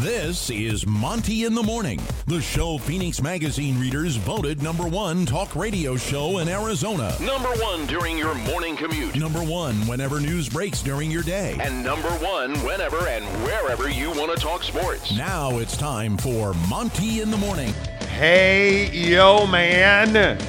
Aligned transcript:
This 0.00 0.48
is 0.48 0.86
Monty 0.86 1.44
in 1.44 1.52
the 1.52 1.62
Morning, 1.62 2.00
the 2.26 2.40
show 2.40 2.78
Phoenix 2.78 3.20
Magazine 3.20 3.78
readers 3.78 4.16
voted 4.16 4.62
number 4.62 4.84
one 4.88 5.26
talk 5.26 5.54
radio 5.54 5.94
show 5.94 6.38
in 6.38 6.48
Arizona. 6.48 7.14
Number 7.20 7.50
one 7.62 7.84
during 7.84 8.16
your 8.16 8.34
morning 8.34 8.78
commute. 8.78 9.14
Number 9.14 9.44
one 9.44 9.74
whenever 9.86 10.18
news 10.18 10.48
breaks 10.48 10.80
during 10.80 11.10
your 11.10 11.22
day. 11.22 11.54
And 11.60 11.84
number 11.84 12.08
one 12.12 12.54
whenever 12.64 13.08
and 13.08 13.26
wherever 13.44 13.90
you 13.90 14.10
want 14.12 14.34
to 14.34 14.40
talk 14.42 14.62
sports. 14.62 15.14
Now 15.14 15.58
it's 15.58 15.76
time 15.76 16.16
for 16.16 16.54
Monty 16.70 17.20
in 17.20 17.30
the 17.30 17.36
Morning. 17.36 17.74
Hey, 18.16 18.88
yo, 18.92 19.46
man. 19.46 20.40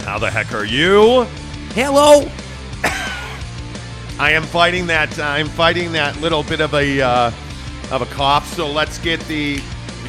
How 0.00 0.18
the 0.18 0.32
heck 0.32 0.52
are 0.52 0.64
you? 0.64 1.28
Hello. 1.74 2.28
I 4.18 4.32
am 4.32 4.42
fighting 4.42 4.88
that. 4.88 5.16
I'm 5.20 5.46
fighting 5.46 5.92
that 5.92 6.20
little 6.20 6.42
bit 6.42 6.60
of 6.60 6.74
a 6.74 7.00
uh, 7.00 7.30
of 7.90 8.02
a 8.02 8.06
cop. 8.06 8.44
So 8.44 8.70
let's 8.70 8.98
get 8.98 9.20
the 9.22 9.56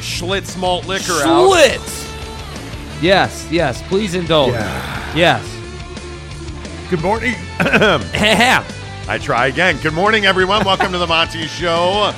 Schlitz 0.00 0.58
malt 0.58 0.86
liquor 0.86 1.22
out. 1.22 1.50
Schlitz. 1.50 2.06
Yes, 3.02 3.48
yes. 3.50 3.82
Please 3.88 4.14
indulge. 4.14 4.52
Yes. 5.14 5.44
Good 6.90 7.02
morning. 7.02 7.34
I 7.60 9.18
try 9.20 9.48
again. 9.48 9.78
Good 9.82 9.94
morning, 9.94 10.26
everyone. 10.26 10.64
Welcome 10.64 10.92
to 10.92 10.98
the 10.98 11.06
Monty 11.06 11.46
Show, 11.46 12.12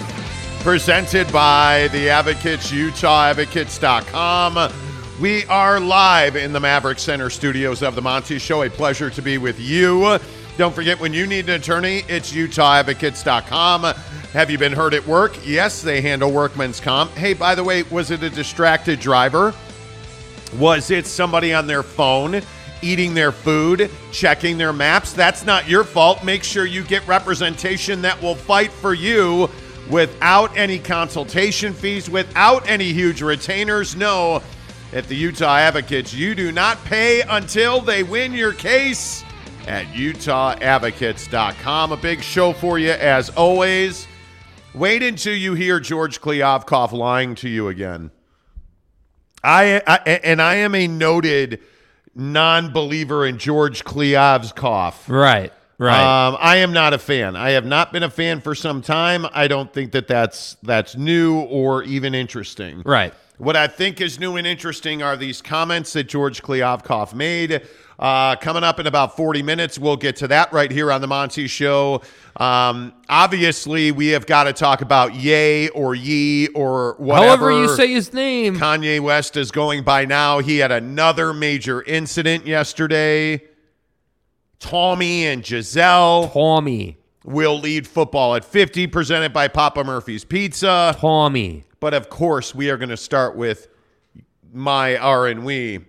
presented 0.61 1.33
by 1.33 1.89
the 1.89 2.11
Advocates, 2.11 2.71
UtahAdvocates.com. 2.71 4.73
We 5.21 5.45
are 5.47 5.79
live 5.79 6.37
in 6.37 6.53
the 6.53 6.61
Maverick 6.61 6.99
Center 6.99 7.31
studios 7.31 7.83
of 7.83 7.95
the 7.95 8.03
Monty 8.03 8.39
Show. 8.39 8.63
A 8.63 8.71
pleasure 8.71 9.11
to 9.11 9.23
be 9.23 9.39
with 9.39 9.61
you. 9.61 10.19
Don't 10.59 10.75
forget, 10.75 11.01
when 11.01 11.15
you 11.15 11.27
need 11.27 11.49
an 11.49 11.55
attorney, 11.61 12.03
it's 12.09 12.33
UtahAdvocates.com. 12.33 13.85
Have 14.33 14.51
you 14.51 14.59
been 14.59 14.73
hurt 14.73 14.93
at 14.93 15.07
work? 15.07 15.35
Yes, 15.47 15.81
they 15.81 16.03
handle 16.03 16.31
workman's 16.31 16.79
comp. 16.79 17.11
Hey, 17.13 17.33
by 17.33 17.55
the 17.55 17.65
way, 17.65 17.85
was 17.85 18.11
it 18.11 18.23
a 18.23 18.29
distracted 18.29 19.01
driver? 19.01 19.55
Was 20.59 20.91
it 20.91 21.07
somebody 21.07 21.55
on 21.55 21.67
their 21.67 21.83
phone 21.83 22.43
eating 22.83 23.15
their 23.15 23.33
food, 23.33 23.91
checking 24.11 24.59
their 24.59 24.75
maps? 24.75 25.15
That's 25.15 25.47
not 25.47 25.69
your 25.69 25.85
fault. 25.85 26.23
Make 26.23 26.45
sure 26.45 26.67
you 26.67 26.83
get 26.83 27.07
representation 27.07 28.03
that 28.03 28.21
will 28.21 28.35
fight 28.35 28.73
for 28.73 28.93
you 28.93 29.49
without 29.91 30.55
any 30.55 30.79
consultation 30.79 31.73
fees, 31.73 32.11
without 32.11 32.69
any 32.69 32.93
huge 32.93 33.23
retainers. 33.23 33.97
No, 33.97 34.43
at 34.93 35.09
the 35.09 35.17
Utah 35.17 35.57
Advocates, 35.57 36.13
you 36.13 36.35
do 36.35 36.53
not 36.53 36.85
pay 36.85 37.23
until 37.23 37.81
they 37.81 38.03
win 38.03 38.35
your 38.35 38.53
case 38.53 39.25
at 39.69 39.87
UtahAdvocates.com. 39.87 41.93
A 41.93 41.97
big 41.97 42.23
show 42.23 42.53
for 42.53 42.79
you 42.79 42.91
as 42.91 43.31
always. 43.31 44.07
Wait 44.75 45.03
until 45.03 45.35
you 45.35 45.55
hear 45.55 45.81
George 45.81 46.21
Kliavkoff 46.21 46.93
lying 46.93 47.35
to 47.37 47.49
you 47.49 47.69
again. 47.69 48.11
I, 49.45 49.83
I 49.87 49.97
and 50.25 50.41
I 50.41 50.57
am 50.57 50.75
a 50.75 50.87
noted 50.87 51.61
non-believer 52.15 53.27
in 53.27 53.39
George 53.39 53.85
cough. 53.85 55.09
Right. 55.09 55.53
Right. 55.79 56.29
Um, 56.29 56.37
I 56.39 56.59
am 56.59 56.73
not 56.73 56.93
a 56.93 56.99
fan. 56.99 57.35
I 57.35 57.51
have 57.51 57.67
not 57.67 57.93
been 57.93 58.05
a 58.05 58.11
fan 58.11 58.41
for 58.41 58.55
some 58.55 58.83
time. 58.83 59.27
I 59.33 59.49
don't 59.49 59.73
think 59.73 59.93
that 59.93 60.07
that's 60.07 60.57
that's 60.63 60.97
new 60.97 61.41
or 61.41 61.83
even 61.83 62.15
interesting. 62.15 62.83
right. 62.85 63.13
What 63.39 63.57
I 63.57 63.67
think 63.67 64.01
is 64.01 64.21
new 64.21 64.37
and 64.37 64.47
interesting 64.47 65.03
are 65.03 65.17
these 65.17 65.43
comments 65.43 65.95
that 65.95 66.05
George 66.05 66.43
Kliavkoff 66.43 67.13
made. 67.13 67.63
Uh, 68.03 68.35
coming 68.35 68.65
up 68.65 68.81
in 68.81 68.89
about 68.89 69.17
40 69.17 69.45
minutes, 69.45 69.79
we'll 69.79 69.97
get 69.97 70.17
to 70.17 70.27
that 70.27 70.53
right 70.53 70.73
here 70.73 70.91
on 70.91 71.01
the 71.01 71.07
Monty 71.07 71.47
Show. 71.47 72.03
Um, 72.37 72.93
obviously, 73.09 73.93
we 73.93 74.09
have 74.09 74.27
got 74.27 74.45
to 74.45 74.53
talk 74.53 74.81
about 74.81 75.15
yay 75.15 75.69
or 75.69 75.95
ye 75.95 76.49
or 76.49 76.97
whatever. 76.99 77.53
However 77.53 77.53
you 77.53 77.69
say 77.77 77.93
his 77.93 78.13
name. 78.13 78.59
Kanye 78.59 78.99
West 78.99 79.37
is 79.37 79.53
going 79.53 79.85
by 79.85 80.05
now. 80.05 80.41
He 80.41 80.59
had 80.59 80.73
another 80.73 81.33
major 81.33 81.81
incident 81.85 82.45
yesterday. 82.45 83.41
Tommy 84.59 85.27
and 85.27 85.47
Giselle 85.47 86.29
Tommy. 86.29 86.99
will 87.23 87.61
lead 87.61 87.87
football 87.87 88.35
at 88.35 88.45
50, 88.45 88.89
presented 88.89 89.33
by 89.33 89.47
Papa 89.47 89.85
Murphy's 89.85 90.25
Pizza. 90.25 90.97
Tommy. 90.99 91.63
But 91.79 91.95
of 91.95 92.11
course, 92.11 92.53
we 92.53 92.69
are 92.69 92.77
going 92.77 92.89
to 92.89 92.97
start 92.97 93.37
with 93.37 93.69
my 94.53 94.97
R 94.97 95.29
and 95.29 95.45
we. 95.45 95.85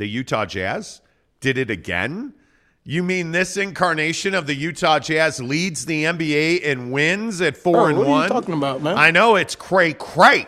The 0.00 0.08
Utah 0.08 0.46
Jazz 0.46 1.02
did 1.40 1.58
it 1.58 1.68
again. 1.68 2.32
You 2.84 3.02
mean 3.02 3.32
this 3.32 3.58
incarnation 3.58 4.34
of 4.34 4.46
the 4.46 4.54
Utah 4.54 4.98
Jazz 4.98 5.42
leads 5.42 5.84
the 5.84 6.04
NBA 6.04 6.66
and 6.66 6.90
wins 6.90 7.42
at 7.42 7.54
four 7.54 7.74
Bro, 7.74 7.86
and 7.86 7.98
what 7.98 8.06
one? 8.06 8.20
are 8.22 8.24
you 8.24 8.28
talking 8.30 8.54
about, 8.54 8.80
man? 8.80 8.96
I 8.96 9.10
know 9.10 9.36
it's 9.36 9.54
cray 9.54 9.92
cray, 9.92 10.46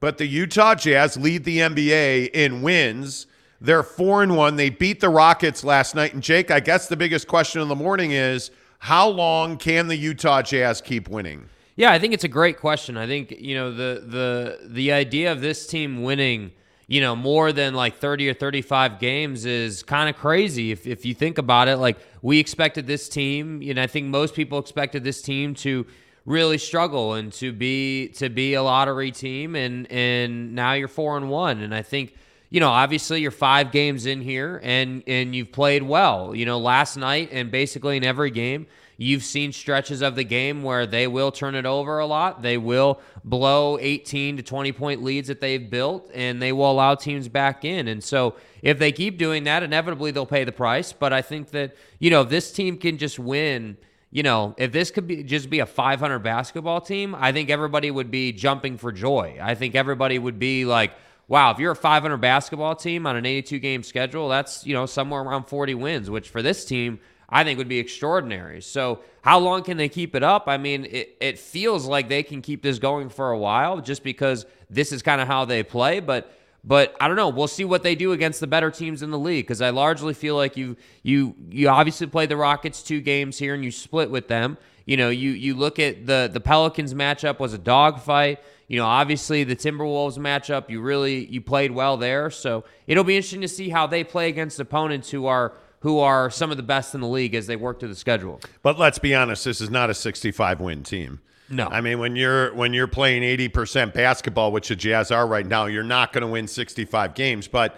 but 0.00 0.18
the 0.18 0.26
Utah 0.26 0.74
Jazz 0.74 1.16
lead 1.16 1.44
the 1.44 1.58
NBA 1.58 2.30
in 2.32 2.62
wins. 2.62 3.28
They're 3.60 3.84
four 3.84 4.24
and 4.24 4.36
one. 4.36 4.56
They 4.56 4.70
beat 4.70 4.98
the 4.98 5.08
Rockets 5.08 5.62
last 5.62 5.94
night. 5.94 6.12
And 6.12 6.20
Jake, 6.20 6.50
I 6.50 6.58
guess 6.58 6.88
the 6.88 6.96
biggest 6.96 7.28
question 7.28 7.62
in 7.62 7.68
the 7.68 7.76
morning 7.76 8.10
is 8.10 8.50
how 8.80 9.06
long 9.06 9.56
can 9.56 9.86
the 9.86 9.96
Utah 9.96 10.42
Jazz 10.42 10.80
keep 10.80 11.08
winning? 11.08 11.48
Yeah, 11.76 11.92
I 11.92 12.00
think 12.00 12.12
it's 12.12 12.24
a 12.24 12.28
great 12.28 12.58
question. 12.58 12.96
I 12.96 13.06
think 13.06 13.30
you 13.38 13.54
know 13.54 13.70
the 13.70 14.04
the 14.04 14.58
the 14.66 14.90
idea 14.90 15.30
of 15.30 15.40
this 15.40 15.64
team 15.68 16.02
winning, 16.02 16.50
you 16.86 17.00
know, 17.00 17.16
more 17.16 17.52
than 17.52 17.74
like 17.74 17.96
thirty 17.96 18.28
or 18.28 18.34
thirty 18.34 18.62
five 18.62 18.98
games 18.98 19.44
is 19.44 19.82
kind 19.82 20.08
of 20.08 20.16
crazy. 20.16 20.70
If 20.70 20.86
if 20.86 21.04
you 21.06 21.14
think 21.14 21.38
about 21.38 21.68
it, 21.68 21.76
like 21.76 21.98
we 22.22 22.38
expected 22.38 22.86
this 22.86 23.08
team, 23.08 23.62
you 23.62 23.74
know, 23.74 23.82
I 23.82 23.86
think 23.86 24.06
most 24.08 24.34
people 24.34 24.58
expected 24.58 25.04
this 25.04 25.22
team 25.22 25.54
to 25.56 25.86
really 26.26 26.58
struggle 26.58 27.14
and 27.14 27.32
to 27.34 27.52
be 27.52 28.08
to 28.08 28.28
be 28.28 28.54
a 28.54 28.62
lottery 28.62 29.10
team, 29.10 29.56
and 29.56 29.90
and 29.90 30.54
now 30.54 30.72
you're 30.74 30.88
four 30.88 31.16
and 31.16 31.30
one, 31.30 31.60
and 31.60 31.74
I 31.74 31.82
think. 31.82 32.14
You 32.50 32.60
know, 32.60 32.68
obviously 32.68 33.20
you're 33.20 33.32
five 33.32 33.72
games 33.72 34.06
in 34.06 34.20
here 34.20 34.60
and 34.62 35.02
and 35.08 35.34
you've 35.34 35.50
played 35.50 35.82
well. 35.82 36.36
You 36.36 36.46
know, 36.46 36.60
last 36.60 36.96
night 36.96 37.30
and 37.32 37.50
basically 37.50 37.96
in 37.96 38.04
every 38.04 38.30
game, 38.30 38.68
You've 38.96 39.24
seen 39.24 39.52
stretches 39.52 40.02
of 40.02 40.14
the 40.14 40.24
game 40.24 40.62
where 40.62 40.86
they 40.86 41.06
will 41.06 41.32
turn 41.32 41.54
it 41.54 41.66
over 41.66 41.98
a 41.98 42.06
lot. 42.06 42.42
They 42.42 42.58
will 42.58 43.00
blow 43.24 43.78
18 43.80 44.36
to 44.36 44.42
20 44.42 44.72
point 44.72 45.02
leads 45.02 45.28
that 45.28 45.40
they've 45.40 45.68
built, 45.70 46.10
and 46.14 46.40
they 46.40 46.52
will 46.52 46.70
allow 46.70 46.94
teams 46.94 47.28
back 47.28 47.64
in. 47.64 47.88
And 47.88 48.02
so, 48.02 48.36
if 48.62 48.78
they 48.78 48.92
keep 48.92 49.18
doing 49.18 49.44
that, 49.44 49.62
inevitably 49.62 50.10
they'll 50.10 50.26
pay 50.26 50.44
the 50.44 50.52
price. 50.52 50.92
But 50.92 51.12
I 51.12 51.22
think 51.22 51.50
that, 51.50 51.76
you 51.98 52.10
know, 52.10 52.22
if 52.22 52.28
this 52.28 52.52
team 52.52 52.78
can 52.78 52.98
just 52.98 53.18
win, 53.18 53.76
you 54.10 54.22
know, 54.22 54.54
if 54.56 54.70
this 54.70 54.90
could 54.90 55.06
be 55.06 55.24
just 55.24 55.50
be 55.50 55.58
a 55.58 55.66
500 55.66 56.20
basketball 56.20 56.80
team, 56.80 57.16
I 57.18 57.32
think 57.32 57.50
everybody 57.50 57.90
would 57.90 58.10
be 58.10 58.32
jumping 58.32 58.78
for 58.78 58.92
joy. 58.92 59.38
I 59.42 59.54
think 59.56 59.74
everybody 59.74 60.18
would 60.18 60.38
be 60.38 60.64
like, 60.64 60.92
wow, 61.26 61.50
if 61.50 61.58
you're 61.58 61.72
a 61.72 61.76
500 61.76 62.16
basketball 62.18 62.76
team 62.76 63.06
on 63.06 63.16
an 63.16 63.26
82 63.26 63.58
game 63.58 63.82
schedule, 63.82 64.28
that's, 64.28 64.64
you 64.66 64.74
know, 64.74 64.86
somewhere 64.86 65.20
around 65.20 65.44
40 65.44 65.74
wins, 65.74 66.10
which 66.10 66.28
for 66.28 66.42
this 66.42 66.64
team, 66.64 67.00
I 67.28 67.44
think 67.44 67.58
would 67.58 67.68
be 67.68 67.78
extraordinary. 67.78 68.60
So, 68.60 69.00
how 69.22 69.38
long 69.38 69.62
can 69.62 69.76
they 69.76 69.88
keep 69.88 70.14
it 70.14 70.22
up? 70.22 70.44
I 70.46 70.58
mean, 70.58 70.84
it, 70.84 71.16
it 71.20 71.38
feels 71.38 71.86
like 71.86 72.08
they 72.08 72.22
can 72.22 72.42
keep 72.42 72.62
this 72.62 72.78
going 72.78 73.08
for 73.08 73.30
a 73.30 73.38
while 73.38 73.80
just 73.80 74.02
because 74.02 74.44
this 74.68 74.92
is 74.92 75.02
kind 75.02 75.20
of 75.20 75.26
how 75.26 75.44
they 75.44 75.62
play. 75.62 76.00
But, 76.00 76.36
but 76.62 76.94
I 77.00 77.08
don't 77.08 77.16
know. 77.16 77.30
We'll 77.30 77.48
see 77.48 77.64
what 77.64 77.82
they 77.82 77.94
do 77.94 78.12
against 78.12 78.40
the 78.40 78.46
better 78.46 78.70
teams 78.70 79.02
in 79.02 79.10
the 79.10 79.18
league 79.18 79.46
because 79.46 79.62
I 79.62 79.70
largely 79.70 80.14
feel 80.14 80.36
like 80.36 80.56
you 80.56 80.76
you 81.02 81.34
you 81.50 81.68
obviously 81.68 82.06
play 82.06 82.26
the 82.26 82.36
Rockets 82.36 82.82
two 82.82 83.00
games 83.00 83.38
here 83.38 83.54
and 83.54 83.64
you 83.64 83.70
split 83.70 84.10
with 84.10 84.28
them. 84.28 84.58
You 84.86 84.96
know, 84.96 85.08
you 85.08 85.30
you 85.30 85.54
look 85.54 85.78
at 85.78 86.06
the 86.06 86.30
the 86.32 86.40
Pelicans 86.40 86.94
matchup 86.94 87.38
was 87.38 87.54
a 87.54 87.58
dogfight. 87.58 88.40
You 88.66 88.78
know, 88.78 88.86
obviously 88.86 89.44
the 89.44 89.56
Timberwolves 89.56 90.18
matchup, 90.18 90.70
you 90.70 90.80
really 90.80 91.26
you 91.26 91.40
played 91.40 91.70
well 91.70 91.96
there. 91.96 92.30
So 92.30 92.64
it'll 92.86 93.04
be 93.04 93.16
interesting 93.16 93.42
to 93.42 93.48
see 93.48 93.68
how 93.68 93.86
they 93.86 94.04
play 94.04 94.28
against 94.28 94.58
opponents 94.58 95.10
who 95.10 95.26
are 95.26 95.52
who 95.84 95.98
are 95.98 96.30
some 96.30 96.50
of 96.50 96.56
the 96.56 96.62
best 96.62 96.94
in 96.94 97.02
the 97.02 97.06
league 97.06 97.34
as 97.34 97.46
they 97.46 97.56
work 97.56 97.78
through 97.78 97.90
the 97.90 97.94
schedule. 97.94 98.40
But 98.62 98.78
let's 98.78 98.98
be 98.98 99.14
honest, 99.14 99.44
this 99.44 99.60
is 99.60 99.68
not 99.68 99.90
a 99.90 99.94
65 99.94 100.58
win 100.58 100.82
team. 100.82 101.20
No. 101.50 101.66
I 101.66 101.82
mean, 101.82 101.98
when 101.98 102.16
you're 102.16 102.54
when 102.54 102.72
you're 102.72 102.86
playing 102.86 103.22
80% 103.22 103.92
basketball, 103.92 104.50
which 104.50 104.68
the 104.68 104.76
Jazz 104.76 105.10
are 105.10 105.26
right 105.26 105.46
now, 105.46 105.66
you're 105.66 105.82
not 105.82 106.14
going 106.14 106.22
to 106.22 106.28
win 106.28 106.48
65 106.48 107.14
games, 107.14 107.48
but 107.48 107.76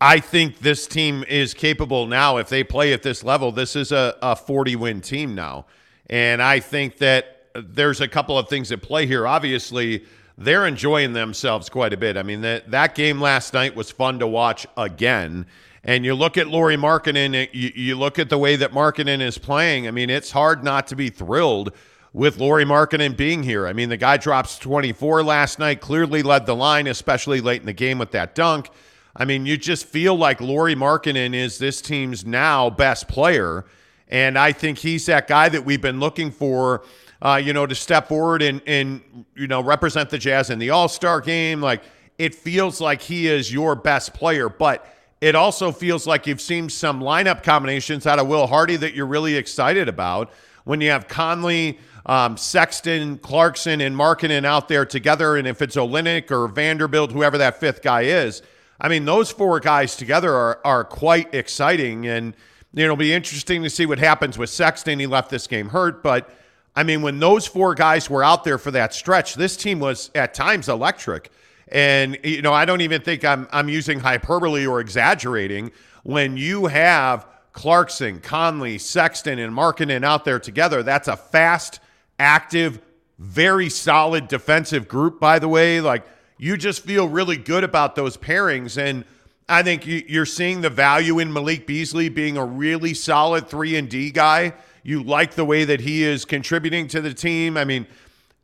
I 0.00 0.20
think 0.20 0.60
this 0.60 0.86
team 0.86 1.24
is 1.28 1.54
capable 1.54 2.06
now 2.06 2.36
if 2.36 2.48
they 2.48 2.62
play 2.62 2.92
at 2.92 3.02
this 3.02 3.24
level. 3.24 3.50
This 3.50 3.74
is 3.74 3.90
a, 3.90 4.16
a 4.22 4.36
40 4.36 4.76
win 4.76 5.00
team 5.00 5.34
now. 5.34 5.66
And 6.08 6.40
I 6.40 6.60
think 6.60 6.98
that 6.98 7.48
there's 7.56 8.00
a 8.00 8.06
couple 8.06 8.38
of 8.38 8.48
things 8.48 8.70
at 8.70 8.80
play 8.80 9.06
here. 9.06 9.26
Obviously, 9.26 10.04
they're 10.38 10.68
enjoying 10.68 11.14
themselves 11.14 11.68
quite 11.68 11.92
a 11.92 11.96
bit. 11.96 12.16
I 12.16 12.22
mean, 12.22 12.42
that 12.42 12.70
that 12.70 12.94
game 12.94 13.20
last 13.20 13.54
night 13.54 13.74
was 13.74 13.90
fun 13.90 14.20
to 14.20 14.26
watch 14.28 14.68
again. 14.76 15.46
And 15.84 16.04
you 16.04 16.14
look 16.14 16.38
at 16.38 16.48
Lauri 16.48 16.76
Markkanen, 16.76 17.48
you, 17.52 17.72
you 17.74 17.96
look 17.96 18.18
at 18.18 18.30
the 18.30 18.38
way 18.38 18.56
that 18.56 18.72
Markkanen 18.72 19.20
is 19.20 19.38
playing. 19.38 19.86
I 19.86 19.90
mean, 19.90 20.10
it's 20.10 20.30
hard 20.30 20.64
not 20.64 20.86
to 20.88 20.96
be 20.96 21.10
thrilled 21.10 21.72
with 22.12 22.38
Lauri 22.38 22.64
Markkanen 22.64 23.16
being 23.16 23.42
here. 23.42 23.66
I 23.66 23.72
mean, 23.72 23.88
the 23.88 23.96
guy 23.96 24.16
drops 24.16 24.58
24 24.58 25.22
last 25.22 25.58
night, 25.58 25.80
clearly 25.80 26.22
led 26.22 26.46
the 26.46 26.56
line, 26.56 26.86
especially 26.86 27.40
late 27.40 27.60
in 27.60 27.66
the 27.66 27.72
game 27.72 27.98
with 27.98 28.12
that 28.12 28.34
dunk. 28.34 28.70
I 29.14 29.24
mean, 29.24 29.46
you 29.46 29.56
just 29.56 29.86
feel 29.86 30.16
like 30.16 30.40
Lauri 30.40 30.74
Markkanen 30.74 31.34
is 31.34 31.58
this 31.58 31.80
team's 31.80 32.24
now 32.24 32.70
best 32.70 33.06
player. 33.06 33.64
And 34.08 34.38
I 34.38 34.52
think 34.52 34.78
he's 34.78 35.06
that 35.06 35.28
guy 35.28 35.48
that 35.48 35.64
we've 35.64 35.82
been 35.82 36.00
looking 36.00 36.30
for 36.30 36.84
uh, 37.24 37.36
you 37.36 37.54
know, 37.54 37.66
to 37.66 37.74
step 37.74 38.08
forward 38.08 38.42
and 38.42 38.60
and 38.66 39.00
you 39.34 39.46
know 39.46 39.62
represent 39.62 40.10
the 40.10 40.18
Jazz 40.18 40.50
in 40.50 40.58
the 40.58 40.70
All 40.70 40.88
Star 40.88 41.20
game. 41.20 41.60
Like 41.60 41.82
it 42.18 42.34
feels 42.34 42.80
like 42.80 43.00
he 43.00 43.26
is 43.26 43.52
your 43.52 43.74
best 43.74 44.12
player, 44.12 44.48
but 44.48 44.86
it 45.20 45.34
also 45.34 45.72
feels 45.72 46.06
like 46.06 46.26
you've 46.26 46.40
seen 46.40 46.68
some 46.68 47.00
lineup 47.00 47.42
combinations 47.42 48.06
out 48.06 48.18
of 48.18 48.26
Will 48.26 48.46
Hardy 48.46 48.76
that 48.76 48.94
you're 48.94 49.06
really 49.06 49.36
excited 49.36 49.88
about. 49.88 50.32
When 50.64 50.80
you 50.80 50.90
have 50.90 51.08
Conley, 51.08 51.78
um, 52.06 52.36
Sexton, 52.36 53.18
Clarkson, 53.18 53.80
and 53.80 53.96
Markkanen 53.96 54.44
out 54.44 54.68
there 54.68 54.84
together, 54.84 55.36
and 55.36 55.46
if 55.46 55.62
it's 55.62 55.76
Olynyk 55.76 56.30
or 56.30 56.48
Vanderbilt, 56.48 57.12
whoever 57.12 57.38
that 57.38 57.60
fifth 57.60 57.82
guy 57.82 58.02
is, 58.02 58.42
I 58.80 58.88
mean, 58.88 59.04
those 59.04 59.30
four 59.30 59.60
guys 59.60 59.96
together 59.96 60.34
are 60.34 60.60
are 60.64 60.84
quite 60.84 61.34
exciting, 61.34 62.06
and 62.06 62.34
you 62.72 62.80
know, 62.80 62.84
it'll 62.84 62.96
be 62.96 63.12
interesting 63.12 63.62
to 63.62 63.70
see 63.70 63.86
what 63.86 63.98
happens 63.98 64.36
with 64.36 64.50
Sexton. 64.50 64.98
He 64.98 65.06
left 65.06 65.30
this 65.30 65.46
game 65.46 65.68
hurt, 65.68 66.02
but 66.02 66.30
I 66.76 66.82
mean, 66.82 67.02
when 67.02 67.20
those 67.20 67.46
four 67.46 67.74
guys 67.74 68.10
were 68.10 68.24
out 68.24 68.42
there 68.42 68.58
for 68.58 68.72
that 68.72 68.92
stretch, 68.92 69.34
this 69.34 69.56
team 69.56 69.78
was 69.78 70.10
at 70.14 70.34
times 70.34 70.68
electric. 70.68 71.30
And 71.68 72.18
you 72.22 72.42
know, 72.42 72.52
I 72.52 72.64
don't 72.64 72.80
even 72.80 73.02
think 73.02 73.24
I'm 73.24 73.48
I'm 73.52 73.68
using 73.68 74.00
hyperbole 74.00 74.66
or 74.66 74.80
exaggerating 74.80 75.72
when 76.02 76.36
you 76.36 76.66
have 76.66 77.26
Clarkson, 77.52 78.20
Conley, 78.20 78.78
Sexton, 78.78 79.38
and 79.38 79.52
Markkanen 79.54 80.04
out 80.04 80.24
there 80.24 80.38
together. 80.38 80.82
That's 80.82 81.08
a 81.08 81.16
fast, 81.16 81.80
active, 82.18 82.80
very 83.18 83.70
solid 83.70 84.28
defensive 84.28 84.88
group. 84.88 85.20
By 85.20 85.38
the 85.38 85.48
way, 85.48 85.80
like 85.80 86.04
you 86.36 86.56
just 86.56 86.84
feel 86.84 87.08
really 87.08 87.36
good 87.36 87.64
about 87.64 87.94
those 87.94 88.16
pairings, 88.16 88.76
and 88.76 89.04
I 89.48 89.62
think 89.62 89.86
you're 89.86 90.26
seeing 90.26 90.60
the 90.60 90.70
value 90.70 91.18
in 91.18 91.32
Malik 91.32 91.66
Beasley 91.66 92.08
being 92.08 92.36
a 92.36 92.44
really 92.44 92.92
solid 92.92 93.48
three 93.48 93.76
and 93.76 93.88
D 93.88 94.10
guy. 94.10 94.54
You 94.82 95.02
like 95.02 95.34
the 95.34 95.44
way 95.44 95.64
that 95.64 95.80
he 95.80 96.02
is 96.02 96.24
contributing 96.24 96.88
to 96.88 97.00
the 97.00 97.14
team. 97.14 97.56
I 97.56 97.64
mean 97.64 97.86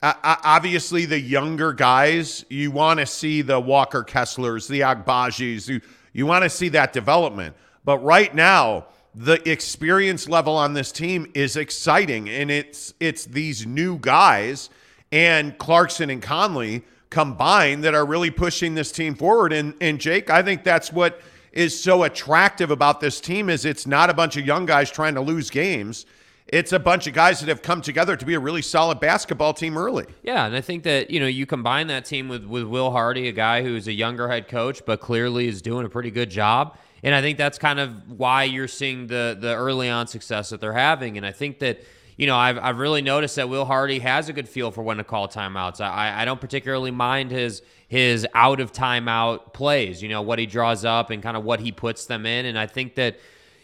uh, 0.02 0.14
obviously, 0.24 1.04
the 1.04 1.20
younger 1.20 1.74
guys, 1.74 2.46
you 2.48 2.70
want 2.70 3.00
to 3.00 3.06
see 3.06 3.42
the 3.42 3.60
Walker 3.60 4.02
Kesslers, 4.02 4.66
the 4.66 4.80
Agbajis. 4.80 5.68
You, 5.68 5.80
you 6.14 6.24
want 6.24 6.42
to 6.42 6.48
see 6.48 6.70
that 6.70 6.94
development. 6.94 7.54
But 7.84 7.98
right 7.98 8.34
now, 8.34 8.86
the 9.14 9.46
experience 9.50 10.26
level 10.26 10.56
on 10.56 10.72
this 10.72 10.90
team 10.90 11.30
is 11.34 11.56
exciting, 11.56 12.30
and 12.30 12.50
it's 12.50 12.94
it's 12.98 13.26
these 13.26 13.66
new 13.66 13.98
guys 13.98 14.70
and 15.12 15.58
Clarkson 15.58 16.08
and 16.08 16.22
Conley 16.22 16.82
combined 17.10 17.84
that 17.84 17.94
are 17.94 18.06
really 18.06 18.30
pushing 18.30 18.74
this 18.74 18.92
team 18.92 19.14
forward. 19.14 19.52
And 19.52 19.74
and 19.82 20.00
Jake, 20.00 20.30
I 20.30 20.42
think 20.42 20.64
that's 20.64 20.92
what 20.92 21.20
is 21.52 21.78
so 21.78 22.04
attractive 22.04 22.70
about 22.70 23.00
this 23.00 23.20
team 23.20 23.50
is 23.50 23.64
it's 23.66 23.86
not 23.86 24.08
a 24.08 24.14
bunch 24.14 24.36
of 24.36 24.46
young 24.46 24.64
guys 24.64 24.90
trying 24.90 25.16
to 25.16 25.20
lose 25.20 25.50
games 25.50 26.06
it's 26.52 26.72
a 26.72 26.80
bunch 26.80 27.06
of 27.06 27.14
guys 27.14 27.38
that 27.40 27.48
have 27.48 27.62
come 27.62 27.80
together 27.80 28.16
to 28.16 28.26
be 28.26 28.34
a 28.34 28.40
really 28.40 28.62
solid 28.62 28.98
basketball 28.98 29.54
team 29.54 29.78
early. 29.78 30.04
Yeah, 30.24 30.46
and 30.46 30.56
I 30.56 30.60
think 30.60 30.82
that 30.82 31.10
you 31.10 31.20
know 31.20 31.26
you 31.26 31.46
combine 31.46 31.86
that 31.86 32.04
team 32.04 32.28
with 32.28 32.44
with 32.44 32.64
Will 32.64 32.90
Hardy, 32.90 33.28
a 33.28 33.32
guy 33.32 33.62
who's 33.62 33.86
a 33.86 33.92
younger 33.92 34.28
head 34.28 34.48
coach, 34.48 34.84
but 34.84 35.00
clearly 35.00 35.46
is 35.46 35.62
doing 35.62 35.86
a 35.86 35.88
pretty 35.88 36.10
good 36.10 36.28
job. 36.28 36.76
And 37.02 37.14
I 37.14 37.22
think 37.22 37.38
that's 37.38 37.56
kind 37.56 37.78
of 37.78 38.18
why 38.18 38.44
you're 38.44 38.68
seeing 38.68 39.06
the 39.06 39.36
the 39.40 39.54
early 39.54 39.88
on 39.88 40.08
success 40.08 40.50
that 40.50 40.60
they're 40.60 40.72
having. 40.72 41.16
And 41.16 41.24
I 41.24 41.30
think 41.30 41.60
that 41.60 41.82
you 42.16 42.26
know 42.26 42.36
I've 42.36 42.58
I've 42.58 42.78
really 42.78 43.00
noticed 43.00 43.36
that 43.36 43.48
Will 43.48 43.64
Hardy 43.64 44.00
has 44.00 44.28
a 44.28 44.32
good 44.32 44.48
feel 44.48 44.72
for 44.72 44.82
when 44.82 44.96
to 44.96 45.04
call 45.04 45.28
timeouts. 45.28 45.80
I 45.80 46.22
I 46.22 46.24
don't 46.24 46.40
particularly 46.40 46.90
mind 46.90 47.30
his 47.30 47.62
his 47.86 48.26
out 48.34 48.58
of 48.58 48.72
timeout 48.72 49.52
plays. 49.52 50.02
You 50.02 50.08
know 50.08 50.22
what 50.22 50.40
he 50.40 50.46
draws 50.46 50.84
up 50.84 51.10
and 51.10 51.22
kind 51.22 51.36
of 51.36 51.44
what 51.44 51.60
he 51.60 51.70
puts 51.70 52.06
them 52.06 52.26
in. 52.26 52.46
And 52.46 52.58
I 52.58 52.66
think 52.66 52.96
that 52.96 53.20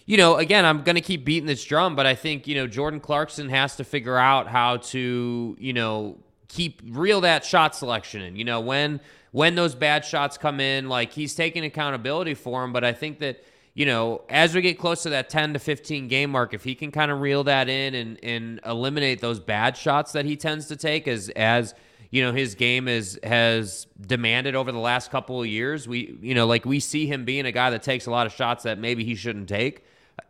you 0.06 0.16
know, 0.16 0.36
again, 0.36 0.64
I'm 0.64 0.82
going 0.82 0.94
to 0.94 1.00
keep 1.00 1.24
beating 1.24 1.46
this 1.46 1.64
drum, 1.64 1.96
but 1.96 2.06
I 2.06 2.14
think, 2.14 2.46
you 2.46 2.54
know, 2.54 2.68
Jordan 2.68 3.00
Clarkson 3.00 3.48
has 3.48 3.74
to 3.76 3.84
figure 3.84 4.16
out 4.16 4.46
how 4.46 4.76
to, 4.78 5.56
you 5.58 5.72
know, 5.72 6.18
keep 6.46 6.80
reel 6.86 7.20
that 7.22 7.44
shot 7.44 7.74
selection 7.74 8.22
in. 8.22 8.36
You 8.36 8.44
know, 8.44 8.60
when 8.60 9.00
when 9.32 9.56
those 9.56 9.74
bad 9.74 10.04
shots 10.04 10.38
come 10.38 10.60
in, 10.60 10.88
like 10.88 11.12
he's 11.12 11.34
taking 11.34 11.64
accountability 11.64 12.34
for 12.34 12.62
them, 12.62 12.72
but 12.72 12.84
I 12.84 12.92
think 12.92 13.18
that 13.18 13.42
you 13.74 13.84
know, 13.84 14.22
as 14.30 14.54
we 14.54 14.62
get 14.62 14.78
close 14.78 15.02
to 15.02 15.10
that 15.10 15.28
10 15.28 15.52
to 15.52 15.58
15 15.58 16.08
game 16.08 16.30
mark, 16.30 16.54
if 16.54 16.64
he 16.64 16.74
can 16.74 16.90
kind 16.90 17.10
of 17.10 17.20
reel 17.20 17.44
that 17.44 17.68
in 17.68 17.94
and, 17.94 18.18
and 18.24 18.58
eliminate 18.64 19.20
those 19.20 19.38
bad 19.38 19.76
shots 19.76 20.12
that 20.12 20.24
he 20.24 20.34
tends 20.34 20.68
to 20.68 20.76
take 20.76 21.06
as 21.06 21.28
as 21.30 21.74
you 22.10 22.22
know 22.22 22.32
his 22.32 22.54
game 22.54 22.86
is 22.86 23.18
has 23.24 23.86
demanded 24.00 24.54
over 24.54 24.70
the 24.70 24.78
last 24.78 25.10
couple 25.10 25.42
of 25.42 25.48
years, 25.48 25.88
we 25.88 26.16
you 26.22 26.34
know 26.34 26.46
like 26.46 26.64
we 26.64 26.78
see 26.78 27.08
him 27.08 27.24
being 27.24 27.44
a 27.44 27.52
guy 27.52 27.70
that 27.70 27.82
takes 27.82 28.06
a 28.06 28.10
lot 28.12 28.24
of 28.24 28.32
shots 28.32 28.62
that 28.62 28.78
maybe 28.78 29.04
he 29.04 29.16
shouldn't 29.16 29.48
take 29.48 29.82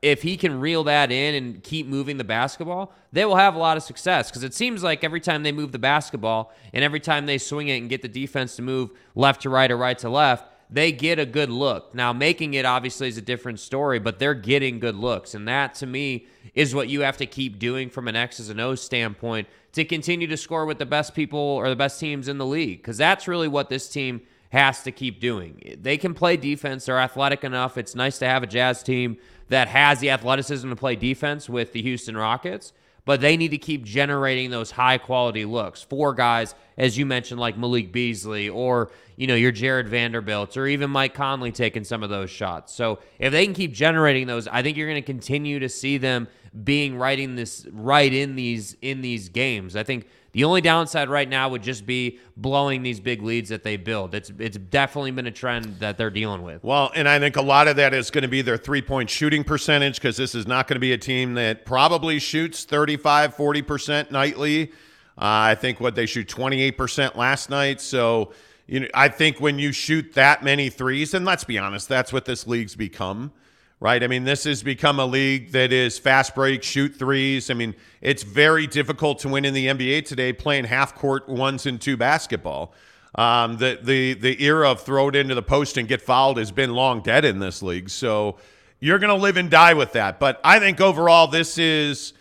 if 0.03 0.23
he 0.23 0.37
can 0.37 0.61
reel 0.61 0.85
that 0.85 1.11
in 1.11 1.35
and 1.35 1.63
keep 1.63 1.87
moving 1.87 2.17
the 2.17 2.25
basketball, 2.25 2.93
they 3.13 3.25
will 3.25 3.37
have 3.37 3.55
a 3.55 3.59
lot 3.59 3.77
of 3.77 3.83
success 3.83 4.31
because 4.31 4.43
it 4.43 4.55
seems 4.55 4.83
like 4.83 5.05
every 5.05 5.21
time 5.21 5.43
they 5.43 5.53
move 5.53 5.73
the 5.73 5.79
basketball 5.79 6.53
and 6.73 6.85
every 6.85 7.01
time 7.01 7.27
they 7.27 7.39
swing 7.39 7.69
it 7.69 7.79
and 7.79 7.89
get 7.89 8.03
the 8.03 8.09
defense 8.09 8.57
to 8.57 8.63
move 8.63 8.91
left 9.15 9.43
to 9.43 9.51
right 9.51 9.71
or 9.71 9.77
right 9.77 9.99
to 9.99 10.11
left, 10.11 10.45
they 10.69 10.91
get 10.91 11.19
a 11.19 11.27
good 11.27 11.51
look. 11.51 11.95
Now, 11.95 12.13
making 12.13 12.55
it 12.55 12.65
obviously 12.65 13.09
is 13.09 13.17
a 13.17 13.23
different 13.23 13.61
story, 13.61 13.99
but 14.01 14.19
they're 14.19 14.35
getting 14.35 14.81
good 14.81 14.97
looks. 14.97 15.35
And 15.35 15.47
that 15.47 15.75
to 15.77 15.87
me 15.87 16.27
is 16.55 16.75
what 16.75 16.89
you 16.89 17.03
have 17.03 17.17
to 17.19 17.27
keep 17.27 17.59
doing 17.59 17.89
from 17.89 18.09
an 18.09 18.17
X's 18.17 18.51
and 18.51 18.61
O's 18.61 18.83
standpoint 18.83 19.47
to 19.73 19.85
continue 19.85 20.27
to 20.27 20.37
score 20.37 20.67
with 20.67 20.79
the 20.79 20.87
best 20.87 21.15
people 21.15 21.39
or 21.39 21.69
the 21.69 21.77
best 21.77 22.01
teams 22.01 22.29
in 22.29 22.39
the 22.39 22.47
league 22.47 22.79
because 22.79 22.97
that's 22.97 23.29
really 23.29 23.49
what 23.49 23.69
this 23.69 23.89
team 23.89 24.23
has 24.51 24.83
to 24.83 24.91
keep 24.91 25.21
doing. 25.21 25.77
They 25.81 25.99
can 25.99 26.15
play 26.15 26.37
defense, 26.37 26.87
they're 26.87 26.99
athletic 26.99 27.45
enough. 27.45 27.77
It's 27.77 27.95
nice 27.95 28.19
to 28.19 28.27
have 28.27 28.43
a 28.43 28.47
Jazz 28.47 28.83
team 28.83 29.19
that 29.49 29.69
has 29.69 30.01
the 30.01 30.11
athleticism 30.11 30.69
to 30.69 30.77
play 30.77 30.97
defense 30.97 31.49
with 31.49 31.73
the 31.73 31.83
Houston 31.83 32.17
Rockets, 32.17 32.73
but 33.05 33.21
they 33.21 33.37
need 33.37 33.53
to 33.53 33.59
keep 33.59 33.85
generating 33.85 34.51
those 34.51 34.73
high 34.73 34.99
quality 34.99 35.45
looks. 35.45 35.83
Four 35.83 36.13
guys, 36.13 36.55
as 36.77 36.99
you 36.99 37.07
mentioned, 37.07 37.39
like 37.39 37.57
Malik 37.57 37.93
Beasley 37.93 38.49
or, 38.49 38.91
you 39.17 39.29
know, 39.29 39.37
your 39.37 39.53
Jared 39.53 39.89
Vanderbilt 39.89 40.57
or 40.57 40.67
even 40.67 40.91
Mike 40.91 41.15
Conley 41.15 41.53
taking 41.53 41.85
some 41.85 42.03
of 42.03 42.11
those 42.11 42.31
shots. 42.31 42.75
So 42.75 42.99
if 43.21 43.33
they 43.33 43.45
can 43.45 43.55
keep 43.55 43.73
generating 43.73 44.27
those, 44.27 44.49
I 44.49 44.63
think 44.63 44.77
you're 44.77 44.89
going 44.89 45.01
to 45.01 45.07
continue 45.07 45.61
to 45.61 45.69
see 45.69 45.99
them 45.99 46.27
being 46.65 46.97
right 46.97 47.19
this 47.37 47.67
right 47.71 48.13
in 48.13 48.35
these 48.35 48.77
in 48.81 49.03
these 49.03 49.29
games. 49.29 49.77
I 49.77 49.83
think 49.83 50.09
the 50.37 50.45
only 50.45 50.61
downside 50.61 51.09
right 51.09 51.27
now 51.27 51.49
would 51.49 51.63
just 51.63 51.87
be 51.87 52.19
blowing 52.37 52.83
these 52.83 53.01
big 53.01 53.23
leads 53.23 53.49
that 53.49 53.63
they 53.63 53.79
build. 53.79 54.15
It's 54.15 54.31
it's 54.39 54.59
definitely 54.59 55.13
been 55.13 55.27
a 55.27 55.31
trend 55.31 55.81
that 55.81 55.97
they're 55.97 56.11
dealing 56.11 56.43
with. 56.43 56.63
Well, 56.63 56.93
and 56.95 57.09
I 57.09 57.19
think 57.19 57.37
a 57.37 57.43
lot 57.43 57.69
of 57.69 57.77
that 57.77 57.95
is 57.95 58.11
going 58.11 58.21
to 58.21 58.29
be 58.29 58.43
their 58.43 58.59
three-point 58.59 59.09
shooting 59.09 59.45
percentage 59.45 59.95
because 59.95 60.19
this 60.19 60.35
is 60.35 60.47
not 60.47 60.69
going 60.69 60.77
to 60.77 60.81
be 60.81 60.93
a 60.93 60.99
team 60.99 61.33
that 61.37 61.65
probably 61.65 62.19
shoots 62.19 62.67
35, 62.67 63.35
40% 63.35 64.11
nightly. 64.11 64.73
Uh, 65.17 65.23
I 65.23 65.55
think 65.55 65.81
what 65.81 65.95
they 65.95 66.05
shoot 66.05 66.29
28% 66.29 67.17
last 67.17 67.49
night. 67.49 67.81
So, 67.81 68.35
you 68.67 68.81
know, 68.81 68.89
I 68.93 69.09
think 69.09 69.41
when 69.41 69.59
you 69.59 69.73
shoot 69.73 70.13
that 70.13 70.45
many 70.45 70.69
threes, 70.69 71.15
and 71.15 71.25
let's 71.25 71.45
be 71.45 71.57
honest, 71.57 71.89
that's 71.89 72.13
what 72.13 72.27
this 72.27 72.47
league's 72.47 72.77
become 72.77 73.33
right? 73.81 74.03
I 74.03 74.07
mean, 74.07 74.25
this 74.25 74.45
has 74.45 74.63
become 74.63 74.99
a 74.99 75.07
league 75.07 75.53
that 75.53 75.73
is 75.73 75.99
fast 75.99 76.35
break, 76.35 76.63
shoot 76.63 76.95
threes. 76.95 77.51
I 77.51 77.55
mean, 77.55 77.75
it's 78.01 78.23
very 78.23 78.67
difficult 78.67 79.19
to 79.21 79.29
win 79.29 79.45
in 79.45 79.55
the 79.55 79.67
NBA 79.67 80.07
today 80.07 80.33
playing 80.33 80.65
half 80.65 80.95
court 80.95 81.29
ones 81.29 81.67
and 81.67 81.81
two 81.81 81.97
basketball. 81.97 82.73
Um, 83.15 83.57
the 83.57 83.79
the 83.83 84.15
the 84.15 84.43
era 84.43 84.71
of 84.71 84.83
throw 84.83 85.09
it 85.09 85.17
into 85.17 85.35
the 85.35 85.43
post 85.43 85.79
and 85.79 85.89
get 85.89 86.03
fouled 86.03 86.39
has 86.39 86.51
been 86.51 86.75
long 86.75 87.01
dead 87.01 87.25
in 87.25 87.39
this 87.39 87.63
league. 87.63 87.89
So 87.89 88.37
you're 88.79 88.99
going 88.99 89.15
to 89.15 89.23
live 89.23 89.39
and 89.39 89.51
die 89.51 89.73
with 89.73 89.93
that. 89.93 90.21
But 90.21 90.41
I 90.45 90.59
think 90.59 90.81
overall, 90.81 91.27
this 91.27 91.59
is. 91.59 92.13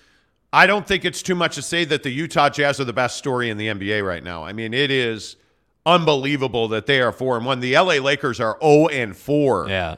I 0.54 0.68
don't 0.68 0.88
think 0.88 1.04
it's 1.04 1.22
too 1.22 1.36
much 1.36 1.56
to 1.56 1.62
say 1.62 1.84
that 1.84 2.04
the 2.04 2.10
Utah 2.10 2.48
Jazz 2.48 2.80
are 2.80 2.86
the 2.86 2.94
best 2.94 3.18
story 3.18 3.50
in 3.50 3.58
the 3.58 3.68
NBA 3.68 4.08
right 4.08 4.24
now. 4.24 4.46
I 4.46 4.54
mean, 4.54 4.74
it 4.74 4.90
is 4.90 5.36
unbelievable 5.86 6.70
that 6.70 6.86
they 6.86 7.02
are 7.02 7.12
four 7.12 7.36
and 7.36 7.46
one. 7.46 7.60
The 7.60 7.74
LA 7.74 7.96
Lakers 7.96 8.40
are 8.40 8.54
zero 8.54 8.58
oh 8.62 8.88
and 8.88 9.18
four. 9.18 9.68
Yeah 9.68 9.98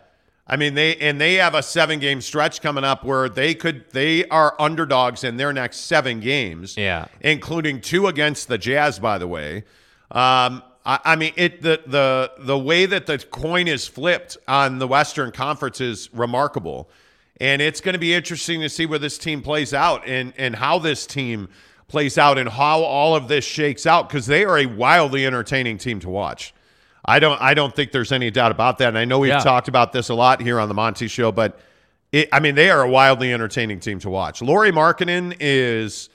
I 0.49 0.55
mean, 0.55 0.75
they 0.75 0.95
and 0.97 1.19
they 1.19 1.35
have 1.35 1.55
a 1.55 1.61
seven 1.61 1.99
game 1.99 2.21
stretch 2.21 2.61
coming 2.61 2.83
up 2.83 3.03
where 3.03 3.27
they 3.27 3.53
could 3.53 3.89
they 3.91 4.25
are 4.29 4.55
underdogs 4.59 5.23
in 5.23 5.37
their 5.37 5.51
next 5.51 5.81
seven 5.81 6.21
games. 6.21 6.77
Yeah, 6.77 7.07
including 7.19 7.81
two 7.81 8.07
against 8.07 8.47
the 8.47 8.57
Jazz, 8.57 8.97
by 8.97 9.17
the 9.17 9.27
way. 9.27 9.65
Um, 10.09 10.63
I, 10.85 10.99
I, 11.03 11.15
mean, 11.17 11.33
it 11.35 11.61
the 11.61 11.81
the 11.85 12.31
the 12.39 12.57
way 12.57 12.85
that 12.85 13.07
the 13.07 13.19
coin 13.19 13.67
is 13.67 13.87
flipped 13.87 14.37
on 14.47 14.79
the 14.79 14.87
Western 14.87 15.31
Conference 15.31 15.81
is 15.81 16.09
remarkable, 16.13 16.89
and 17.41 17.61
it's 17.61 17.81
going 17.81 17.93
to 17.93 17.99
be 17.99 18.13
interesting 18.13 18.61
to 18.61 18.69
see 18.69 18.85
where 18.85 18.99
this 18.99 19.17
team 19.17 19.41
plays 19.41 19.73
out 19.73 20.07
and 20.07 20.33
and 20.37 20.55
how 20.55 20.79
this 20.79 21.05
team 21.05 21.49
plays 21.89 22.17
out 22.17 22.37
and 22.37 22.47
how 22.47 22.81
all 22.81 23.15
of 23.15 23.27
this 23.27 23.43
shakes 23.43 23.85
out 23.85 24.07
because 24.07 24.27
they 24.27 24.45
are 24.45 24.57
a 24.57 24.65
wildly 24.65 25.25
entertaining 25.25 25.77
team 25.77 25.99
to 25.99 26.09
watch. 26.09 26.53
I 27.05 27.19
don't 27.19 27.41
I 27.41 27.53
don't 27.53 27.75
think 27.75 27.91
there's 27.91 28.11
any 28.11 28.31
doubt 28.31 28.51
about 28.51 28.77
that. 28.79 28.89
And 28.89 28.97
I 28.97 29.05
know 29.05 29.19
we've 29.19 29.29
yeah. 29.29 29.39
talked 29.39 29.67
about 29.67 29.93
this 29.93 30.09
a 30.09 30.13
lot 30.13 30.41
here 30.41 30.59
on 30.59 30.67
the 30.67 30.73
Monty 30.73 31.07
Show, 31.07 31.31
but 31.31 31.59
it, 32.11 32.27
I 32.31 32.39
mean 32.39 32.55
they 32.55 32.69
are 32.69 32.81
a 32.81 32.89
wildly 32.89 33.31
entertaining 33.33 33.79
team 33.79 33.99
to 33.99 34.09
watch. 34.09 34.41
Lauri 34.41 34.71
Markkanen 34.71 35.35
is 35.39 36.09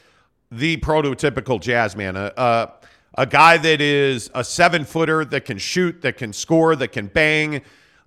the 0.51 0.77
prototypical 0.79 1.61
jazz 1.61 1.97
man, 1.97 2.15
a, 2.17 2.33
a, 2.37 2.73
a 3.19 3.27
guy 3.27 3.57
that 3.57 3.81
is 3.81 4.31
a 4.35 4.45
seven 4.45 4.85
footer 4.85 5.25
that 5.25 5.47
can 5.47 5.57
shoot, 5.59 6.03
that 6.03 6.19
can 6.19 6.33
score, 6.33 6.77
that 6.77 6.89
can 6.89 7.07
bang. 7.07 7.63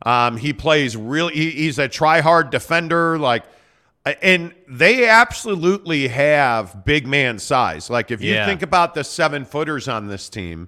Um, 0.05 0.38
he 0.38 0.53
plays 0.53 0.96
really. 0.96 1.34
He, 1.34 1.51
he's 1.51 1.79
a 1.79 1.88
try 1.88 2.22
hard 2.22 2.51
defender. 2.51 3.17
Like 3.17 3.46
And 4.22 4.53
they 4.67 5.10
absolutely 5.10 6.08
have 6.10 6.86
big 6.86 7.08
man 7.08 7.39
size. 7.39 7.89
Like 7.89 8.12
if 8.12 8.22
you 8.22 8.34
Yeah. 8.34 8.46
think 8.46 8.62
about 8.62 8.94
the 8.94 9.03
seven 9.03 9.46
footers 9.46 9.88
on 9.88 10.08
this 10.08 10.29
team, 10.29 10.67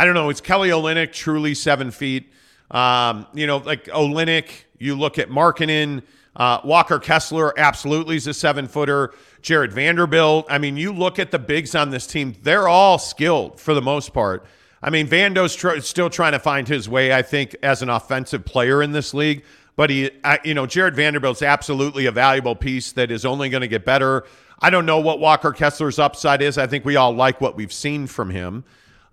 I 0.00 0.06
don't 0.06 0.14
know, 0.14 0.30
It's 0.30 0.40
Kelly 0.40 0.70
Olynyk 0.70 1.12
truly 1.12 1.54
seven 1.54 1.90
feet? 1.90 2.32
Um, 2.70 3.26
you 3.34 3.46
know, 3.46 3.58
like 3.58 3.84
Olynyk, 3.84 4.48
you 4.78 4.94
look 4.94 5.18
at 5.18 5.28
Markkanen, 5.28 6.02
uh, 6.34 6.58
Walker 6.64 6.98
Kessler 6.98 7.52
absolutely 7.58 8.16
is 8.16 8.26
a 8.26 8.32
seven 8.32 8.66
footer. 8.66 9.12
Jared 9.42 9.74
Vanderbilt. 9.74 10.46
I 10.48 10.56
mean, 10.56 10.78
you 10.78 10.94
look 10.94 11.18
at 11.18 11.30
the 11.30 11.38
bigs 11.38 11.74
on 11.74 11.90
this 11.90 12.06
team, 12.06 12.34
they're 12.42 12.66
all 12.66 12.98
skilled 12.98 13.60
for 13.60 13.74
the 13.74 13.82
most 13.82 14.14
part. 14.14 14.46
I 14.82 14.88
mean, 14.88 15.06
Vando's 15.06 15.54
tr- 15.54 15.80
still 15.80 16.08
trying 16.08 16.32
to 16.32 16.38
find 16.38 16.66
his 16.66 16.88
way, 16.88 17.12
I 17.12 17.20
think, 17.20 17.54
as 17.62 17.82
an 17.82 17.90
offensive 17.90 18.46
player 18.46 18.82
in 18.82 18.92
this 18.92 19.12
league. 19.12 19.44
But 19.76 19.90
he, 19.90 20.10
I, 20.24 20.38
you 20.44 20.54
know, 20.54 20.64
Jared 20.64 20.96
Vanderbilt's 20.96 21.42
absolutely 21.42 22.06
a 22.06 22.10
valuable 22.10 22.56
piece 22.56 22.92
that 22.92 23.10
is 23.10 23.26
only 23.26 23.50
going 23.50 23.60
to 23.60 23.68
get 23.68 23.84
better. 23.84 24.24
I 24.60 24.70
don't 24.70 24.86
know 24.86 25.00
what 25.00 25.20
Walker 25.20 25.52
Kessler's 25.52 25.98
upside 25.98 26.40
is. 26.40 26.56
I 26.56 26.66
think 26.66 26.86
we 26.86 26.96
all 26.96 27.12
like 27.14 27.42
what 27.42 27.54
we've 27.54 27.70
seen 27.70 28.06
from 28.06 28.30
him. 28.30 28.64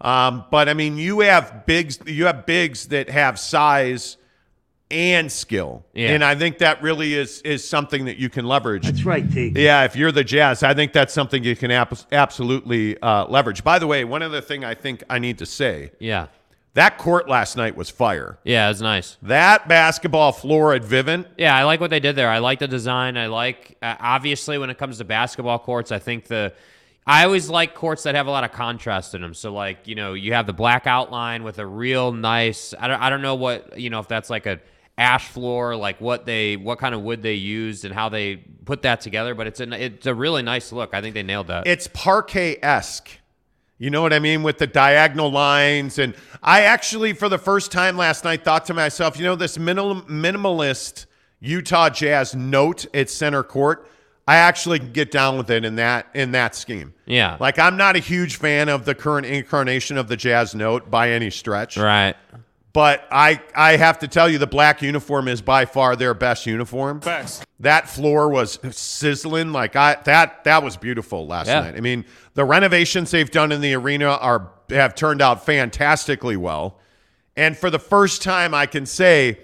Um, 0.01 0.45
but 0.51 0.69
I 0.69 0.73
mean, 0.73 0.97
you 0.97 1.21
have 1.21 1.65
bigs, 1.65 1.99
you 2.05 2.25
have 2.27 2.45
bigs 2.45 2.87
that 2.89 3.09
have 3.09 3.39
size 3.39 4.17
and 4.89 5.29
skill, 5.29 5.83
Yeah. 5.93 6.11
and 6.11 6.23
I 6.23 6.35
think 6.35 6.59
that 6.59 6.81
really 6.81 7.13
is 7.13 7.41
is 7.41 7.67
something 7.67 8.05
that 8.05 8.17
you 8.17 8.29
can 8.29 8.45
leverage. 8.45 8.85
That's 8.85 9.03
right, 9.03 9.29
T. 9.29 9.51
Yeah, 9.53 9.83
if 9.83 9.97
you're 9.97 10.13
the 10.13 10.23
Jazz, 10.23 10.63
I 10.63 10.73
think 10.73 10.93
that's 10.93 11.13
something 11.13 11.43
you 11.43 11.57
can 11.57 11.71
ab- 11.71 11.97
absolutely 12.11 12.97
uh, 13.01 13.25
leverage. 13.25 13.65
By 13.65 13.79
the 13.79 13.87
way, 13.87 14.05
one 14.05 14.21
other 14.21 14.39
thing 14.39 14.63
I 14.63 14.75
think 14.75 15.03
I 15.09 15.19
need 15.19 15.39
to 15.39 15.45
say 15.45 15.91
Yeah. 15.99 16.27
that 16.75 16.97
court 16.97 17.27
last 17.27 17.57
night 17.57 17.75
was 17.75 17.89
fire. 17.89 18.37
Yeah, 18.45 18.67
it 18.67 18.69
was 18.69 18.81
nice. 18.81 19.17
That 19.23 19.67
basketball 19.67 20.31
floor 20.31 20.73
at 20.73 20.83
Vivint, 20.83 21.25
Yeah, 21.37 21.53
I 21.57 21.63
like 21.63 21.81
what 21.81 21.89
they 21.89 21.99
did 21.99 22.15
there. 22.15 22.29
I 22.29 22.37
like 22.37 22.59
the 22.59 22.67
design. 22.69 23.17
I 23.17 23.25
like 23.27 23.75
uh, 23.81 23.95
obviously 23.99 24.57
when 24.57 24.69
it 24.69 24.77
comes 24.77 24.99
to 24.99 25.03
basketball 25.03 25.59
courts, 25.59 25.91
I 25.91 25.99
think 25.99 26.27
the 26.27 26.53
I 27.07 27.23
always 27.23 27.49
like 27.49 27.73
courts 27.73 28.03
that 28.03 28.15
have 28.15 28.27
a 28.27 28.31
lot 28.31 28.43
of 28.43 28.51
contrast 28.51 29.15
in 29.15 29.21
them. 29.21 29.33
So 29.33 29.53
like, 29.53 29.87
you 29.87 29.95
know, 29.95 30.13
you 30.13 30.33
have 30.33 30.45
the 30.45 30.53
black 30.53 30.85
outline 30.85 31.43
with 31.43 31.57
a 31.57 31.65
real 31.65 32.11
nice 32.11 32.73
I 32.79 32.87
don't 32.87 33.01
I 33.01 33.09
don't 33.09 33.21
know 33.21 33.35
what, 33.35 33.79
you 33.79 33.89
know, 33.89 33.99
if 33.99 34.07
that's 34.07 34.29
like 34.29 34.45
a 34.45 34.59
ash 34.97 35.27
floor, 35.29 35.75
like 35.75 36.01
what 36.01 36.25
they 36.25 36.57
what 36.57 36.79
kind 36.79 36.93
of 36.93 37.01
wood 37.01 37.21
they 37.23 37.35
used 37.35 37.85
and 37.85 37.93
how 37.93 38.09
they 38.09 38.35
put 38.65 38.81
that 38.81 38.99
together, 39.01 39.33
but 39.33 39.47
it's 39.47 39.61
a 39.61 39.71
it's 39.83 40.05
a 40.05 40.13
really 40.13 40.43
nice 40.43 40.71
look. 40.73 40.93
I 40.93 41.01
think 41.01 41.13
they 41.13 41.23
nailed 41.23 41.47
that. 41.47 41.65
it's 41.65 41.87
parquet 41.87 42.57
esque. 42.61 43.09
You 43.79 43.91
know 43.91 44.01
what 44.01 44.11
I 44.11 44.19
mean? 44.19 44.41
With 44.41 44.57
the 44.57 44.65
diagonal 44.65 45.31
lines. 45.31 45.99
And 45.99 46.15
I 46.41 46.61
actually, 46.61 47.13
for 47.13 47.29
the 47.29 47.37
first 47.37 47.71
time 47.71 47.95
last 47.95 48.23
night, 48.23 48.43
thought 48.43 48.65
to 48.65 48.73
myself, 48.73 49.19
you 49.19 49.23
know, 49.23 49.35
this 49.35 49.59
minimal, 49.59 50.01
minimalist 50.01 51.05
Utah 51.39 51.89
Jazz 51.89 52.33
note 52.33 52.87
at 52.95 53.09
center 53.09 53.43
court, 53.43 53.87
I 54.27 54.35
actually 54.37 54.79
can 54.79 54.91
get 54.91 55.09
down 55.09 55.37
with 55.37 55.49
it 55.49 55.63
in 55.63 55.75
that 55.77 56.07
in 56.13 56.31
that 56.33 56.53
scheme. 56.55 56.93
Yeah. 57.05 57.37
Like 57.39 57.57
I'm 57.59 57.77
not 57.77 57.95
a 57.95 57.99
huge 57.99 58.35
fan 58.35 58.67
of 58.69 58.83
the 58.85 58.93
current 58.93 59.25
incarnation 59.25 59.97
of 59.97 60.07
the 60.09 60.17
Jazz 60.17 60.53
note 60.53 60.91
by 60.91 61.11
any 61.11 61.29
stretch. 61.29 61.77
right. 61.77 62.15
But 62.73 63.07
I 63.09 63.41
I 63.55 63.77
have 63.77 63.99
to 63.99 64.07
tell 64.07 64.29
you 64.29 64.37
the 64.37 64.45
black 64.45 64.81
uniform 64.83 65.27
is 65.27 65.41
by 65.41 65.65
far 65.65 65.95
their 65.95 66.13
best 66.13 66.45
uniform. 66.45 67.01
Facts. 67.01 67.41
That 67.61 67.89
floor 67.89 68.29
was 68.29 68.59
sizzling 68.71 69.51
like 69.51 69.75
I 69.75 69.95
that 70.03 70.43
that 70.43 70.61
was 70.61 70.77
beautiful 70.77 71.25
last 71.25 71.47
Yeah. 71.47 71.61
night. 71.61 71.75
I 71.75 71.79
mean, 71.79 72.05
the 72.35 72.43
renovations 72.45 73.09
they've 73.09 73.31
done 73.31 73.51
in 73.51 73.61
the 73.61 73.73
arena 73.73 74.09
are 74.09 74.51
have 74.69 74.93
turned 74.93 75.21
out 75.21 75.45
fantastically 75.45 76.35
well. 76.37 76.77
And 77.35 77.57
for 77.57 77.69
the 77.69 77.79
first 77.79 78.21
time 78.21 78.53
I 78.53 78.65
can 78.67 78.85
say 78.85 79.39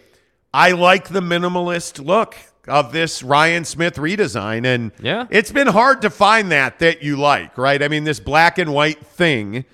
I 0.53 0.71
like 0.71 1.07
the 1.09 1.21
minimalist 1.21 2.05
look 2.05 2.35
of 2.67 2.91
this 2.93 3.21
Ryan 3.23 3.65
Smith 3.65 3.95
redesign 3.95 4.65
and 4.65 4.91
Yeah. 5.01 5.27
it's 5.29 5.51
been 5.51 5.67
hard 5.67 6.01
to 6.03 6.09
find 6.09 6.51
that 6.51 6.79
that 6.79 7.03
you 7.03 7.17
like, 7.17 7.57
right? 7.57 7.81
I 7.83 7.87
mean, 7.89 8.03
this 8.05 8.19
black 8.19 8.57
and 8.57 8.73
white 8.73 9.05
thing 9.05 9.65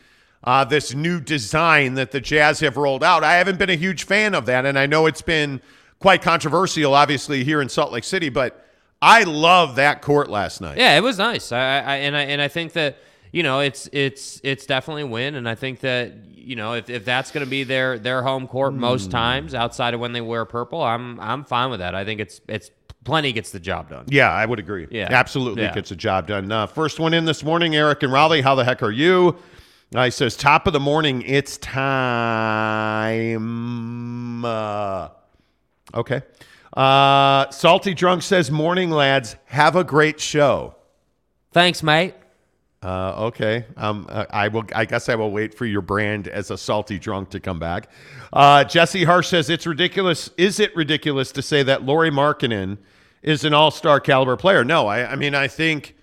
uh, 0.42 0.64
this 0.64 0.96
new 0.96 1.20
design 1.20 1.96
that 1.96 2.12
the 2.12 2.22
Jazz 2.22 2.62
have 2.62 2.78
rolled 2.78 3.04
out. 3.04 3.26
I 3.26 3.34
haven't 3.36 3.60
been 3.60 3.70
a 3.70 3.76
huge 3.76 4.06
fan 4.06 4.34
of 4.34 4.46
that, 4.46 4.66
and 4.66 4.80
I 4.80 4.86
know 4.86 5.06
it's 5.06 5.22
been 5.22 5.62
quite 6.00 6.22
controversial, 6.22 6.94
obviously 6.94 7.44
here 7.44 7.62
in 7.62 7.68
Salt 7.68 7.92
Lake 7.92 8.06
City. 8.06 8.30
But 8.30 8.66
I 9.02 9.24
love 9.24 9.76
that 9.76 10.02
court 10.02 10.30
last 10.30 10.62
night. 10.62 10.78
Yeah, 10.78 10.96
it 10.98 11.02
was 11.04 11.18
nice. 11.18 11.52
I, 11.52 11.60
I 11.82 11.96
and 11.98 12.16
I 12.16 12.22
and 12.22 12.42
I 12.42 12.48
think 12.48 12.72
that 12.74 12.98
you 13.34 13.44
know 13.44 13.60
it's 13.60 13.90
it's 13.92 14.40
it's 14.42 14.66
definitely 14.66 15.02
a 15.04 15.08
win, 15.08 15.36
and 15.36 15.48
I 15.48 15.56
think 15.56 15.82
that 15.82 16.14
you 16.34 16.56
know 16.56 16.74
if, 16.74 16.90
if 16.90 17.04
that's 17.04 17.32
going 17.32 17.46
to 17.46 17.50
be 17.50 17.66
their 17.66 18.00
their 18.00 18.24
home 18.24 18.48
court 18.48 18.74
most 18.74 19.12
times 19.12 19.54
outside 19.54 19.94
of 19.94 20.00
when 20.00 20.14
they 20.14 20.22
wear 20.22 20.46
purple, 20.46 20.82
I'm 20.82 21.20
I'm 21.20 21.44
fine 21.44 21.70
with 21.70 21.82
that. 21.82 21.96
I 21.96 22.06
think 22.06 22.22
it's 22.22 22.40
it's 22.48 22.72
plenty 23.04 23.32
gets 23.34 23.52
the 23.52 23.60
job 23.60 23.90
done. 23.90 24.06
Yeah, 24.08 24.32
I 24.32 24.46
would 24.46 24.60
agree. 24.60 24.88
Yeah. 24.92 25.08
absolutely 25.10 25.64
Yeah. 25.64 25.74
gets 25.74 25.90
the 25.90 25.96
job 25.96 26.28
done. 26.28 26.52
Uh, 26.52 26.68
first 26.68 27.00
one 27.00 27.14
in 27.14 27.26
this 27.26 27.44
morning, 27.44 27.76
Eric 27.76 28.04
and 28.04 28.12
Raleigh. 28.14 28.42
How 28.42 28.56
the 28.56 28.64
heck 28.64 28.84
are 28.84 28.92
you? 28.92 29.38
Uh, 29.96 30.06
he 30.06 30.12
says, 30.12 30.36
top 30.38 30.68
of 30.68 30.74
the 30.74 30.80
morning. 30.80 31.24
It's 31.24 31.58
time. 31.58 33.36
Uh, 34.46 35.10
okay. 35.96 36.22
Uh, 36.78 37.50
Salty 37.50 37.96
Drunk 37.96 38.22
says, 38.22 38.52
morning 38.52 38.92
lads. 38.92 39.36
Have 39.46 39.76
a 39.76 39.84
great 39.84 40.20
show. 40.20 40.76
Thanks, 41.52 41.82
mate. 41.82 42.14
Uh, 42.82 43.26
okay. 43.26 43.66
Um, 43.76 44.06
uh, 44.10 44.26
I 44.30 44.48
will. 44.48 44.64
I 44.74 44.86
guess 44.86 45.10
I 45.10 45.16
will 45.16 45.32
wait 45.32 45.54
for 45.54 45.66
your 45.66 45.82
brand 45.82 46.28
as 46.28 46.50
a 46.50 46.58
salty 46.58 46.98
drunk 46.98 47.30
to 47.32 47.40
come 47.40 47.60
back. 47.60 47.90
Uh, 48.32 48.64
Jesse 48.64 49.04
Harsh 49.04 49.28
says 49.28 49.50
it's 49.50 49.68
ridiculous. 49.68 50.30
Is 50.38 50.60
it 50.60 50.74
ridiculous 50.76 51.32
to 51.34 51.42
say 51.42 51.62
that 51.64 51.84
Lauri 51.84 52.10
Markkanen 52.10 52.78
is 53.22 53.44
an 53.44 53.54
all-star 53.54 54.00
caliber 54.00 54.38
player? 54.38 54.64
No. 54.64 54.88
I, 54.88 55.12
I 55.12 55.16
mean, 55.16 55.36
I 55.36 55.48
think. 55.48 55.96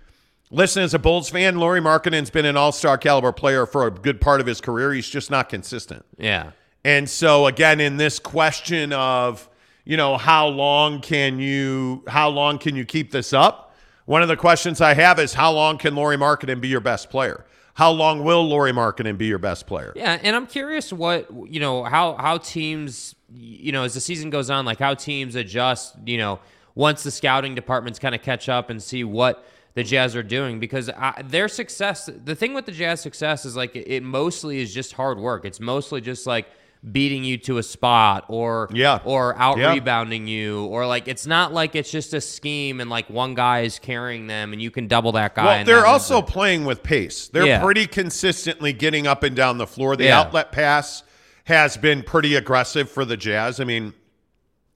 Listen, 0.53 0.85
as 0.85 0.95
a 0.95 0.99
Bulls 1.01 1.29
fan, 1.29 1.59
Lauri 1.59 1.81
Markkanen's 1.81 2.31
been 2.31 2.45
an 2.45 2.57
all-star 2.57 2.99
caliber 2.99 3.33
player 3.33 3.67
for 3.67 3.89
a 3.89 3.91
good 3.91 4.21
part 4.21 4.41
of 4.41 4.47
his 4.47 4.61
career. 4.61 4.93
He's 4.93 5.09
just 5.09 5.29
not 5.29 5.49
consistent. 5.49 6.05
Yeah. 6.19 6.53
And 6.85 7.11
so 7.11 7.47
again, 7.47 7.81
in 7.81 7.97
this 7.97 8.21
question 8.21 8.93
of, 8.93 9.49
you 9.85 9.97
know, 9.97 10.17
how 10.17 10.47
long 10.47 11.01
can 11.01 11.41
you 11.41 12.05
how 12.07 12.29
long 12.29 12.59
can 12.59 12.77
you 12.77 12.85
keep 12.85 13.11
this 13.11 13.33
up? 13.33 13.66
One 14.07 14.23
of 14.23 14.29
the 14.29 14.37
questions 14.37 14.81
I 14.81 14.95
have 14.95 15.19
is 15.19 15.35
how 15.35 15.53
long 15.53 15.79
can 15.79 15.97
Lauri 15.97 16.17
Markkanen 16.17 16.61
be 16.61 16.69
your 16.69 16.81
best 16.81 17.11
player? 17.11 17.45
How 17.75 17.91
long 17.91 18.23
will 18.25 18.49
Lauri 18.49 18.73
Markkanen 18.73 19.19
be 19.19 19.27
your 19.27 19.39
best 19.39 19.67
player? 19.67 19.93
Yeah, 19.97 20.19
and 20.23 20.35
I'm 20.35 20.47
curious 20.47 20.93
what 20.93 21.29
you 21.51 21.61
know 21.61 21.83
how 21.85 22.15
how 22.15 22.39
teams 22.39 23.17
you 23.35 23.73
know 23.73 23.83
as 23.83 23.95
the 23.95 24.01
season 24.01 24.31
goes 24.31 24.49
on, 24.49 24.65
like 24.65 24.79
how 24.79 24.95
teams 24.95 25.35
adjust. 25.35 25.97
You 26.07 26.19
know, 26.19 26.39
once 26.75 27.03
the 27.03 27.11
scouting 27.11 27.55
departments 27.55 27.99
kind 27.99 28.15
of 28.15 28.23
catch 28.23 28.49
up 28.49 28.71
and 28.71 28.83
see 28.83 29.03
what 29.05 29.45
the 29.75 29.83
Jazz 29.83 30.17
are 30.17 30.23
doing, 30.23 30.61
because 30.61 30.89
I, 30.89 31.21
their 31.23 31.49
success. 31.49 32.09
The 32.25 32.37
thing 32.37 32.55
with 32.55 32.65
the 32.65 32.73
Jazz 32.73 33.01
success 33.01 33.45
is 33.45 33.57
like 33.57 33.75
it, 33.75 33.91
it 33.91 34.03
mostly 34.05 34.61
is 34.61 34.73
just 34.73 34.93
hard 34.93 35.19
work. 35.19 35.45
It's 35.45 35.61
mostly 35.61 36.01
just 36.01 36.27
like 36.29 36.47
beating 36.91 37.25
you 37.25 37.37
to 37.37 37.59
a 37.59 37.63
spot 37.63 38.25
or 38.29 38.69
Yeah. 38.73 39.01
or 39.05 39.37
out 39.39 39.59
Yeah. 39.59 39.73
rebounding 39.73 40.29
you 40.29 40.67
or 40.67 40.87
like 40.87 41.09
it's 41.09 41.27
not 41.27 41.53
like 41.53 41.75
it's 41.75 41.91
just 41.91 42.15
a 42.15 42.21
scheme 42.21 42.81
and 42.81 42.89
like 42.89 43.11
one 43.11 43.35
guy 43.35 43.61
is 43.63 43.79
carrying 43.81 44.29
them 44.29 44.53
and 44.53 44.63
you 44.63 44.71
can 44.71 44.87
double 44.87 45.13
that 45.13 45.35
guy. 45.35 45.45
Well, 45.45 45.65
they're 45.65 45.87
also 45.87 46.23
playing 46.23 46.65
with 46.65 46.83
pace. 46.85 47.27
They're 47.29 47.47
Yeah. 47.47 47.61
pretty 47.63 47.87
consistently 47.89 48.73
getting 48.73 49.07
up 49.07 49.23
and 49.25 49.35
down 49.35 49.59
the 49.59 49.67
floor. 49.67 49.97
The 49.97 50.05
Yeah. 50.05 50.21
outlet 50.21 50.53
pass 50.53 51.03
has 51.45 51.77
been 51.77 52.03
pretty 52.03 52.35
aggressive 52.37 52.89
for 52.91 53.05
the 53.05 53.17
Jazz. 53.17 53.59
I 53.61 53.65
mean, 53.65 53.93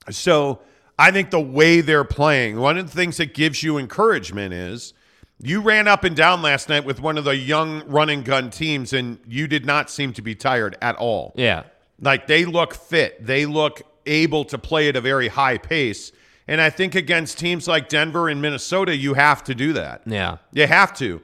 so 0.09 0.59
I 0.99 1.11
think 1.11 1.31
the 1.31 1.39
way 1.39 1.81
they're 1.81 2.03
playing, 2.03 2.59
one 2.59 2.77
of 2.77 2.89
the 2.89 2.95
things 2.95 3.17
that 3.17 3.33
gives 3.33 3.63
you 3.63 3.77
encouragement 3.77 4.53
is 4.53 4.93
you 5.41 5.61
ran 5.61 5.87
up 5.87 6.03
and 6.03 6.15
down 6.15 6.41
last 6.41 6.69
night 6.69 6.85
with 6.85 6.99
one 6.99 7.17
of 7.17 7.23
the 7.23 7.35
young 7.35 7.83
run 7.87 8.09
and 8.09 8.23
gun 8.23 8.49
teams, 8.51 8.93
and 8.93 9.17
you 9.27 9.47
did 9.47 9.65
not 9.65 9.89
seem 9.89 10.13
to 10.13 10.21
be 10.21 10.35
tired 10.35 10.77
at 10.81 10.95
all. 10.97 11.33
yeah. 11.35 11.63
Like 12.01 12.27
they 12.27 12.45
look 12.45 12.73
fit. 12.73 13.25
They 13.25 13.45
look 13.45 13.81
able 14.05 14.43
to 14.45 14.57
play 14.57 14.89
at 14.89 14.95
a 14.95 15.01
very 15.01 15.27
high 15.27 15.57
pace. 15.57 16.11
And 16.47 16.59
I 16.59 16.69
think 16.69 16.95
against 16.95 17.37
teams 17.37 17.67
like 17.67 17.87
Denver 17.87 18.27
and 18.27 18.41
Minnesota, 18.41 18.95
you 18.95 19.13
have 19.13 19.43
to 19.45 19.55
do 19.55 19.73
that. 19.73 20.01
Yeah. 20.05 20.37
You 20.51 20.67
have 20.67 20.93
to. 20.97 21.21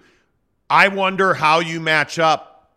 I 0.70 0.88
wonder 0.90 1.34
how 1.34 1.60
you 1.60 1.80
match 1.82 2.20
up, 2.20 2.72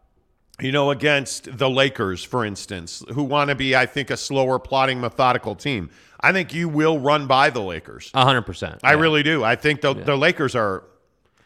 you 0.61 0.73
know, 0.73 0.90
against 0.90 1.59
the 1.59 1.69
Lakers, 1.69 2.25
for 2.25 2.45
instance, 2.45 3.04
who 3.12 3.23
want 3.23 3.50
to 3.50 3.54
be, 3.54 3.76
I 3.76 3.85
think, 3.87 4.11
a 4.11 4.16
slower, 4.16 4.59
plotting, 4.59 5.00
methodical 5.00 5.54
team. 5.54 5.90
I 6.21 6.33
think 6.33 6.52
you 6.54 6.69
will 6.69 6.99
run 6.99 7.26
by 7.26 7.50
the 7.50 7.61
Lakers. 7.61 8.11
A 8.14 8.25
hundred 8.25 8.42
percent. 8.42 8.80
I 8.83 8.95
Yeah. 8.95 9.00
really 9.00 9.23
do. 9.23 9.45
I 9.45 9.57
think 9.57 9.80
the, 9.80 9.92
the 9.95 10.16
Lakers 10.16 10.54
are. 10.54 10.85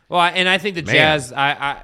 Well, 0.08 0.20
and 0.20 0.48
I 0.48 0.58
think 0.58 0.74
the 0.76 0.82
Man. 0.82 0.94
Jazz. 0.94 1.32
I, 1.32 1.50
I 1.52 1.76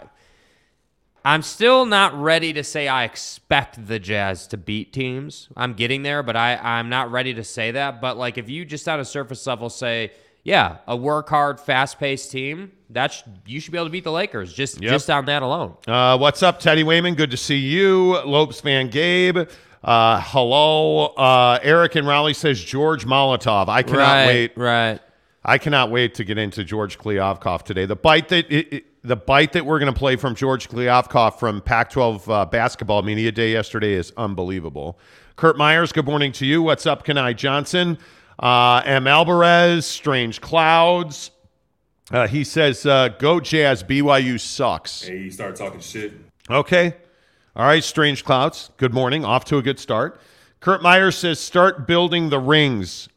I'm 1.24 1.42
still 1.42 1.84
not 1.84 2.18
ready 2.20 2.52
to 2.54 2.64
say 2.64 2.88
I 2.88 3.04
expect 3.04 3.86
the 3.86 3.98
Jazz 3.98 4.46
to 4.48 4.56
beat 4.56 4.92
teams. 4.92 5.48
I'm 5.56 5.74
getting 5.74 6.02
there, 6.02 6.22
but 6.22 6.36
I 6.36 6.56
I'm 6.56 6.88
not 6.88 7.10
ready 7.10 7.34
to 7.34 7.44
say 7.44 7.72
that. 7.72 8.00
But 8.00 8.16
like, 8.16 8.38
if 8.38 8.48
you 8.48 8.64
just 8.64 8.88
on 8.88 9.00
a 9.00 9.04
surface 9.04 9.46
level 9.46 9.68
say, 9.68 10.12
yeah, 10.44 10.78
a 10.86 10.96
work 10.96 11.28
hard, 11.28 11.60
fast 11.60 11.98
paced 11.98 12.30
team, 12.30 12.72
that's 12.88 13.22
you 13.46 13.60
should 13.60 13.72
be 13.72 13.78
able 13.78 13.86
to 13.86 13.90
beat 13.92 14.04
the 14.04 14.12
Lakers 14.12 14.52
just 14.52 14.80
Yep. 14.80 14.90
just 14.90 15.10
on 15.10 15.26
that 15.26 15.42
alone. 15.42 15.74
Uh, 15.86 16.16
what's 16.16 16.42
up, 16.42 16.58
Teddy 16.60 16.82
Wayman? 16.84 17.14
Good 17.14 17.30
to 17.32 17.36
see 17.36 17.58
you. 17.58 18.18
Lopes 18.24 18.60
Van 18.62 18.88
Gabe. 18.88 19.46
Uh, 19.84 20.20
hello. 20.24 21.06
Uh, 21.08 21.58
Eric 21.62 21.94
and 21.96 22.06
Raleigh 22.06 22.34
says 22.34 22.62
George 22.62 23.06
Molotov. 23.06 23.68
I 23.68 23.82
cannot 23.82 23.98
right, 23.98 24.26
wait. 24.26 24.52
right. 24.56 25.00
I 25.42 25.56
cannot 25.58 25.90
wait 25.90 26.14
to 26.14 26.24
get 26.24 26.36
into 26.36 26.64
George 26.64 26.98
Kliavkoff 26.98 27.62
today. 27.62 27.86
The 27.86 27.96
bite 27.96 28.28
that 28.28 28.50
it, 28.52 28.72
it, 28.72 28.84
the 29.02 29.16
bite 29.16 29.52
that 29.52 29.64
we're 29.64 29.78
going 29.78 29.92
to 29.92 29.98
play 29.98 30.16
from 30.16 30.34
George 30.34 30.68
Kliavkoff 30.68 31.38
from 31.38 31.60
Pac-12 31.62 32.28
uh, 32.28 32.44
basketball 32.46 33.02
media 33.02 33.32
day 33.32 33.52
yesterday 33.52 33.94
is 33.94 34.12
unbelievable. 34.16 34.98
Kurt 35.36 35.56
Myers, 35.56 35.92
good 35.92 36.04
morning 36.04 36.32
to 36.32 36.46
you. 36.46 36.62
What's 36.62 36.86
up, 36.86 37.04
Kenai 37.04 37.32
Johnson? 37.32 37.98
Uh, 38.38 38.82
M. 38.84 39.06
Alvarez, 39.06 39.86
Strange 39.86 40.40
Clouds. 40.40 41.30
Uh, 42.10 42.26
he 42.26 42.44
says, 42.44 42.84
uh, 42.84 43.08
"Go 43.08 43.40
Jazz, 43.40 43.82
BYU 43.82 44.38
sucks." 44.38 45.02
Hey, 45.02 45.18
you 45.18 45.30
start 45.30 45.56
talking 45.56 45.80
shit. 45.80 46.12
Okay. 46.50 46.94
All 47.54 47.64
right, 47.64 47.84
Strange 47.84 48.24
Clouds. 48.24 48.70
Good 48.76 48.92
morning. 48.92 49.24
Off 49.24 49.44
to 49.46 49.58
a 49.58 49.62
good 49.62 49.78
start. 49.78 50.20
Kurt 50.58 50.82
Myers 50.82 51.16
says, 51.16 51.38
"Start 51.38 51.86
building 51.86 52.30
the 52.30 52.40
rings." 52.40 53.08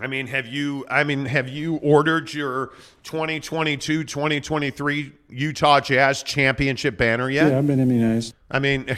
I 0.00 0.06
mean, 0.06 0.28
have 0.28 0.46
you 0.46 0.86
I 0.88 1.04
mean, 1.04 1.26
have 1.26 1.48
you 1.48 1.76
ordered 1.76 2.32
your 2.32 2.70
2022-2023 3.04 5.12
Utah 5.30 5.80
Jazz 5.80 6.22
championship 6.22 6.96
banner 6.96 7.28
yet? 7.30 7.50
Yeah, 7.50 7.58
I've 7.58 7.66
been 7.66 7.80
immunized. 7.80 8.34
I 8.50 8.60
mean, 8.60 8.88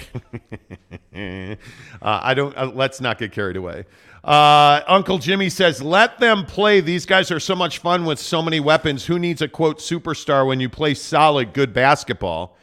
uh, 1.15 1.57
I 2.03 2.35
don't. 2.35 2.57
Uh, 2.57 2.71
let's 2.75 3.01
not 3.01 3.19
get 3.19 3.33
carried 3.33 3.57
away. 3.57 3.85
Uh, 4.23 4.83
Uncle 4.87 5.19
Jimmy 5.19 5.49
says, 5.49 5.83
"Let 5.83 6.19
them 6.19 6.45
play. 6.45 6.81
These 6.81 7.07
guys 7.07 7.31
are 7.31 7.41
so 7.41 7.57
much 7.57 7.79
fun 7.79 8.05
with 8.05 8.19
so 8.19 8.43
many 8.43 8.61
weapons. 8.61 9.07
Who 9.07 9.19
needs 9.19 9.43
a 9.43 9.49
quote 9.49 9.79
superstar 9.79 10.47
when 10.47 10.61
you 10.61 10.69
play 10.69 10.95
solid, 10.95 11.53
good 11.53 11.73
basketball?" 11.73 12.57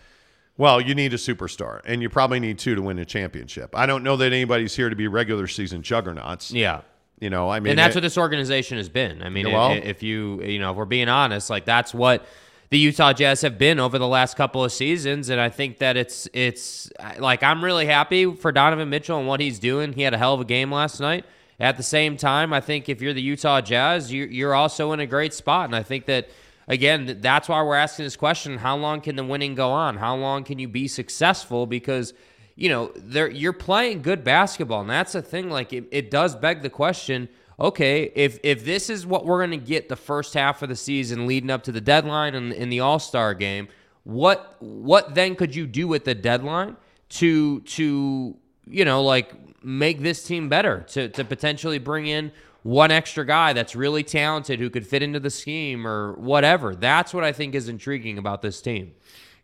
Well, 0.58 0.82
you 0.82 0.96
need 0.96 1.14
a 1.14 1.18
superstar, 1.18 1.82
and 1.86 2.02
you 2.02 2.10
probably 2.10 2.40
need 2.40 2.58
two 2.58 2.74
to 2.74 2.82
win 2.82 2.98
a 2.98 3.06
championship. 3.06 3.76
I 3.76 3.86
don't 3.86 4.04
know 4.04 4.18
that 4.18 4.34
anybody's 4.34 4.76
here 4.76 4.90
to 4.90 4.96
be 4.96 5.08
regular 5.08 5.46
season 5.46 5.84
juggernauts. 5.84 6.52
Yeah. 6.52 6.82
You 7.20 7.30
know, 7.30 7.50
I 7.50 7.60
mean, 7.60 7.72
and 7.72 7.80
that's 7.80 7.96
it- 7.96 7.98
what 7.98 8.04
this 8.04 8.18
organization 8.18 8.78
has 8.78 8.90
been. 8.90 9.24
I 9.24 9.30
mean, 9.30 9.52
well- 9.52 9.70
i- 9.72 9.76
if 9.76 10.04
you 10.04 10.42
you 10.44 10.60
know, 10.60 10.72
if 10.72 10.78
we're 10.78 10.86
being 10.86 11.10
honest, 11.10 11.50
like 11.50 11.66
that's 11.66 11.94
what 11.94 12.26
the 12.70 12.78
Utah 12.78 13.14
Jazz 13.14 13.42
have 13.42 13.58
been 13.58 13.80
over 13.80 13.98
the 13.98 14.08
last 14.08 14.36
couple 14.38 14.64
of 14.64 14.72
seasons, 14.72 15.30
and 15.30 15.40
I 15.42 15.50
think 15.50 15.80
that 15.80 15.98
it's 15.98 16.28
it's 16.34 16.92
like 17.18 17.42
I'm 17.44 17.64
really 17.64 17.86
happy 17.88 18.32
for 18.36 18.52
Donovan 18.52 18.90
Mitchell 18.90 19.18
and 19.18 19.28
what 19.28 19.40
he's 19.40 19.58
doing. 19.58 19.94
He 19.94 20.04
had 20.04 20.14
a 20.14 20.18
hell 20.18 20.34
of 20.34 20.42
a 20.42 20.46
game 20.46 20.72
last 20.72 21.00
night. 21.00 21.26
At 21.60 21.78
the 21.78 21.84
same 21.84 22.18
time, 22.18 22.54
I 22.54 22.62
think 22.62 22.88
if 22.88 23.02
you're 23.02 23.14
the 23.14 23.22
Utah 23.22 23.62
Jazz, 23.62 24.12
you, 24.14 24.26
you're 24.26 24.54
also 24.54 24.92
in 24.92 25.00
a 25.00 25.08
great 25.08 25.34
spot, 25.34 25.66
and 25.66 25.76
I 25.76 25.82
think 25.82 26.06
that 26.06 26.30
again, 26.68 27.18
that's 27.22 27.50
why 27.50 27.64
we're 27.64 27.76
asking 27.76 28.06
this 28.06 28.16
question: 28.16 28.58
How 28.60 28.78
long 28.78 29.02
can 29.02 29.16
the 29.16 29.24
winning 29.24 29.56
go 29.56 29.72
on? 29.72 29.98
How 29.98 30.16
long 30.16 30.44
can 30.44 30.60
you 30.60 30.68
be 30.68 30.88
successful? 30.88 31.66
Because 31.66 32.14
you 32.58 32.70
know, 32.70 32.92
there 32.96 33.30
you're 33.30 33.54
playing 33.54 34.02
good 34.02 34.24
basketball, 34.24 34.82
and 34.82 34.90
that's 34.90 35.14
the 35.14 35.22
thing. 35.22 35.50
Like 35.50 35.72
it, 35.72 35.88
it 35.92 36.10
does 36.10 36.36
beg 36.36 36.64
the 36.64 36.70
question. 36.72 37.30
Okay, 37.60 38.12
if 38.16 38.40
if 38.44 38.66
this 38.66 38.90
is 38.90 39.06
what 39.06 39.26
we're 39.26 39.46
going 39.46 39.58
to 39.58 39.66
get 39.66 39.90
the 39.90 39.96
first 39.96 40.34
half 40.34 40.64
of 40.64 40.70
the 40.70 40.76
season 40.76 41.28
leading 41.28 41.52
up 41.52 41.64
to 41.64 41.72
the 41.72 41.80
deadline 41.80 42.34
and 42.34 42.52
in 42.52 42.70
the 42.70 42.80
All 42.80 42.98
Star 42.98 43.36
game, 43.36 43.68
what 44.04 44.56
what 44.60 45.14
then 45.14 45.36
could 45.36 45.56
you 45.56 45.68
do 45.68 45.88
with 45.88 46.04
the 46.04 46.16
deadline 46.16 46.76
to 47.10 47.62
to 47.62 48.36
you 48.66 48.86
know 48.86 49.04
like 49.04 49.34
make 49.64 50.02
this 50.02 50.24
team 50.24 50.50
better 50.50 50.82
to 50.90 51.10
to 51.10 51.24
potentially 51.24 51.78
bring 51.78 52.08
in 52.08 52.32
one 52.64 52.90
extra 52.90 53.24
guy 53.24 53.54
that's 53.54 53.76
really 53.76 54.04
talented 54.04 54.60
who 54.60 54.70
could 54.72 54.86
fit 54.86 55.04
into 55.04 55.20
the 55.20 55.30
scheme 55.30 55.86
or 55.86 56.14
whatever. 56.14 56.76
That's 56.76 57.14
what 57.14 57.24
I 57.24 57.32
think 57.32 57.54
is 57.54 57.70
intriguing 57.70 58.18
about 58.18 58.42
this 58.42 58.62
team. 58.62 58.94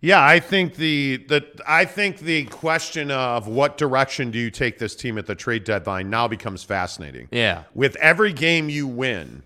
Yeah, 0.06 0.22
I 0.22 0.42
think 0.42 0.76
the 0.76 1.16
the 1.30 1.46
I 1.66 1.86
think 1.86 2.20
the 2.20 2.44
question 2.48 3.10
of 3.10 3.48
what 3.48 3.78
direction 3.78 4.32
do 4.32 4.38
you 4.38 4.52
take 4.52 4.78
this 4.78 4.98
team 4.98 5.18
at 5.18 5.28
the 5.28 5.34
trade 5.36 5.64
deadline 5.64 6.10
now 6.10 6.28
becomes 6.28 6.62
fascinating. 6.62 7.30
Yeah. 7.32 7.64
With 7.74 7.96
every 7.96 8.34
game 8.34 8.68
you 8.68 8.86
win, 8.86 9.44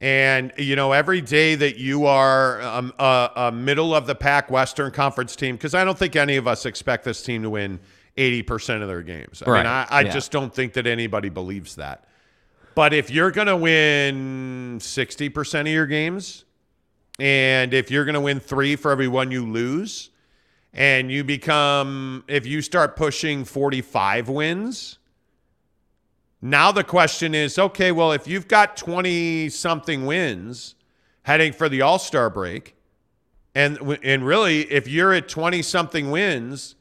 and 0.00 0.52
you 0.56 0.76
know 0.76 0.92
every 0.92 1.20
day 1.20 1.56
that 1.56 1.76
you 1.76 2.06
are 2.06 2.62
um, 2.62 2.92
a, 3.00 3.30
a 3.34 3.52
middle 3.52 3.92
of 3.92 4.06
the 4.06 4.14
pack 4.14 4.48
Western 4.48 4.92
Conference 4.92 5.34
team, 5.34 5.56
because 5.56 5.74
I 5.74 5.84
don't 5.84 5.98
think 5.98 6.14
any 6.14 6.36
of 6.36 6.46
us 6.46 6.66
expect 6.66 7.02
this 7.02 7.20
team 7.24 7.42
to 7.42 7.50
win 7.50 7.80
eighty 8.16 8.42
percent 8.44 8.82
of 8.82 8.88
their 8.88 9.02
games. 9.02 9.42
I 9.44 9.50
Right. 9.50 9.58
mean, 9.64 9.66
I, 9.66 9.86
I 9.90 10.00
Yeah. 10.02 10.12
just 10.12 10.30
don't 10.30 10.54
think 10.54 10.74
that 10.74 10.86
anybody 10.86 11.30
believes 11.30 11.74
that. 11.74 12.04
But 12.76 12.94
if 12.94 13.10
you're 13.10 13.32
going 13.32 13.48
to 13.48 13.56
win 13.56 14.78
sixty 14.80 15.28
percent 15.28 15.66
of 15.66 15.74
your 15.74 15.86
games, 15.86 16.44
and 17.20 17.74
if 17.74 17.90
you're 17.90 18.04
going 18.04 18.14
to 18.14 18.20
win 18.20 18.40
three 18.40 18.76
for 18.76 18.90
every 18.90 19.08
one 19.08 19.30
you 19.30 19.44
lose, 19.46 20.10
and 20.72 21.10
you 21.10 21.22
become, 21.24 22.24
if 22.28 22.46
you 22.46 22.62
start 22.62 22.96
pushing 22.96 23.44
45 23.44 24.28
wins, 24.28 24.98
now 26.42 26.72
the 26.72 26.84
question 26.84 27.34
is 27.34 27.58
okay, 27.58 27.92
well, 27.92 28.12
if 28.12 28.26
you've 28.26 28.48
got 28.48 28.76
20 28.76 29.48
something 29.50 30.06
wins 30.06 30.74
heading 31.22 31.52
for 31.52 31.68
the 31.68 31.82
All 31.82 31.98
Star 31.98 32.30
break, 32.30 32.74
and, 33.54 33.98
and 34.02 34.24
really, 34.24 34.60
if 34.70 34.88
you're 34.88 35.12
at 35.12 35.28
20 35.28 35.60
something 35.62 36.10
wins 36.10 36.76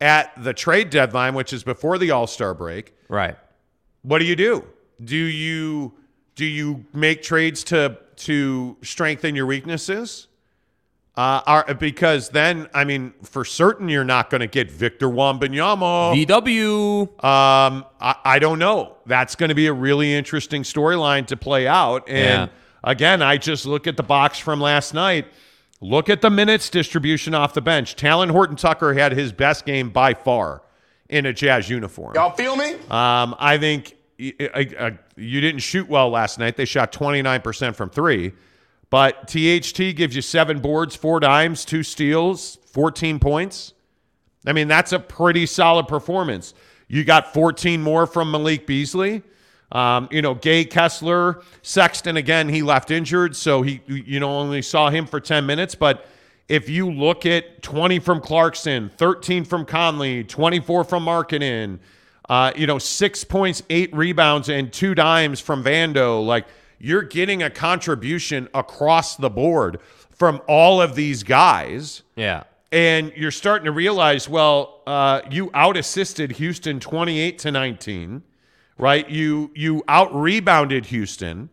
at 0.00 0.32
the 0.42 0.54
trade 0.54 0.88
deadline, 0.90 1.34
which 1.34 1.52
is 1.52 1.62
before 1.62 1.98
the 1.98 2.10
All 2.10 2.26
Star 2.26 2.54
break, 2.54 2.94
Right. 3.08 3.36
what 4.02 4.20
do 4.20 4.24
you 4.24 4.36
do? 4.36 4.64
Do 5.04 5.16
you 5.16 5.92
do 6.34 6.46
you 6.46 6.86
make 6.94 7.22
trades 7.22 7.62
to 7.64 7.98
to 8.26 8.76
strengthen 8.82 9.34
your 9.36 9.46
weaknesses? 9.46 10.28
Uh, 11.14 11.42
are, 11.46 11.74
because 11.74 12.30
then, 12.30 12.68
I 12.72 12.84
mean, 12.84 13.12
for 13.22 13.44
certain, 13.44 13.90
you're 13.90 14.02
not 14.02 14.30
going 14.30 14.40
to 14.40 14.46
get 14.46 14.70
Victor 14.70 15.08
Wembanyama. 15.08 16.26
VW. 16.26 17.02
Um, 17.22 17.84
I, 18.00 18.14
I 18.24 18.38
don't 18.38 18.58
know. 18.58 18.96
That's 19.04 19.34
going 19.36 19.50
to 19.50 19.54
be 19.54 19.66
a 19.66 19.72
really 19.74 20.14
interesting 20.14 20.62
storyline 20.62 21.26
to 21.26 21.36
play 21.36 21.66
out. 21.68 22.08
And 22.08 22.50
Yeah. 22.50 22.56
again, 22.82 23.20
I 23.20 23.36
just 23.36 23.66
look 23.66 23.86
at 23.86 23.98
the 23.98 24.02
box 24.02 24.38
from 24.38 24.58
last 24.58 24.94
night. 24.94 25.26
Look 25.82 26.08
at 26.08 26.22
the 26.22 26.30
minutes 26.30 26.70
distribution 26.70 27.34
off 27.34 27.52
the 27.52 27.60
bench. 27.60 27.94
Talen 27.96 28.30
Horton 28.30 28.56
Tucker 28.56 28.94
had 28.94 29.12
his 29.12 29.32
best 29.32 29.66
game 29.66 29.90
by 29.90 30.14
far 30.14 30.62
in 31.10 31.26
a 31.26 31.32
Jazz 31.34 31.68
uniform. 31.68 32.14
Y'all 32.14 32.30
feel 32.34 32.56
me? 32.56 32.72
Um, 32.90 33.34
I 33.38 33.58
think 33.58 33.96
y- 34.18 34.32
I- 34.40 34.68
I- 34.80 34.98
you 35.16 35.40
didn't 35.40 35.60
shoot 35.60 35.88
well 35.88 36.10
last 36.10 36.38
night. 36.38 36.56
They 36.56 36.64
shot 36.64 36.92
29% 36.92 37.74
from 37.74 37.90
three. 37.90 38.32
But 38.90 39.28
THT 39.28 39.96
gives 39.96 40.14
you 40.14 40.22
seven 40.22 40.60
boards, 40.60 40.94
four 40.94 41.18
dimes, 41.18 41.64
two 41.64 41.82
steals, 41.82 42.58
14 42.66 43.18
points. 43.18 43.72
I 44.46 44.52
mean, 44.52 44.68
that's 44.68 44.92
a 44.92 44.98
pretty 44.98 45.46
solid 45.46 45.88
performance. 45.88 46.52
You 46.88 47.04
got 47.04 47.32
14 47.32 47.80
more 47.80 48.06
from 48.06 48.30
Malik 48.30 48.66
Beasley. 48.66 49.22
Um, 49.70 50.08
you 50.10 50.20
know, 50.20 50.34
Gay 50.34 50.66
Kessler, 50.66 51.42
Sexton 51.62 52.18
again, 52.18 52.50
he 52.50 52.62
left 52.62 52.90
injured, 52.90 53.34
so 53.34 53.62
he 53.62 53.80
you 53.86 54.20
know 54.20 54.28
only 54.28 54.60
saw 54.60 54.90
him 54.90 55.06
for 55.06 55.18
10 55.18 55.46
minutes. 55.46 55.74
But 55.74 56.06
if 56.48 56.68
you 56.68 56.90
look 56.90 57.24
at 57.24 57.62
20 57.62 57.98
from 57.98 58.20
Clarkson, 58.20 58.90
13 58.90 59.44
from 59.44 59.64
Conley, 59.64 60.24
24 60.24 60.84
from 60.84 61.06
Markkanen, 61.06 61.78
uh, 62.32 62.50
you 62.56 62.66
know, 62.66 62.78
six 62.78 63.24
points, 63.24 63.62
eight 63.68 63.94
rebounds, 63.94 64.48
and 64.48 64.72
two 64.72 64.94
dimes 64.94 65.38
from 65.40 65.62
Vando, 65.62 66.24
like 66.24 66.46
you're 66.78 67.02
getting 67.02 67.42
a 67.42 67.50
contribution 67.50 68.48
across 68.54 69.16
the 69.16 69.28
board 69.28 69.78
from 70.10 70.40
all 70.48 70.80
of 70.80 70.94
these 70.94 71.22
guys 71.22 72.02
Yeah. 72.16 72.44
and 72.70 73.12
you're 73.16 73.30
starting 73.42 73.66
to 73.66 73.72
realize, 73.72 74.28
well, 74.28 74.80
uh, 74.86 75.20
you 75.30 75.50
out 75.52 75.76
assisted 75.76 76.32
Houston 76.32 76.80
28 76.80 77.38
to 77.40 77.50
19, 77.50 78.22
right? 78.78 79.08
You 79.10 79.50
you 79.54 79.82
out 79.86 80.10
rebounded 80.14 80.86
Houston. 80.86 81.50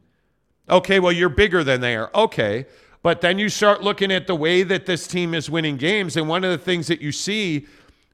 Okay, 0.69 0.99
well, 0.99 1.11
you're 1.11 1.29
bigger 1.43 1.61
than 1.63 1.81
they 1.81 1.95
are. 1.95 2.09
Okay. 2.15 2.65
But 3.01 3.21
then 3.21 3.37
you 3.39 3.49
start 3.49 3.81
looking 3.81 4.11
at 4.11 4.27
the 4.27 4.35
way 4.35 4.63
that 4.63 4.85
this 4.85 5.07
team 5.07 5.33
is 5.33 5.49
winning 5.49 5.77
games. 5.77 6.15
And 6.17 6.27
one 6.29 6.43
of 6.43 6.51
the 6.51 6.57
things 6.63 6.87
that 6.87 7.01
you 7.01 7.11
see 7.11 7.65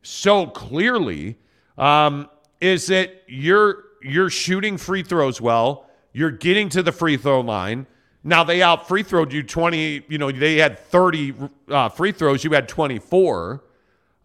so 0.04 0.48
clearly 0.48 1.38
um, 1.78 2.30
is 2.62 2.88
that 2.88 3.24
you're 3.28 3.84
you're 4.02 4.30
shooting 4.30 4.78
free 4.78 5.04
throws 5.04 5.42
well. 5.42 5.90
You're 6.14 6.32
getting 6.32 6.70
to 6.70 6.84
the 6.84 6.92
free 6.92 7.18
throw 7.18 7.42
line. 7.42 7.88
Now 8.24 8.44
they 8.44 8.62
out 8.62 8.88
free 8.88 9.04
throwed 9.04 9.32
you 9.32 9.44
20, 9.44 10.06
you 10.08 10.18
know, 10.18 10.32
they 10.32 10.58
had 10.58 10.80
30 10.80 11.34
uh, 11.70 11.90
free 11.90 12.12
throws, 12.12 12.44
you 12.44 12.52
had 12.52 12.68
24. 12.68 13.64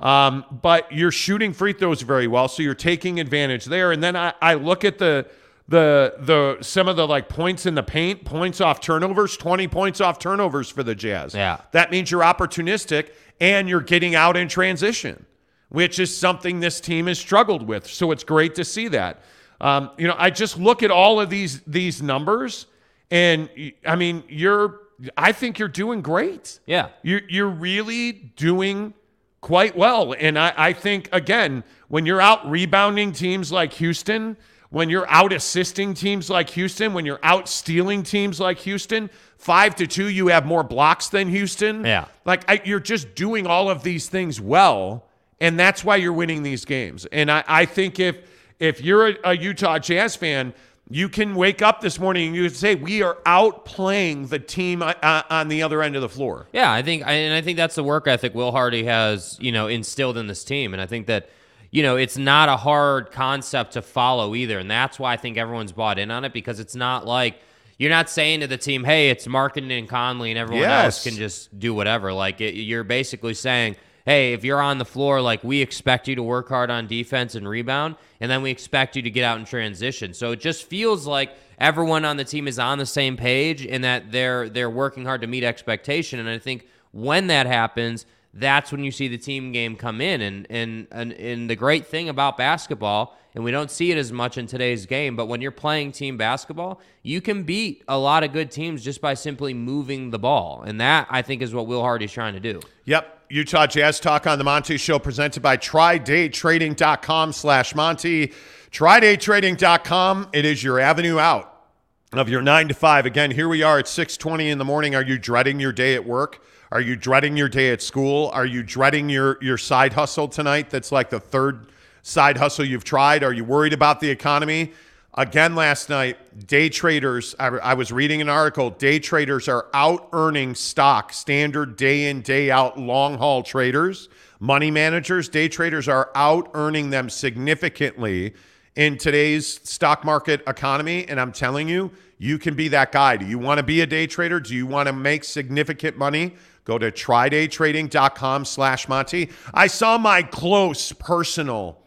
Um, 0.01 0.47
but 0.63 0.91
you're 0.91 1.13
shooting 1.13 1.53
free 1.53 1.75
throws 1.75 2.01
very 2.01 2.27
well, 2.27 2.49
so 2.49 2.63
you're 2.63 2.75
taking 2.75 3.21
advantage 3.21 3.67
there. 3.67 3.93
And 3.93 4.03
then 4.03 4.17
I, 4.17 4.33
I 4.41 4.55
look 4.55 4.85
at 4.85 4.99
the 4.99 5.27
the 5.69 6.15
the 6.19 6.59
some 6.63 6.89
of 6.89 6.97
the 6.97 7.07
like 7.07 7.29
points 7.29 7.65
in 7.67 7.75
the 7.75 7.83
paint, 7.83 8.25
points 8.25 8.61
off 8.61 8.81
turnovers, 8.81 9.37
20 9.37 9.69
points 9.69 10.01
off 10.01 10.19
turnovers 10.19 10.69
for 10.71 10.83
the 10.83 10.95
Jazz. 10.95 11.35
Yeah. 11.35 11.61
That 11.73 11.91
means 11.91 12.11
you're 12.11 12.23
opportunistic 12.23 13.11
and 13.41 13.69
you're 13.69 13.81
getting 13.81 14.15
out 14.15 14.37
in 14.37 14.49
transition, 14.49 15.27
which 15.71 15.99
is 15.99 16.17
something 16.17 16.61
this 16.61 16.81
team 16.81 17.07
has 17.07 17.19
struggled 17.19 17.67
with. 17.67 17.87
So 17.87 18.13
it's 18.13 18.25
great 18.25 18.55
to 18.57 18.65
see 18.65 18.89
that. 18.89 19.23
Um, 19.61 19.91
you 19.99 20.07
know, 20.07 20.15
I 20.17 20.31
just 20.31 20.59
look 20.59 20.83
at 20.83 20.91
all 20.91 21.21
of 21.21 21.31
these 21.31 21.61
these 21.63 22.03
numbers, 22.03 22.67
and 23.11 23.49
I 23.85 23.97
mean, 23.97 24.23
you're. 24.29 24.81
I 25.17 25.33
think 25.33 25.59
you're 25.59 25.69
doing 25.69 26.03
great. 26.03 26.61
Yeah. 26.67 26.91
You're 27.03 27.23
you're 27.27 27.49
really 27.49 28.13
doing 28.13 28.93
quite 29.41 29.75
well. 29.75 30.15
And 30.19 30.39
I, 30.39 30.53
I 30.55 30.73
think 30.75 31.09
again, 31.13 31.65
when 31.89 32.05
you're 32.05 32.21
out 32.21 32.49
rebounding 32.49 33.13
teams 33.13 33.51
like 33.51 33.73
Houston, 33.75 34.37
when 34.69 34.91
you're 34.91 35.09
out 35.09 35.33
assisting 35.33 35.95
teams 35.95 36.29
like 36.31 36.51
Houston, 36.51 36.93
when 36.93 37.07
you're 37.07 37.21
out 37.23 37.49
stealing 37.49 38.03
teams 38.03 38.39
like 38.39 38.59
Houston, 38.59 39.11
five 39.39 39.75
to 39.77 39.87
two, 39.87 40.09
you 40.09 40.29
have 40.29 40.45
more 40.47 40.63
blocks 40.63 41.09
than 41.09 41.29
Houston. 41.29 41.85
Yeah. 41.85 42.05
Like 42.25 42.45
I, 42.49 42.61
you're 42.65 42.79
just 42.79 43.15
doing 43.15 43.47
all 43.47 43.71
of 43.71 43.83
these 43.83 44.09
things 44.09 44.41
well, 44.41 45.07
and 45.41 45.59
that's 45.59 45.85
why 45.85 45.97
you're 45.97 46.13
winning 46.13 46.43
these 46.43 46.65
games. 46.65 47.07
And 47.07 47.31
I, 47.31 47.45
I 47.47 47.65
think 47.65 47.99
if 47.99 48.17
if 48.59 48.81
you're 48.83 49.09
a, 49.09 49.17
a 49.25 49.37
Utah 49.37 49.79
Jazz 49.79 50.17
fan, 50.17 50.53
you 50.91 51.09
can 51.09 51.35
wake 51.35 51.63
up 51.63 51.81
this 51.81 51.99
morning 51.99 52.27
and 52.29 52.37
you 52.37 52.43
can 52.45 52.55
say 52.55 52.75
we 52.75 53.03
are 53.03 53.17
outplaying 53.27 54.29
the 54.29 54.39
team 54.39 54.83
uh, 54.83 54.93
uh, 55.03 55.23
on 55.31 55.49
the 55.49 55.63
other 55.63 55.83
end 55.83 55.97
of 55.97 56.03
the 56.03 56.09
floor. 56.09 56.47
Yeah, 56.53 56.73
I 56.73 56.83
think, 56.83 57.05
and 57.07 57.33
I 57.33 57.41
think 57.41 57.57
that's 57.57 57.75
the 57.77 57.85
work 57.85 58.07
ethic 58.09 58.35
Will 58.35 58.53
Hardy 58.53 58.85
has, 58.85 59.39
you 59.41 59.53
know, 59.53 59.67
instilled 59.69 60.19
in 60.19 60.27
this 60.27 60.45
team, 60.45 60.73
and 60.73 60.83
I 60.83 60.87
think 60.87 61.07
that, 61.07 61.31
you 61.71 61.83
know, 61.83 61.97
it's 61.97 62.17
not 62.19 62.49
a 62.49 62.57
hard 62.57 63.13
concept 63.13 63.73
to 63.75 63.83
follow 63.83 64.35
either, 64.35 64.59
and 64.59 64.71
that's 64.71 64.99
why 64.99 65.13
I 65.13 65.17
think 65.17 65.37
everyone's 65.37 65.73
bought 65.73 65.99
in 65.99 66.11
on 66.11 66.25
it 66.25 66.33
because 66.33 66.59
it's 66.61 66.75
not 66.75 67.07
like 67.07 67.41
you're 67.79 67.89
not 67.91 68.11
saying 68.11 68.41
to 68.41 68.47
the 68.47 68.59
team, 68.59 68.83
"Hey, 68.85 69.09
it's 69.11 69.27
Markkanen 69.27 69.79
and 69.79 69.89
Conley, 69.89 70.31
and 70.31 70.39
everyone 70.39 70.63
Yes. 70.65 70.85
else 70.85 71.05
can 71.05 71.15
just 71.15 71.59
do 71.59 71.73
whatever." 71.73 72.13
Like 72.13 72.41
it, 72.41 72.55
you're 72.55 72.85
basically 72.85 73.35
saying. 73.35 73.77
Hey, 74.05 74.33
if 74.33 74.45
you're 74.45 74.61
on 74.61 74.79
the 74.79 74.85
floor, 74.85 75.21
like 75.21 75.45
we 75.45 75.61
expect 75.61 76.09
you 76.09 76.15
to 76.17 76.23
work 76.23 76.49
hard 76.49 76.71
on 76.71 76.87
defense 76.87 77.35
and 77.35 77.49
rebound, 77.49 77.97
and 78.21 78.31
then 78.31 78.43
we 78.43 78.51
expect 78.51 78.97
you 78.97 79.03
to 79.03 79.11
get 79.11 79.25
out 79.25 79.39
in 79.39 79.45
transition. 79.45 80.15
So 80.15 80.33
it 80.33 80.41
just 80.41 80.65
feels 80.65 81.07
like 81.07 81.35
everyone 81.59 82.05
on 82.05 82.17
the 82.17 82.25
team 82.25 82.49
is 82.49 82.59
on 82.59 82.79
the 82.79 82.87
same 82.87 83.17
page 83.17 83.67
and 83.67 83.85
that 83.85 84.11
they're 84.11 84.49
they're 84.49 84.71
working 84.71 85.05
hard 85.05 85.21
to 85.21 85.27
meet 85.27 85.45
expectation. 85.45 86.19
And 86.19 86.29
I 86.29 86.39
think 86.39 86.67
when 86.93 87.27
that 87.29 87.47
happens, 87.47 88.07
that's 88.33 88.73
when 88.73 88.85
you 88.85 88.91
see 88.91 89.09
the 89.09 89.19
team 89.19 89.53
game 89.53 89.77
come 89.77 90.01
in. 90.01 90.21
And 90.23 90.47
and 90.51 90.87
and, 90.91 91.13
and 91.13 91.51
the 91.51 91.57
great 91.57 91.87
thing 91.87 92.09
about 92.09 92.37
basketball, 92.37 93.19
and 93.35 93.45
we 93.45 93.51
don't 93.51 93.71
see 93.71 93.93
it 93.93 93.99
as 93.99 94.13
much 94.13 94.39
in 94.39 94.47
today's 94.47 94.87
game, 94.87 95.15
but 95.15 95.27
when 95.27 95.41
you're 95.41 95.51
playing 95.51 95.93
team 95.93 96.17
basketball, 96.17 96.81
you 97.03 97.21
can 97.21 97.43
beat 97.43 97.85
a 97.87 97.99
lot 97.99 98.25
of 98.25 98.33
good 98.33 98.51
teams 98.51 98.83
just 98.83 99.01
by 99.01 99.15
simply 99.15 99.53
moving 99.55 100.11
the 100.11 100.19
ball. 100.19 100.63
And 100.67 100.81
that 100.81 101.07
I 101.11 101.23
think 101.23 101.43
is 101.43 101.55
what 101.55 101.67
Will 101.67 101.83
Hardy's 101.83 102.13
trying 102.13 102.35
to 102.35 102.41
do. 102.41 102.61
Yep. 102.87 103.19
Utah 103.33 103.65
Jazz 103.65 104.01
Talk 104.01 104.27
on 104.27 104.39
the 104.39 104.45
Monty 104.45 104.77
Show 104.77 104.99
presented 104.99 105.41
by 105.41 105.57
TryDayTrading.com 105.57 107.33
slash 107.33 107.77
Monty. 107.77 108.33
TryDayTrading.com. 108.73 110.31
It 110.33 110.45
is 110.45 110.65
your 110.65 110.81
avenue 110.81 111.21
out 111.21 111.69
of 112.13 112.29
your 112.29 112.43
nine 112.43 112.67
to 112.67 112.75
five. 112.75 113.07
Again, 113.07 113.31
here 113.31 113.49
we 113.49 113.63
are 113.63 113.79
at 113.79 113.87
620 113.87 114.51
in 114.51 114.59
the 114.59 114.65
morning. 114.65 114.97
Are 114.97 115.05
you 115.05 115.17
dreading 115.17 115.61
your 115.61 115.71
day 115.71 115.95
at 115.95 116.05
work? 116.05 116.43
Are 116.73 116.81
you 116.81 116.97
dreading 116.97 117.37
your 117.37 117.49
day 117.49 117.71
at 117.71 117.81
school? 117.83 118.31
Are 118.35 118.47
you 118.47 118.65
dreading 118.65 119.09
your, 119.09 119.39
your 119.41 119.59
side 119.59 119.93
hustle 119.93 120.27
tonight? 120.27 120.69
That's 120.69 120.91
like 120.91 121.11
the 121.11 121.21
third 121.21 121.71
side 122.03 122.37
hustle 122.37 122.65
you've 122.65 122.83
tried. 122.83 123.23
Are 123.23 123.33
you 123.33 123.45
worried 123.45 123.73
about 123.73 124.01
the 124.01 124.11
economy? 124.11 124.73
Again, 125.15 125.57
last 125.57 125.89
night, 125.89 126.47
day 126.47 126.69
traders, 126.69 127.35
I, 127.41 127.49
I 127.49 127.75
was 127.75 127.91
reading 127.91 128.21
an 128.21 128.29
article. 128.29 128.71
Day 128.71 129.01
traders 129.01 129.49
are 129.49 129.67
out 129.75 130.09
earning 130.13 130.55
stock, 130.55 131.13
standard 131.13 131.75
day 131.77 132.09
in, 132.09 132.23
day 132.23 132.49
out, 132.53 132.79
long 132.79 133.19
haul 133.19 133.43
traders, 133.43 134.09
money 134.39 134.71
managers. 134.71 135.29
Day 135.29 135.49
traders 135.49 135.89
are 135.89 136.13
out 136.15 136.53
earning 136.55 136.91
them 136.91 137.11
significantly 137.11 138.35
in 138.77 138.97
today's 138.97 139.61
stock 139.69 140.05
market 140.05 140.43
economy. 140.47 141.09
And 141.09 141.21
I'm 141.21 141.33
telling 141.33 141.69
you, 141.69 141.91
you 142.19 142.39
can 142.39 142.55
be 142.55 142.69
that 142.69 142.93
guy. 142.93 143.17
Do 143.17 143.27
you 143.27 143.39
want 143.39 143.59
to 143.59 143.65
be 143.65 143.81
a 143.81 143.87
day 143.87 144.07
trader? 144.07 144.39
Do 144.39 144.55
you 144.55 144.65
want 144.65 144.87
to 144.87 144.93
make 144.93 145.25
significant 145.25 145.99
money? 145.99 146.37
Go 146.65 146.79
to 146.79 146.93
trydaytrading.com 146.93 148.45
slash 148.45 148.87
Monty. 148.87 149.31
I 149.53 149.67
saw 149.67 149.99
my 149.99 150.23
close 150.23 150.93
personal 150.93 151.83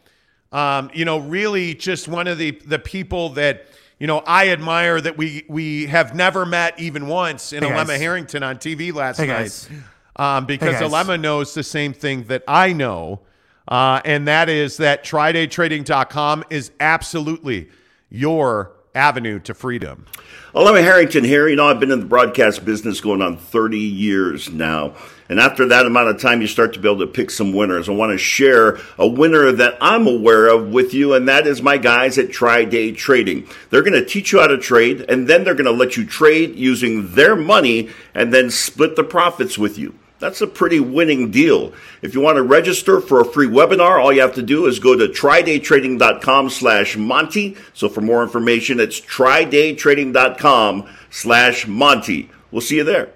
um, 0.54 0.88
you 0.94 1.04
know, 1.04 1.18
really 1.18 1.74
just 1.74 2.06
one 2.08 2.28
of 2.28 2.38
the 2.38 2.52
the 2.52 2.78
people 2.78 3.30
that 3.30 3.66
you 3.98 4.06
know 4.06 4.22
I 4.24 4.50
admire 4.50 5.00
that 5.00 5.18
we 5.18 5.44
we 5.48 5.86
have 5.86 6.14
never 6.14 6.46
met 6.46 6.78
even 6.78 7.08
once 7.08 7.52
in 7.52 7.62
Hey, 7.62 7.68
guys. 7.68 7.88
Alema 7.88 7.98
Harrington 7.98 8.42
on 8.44 8.56
TV 8.56 8.94
last 8.94 9.18
Hey, 9.18 9.26
night, 9.26 9.68
um, 10.16 10.46
because 10.46 10.76
Hey. 10.76 10.86
Alema 10.86 11.20
knows 11.20 11.54
the 11.54 11.64
same 11.64 11.92
thing 11.92 12.22
that 12.24 12.44
I 12.46 12.72
know, 12.72 13.20
uh, 13.66 14.00
and 14.04 14.28
that 14.28 14.48
is 14.48 14.76
that 14.76 15.04
TryDayTrading.com 15.04 16.44
is 16.50 16.70
absolutely 16.78 17.68
your 18.08 18.70
avenue 18.94 19.40
to 19.40 19.54
freedom. 19.54 20.06
Alema 20.54 20.80
Harrington 20.82 21.24
here. 21.24 21.48
You 21.48 21.56
know, 21.56 21.66
I've 21.66 21.80
been 21.80 21.90
in 21.90 21.98
the 21.98 22.06
broadcast 22.06 22.64
business 22.64 23.00
going 23.00 23.22
on 23.22 23.36
30 23.36 23.76
years 23.76 24.50
now. 24.50 24.94
And 25.28 25.40
after 25.40 25.66
that 25.66 25.86
amount 25.86 26.08
of 26.08 26.20
time, 26.20 26.40
you 26.40 26.46
start 26.46 26.74
to 26.74 26.78
be 26.78 26.88
able 26.88 27.00
to 27.00 27.06
pick 27.06 27.30
some 27.30 27.52
winners. 27.52 27.88
I 27.88 27.92
want 27.92 28.12
to 28.12 28.18
share 28.18 28.78
a 28.98 29.08
winner 29.08 29.52
that 29.52 29.78
I'm 29.80 30.06
aware 30.06 30.48
of 30.48 30.68
with 30.68 30.92
you, 30.92 31.14
and 31.14 31.26
that 31.28 31.46
is 31.46 31.62
my 31.62 31.78
guys 31.78 32.18
at 32.18 32.30
Try 32.30 32.64
Day 32.64 32.92
Trading. 32.92 33.48
They're 33.70 33.82
going 33.82 33.94
to 33.94 34.04
teach 34.04 34.32
you 34.32 34.40
how 34.40 34.48
to 34.48 34.58
trade, 34.58 35.06
and 35.08 35.26
then 35.26 35.44
they're 35.44 35.54
going 35.54 35.64
to 35.64 35.70
let 35.70 35.96
you 35.96 36.06
trade 36.06 36.56
using 36.56 37.14
their 37.14 37.34
money 37.36 37.88
and 38.14 38.34
then 38.34 38.50
split 38.50 38.96
the 38.96 39.04
profits 39.04 39.56
with 39.56 39.78
you. 39.78 39.98
That's 40.18 40.40
a 40.40 40.46
pretty 40.46 40.80
winning 40.80 41.30
deal. 41.30 41.72
If 42.00 42.14
you 42.14 42.20
want 42.20 42.36
to 42.36 42.42
register 42.42 43.00
for 43.00 43.20
a 43.20 43.24
free 43.24 43.48
webinar, 43.48 44.02
all 44.02 44.12
you 44.12 44.20
have 44.20 44.34
to 44.36 44.42
do 44.42 44.66
is 44.66 44.78
go 44.78 44.96
to 44.96 45.08
trydaytrading.com 45.08 46.50
slash 46.50 46.96
Monty. 46.96 47.56
So 47.74 47.88
for 47.88 48.00
more 48.00 48.22
information, 48.22 48.80
it's 48.80 49.00
trydaytrading.com 49.00 50.88
slash 51.10 51.66
Monty. 51.66 52.30
We'll 52.50 52.62
see 52.62 52.76
you 52.76 52.84
there. 52.84 53.12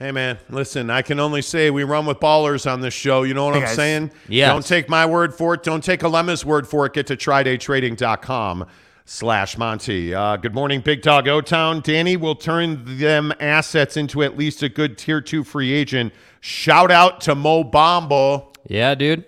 Hey 0.00 0.12
man, 0.12 0.38
listen, 0.48 0.88
I 0.88 1.02
can 1.02 1.20
only 1.20 1.42
say 1.42 1.68
we 1.70 1.84
run 1.84 2.06
with 2.06 2.20
ballers 2.20 2.70
on 2.70 2.80
this 2.80 2.94
show. 2.94 3.22
You 3.22 3.34
know 3.34 3.44
what 3.44 3.54
Hey, 3.56 3.60
I'm 3.60 3.66
guys. 3.66 3.76
saying? 3.76 4.10
Yes. 4.28 4.50
Don't 4.50 4.64
take 4.64 4.88
my 4.88 5.04
word 5.04 5.34
for 5.34 5.52
it. 5.52 5.62
Don't 5.62 5.84
take 5.84 6.00
Alema's 6.00 6.42
word 6.42 6.66
for 6.66 6.86
it. 6.86 6.94
Get 6.94 7.06
to 7.08 7.18
trydaytrading.com 7.18 8.64
slash 9.04 9.58
Monty. 9.58 10.14
Uh, 10.14 10.38
good 10.38 10.54
morning, 10.54 10.80
Big 10.80 11.02
Dog 11.02 11.28
O-Town. 11.28 11.82
Danny 11.82 12.16
will 12.16 12.34
turn 12.34 12.96
them 12.96 13.30
assets 13.40 13.98
into 13.98 14.22
at 14.22 14.38
least 14.38 14.62
a 14.62 14.70
good 14.70 14.96
tier 14.96 15.20
two 15.20 15.44
free 15.44 15.70
agent. 15.70 16.14
Shout 16.40 16.90
out 16.90 17.20
to 17.22 17.34
Mo 17.34 17.62
Bamba. 17.62 18.56
Yeah, 18.66 18.94
dude. 18.94 19.26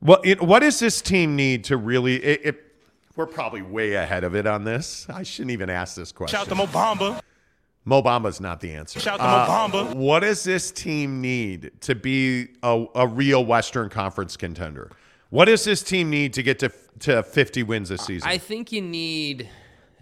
What, 0.00 0.26
it, 0.26 0.42
what 0.42 0.58
does 0.58 0.78
this 0.78 1.00
team 1.00 1.36
need 1.36 1.64
to 1.64 1.78
really... 1.78 2.22
It, 2.22 2.40
it, 2.44 2.64
we're 3.16 3.24
probably 3.24 3.62
way 3.62 3.94
ahead 3.94 4.24
of 4.24 4.36
it 4.36 4.46
on 4.46 4.64
this. 4.64 5.06
I 5.08 5.22
shouldn't 5.22 5.52
even 5.52 5.70
ask 5.70 5.96
this 5.96 6.12
question. 6.12 6.36
Shout 6.36 6.48
out 6.48 6.50
to 6.50 6.54
Mo 6.54 6.66
Bamba. 6.66 7.22
Mo 7.84 8.00
Bamba's 8.02 8.40
not 8.40 8.60
the 8.60 8.72
answer. 8.72 9.00
Shout 9.00 9.18
to 9.18 9.24
Uh, 9.24 9.68
Mo 9.72 9.84
Bamba. 9.84 9.94
What 9.96 10.20
does 10.20 10.44
this 10.44 10.70
team 10.70 11.20
need 11.20 11.72
to 11.82 11.94
be 11.94 12.48
a, 12.62 12.84
a 12.94 13.06
real 13.06 13.44
Western 13.44 13.88
Conference 13.88 14.36
contender? 14.36 14.90
What 15.30 15.46
does 15.46 15.64
this 15.64 15.82
team 15.82 16.10
need 16.10 16.32
to 16.34 16.42
get 16.42 16.58
to 16.60 16.70
to 17.00 17.22
50 17.22 17.62
wins 17.62 17.88
this 17.88 18.02
season? 18.02 18.28
I 18.28 18.38
think 18.38 18.70
you 18.70 18.82
need 18.82 19.48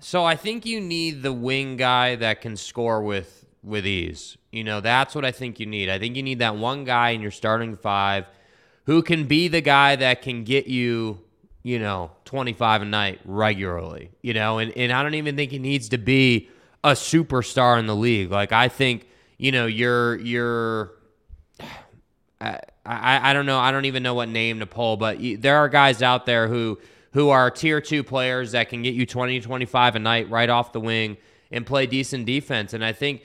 so 0.01 0.25
I 0.25 0.35
think 0.37 0.67
you 0.67 0.81
need 0.81 1.23
the 1.23 1.33
wing 1.33 1.77
guy 1.77 2.17
that 2.17 2.41
can 2.41 2.57
score 2.57 3.03
with 3.03 3.47
with 3.63 3.87
ease. 3.87 4.37
You 4.51 4.65
know, 4.65 4.81
that's 4.81 5.15
what 5.15 5.25
I 5.25 5.31
think 5.31 5.61
you 5.61 5.67
need. 5.67 5.89
I 5.89 5.99
think 5.99 6.17
you 6.17 6.23
need 6.23 6.41
that 6.41 6.57
one 6.57 6.85
guy 6.85 7.11
in 7.11 7.21
your 7.21 7.31
starting 7.31 7.77
five 7.77 8.27
who 8.87 9.03
can 9.03 9.27
be 9.27 9.49
the 9.49 9.61
guy 9.61 9.95
that 9.97 10.23
can 10.23 10.43
get 10.45 10.67
you, 10.67 11.21
you 11.63 11.79
know, 11.79 12.11
25 12.25 12.83
a 12.83 12.85
night 12.87 13.21
regularly. 13.25 14.11
You 14.23 14.35
know, 14.35 14.59
and, 14.59 14.77
and 14.77 14.91
I 14.93 15.03
don't 15.03 15.15
even 15.15 15.37
think 15.37 15.53
he 15.53 15.59
needs 15.59 15.91
to 15.91 15.99
be 15.99 16.49
a 16.83 16.93
superstar 16.93 17.79
in 17.79 17.87
the 17.87 17.97
league. 17.97 18.31
Like 18.31 18.53
I 18.53 18.69
think, 18.69 19.07
you 19.39 19.53
know, 19.53 19.67
you're 19.67 20.17
you're 20.19 20.93
I, 22.41 22.59
I 22.87 23.31
I 23.31 23.33
don't 23.33 23.47
know. 23.47 23.59
I 23.59 23.71
don't 23.71 23.85
even 23.85 24.03
know 24.03 24.15
what 24.15 24.29
name 24.29 24.61
to 24.61 24.67
pull, 24.67 24.97
but 24.97 25.19
there 25.39 25.57
are 25.57 25.69
guys 25.69 26.03
out 26.03 26.27
there 26.27 26.49
who 26.49 26.79
who 27.13 27.31
are 27.31 27.51
tier 27.51 27.81
two 27.81 28.03
players 28.03 28.53
that 28.53 28.69
can 28.69 28.83
get 28.83 28.95
you 28.95 29.05
20 29.05 29.41
25 29.41 29.97
a 29.97 29.99
night 29.99 30.31
right 30.31 30.49
off 30.49 30.73
the 30.73 30.81
wing 30.81 31.17
and 31.51 31.67
play 31.67 31.87
decent 31.87 32.27
defense. 32.27 32.73
And 32.73 32.85
I 32.85 32.93
think, 32.93 33.23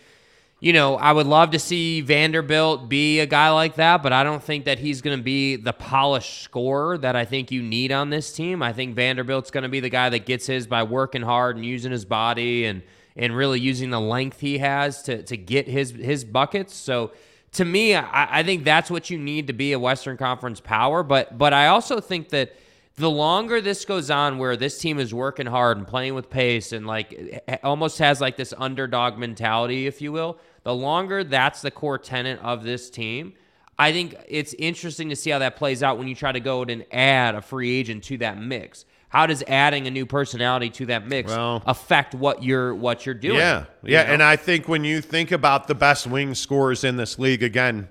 you 0.60 0.74
know, 0.74 0.96
I 0.96 1.12
would 1.12 1.28
love 1.28 1.52
to 1.52 1.60
see 1.60 2.02
Vanderbilt 2.02 2.90
be 2.90 3.20
a 3.20 3.26
guy 3.26 3.52
like 3.52 3.76
that, 3.76 4.02
but 4.02 4.12
I 4.12 4.24
don't 4.24 4.42
think 4.42 4.66
that 4.66 4.80
he's 4.80 5.02
going 5.02 5.18
to 5.18 5.24
be 5.24 5.56
the 5.56 5.74
polished 5.74 6.42
scorer 6.42 6.98
that 6.98 7.16
I 7.16 7.26
think 7.26 7.52
you 7.52 7.62
need 7.62 7.92
on 7.92 8.10
this 8.10 8.34
team. 8.34 8.64
I 8.64 8.74
think 8.74 8.96
Vanderbilt's 8.96 9.52
going 9.52 9.64
to 9.64 9.70
be 9.70 9.80
the 9.80 9.90
guy 9.90 10.10
that 10.10 10.26
gets 10.26 10.48
his 10.48 10.66
by 10.66 10.84
working 10.84 11.22
hard 11.22 11.56
and 11.56 11.66
using 11.66 11.92
his 11.92 12.06
body 12.06 12.66
and 12.66 12.82
and 13.16 13.36
really 13.36 13.60
using 13.60 13.90
the 13.90 14.00
length 14.00 14.40
he 14.40 14.58
has 14.58 15.04
to 15.04 15.24
to 15.24 15.38
get 15.38 15.68
his 15.68 15.92
his 15.92 16.24
buckets. 16.24 16.74
So 16.74 17.12
to 17.54 17.66
me, 17.66 17.96
I, 17.96 18.40
I 18.40 18.44
think 18.44 18.64
that's 18.64 18.92
what 18.92 19.10
you 19.10 19.18
need 19.18 19.48
to 19.48 19.54
be 19.54 19.72
a 19.72 19.80
Western 19.80 20.18
Conference 20.18 20.60
power. 20.60 21.04
But 21.04 21.38
but 21.38 21.54
I 21.54 21.68
also 21.68 22.00
think 22.00 22.30
that 22.30 22.56
the 22.98 23.10
longer 23.10 23.60
this 23.60 23.84
goes 23.84 24.10
on, 24.10 24.38
where 24.38 24.56
this 24.56 24.78
team 24.80 25.00
is 25.00 25.14
working 25.14 25.46
hard 25.46 25.78
and 25.78 25.86
playing 25.86 26.16
with 26.16 26.30
pace 26.30 26.72
and 26.72 26.88
like 26.88 27.44
almost 27.64 28.00
has 28.00 28.22
like 28.22 28.38
this 28.38 28.54
underdog 28.58 29.18
mentality, 29.18 29.86
if 29.88 30.02
you 30.02 30.12
will, 30.12 30.38
the 30.64 30.74
longer 30.74 31.24
that's 31.24 31.62
the 31.62 31.72
core 31.72 31.98
tenet 31.98 32.40
of 32.40 32.64
this 32.64 32.90
team. 32.90 33.34
I 33.78 33.92
think 33.92 34.16
it's 34.30 34.54
interesting 34.54 35.10
to 35.10 35.16
see 35.18 35.32
how 35.32 35.40
that 35.40 35.58
plays 35.58 35.84
out 35.84 35.98
when 35.98 36.08
you 36.08 36.16
try 36.16 36.32
to 36.32 36.40
go 36.40 36.64
and 36.64 36.86
add 36.94 37.36
a 37.36 37.42
free 37.42 37.78
agent 37.78 38.06
to 38.06 38.18
that 38.20 38.38
mix. 38.38 38.86
How 39.16 39.26
does 39.28 39.42
adding 39.48 39.88
a 39.88 39.92
new 39.92 40.06
personality 40.06 40.70
to 40.72 40.88
that 40.88 41.08
mix 41.08 41.32
Well- 41.32 41.64
affect 41.66 42.14
what 42.14 42.44
you're 42.44 42.76
what 42.76 43.06
you're 43.06 43.16
doing? 43.16 43.38
yeah, 43.38 43.60
you 43.82 43.94
yeah, 43.94 44.04
know? 44.04 44.14
and 44.16 44.22
I 44.22 44.36
think 44.36 44.68
when 44.68 44.84
you 44.84 45.00
think 45.00 45.32
about 45.32 45.70
the 45.70 45.74
best 45.76 46.06
wing 46.06 46.36
scorers 46.36 46.84
in 46.84 46.98
this 46.98 47.18
league, 47.18 47.42
again, 47.42 47.88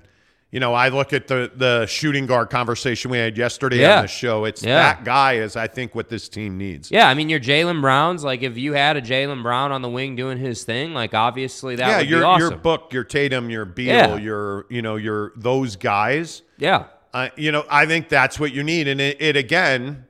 you 0.51 0.61
know, 0.61 0.75
I 0.75 0.91
look 0.91 1.15
at 1.15 1.27
the 1.27 1.51
the 1.57 1.87
shooting 1.87 2.27
guard 2.27 2.51
conversation 2.51 3.11
we 3.11 3.17
had 3.17 3.39
yesterday 3.39 3.81
Yeah. 3.81 3.97
on 3.97 4.03
the 4.03 4.09
show. 4.09 4.45
It's 4.45 4.63
Yeah. 4.63 4.75
that 4.83 5.05
guy 5.05 5.37
is 5.37 5.57
I 5.57 5.67
think 5.67 5.95
what 5.95 6.11
this 6.11 6.29
team 6.29 6.59
needs. 6.59 6.91
Yeah, 6.91 7.09
I 7.09 7.15
mean, 7.15 7.31
your 7.31 7.41
Jaylen 7.41 7.81
Browns. 7.81 8.23
Like, 8.23 8.43
if 8.43 8.59
you 8.59 8.75
had 8.75 8.99
a 8.99 9.01
Jaylen 9.01 9.43
Brown 9.43 9.73
on 9.73 9.81
the 9.81 9.89
wing 9.89 10.17
doing 10.17 10.37
his 10.37 10.63
thing, 10.65 10.93
like 10.93 11.15
obviously 11.15 11.75
that 11.77 11.89
yeah, 11.89 11.99
would 12.01 12.09
your 12.11 12.21
be 12.21 12.25
awesome. 12.25 12.51
your 12.51 12.59
book, 12.59 12.93
your 12.93 13.03
Tatum, 13.05 13.49
your 13.49 13.65
Beal, 13.65 13.87
Yeah. 13.95 14.17
your 14.17 14.67
you 14.69 14.83
know 14.83 14.97
your 14.97 15.33
those 15.37 15.77
guys. 15.77 16.43
yeah, 16.59 16.85
Uh, 17.15 17.29
you 17.37 17.51
know, 17.51 17.65
I 17.71 17.87
think 17.87 18.11
that's 18.11 18.39
what 18.39 18.53
you 18.53 18.63
need, 18.63 18.89
and 18.89 19.01
it, 19.01 19.17
it 19.23 19.37
again, 19.39 20.05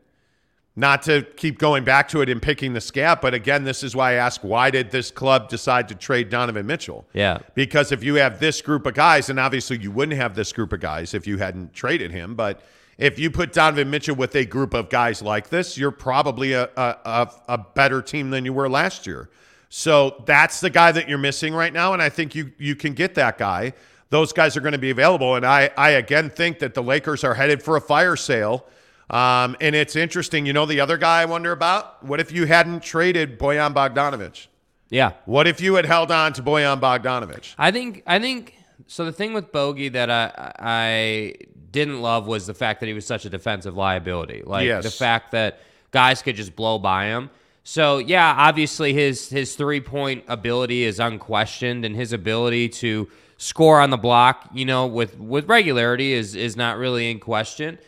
not 0.77 1.03
to 1.03 1.23
keep 1.37 1.59
going 1.59 1.85
back 1.85 2.09
to 2.09 2.21
it 2.21 2.29
and 2.29 2.43
picking 2.43 2.73
the 2.73 2.81
scab, 2.81 3.21
but 3.21 3.33
again, 3.33 3.63
this 3.63 3.85
is 3.85 3.95
why 3.95 4.13
I 4.13 4.15
ask: 4.15 4.43
Why 4.43 4.71
did 4.71 4.91
this 4.91 5.11
club 5.11 5.49
decide 5.49 5.89
to 5.89 5.95
trade 5.95 6.31
Donovan 6.31 6.67
Mitchell? 6.67 7.07
Yeah. 7.13 7.39
because 7.55 7.93
if 7.93 8.03
you 8.03 8.17
have 8.17 8.41
this 8.41 8.61
group 8.61 8.85
of 8.87 8.95
guys, 8.95 9.31
and 9.31 9.39
obviously 9.39 9.79
you 9.79 9.91
wouldn't 9.93 10.19
have 10.19 10.35
this 10.35 10.53
group 10.53 10.73
of 10.73 10.81
guys 10.81 11.15
if 11.15 11.27
you 11.27 11.39
hadn't 11.39 11.75
traded 11.75 12.11
him, 12.11 12.35
but 12.35 12.61
if 12.99 13.19
you 13.19 13.31
put 13.31 13.53
Donovan 13.53 13.91
Mitchell 13.91 14.17
with 14.17 14.35
a 14.35 14.45
group 14.45 14.75
of 14.75 14.89
guys 14.89 15.23
like 15.23 15.49
this, 15.49 15.79
you're 15.79 15.91
probably 15.93 16.53
a 16.55 16.65
a, 16.77 16.97
a, 17.05 17.31
a 17.49 17.59
better 17.59 18.03
team 18.03 18.31
than 18.31 18.45
you 18.45 18.53
were 18.53 18.69
last 18.69 19.07
year. 19.07 19.31
So 19.69 20.23
that's 20.27 20.61
the 20.61 20.71
guy 20.71 20.93
that 20.93 21.09
you're 21.09 21.19
missing 21.19 21.55
right 21.55 21.73
now, 21.73 21.93
and 21.93 22.03
I 22.03 22.09
think 22.09 22.35
you 22.35 22.53
you 22.59 22.75
can 22.77 22.95
get 22.95 23.15
that 23.15 23.39
guy. 23.39 23.75
Those 24.11 24.33
guys 24.33 24.57
are 24.57 24.61
going 24.61 24.73
to 24.73 24.79
be 24.79 24.91
available, 24.91 25.37
and 25.37 25.47
I 25.47 25.71
I 25.77 25.91
again 25.91 26.31
think 26.31 26.59
that 26.61 26.75
the 26.75 26.83
Lakers 26.83 27.23
are 27.23 27.35
headed 27.35 27.63
for 27.63 27.77
a 27.77 27.81
fire 27.81 28.17
sale. 28.17 28.67
Um, 29.11 29.57
and 29.61 29.75
it's 29.77 29.97
interesting, 29.97 30.47
you 30.47 30.53
know, 30.53 30.65
the 30.67 30.81
other 30.81 30.97
guy 30.97 31.23
I 31.23 31.25
wonder 31.27 31.53
about. 31.53 32.03
What 32.03 32.21
if 32.21 32.33
you 32.33 32.47
hadn't 32.47 32.83
traded 32.83 33.39
Bojan 33.39 33.75
Bogdanovic? 33.75 34.47
yeah. 34.91 35.13
What 35.27 35.47
if 35.47 35.61
you 35.61 35.75
had 35.75 35.85
held 35.87 36.11
on 36.11 36.33
to 36.35 36.43
Bojan 36.43 36.81
Bogdanovic? 36.81 37.55
I 37.59 37.71
think 37.71 38.03
I 38.07 38.19
think 38.19 38.55
so. 38.87 39.05
The 39.05 39.13
thing 39.13 39.35
with 39.35 39.53
Bogey 39.53 39.89
that 39.91 40.11
I 40.11 40.53
I 40.59 41.35
didn't 41.71 42.01
love 42.01 42.27
was 42.27 42.47
the 42.47 42.55
fact 42.55 42.81
that 42.81 42.87
he 42.87 42.93
was 42.95 43.05
such 43.07 43.25
a 43.25 43.31
defensive 43.31 43.77
liability. 43.77 44.43
Like 44.45 44.67
Yes. 44.67 44.85
the 44.85 44.91
fact 44.91 45.33
that 45.33 45.61
guys 45.91 46.23
could 46.23 46.37
just 46.37 46.55
blow 46.57 46.79
by 46.79 47.07
him. 47.07 47.31
So 47.63 47.99
yeah, 47.99 48.35
obviously 48.37 48.93
his 48.95 49.29
his 49.29 49.55
three 49.57 49.81
point 49.81 50.25
ability 50.29 50.85
is 50.85 50.99
unquestioned, 51.01 51.85
and 51.85 51.95
his 51.97 52.13
ability 52.13 52.69
to 52.71 53.09
score 53.37 53.81
on 53.81 53.91
the 53.91 53.97
block, 53.97 54.49
you 54.55 54.65
know, 54.65 54.87
with 54.87 55.19
with 55.19 55.47
regularity 55.49 56.13
is 56.13 56.35
is 56.35 56.57
not 56.57 56.79
really 56.79 57.11
in 57.11 57.19
question. 57.21 57.79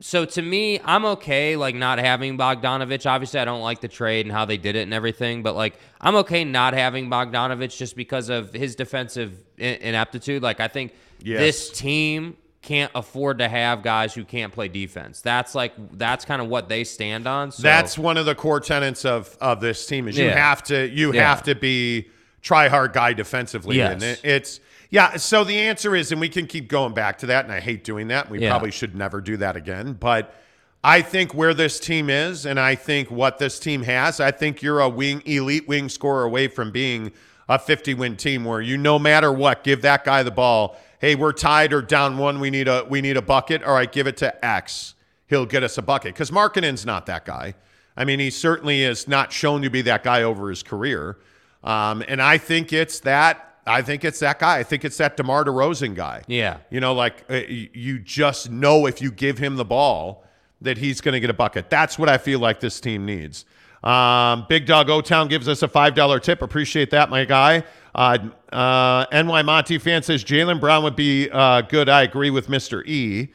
So 0.00 0.24
to 0.24 0.42
me, 0.42 0.80
I'm 0.84 1.04
okay 1.04 1.54
like 1.54 1.74
not 1.76 1.98
having 1.98 2.36
Bogdanovic. 2.36 3.08
Obviously, 3.08 3.38
I 3.38 3.44
don't 3.44 3.60
like 3.62 3.80
the 3.80 3.86
trade 3.88 4.26
and 4.26 4.32
how 4.32 4.44
they 4.44 4.56
did 4.56 4.74
it 4.74 4.80
and 4.80 4.92
everything, 4.92 5.42
but 5.44 5.54
like 5.54 5.78
I'm 6.00 6.16
okay 6.16 6.44
not 6.44 6.74
having 6.74 7.08
Bogdanovic 7.08 7.76
just 7.76 7.94
because 7.94 8.28
of 8.28 8.52
his 8.52 8.74
defensive 8.74 9.32
in- 9.56 9.76
ineptitude. 9.80 10.42
Like 10.42 10.58
I 10.60 10.68
think 10.68 10.94
Yes. 11.22 11.40
this 11.40 11.70
team 11.70 12.36
can't 12.62 12.90
afford 12.94 13.38
to 13.38 13.48
have 13.48 13.82
guys 13.82 14.14
who 14.14 14.24
can't 14.24 14.52
play 14.52 14.66
defense. 14.68 15.20
That's 15.20 15.54
like 15.54 15.72
that's 15.96 16.24
kind 16.24 16.42
of 16.42 16.48
what 16.48 16.68
they 16.68 16.82
stand 16.82 17.28
on. 17.28 17.52
So 17.52 17.62
That's 17.62 17.96
one 17.96 18.16
of 18.16 18.26
the 18.26 18.34
core 18.34 18.60
tenets 18.60 19.04
of 19.04 19.36
of 19.40 19.60
this 19.60 19.86
team 19.86 20.08
is 20.08 20.18
you 20.18 20.26
Yeah. 20.26 20.36
have 20.48 20.62
to 20.64 20.88
you 20.88 21.12
Yeah. 21.14 21.28
have 21.28 21.44
to 21.44 21.54
be 21.54 22.08
try 22.42 22.66
hard 22.68 22.92
guy 22.92 23.12
defensively. 23.12 23.76
Yes. 23.76 23.92
And 23.94 24.02
it, 24.02 24.20
it's 24.24 24.60
yeah. 24.90 25.16
So 25.16 25.44
the 25.44 25.58
answer 25.58 25.94
is, 25.94 26.12
and 26.12 26.20
we 26.20 26.28
can 26.28 26.46
keep 26.46 26.68
going 26.68 26.94
back 26.94 27.18
to 27.18 27.26
that, 27.26 27.44
and 27.44 27.52
I 27.52 27.60
hate 27.60 27.84
doing 27.84 28.08
that. 28.08 28.30
We 28.30 28.40
Yeah. 28.40 28.50
probably 28.50 28.70
should 28.70 28.94
never 28.94 29.20
do 29.20 29.36
that 29.38 29.56
again. 29.56 29.94
But 29.94 30.34
I 30.82 31.02
think 31.02 31.34
where 31.34 31.54
this 31.54 31.80
team 31.80 32.08
is, 32.08 32.46
and 32.46 32.58
I 32.58 32.74
think 32.74 33.10
what 33.10 33.38
this 33.38 33.58
team 33.58 33.82
has, 33.82 34.20
I 34.20 34.30
think 34.30 34.62
you're 34.62 34.80
a 34.80 34.88
wing 34.88 35.22
elite 35.26 35.66
wing 35.68 35.88
scorer 35.88 36.24
away 36.24 36.48
from 36.48 36.70
being 36.70 37.12
a 37.48 37.58
50 37.58 37.94
win 37.94 38.16
team 38.16 38.44
where 38.44 38.60
you 38.60 38.76
no 38.76 38.98
matter 38.98 39.32
what 39.32 39.64
give 39.64 39.82
that 39.82 40.04
guy 40.04 40.22
the 40.22 40.30
ball. 40.30 40.78
Hey, 41.00 41.14
we're 41.14 41.32
tied 41.32 41.72
or 41.72 41.80
down 41.82 42.18
one. 42.18 42.40
We 42.40 42.50
need 42.50 42.68
a 42.68 42.84
we 42.88 43.00
need 43.00 43.16
a 43.16 43.22
bucket. 43.22 43.62
All 43.62 43.74
right, 43.74 43.90
give 43.90 44.06
it 44.06 44.16
to 44.18 44.44
X. 44.44 44.94
He'll 45.26 45.46
get 45.46 45.62
us 45.62 45.78
a 45.78 45.82
bucket 45.82 46.14
because 46.14 46.30
Markkanen's 46.30 46.84
not 46.86 47.06
that 47.06 47.24
guy. 47.24 47.54
I 47.96 48.04
mean, 48.04 48.20
he 48.20 48.30
certainly 48.30 48.82
is 48.82 49.08
not 49.08 49.32
shown 49.32 49.62
to 49.62 49.70
be 49.70 49.82
that 49.82 50.02
guy 50.04 50.22
over 50.22 50.48
his 50.50 50.62
career. 50.62 51.18
Um, 51.64 52.02
and 52.06 52.22
I 52.22 52.38
think 52.38 52.72
it's 52.72 53.00
that. 53.00 53.47
I 53.68 53.82
think 53.82 54.04
it's 54.04 54.18
that 54.20 54.38
guy. 54.38 54.58
I 54.58 54.62
think 54.62 54.84
it's 54.84 54.96
that 54.96 55.16
DeMar 55.16 55.44
DeRozan 55.44 55.94
guy. 55.94 56.22
Yeah. 56.26 56.58
You 56.70 56.80
know, 56.80 56.94
like 56.94 57.24
uh, 57.30 57.42
you 57.46 57.98
just 57.98 58.50
know 58.50 58.86
if 58.86 59.00
you 59.02 59.10
give 59.10 59.38
him 59.38 59.56
the 59.56 59.64
ball 59.64 60.24
that 60.60 60.78
he's 60.78 61.00
going 61.00 61.12
to 61.12 61.20
get 61.20 61.30
a 61.30 61.34
bucket. 61.34 61.70
That's 61.70 61.98
what 61.98 62.08
I 62.08 62.18
feel 62.18 62.40
like 62.40 62.60
this 62.60 62.80
team 62.80 63.06
needs. 63.06 63.44
Um, 63.84 64.46
Big 64.48 64.66
Dog 64.66 64.90
O 64.90 65.00
Town 65.00 65.28
gives 65.28 65.48
us 65.48 65.62
a 65.62 65.68
five 65.68 65.94
dollar 65.94 66.18
tip. 66.18 66.42
Appreciate 66.42 66.90
that, 66.90 67.10
my 67.10 67.24
guy. 67.24 67.62
Uh, 67.94 68.18
uh, 68.52 69.06
NY 69.12 69.42
Monty 69.42 69.78
fan 69.78 70.02
says 70.02 70.24
Jaylen 70.24 70.60
Brown 70.60 70.82
would 70.84 70.96
be 70.96 71.28
uh, 71.30 71.62
good. 71.62 71.88
I 71.88 72.02
agree 72.02 72.30
with 72.30 72.48
Mister 72.48 72.84
E. 72.84 73.28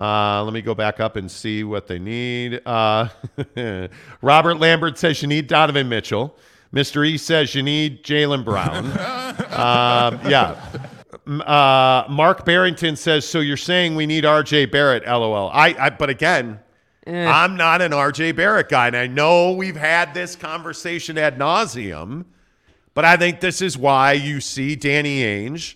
Uh, 0.00 0.42
let 0.44 0.54
me 0.54 0.62
go 0.62 0.74
back 0.74 1.00
up 1.00 1.16
and 1.16 1.30
see 1.30 1.62
what 1.62 1.86
they 1.86 1.98
need. 1.98 2.62
Uh, 2.64 3.08
Robert 4.22 4.54
Lambert 4.54 4.96
says 4.96 5.20
you 5.20 5.28
need 5.28 5.46
Donovan 5.46 5.88
Mitchell. 5.90 6.36
Mr. 6.74 7.06
E 7.06 7.18
says 7.18 7.54
you 7.54 7.62
need 7.62 8.04
Jaylen 8.04 8.44
Brown. 8.44 8.86
Um, 8.86 10.20
yeah. 10.30 10.56
Uh, 11.26 12.06
Mark 12.08 12.44
Barrington 12.44 12.96
says, 12.96 13.26
so 13.26 13.40
you're 13.40 13.56
saying 13.56 13.96
we 13.96 14.06
need 14.06 14.24
RJ 14.24 14.70
Barrett, 14.70 15.04
LOL. 15.06 15.50
I, 15.52 15.74
I 15.78 15.90
but 15.90 16.10
again, 16.10 16.60
I'm 17.06 17.56
not 17.56 17.82
an 17.82 17.92
RJ 17.92 18.36
Barrett 18.36 18.68
guy. 18.68 18.86
And 18.86 18.96
I 18.96 19.06
know 19.06 19.52
we've 19.52 19.76
had 19.76 20.14
this 20.14 20.36
conversation 20.36 21.18
ad 21.18 21.38
nauseum, 21.38 22.24
but 22.94 23.04
I 23.04 23.16
think 23.16 23.40
this 23.40 23.60
is 23.62 23.76
why 23.76 24.12
you 24.12 24.40
see 24.40 24.76
Danny 24.76 25.22
Ainge 25.22 25.74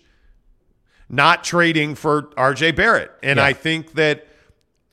not 1.09 1.43
trading 1.43 1.95
for 1.95 2.23
RJ 2.37 2.75
Barrett. 2.75 3.11
And 3.21 3.37
Yeah. 3.37 3.45
I 3.45 3.53
think 3.53 3.93
that 3.93 4.27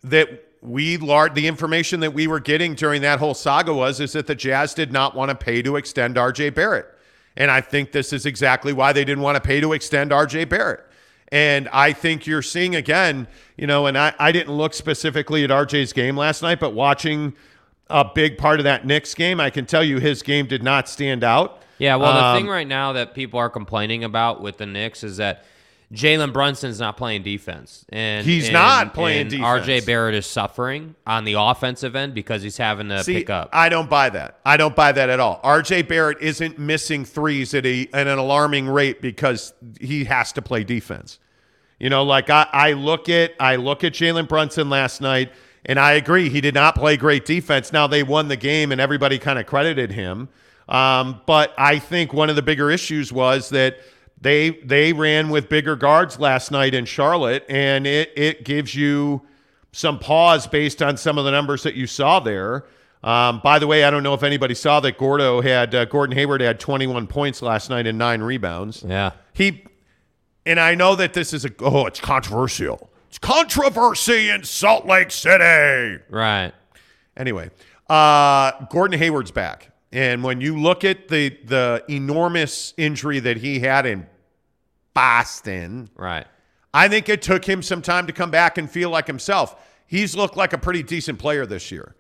that 0.04 0.41
we 0.62 0.96
lar- 0.96 1.28
the 1.28 1.46
information 1.46 2.00
that 2.00 2.14
we 2.14 2.26
were 2.26 2.40
getting 2.40 2.74
during 2.74 3.02
that 3.02 3.18
whole 3.18 3.34
saga 3.34 3.74
was 3.74 3.98
is 4.00 4.12
that 4.12 4.26
the 4.28 4.34
Jazz 4.34 4.74
did 4.74 4.92
not 4.92 5.14
want 5.14 5.28
to 5.28 5.34
pay 5.34 5.60
to 5.62 5.76
extend 5.76 6.14
RJ 6.16 6.54
Barrett. 6.54 6.86
And 7.36 7.50
I 7.50 7.60
think 7.60 7.92
this 7.92 8.12
is 8.12 8.24
exactly 8.26 8.72
why 8.72 8.92
they 8.92 9.04
didn't 9.04 9.22
want 9.22 9.36
to 9.36 9.40
pay 9.40 9.60
to 9.60 9.72
extend 9.72 10.12
RJ 10.12 10.48
Barrett. 10.48 10.84
And 11.32 11.68
I 11.72 11.92
think 11.92 12.26
you're 12.26 12.42
seeing 12.42 12.76
again, 12.76 13.26
you 13.56 13.66
know, 13.66 13.86
and 13.86 13.96
I, 13.98 14.14
I 14.18 14.32
didn't 14.32 14.54
look 14.54 14.74
specifically 14.74 15.42
at 15.44 15.50
RJ's 15.50 15.92
game 15.92 16.16
last 16.16 16.42
night, 16.42 16.60
but 16.60 16.74
watching 16.74 17.32
a 17.90 18.04
big 18.04 18.38
part 18.38 18.60
of 18.60 18.64
that 18.64 18.86
Knicks 18.86 19.14
game, 19.14 19.40
I 19.40 19.50
can 19.50 19.66
tell 19.66 19.82
you 19.82 19.98
his 19.98 20.22
game 20.22 20.46
did 20.46 20.62
not 20.62 20.88
stand 20.88 21.24
out. 21.24 21.60
Yeah, 21.78 21.96
well, 21.96 22.12
the 22.12 22.22
Um, 22.24 22.36
thing 22.36 22.48
right 22.48 22.68
now 22.68 22.92
that 22.92 23.14
people 23.14 23.40
are 23.40 23.50
complaining 23.50 24.04
about 24.04 24.40
with 24.42 24.58
the 24.58 24.66
Knicks 24.66 25.02
is 25.02 25.16
that 25.16 25.44
Jalen 25.92 26.32
Brunson's 26.32 26.80
not 26.80 26.96
playing 26.96 27.22
defense, 27.22 27.84
and 27.90 28.24
He's 28.26 28.44
and- 28.46 28.54
not 28.54 28.94
playing 28.94 29.28
defense. 29.28 29.44
RJ 29.68 29.84
Barrett 29.86 30.14
is 30.14 30.24
suffering 30.24 30.94
on 31.06 31.24
the 31.24 31.34
offensive 31.34 31.94
end 31.94 32.14
because 32.14 32.42
he's 32.42 32.56
having 32.56 32.88
to 32.88 33.04
See, 33.04 33.14
pick 33.14 33.28
up. 33.28 33.50
I 33.52 33.68
don't 33.68 33.90
buy 33.90 34.08
that. 34.10 34.38
I 34.44 34.56
don't 34.56 34.74
buy 34.74 34.92
that 34.92 35.10
at 35.10 35.20
all. 35.20 35.38
RJ 35.44 35.82
Barrett 35.88 36.18
isn't 36.22 36.58
missing 36.58 37.04
threes 37.04 37.52
at, 37.52 37.66
a, 37.66 37.88
at 37.92 38.06
an 38.06 38.18
alarming 38.18 38.68
rate 38.68 39.02
because 39.02 39.52
he 39.80 40.04
has 40.04 40.32
to 40.32 40.40
play 40.42 40.64
defense. 40.64 41.18
You 41.78 41.90
know, 41.90 42.04
like 42.04 42.30
I, 42.30 42.46
I 42.52 42.72
look 42.72 43.08
at 43.08 43.32
I 43.38 43.56
look 43.56 43.84
at 43.84 43.92
Jalen 43.92 44.28
Brunson 44.28 44.70
last 44.70 45.00
night, 45.02 45.30
and 45.66 45.78
I 45.78 45.92
agree 45.92 46.30
he 46.30 46.40
did 46.40 46.54
not 46.54 46.74
play 46.74 46.96
great 46.96 47.26
defense. 47.26 47.70
Now 47.72 47.86
they 47.86 48.02
won 48.02 48.28
the 48.28 48.36
game, 48.36 48.72
and 48.72 48.80
everybody 48.80 49.18
kind 49.18 49.38
of 49.38 49.46
credited 49.46 49.90
him. 49.90 50.28
Um, 50.68 51.20
but 51.26 51.52
I 51.58 51.80
think 51.80 52.12
one 52.14 52.30
of 52.30 52.36
the 52.36 52.42
bigger 52.42 52.70
issues 52.70 53.12
was 53.12 53.50
that 53.50 53.78
they 54.22 54.50
they 54.50 54.92
ran 54.92 55.28
with 55.30 55.48
bigger 55.48 55.74
guards 55.76 56.18
last 56.18 56.50
night 56.50 56.74
in 56.74 56.84
Charlotte, 56.84 57.44
and 57.48 57.86
it 57.86 58.12
it 58.16 58.44
gives 58.44 58.74
you 58.74 59.22
some 59.72 59.98
pause 59.98 60.46
based 60.46 60.80
on 60.82 60.96
some 60.96 61.18
of 61.18 61.24
the 61.24 61.30
numbers 61.30 61.64
that 61.64 61.74
you 61.74 61.86
saw 61.86 62.20
there. 62.20 62.64
Um, 63.02 63.40
by 63.42 63.58
the 63.58 63.66
way, 63.66 63.82
I 63.82 63.90
don't 63.90 64.04
know 64.04 64.14
if 64.14 64.22
anybody 64.22 64.54
saw 64.54 64.78
that 64.80 64.96
Gordo 64.96 65.40
had 65.40 65.74
uh, 65.74 65.86
Gordon 65.86 66.16
Hayward 66.16 66.40
had 66.40 66.60
21 66.60 67.08
points 67.08 67.42
last 67.42 67.68
night 67.68 67.86
and 67.88 67.98
nine 67.98 68.22
rebounds. 68.22 68.84
yeah, 68.86 69.10
He 69.32 69.64
and 70.46 70.60
I 70.60 70.76
know 70.76 70.94
that 70.94 71.12
this 71.14 71.32
is 71.32 71.44
a 71.44 71.50
oh, 71.58 71.86
it's 71.86 72.00
controversial. 72.00 72.90
It's 73.08 73.18
controversy 73.18 74.30
in 74.30 74.44
Salt 74.44 74.86
Lake 74.86 75.10
City. 75.10 76.00
right. 76.10 76.52
Anyway, 77.16 77.50
uh, 77.90 78.52
Gordon 78.70 78.98
Hayward's 78.98 79.32
back, 79.32 79.70
and 79.90 80.22
when 80.22 80.40
you 80.40 80.56
look 80.56 80.84
at 80.84 81.08
the 81.08 81.36
the 81.44 81.84
enormous 81.90 82.72
injury 82.76 83.18
that 83.18 83.38
he 83.38 83.58
had 83.58 83.84
in 83.84 84.06
Boston, 84.94 85.90
Right. 85.96 86.26
I 86.74 86.88
think 86.88 87.08
it 87.10 87.20
took 87.20 87.44
him 87.44 87.62
some 87.62 87.82
time 87.82 88.06
to 88.06 88.12
come 88.12 88.30
back 88.30 88.56
and 88.56 88.70
feel 88.70 88.88
like 88.88 89.06
himself. 89.06 89.56
He's 89.86 90.16
looked 90.16 90.38
like 90.38 90.54
a 90.54 90.58
pretty 90.58 90.82
decent 90.82 91.18
player 91.18 91.44
this 91.44 91.70
year. 91.70 91.94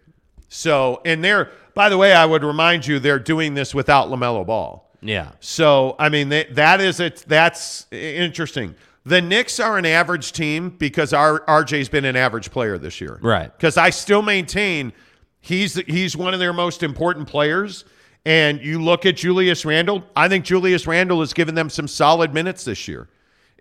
So, 0.48 1.02
and 1.04 1.22
they're, 1.22 1.50
by 1.74 1.88
the 1.90 1.98
way, 1.98 2.14
I 2.14 2.24
would 2.24 2.42
remind 2.42 2.86
you, 2.86 2.98
they're 2.98 3.18
doing 3.18 3.52
this 3.54 3.74
without 3.74 4.08
LaMelo 4.08 4.46
Ball. 4.46 4.90
Yeah. 5.02 5.32
So, 5.40 5.96
I 5.98 6.08
mean, 6.08 6.30
they, 6.30 6.44
that 6.52 6.80
is 6.80 7.00
it. 7.00 7.24
That's 7.26 7.86
interesting. 7.90 8.74
The 9.04 9.20
Knicks 9.20 9.58
are 9.60 9.76
an 9.76 9.84
average 9.84 10.32
team 10.32 10.70
because 10.70 11.12
our 11.12 11.40
RJ's 11.40 11.88
been 11.88 12.04
an 12.04 12.16
average 12.16 12.50
player 12.50 12.78
this 12.78 13.00
year. 13.00 13.18
Right. 13.20 13.52
Because 13.54 13.76
I 13.76 13.90
still 13.90 14.22
maintain 14.22 14.92
he's 15.40 15.74
he's 15.74 16.16
one 16.16 16.32
of 16.34 16.40
their 16.40 16.52
most 16.52 16.82
important 16.82 17.28
players. 17.28 17.84
And 18.24 18.60
you 18.62 18.80
look 18.80 19.04
at 19.04 19.16
Julius 19.16 19.64
Randle, 19.64 20.04
I 20.14 20.28
think 20.28 20.44
Julius 20.44 20.86
Randle 20.86 21.20
has 21.20 21.32
given 21.32 21.54
them 21.56 21.68
some 21.68 21.88
solid 21.88 22.32
minutes 22.32 22.64
this 22.64 22.86
year. 22.86 23.08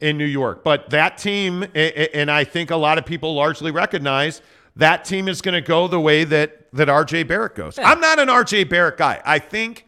in 0.02 0.18
New 0.18 0.26
York. 0.26 0.64
But 0.64 0.90
that 0.90 1.18
team, 1.18 1.64
and 1.76 2.30
I 2.32 2.44
think 2.44 2.72
a 2.72 2.76
lot 2.76 2.98
of 2.98 3.06
people 3.06 3.34
largely 3.36 3.72
recognize 3.72 4.42
that 4.76 5.06
team 5.06 5.28
is 5.28 5.42
going 5.42 5.54
to 5.54 5.62
go 5.62 5.88
the 5.88 6.00
way 6.00 6.24
that 6.24 6.58
that 6.74 6.88
RJ 6.88 7.28
Barrett 7.28 7.56
goes. 7.56 7.78
I'm 7.78 8.00
not 8.00 8.18
an 8.20 8.28
RJ 8.30 8.70
Barrett 8.70 8.98
guy. 8.98 9.22
I 9.26 9.38
think 9.40 9.86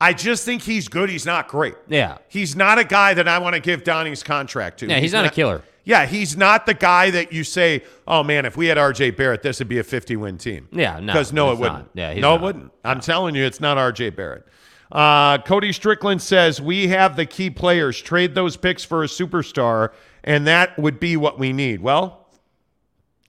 I 0.00 0.12
just 0.12 0.44
think 0.44 0.62
he's 0.62 0.88
good. 0.88 1.08
He's 1.08 1.24
not 1.26 1.46
great. 1.48 1.74
Yeah. 1.88 2.18
He's 2.28 2.56
not 2.56 2.78
a 2.78 2.84
guy 2.84 3.14
that 3.14 3.28
I 3.28 3.38
want 3.38 3.54
to 3.54 3.60
give 3.60 3.84
Donnie's 3.84 4.22
contract 4.22 4.80
to. 4.80 4.86
Yeah, 4.88 4.98
he's 4.98 5.12
not 5.12 5.24
a 5.26 5.30
killer. 5.30 5.62
Yeah, 5.84 6.06
he's 6.06 6.36
not 6.36 6.66
the 6.66 6.74
guy 6.74 7.10
that 7.10 7.32
you 7.32 7.44
say, 7.44 7.82
"Oh 8.06 8.22
man, 8.22 8.44
if 8.44 8.56
we 8.56 8.66
had 8.66 8.78
RJ 8.78 9.16
Barrett, 9.16 9.42
this 9.42 9.58
would 9.58 9.68
be 9.68 9.78
a 9.78 9.84
50-win 9.84 10.38
team." 10.38 10.68
Yeah, 10.72 11.00
no, 11.00 11.12
because 11.12 11.32
no, 11.32 11.52
it 11.52 11.58
wouldn't. 11.58 11.78
not. 11.78 11.90
Yeah, 11.94 12.14
no, 12.14 12.32
not. 12.32 12.34
it 12.34 12.42
wouldn't. 12.42 12.72
I'm 12.84 13.00
telling 13.00 13.34
you, 13.34 13.44
it's 13.44 13.60
not 13.60 13.76
RJ 13.76 14.14
Barrett. 14.14 14.46
Uh, 14.92 15.38
Cody 15.38 15.72
Strickland 15.72 16.20
says 16.20 16.60
we 16.60 16.88
have 16.88 17.16
the 17.16 17.24
key 17.26 17.50
players. 17.50 18.00
Trade 18.00 18.34
those 18.34 18.56
picks 18.56 18.84
for 18.84 19.04
a 19.04 19.06
superstar, 19.06 19.90
and 20.24 20.46
that 20.46 20.78
would 20.78 21.00
be 21.00 21.16
what 21.16 21.38
we 21.38 21.52
need. 21.52 21.80
Well, 21.80 22.28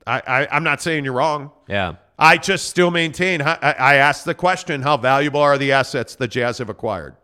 I, 0.06 0.22
I 0.26 0.48
I'm 0.56 0.64
not 0.64 0.82
saying 0.82 1.06
you're 1.06 1.14
wrong. 1.14 1.52
Yeah. 1.68 1.96
I 2.18 2.38
just 2.38 2.70
still 2.70 2.92
maintain. 2.92 3.42
I, 3.42 3.56
I 3.62 3.96
asked 3.96 4.26
the 4.26 4.36
question: 4.36 4.82
How 4.82 4.98
valuable 4.98 5.40
are 5.40 5.58
the 5.58 5.72
assets 5.72 6.16
the 6.16 6.28
Jazz 6.28 6.58
have 6.58 6.70
acquired? 6.70 7.16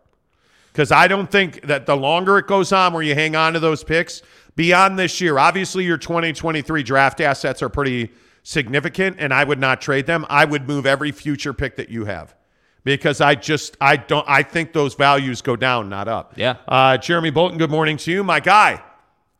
Because 0.72 0.92
I 0.92 1.08
don't 1.08 1.30
think 1.30 1.62
that 1.62 1.86
the 1.86 1.96
longer 1.96 2.38
it 2.38 2.46
goes 2.46 2.72
on, 2.72 2.92
where 2.92 3.02
you 3.02 3.14
hang 3.14 3.34
on 3.34 3.52
to 3.54 3.60
those 3.60 3.82
picks 3.82 4.22
beyond 4.58 4.98
this 4.98 5.20
year, 5.20 5.38
obviously 5.38 5.84
your 5.84 5.96
2023 5.96 6.82
draft 6.82 7.20
assets 7.20 7.62
are 7.62 7.68
pretty 7.68 8.10
significant, 8.42 9.16
and 9.20 9.32
I 9.32 9.44
would 9.44 9.60
not 9.60 9.80
trade 9.80 10.06
them. 10.06 10.26
I 10.28 10.44
would 10.44 10.66
move 10.66 10.84
every 10.84 11.12
future 11.12 11.54
pick 11.54 11.76
that 11.76 11.90
you 11.90 12.06
have 12.06 12.34
because 12.82 13.20
I 13.20 13.36
just 13.36 13.76
I 13.80 13.96
don't 13.96 14.28
I 14.28 14.42
think 14.42 14.72
those 14.72 14.94
values 14.94 15.42
go 15.42 15.54
down, 15.54 15.88
not 15.88 16.08
up. 16.08 16.32
Yeah. 16.36 16.56
Uh, 16.66 16.98
Jeremy 16.98 17.30
Bolton, 17.30 17.56
good 17.56 17.70
morning 17.70 17.96
to 17.98 18.10
you, 18.10 18.24
my 18.24 18.40
guy. 18.40 18.82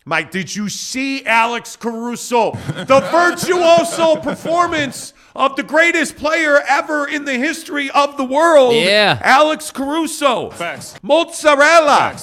Mike, 0.04 0.30
did 0.30 0.54
you 0.54 0.68
see 0.68 1.26
Alex 1.26 1.74
Caruso? 1.76 2.52
The 2.52 3.00
virtuoso 3.10 4.16
performance 4.16 5.12
of 5.34 5.56
the 5.56 5.62
greatest 5.64 6.16
player 6.16 6.60
ever 6.66 7.08
in 7.08 7.24
the 7.24 7.34
history 7.34 7.90
of 7.90 8.16
the 8.16 8.24
world. 8.24 8.74
Yeah. 8.74 9.18
Alex 9.20 9.70
Caruso. 9.72 10.50
Facts. 10.50 10.94
Mozzarella. 11.02 12.16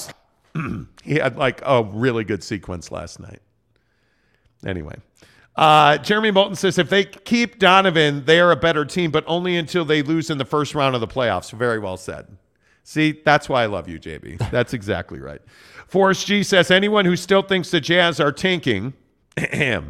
he 1.03 1.15
had 1.15 1.37
like 1.37 1.61
a 1.65 1.83
really 1.83 2.23
good 2.23 2.43
sequence 2.43 2.91
last 2.91 3.19
night. 3.19 3.41
Anyway. 4.65 4.95
Uh, 5.55 5.97
Jeremy 5.99 6.31
Moulton 6.31 6.55
says 6.55 6.77
if 6.77 6.89
they 6.89 7.05
keep 7.05 7.59
Donovan, 7.59 8.25
they 8.25 8.41
are 8.41 8.51
a 8.51 8.57
better 8.57 8.83
team, 8.83 9.09
but 9.09 9.23
only 9.25 9.55
until 9.55 9.85
they 9.85 10.01
lose 10.01 10.29
in 10.29 10.37
the 10.37 10.45
first 10.45 10.75
round 10.75 10.95
of 10.95 11.01
the 11.01 11.07
playoffs. 11.07 11.51
Very 11.51 11.79
well 11.79 11.95
said. 11.95 12.27
See, 12.83 13.21
that's 13.23 13.49
why 13.49 13.63
I 13.63 13.65
love 13.65 13.87
you, 13.87 13.99
JB. 13.99 14.37
That's 14.51 14.73
exactly 14.73 15.19
right. 15.19 15.41
Forrest 15.87 16.27
G 16.27 16.43
says 16.43 16.69
anyone 16.69 17.03
who 17.05 17.15
still 17.15 17.41
thinks 17.41 17.71
the 17.71 17.81
Jazz 17.81 18.19
are 18.19 18.31
tanking 18.31 18.93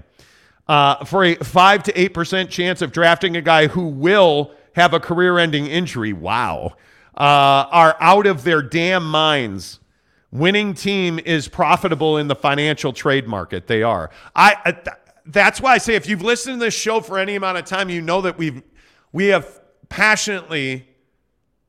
uh, 0.67 1.03
for 1.03 1.25
a 1.25 1.35
five 1.35 1.83
to 1.83 1.99
eight 1.99 2.13
percent 2.13 2.49
chance 2.49 2.81
of 2.81 2.93
drafting 2.93 3.35
a 3.35 3.41
guy 3.41 3.67
who 3.67 3.87
will 3.87 4.51
have 4.75 4.93
a 4.93 4.99
career-ending 4.99 5.67
injury, 5.67 6.13
wow, 6.13 6.75
uh, 7.17 7.67
are 7.69 7.97
out 7.99 8.27
of 8.27 8.43
their 8.43 8.61
damn 8.61 9.05
minds. 9.05 9.79
Winning 10.37 10.73
team 10.73 11.19
is 11.19 11.47
profitable 11.47 12.17
in 12.17 12.27
the 12.27 12.35
financial 12.35 12.93
trade 12.93 13.27
market. 13.27 13.67
They 13.67 13.83
are. 13.83 14.09
I. 14.35 14.55
I 14.65 14.71
th- 14.71 14.97
that's 15.27 15.59
why 15.59 15.73
I 15.73 15.77
say 15.79 15.95
if 15.95 16.07
you've 16.07 16.21
listened 16.21 16.59
to 16.59 16.65
this 16.65 16.73
show 16.73 17.01
for 17.01 17.17
any 17.17 17.35
amount 17.35 17.57
of 17.57 17.65
time, 17.65 17.89
you 17.89 18.01
know 18.01 18.21
that 18.21 18.37
we've 18.37 18.61
we 19.11 19.27
have 19.27 19.59
passionately, 19.89 20.87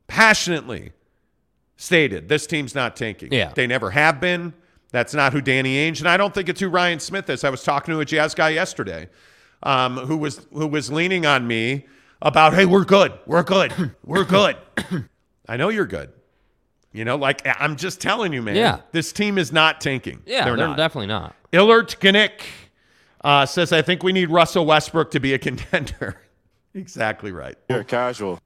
passionately 0.09 0.93
stated 1.77 2.29
this 2.29 2.47
team's 2.47 2.75
not 2.75 2.97
tanking. 2.97 3.33
Yeah. 3.33 3.53
They 3.55 3.67
never 3.67 3.91
have 3.91 4.21
been. 4.21 4.53
That's 4.91 5.15
not 5.15 5.33
who 5.33 5.41
Danny 5.41 5.77
Ainge, 5.77 5.99
and 5.99 6.09
I 6.09 6.17
don't 6.17 6.33
think 6.33 6.49
it's 6.49 6.61
who 6.61 6.69
Ryan 6.69 7.01
Smith 7.01 7.29
is. 7.29 7.45
I 7.45 7.51
was 7.51 7.63
talking 7.63 7.93
to 7.93 8.01
a 8.01 8.05
Jazz 8.05 8.35
guy 8.35 8.51
yesterday, 8.51 9.09
um, 9.63 9.97
who 9.97 10.17
was 10.17 10.47
who 10.53 10.67
was 10.67 10.91
leaning 10.91 11.27
on 11.27 11.47
me 11.47 11.87
about, 12.23 12.55
hey, 12.55 12.67
we're 12.67 12.85
good, 12.85 13.13
we're 13.27 13.43
good, 13.43 13.95
we're 14.05 14.25
good. 14.25 14.57
I 15.49 15.57
know 15.57 15.69
you're 15.69 15.87
good. 15.87 16.11
You 16.93 17.05
know, 17.05 17.17
like 17.17 17.47
I'm 17.47 17.77
just 17.77 18.01
telling 18.01 18.33
you, 18.33 18.43
man. 18.43 18.57
Yeah. 18.57 18.81
This 18.93 19.13
team 19.13 19.37
is 19.39 19.53
not 19.53 19.81
tanking. 19.81 20.23
Yeah, 20.25 20.45
they're, 20.45 20.57
they're, 20.57 20.69
not. 20.69 20.77
definitely 20.77 21.09
not. 21.09 21.35
Illert 21.53 21.99
Gnick 21.99 22.43
uh, 23.23 23.45
says, 23.45 23.73
I 23.73 23.83
think 23.83 24.03
we 24.03 24.13
need 24.13 24.31
Russell 24.31 24.65
Westbrook 24.65 25.11
to 25.11 25.21
be 25.21 25.35
a 25.35 25.39
contender. 25.41 26.21
exactly 26.75 27.33
right. 27.33 27.57
You're 27.69 27.85
casual. 27.85 28.41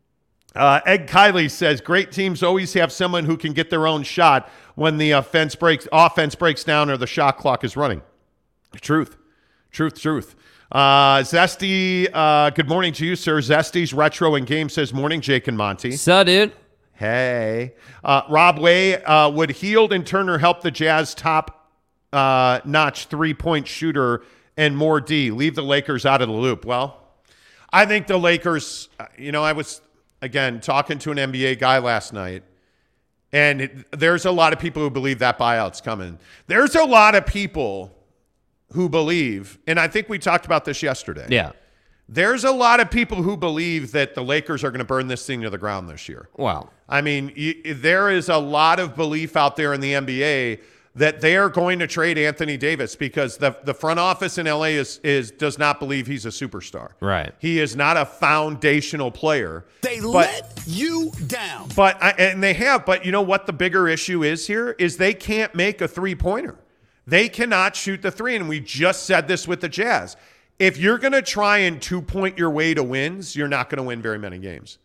Uh, 0.54 0.80
Ed 0.84 1.08
Kiley 1.08 1.48
says 1.48 1.80
great 1.80 2.10
teams 2.10 2.42
always 2.42 2.74
have 2.74 2.90
someone 2.90 3.24
who 3.24 3.36
can 3.36 3.52
get 3.52 3.70
their 3.70 3.86
own 3.86 4.02
shot 4.02 4.50
when 4.74 4.98
the 4.98 5.12
offense 5.12 5.54
breaks 5.54 5.86
offense 5.92 6.34
breaks 6.34 6.64
down 6.64 6.90
or 6.90 6.96
the 6.96 7.06
shot 7.06 7.38
clock 7.38 7.62
is 7.62 7.76
running. 7.76 8.02
Truth, 8.80 9.16
truth, 9.70 10.00
truth. 10.00 10.34
Uh, 10.72 11.18
Zesty, 11.20 12.08
uh, 12.12 12.50
good 12.50 12.68
morning 12.68 12.92
to 12.94 13.06
you, 13.06 13.16
sir. 13.16 13.38
Zesty's 13.38 13.92
retro 13.92 14.34
in 14.34 14.44
game 14.44 14.68
says 14.68 14.92
morning, 14.92 15.20
Jake 15.20 15.48
and 15.48 15.56
Monty. 15.56 15.92
So, 15.92 16.24
dude. 16.24 16.52
Hey, 17.00 17.72
uh, 18.04 18.20
Rob 18.28 18.58
Way, 18.58 19.02
uh, 19.02 19.30
would 19.30 19.48
Hield 19.52 19.90
and 19.94 20.06
Turner 20.06 20.36
help 20.36 20.60
the 20.60 20.70
Jazz 20.70 21.14
top 21.14 21.70
uh, 22.12 22.60
notch 22.66 23.06
three 23.06 23.32
point 23.32 23.66
shooter 23.66 24.22
and 24.58 24.76
more 24.76 25.00
D? 25.00 25.30
Leave 25.30 25.54
the 25.54 25.62
Lakers 25.62 26.04
out 26.04 26.20
of 26.20 26.28
the 26.28 26.34
loop. 26.34 26.66
Well, 26.66 27.00
I 27.72 27.86
think 27.86 28.06
the 28.06 28.18
Lakers. 28.18 28.90
uh, 29.00 29.06
You 29.16 29.32
know, 29.32 29.42
I 29.42 29.52
was 29.52 29.80
again 30.20 30.60
talking 30.60 30.98
to 30.98 31.10
an 31.10 31.16
NBA 31.16 31.58
guy 31.58 31.78
last 31.78 32.12
night, 32.12 32.42
and 33.32 33.62
it, 33.62 33.98
there's 33.98 34.26
a 34.26 34.30
lot 34.30 34.52
of 34.52 34.58
people 34.58 34.82
who 34.82 34.90
believe 34.90 35.20
that 35.20 35.38
buyout's 35.38 35.80
coming. 35.80 36.18
There's 36.48 36.74
a 36.74 36.84
lot 36.84 37.14
of 37.14 37.24
people 37.24 37.96
who 38.72 38.90
believe, 38.90 39.58
and 39.66 39.80
I 39.80 39.88
think 39.88 40.10
we 40.10 40.18
talked 40.18 40.44
about 40.44 40.66
this 40.66 40.82
yesterday. 40.82 41.28
Yeah. 41.30 41.52
There's 42.12 42.42
a 42.42 42.50
lot 42.50 42.80
of 42.80 42.90
people 42.90 43.22
who 43.22 43.36
believe 43.36 43.92
that 43.92 44.16
the 44.16 44.22
Lakers 44.24 44.64
are 44.64 44.70
going 44.72 44.80
to 44.80 44.84
burn 44.84 45.06
this 45.06 45.24
thing 45.24 45.42
to 45.42 45.50
the 45.50 45.58
ground 45.58 45.88
this 45.88 46.08
year. 46.08 46.28
Wow. 46.36 46.70
I 46.88 47.02
mean, 47.02 47.32
y 47.36 47.54
there 47.64 48.10
is 48.10 48.28
a 48.28 48.36
lot 48.36 48.80
of 48.80 48.96
belief 48.96 49.36
out 49.36 49.54
there 49.54 49.72
in 49.74 49.80
the 49.80 49.92
NBA 49.92 50.60
that 50.96 51.20
they 51.20 51.36
are 51.36 51.48
going 51.48 51.78
to 51.78 51.86
trade 51.86 52.18
Anthony 52.18 52.56
Davis 52.56 52.96
because 52.96 53.36
the 53.36 53.56
the 53.62 53.72
front 53.72 54.00
office 54.00 54.38
in 54.38 54.46
LA 54.46 54.74
is 54.82 54.98
is 55.04 55.30
does 55.30 55.56
not 55.56 55.78
believe 55.78 56.08
he's 56.08 56.26
a 56.26 56.30
superstar. 56.30 56.88
Right. 56.98 57.32
He 57.38 57.60
is 57.60 57.76
not 57.76 57.96
a 57.96 58.04
foundational 58.04 59.12
player. 59.12 59.64
They 59.82 60.00
But- 60.00 60.12
let 60.12 60.62
you 60.66 61.12
down. 61.28 61.68
But 61.76 62.02
I, 62.02 62.10
and 62.18 62.42
they 62.42 62.54
have, 62.54 62.84
but 62.84 63.06
you 63.06 63.12
know 63.12 63.22
what 63.22 63.46
the 63.46 63.52
bigger 63.52 63.86
issue 63.88 64.24
is 64.24 64.48
here 64.48 64.74
is 64.80 64.96
they 64.96 65.14
can't 65.14 65.54
make 65.54 65.80
a 65.80 65.86
three 65.86 66.16
pointer. 66.16 66.56
They 67.06 67.28
cannot 67.28 67.76
shoot 67.76 68.02
the 68.02 68.10
three, 68.10 68.34
and 68.34 68.48
we 68.48 68.58
just 68.58 69.04
said 69.06 69.28
this 69.28 69.46
with 69.46 69.60
the 69.60 69.68
Jazz. 69.68 70.16
If 70.60 70.76
you're 70.76 70.98
going 70.98 71.14
to 71.14 71.22
try 71.22 71.58
and 71.58 71.80
two 71.80 72.02
point 72.02 72.36
your 72.36 72.50
way 72.50 72.74
to 72.74 72.82
wins, 72.82 73.34
you're 73.34 73.48
not 73.48 73.70
going 73.70 73.78
to 73.78 73.82
win 73.82 74.02
very 74.02 74.18
many 74.18 74.38
games. 74.38 74.76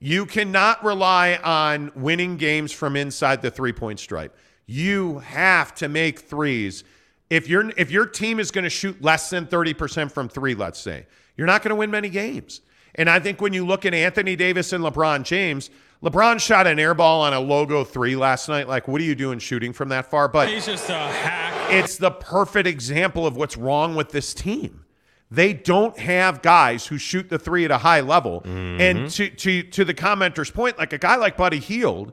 You 0.00 0.26
cannot 0.26 0.84
rely 0.84 1.36
on 1.44 1.92
winning 1.94 2.36
games 2.36 2.72
from 2.72 2.96
inside 2.96 3.40
the 3.40 3.50
three 3.50 3.72
point 3.72 4.00
stripe. 4.00 4.36
You 4.66 5.20
have 5.20 5.76
to 5.76 5.88
make 5.88 6.18
threes. 6.18 6.82
If 7.30 7.48
your 7.48 7.70
if 7.76 7.92
your 7.92 8.04
team 8.04 8.40
is 8.40 8.50
going 8.50 8.64
to 8.64 8.70
shoot 8.70 9.00
less 9.00 9.30
than 9.30 9.46
30% 9.46 10.10
from 10.10 10.28
3, 10.28 10.56
let's 10.56 10.80
say, 10.80 11.06
you're 11.36 11.46
not 11.46 11.62
going 11.62 11.70
to 11.70 11.76
win 11.76 11.90
many 11.92 12.08
games. 12.08 12.60
And 12.96 13.08
I 13.08 13.20
think 13.20 13.40
when 13.40 13.52
you 13.52 13.64
look 13.64 13.86
at 13.86 13.94
Anthony 13.94 14.34
Davis 14.34 14.72
and 14.72 14.82
LeBron 14.82 15.22
James, 15.22 15.70
LeBron 16.02 16.40
shot 16.40 16.66
an 16.66 16.80
air 16.80 16.94
ball 16.94 17.22
on 17.22 17.32
a 17.32 17.38
logo 17.38 17.84
3 17.84 18.16
last 18.16 18.48
night. 18.48 18.66
Like 18.66 18.88
what 18.88 19.00
are 19.00 19.04
you 19.04 19.14
doing 19.14 19.38
shooting 19.38 19.72
from 19.72 19.88
that 19.90 20.10
far? 20.10 20.26
But 20.26 20.48
He's 20.48 20.66
just 20.66 20.90
a 20.90 20.94
hack. 20.94 21.72
it's 21.72 21.96
the 21.96 22.10
perfect 22.10 22.66
example 22.66 23.24
of 23.24 23.36
what's 23.36 23.56
wrong 23.56 23.94
with 23.94 24.10
this 24.10 24.34
team. 24.34 24.84
They 25.32 25.54
don't 25.54 25.98
have 25.98 26.42
guys 26.42 26.86
who 26.86 26.98
shoot 26.98 27.30
the 27.30 27.38
three 27.38 27.64
at 27.64 27.70
a 27.70 27.78
high 27.78 28.02
level. 28.02 28.42
And 28.44 28.98
mm-hmm. 28.98 29.06
to, 29.06 29.30
to 29.30 29.62
to 29.62 29.84
the 29.86 29.94
commenter's 29.94 30.50
point, 30.50 30.76
like 30.76 30.92
a 30.92 30.98
guy 30.98 31.16
like 31.16 31.38
Buddy 31.38 31.58
Hield, 31.58 32.12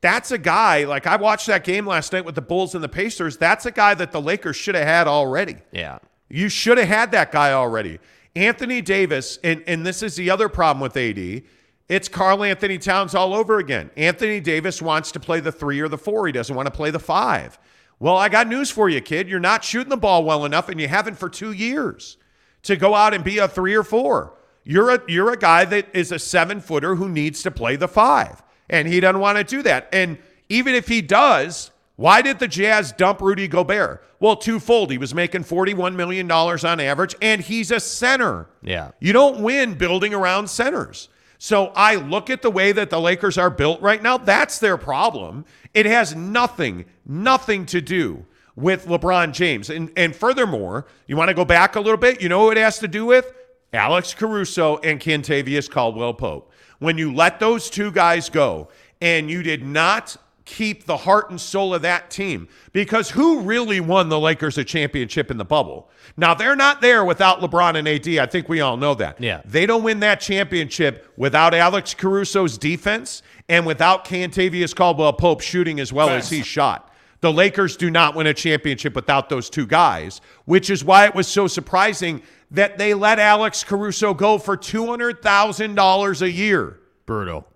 that's 0.00 0.30
a 0.30 0.38
guy, 0.38 0.84
like 0.84 1.06
I 1.06 1.16
watched 1.16 1.46
that 1.48 1.62
game 1.62 1.86
last 1.86 2.10
night 2.10 2.24
with 2.24 2.34
the 2.34 2.40
Bulls 2.40 2.74
and 2.74 2.82
the 2.82 2.88
Pacers. 2.88 3.36
That's 3.36 3.66
a 3.66 3.70
guy 3.70 3.92
that 3.96 4.12
the 4.12 4.20
Lakers 4.20 4.56
should 4.56 4.74
have 4.74 4.86
had 4.86 5.06
already. 5.06 5.56
Yeah. 5.72 5.98
You 6.30 6.48
should 6.48 6.78
have 6.78 6.88
had 6.88 7.10
that 7.10 7.32
guy 7.32 7.52
already. 7.52 7.98
Anthony 8.34 8.80
Davis, 8.80 9.38
and, 9.44 9.62
and 9.66 9.84
this 9.84 10.02
is 10.02 10.16
the 10.16 10.30
other 10.30 10.48
problem 10.48 10.80
with 10.80 10.96
AD. 10.96 11.42
It's 11.90 12.08
Karl-Anthony 12.08 12.78
Towns 12.78 13.14
all 13.14 13.34
over 13.34 13.58
again. 13.58 13.90
Anthony 13.94 14.40
Davis 14.40 14.80
wants 14.80 15.12
to 15.12 15.20
play 15.20 15.40
the 15.40 15.52
three 15.52 15.80
or 15.80 15.88
the 15.88 15.98
four. 15.98 16.26
He 16.26 16.32
doesn't 16.32 16.56
want 16.56 16.64
to 16.64 16.72
play 16.72 16.90
the 16.90 16.98
five. 16.98 17.58
Well, 18.00 18.16
I 18.16 18.30
got 18.30 18.48
news 18.48 18.70
for 18.70 18.88
you, 18.88 19.02
kid. 19.02 19.28
You're 19.28 19.38
not 19.38 19.62
shooting 19.62 19.90
the 19.90 19.98
ball 19.98 20.24
well 20.24 20.46
enough, 20.46 20.70
and 20.70 20.80
you 20.80 20.88
haven't 20.88 21.18
for 21.18 21.28
two 21.28 21.52
years 21.52 22.16
to 22.62 22.76
go 22.76 22.94
out 22.94 23.14
and 23.14 23.24
be 23.24 23.38
a 23.38 23.48
three 23.48 23.74
or 23.74 23.82
four. 23.82 24.34
You're 24.64 24.90
a 24.90 25.02
you're 25.08 25.32
a 25.32 25.36
guy 25.36 25.64
that 25.64 25.88
is 25.94 26.12
a 26.12 26.18
seven 26.18 26.60
footer 26.60 26.94
who 26.94 27.08
needs 27.08 27.42
to 27.42 27.50
play 27.50 27.76
the 27.76 27.88
five, 27.88 28.42
and 28.70 28.86
he 28.86 29.00
doesn't 29.00 29.20
want 29.20 29.38
to 29.38 29.44
do 29.44 29.62
that. 29.62 29.88
And 29.92 30.18
even 30.48 30.74
if 30.74 30.86
he 30.86 31.02
does, 31.02 31.70
why 31.96 32.22
did 32.22 32.38
the 32.38 32.48
Jazz 32.48 32.92
dump 32.92 33.20
Rudy 33.20 33.48
Gobert? 33.48 34.04
Well, 34.20 34.36
twofold. 34.36 34.92
He 34.92 34.98
was 34.98 35.14
making 35.14 35.42
$41 35.42 35.96
million 35.96 36.30
on 36.30 36.80
average, 36.80 37.16
and 37.20 37.40
he's 37.40 37.72
a 37.72 37.80
center. 37.80 38.48
Yeah. 38.62 38.92
You 39.00 39.12
don't 39.12 39.42
win 39.42 39.74
building 39.74 40.14
around 40.14 40.48
centers. 40.48 41.08
So 41.38 41.72
I 41.74 41.96
look 41.96 42.30
at 42.30 42.40
the 42.40 42.50
way 42.50 42.70
that 42.70 42.90
the 42.90 43.00
Lakers 43.00 43.36
are 43.36 43.50
built 43.50 43.80
right 43.80 44.00
now. 44.00 44.16
That's 44.16 44.60
their 44.60 44.76
problem. 44.76 45.44
It 45.74 45.86
has 45.86 46.14
nothing, 46.14 46.84
nothing 47.04 47.66
to 47.66 47.80
do 47.80 48.24
with 48.56 48.86
LeBron 48.86 49.32
James. 49.32 49.70
And 49.70 49.90
and 49.96 50.14
furthermore, 50.14 50.86
you 51.06 51.16
want 51.16 51.28
to 51.28 51.34
go 51.34 51.44
back 51.44 51.76
a 51.76 51.80
little 51.80 51.98
bit, 51.98 52.20
you 52.20 52.28
know 52.28 52.44
what 52.44 52.56
it 52.56 52.60
has 52.60 52.78
to 52.80 52.88
do 52.88 53.06
with? 53.06 53.32
Alex 53.72 54.12
Caruso 54.12 54.76
and 54.78 55.00
Kentavious 55.00 55.70
Caldwell 55.70 56.14
Pope. 56.14 56.52
When 56.78 56.98
you 56.98 57.14
let 57.14 57.40
those 57.40 57.70
two 57.70 57.90
guys 57.90 58.28
go 58.28 58.68
and 59.00 59.30
you 59.30 59.42
did 59.42 59.64
not 59.64 60.16
keep 60.44 60.84
the 60.84 60.96
heart 60.96 61.30
and 61.30 61.40
soul 61.40 61.72
of 61.72 61.82
that 61.82 62.10
team 62.10 62.48
because 62.72 63.10
who 63.10 63.40
really 63.40 63.80
won 63.80 64.08
the 64.08 64.18
Lakers 64.18 64.58
a 64.58 64.64
championship 64.64 65.30
in 65.30 65.38
the 65.38 65.44
bubble? 65.44 65.88
Now 66.16 66.34
they're 66.34 66.56
not 66.56 66.80
there 66.80 67.04
without 67.04 67.40
LeBron 67.40 67.76
and 67.76 67.88
AD. 67.88 68.18
I 68.18 68.26
think 68.26 68.48
we 68.48 68.60
all 68.60 68.76
know 68.76 68.94
that. 68.94 69.20
Yeah. 69.20 69.40
They 69.44 69.64
don't 69.64 69.82
win 69.82 70.00
that 70.00 70.20
championship 70.20 71.10
without 71.16 71.54
Alex 71.54 71.94
Caruso's 71.94 72.58
defense 72.58 73.22
and 73.48 73.64
without 73.64 74.04
Kentavious 74.04 74.74
Caldwell 74.74 75.12
Pope 75.12 75.40
shooting 75.40 75.80
as 75.80 75.92
well 75.92 76.10
as 76.10 76.28
he 76.28 76.42
shot. 76.42 76.91
The 77.22 77.32
Lakers 77.32 77.76
do 77.76 77.88
not 77.88 78.16
win 78.16 78.26
a 78.26 78.34
championship 78.34 78.96
without 78.96 79.28
those 79.28 79.48
two 79.48 79.64
guys, 79.66 80.20
which 80.44 80.68
is 80.68 80.84
why 80.84 81.06
it 81.06 81.14
was 81.14 81.28
so 81.28 81.46
surprising 81.46 82.20
that 82.50 82.78
they 82.78 82.94
let 82.94 83.20
Alex 83.20 83.62
Caruso 83.62 84.12
go 84.12 84.38
for 84.38 84.56
$200,000 84.56 86.22
a 86.22 86.30
year. 86.30 86.80
Brutal. 87.06 87.46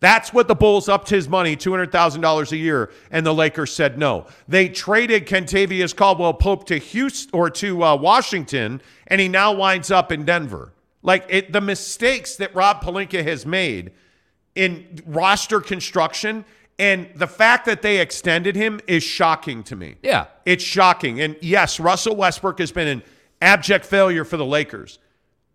That's 0.00 0.32
what 0.32 0.48
the 0.48 0.56
Bulls 0.56 0.88
upped 0.88 1.08
his 1.08 1.28
money, 1.28 1.56
$200,000 1.56 2.52
a 2.52 2.56
year, 2.56 2.90
and 3.12 3.24
the 3.24 3.32
Lakers 3.32 3.72
said 3.72 3.96
no. 3.96 4.26
They 4.48 4.68
traded 4.68 5.28
Kentavious 5.28 5.94
Caldwell 5.94 6.34
Pope 6.34 6.66
to 6.66 6.78
Houston 6.78 7.30
or 7.32 7.48
to 7.50 7.84
uh, 7.84 7.94
Washington, 7.94 8.82
and 9.06 9.20
he 9.20 9.28
now 9.28 9.52
winds 9.52 9.92
up 9.92 10.10
in 10.10 10.24
Denver. 10.24 10.72
Like 11.02 11.24
it, 11.28 11.52
the 11.52 11.60
mistakes 11.60 12.34
that 12.36 12.52
Rob 12.56 12.82
Pelinka 12.82 13.22
has 13.22 13.46
made 13.46 13.92
in 14.56 15.00
roster 15.06 15.60
construction 15.60 16.44
and 16.82 17.08
the 17.14 17.28
fact 17.28 17.66
that 17.66 17.80
they 17.80 18.00
extended 18.00 18.56
him 18.56 18.80
is 18.88 19.04
shocking 19.04 19.62
to 19.64 19.76
me. 19.76 19.94
Yeah. 20.02 20.26
It's 20.44 20.64
shocking. 20.64 21.20
And 21.20 21.36
yes, 21.40 21.78
Russell 21.78 22.16
Westbrook 22.16 22.58
has 22.58 22.72
been 22.72 22.88
an 22.88 23.02
abject 23.40 23.86
failure 23.86 24.24
for 24.24 24.36
the 24.36 24.44
Lakers. 24.44 24.98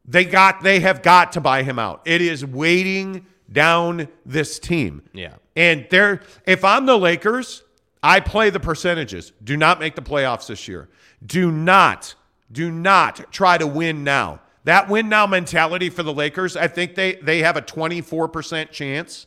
They 0.06 0.24
got 0.24 0.64
they 0.64 0.80
have 0.80 1.04
got 1.04 1.34
to 1.34 1.42
buy 1.42 1.64
him 1.64 1.80
out. 1.80 2.02
It 2.06 2.22
is 2.22 2.46
weighting 2.46 3.26
down 3.52 4.08
this 4.26 4.58
team. 4.58 5.02
Yeah. 5.12 5.34
And 5.54 5.86
there 5.90 6.22
if 6.46 6.64
I'm 6.64 6.86
the 6.86 6.98
Lakers, 6.98 7.62
I 8.02 8.22
play 8.22 8.50
the 8.50 8.62
percentages. 8.62 9.34
Do 9.44 9.58
not 9.58 9.82
make 9.82 9.96
the 9.96 10.02
playoffs 10.02 10.48
this 10.48 10.66
year. 10.66 10.88
Do 11.26 11.52
not 11.52 12.16
do 12.50 12.72
not 12.72 13.34
try 13.34 13.58
to 13.58 13.68
win 13.68 14.06
now. 14.06 14.40
That 14.64 14.88
win 14.88 15.10
now 15.10 15.28
mentality 15.28 15.90
for 15.90 16.04
the 16.04 16.14
Lakers, 16.14 16.56
I 16.56 16.70
think 16.70 16.96
they 16.96 17.16
they 17.16 17.40
have 17.40 17.58
a 17.58 17.62
24% 17.62 18.72
chance. 18.72 19.27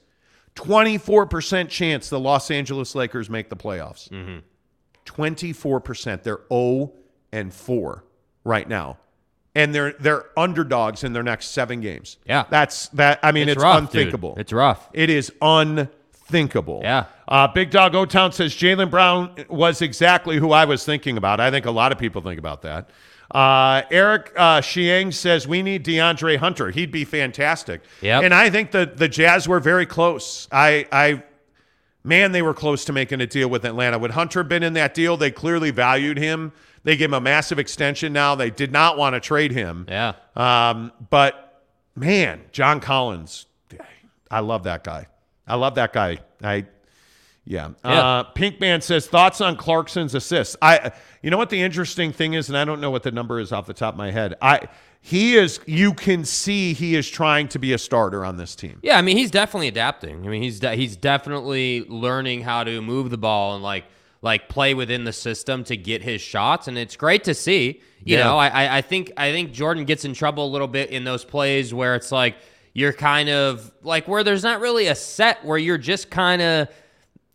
24% 0.61 1.69
chance 1.69 2.09
the 2.09 2.21
Los 2.21 2.51
Angeles 2.51 2.95
Lakers 2.95 3.31
make 3.31 3.49
the 3.49 3.57
playoffs. 3.57 4.11
24%. 5.07 6.23
They're 6.23 6.41
0 6.53 6.93
and 7.33 7.53
4 7.53 8.05
right 8.45 8.69
now. 8.69 8.99
And 9.55 9.75
they're 9.75 9.93
they're 9.99 10.27
underdogs 10.39 11.03
in 11.03 11.13
their 11.13 11.25
next 11.25 11.49
7 11.49 11.81
games. 11.81 12.19
Yeah. 12.25 12.45
That's 12.51 12.89
that 12.91 13.19
I 13.23 13.33
mean 13.33 13.49
it's, 13.49 13.61
rough, 13.61 13.75
dude. 13.75 13.83
unthinkable. 14.03 14.35
It's 14.39 14.53
rough. 14.53 14.89
It 14.93 15.11
is 15.11 15.33
unthinkable. 15.43 16.81
Yeah. 16.85 17.07
Uh, 17.27 17.49
Big 17.49 17.71
Dog 17.71 17.95
O 17.97 18.07
Town 18.07 18.31
says 18.31 18.53
Jaylen 18.55 18.91
Brown 18.91 19.35
was 19.49 19.83
exactly 19.83 20.37
who 20.37 20.53
I 20.53 20.67
was 20.67 20.85
thinking 20.85 21.17
about. 21.17 21.41
I 21.41 21.51
think 21.51 21.67
a 21.67 21.71
lot 21.73 21.91
of 21.91 21.99
people 21.99 22.23
think 22.23 22.39
about 22.39 22.63
that. 22.63 22.91
Uh, 23.31 23.83
Eric 23.91 24.33
uh, 24.37 24.61
Xiang 24.61 25.15
says 25.15 25.47
we 25.47 25.63
need 25.63 25.85
DeAndre 25.85 26.37
Hunter. 26.37 26.71
He'd 26.71 26.91
be 26.91 27.05
fantastic. 27.05 27.83
Yep. 28.01 28.25
And 28.25 28.35
I 28.35 28.51
think 28.51 28.73
the 28.73 28.91
the 28.93 29.09
Jazz 29.09 29.47
were 29.47 29.61
very 29.61 29.87
close. 29.87 30.49
I 30.51 30.87
I 30.91 31.23
man, 32.03 32.33
they 32.33 32.43
were 32.43 32.55
close 32.55 32.85
to 32.87 32.93
making 32.93 33.21
a 33.21 33.27
deal 33.27 33.49
with 33.49 33.65
Atlanta. 33.65 33.99
Would 33.99 34.13
Hunter 34.13 34.43
been 34.43 34.63
in 34.63 34.73
that 34.75 34.95
deal? 34.95 35.17
They 35.17 35.31
clearly 35.31 35.71
valued 35.71 36.19
him. 36.19 36.53
They 36.83 36.97
gave 36.97 37.11
him 37.11 37.15
a 37.15 37.21
massive 37.21 37.59
extension. 37.59 38.13
Now 38.13 38.35
they 38.35 38.51
did 38.51 38.73
not 38.73 38.97
want 38.97 39.15
to 39.15 39.21
trade 39.21 39.53
him. 39.53 39.87
Yeah. 39.89 40.15
Um, 40.35 40.93
but 41.11 41.63
man, 41.95 42.43
John 42.53 42.81
Collins, 42.81 43.47
I 44.31 44.41
love 44.41 44.65
that 44.65 44.83
guy. 44.83 45.07
I 45.47 45.57
love 45.57 45.75
that 45.75 45.93
guy. 45.93 46.19
I 46.43 46.67
yeah. 47.45 47.71
Yeah. 47.85 47.91
Uh, 47.91 48.23
Pink 48.25 48.61
Man 48.61 48.81
says 48.81 49.07
thoughts 49.07 49.41
on 49.41 49.57
Clarkson's 49.57 50.15
assists. 50.15 50.57
I 50.63 50.93
you 51.23 51.31
know 51.31 51.37
what 51.39 51.51
the 51.51 51.61
interesting 51.61 52.13
thing 52.13 52.35
is, 52.35 52.49
and 52.49 52.57
I 52.57 52.65
don't 52.65 52.81
know 52.81 52.91
what 52.91 53.03
the 53.03 53.11
number 53.13 53.41
is 53.41 53.53
off 53.53 53.67
the 53.67 53.75
top 53.75 53.95
of 53.95 53.99
my 53.99 54.11
head. 54.11 54.37
I 54.43 54.69
he 55.03 55.35
is 55.37 55.61
you 55.67 55.95
can 55.95 56.25
see 56.25 56.75
he 56.75 56.95
is 56.95 57.09
trying 57.09 57.49
to 57.49 57.59
be 57.59 57.73
a 57.73 57.79
starter 57.79 58.25
on 58.25 58.37
this 58.37 58.55
team. 58.55 58.79
Yeah, 58.83 58.99
I 58.99 59.03
mean 59.03 59.17
he's 59.17 59.31
definitely 59.31 59.69
adapting. 59.69 60.25
I 60.27 60.29
mean 60.31 60.43
he's 60.43 60.61
de- 60.61 60.77
he's 60.77 60.97
definitely 60.97 61.85
learning 61.89 62.43
how 62.43 62.65
to 62.65 62.81
move 62.83 63.11
the 63.11 63.19
ball 63.19 63.55
and 63.55 63.63
like 63.63 63.85
like 64.23 64.51
play 64.51 64.75
within 64.75 65.05
the 65.05 65.13
system 65.15 65.65
to 65.65 65.77
get 65.77 66.03
his 66.03 66.21
shots, 66.21 66.69
and 66.69 66.77
it's 66.77 66.95
great 66.97 67.25
to 67.25 67.33
see. 67.35 67.81
You 68.05 68.19
Yeah. 68.19 68.25
know, 68.25 68.37
I 68.39 68.49
I- 68.49 68.77
I 68.79 68.81
think 68.83 69.11
I 69.17 69.33
think 69.33 69.53
Jordan 69.53 69.85
gets 69.87 70.05
in 70.05 70.13
trouble 70.15 70.45
a 70.47 70.51
little 70.51 70.69
bit 70.69 70.91
in 70.91 71.05
those 71.05 71.25
plays 71.25 71.73
where 71.73 71.95
it's 71.95 72.13
like 72.13 72.37
you're 72.75 72.93
kind 72.93 73.29
of 73.31 73.73
like 73.83 74.07
where 74.07 74.23
there's 74.23 74.45
not 74.45 74.61
really 74.61 74.87
a 74.87 74.95
set 74.95 75.45
where 75.45 75.59
you're 75.59 75.79
just 75.79 76.11
kind 76.11 76.41
of 76.43 76.69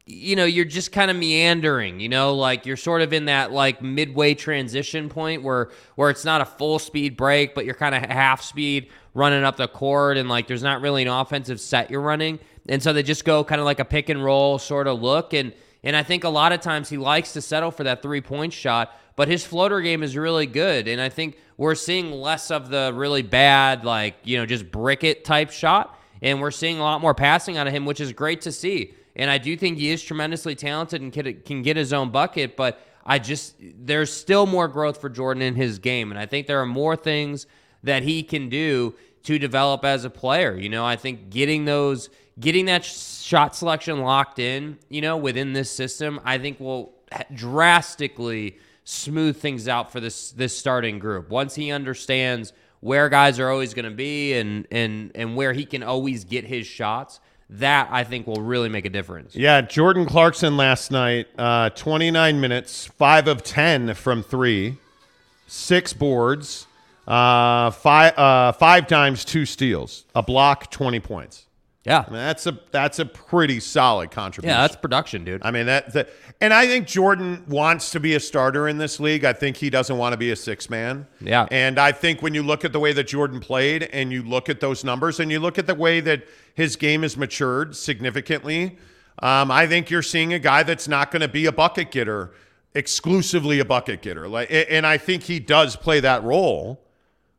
you 0.07 0.35
know, 0.35 0.45
you're 0.45 0.65
just 0.65 0.91
kind 0.91 1.09
of 1.09 1.17
meandering, 1.17 1.99
you 1.99 2.09
know, 2.09 2.35
like 2.35 2.67
you're 2.67 2.77
sort 2.77 3.01
of 3.01 3.11
in 3.11 3.25
that 3.25 3.51
like 3.51 3.81
midway 3.81 4.35
transition 4.35 5.09
point 5.09 5.41
where 5.41 5.69
where 5.95 6.11
it's 6.11 6.23
not 6.23 6.41
a 6.41 6.45
full 6.45 6.77
speed 6.77 7.17
break, 7.17 7.55
but 7.55 7.65
you're 7.65 7.73
kind 7.73 7.95
of 7.95 8.03
half 8.03 8.43
speed 8.43 8.89
running 9.15 9.43
up 9.43 9.57
the 9.57 9.67
court 9.67 10.17
and 10.17 10.29
like 10.29 10.45
there's 10.45 10.61
not 10.61 10.81
really 10.81 11.01
an 11.01 11.07
offensive 11.07 11.59
set 11.59 11.89
you're 11.89 12.01
running. 12.01 12.37
And 12.69 12.83
so 12.83 12.93
they 12.93 13.01
just 13.01 13.25
go 13.25 13.43
kind 13.43 13.59
of 13.59 13.65
like 13.65 13.79
a 13.79 13.85
pick 13.85 14.09
and 14.09 14.23
roll 14.23 14.59
sort 14.59 14.87
of 14.87 15.01
look 15.01 15.33
and 15.33 15.53
and 15.83 15.95
I 15.95 16.03
think 16.03 16.23
a 16.23 16.29
lot 16.29 16.51
of 16.51 16.61
times 16.61 16.89
he 16.89 16.97
likes 16.97 17.33
to 17.33 17.41
settle 17.41 17.69
for 17.69 17.83
that 17.83 18.01
three-point 18.01 18.53
shot, 18.53 18.95
but 19.15 19.27
his 19.27 19.45
floater 19.45 19.81
game 19.81 20.03
is 20.03 20.15
really 20.15 20.45
good 20.45 20.87
and 20.87 21.01
I 21.01 21.09
think 21.09 21.39
we're 21.57 21.73
seeing 21.73 22.11
less 22.11 22.51
of 22.51 22.69
the 22.69 22.91
really 22.93 23.23
bad 23.23 23.83
like, 23.83 24.17
you 24.23 24.37
know, 24.37 24.45
just 24.45 24.71
brick 24.71 25.03
it 25.03 25.25
type 25.25 25.49
shot 25.49 25.99
and 26.21 26.41
we're 26.41 26.51
seeing 26.51 26.77
a 26.77 26.83
lot 26.83 27.01
more 27.01 27.15
passing 27.15 27.57
out 27.57 27.65
of 27.65 27.73
him, 27.73 27.85
which 27.85 27.99
is 27.99 28.13
great 28.13 28.41
to 28.41 28.51
see. 28.51 28.93
And 29.15 29.29
I 29.29 29.37
do 29.37 29.55
think 29.55 29.77
he 29.77 29.91
is 29.91 30.03
tremendously 30.03 30.55
talented 30.55 31.01
and 31.01 31.11
can, 31.11 31.41
can 31.41 31.61
get 31.61 31.77
his 31.77 31.93
own 31.93 32.09
bucket, 32.09 32.55
but 32.55 32.79
I 33.05 33.19
just, 33.19 33.55
there's 33.59 34.11
still 34.11 34.45
more 34.45 34.67
growth 34.67 34.99
for 34.99 35.09
Jordan 35.09 35.43
in 35.43 35.55
his 35.55 35.79
game. 35.79 36.11
And 36.11 36.19
I 36.19 36.25
think 36.25 36.47
there 36.47 36.59
are 36.61 36.65
more 36.65 36.95
things 36.95 37.47
that 37.83 38.03
he 38.03 38.23
can 38.23 38.49
do 38.49 38.95
to 39.23 39.39
develop 39.39 39.85
as 39.85 40.05
a 40.05 40.09
player. 40.09 40.57
You 40.57 40.69
know, 40.69 40.85
I 40.85 40.95
think 40.95 41.29
getting 41.29 41.65
those, 41.65 42.09
getting 42.39 42.65
that 42.65 42.83
shot 42.83 43.55
selection 43.55 44.01
locked 44.01 44.39
in, 44.39 44.77
you 44.89 45.01
know, 45.01 45.17
within 45.17 45.53
this 45.53 45.71
system, 45.71 46.19
I 46.23 46.37
think 46.37 46.59
will 46.59 46.93
drastically 47.33 48.57
smooth 48.83 49.37
things 49.37 49.67
out 49.67 49.91
for 49.91 49.99
this 49.99 50.31
this 50.31 50.57
starting 50.57 50.99
group. 50.99 51.29
Once 51.29 51.55
he 51.55 51.71
understands 51.71 52.53
where 52.81 53.09
guys 53.09 53.39
are 53.39 53.49
always 53.49 53.73
going 53.73 53.85
to 53.85 53.95
be 53.95 54.33
and 54.33 54.67
and 54.71 55.11
and 55.15 55.35
where 55.35 55.53
he 55.53 55.65
can 55.65 55.83
always 55.83 56.23
get 56.23 56.45
his 56.45 56.67
shots, 56.67 57.19
that 57.49 57.87
I 57.91 58.03
think 58.03 58.27
will 58.27 58.41
really 58.41 58.69
make 58.69 58.85
a 58.85 58.89
difference. 58.89 59.35
Yeah, 59.35 59.61
Jordan 59.61 60.05
Clarkson 60.05 60.57
last 60.57 60.91
night, 60.91 61.27
uh, 61.37 61.69
29 61.69 62.39
minutes, 62.41 62.85
five 62.85 63.27
of 63.27 63.43
10 63.43 63.93
from 63.93 64.23
three, 64.23 64.77
six 65.47 65.93
boards, 65.93 66.67
uh, 67.07 67.69
five, 67.71 68.17
uh, 68.17 68.51
five 68.53 68.87
times 68.87 69.23
two 69.23 69.45
steals, 69.45 70.05
a 70.15 70.23
block, 70.23 70.71
20 70.71 70.99
points. 70.99 71.44
Yeah. 71.85 72.03
I 72.07 72.09
mean, 72.09 72.19
that's 72.19 72.47
a 72.47 72.59
that's 72.71 72.97
a 72.97 73.05
pretty 73.05 73.59
solid 73.59 74.09
contribution. 74.09 74.55
Yeah, 74.55 74.61
that's 74.61 74.75
production, 74.75 75.23
dude. 75.23 75.41
I 75.45 75.51
mean 75.51 75.67
that, 75.67 75.93
that 75.93 76.09
and 76.41 76.51
I 76.51 76.65
think 76.65 76.87
Jordan 76.87 77.43
wants 77.47 77.91
to 77.91 77.99
be 77.99 78.15
a 78.15 78.19
starter 78.19 78.67
in 78.67 78.79
this 78.79 78.99
league. 78.99 79.23
I 79.23 79.33
think 79.33 79.57
he 79.57 79.69
doesn't 79.69 79.95
want 79.95 80.13
to 80.13 80.17
be 80.17 80.31
a 80.31 80.35
six 80.35 80.67
man. 80.69 81.05
Yeah. 81.21 81.45
And 81.51 81.77
I 81.77 81.91
think 81.91 82.23
when 82.23 82.33
you 82.33 82.41
look 82.41 82.65
at 82.65 82.73
the 82.73 82.79
way 82.79 82.91
that 82.93 83.05
Jordan 83.05 83.39
played 83.39 83.83
and 83.83 84.11
you 84.11 84.23
look 84.23 84.49
at 84.49 84.59
those 84.59 84.83
numbers 84.83 85.19
and 85.19 85.31
you 85.31 85.39
look 85.39 85.59
at 85.59 85.67
the 85.67 85.75
way 85.75 85.99
that 85.99 86.23
his 86.55 86.75
game 86.75 87.03
has 87.03 87.15
matured 87.15 87.75
significantly, 87.75 88.77
um, 89.19 89.51
I 89.51 89.67
think 89.67 89.91
you're 89.91 90.01
seeing 90.01 90.33
a 90.33 90.39
guy 90.39 90.63
that's 90.63 90.87
not 90.87 91.11
going 91.11 91.21
to 91.21 91.27
be 91.27 91.45
a 91.45 91.51
bucket 91.51 91.91
getter, 91.91 92.33
exclusively 92.73 93.59
a 93.59 93.65
bucket 93.65 94.01
getter. 94.01 94.27
Like, 94.27 94.47
and 94.49 94.87
I 94.87 94.97
think 94.97 95.23
he 95.23 95.39
does 95.39 95.75
play 95.75 95.99
that 95.99 96.23
role, 96.23 96.83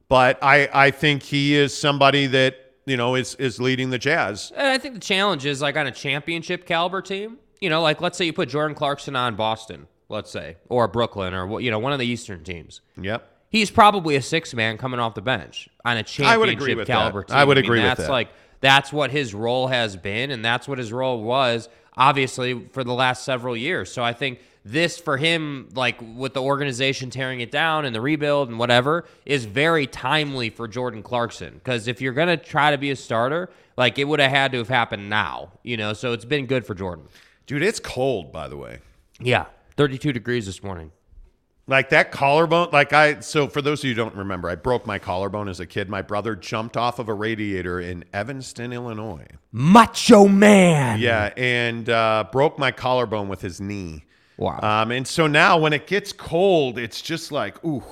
but 0.08 0.38
I 0.40 0.68
I 0.72 0.90
think 0.92 1.24
he 1.24 1.56
is 1.56 1.76
somebody 1.76 2.28
that 2.28 2.65
you 2.86 2.96
know 2.96 3.14
is 3.14 3.34
is 3.34 3.60
leading 3.60 3.90
the 3.90 3.98
Jazz. 3.98 4.52
And 4.56 4.68
I 4.68 4.78
think 4.78 4.94
the 4.94 5.00
challenge 5.00 5.44
is 5.44 5.60
like 5.60 5.76
on 5.76 5.86
a 5.86 5.92
championship 5.92 6.64
caliber 6.64 7.02
team. 7.02 7.38
You 7.60 7.70
know, 7.70 7.82
like 7.82 8.00
let's 8.00 8.16
say 8.16 8.24
you 8.24 8.32
put 8.32 8.48
Jordan 8.48 8.74
Clarkson 8.74 9.16
on 9.16 9.34
Boston, 9.34 9.86
let's 10.08 10.30
say, 10.30 10.56
or 10.68 10.88
Brooklyn, 10.88 11.34
or 11.34 11.60
you 11.60 11.70
know 11.70 11.78
one 11.78 11.92
of 11.92 11.98
the 11.98 12.06
Eastern 12.06 12.44
teams. 12.44 12.80
Yep. 13.00 13.32
He's 13.48 13.70
probably 13.70 14.16
a 14.16 14.22
six 14.22 14.54
man 14.54 14.76
coming 14.78 15.00
off 15.00 15.14
the 15.14 15.22
bench 15.22 15.68
on 15.84 15.96
a 15.96 16.02
championship 16.02 16.34
I 16.34 16.36
would 16.36 16.48
agree 16.48 16.74
with 16.74 16.86
caliber 16.86 17.20
that. 17.20 17.28
team. 17.28 17.36
I 17.36 17.44
would 17.44 17.56
mean, 17.56 17.64
agree 17.64 17.78
with 17.78 17.88
that's 17.88 18.02
that. 18.02 18.10
like 18.10 18.28
that's 18.60 18.92
what 18.92 19.10
his 19.10 19.34
role 19.34 19.66
has 19.68 19.96
been, 19.96 20.30
and 20.30 20.44
that's 20.44 20.66
what 20.68 20.78
his 20.78 20.92
role 20.92 21.22
was, 21.22 21.68
obviously, 21.96 22.68
for 22.72 22.84
the 22.84 22.92
last 22.92 23.24
several 23.24 23.56
years. 23.56 23.92
So 23.92 24.02
I 24.02 24.12
think 24.12 24.40
this 24.66 24.98
for 24.98 25.16
him, 25.16 25.68
like 25.74 25.96
with 26.16 26.34
the 26.34 26.42
organization 26.42 27.08
tearing 27.10 27.40
it 27.40 27.50
down 27.50 27.84
and 27.84 27.94
the 27.94 28.00
rebuild 28.00 28.48
and 28.48 28.58
whatever, 28.58 29.04
is 29.24 29.44
very 29.44 29.86
timely 29.86 30.50
for 30.50 30.66
Jordan 30.66 31.02
Clarkson. 31.02 31.54
Because 31.54 31.86
if 31.86 32.00
you're 32.00 32.12
gonna 32.12 32.36
try 32.36 32.72
to 32.72 32.78
be 32.78 32.90
a 32.90 32.96
starter, 32.96 33.48
like 33.76 33.98
it 33.98 34.04
would 34.04 34.20
have 34.20 34.30
had 34.30 34.52
to 34.52 34.58
have 34.58 34.68
happened 34.68 35.08
now, 35.08 35.52
you 35.62 35.76
know. 35.76 35.92
So 35.92 36.12
it's 36.12 36.24
been 36.24 36.46
good 36.46 36.66
for 36.66 36.74
Jordan. 36.74 37.06
Dude, 37.46 37.62
it's 37.62 37.78
cold, 37.78 38.32
by 38.32 38.48
the 38.48 38.56
way. 38.56 38.78
Yeah. 39.20 39.46
32 39.76 40.12
degrees 40.12 40.46
this 40.46 40.62
morning. 40.62 40.90
Like 41.68 41.90
that 41.90 42.12
collarbone, 42.12 42.68
like 42.72 42.92
I, 42.92 43.20
so 43.20 43.48
for 43.48 43.60
those 43.60 43.80
of 43.80 43.86
you 43.86 43.90
who 43.90 43.96
don't 43.96 44.14
remember, 44.14 44.48
I 44.48 44.54
broke 44.54 44.86
my 44.86 45.00
collarbone 45.00 45.48
as 45.48 45.58
a 45.58 45.66
kid. 45.66 45.88
My 45.88 46.00
brother 46.00 46.36
jumped 46.36 46.76
off 46.76 47.00
of 47.00 47.08
a 47.08 47.14
radiator 47.14 47.80
in 47.80 48.04
Evanston, 48.12 48.72
Illinois. 48.72 49.26
Macho 49.50 50.28
man. 50.28 51.00
Yeah, 51.00 51.32
and 51.36 51.88
uh, 51.88 52.24
broke 52.30 52.56
my 52.56 52.70
collarbone 52.70 53.28
with 53.28 53.40
his 53.40 53.60
knee. 53.60 54.04
Wow. 54.38 54.60
Um, 54.60 54.90
and 54.90 55.06
so 55.06 55.26
now 55.26 55.58
when 55.58 55.72
it 55.72 55.86
gets 55.86 56.12
cold, 56.12 56.78
it's 56.78 57.00
just 57.00 57.32
like, 57.32 57.62
ooh, 57.64 57.82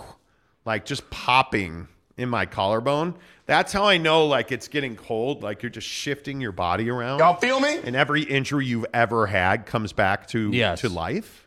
like 0.64 0.84
just 0.84 1.09
popping 1.11 1.88
in 2.16 2.28
my 2.28 2.47
collarbone. 2.47 3.14
That's 3.47 3.72
how 3.72 3.84
I 3.84 3.99
know 3.99 4.26
like 4.26 4.53
it's 4.53 4.68
getting 4.68 4.97
cold. 4.97 5.42
Like 5.42 5.62
you're 5.62 5.70
just 5.70 5.86
shifting 5.88 6.40
your 6.40 6.53
body 6.53 6.88
around. 6.90 7.18
Y'all 7.18 7.36
feel 7.36 7.61
me? 7.61 7.78
And 7.84 7.95
every 7.97 8.22
injury 8.22 8.66
you've 8.66 8.86
ever 8.95 9.26
had 9.26 9.66
comes 9.66 9.92
back 9.92 10.26
to 10.28 10.51
Yes. 10.53 10.80
to 10.82 10.88
life. 10.88 11.47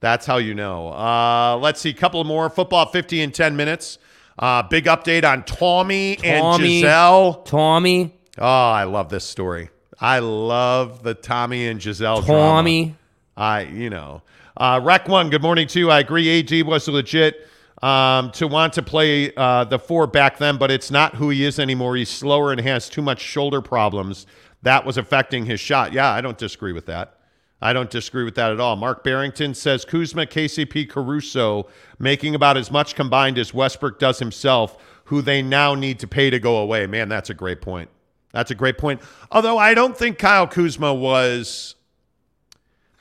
That's 0.00 0.26
how 0.26 0.38
you 0.38 0.54
know. 0.54 0.88
Uh, 0.88 1.58
let's 1.60 1.80
see, 1.80 1.90
a 1.90 1.94
couple 1.94 2.22
more 2.24 2.50
football, 2.50 2.86
50 2.86 3.20
in 3.20 3.30
10 3.30 3.54
minutes. 3.54 3.98
Uh, 4.38 4.62
big 4.64 4.86
update 4.86 5.24
on 5.24 5.44
Tommy, 5.44 6.18
and 6.24 6.60
Gisele. 6.60 7.34
Tommy. 7.44 8.12
Oh, 8.38 8.44
I 8.70 8.84
love 8.84 9.10
this 9.10 9.24
story. 9.24 9.70
I 10.00 10.18
love 10.18 11.04
the 11.04 11.14
Tommy 11.14 11.68
and 11.68 11.78
Gisele 11.78 12.22
drama. 12.22 12.92
I, 13.36 13.62
you 13.62 13.90
know, 13.90 14.22
uh, 14.56 14.80
Rec 14.82 15.08
One. 15.08 15.30
Good 15.30 15.42
morning 15.42 15.66
too. 15.66 15.90
I 15.90 16.00
agree. 16.00 16.40
AD 16.40 16.66
was 16.66 16.88
legit 16.88 17.48
um, 17.82 18.30
to 18.32 18.46
want 18.46 18.72
to 18.74 18.82
play 18.82 19.34
uh, 19.34 19.64
the 19.64 19.78
four 19.78 20.06
back 20.06 20.38
then, 20.38 20.56
but 20.56 20.70
it's 20.70 20.90
not 20.90 21.16
who 21.16 21.30
he 21.30 21.44
is 21.44 21.58
anymore. 21.58 21.96
He's 21.96 22.10
slower 22.10 22.52
and 22.52 22.60
has 22.60 22.88
too 22.88 23.02
much 23.02 23.20
shoulder 23.20 23.60
problems. 23.60 24.26
That 24.62 24.84
was 24.86 24.96
affecting 24.96 25.46
his 25.46 25.60
shot. 25.60 25.92
Yeah, 25.92 26.10
I 26.10 26.20
don't 26.20 26.38
disagree 26.38 26.72
with 26.72 26.86
that. 26.86 27.18
I 27.60 27.72
don't 27.72 27.90
disagree 27.90 28.24
with 28.24 28.34
that 28.34 28.50
at 28.50 28.60
all. 28.60 28.74
Mark 28.76 29.04
Barrington 29.04 29.54
says 29.54 29.84
Kuzma, 29.84 30.26
KCP, 30.26 30.88
Caruso 30.88 31.68
making 31.98 32.34
about 32.34 32.56
as 32.56 32.70
much 32.70 32.94
combined 32.96 33.38
as 33.38 33.54
Westbrook 33.54 34.00
does 34.00 34.18
himself, 34.18 34.76
who 35.04 35.22
they 35.22 35.42
now 35.42 35.74
need 35.74 36.00
to 36.00 36.08
pay 36.08 36.28
to 36.28 36.40
go 36.40 36.56
away. 36.56 36.86
Man, 36.86 37.08
that's 37.08 37.30
a 37.30 37.34
great 37.34 37.60
point. 37.60 37.88
That's 38.32 38.50
a 38.50 38.54
great 38.54 38.78
point. 38.78 39.00
Although 39.30 39.58
I 39.58 39.74
don't 39.74 39.96
think 39.96 40.18
Kyle 40.18 40.46
Kuzma 40.46 40.92
was 40.92 41.76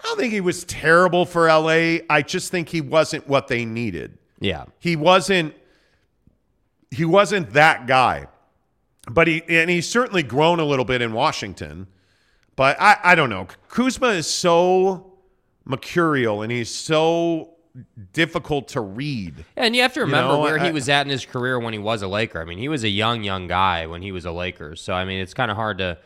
I 0.04 0.08
don't 0.08 0.18
think 0.18 0.34
he 0.34 0.42
was 0.42 0.64
terrible 0.66 1.26
for 1.26 1.48
LA. 1.48 2.00
I 2.10 2.24
just 2.26 2.52
think 2.52 2.70
he 2.70 2.82
wasn't 2.82 3.28
what 3.28 3.48
they 3.48 3.66
needed. 3.66 4.18
Yeah. 4.40 4.66
He 4.80 4.96
wasn't 4.96 5.54
he 6.90 7.06
wasn't 7.06 7.52
that 7.54 7.88
guy. 7.88 8.28
But 9.10 9.28
he 9.28 9.44
and 9.48 9.70
he's 9.70 9.88
certainly 9.88 10.24
grown 10.24 10.60
a 10.60 10.66
little 10.66 10.86
bit 10.86 11.02
in 11.02 11.14
Washington. 11.14 11.88
But 12.56 12.78
I, 12.82 12.98
I 13.04 13.16
don't 13.16 13.30
know. 13.30 13.48
Kuzma 13.70 14.10
is 14.10 14.28
so 14.28 15.14
mercurial 15.66 16.42
and 16.42 16.52
he's 16.52 16.70
so 16.74 17.54
difficult 18.14 18.68
to 18.70 18.82
read. 18.82 19.46
And 19.56 19.76
you 19.76 19.82
have 19.84 19.94
to 19.94 20.02
remember 20.02 20.34
know, 20.34 20.40
where 20.40 20.60
I- 20.60 20.66
he 20.66 20.72
was 20.72 20.90
at 20.90 21.06
in 21.06 21.10
his 21.12 21.26
career 21.26 21.60
when 21.60 21.74
he 21.74 21.80
was 21.80 22.02
a 22.02 22.08
Laker. 22.08 22.42
I 22.42 22.46
mean, 22.46 22.58
he 22.58 22.68
was 22.68 22.84
a 22.84 22.90
young, 22.90 23.24
young 23.24 23.48
guy 23.48 23.86
when 23.88 24.02
he 24.02 24.12
was 24.12 24.26
a 24.26 24.32
Laker. 24.32 24.76
So, 24.76 24.94
I 24.94 25.06
mean, 25.06 25.20
it's 25.22 25.34
kind 25.34 25.50
of 25.52 25.58
hard 25.58 25.78
to. 25.78 25.98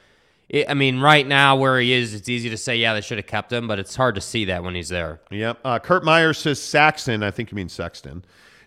It, 0.50 0.70
I 0.70 0.74
mean, 0.74 1.00
right 1.00 1.26
now 1.26 1.56
where 1.56 1.80
he 1.80 1.93
is, 1.93 2.14
it's 2.14 2.30
easy 2.30 2.50
to 2.50 2.58
say, 2.58 2.78
yeah, 2.78 2.93
they 2.93 3.02
should 3.02 3.18
have 3.18 3.28
kept 3.28 3.52
him, 3.52 3.68
but 3.68 3.80
it's 3.80 3.96
hard 3.96 4.16
to 4.16 4.22
see 4.22 4.46
that 4.46 4.64
when 4.64 4.76
he's 4.76 4.89
there. 4.89 5.22
Yep. 5.32 5.60
Uh, 5.64 5.80
Kurt 5.80 6.04
Myers 6.04 6.38
says 6.38 6.62
Saxton, 6.62 7.24
I 7.24 7.32
think 7.32 7.52
you 7.52 7.56
mean 7.56 7.70
Sexton, 7.70 8.24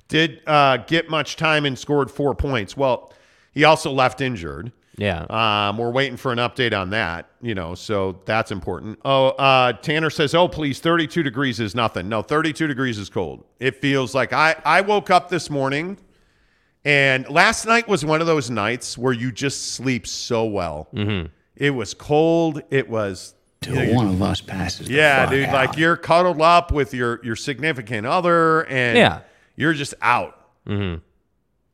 did 0.08 0.40
uh, 0.46 0.78
get 0.78 1.08
much 1.08 1.36
time 1.36 1.64
and 1.64 1.78
scored 1.78 2.10
four 2.10 2.34
points. 2.34 2.76
Well, 2.76 3.12
he 3.52 3.64
also 3.64 3.92
left 3.92 4.20
injured. 4.20 4.72
Yeah. 4.96 5.26
Um, 5.30 5.78
we're 5.78 5.92
waiting 5.92 6.16
for 6.16 6.32
an 6.32 6.38
update 6.38 6.76
on 6.76 6.90
that, 6.90 7.28
you 7.40 7.54
know, 7.54 7.76
so 7.76 8.20
that's 8.24 8.50
important. 8.50 8.98
Oh, 9.04 9.28
uh, 9.28 9.72
Tanner 9.74 10.10
says, 10.10 10.34
"Oh, 10.34 10.48
please, 10.48 10.80
32 10.80 11.22
degrees 11.22 11.60
is 11.60 11.74
nothing." 11.74 12.08
No, 12.08 12.20
32 12.20 12.66
degrees 12.66 12.98
is 12.98 13.08
cold. 13.08 13.44
It 13.60 13.80
feels 13.80 14.12
like 14.12 14.32
I 14.32 14.56
I 14.64 14.80
woke 14.80 15.08
up 15.08 15.28
this 15.28 15.50
morning, 15.50 15.98
and 16.84 17.28
last 17.30 17.64
night 17.64 17.86
was 17.86 18.04
one 18.04 18.20
of 18.20 18.26
those 18.26 18.50
nights 18.50 18.98
where 18.98 19.12
you 19.12 19.30
just 19.30 19.72
sleep 19.74 20.04
so 20.04 20.44
well. 20.44 20.88
Mm-hmm. 20.92 21.28
It 21.58 21.70
was 21.70 21.92
cold. 21.94 22.62
It 22.70 22.88
was 22.88 23.34
Till 23.60 23.94
one 23.94 24.06
of 24.06 24.22
us 24.22 24.40
passes. 24.40 24.86
the 24.86 24.94
yeah, 24.94 25.24
fuck 25.24 25.30
dude. 25.32 25.46
out. 25.48 25.52
Like 25.54 25.76
you're 25.76 25.96
cuddled 25.96 26.40
up 26.40 26.70
with 26.72 26.94
your 26.94 27.20
your 27.24 27.36
significant 27.36 28.06
other, 28.06 28.62
and 28.66 28.96
Yeah. 28.96 29.20
you're 29.56 29.74
just 29.74 29.94
out. 30.00 30.40
Mm-hmm. 30.66 30.98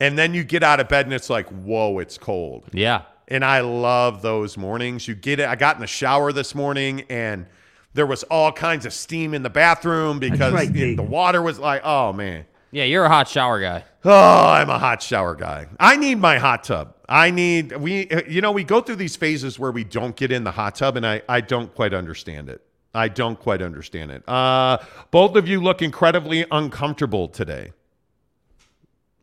And 0.01 0.17
then 0.17 0.33
you 0.33 0.43
get 0.43 0.63
out 0.63 0.79
of 0.79 0.89
bed, 0.89 1.05
and 1.05 1.13
it's 1.13 1.29
like, 1.29 1.47
whoa, 1.49 1.99
it's 1.99 2.17
cold. 2.17 2.65
yeah. 2.73 3.03
And 3.27 3.43
I 3.43 3.61
love 3.61 4.21
those 4.21 4.55
mornings. 4.55 5.07
You 5.07 5.15
get 5.15 5.39
it. 5.39 5.47
I 5.47 5.55
got 5.55 5.75
in 5.77 5.81
the 5.81 5.87
shower 5.87 6.31
this 6.31 6.53
morning, 6.53 7.05
and 7.09 7.47
there 7.95 8.05
was 8.05 8.21
all 8.23 8.51
kinds 8.51 8.85
of 8.85 8.93
steam 8.93 9.33
in 9.33 9.41
the 9.41 9.49
bathroom 9.49 10.19
because 10.19 10.53
right, 10.53 10.71
the 10.71 10.95
water 10.97 11.41
was 11.41 11.57
like, 11.57 11.81
oh 11.83 12.13
man. 12.13 12.45
Yeah, 12.75 12.83
you're 12.83 13.05
a 13.05 13.09
hot 13.09 13.29
shower 13.29 13.61
guy. 13.61 13.85
Oh, 14.03 14.47
I'm 14.49 14.69
a 14.69 14.77
hot 14.77 15.01
shower 15.01 15.33
guy. 15.33 15.67
I 15.79 15.95
need 15.95 16.15
my 16.15 16.37
hot 16.37 16.65
tub. 16.65 16.93
I 17.07 17.31
need 17.31 17.73
we 17.77 18.09
you 18.27 18.41
know 18.41 18.51
we 18.51 18.65
go 18.65 18.81
through 18.81 18.97
these 18.97 19.15
phases 19.15 19.57
where 19.57 19.71
we 19.71 19.85
don't 19.85 20.13
get 20.13 20.29
in 20.29 20.43
the 20.43 20.51
hot 20.51 20.75
tub 20.75 20.97
and 20.97 21.07
I 21.07 21.21
I 21.29 21.39
don't 21.39 21.73
quite 21.73 21.93
understand 21.93 22.49
it. 22.49 22.61
I 22.93 23.07
don't 23.07 23.39
quite 23.39 23.61
understand 23.61 24.11
it. 24.11 24.27
Uh 24.27 24.79
both 25.09 25.37
of 25.37 25.47
you 25.47 25.61
look 25.61 25.81
incredibly 25.81 26.45
uncomfortable 26.51 27.29
today. 27.29 27.71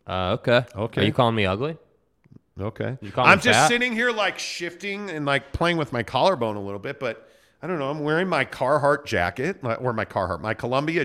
Uh, 0.07 0.39
okay. 0.41 0.65
Okay. 0.75 1.03
Are 1.03 1.05
you 1.05 1.13
calling 1.13 1.35
me 1.35 1.45
ugly? 1.45 1.77
Okay. 2.59 2.97
I'm 3.19 3.39
just 3.39 3.59
fat? 3.59 3.69
sitting 3.69 3.93
here 3.93 4.13
like 4.13 4.39
shifting 4.39 5.11
and 5.11 5.27
like 5.27 5.53
playing 5.53 5.77
with 5.77 5.93
my 5.93 6.03
collarbone 6.03 6.57
a 6.57 6.63
little 6.63 6.81
bit, 6.81 6.99
but 6.99 7.29
I 7.61 7.67
don't 7.67 7.79
know. 7.79 7.91
I'm 7.91 8.01
wearing 8.01 8.29
my 8.29 8.47
Carhartt 8.47 9.05
jacket 9.05 9.63
like- 9.63 9.83
or 9.83 9.93
my 9.93 10.07
Carhartt, 10.07 10.41
my 10.41 10.55
Columbia 10.55 11.05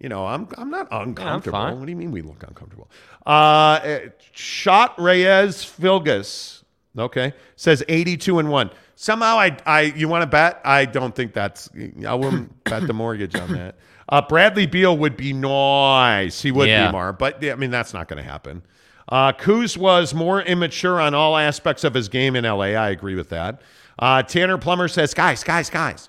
You 0.00 0.08
know, 0.08 0.26
I'm 0.26 0.48
I'm 0.58 0.70
not 0.70 0.88
uncomfortable. 0.90 1.58
fine. 1.58 1.78
what 1.78 1.86
do 1.86 1.90
you 1.90 1.96
mean 1.96 2.10
we 2.10 2.20
look 2.22 2.42
uncomfortable? 2.46 2.90
Uh, 3.24 3.28
uh, 3.28 3.98
Shot 4.32 5.00
Reyes 5.00 5.56
Filgus, 5.64 6.62
okay, 6.98 7.32
says 7.56 7.82
82 7.88 8.38
and 8.38 8.50
one. 8.50 8.70
Somehow 8.96 9.38
I 9.38 9.56
I 9.64 9.80
you 9.82 10.08
want 10.08 10.22
to 10.22 10.26
bet? 10.26 10.60
I 10.64 10.84
don't 10.84 11.14
think 11.14 11.32
that's. 11.32 11.70
I 12.06 12.14
wouldn't 12.14 12.64
bet 12.64 12.86
the 12.86 12.92
mortgage 12.92 13.34
on 13.36 13.52
that. 13.52 13.76
Uh, 14.08 14.20
Bradley 14.20 14.66
Beal 14.66 14.96
would 14.98 15.16
be 15.16 15.32
nice. 15.32 16.42
He 16.42 16.50
would 16.52 16.68
Yeah. 16.68 16.88
be 16.88 16.92
more, 16.92 17.12
but 17.12 17.42
I 17.44 17.54
mean 17.54 17.70
that's 17.70 17.94
not 17.94 18.08
going 18.08 18.22
to 18.22 18.28
happen. 18.28 18.62
Uh, 19.08 19.32
Kuz 19.32 19.76
was 19.76 20.12
more 20.14 20.42
immature 20.42 21.00
on 21.00 21.14
all 21.14 21.36
aspects 21.36 21.84
of 21.84 21.94
his 21.94 22.08
game 22.08 22.36
in 22.36 22.44
LA. 22.44 22.72
I 22.74 22.90
agree 22.90 23.14
with 23.14 23.28
that. 23.30 23.60
Uh, 23.98 24.22
Tanner 24.22 24.58
Plummer 24.58 24.88
says, 24.88 25.12
guys, 25.14 25.44
guys, 25.44 25.70
guys. 25.70 26.08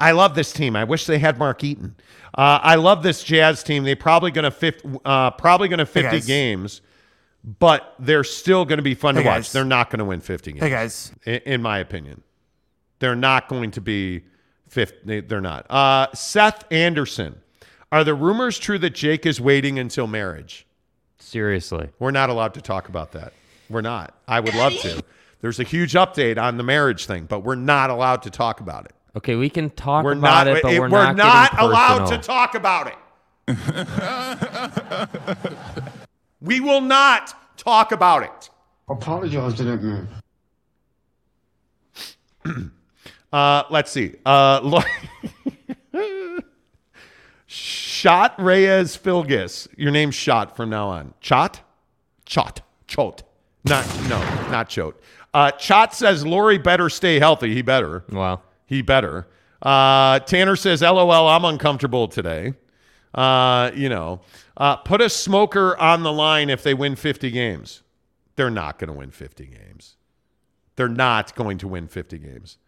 I 0.00 0.10
love 0.12 0.34
this 0.34 0.52
team. 0.52 0.76
I 0.76 0.84
wish 0.84 1.06
they 1.06 1.18
had 1.18 1.38
Mark 1.38 1.62
Eaton. 1.64 1.94
Uh, 2.36 2.58
I 2.62 2.74
love 2.74 3.02
this 3.02 3.22
Jazz 3.22 3.62
team. 3.62 3.84
They're 3.84 3.94
probably 3.96 4.30
going 4.32 4.50
to 4.50 5.00
uh, 5.04 5.30
probably 5.32 5.68
going 5.68 5.78
to 5.78 5.86
50 5.86 6.10
guys. 6.10 6.26
games, 6.26 6.80
but 7.44 7.94
they're 7.98 8.24
still 8.24 8.64
going 8.64 8.78
to 8.78 8.82
be 8.82 8.94
fun 8.94 9.14
Hey, 9.14 9.22
to 9.22 9.28
watch. 9.28 9.52
They're 9.52 9.64
not 9.64 9.90
going 9.90 10.00
to 10.00 10.04
win 10.04 10.20
50 10.20 10.52
games. 10.52 10.62
Hey 10.62 10.70
guys, 10.70 11.12
in, 11.24 11.34
in 11.46 11.62
my 11.62 11.78
opinion. 11.78 12.22
They're 12.98 13.16
not 13.16 13.48
going 13.48 13.70
to 13.72 13.80
be 13.80 14.24
fifty. 14.68 14.98
they- 15.04 15.20
They're 15.20 15.40
not. 15.40 15.70
Uh, 15.70 16.06
Seth 16.14 16.64
Anderson. 16.72 17.40
Are 17.92 18.02
the 18.02 18.14
rumors 18.14 18.58
true 18.58 18.78
that 18.78 18.90
Jake 18.94 19.24
is 19.26 19.40
waiting 19.40 19.78
until 19.78 20.06
marriage? 20.06 20.66
Seriously. 21.18 21.90
We're 22.00 22.10
not 22.10 22.30
allowed 22.30 22.54
to 22.54 22.60
talk 22.60 22.88
about 22.88 23.12
that. 23.12 23.32
We're 23.70 23.82
not. 23.82 24.14
I 24.26 24.40
would 24.40 24.54
love 24.54 24.72
to. 24.82 25.02
There's 25.40 25.60
a 25.60 25.64
huge 25.64 25.92
update 25.92 26.38
on 26.38 26.56
the 26.56 26.62
marriage 26.64 27.06
thing, 27.06 27.24
but 27.26 27.40
we're 27.40 27.54
not 27.54 27.90
allowed 27.90 28.22
to 28.22 28.30
talk 28.30 28.60
about 28.60 28.86
it. 28.86 28.92
Okay, 29.16 29.36
we 29.36 29.48
can 29.48 29.70
talk 29.70 30.04
We're 30.04 30.12
about 30.12 30.46
not. 30.46 30.56
it, 30.56 30.62
but 30.62 30.72
it- 30.72 30.80
we're, 30.80 30.88
not, 30.88 31.16
getting 31.16 31.58
allowed 31.58 32.06
to 32.06 32.18
talk 32.18 32.54
about 32.54 32.88
it. 32.88 32.94
we 36.40 36.60
will 36.60 36.80
not 36.80 37.34
talk 37.56 37.92
about 37.92 38.22
it. 38.24 38.50
Apologize 38.88 39.54
to 39.54 39.64
that 39.64 39.82
man. 39.82 40.08
Uh, 43.32 43.64
let's 43.68 43.90
see. 43.90 44.14
Uh, 44.24 44.60
lo- 44.62 44.80
Shot 47.46 48.40
Reyes 48.40 48.96
Filgis. 48.96 49.66
Your 49.76 49.90
name's 49.90 50.14
Shot 50.14 50.54
from 50.54 50.70
now 50.70 50.86
on. 50.90 51.14
Chot? 51.20 51.60
Chot. 52.26 52.60
Chot. 52.86 53.24
Not, 53.64 53.84
no, 54.08 54.20
not 54.52 54.68
Chot. 54.68 54.94
Uh, 55.32 55.50
Chot 55.50 55.94
says 55.94 56.24
Lauri 56.24 56.58
better 56.58 56.88
stay 56.88 57.18
healthy. 57.18 57.54
He 57.54 57.62
better. 57.62 58.04
Well, 58.08 58.40
He 58.66 58.82
better. 58.82 59.26
Uh, 59.62 60.18
Tanner 60.20 60.56
says, 60.56 60.82
LOL, 60.82 61.28
I'm 61.28 61.44
uncomfortable 61.44 62.08
today. 62.08 62.54
Uh, 63.14 63.70
you 63.74 63.88
know, 63.88 64.20
uh, 64.56 64.76
put 64.76 65.00
a 65.00 65.08
smoker 65.08 65.76
on 65.78 66.02
the 66.02 66.12
line 66.12 66.50
if 66.50 66.62
they 66.62 66.74
win 66.74 66.96
50 66.96 67.30
games. 67.30 67.82
They're 68.36 68.50
not 68.50 68.78
going 68.78 68.88
to 68.88 68.94
win 68.98 69.10
50 69.10 69.46
games. 69.46 69.96
They're 70.76 70.88
not 70.88 71.34
going 71.36 71.58
to 71.58 71.68
win 71.68 71.86
50 71.86 72.18
games. 72.18 72.58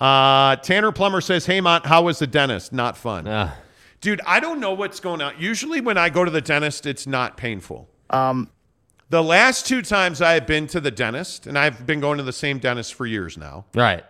Uh, 0.00 0.56
Tanner 0.56 0.90
Plummer 0.90 1.20
says, 1.20 1.46
Hey, 1.46 1.60
Mont, 1.60 1.86
how 1.86 2.02
was 2.02 2.18
the 2.18 2.26
dentist? 2.26 2.72
Not 2.72 2.96
fun. 2.96 3.28
uh, 3.28 3.54
Dude, 4.00 4.20
I 4.26 4.40
don't 4.40 4.58
know 4.58 4.72
what's 4.72 4.98
going 4.98 5.20
on. 5.22 5.34
Usually, 5.38 5.80
when 5.80 5.96
I 5.96 6.08
go 6.08 6.24
to 6.24 6.30
the 6.30 6.40
dentist, 6.40 6.86
it's 6.86 7.06
not 7.06 7.36
painful. 7.36 7.88
Um, 8.10 8.50
the 9.10 9.22
last 9.22 9.64
two 9.66 9.80
times 9.82 10.20
I 10.20 10.32
have 10.32 10.46
been 10.46 10.66
to 10.68 10.80
the 10.80 10.90
dentist, 10.90 11.46
and 11.46 11.56
I've 11.56 11.86
been 11.86 12.00
going 12.00 12.18
to 12.18 12.24
the 12.24 12.32
same 12.32 12.58
dentist 12.58 12.94
for 12.94 13.06
years 13.06 13.38
now, 13.38 13.66
right. 13.74 14.04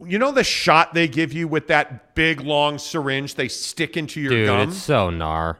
You 0.00 0.18
know 0.18 0.32
the 0.32 0.44
shot 0.44 0.92
they 0.94 1.06
give 1.08 1.32
you 1.32 1.46
with 1.48 1.68
that 1.68 2.14
big 2.14 2.40
long 2.40 2.78
syringe 2.78 3.34
they 3.36 3.48
stick 3.48 3.96
into 3.96 4.20
your 4.20 4.30
Dude, 4.30 4.46
gum? 4.46 4.68
it's 4.68 4.78
so 4.78 5.10
gnar. 5.10 5.56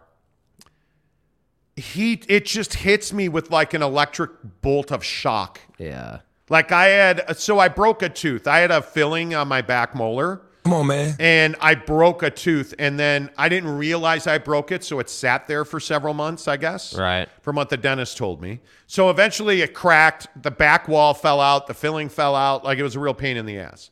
he 1.77 2.21
it 2.29 2.47
just 2.47 2.75
hits 2.75 3.13
me 3.13 3.29
with 3.29 3.51
like 3.51 3.75
an 3.75 3.83
electric 3.83 4.31
bolt 4.63 4.93
of 4.93 5.05
shock. 5.05 5.61
Yeah. 5.79 6.21
Like 6.49 6.73
I 6.73 6.87
had 6.87 7.37
so 7.39 7.59
I 7.59 7.69
broke 7.69 8.03
a 8.03 8.09
tooth. 8.09 8.47
I 8.47 8.59
had 8.59 8.71
a 8.71 8.83
filling 8.83 9.35
on 9.35 9.49
my 9.49 9.63
back 9.63 9.95
molar. 9.95 10.43
Come 10.65 10.73
on, 10.73 10.87
man. 10.87 11.15
And 11.19 11.57
I 11.61 11.75
broke 11.75 12.23
a 12.23 12.31
tooth 12.31 12.75
and 12.79 12.99
then 12.99 13.29
I 13.37 13.51
didn't 13.51 13.77
realize 13.77 14.27
I 14.27 14.39
broke 14.39 14.73
it, 14.73 14.83
so 14.83 14.99
it 14.99 15.11
sat 15.11 15.47
there 15.47 15.63
for 15.67 15.79
several 15.79 16.15
months, 16.15 16.49
I 16.49 16.57
guess. 16.57 16.97
Right. 16.97 17.29
From 17.43 17.57
what 17.57 17.69
the 17.69 17.77
dentist 17.77 18.17
told 18.17 18.41
me. 18.41 18.61
So 18.87 19.11
eventually 19.11 19.61
it 19.61 19.75
cracked, 19.75 20.27
the 20.43 20.51
back 20.51 20.89
wall 20.89 21.13
fell 21.13 21.39
out, 21.39 21.67
the 21.67 21.75
filling 21.75 22.09
fell 22.09 22.35
out, 22.35 22.65
like 22.65 22.79
it 22.79 22.83
was 22.83 22.97
a 22.97 23.01
real 23.01 23.13
pain 23.13 23.37
in 23.37 23.45
the 23.45 23.59
ass. 23.59 23.91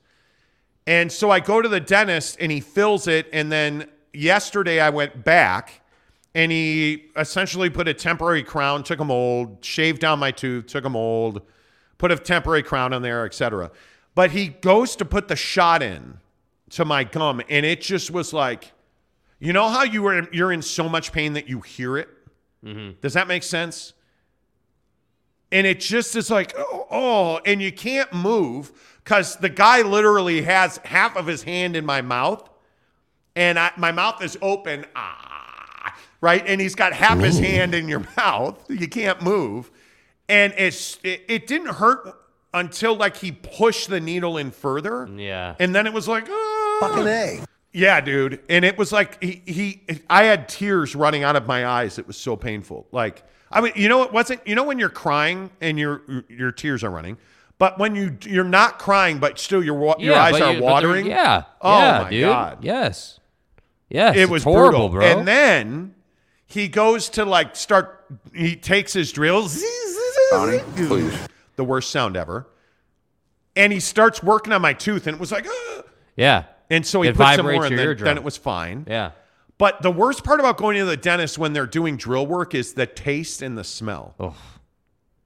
And 0.86 1.12
so 1.12 1.30
I 1.30 1.40
go 1.40 1.62
to 1.62 1.68
the 1.68 1.80
dentist 1.80 2.36
and 2.40 2.50
he 2.50 2.60
fills 2.60 3.06
it. 3.06 3.28
And 3.32 3.52
then 3.52 3.88
yesterday 4.12 4.80
I 4.80 4.90
went 4.90 5.24
back 5.24 5.80
and 6.34 6.50
he 6.50 7.10
essentially 7.16 7.70
put 7.70 7.88
a 7.88 7.94
temporary 7.94 8.42
crown, 8.42 8.82
took 8.82 9.00
a 9.00 9.04
mold, 9.04 9.58
shaved 9.64 10.00
down 10.00 10.18
my 10.18 10.30
tooth, 10.30 10.66
took 10.66 10.84
a 10.84 10.90
mold, 10.90 11.42
put 11.98 12.10
a 12.10 12.16
temporary 12.16 12.62
crown 12.62 12.92
on 12.92 13.02
there, 13.02 13.24
etc. 13.24 13.70
But 14.14 14.32
he 14.32 14.48
goes 14.48 14.96
to 14.96 15.04
put 15.04 15.28
the 15.28 15.36
shot 15.36 15.82
in 15.82 16.18
to 16.70 16.84
my 16.84 17.04
gum 17.04 17.42
and 17.48 17.66
it 17.66 17.80
just 17.80 18.10
was 18.10 18.32
like, 18.32 18.72
you 19.38 19.52
know 19.52 19.68
how 19.68 19.82
you 19.82 20.02
were 20.02 20.28
you're 20.32 20.52
in 20.52 20.62
so 20.62 20.88
much 20.88 21.12
pain 21.12 21.34
that 21.34 21.48
you 21.48 21.60
hear 21.60 21.96
it? 21.96 22.08
Mm-hmm. 22.64 23.00
Does 23.00 23.14
that 23.14 23.28
make 23.28 23.42
sense? 23.42 23.92
and 25.52 25.66
it 25.66 25.78
just 25.78 26.16
is 26.16 26.30
like 26.30 26.54
oh, 26.58 26.86
oh 26.90 27.40
and 27.44 27.62
you 27.62 27.70
can't 27.70 28.12
move 28.12 28.72
because 29.04 29.36
the 29.36 29.48
guy 29.48 29.82
literally 29.82 30.42
has 30.42 30.78
half 30.84 31.16
of 31.16 31.26
his 31.26 31.42
hand 31.42 31.76
in 31.76 31.84
my 31.84 32.00
mouth 32.02 32.48
and 33.34 33.58
I, 33.58 33.72
my 33.76 33.92
mouth 33.92 34.22
is 34.22 34.36
open 34.42 34.84
ah, 34.94 35.94
right 36.20 36.42
and 36.46 36.60
he's 36.60 36.74
got 36.74 36.92
half 36.92 37.18
his 37.18 37.38
hand 37.38 37.74
in 37.74 37.88
your 37.88 38.04
mouth 38.16 38.62
you 38.70 38.88
can't 38.88 39.22
move 39.22 39.70
and 40.28 40.52
it's 40.56 40.98
it, 41.02 41.22
it 41.28 41.46
didn't 41.46 41.74
hurt 41.74 42.14
until 42.54 42.94
like 42.96 43.16
he 43.16 43.32
pushed 43.32 43.88
the 43.88 44.00
needle 44.00 44.36
in 44.38 44.50
further 44.50 45.08
Yeah. 45.16 45.54
and 45.58 45.74
then 45.74 45.86
it 45.86 45.92
was 45.92 46.06
like 46.08 46.26
ah. 46.30 46.78
Fucking 46.80 47.06
A. 47.06 47.40
yeah, 47.72 48.00
dude. 48.00 48.40
And 48.50 48.64
it 48.64 48.76
was 48.76 48.90
like 48.90 49.22
he, 49.22 49.40
he 49.46 49.82
I 50.10 50.24
had 50.24 50.48
tears 50.48 50.96
running 50.96 51.22
out 51.22 51.36
of 51.36 51.46
my 51.46 51.64
eyes. 51.64 51.96
It 51.96 52.08
was 52.08 52.16
so 52.16 52.34
painful. 52.36 52.88
Like 52.90 53.22
I 53.52 53.60
mean, 53.60 53.72
you 53.76 53.88
know 53.88 54.02
it 54.02 54.12
wasn't 54.12 54.44
you 54.46 54.56
know 54.56 54.64
when 54.64 54.80
you're 54.80 54.88
crying 54.88 55.50
and 55.60 55.78
your 55.78 56.02
your 56.28 56.50
tears 56.50 56.82
are 56.82 56.90
running, 56.90 57.18
but 57.62 57.78
when 57.78 57.94
you 57.94 58.18
you're 58.24 58.42
not 58.42 58.80
crying 58.80 59.18
but 59.20 59.38
still 59.38 59.62
your 59.62 59.74
wa- 59.76 59.94
your 60.00 60.14
Yeah, 60.14 60.22
eyes 60.24 60.40
are 60.40 60.52
you- 60.54 60.60
watering. 60.62 61.06
Yeah. 61.06 61.44
Oh 61.60 61.78
yeah, 61.78 62.02
my 62.02 62.10
dude. 62.10 62.24
God. 62.24 62.58
Yes. 62.64 63.20
Yes. 63.88 64.16
It 64.16 64.28
was 64.28 64.42
horrible, 64.42 64.88
brutal. 64.88 65.14
bro. 65.14 65.18
And 65.20 65.28
then 65.28 65.94
he 66.46 66.66
goes 66.66 67.08
to 67.10 67.24
like 67.24 67.54
start 67.54 68.04
he 68.34 68.56
takes 68.56 68.92
his 68.92 69.12
drill 69.12 69.42
please. 70.76 71.18
the 71.54 71.64
worst 71.64 71.90
sound 71.90 72.16
ever. 72.16 72.48
And 73.54 73.72
he 73.72 73.78
starts 73.80 74.22
working 74.24 74.52
on 74.52 74.60
my 74.60 74.72
tooth 74.72 75.06
and 75.06 75.14
it 75.14 75.20
was 75.20 75.30
like 75.30 75.46
"Ah." 75.48 75.82
yeah. 76.16 76.44
and 76.68 76.84
so 76.84 77.00
he 77.02 77.10
It 77.10 77.16
put 77.16 77.26
some 77.36 77.46
vibrates 77.46 77.54
more 77.58 77.64
and 77.66 77.70
your 77.70 77.78
then, 77.78 77.86
eardrum. 77.86 78.04
then 78.06 78.16
it 78.16 78.24
was 78.24 78.36
fine. 78.36 78.86
Yeah. 78.88 79.12
But 79.58 79.82
the 79.82 79.90
worst 79.92 80.24
part 80.24 80.40
about 80.40 80.56
going 80.56 80.76
to 80.78 80.84
the 80.84 80.96
dentist 80.96 81.38
when 81.38 81.52
they're 81.52 81.66
doing 81.66 81.96
drill 81.96 82.26
work 82.26 82.54
is 82.56 82.72
the 82.74 82.86
taste 82.86 83.40
and 83.40 83.56
the 83.56 83.62
smell. 83.62 84.14
Oh. 84.18 84.34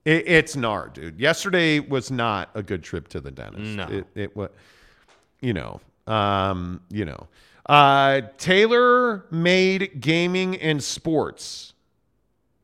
It, 0.06 0.26
it's 0.28 0.54
gnar, 0.56 0.92
dude. 0.94 1.18
Yesterday 1.20 1.80
was 1.80 2.10
not 2.10 2.48
a 2.54 2.62
good 2.62 2.82
trip 2.82 3.08
to 3.08 3.20
the 3.20 3.30
dentist. 3.30 3.76
No. 3.76 3.88
It, 3.88 4.06
it 4.14 4.36
was, 4.36 4.50
you 5.42 5.52
know, 5.52 5.80
um, 6.06 6.80
you 6.90 7.04
know. 7.04 7.26
Uh, 7.68 8.20
Taylor 8.38 9.26
made 9.32 10.00
gaming 10.00 10.54
and 10.56 10.82
sports 10.82 11.74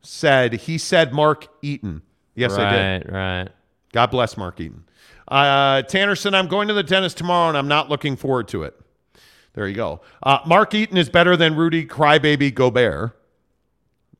said 0.01 0.53
he 0.53 0.77
said 0.77 1.13
Mark 1.13 1.47
Eaton. 1.61 2.01
Yes, 2.35 2.53
I 2.57 2.71
did. 2.71 3.11
right, 3.11 3.41
Right. 3.41 3.49
God 3.91 4.07
bless 4.07 4.37
Mark 4.37 4.59
Eaton. 4.61 4.85
Uh, 5.27 5.81
Tanner 5.83 6.15
said, 6.15 6.33
I'm 6.33 6.47
going 6.47 6.67
to 6.69 6.73
the 6.73 6.83
dentist 6.83 7.17
tomorrow 7.17 7.49
and 7.49 7.57
I'm 7.57 7.67
not 7.67 7.89
looking 7.89 8.15
forward 8.15 8.47
to 8.49 8.63
it. 8.63 8.79
There 9.53 9.67
you 9.67 9.75
go. 9.75 10.01
Uh, 10.23 10.39
Mark 10.45 10.73
Eaton 10.73 10.97
is 10.97 11.09
better 11.09 11.35
than 11.37 11.55
Rudy 11.55 11.85
Crybaby 11.85 12.53
Gobert. 12.53 13.11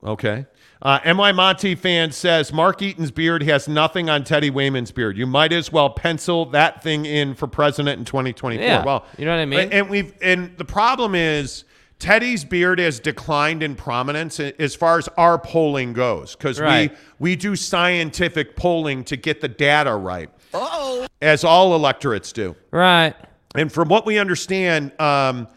Okay. 0.03 0.45
Uh, 0.83 0.99
MY 1.13 1.31
Monty 1.31 1.75
fan 1.75 2.11
says 2.11 2.51
Mark 2.51 2.81
Eaton's 2.81 3.09
beard 3.09 3.41
has 3.43 3.69
nothing 3.69 4.09
on 4.09 4.25
Teddy 4.25 4.51
Wayman's 4.51 4.91
beard. 4.91 5.17
You 5.17 5.25
might 5.25 5.53
as 5.53 5.71
well 5.71 5.89
pencil 5.89 6.45
that 6.47 6.83
thing 6.83 7.05
in 7.05 7.33
for 7.35 7.47
president 7.47 7.99
in 7.99 8.05
2024. 8.05 8.65
Yeah. 8.65 8.83
Well, 8.83 9.05
You 9.17 9.23
know 9.23 9.31
what 9.31 9.41
I 9.41 9.45
mean? 9.45 9.59
And, 9.61 9.73
and 9.73 9.89
we've 9.89 10.13
and 10.21 10.57
the 10.57 10.65
problem 10.65 11.15
is 11.15 11.63
Teddy's 11.99 12.43
beard 12.43 12.79
has 12.79 12.99
declined 12.99 13.63
in 13.63 13.75
prominence 13.75 14.41
as 14.41 14.75
far 14.75 14.97
as 14.97 15.07
our 15.15 15.39
polling 15.39 15.93
goes 15.93 16.35
because 16.35 16.59
Right. 16.59 16.91
we 16.91 17.31
we 17.31 17.35
do 17.37 17.55
scientific 17.55 18.57
polling 18.57 19.05
to 19.05 19.15
get 19.15 19.39
the 19.39 19.47
data 19.47 19.95
right. 19.95 20.29
Oh, 20.53 21.07
as 21.21 21.45
all 21.45 21.75
electorates 21.75 22.33
do. 22.33 22.57
Right. 22.71 23.15
And 23.55 23.71
from 23.71 23.87
what 23.87 24.05
we 24.05 24.17
understand, 24.19 24.91
um, 24.99 25.47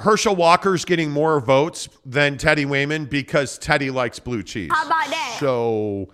Herschel 0.00 0.36
Walker's 0.36 0.84
getting 0.84 1.10
more 1.10 1.40
votes 1.40 1.88
than 2.04 2.38
Teddy 2.38 2.64
Wayman 2.64 3.06
because 3.06 3.58
Teddy 3.58 3.90
likes 3.90 4.18
blue 4.18 4.42
cheese. 4.42 4.70
How 4.72 4.86
about 4.86 5.08
that? 5.10 5.36
So, 5.40 6.08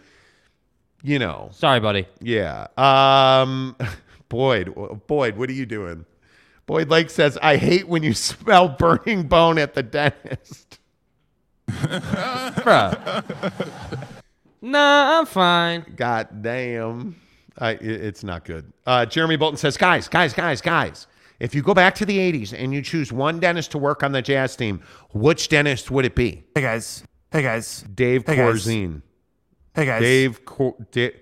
you 1.02 1.18
know, 1.18 1.50
Sorry, 1.52 1.80
buddy. 1.80 2.06
yeah. 2.20 2.66
Um, 2.76 3.76
Boyd, 4.28 4.74
Boyd, 5.06 5.36
what 5.36 5.48
are 5.48 5.52
you 5.54 5.66
doing? 5.66 6.04
Boyd 6.66 6.90
Lake 6.90 7.10
says, 7.10 7.38
"I 7.40 7.56
hate 7.56 7.86
when 7.86 8.02
you 8.02 8.12
smell 8.14 8.68
burning 8.68 9.28
bone 9.28 9.58
at 9.58 9.74
the 9.74 9.84
dentist." 9.84 10.80
Bruh. 11.70 14.08
nah, 14.62 15.18
I'm 15.20 15.26
fine. 15.26 15.84
God 15.96 16.42
damn. 16.42 17.16
I, 17.58 17.70
it's 17.72 18.22
not 18.22 18.44
good. 18.44 18.72
Uh, 18.84 19.06
Jeremy 19.06 19.36
Bolton 19.36 19.56
says, 19.56 19.76
guys, 19.76 20.08
guys, 20.08 20.32
guys, 20.32 20.60
guys, 20.60 21.06
if 21.40 21.54
you 21.54 21.62
go 21.62 21.74
back 21.74 21.94
to 21.96 22.06
the 22.06 22.18
80s 22.18 22.52
and 22.56 22.72
you 22.72 22.82
choose 22.82 23.12
one 23.12 23.40
dentist 23.40 23.70
to 23.72 23.78
work 23.78 24.02
on 24.02 24.12
the 24.12 24.22
Jazz 24.22 24.56
team, 24.56 24.80
which 25.12 25.48
dentist 25.48 25.90
would 25.90 26.04
it 26.04 26.14
be? 26.14 26.44
Hey 26.54 26.62
guys. 26.62 27.04
Hey 27.30 27.42
guys. 27.42 27.84
Dave 27.94 28.24
Hey, 28.26 28.36
guys. 28.36 28.64
Corzine. 28.66 29.02
Hey 29.74 29.84
guys. 29.86 30.00
Dave, 30.00 30.44
Cor- 30.44 30.76
Da- 30.92 31.14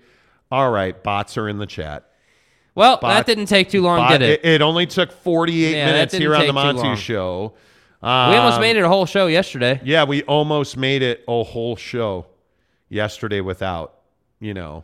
all 0.51 0.71
right, 0.71 1.01
bots 1.03 1.37
are 1.37 1.49
in 1.49 1.57
the 1.57 1.65
chat. 1.65 2.09
Well, 2.75 2.97
Bot- 2.97 3.13
that 3.13 3.25
didn't 3.25 3.47
take 3.47 3.69
too 3.69 3.81
long, 3.81 3.97
Bot- 3.99 4.11
did 4.19 4.21
it? 4.21 4.45
It 4.45 4.61
only 4.61 4.85
took 4.85 5.11
48 5.11 5.71
Yeah, 5.75 5.85
minutes 5.85 6.13
here 6.13 6.35
on 6.35 6.45
the 6.45 6.53
Monty 6.53 6.81
long. 6.81 6.95
Show. 6.95 7.53
we 8.01 8.07
almost 8.09 8.55
Um, 8.55 8.61
made 8.61 8.75
it 8.77 8.83
a 8.83 8.87
whole 8.87 9.05
show 9.05 9.27
yesterday. 9.27 9.79
Yeah, 9.83 10.03
we 10.03 10.23
almost 10.23 10.77
made 10.77 11.01
it 11.01 11.23
a 11.27 11.43
whole 11.43 11.75
show 11.75 12.27
yesterday 12.89 13.41
without, 13.41 13.95
you 14.39 14.53
know. 14.53 14.83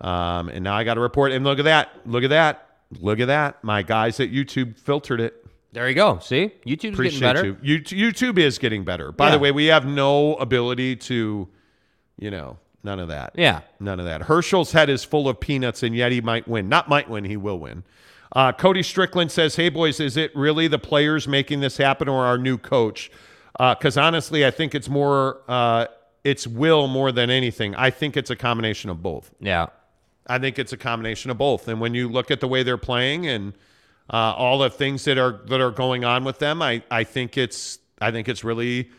Um, 0.00 0.48
and 0.48 0.62
now 0.64 0.74
I 0.74 0.84
got 0.84 0.94
to 0.94 1.00
report. 1.00 1.32
And 1.32 1.44
look 1.44 1.58
at 1.58 1.64
that. 1.66 1.90
Look 2.06 2.24
at 2.24 2.30
that. 2.30 2.65
Look 3.00 3.20
at 3.20 3.26
that. 3.26 3.62
My 3.64 3.82
guys 3.82 4.20
at 4.20 4.30
YouTube 4.30 4.78
filtered 4.78 5.20
it. 5.20 5.44
There 5.72 5.88
you 5.88 5.94
go. 5.94 6.18
See, 6.20 6.52
YouTube's 6.66 6.96
getting 6.98 7.20
better. 7.20 7.44
you. 7.44 7.56
You- 7.62 7.80
YouTube 8.12 8.38
is 8.38 8.58
getting 8.58 8.84
better. 8.84 9.12
By 9.12 9.30
the 9.30 9.38
way, 9.38 9.50
we 9.52 9.66
have 9.66 9.84
no 9.84 10.34
ability 10.36 10.96
to, 10.96 11.48
you 12.18 12.30
know, 12.30 12.58
none 12.82 12.98
of 12.98 13.08
that. 13.08 13.32
Yeah. 13.36 13.60
None 13.80 13.98
of 14.00 14.06
that. 14.06 14.22
Herschel's 14.22 14.72
head 14.72 14.88
is 14.88 15.04
full 15.04 15.28
of 15.28 15.38
peanuts, 15.40 15.82
and 15.82 15.94
yet 15.94 16.12
he 16.12 16.20
might 16.22 16.48
win. 16.48 16.68
Not 16.68 16.88
might 16.88 17.10
win, 17.10 17.24
he 17.24 17.36
will 17.36 17.58
win. 17.58 17.82
Uh, 18.34 18.52
Cody 18.52 18.82
Strickland 18.82 19.30
says, 19.30 19.56
Hey, 19.56 19.68
boys, 19.68 20.00
is 20.00 20.16
it 20.16 20.34
really 20.34 20.66
the 20.68 20.78
players 20.78 21.28
making 21.28 21.60
this 21.60 21.76
happen 21.76 22.08
or 22.08 22.24
our 22.24 22.38
new 22.38 22.56
coach? 22.56 23.10
Because 23.58 23.96
honestly, 23.98 24.46
I 24.46 24.50
think 24.50 24.74
it's 24.74 24.88
more, 24.88 25.40
uh, 25.48 25.86
it's 26.24 26.46
will 26.46 26.86
more 26.88 27.12
than 27.12 27.30
anything. 27.30 27.74
I 27.74 27.90
think 27.90 28.16
it's 28.16 28.30
a 28.30 28.36
combination 28.36 28.90
of 28.90 29.02
both. 29.02 29.30
Yeah. 29.40 29.66
I 30.26 30.38
think 30.38 30.58
it's 30.58 30.72
a 30.72 30.76
combination 30.76 31.30
of 31.30 31.38
both. 31.38 31.68
And 31.68 31.80
when 31.80 31.94
you 31.94 32.08
look 32.08 32.30
at 32.30 32.40
the 32.40 32.48
way 32.48 32.62
they're 32.62 32.76
playing 32.78 33.26
and 33.26 33.54
uh, 34.12 34.34
all 34.36 34.58
the 34.58 34.70
things 34.70 35.04
that 35.04 35.18
are 35.18 35.40
that 35.46 35.60
are 35.60 35.70
going 35.70 36.04
on 36.04 36.24
with 36.24 36.38
them, 36.38 36.62
I 36.62 36.82
I 36.90 37.04
think 37.04 37.36
it's 37.38 37.78
I 38.00 38.10
think 38.10 38.28
it's 38.28 38.44
really 38.44 38.90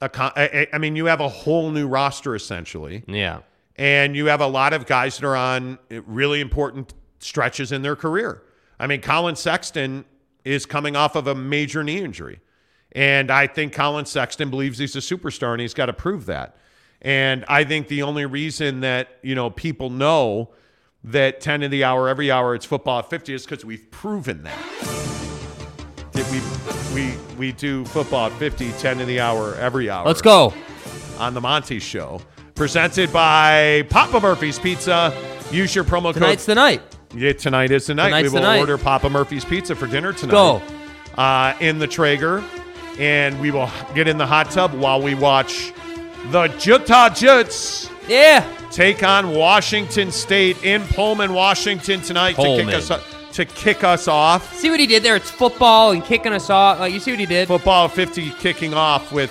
a. 0.00 0.08
Con- 0.08 0.32
I, 0.36 0.42
I- 0.44 0.66
I 0.74 0.78
mean, 0.78 0.96
you 0.96 1.06
have 1.06 1.20
a 1.20 1.28
whole 1.28 1.70
new 1.70 1.86
roster 1.88 2.34
essentially, 2.34 3.02
Yeah. 3.06 3.40
and 3.76 4.14
you 4.16 4.26
have 4.26 4.40
a 4.40 4.46
lot 4.46 4.72
of 4.72 4.86
guys 4.86 5.18
that 5.18 5.26
are 5.26 5.36
on 5.36 5.78
really 6.06 6.40
important 6.40 6.94
stretches 7.18 7.72
in 7.72 7.82
their 7.82 7.96
career. 7.96 8.42
I 8.78 8.86
mean, 8.86 9.00
Colin 9.00 9.36
Sexton 9.36 10.04
is 10.44 10.66
coming 10.66 10.94
off 10.96 11.16
of 11.16 11.26
a 11.26 11.34
major 11.34 11.82
knee 11.82 11.98
injury. 12.02 12.40
And 12.92 13.30
I 13.30 13.46
think 13.46 13.72
Colin 13.72 14.06
Sexton 14.06 14.48
believes 14.50 14.78
he's 14.78 14.94
a 14.96 15.00
superstar 15.00 15.52
and 15.52 15.60
he's 15.60 15.74
got 15.74 15.86
to 15.86 15.92
prove 15.92 16.26
that. 16.26 16.56
And 17.02 17.44
I 17.48 17.64
think 17.64 17.88
the 17.88 18.02
only 18.02 18.26
reason 18.26 18.80
that, 18.80 19.18
you 19.22 19.34
know, 19.34 19.50
people 19.50 19.90
know 19.90 20.50
that 21.06 21.40
10 21.40 21.62
of 21.62 21.70
the 21.70 21.84
hour, 21.84 22.08
every 22.08 22.30
hour, 22.30 22.54
it's 22.54 22.66
football 22.66 22.98
at 22.98 23.08
50 23.08 23.34
is 23.34 23.46
because 23.46 23.64
we've 23.64 23.90
proven 23.90 24.42
that. 24.42 24.58
That 26.12 26.30
we, 26.94 26.94
we, 26.94 27.16
we 27.38 27.52
do 27.52 27.84
football 27.86 28.26
at 28.26 28.32
50, 28.32 28.72
10 28.72 29.00
of 29.00 29.06
the 29.06 29.20
hour, 29.20 29.54
every 29.56 29.88
hour 29.88 30.06
Let's 30.06 30.22
go. 30.22 30.52
on 31.18 31.34
the 31.34 31.40
Monty 31.40 31.78
Show. 31.78 32.20
Presented 32.54 33.12
by 33.12 33.86
Papa 33.90 34.18
Murphy's 34.18 34.58
Pizza. 34.58 35.16
Use 35.50 35.74
your 35.74 35.84
promo 35.84 36.04
code 36.04 36.14
Tonight's 36.14 36.46
the 36.46 36.54
night. 36.54 36.82
Yeah, 37.14 37.32
tonight 37.32 37.70
is 37.70 37.86
the 37.86 37.94
night. 37.94 38.08
Tonight's 38.08 38.32
we 38.32 38.38
will 38.38 38.46
night. 38.46 38.58
order 38.58 38.78
Papa 38.78 39.08
Murphy's 39.08 39.44
Pizza 39.44 39.76
for 39.76 39.86
dinner 39.86 40.12
tonight. 40.12 40.32
Go. 40.32 40.62
Uh, 41.16 41.54
in 41.60 41.78
the 41.78 41.86
Traeger, 41.86 42.42
and 42.98 43.38
we 43.40 43.50
will 43.50 43.70
get 43.94 44.08
in 44.08 44.18
the 44.18 44.26
hot 44.26 44.50
tub 44.50 44.72
while 44.74 45.00
we 45.00 45.14
watch 45.14 45.72
the 46.30 46.52
Utah 46.62 47.10
Utes 47.18 47.90
Yeah. 48.08 48.46
take 48.70 49.02
on 49.02 49.32
Washington 49.32 50.10
State 50.10 50.62
in 50.64 50.82
Pullman, 50.82 51.32
Washington 51.32 52.00
tonight 52.00 52.34
to 52.36 52.42
kick 52.42 52.68
us 52.74 52.90
to 53.32 53.44
kick 53.44 53.84
us 53.84 54.08
off. 54.08 54.54
See 54.54 54.70
what 54.70 54.80
he 54.80 54.86
did 54.86 55.02
there? 55.02 55.16
It's 55.16 55.30
football 55.30 55.90
and 55.92 56.02
kicking 56.02 56.32
us 56.32 56.48
off. 56.48 56.80
Like 56.80 56.92
you 56.92 57.00
see 57.00 57.10
what 57.10 57.20
he 57.20 57.26
did? 57.26 57.48
Football 57.48 57.88
50 57.88 58.30
kicking 58.38 58.72
off 58.72 59.12
with 59.12 59.30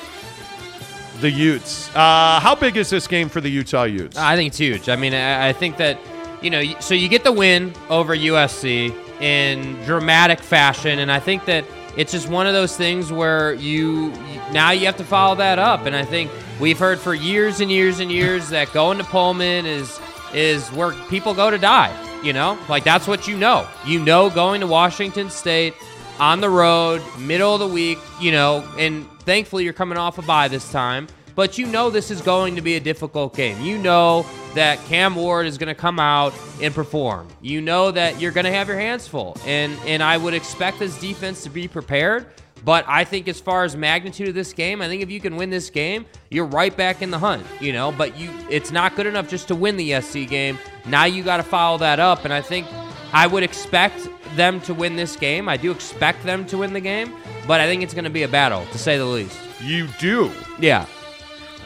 the 1.22 1.32
Utes. 1.32 1.90
Uh, 1.96 2.40
how 2.40 2.54
big 2.54 2.78
is 2.78 2.90
this 2.90 3.08
game 3.08 3.30
for 3.30 3.42
the 3.42 3.50
Utah 3.50 3.84
Utes? 3.84 4.18
I 4.18 4.36
think 4.36 4.50
it's 4.50 4.58
huge. 4.58 4.90
I 4.90 4.96
mean, 4.96 5.14
I, 5.14 5.50
I 5.50 5.54
think 5.54 5.78
that 5.78 5.98
you 6.42 6.50
know, 6.50 6.62
so 6.80 6.94
you 6.94 7.08
get 7.08 7.24
the 7.24 7.32
win 7.32 7.74
over 7.90 8.16
USC 8.16 8.94
in 9.22 9.82
dramatic 9.86 10.40
fashion, 10.40 11.00
and 11.00 11.12
I 11.12 11.20
think 11.20 11.46
that 11.46 11.66
it's 11.98 12.12
just 12.12 12.28
one 12.28 12.48
of 12.48 12.54
those 12.54 12.76
things 12.76 13.12
where 13.12 13.54
you 13.54 14.10
now 14.52 14.72
you 14.72 14.86
have 14.86 14.98
to 14.98 15.04
follow 15.04 15.36
that 15.36 15.60
up. 15.60 15.86
And 15.86 15.96
I 15.96 16.06
think 16.06 16.32
we've 16.60 16.80
heard 16.80 17.00
for 17.00 17.14
years 17.14 17.60
and 17.60 17.72
years 17.72 18.00
and 18.00 18.12
years 18.12 18.50
that 18.50 18.72
going 18.74 18.98
to 18.98 19.04
Pullman 19.04 19.66
is 19.66 20.00
is 20.34 20.68
where 20.70 20.93
people 21.10 21.34
go 21.34 21.50
to 21.50 21.58
die. 21.58 21.93
You 22.24 22.34
know, 22.34 22.58
like 22.70 22.84
that's 22.84 23.08
what 23.08 23.28
you 23.28 23.38
know. 23.38 23.68
You 23.86 24.00
know, 24.00 24.30
going 24.30 24.62
to 24.62 24.68
Washington 24.68 25.30
State 25.30 25.74
on 26.20 26.41
the 26.41 26.50
road, 26.50 27.02
middle 27.20 27.54
of 27.54 27.60
the 27.60 27.68
week, 27.68 28.00
you 28.20 28.32
know, 28.32 28.68
and 28.78 29.08
thankfully 29.22 29.64
you're 29.64 29.74
coming 29.74 29.98
off 29.98 30.18
a 30.18 30.22
bye 30.22 30.48
this 30.48 30.72
time, 30.72 31.08
but 31.36 31.58
you 31.58 31.66
know 31.68 31.90
this 31.90 32.10
is 32.12 32.22
going 32.22 32.56
to 32.56 32.62
be 32.62 32.76
a 32.76 32.80
difficult 32.80 33.36
game. 33.36 33.62
You 33.62 33.78
know 33.78 34.26
that 34.54 34.84
Cam 34.86 35.16
Ward 35.16 35.46
is 35.46 35.58
going 35.58 35.68
to 35.68 35.80
come 35.80 36.00
out 36.00 36.34
and 36.62 36.74
perform. 36.74 37.28
You 37.42 37.62
know 37.62 37.92
that 37.92 38.20
you're 38.20 38.32
going 38.32 38.46
to 38.46 38.52
have 38.52 38.68
your 38.68 38.80
hands 38.80 39.08
full. 39.08 39.38
And 39.46 39.78
and 39.86 40.02
I 40.02 40.18
would 40.18 40.34
expect 40.34 40.80
this 40.80 40.98
defense 41.00 41.44
to 41.44 41.50
be 41.50 41.68
prepared, 41.68 42.28
but 42.64 42.86
I 42.88 43.04
think 43.04 43.28
as 43.28 43.40
far 43.40 43.64
as 43.64 43.76
magnitude 43.76 44.30
of 44.30 44.36
this 44.36 44.54
game, 44.54 44.82
I 44.82 44.88
think 44.88 45.04
if 45.04 45.12
you 45.12 45.20
can 45.20 45.36
win 45.36 45.50
this 45.50 45.70
game, 45.70 46.06
you're 46.32 46.46
right 46.46 46.76
back 46.76 47.02
in 47.02 47.12
the 47.12 47.20
hunt, 47.20 47.46
you 47.60 47.74
know, 47.74 47.92
but 47.92 48.18
you 48.18 48.30
it's 48.50 48.72
not 48.72 48.96
good 48.96 49.06
enough 49.06 49.30
just 49.30 49.48
to 49.50 49.56
win 49.56 49.78
the 49.78 50.02
SC 50.02 50.28
game. 50.28 50.58
Now 50.86 51.06
you 51.06 51.24
got 51.24 51.38
to 51.38 51.44
follow 51.44 51.78
that 51.80 52.00
up 52.00 52.24
and 52.24 52.34
I 52.34 52.42
think 52.42 52.66
I 53.14 53.28
would 53.28 53.44
expect 53.44 54.08
them 54.36 54.60
to 54.62 54.74
win 54.74 54.96
this 54.96 55.16
game. 55.16 55.48
I 55.48 55.58
do 55.58 55.72
expect 55.72 56.24
them 56.24 56.46
to 56.48 56.58
win 56.58 56.74
the 56.74 56.82
game, 56.82 57.14
but 57.48 57.62
I 57.62 57.68
think 57.68 57.84
it's 57.84 57.94
going 57.94 58.04
to 58.06 58.10
be 58.10 58.24
a 58.24 58.28
battle, 58.28 58.66
to 58.72 58.78
say 58.78 58.98
the 58.98 59.06
least. 59.06 59.38
you 59.62 59.88
do. 60.00 60.32
Yeah. 60.60 60.86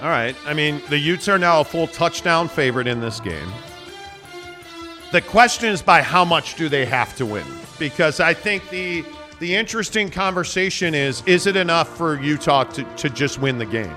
All 0.01 0.09
right. 0.09 0.35
I 0.45 0.53
mean, 0.53 0.81
the 0.89 0.97
Utes 0.97 1.27
are 1.27 1.37
now 1.37 1.59
a 1.59 1.63
full 1.63 1.87
touchdown 1.87 2.47
favorite 2.47 2.87
in 2.87 3.01
this 3.01 3.19
game. 3.19 3.51
The 5.11 5.21
question 5.21 5.69
is 5.69 5.81
by 5.81 6.01
how 6.01 6.23
much 6.23 6.55
do 6.55 6.69
they 6.69 6.85
have 6.85 7.15
to 7.17 7.25
win? 7.25 7.45
Because 7.77 8.19
I 8.19 8.33
think 8.33 8.69
the 8.69 9.03
the 9.39 9.55
interesting 9.55 10.09
conversation 10.09 10.93
is 10.93 11.23
is 11.25 11.47
it 11.47 11.55
enough 11.55 11.97
for 11.97 12.21
Utah 12.21 12.63
to, 12.65 12.83
to 12.83 13.09
just 13.09 13.39
win 13.39 13.57
the 13.57 13.65
game? 13.65 13.95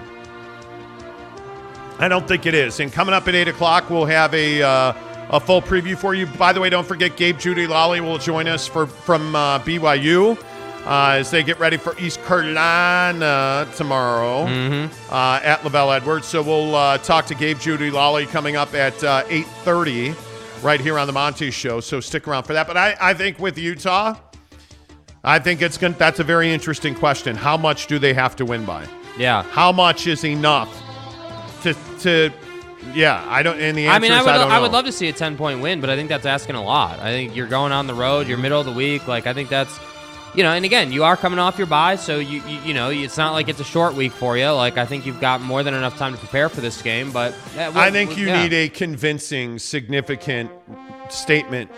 I 1.99 2.09
don't 2.09 2.27
think 2.27 2.47
it 2.47 2.55
is. 2.55 2.81
And 2.81 2.93
coming 2.93 3.15
up 3.15 3.29
at 3.29 3.35
eight 3.35 3.49
o'clock, 3.49 3.89
we'll 3.91 4.07
have 4.07 4.35
a 4.35 4.63
uh, 4.63 4.93
a 5.31 5.39
full 5.39 5.63
preview 5.63 5.97
for 5.97 6.15
you. 6.15 6.27
By 6.27 6.53
the 6.53 6.61
way, 6.61 6.69
don't 6.71 6.87
forget 6.87 7.17
Gabe 7.17 7.39
Judy 7.39 7.67
Lally 7.67 8.01
will 8.01 8.19
join 8.19 8.49
us 8.49 8.67
for 8.67 8.87
from 8.87 9.37
uh, 9.37 9.61
BYU 9.61 10.37
uh, 10.87 11.17
as 11.19 11.31
they 11.31 11.43
get 11.43 11.59
ready 11.59 11.77
for 11.77 11.99
East 11.99 12.23
Carolina 12.25 13.69
tomorrow 13.77 14.43
uh, 15.11 15.41
at 15.43 15.61
LaVell 15.61 15.97
Edwards. 15.97 16.27
So 16.27 16.43
we'll 16.43 16.75
uh, 16.75 16.99
talk 16.99 17.27
to 17.27 17.35
Gabe 17.35 17.59
Judy 17.59 17.91
Lally 17.91 18.27
coming 18.27 18.57
up 18.57 18.75
at 18.75 19.03
uh, 19.05 19.25
eight 19.29 19.47
thirty 19.65 20.15
right 20.63 20.81
here 20.81 20.99
on 20.99 21.07
the 21.07 21.13
Monty 21.13 21.51
Show. 21.51 21.81
So 21.81 22.01
stick 22.01 22.27
around 22.27 22.45
for 22.45 22.53
that. 22.53 22.67
But 22.67 22.77
I, 22.77 22.97
I 23.01 23.15
think 23.15 23.39
with 23.39 23.59
Utah, 23.59 24.17
I 25.25 25.39
think 25.39 25.63
it's 25.63 25.79
to 25.79 25.91
That's 25.91 26.21
a 26.21 26.25
very 26.25 26.53
interesting 26.53 26.95
question. 26.95 27.37
How 27.37 27.57
much 27.57 27.87
do 27.87 27.99
they 27.99 28.15
have 28.15 28.37
to 28.37 28.45
win 28.45 28.65
by? 28.65 28.87
Yeah. 29.19 29.43
How 29.43 29.73
much 29.73 30.07
is 30.07 30.25
enough 30.25 30.71
to 31.63 31.75
to? 32.01 32.33
Yeah, 32.95 33.25
I 33.29 33.45
don't. 33.45 33.61
And 33.61 33.79
the 33.79 33.87
answer 33.87 33.95
I 33.95 33.99
mean, 34.01 34.11
I 34.13 34.23
would, 34.23 34.31
I 34.31 34.57
I, 34.57 34.61
would 34.61 34.73
love 34.73 34.87
to 34.87 34.93
see 34.93 35.09
a 35.09 35.13
10 35.13 35.37
point 35.37 35.61
win, 35.61 35.81
but 35.81 35.89
I 35.89 35.95
think 35.95 36.09
that's 36.09 36.27
asking 36.27 36.57
a 36.57 36.65
lot. 36.65 36.99
I 36.99 37.13
think 37.13 37.37
you're 37.37 37.47
going 37.47 37.71
on 37.71 37.87
the 37.87 37.95
road, 37.95 38.27
you're 38.27 38.39
middle 38.39 38.59
of 38.59 38.67
the 38.67 38.73
week. 38.73 39.07
Like, 39.07 39.29
I 39.29 39.33
think 39.33 39.49
that's, 39.49 39.79
you 40.35 40.43
know, 40.43 40.53
and 40.53 40.65
again, 40.65 40.93
you 40.93 41.05
are 41.05 41.17
coming 41.17 41.39
off 41.39 41.59
your 41.59 41.67
bye, 41.67 41.97
so 41.97 42.19
you, 42.19 42.43
you, 42.47 42.59
you 42.61 42.75
know, 42.75 42.91
it's 42.91 43.17
not 43.19 43.33
like 43.33 43.49
it's 43.49 43.61
a 43.61 43.65
short 43.65 43.95
week 43.95 44.13
for 44.13 44.37
you. 44.39 44.49
Like, 44.51 44.79
I 44.79 44.87
think 44.87 45.05
you've 45.07 45.21
got 45.21 45.41
more 45.43 45.63
than 45.63 45.75
enough 45.75 45.97
time 45.99 46.13
to 46.13 46.19
prepare 46.19 46.49
for 46.49 46.61
this 46.61 46.81
game, 46.83 47.13
but 47.13 47.35
yeah, 47.55 47.69
we'll- 47.69 47.79
I 47.79 47.91
think 47.91 48.17
you 48.17 48.27
yeah. 48.27 48.43
need 48.43 48.53
a 48.53 48.69
convincing, 48.69 49.59
significant 49.59 50.51
statement 51.11 51.71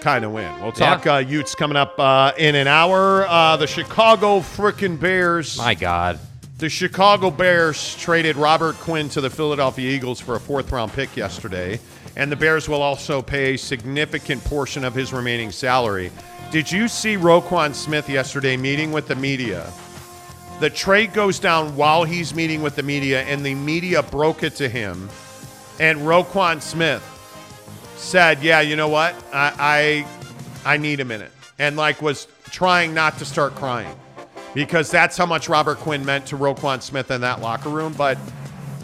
kind 0.00 0.24
of 0.24 0.32
win. 0.32 0.60
We'll 0.62 0.72
talk 0.72 1.04
Yeah. 1.04 1.14
uh, 1.16 1.18
Utes 1.18 1.54
coming 1.54 1.76
up 1.76 1.98
uh, 1.98 2.32
in 2.38 2.54
an 2.54 2.66
hour. 2.68 3.26
Uh, 3.28 3.56
the 3.56 3.66
Chicago 3.66 4.40
freaking 4.40 4.98
Bears. 4.98 5.58
My 5.58 5.74
God. 5.74 6.18
The 6.58 6.68
Chicago 6.68 7.30
Bears 7.30 7.96
traded 7.96 8.36
Robert 8.36 8.76
Quinn 8.76 9.08
to 9.10 9.20
the 9.20 9.28
Philadelphia 9.30 9.90
Eagles 9.90 10.20
for 10.20 10.36
a 10.36 10.40
fourth 10.40 10.70
round 10.70 10.92
pick 10.92 11.16
yesterday, 11.16 11.80
and 12.16 12.30
the 12.30 12.36
Bears 12.36 12.68
will 12.68 12.82
also 12.82 13.22
pay 13.22 13.54
a 13.54 13.58
significant 13.58 14.44
portion 14.44 14.84
of 14.84 14.94
his 14.94 15.12
remaining 15.12 15.50
salary. 15.50 16.10
Did 16.50 16.70
you 16.70 16.88
see 16.88 17.16
Roquan 17.16 17.74
Smith 17.74 18.08
yesterday 18.08 18.56
meeting 18.56 18.92
with 18.92 19.08
the 19.08 19.16
media? 19.16 19.72
The 20.60 20.70
trade 20.70 21.12
goes 21.14 21.38
down 21.38 21.74
while 21.76 22.04
he's 22.04 22.34
meeting 22.34 22.62
with 22.62 22.76
the 22.76 22.82
media, 22.82 23.22
and 23.22 23.44
the 23.44 23.54
media 23.54 24.02
broke 24.02 24.42
it 24.42 24.54
to 24.56 24.68
him. 24.68 25.08
And 25.80 26.00
Roquan 26.00 26.60
Smith 26.60 27.02
said, 27.96 28.42
"Yeah, 28.42 28.60
you 28.60 28.76
know 28.76 28.88
what? 28.88 29.14
I 29.32 30.04
I, 30.64 30.74
I 30.74 30.76
need 30.76 31.00
a 31.00 31.04
minute," 31.04 31.32
and 31.58 31.76
like 31.76 32.02
was 32.02 32.28
trying 32.50 32.92
not 32.92 33.18
to 33.18 33.24
start 33.24 33.54
crying 33.54 33.96
because 34.54 34.90
that's 34.90 35.16
how 35.16 35.26
much 35.26 35.48
Robert 35.48 35.78
Quinn 35.78 36.04
meant 36.04 36.26
to 36.26 36.36
Roquan 36.36 36.82
Smith 36.82 37.10
in 37.10 37.22
that 37.22 37.40
locker 37.40 37.70
room. 37.70 37.94
But 37.94 38.18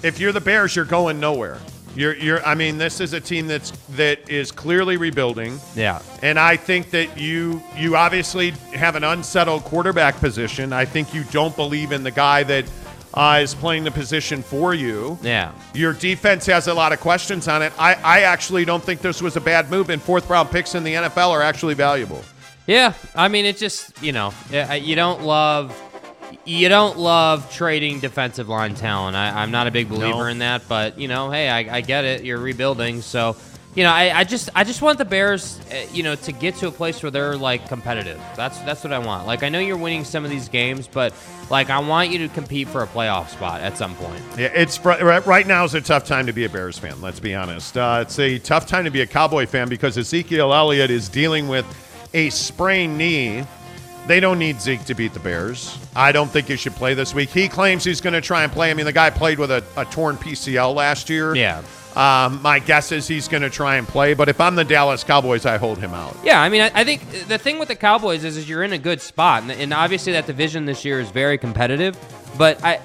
if 0.02 0.18
you're 0.18 0.32
the 0.32 0.40
Bears, 0.40 0.74
you're 0.74 0.84
going 0.84 1.20
nowhere. 1.20 1.58
You're 1.98 2.14
you're. 2.14 2.46
I 2.46 2.54
mean, 2.54 2.78
this 2.78 3.00
is 3.00 3.12
a 3.12 3.20
team 3.20 3.48
that's 3.48 3.72
that 3.96 4.30
is 4.30 4.52
clearly 4.52 4.96
rebuilding. 4.96 5.58
Yeah. 5.74 6.00
And 6.22 6.38
I 6.38 6.56
think 6.56 6.92
that 6.92 7.18
you 7.18 7.60
you 7.76 7.96
obviously 7.96 8.50
have 8.72 8.94
an 8.94 9.02
unsettled 9.02 9.64
quarterback 9.64 10.14
position. 10.20 10.72
I 10.72 10.84
think 10.84 11.12
you 11.12 11.24
don't 11.32 11.56
believe 11.56 11.90
in 11.90 12.04
the 12.04 12.12
guy 12.12 12.44
that 12.44 12.66
uh, 13.14 13.40
is 13.42 13.52
playing 13.52 13.82
the 13.82 13.90
position 13.90 14.44
for 14.44 14.74
you. 14.74 15.18
Yeah. 15.22 15.50
Your 15.74 15.92
defense 15.92 16.46
has 16.46 16.68
a 16.68 16.74
lot 16.74 16.92
of 16.92 17.00
questions 17.00 17.48
on 17.48 17.62
it. 17.62 17.72
I, 17.76 17.94
I 17.94 18.20
actually 18.20 18.64
don't 18.64 18.84
think 18.84 19.00
this 19.00 19.20
was 19.20 19.34
a 19.34 19.40
bad 19.40 19.68
move, 19.68 19.90
and 19.90 20.00
fourth 20.00 20.30
round 20.30 20.52
picks 20.52 20.76
in 20.76 20.84
the 20.84 20.94
NFL 20.94 21.30
are 21.30 21.42
actually 21.42 21.74
valuable. 21.74 22.22
Yeah, 22.68 22.92
I 23.16 23.26
mean, 23.26 23.44
it 23.44 23.56
just 23.56 24.00
you 24.00 24.12
know, 24.12 24.32
you 24.52 24.94
don't 24.94 25.22
love 25.22 25.72
you 26.48 26.68
don't 26.68 26.98
love 26.98 27.52
trading 27.52 28.00
defensive 28.00 28.48
line 28.48 28.74
talent. 28.74 29.16
I, 29.16 29.42
I'm 29.42 29.50
not 29.50 29.66
a 29.66 29.70
big 29.70 29.88
believer 29.88 30.24
No. 30.24 30.26
in 30.26 30.38
that, 30.38 30.62
but 30.68 30.98
you 30.98 31.06
know, 31.08 31.30
hey, 31.30 31.48
I, 31.48 31.76
I 31.76 31.80
get 31.82 32.04
it. 32.04 32.24
You're 32.24 32.38
rebuilding, 32.38 33.02
so 33.02 33.36
you 33.74 33.84
know, 33.84 33.92
I, 33.92 34.20
I 34.20 34.24
just 34.24 34.48
I 34.56 34.64
just 34.64 34.80
want 34.82 34.98
the 34.98 35.04
Bears, 35.04 35.60
uh, 35.70 35.86
you 35.92 36.02
know, 36.02 36.14
to 36.16 36.32
get 36.32 36.56
to 36.56 36.66
a 36.68 36.70
place 36.72 37.00
where 37.02 37.10
they're 37.12 37.36
like 37.36 37.68
competitive. 37.68 38.20
That's 38.34 38.58
that's 38.60 38.82
what 38.82 38.92
I 38.92 38.98
want. 38.98 39.26
Like 39.26 39.42
I 39.42 39.50
know 39.50 39.58
you're 39.60 39.76
winning 39.76 40.04
some 40.04 40.24
of 40.24 40.30
these 40.30 40.48
games, 40.48 40.88
but 40.88 41.12
like 41.50 41.70
I 41.70 41.78
want 41.78 42.10
you 42.10 42.18
to 42.26 42.28
compete 42.34 42.66
for 42.68 42.82
a 42.82 42.86
playoff 42.88 43.28
spot 43.28 43.60
at 43.60 43.76
some 43.76 43.94
point. 43.96 44.22
Yeah, 44.38 44.46
it's 44.54 44.82
right 44.84 45.24
right 45.26 45.46
now 45.46 45.64
is 45.64 45.74
a 45.74 45.80
tough 45.82 46.04
time 46.06 46.26
to 46.26 46.32
be 46.32 46.44
a 46.44 46.48
Bears 46.48 46.78
fan. 46.78 47.00
Let's 47.00 47.20
be 47.20 47.34
honest. 47.34 47.76
Uh, 47.76 47.98
it's 48.02 48.18
a 48.18 48.38
tough 48.38 48.66
time 48.66 48.84
to 48.84 48.90
be 48.90 49.02
a 49.02 49.06
Cowboy 49.06 49.46
fan 49.46 49.68
because 49.68 49.96
Ezekiel 49.98 50.52
Elliott 50.52 50.90
is 50.90 51.08
dealing 51.08 51.46
with 51.46 51.66
a 52.14 52.30
sprained 52.30 52.96
knee. 52.96 53.44
They 54.08 54.20
don't 54.20 54.38
need 54.38 54.58
Zeke 54.58 54.84
to 54.86 54.94
beat 54.94 55.12
the 55.12 55.20
Bears. 55.20 55.78
I 55.94 56.12
don't 56.12 56.30
think 56.30 56.48
he 56.48 56.56
should 56.56 56.74
play 56.74 56.94
this 56.94 57.12
week. 57.12 57.28
He 57.28 57.46
claims 57.46 57.84
he's 57.84 58.00
going 58.00 58.14
to 58.14 58.22
try 58.22 58.42
and 58.42 58.50
play. 58.50 58.70
I 58.70 58.74
mean, 58.74 58.86
the 58.86 58.92
guy 58.92 59.10
played 59.10 59.38
with 59.38 59.50
a, 59.50 59.62
a 59.76 59.84
torn 59.84 60.16
PCL 60.16 60.74
last 60.74 61.10
year. 61.10 61.34
Yeah. 61.34 61.62
Um, 61.94 62.40
my 62.40 62.58
guess 62.58 62.90
is 62.90 63.06
he's 63.06 63.28
going 63.28 63.42
to 63.42 63.50
try 63.50 63.76
and 63.76 63.86
play. 63.86 64.14
But 64.14 64.30
if 64.30 64.40
I'm 64.40 64.54
the 64.54 64.64
Dallas 64.64 65.04
Cowboys, 65.04 65.44
I 65.44 65.58
hold 65.58 65.76
him 65.76 65.92
out. 65.92 66.16
Yeah, 66.24 66.40
I 66.40 66.48
mean, 66.48 66.62
I, 66.62 66.70
I 66.74 66.84
think 66.84 67.28
the 67.28 67.36
thing 67.36 67.58
with 67.58 67.68
the 67.68 67.76
Cowboys 67.76 68.24
is, 68.24 68.38
is 68.38 68.48
you're 68.48 68.62
in 68.62 68.72
a 68.72 68.78
good 68.78 69.02
spot, 69.02 69.42
and, 69.42 69.52
and 69.52 69.74
obviously 69.74 70.12
that 70.12 70.26
division 70.26 70.64
this 70.64 70.86
year 70.86 71.00
is 71.00 71.10
very 71.10 71.36
competitive. 71.36 71.94
But 72.38 72.64
I, 72.64 72.80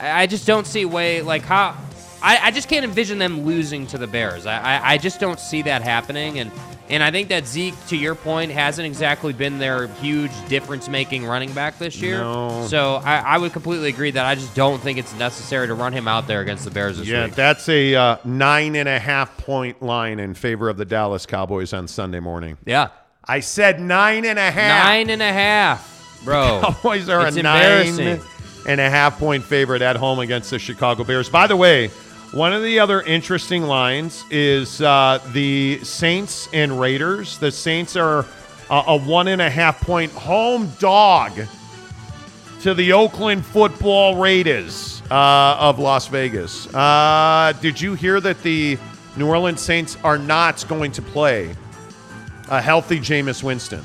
I 0.00 0.26
just 0.26 0.46
don't 0.46 0.66
see 0.66 0.82
a 0.82 0.88
way 0.88 1.20
like 1.20 1.42
how. 1.42 1.76
I, 2.22 2.38
I 2.46 2.50
just 2.52 2.70
can't 2.70 2.86
envision 2.86 3.18
them 3.18 3.44
losing 3.44 3.86
to 3.88 3.98
the 3.98 4.06
Bears. 4.06 4.46
I, 4.46 4.58
I, 4.58 4.92
I 4.92 4.98
just 4.98 5.20
don't 5.20 5.38
see 5.38 5.60
that 5.62 5.82
happening, 5.82 6.38
and 6.38 6.50
and 6.90 7.02
I 7.02 7.10
think 7.10 7.28
that 7.30 7.46
Zeke, 7.46 7.74
to 7.88 7.96
your 7.96 8.14
point, 8.14 8.52
hasn't 8.52 8.86
exactly 8.86 9.32
been 9.32 9.58
their 9.58 9.86
huge 9.86 10.30
difference-making 10.48 11.24
running 11.24 11.52
back 11.52 11.78
this 11.78 12.00
year. 12.00 12.18
No. 12.18 12.66
So 12.68 12.96
I, 12.96 13.18
I 13.20 13.38
would 13.38 13.52
completely 13.52 13.88
agree 13.88 14.10
that 14.10 14.26
I 14.26 14.34
just 14.34 14.54
don't 14.54 14.80
think 14.82 14.98
it's 14.98 15.14
necessary 15.14 15.66
to 15.66 15.74
run 15.74 15.92
him 15.92 16.06
out 16.06 16.26
there 16.26 16.40
against 16.42 16.64
the 16.64 16.70
Bears 16.70 16.98
this 16.98 17.08
Yeah, 17.08 17.24
week. 17.26 17.34
that's 17.34 17.68
a 17.68 17.94
uh, 17.94 18.16
nine 18.24 18.76
and 18.76 18.88
a 18.88 18.98
half 18.98 19.36
point 19.38 19.80
line 19.82 20.20
in 20.20 20.34
favor 20.34 20.68
of 20.68 20.76
the 20.76 20.84
Dallas 20.84 21.24
Cowboys 21.26 21.72
on 21.72 21.88
Sunday 21.88 22.20
morning. 22.20 22.58
Yeah, 22.66 22.88
I 23.24 23.40
said 23.40 23.80
nine 23.80 24.24
and 24.26 24.38
a 24.38 24.50
half. 24.50 24.86
nine 24.86 25.08
and 25.10 25.22
a 25.22 25.32
half, 25.32 26.20
bro. 26.24 26.60
Cowboys 26.64 27.08
are 27.08 27.26
It's 27.26 27.36
a 27.38 27.42
nine 27.42 28.20
and 28.66 28.80
a 28.80 28.90
half 28.90 29.18
point 29.18 29.44
favorite 29.44 29.82
at 29.82 29.96
home 29.96 30.18
against 30.18 30.50
the 30.50 30.58
Chicago 30.58 31.04
Bears. 31.04 31.28
By 31.30 31.46
the 31.46 31.56
way, 31.56 31.90
One 32.34 32.52
of 32.52 32.64
the 32.64 32.80
other 32.80 33.00
interesting 33.00 33.62
lines 33.62 34.24
is 34.28 34.82
uh, 34.82 35.20
the 35.32 35.78
Saints 35.84 36.48
and 36.52 36.80
Raiders. 36.80 37.38
The 37.38 37.52
Saints 37.52 37.94
are 37.94 38.26
uh, 38.68 38.82
a 38.88 38.96
one 38.96 39.28
and 39.28 39.40
a 39.40 39.48
half 39.48 39.80
point 39.80 40.10
home 40.10 40.72
dog 40.80 41.30
to 42.62 42.74
the 42.74 42.92
Oakland 42.92 43.46
Football 43.46 44.16
Raiders 44.16 45.00
uh, 45.12 45.58
of 45.60 45.78
Las 45.78 46.08
Vegas. 46.08 46.66
Uh, 46.74 47.52
did 47.60 47.80
you 47.80 47.94
hear 47.94 48.20
that 48.20 48.42
the 48.42 48.78
New 49.16 49.28
Orleans 49.28 49.60
Saints 49.60 49.96
are 50.02 50.18
not 50.18 50.66
going 50.66 50.90
to 50.90 51.02
play 51.02 51.54
a 52.48 52.60
healthy 52.60 52.98
Jameis 52.98 53.44
Winston? 53.44 53.84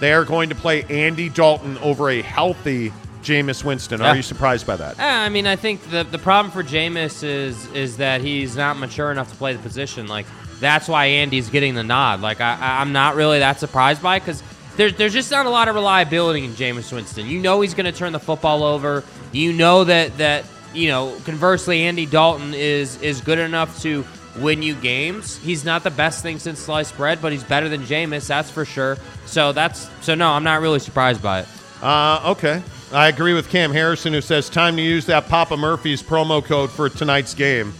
They 0.00 0.14
are 0.14 0.24
going 0.24 0.48
to 0.48 0.54
play 0.54 0.84
Andy 0.84 1.28
Dalton 1.28 1.76
over 1.76 2.08
a 2.08 2.22
healthy 2.22 2.90
Jameis 3.22 3.64
Winston. 3.64 4.00
Are 4.00 4.08
Yeah. 4.08 4.14
you 4.14 4.22
surprised 4.22 4.66
by 4.66 4.76
that? 4.76 4.96
I 4.98 5.28
mean, 5.28 5.46
I 5.46 5.56
think 5.56 5.90
the 5.90 6.04
the 6.04 6.18
problem 6.18 6.50
for 6.52 6.62
Jameis 6.62 7.22
is 7.24 7.66
is 7.72 7.96
that 7.98 8.20
he's 8.20 8.56
not 8.56 8.76
mature 8.78 9.10
enough 9.10 9.30
to 9.30 9.36
play 9.36 9.52
the 9.52 9.58
position. 9.62 10.06
Like 10.06 10.26
that's 10.60 10.88
why 10.88 11.06
Andy's 11.06 11.48
getting 11.50 11.74
the 11.74 11.82
nod. 11.84 12.20
Like 12.20 12.40
I, 12.40 12.56
I'm 12.80 12.92
not 12.92 13.14
really 13.16 13.38
that 13.40 13.58
surprised 13.60 14.02
by 14.02 14.18
because 14.18 14.42
there's 14.76 14.94
there's 14.96 15.12
just 15.12 15.30
not 15.30 15.46
a 15.46 15.50
lot 15.50 15.68
of 15.68 15.74
reliability 15.74 16.44
in 16.44 16.52
Jameis 16.52 16.92
Winston. 16.92 17.26
You 17.26 17.38
know 17.40 17.60
he's 17.60 17.74
going 17.74 17.86
to 17.86 17.92
turn 17.92 18.12
the 18.12 18.20
football 18.20 18.62
over. 18.62 19.04
You 19.32 19.52
know 19.52 19.84
that 19.84 20.16
that 20.18 20.44
you 20.74 20.88
know 20.88 21.16
conversely 21.24 21.82
Andy 21.82 22.06
Dalton 22.06 22.54
is 22.54 23.00
is 23.02 23.20
good 23.20 23.38
enough 23.38 23.80
to 23.82 24.04
win 24.38 24.62
you 24.62 24.74
games. 24.76 25.36
He's 25.38 25.62
not 25.64 25.82
the 25.84 25.90
best 25.90 26.22
thing 26.22 26.38
since 26.38 26.58
sliced 26.58 26.96
bread, 26.96 27.20
but 27.20 27.32
he's 27.32 27.44
better 27.44 27.68
than 27.68 27.82
Jameis, 27.82 28.26
that's 28.26 28.50
for 28.50 28.64
sure. 28.64 28.96
So 29.26 29.52
that's 29.52 29.90
so 30.00 30.14
no, 30.14 30.30
I'm 30.30 30.44
not 30.44 30.62
really 30.62 30.78
surprised 30.78 31.22
by 31.22 31.40
it. 31.40 31.48
Uh, 31.82 32.20
okay. 32.30 32.62
I 32.92 33.08
agree 33.08 33.32
with 33.32 33.48
Cam 33.48 33.72
Harrison, 33.72 34.12
who 34.12 34.20
says 34.20 34.50
time 34.50 34.76
to 34.76 34.82
use 34.82 35.06
that 35.06 35.26
Papa 35.26 35.56
Murphy's 35.56 36.02
promo 36.02 36.44
code 36.44 36.70
for 36.70 36.90
tonight's 36.90 37.32
game. 37.32 37.72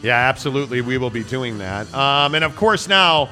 Yeah, 0.00 0.16
absolutely. 0.16 0.80
We 0.80 0.96
will 0.96 1.10
be 1.10 1.24
doing 1.24 1.58
that. 1.58 1.92
Um, 1.92 2.36
and 2.36 2.44
of 2.44 2.54
course, 2.54 2.86
now 2.86 3.30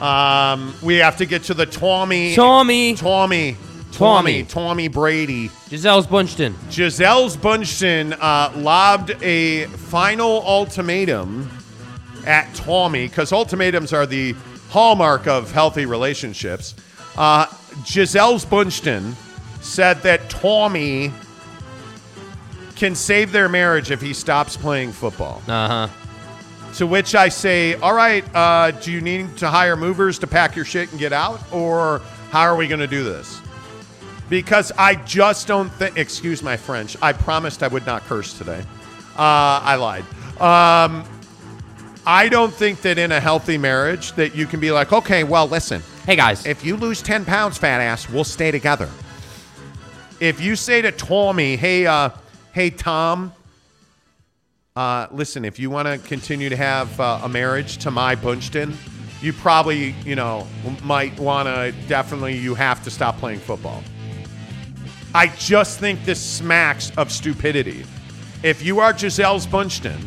um, 0.00 0.74
we 0.82 0.96
have 0.96 1.16
to 1.18 1.26
get 1.26 1.44
to 1.44 1.54
the 1.54 1.66
Tommy. 1.66 2.34
Tommy. 2.34 2.94
Tommy. 2.94 3.56
Tommy. 3.92 4.42
Tommy 4.42 4.88
Brady. 4.88 5.48
Gisele's 5.70 6.08
Bündchen. 6.08 6.54
Gisele's 6.70 7.36
Bündchen 7.36 8.16
uh, 8.20 8.50
lobbed 8.58 9.10
a 9.22 9.66
final 9.66 10.42
ultimatum 10.42 11.48
at 12.26 12.52
Tommy 12.54 13.06
because 13.06 13.30
ultimatums 13.30 13.92
are 13.92 14.06
the 14.06 14.34
hallmark 14.70 15.28
of 15.28 15.52
healthy 15.52 15.86
relationships. 15.86 16.74
Uh, 17.16 17.46
Gisele's 17.84 18.44
Bündchen 18.44 19.14
said 19.64 20.02
that 20.02 20.28
Tommy 20.28 21.10
can 22.76 22.94
save 22.94 23.32
their 23.32 23.48
marriage 23.48 23.90
if 23.90 24.00
he 24.00 24.12
stops 24.12 24.56
playing 24.56 24.92
football. 24.92 25.42
Uh 25.48 25.88
huh. 25.88 25.88
To 26.74 26.86
which 26.88 27.14
I 27.14 27.28
say, 27.28 27.74
all 27.76 27.94
right, 27.94 28.24
uh, 28.34 28.72
do 28.72 28.90
you 28.90 29.00
need 29.00 29.36
to 29.38 29.48
hire 29.48 29.76
movers 29.76 30.18
to 30.20 30.26
pack 30.26 30.56
your 30.56 30.64
shit 30.64 30.90
and 30.90 30.98
get 30.98 31.12
out? 31.12 31.40
Or 31.52 32.00
how 32.30 32.42
are 32.42 32.56
we 32.56 32.66
going 32.66 32.80
to 32.80 32.88
do 32.88 33.04
this? 33.04 33.40
Because 34.28 34.72
I 34.76 34.96
just 34.96 35.46
don't 35.46 35.70
think, 35.70 35.96
excuse 35.96 36.42
my 36.42 36.56
French, 36.56 36.96
I 37.00 37.12
promised 37.12 37.62
I 37.62 37.68
would 37.68 37.86
not 37.86 38.02
curse 38.02 38.36
today. 38.36 38.60
Uh, 39.16 39.60
I 39.62 39.76
lied. 39.76 40.02
Um, 40.40 41.04
I 42.04 42.28
don't 42.28 42.52
think 42.52 42.80
that 42.82 42.98
in 42.98 43.12
a 43.12 43.20
healthy 43.20 43.56
marriage 43.56 44.12
that 44.14 44.34
you 44.34 44.46
can 44.46 44.58
be 44.58 44.72
like, 44.72 44.92
okay, 44.92 45.22
well, 45.22 45.46
listen, 45.46 45.80
Hey 46.06 46.16
guys. 46.16 46.44
if 46.44 46.64
you 46.64 46.76
lose 46.76 47.00
10 47.02 47.24
pounds, 47.24 47.56
fat 47.56 47.80
ass, 47.80 48.10
we'll 48.10 48.24
stay 48.24 48.50
together. 48.50 48.88
If 50.20 50.40
you 50.40 50.56
say 50.56 50.82
to 50.82 50.92
Tommy, 50.92 51.56
hey, 51.56 51.86
uh, 51.86 52.10
hey, 52.52 52.70
Tom, 52.70 53.32
uh, 54.76 55.06
listen, 55.10 55.44
if 55.44 55.58
you 55.58 55.70
want 55.70 55.88
to 55.88 55.98
continue 56.08 56.48
to 56.48 56.56
have 56.56 56.98
uh, 57.00 57.20
a 57.22 57.28
marriage 57.28 57.78
to 57.78 57.90
my 57.90 58.14
Bunchton, 58.14 58.74
you 59.20 59.32
probably, 59.32 59.90
you 60.04 60.14
know, 60.14 60.46
might 60.82 61.18
want 61.18 61.46
to 61.48 61.74
definitely, 61.88 62.36
you 62.36 62.54
have 62.54 62.82
to 62.84 62.90
stop 62.90 63.18
playing 63.18 63.40
football. 63.40 63.82
I 65.14 65.28
just 65.38 65.78
think 65.78 66.04
this 66.04 66.20
smacks 66.20 66.90
of 66.96 67.10
stupidity. 67.12 67.84
If 68.42 68.62
you 68.64 68.80
are 68.80 68.92
Gisele's 68.92 69.46
Bündchen, 69.46 70.00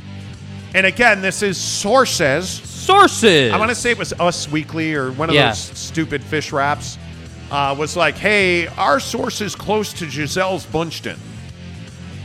and 0.76 0.86
again, 0.86 1.22
this 1.22 1.42
is 1.42 1.58
sources. 1.58 2.50
Sources. 2.50 3.52
I 3.52 3.58
want 3.58 3.70
to 3.70 3.76
say 3.76 3.92
it 3.92 3.98
was 3.98 4.14
Us 4.14 4.50
Weekly 4.50 4.94
or 4.94 5.12
one 5.14 5.30
of 5.30 5.36
Yeah. 5.36 5.50
those 5.50 5.60
stupid 5.60 6.24
fish 6.24 6.52
wraps. 6.52 6.98
Uh, 7.50 7.76
was 7.78 7.96
like, 7.96 8.16
hey, 8.16 8.68
our 8.68 9.00
sources 9.00 9.56
close 9.56 9.94
to 9.94 10.06
Gisele's 10.06 10.66
Bündchen 10.66 11.18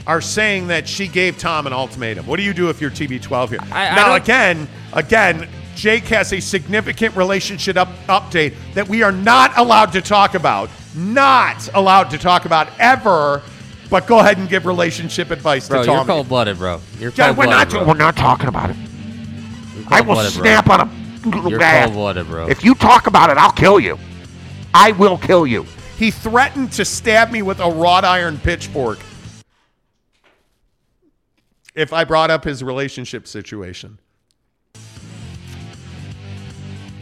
are 0.06 0.20
saying 0.20 0.66
that 0.66 0.88
she 0.88 1.06
gave 1.06 1.38
Tom 1.38 1.66
an 1.66 1.72
ultimatum. 1.72 2.26
What 2.26 2.38
do 2.38 2.42
you 2.42 2.52
do 2.52 2.68
if 2.70 2.80
you're 2.80 2.90
TB12 2.90 3.50
here? 3.50 3.58
I- 3.70 3.88
I 3.88 3.94
now, 3.94 4.06
don't- 4.08 4.16
again, 4.16 4.68
again, 4.92 5.48
Jake 5.76 6.04
has 6.08 6.32
a 6.32 6.40
significant 6.40 7.16
relationship 7.16 7.76
up, 7.76 7.88
update 8.08 8.54
that 8.74 8.88
we 8.88 9.02
are 9.02 9.12
not 9.12 9.56
allowed 9.56 9.92
to 9.92 10.00
talk 10.00 10.34
about. 10.34 10.70
Not 10.94 11.68
allowed 11.72 12.10
to 12.10 12.18
talk 12.18 12.44
about 12.44 12.68
ever. 12.78 13.42
But 13.88 14.06
go 14.06 14.18
ahead 14.18 14.38
and 14.38 14.48
give 14.48 14.66
relationship 14.66 15.30
advice 15.30 15.68
bro, 15.68 15.84
to 15.84 15.92
you're 15.92 16.04
cold 16.04 16.28
blooded, 16.28 16.58
bro. 16.58 16.80
You're 16.98 17.10
cold 17.12 17.36
we're 17.36 17.46
not. 17.46 17.68
blooded. 17.70 17.88
We're 17.88 17.94
not 17.94 18.16
talking 18.16 18.48
about 18.48 18.70
it. 18.70 18.76
I 19.88 20.00
will 20.00 20.16
snap 20.24 20.68
on 20.70 20.80
a 20.80 21.48
You're 21.48 21.60
cold 21.60 21.92
blooded, 21.92 22.26
bro. 22.26 22.48
If 22.48 22.64
you 22.64 22.74
talk 22.74 23.06
about 23.06 23.30
it, 23.30 23.36
I'll 23.36 23.52
kill 23.52 23.78
you. 23.78 23.98
I 24.74 24.92
will 24.92 25.18
kill 25.18 25.46
you. 25.46 25.66
He 25.98 26.10
threatened 26.10 26.72
to 26.72 26.84
stab 26.84 27.30
me 27.30 27.42
with 27.42 27.60
a 27.60 27.70
wrought 27.70 28.04
iron 28.04 28.38
pitchfork 28.38 28.98
if 31.74 31.92
I 31.92 32.04
brought 32.04 32.30
up 32.30 32.44
his 32.44 32.62
relationship 32.62 33.26
situation. 33.26 33.98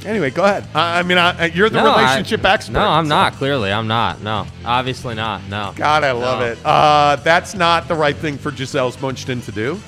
Anyway, 0.07 0.31
go 0.31 0.45
ahead. 0.45 0.66
I 0.75 1.01
I 1.01 1.03
mean, 1.03 1.18
I, 1.18 1.47
you're 1.47 1.68
the 1.68 1.83
No, 1.83 1.91
I- 1.93 2.01
relationship 2.03 2.45
expert. 2.45 2.73
No, 2.73 2.81
I'm 2.89 3.05
so- 3.05 3.11
not. 3.11 3.35
Clearly, 3.35 3.71
I'm 3.71 3.87
not. 3.87 4.23
No, 4.23 4.47
obviously 4.64 5.14
not. 5.14 5.47
No. 5.49 5.73
God, 5.77 6.05
I 6.05 6.12
love 6.12 6.41
No. 6.41 6.47
it. 6.47 6.59
Uh, 6.64 7.16
that's 7.16 7.55
not 7.55 7.87
the 7.87 7.95
right 7.95 8.16
thing 8.16 8.39
for 8.39 8.51
Gisele's 8.51 8.97
Bündchen 8.97 9.45
to 9.45 9.53
do. 9.53 9.79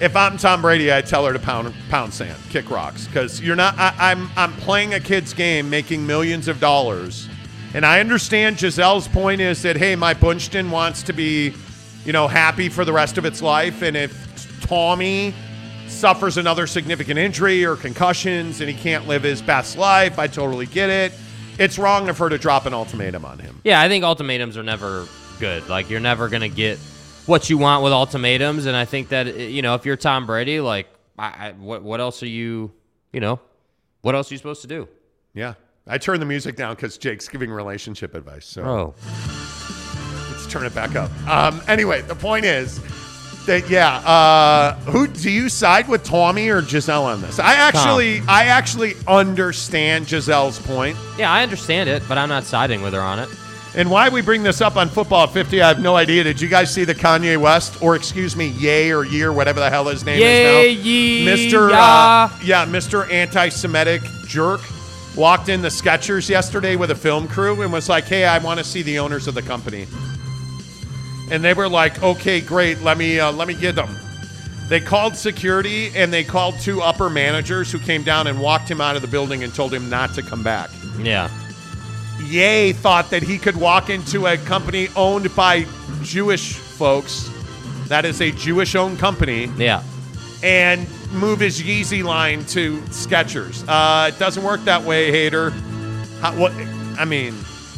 If 0.00 0.16
I'm 0.16 0.38
Tom 0.38 0.62
Brady, 0.62 0.90
I'd 0.90 1.04
tell 1.04 1.26
her 1.26 1.32
to 1.34 1.38
pound 1.38 1.74
pound 1.90 2.14
sand, 2.14 2.38
kick 2.48 2.70
rocks, 2.70 3.06
because 3.06 3.38
you're 3.38 3.54
not. 3.54 3.74
I, 3.76 3.92
I'm 3.98 4.30
I'm 4.34 4.52
playing 4.54 4.94
a 4.94 5.00
kid's 5.00 5.34
game, 5.34 5.68
making 5.68 6.06
millions 6.06 6.48
of 6.48 6.58
dollars, 6.58 7.28
and 7.74 7.84
I 7.84 8.00
understand 8.00 8.56
Gisele's 8.56 9.08
point 9.08 9.42
is 9.42 9.60
that 9.60 9.76
hey, 9.76 9.96
my 9.96 10.14
Bunchton 10.14 10.70
wants 10.70 11.02
to 11.02 11.12
be, 11.12 11.52
you 12.06 12.14
know, 12.14 12.28
happy 12.28 12.70
for 12.70 12.86
the 12.86 12.94
rest 12.94 13.18
of 13.18 13.26
its 13.26 13.42
life, 13.42 13.82
and 13.82 13.94
if 13.94 14.60
Tommy 14.62 15.34
suffers 15.86 16.38
another 16.38 16.66
significant 16.66 17.18
injury 17.18 17.66
or 17.66 17.76
concussions 17.76 18.62
and 18.62 18.70
he 18.70 18.76
can't 18.76 19.06
live 19.06 19.22
his 19.22 19.42
best 19.42 19.76
life, 19.76 20.18
I 20.18 20.28
totally 20.28 20.64
get 20.64 20.88
it. 20.88 21.12
It's 21.58 21.78
wrong 21.78 22.08
of 22.08 22.16
her 22.16 22.30
to 22.30 22.38
drop 22.38 22.64
an 22.64 22.72
ultimatum 22.72 23.26
on 23.26 23.38
him. 23.38 23.60
Yeah, 23.64 23.82
I 23.82 23.88
think 23.88 24.02
ultimatums 24.02 24.56
are 24.56 24.62
never 24.62 25.06
good. 25.38 25.68
Like 25.68 25.90
you're 25.90 26.00
never 26.00 26.30
gonna 26.30 26.48
get 26.48 26.78
what 27.26 27.50
you 27.50 27.58
want 27.58 27.82
with 27.84 27.92
ultimatums, 27.92 28.66
and 28.66 28.76
I 28.76 28.84
think 28.84 29.10
that 29.10 29.36
you 29.36 29.62
know 29.62 29.74
if 29.74 29.84
you're 29.86 29.96
Tom 29.96 30.26
Brady, 30.26 30.60
like 30.60 30.88
I, 31.18 31.48
I, 31.48 31.52
what 31.58 31.82
what 31.82 32.00
else 32.00 32.22
are 32.22 32.28
you, 32.28 32.72
you 33.12 33.20
know, 33.20 33.40
what 34.02 34.14
else 34.14 34.30
are 34.30 34.34
you 34.34 34.38
supposed 34.38 34.62
to 34.62 34.68
do? 34.68 34.88
Yeah. 35.34 35.54
I 35.86 35.98
turned 35.98 36.22
the 36.22 36.26
music 36.26 36.56
down 36.56 36.74
because 36.74 36.98
Jake's 36.98 37.28
giving 37.28 37.50
relationship 37.50 38.14
advice. 38.14 38.46
So 38.46 38.62
Bro, 38.62 38.94
let's 40.30 40.46
turn 40.46 40.64
it 40.64 40.74
back 40.74 40.94
up. 40.94 41.10
Um, 41.26 41.62
anyway, 41.66 42.02
the 42.02 42.14
point 42.14 42.44
is 42.44 42.80
that 43.46 43.68
yeah, 43.68 43.96
uh, 43.98 44.74
who 44.90 45.08
do 45.08 45.30
you 45.30 45.48
side 45.48 45.88
with 45.88 46.04
Tommy 46.04 46.48
or 46.48 46.62
Gisele 46.62 47.04
on 47.04 47.20
this? 47.22 47.38
I 47.38 47.54
actually 47.54 48.20
I 48.28 48.44
actually 48.44 48.94
understand 49.08 50.06
Gisele's 50.06 50.58
point. 50.60 50.96
yeah, 51.18 51.32
I 51.32 51.42
understand 51.42 51.88
it, 51.88 52.02
but 52.08 52.18
I'm 52.18 52.28
not 52.28 52.44
siding 52.44 52.82
with 52.82 52.92
her 52.92 53.00
on 53.00 53.18
it. 53.18 53.28
And 53.74 53.88
why 53.88 54.08
we 54.08 54.20
bring 54.20 54.42
this 54.42 54.60
up 54.60 54.76
on 54.76 54.88
Football 54.88 55.28
50, 55.28 55.62
I 55.62 55.68
have 55.68 55.80
no 55.80 55.94
idea. 55.94 56.24
Did 56.24 56.40
you 56.40 56.48
guys 56.48 56.74
see 56.74 56.82
the 56.84 56.94
Kanye 56.94 57.36
West, 57.40 57.80
or 57.80 57.94
excuse 57.94 58.34
me, 58.34 58.48
Yay 58.48 58.90
or 58.92 59.04
Year, 59.04 59.32
whatever 59.32 59.60
the 59.60 59.70
hell 59.70 59.84
his 59.86 60.04
name 60.04 60.18
Yay, 60.20 60.72
is 60.72 60.78
now? 60.78 60.84
yee, 60.84 61.26
Mr. 61.26 61.70
ya. 61.70 61.76
Uh, 62.32 62.38
yeah, 62.44 62.66
Mr. 62.66 63.08
Anti-Semitic 63.12 64.02
jerk 64.26 64.60
walked 65.14 65.48
in 65.48 65.62
the 65.62 65.68
Skechers 65.68 66.28
yesterday 66.28 66.74
with 66.74 66.90
a 66.90 66.96
film 66.96 67.28
crew 67.28 67.62
and 67.62 67.72
was 67.72 67.88
like, 67.88 68.04
"Hey, 68.04 68.24
I 68.24 68.38
want 68.38 68.58
to 68.58 68.64
see 68.64 68.82
the 68.82 68.98
owners 68.98 69.28
of 69.28 69.34
the 69.34 69.42
company." 69.42 69.86
And 71.30 71.44
they 71.44 71.54
were 71.54 71.68
like, 71.68 72.02
"Okay, 72.02 72.40
great. 72.40 72.82
Let 72.82 72.98
me 72.98 73.20
uh, 73.20 73.30
let 73.30 73.46
me 73.46 73.54
get 73.54 73.76
them." 73.76 73.96
They 74.68 74.80
called 74.80 75.16
security 75.16 75.90
and 75.96 76.12
they 76.12 76.22
called 76.24 76.58
two 76.60 76.80
upper 76.80 77.10
managers 77.10 77.70
who 77.72 77.78
came 77.80 78.02
down 78.04 78.26
and 78.28 78.40
walked 78.40 78.68
him 78.70 78.80
out 78.80 78.94
of 78.94 79.02
the 79.02 79.08
building 79.08 79.42
and 79.42 79.52
told 79.54 79.72
him 79.74 79.88
not 79.90 80.14
to 80.14 80.22
come 80.22 80.42
back. 80.44 80.70
Yeah, 80.98 81.28
Ye 82.26 82.72
thought 82.72 83.10
that 83.10 83.22
he 83.22 83.38
could 83.38 83.56
walk 83.56 83.90
into 83.90 84.26
a 84.26 84.36
company 84.36 84.88
owned 84.96 85.34
by 85.34 85.66
Jewish 86.02 86.54
folks, 86.54 87.30
that 87.88 88.04
is 88.04 88.20
a 88.20 88.30
Jewish 88.30 88.74
owned 88.74 88.98
company, 88.98 89.46
yeah. 89.56 89.82
and 90.42 90.86
move 91.12 91.40
his 91.40 91.60
Yeezy 91.60 92.04
line 92.04 92.44
to 92.46 92.78
Skechers. 92.82 93.64
Uh, 93.66 94.08
it 94.08 94.18
doesn't 94.18 94.42
work 94.44 94.62
that 94.64 94.82
way, 94.82 95.10
hater. 95.10 95.50
How, 96.20 96.32
what? 96.36 96.52
I 96.98 97.04
mean, 97.04 97.34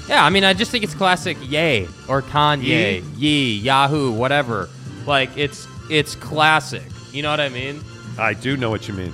Yeah, 0.08 0.24
I 0.24 0.30
mean, 0.30 0.44
I 0.44 0.52
just 0.52 0.70
think 0.70 0.84
it's 0.84 0.94
classic 0.94 1.36
Yay 1.42 1.86
or 2.08 2.22
Kanye, 2.22 3.04
Yee, 3.16 3.58
Yahoo, 3.58 4.12
whatever. 4.12 4.68
Like 5.06 5.30
it's 5.36 5.66
it's 5.90 6.14
classic. 6.16 6.84
You 7.12 7.22
know 7.22 7.30
what 7.30 7.40
I 7.40 7.48
mean? 7.48 7.82
I 8.18 8.34
do 8.34 8.56
know 8.56 8.70
what 8.70 8.88
you 8.88 8.94
mean. 8.94 9.12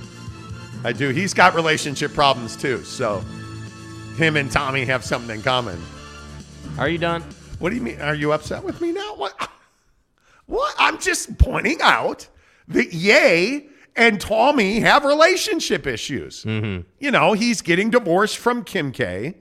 I 0.83 0.93
do. 0.93 1.09
He's 1.09 1.33
got 1.33 1.55
relationship 1.55 2.13
problems 2.13 2.55
too. 2.55 2.83
So 2.83 3.23
him 4.19 4.35
and 4.35 4.51
Tommy 4.51 4.85
have 4.85 5.03
something 5.03 5.37
in 5.37 5.41
common. 5.41 5.81
Are 6.77 6.89
you 6.89 6.97
done? 6.97 7.23
What 7.57 7.71
do 7.71 7.75
you 7.77 7.81
mean? 7.81 7.99
Are 8.01 8.13
you 8.13 8.33
upset 8.33 8.63
with 8.63 8.79
me 8.81 8.91
now? 8.91 9.15
What? 9.15 9.49
What? 10.45 10.75
I'm 10.77 10.99
just 10.99 11.37
pointing 11.37 11.81
out 11.81 12.27
that 12.67 12.93
Yay 12.93 13.67
and 13.95 14.19
Tommy 14.19 14.81
have 14.81 15.05
relationship 15.05 15.87
issues. 15.87 16.43
Mm-hmm. 16.43 16.87
You 16.99 17.11
know, 17.11 17.33
he's 17.33 17.61
getting 17.61 17.89
divorced 17.89 18.37
from 18.37 18.63
Kim 18.63 18.91
K, 18.91 19.35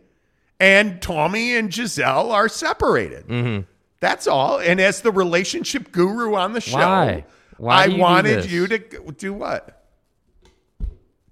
and 0.59 1.03
Tommy 1.03 1.57
and 1.57 1.71
Gisele 1.71 2.31
are 2.31 2.49
separated. 2.49 3.27
Mm-hmm. 3.27 3.63
That's 4.01 4.27
all. 4.27 4.61
And 4.61 4.81
as 4.81 5.01
the 5.03 5.11
relationship 5.11 5.91
guru 5.93 6.35
on 6.35 6.53
the 6.53 6.61
show, 6.61 6.79
Why? 6.79 7.25
Why 7.57 7.83
I 7.83 7.85
you 7.87 7.99
wanted 7.99 8.51
you 8.51 8.69
to 8.69 8.79
do 9.17 9.35
what? 9.35 9.78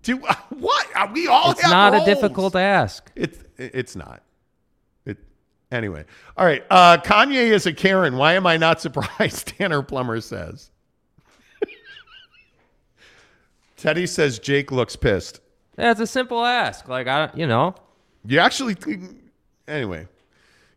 Do 0.06 0.16
what? 0.50 1.12
We 1.12 1.26
all 1.26 1.50
It's 1.50 1.62
not 1.64 1.92
roles. 1.92 2.02
a 2.04 2.06
difficult 2.06 2.54
ask. 2.54 3.10
It's 3.16 3.38
it's 3.58 3.96
not. 3.96 4.22
It 5.04 5.18
anyway. 5.72 6.04
All 6.36 6.46
right. 6.46 6.64
Uh, 6.70 6.98
Kanye 6.98 7.50
is 7.52 7.66
a 7.66 7.72
Karen. 7.72 8.16
Why 8.16 8.34
am 8.34 8.46
I 8.46 8.56
not 8.56 8.80
surprised? 8.86 9.48
Tanner 9.48 9.82
Plummer 9.82 10.20
says. 10.20 10.70
Teddy 13.76 14.06
says 14.06 14.38
Jake 14.38 14.70
looks 14.70 14.94
pissed. 14.96 15.40
Yeah, 15.76 15.90
it's 15.90 16.00
a 16.00 16.06
simple 16.06 16.44
ask. 16.44 16.88
Like 16.88 17.08
I, 17.08 17.30
you 17.34 17.46
know, 17.48 17.74
You 18.24 18.38
actually 18.38 18.76
anyway. 19.68 20.06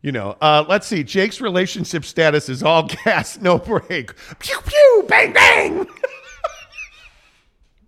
You 0.01 0.11
know, 0.13 0.37
uh, 0.41 0.63
let's 0.67 0.87
see. 0.87 1.03
Jake's 1.03 1.39
relationship 1.41 2.03
status 2.05 2.47
is 2.49 2.63
all 2.63 2.83
gas, 3.05 3.37
no 3.41 3.57
break. 3.59 4.15
Pew 4.39 4.57
pew, 4.65 5.05
bang 5.07 5.33
bang. 5.33 5.85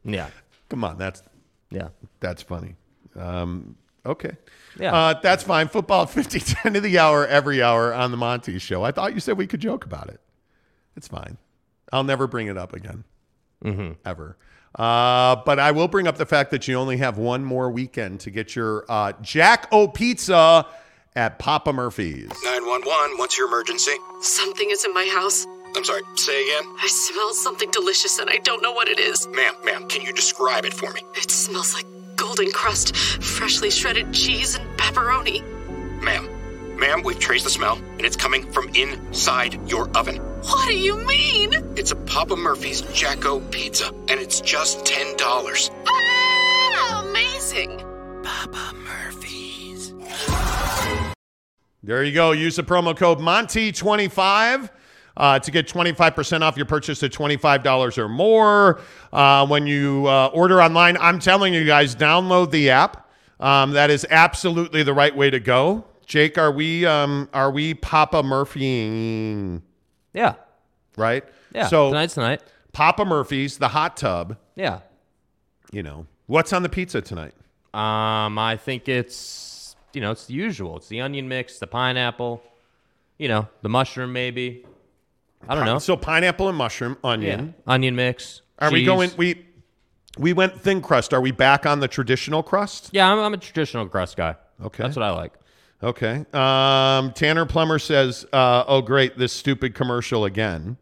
yeah, 0.03 0.29
Come 0.69 0.83
on, 0.83 0.97
that's 0.97 1.23
yeah. 1.71 1.87
That's 2.19 2.41
funny. 2.43 2.75
Um, 3.15 3.75
okay. 4.05 4.37
Yeah. 4.79 4.93
Uh, 4.93 5.19
that's 5.21 5.43
fine. 5.43 5.67
Football 5.67 6.03
at 6.03 6.09
50, 6.09 6.39
10 6.39 6.75
of 6.75 6.83
the 6.83 6.99
hour, 6.99 7.25
every 7.25 7.63
hour 7.63 7.93
on 7.93 8.11
the 8.11 8.17
Monty 8.17 8.59
show. 8.59 8.83
I 8.83 8.91
thought 8.91 9.13
you 9.13 9.19
said 9.19 9.37
we 9.37 9.47
could 9.47 9.61
joke 9.61 9.85
about 9.85 10.09
it. 10.09 10.19
It's 10.95 11.07
fine. 11.07 11.37
I'll 11.91 12.03
never 12.03 12.27
bring 12.27 12.47
it 12.47 12.57
up 12.57 12.73
again. 12.73 13.03
Ever. 14.05 14.37
Uh, 14.73 15.35
but 15.45 15.59
I 15.59 15.71
will 15.71 15.87
bring 15.87 16.07
up 16.07 16.17
the 16.17 16.25
fact 16.25 16.51
that 16.51 16.67
you 16.67 16.75
only 16.75 16.97
have 16.97 17.17
one 17.17 17.43
more 17.43 17.69
weekend 17.69 18.21
to 18.21 18.31
get 18.31 18.55
your 18.55 18.85
uh, 18.89 19.13
Jack 19.21 19.67
O 19.71 19.87
Pizza 19.87 20.65
at 21.15 21.39
Papa 21.39 21.73
Murphy's. 21.73 22.29
911, 22.43 23.17
what's 23.17 23.37
your 23.37 23.47
emergency? 23.47 23.91
Something 24.21 24.69
is 24.71 24.85
in 24.85 24.93
my 24.93 25.05
house. 25.13 25.45
I'm 25.75 25.85
sorry, 25.85 26.01
say 26.15 26.43
again. 26.43 26.63
I 26.81 26.87
smell 26.87 27.33
something 27.33 27.69
delicious 27.71 28.19
and 28.19 28.29
I 28.29 28.37
don't 28.37 28.61
know 28.61 28.73
what 28.73 28.87
it 28.87 28.99
is. 28.99 29.27
Ma'am, 29.27 29.53
ma'am, 29.63 29.87
can 29.87 30.01
you 30.01 30.13
describe 30.13 30.65
it 30.65 30.73
for 30.73 30.91
me? 30.91 31.01
It 31.15 31.31
smells 31.31 31.73
like 31.73 31.85
golden 32.17 32.51
crust, 32.51 32.95
freshly 32.95 33.71
shredded 33.71 34.13
cheese, 34.13 34.55
and 34.55 34.67
pepperoni. 34.77 35.41
Ma'am, 36.01 36.27
ma'am, 36.77 37.03
we've 37.03 37.19
traced 37.19 37.45
the 37.45 37.49
smell, 37.49 37.75
and 37.75 38.01
it's 38.01 38.17
coming 38.17 38.51
from 38.51 38.69
inside 38.75 39.69
your 39.69 39.89
oven. 39.97 40.17
What 40.17 40.67
do 40.67 40.77
you 40.77 40.97
mean? 41.05 41.53
It's 41.77 41.91
a 41.91 41.95
Papa 41.95 42.35
Murphy's 42.35 42.81
Jacko 42.81 43.39
pizza, 43.39 43.87
and 44.09 44.19
it's 44.19 44.41
just 44.41 44.85
$10. 44.85 45.69
Ah, 45.87 47.05
amazing. 47.07 47.77
Papa 48.23 48.73
Murphy's. 48.75 49.93
There 51.81 52.03
you 52.03 52.13
go. 52.13 52.33
Use 52.33 52.57
the 52.57 52.63
promo 52.63 52.95
code 52.95 53.19
Monty25 53.19 54.69
uh, 55.17 55.39
to 55.39 55.51
get 55.51 55.67
25% 55.67 56.41
off 56.41 56.57
your 56.57 56.65
purchase 56.65 57.03
at 57.03 57.11
$25 57.11 57.97
or 57.97 58.07
more. 58.07 58.81
Uh, 59.11 59.45
when 59.47 59.67
you 59.67 60.07
uh, 60.07 60.27
order 60.33 60.61
online, 60.61 60.97
I'm 60.97 61.19
telling 61.19 61.53
you 61.53 61.65
guys, 61.65 61.95
download 61.95 62.51
the 62.51 62.69
app. 62.69 63.09
Um, 63.39 63.71
that 63.71 63.89
is 63.89 64.05
absolutely 64.09 64.83
the 64.83 64.93
right 64.93 65.15
way 65.15 65.29
to 65.29 65.39
go. 65.39 65.85
Jake, 66.05 66.37
are 66.37 66.51
we 66.51 66.85
um, 66.85 67.29
are 67.33 67.49
we 67.49 67.73
Papa 67.73 68.21
Murphy? 68.21 69.61
Yeah. 70.13 70.35
Right? 70.97 71.23
Yeah. 71.53 71.67
So 71.67 71.89
tonight's 71.89 72.15
tonight. 72.15 72.43
Papa 72.73 73.05
Murphy's, 73.05 73.57
the 73.57 73.69
hot 73.69 73.97
tub. 73.97 74.37
Yeah. 74.55 74.79
You 75.71 75.83
know 75.83 76.05
what's 76.27 76.53
on 76.53 76.63
the 76.63 76.69
pizza 76.69 77.01
tonight? 77.01 77.33
Um, 77.73 78.37
I 78.37 78.57
think 78.57 78.89
it's 78.89 79.75
you 79.93 80.01
know 80.01 80.11
it's 80.11 80.25
the 80.25 80.33
usual. 80.33 80.77
It's 80.77 80.87
the 80.89 81.01
onion 81.01 81.27
mix, 81.27 81.59
the 81.59 81.67
pineapple, 81.67 82.43
you 83.17 83.27
know, 83.27 83.47
the 83.61 83.69
mushroom 83.69 84.11
maybe. 84.11 84.65
I 85.47 85.55
don't 85.55 85.65
know. 85.65 85.79
So 85.79 85.97
pineapple 85.97 86.49
and 86.49 86.57
mushroom, 86.57 86.97
yeah. 87.03 87.09
onion. 87.09 87.53
Onion 87.67 87.95
mix. 87.95 88.41
Are 88.59 88.71
we 88.71 88.85
going? 88.85 89.11
We 89.17 89.45
we 90.17 90.33
went 90.33 90.59
thin 90.59 90.81
crust. 90.81 91.13
Are 91.13 91.21
we 91.21 91.31
back 91.31 91.65
on 91.65 91.79
the 91.79 91.87
traditional 91.87 92.43
crust? 92.43 92.89
Yeah, 92.91 93.11
I'm, 93.11 93.19
I'm 93.19 93.33
a 93.33 93.37
traditional 93.37 93.87
crust 93.87 94.17
guy. 94.17 94.35
Okay. 94.63 94.83
That's 94.83 94.95
what 94.95 95.03
I 95.03 95.11
like. 95.11 95.33
Okay. 95.83 96.25
Um, 96.33 97.11
Tanner 97.13 97.45
Plummer 97.45 97.79
says, 97.79 98.25
uh, 98.31 98.63
"Oh, 98.67 98.81
great, 98.81 99.17
this 99.17 99.33
stupid 99.33 99.73
commercial 99.73 100.25
again." 100.25 100.77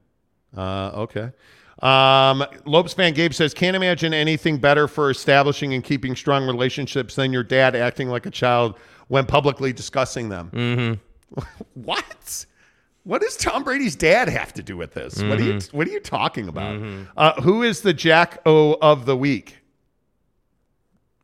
Uh, 0.55 0.91
okay. 0.95 1.31
Um, 1.81 2.43
Lopes 2.65 2.93
Van 2.95 3.13
Gabe 3.13 3.33
says, 3.33 3.53
"Can't 3.53 3.75
imagine 3.75 4.13
anything 4.13 4.57
better 4.57 4.87
for 4.87 5.09
establishing 5.09 5.73
and 5.73 5.83
keeping 5.83 6.15
strong 6.15 6.45
relationships 6.45 7.15
than 7.15 7.31
your 7.31 7.43
dad 7.43 7.75
acting 7.75 8.09
like 8.09 8.25
a 8.25 8.31
child 8.31 8.77
when 9.07 9.25
publicly 9.25 9.71
discussing 9.71 10.27
them." 10.27 10.51
Mm-hmm. 10.53 11.43
what? 11.75 12.45
What 13.03 13.21
does 13.21 13.35
Tom 13.37 13.63
Brady's 13.63 13.95
dad 13.95 14.27
have 14.29 14.53
to 14.53 14.63
do 14.63 14.77
with 14.77 14.93
this? 14.93 15.21
What 15.21 15.39
are 15.39 15.43
you 15.43 15.59
What 15.71 15.87
are 15.87 15.91
you 15.91 15.99
talking 15.99 16.47
about? 16.47 16.81
Uh, 17.17 17.41
who 17.41 17.63
is 17.63 17.81
the 17.81 17.93
Jack 17.93 18.39
O 18.45 18.73
of 18.81 19.05
the 19.05 19.15
week? 19.17 19.57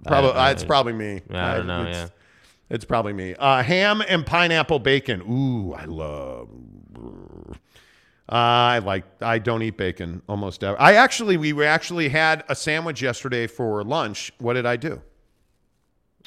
Probably. 0.06 0.32
I- 0.32 0.52
it's 0.52 0.64
probably 0.64 0.94
me. 0.94 1.22
I 1.32 1.58
don't 1.58 1.68
know, 1.68 1.82
it's- 1.82 1.96
yeah. 1.96 2.08
it's 2.76 2.86
probably 2.86 3.14
me. 3.14 3.36
Uh, 3.36 3.62
ham 3.64 4.02
and 4.08 4.26
pineapple 4.26 4.80
bacon. 4.80 5.22
Ooh, 5.22 5.74
I 5.74 5.86
love. 5.86 6.50
Uh, 8.28 8.32
I 8.32 8.80
like. 8.80 9.04
I 9.22 9.38
don't 9.38 9.62
eat 9.62 9.78
bacon 9.78 10.22
almost 10.28 10.64
ever. 10.64 10.80
I 10.82 10.94
actually, 10.96 11.38
we 11.38 11.64
actually 11.64 12.10
had 12.10 12.44
a 12.50 12.56
sandwich 12.56 13.00
yesterday 13.02 13.46
for 13.46 13.84
lunch. 13.84 14.32
What 14.40 14.54
did 14.54 14.66
I 14.66 14.78
do? 14.78 14.94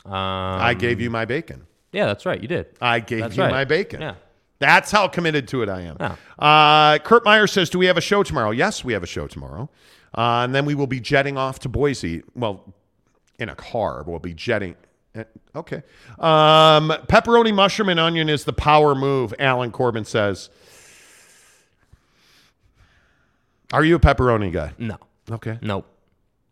Um, 0.04 0.12
I 0.14 0.74
gave 0.74 1.00
you 1.00 1.10
my 1.10 1.24
bacon. 1.24 1.66
Yeah, 1.90 2.06
that's 2.06 2.24
right. 2.24 2.40
You 2.40 2.46
did. 2.46 2.66
I 2.80 3.00
gave 3.00 3.20
That's 3.20 3.36
you 3.36 3.42
right. 3.42 3.50
my 3.50 3.64
bacon. 3.64 4.00
Yeah. 4.00 4.14
That's 4.60 4.90
how 4.90 5.06
committed 5.08 5.46
to 5.48 5.62
it 5.62 5.68
I 5.68 5.82
am. 5.82 5.96
Yeah. 6.00 6.16
Uh, 6.38 6.98
Kurt 6.98 7.24
Meyer 7.24 7.46
says, 7.46 7.70
"Do 7.70 7.78
we 7.78 7.86
have 7.86 7.96
a 7.96 8.00
show 8.00 8.22
tomorrow?" 8.22 8.50
Yes, 8.50 8.84
we 8.84 8.92
have 8.92 9.02
a 9.02 9.06
show 9.06 9.26
tomorrow, 9.28 9.70
uh, 10.16 10.42
and 10.44 10.54
then 10.54 10.64
we 10.64 10.74
will 10.74 10.86
be 10.88 10.98
jetting 11.00 11.36
off 11.38 11.60
to 11.60 11.68
Boise. 11.68 12.22
Well, 12.34 12.74
in 13.38 13.48
a 13.48 13.54
car, 13.54 14.02
we'll 14.06 14.18
be 14.18 14.34
jetting. 14.34 14.74
eh, 15.14 15.24
Okay. 15.54 15.82
Um, 16.18 16.90
pepperoni, 17.08 17.54
mushroom, 17.54 17.88
and 17.88 18.00
onion 18.00 18.28
is 18.28 18.44
the 18.44 18.52
power 18.52 18.94
move. 18.94 19.32
Alan 19.38 19.70
Corbin 19.70 20.04
says. 20.04 20.50
Are 23.72 23.84
you 23.84 23.96
a 23.96 24.00
pepperoni 24.00 24.52
guy? 24.52 24.72
No. 24.78 24.96
Okay. 25.30 25.58
Nope. 25.60 25.86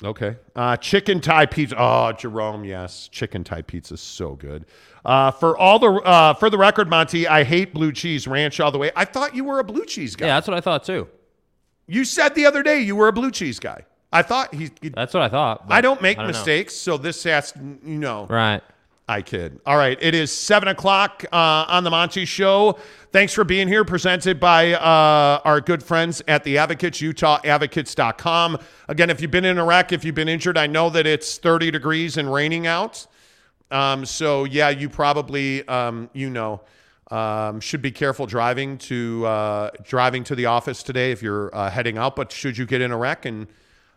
Okay. 0.04 0.36
Uh, 0.54 0.76
chicken 0.76 1.20
Thai 1.20 1.46
pizza. 1.46 1.74
Oh, 1.78 2.12
Jerome, 2.12 2.64
yes. 2.64 3.08
Chicken 3.10 3.42
Thai 3.42 3.62
pizza 3.62 3.94
is 3.94 4.00
so 4.02 4.34
good. 4.34 4.66
Uh, 5.06 5.30
for 5.30 5.56
all 5.56 5.78
the 5.78 5.88
uh, 5.92 6.34
for 6.34 6.50
the 6.50 6.58
record, 6.58 6.90
Monty, 6.90 7.28
I 7.28 7.44
hate 7.44 7.72
blue 7.72 7.92
cheese 7.92 8.26
ranch 8.26 8.58
all 8.58 8.72
the 8.72 8.78
way. 8.78 8.90
I 8.96 9.04
thought 9.04 9.34
you 9.36 9.44
were 9.44 9.60
a 9.60 9.64
blue 9.64 9.84
cheese 9.84 10.16
guy. 10.16 10.26
Yeah, 10.26 10.34
that's 10.36 10.48
what 10.48 10.56
I 10.56 10.60
thought 10.60 10.82
too. 10.84 11.06
You 11.86 12.04
said 12.04 12.34
the 12.34 12.44
other 12.46 12.64
day 12.64 12.80
you 12.80 12.96
were 12.96 13.06
a 13.06 13.12
blue 13.12 13.30
cheese 13.30 13.60
guy. 13.60 13.84
I 14.12 14.22
thought 14.22 14.52
he. 14.52 14.70
he- 14.82 14.88
That's 14.88 15.14
what 15.14 15.22
I 15.22 15.28
thought. 15.28 15.64
I 15.68 15.80
don't 15.80 16.02
make 16.02 16.18
know. 16.18 16.26
mistakes, 16.26 16.74
so 16.74 16.96
this 16.98 17.22
has 17.22 17.54
you 17.56 17.98
know. 17.98 18.26
Right. 18.26 18.62
I 19.08 19.22
kid. 19.22 19.60
All 19.64 19.76
right. 19.76 19.96
It 20.00 20.16
is 20.16 20.32
seven 20.32 20.66
o'clock 20.66 21.24
uh, 21.32 21.36
on 21.68 21.84
the 21.84 21.90
Monty 21.90 22.24
Show. 22.24 22.76
Thanks 23.12 23.32
for 23.32 23.44
being 23.44 23.68
here. 23.68 23.84
Presented 23.84 24.40
by 24.40 24.72
uh, 24.72 25.40
our 25.44 25.60
good 25.60 25.80
friends 25.84 26.20
at 26.26 26.42
the 26.42 26.58
Advocates, 26.58 26.98
UtahAdvocates.com. 27.00 28.58
Again, 28.88 29.10
if 29.10 29.20
you've 29.20 29.30
been 29.30 29.44
in 29.44 29.58
Iraq, 29.58 29.92
if 29.92 30.04
you've 30.04 30.16
been 30.16 30.28
injured, 30.28 30.58
I 30.58 30.66
know 30.66 30.90
that 30.90 31.06
it's 31.06 31.38
30 31.38 31.70
degrees 31.70 32.16
and 32.16 32.32
raining 32.32 32.66
out. 32.66 33.06
Um, 33.70 34.04
so, 34.04 34.44
yeah, 34.44 34.68
you 34.68 34.88
probably, 34.88 35.66
um, 35.68 36.08
you 36.12 36.30
know, 36.30 36.60
um, 37.10 37.60
should 37.60 37.82
be 37.82 37.90
careful 37.90 38.26
driving 38.26 38.78
to 38.78 39.24
uh, 39.26 39.70
driving 39.84 40.24
to 40.24 40.34
the 40.34 40.46
office 40.46 40.82
today 40.82 41.12
if 41.12 41.22
you're 41.22 41.54
uh, 41.54 41.70
heading 41.70 41.98
out. 41.98 42.16
But 42.16 42.32
should 42.32 42.58
you 42.58 42.66
get 42.66 42.80
in 42.80 42.90
a 42.90 42.96
wreck 42.96 43.24
and 43.26 43.46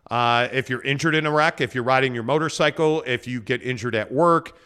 uh, 0.10 0.48
if 0.52 0.70
you're 0.70 0.82
injured 0.84 1.16
in 1.16 1.26
a 1.26 1.32
wreck, 1.32 1.62
if 1.62 1.76
you're 1.76 1.84
riding 1.84 2.14
your 2.14 2.24
motorcycle, 2.24 3.04
if 3.06 3.28
you 3.28 3.42
get 3.42 3.62
injured 3.62 3.96
at 3.96 4.12
work, 4.12 4.58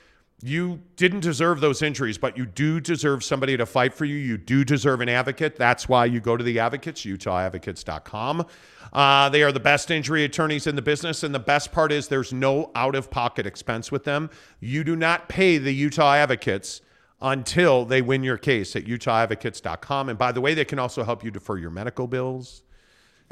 you 0.42 0.82
didn't 0.96 1.22
deserve 1.22 1.62
those 1.62 1.82
injuries, 1.82 2.18
but 2.18 2.38
you 2.38 2.46
do 2.46 2.80
deserve 2.80 3.24
somebody 3.24 3.56
to 3.56 3.66
fight 3.66 3.94
for 3.94 4.06
you. 4.06 4.16
You 4.16 4.38
do 4.38 4.64
deserve 4.66 5.02
an 5.02 5.10
advocate. 5.10 5.56
That's 5.56 5.88
why 5.88 6.06
you 6.06 6.20
go 6.20 6.36
to 6.36 6.44
the 6.44 6.60
advocates, 6.60 7.02
UtahAdvocates.com. 7.06 8.46
Uh, 8.94 9.28
they 9.28 9.44
are 9.44 9.52
the 9.52 9.60
best 9.60 9.92
injury 9.92 10.24
attorneys 10.24 10.68
in 10.68 10.76
the 10.76 10.82
business. 10.82 11.24
And 11.24 11.36
the 11.36 11.40
best 11.40 11.72
part 11.72 11.92
is 11.92 12.08
there's 12.08 12.32
no 12.32 12.72
out 12.76 12.96
of 12.96 13.12
pocket 13.12 13.46
expense 13.46 13.92
with 13.92 14.06
them. 14.06 14.30
You 14.60 14.84
do 14.84 14.96
not 14.96 15.28
pay 15.28 15.58
the 15.58 15.74
Utah 15.74 16.14
Advocates 16.14 16.82
until 17.22 17.86
they 17.86 18.02
win 18.02 18.24
your 18.24 18.38
case 18.38 18.76
at 18.76 18.86
UtahAdvocates.com. 18.86 20.10
And 20.10 20.18
by 20.18 20.32
the 20.32 20.42
way, 20.42 20.54
they 20.54 20.66
can 20.66 20.80
also 20.80 21.04
help 21.04 21.24
you 21.24 21.32
defer 21.32 21.58
your 21.58 21.72
medical 21.72 22.08
bills 22.08 22.64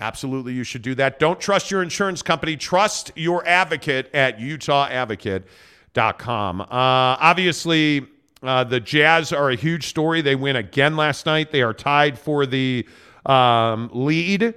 Absolutely, 0.02 0.54
you 0.54 0.64
should 0.64 0.82
do 0.82 0.96
that. 0.96 1.20
Don't 1.20 1.40
trust 1.40 1.70
your 1.70 1.84
insurance 1.84 2.24
company. 2.24 2.58
Trust 2.58 3.12
your 3.16 3.48
advocate 3.48 4.10
at 4.16 4.40
utahadvocate.com. 4.40 6.62
Uh, 6.62 6.66
obviously, 6.72 8.08
uh, 8.42 8.64
the 8.64 8.80
Jazz 8.80 9.32
are 9.32 9.52
a 9.52 9.56
huge 9.56 9.86
story. 9.88 10.22
They 10.22 10.34
win 10.36 10.56
again 10.56 10.98
last 10.98 11.28
night. 11.28 11.52
They 11.52 11.62
are 11.62 11.76
tied 11.76 12.18
for 12.18 12.48
the 12.48 12.88
um, 13.28 13.92
lead 13.94 14.56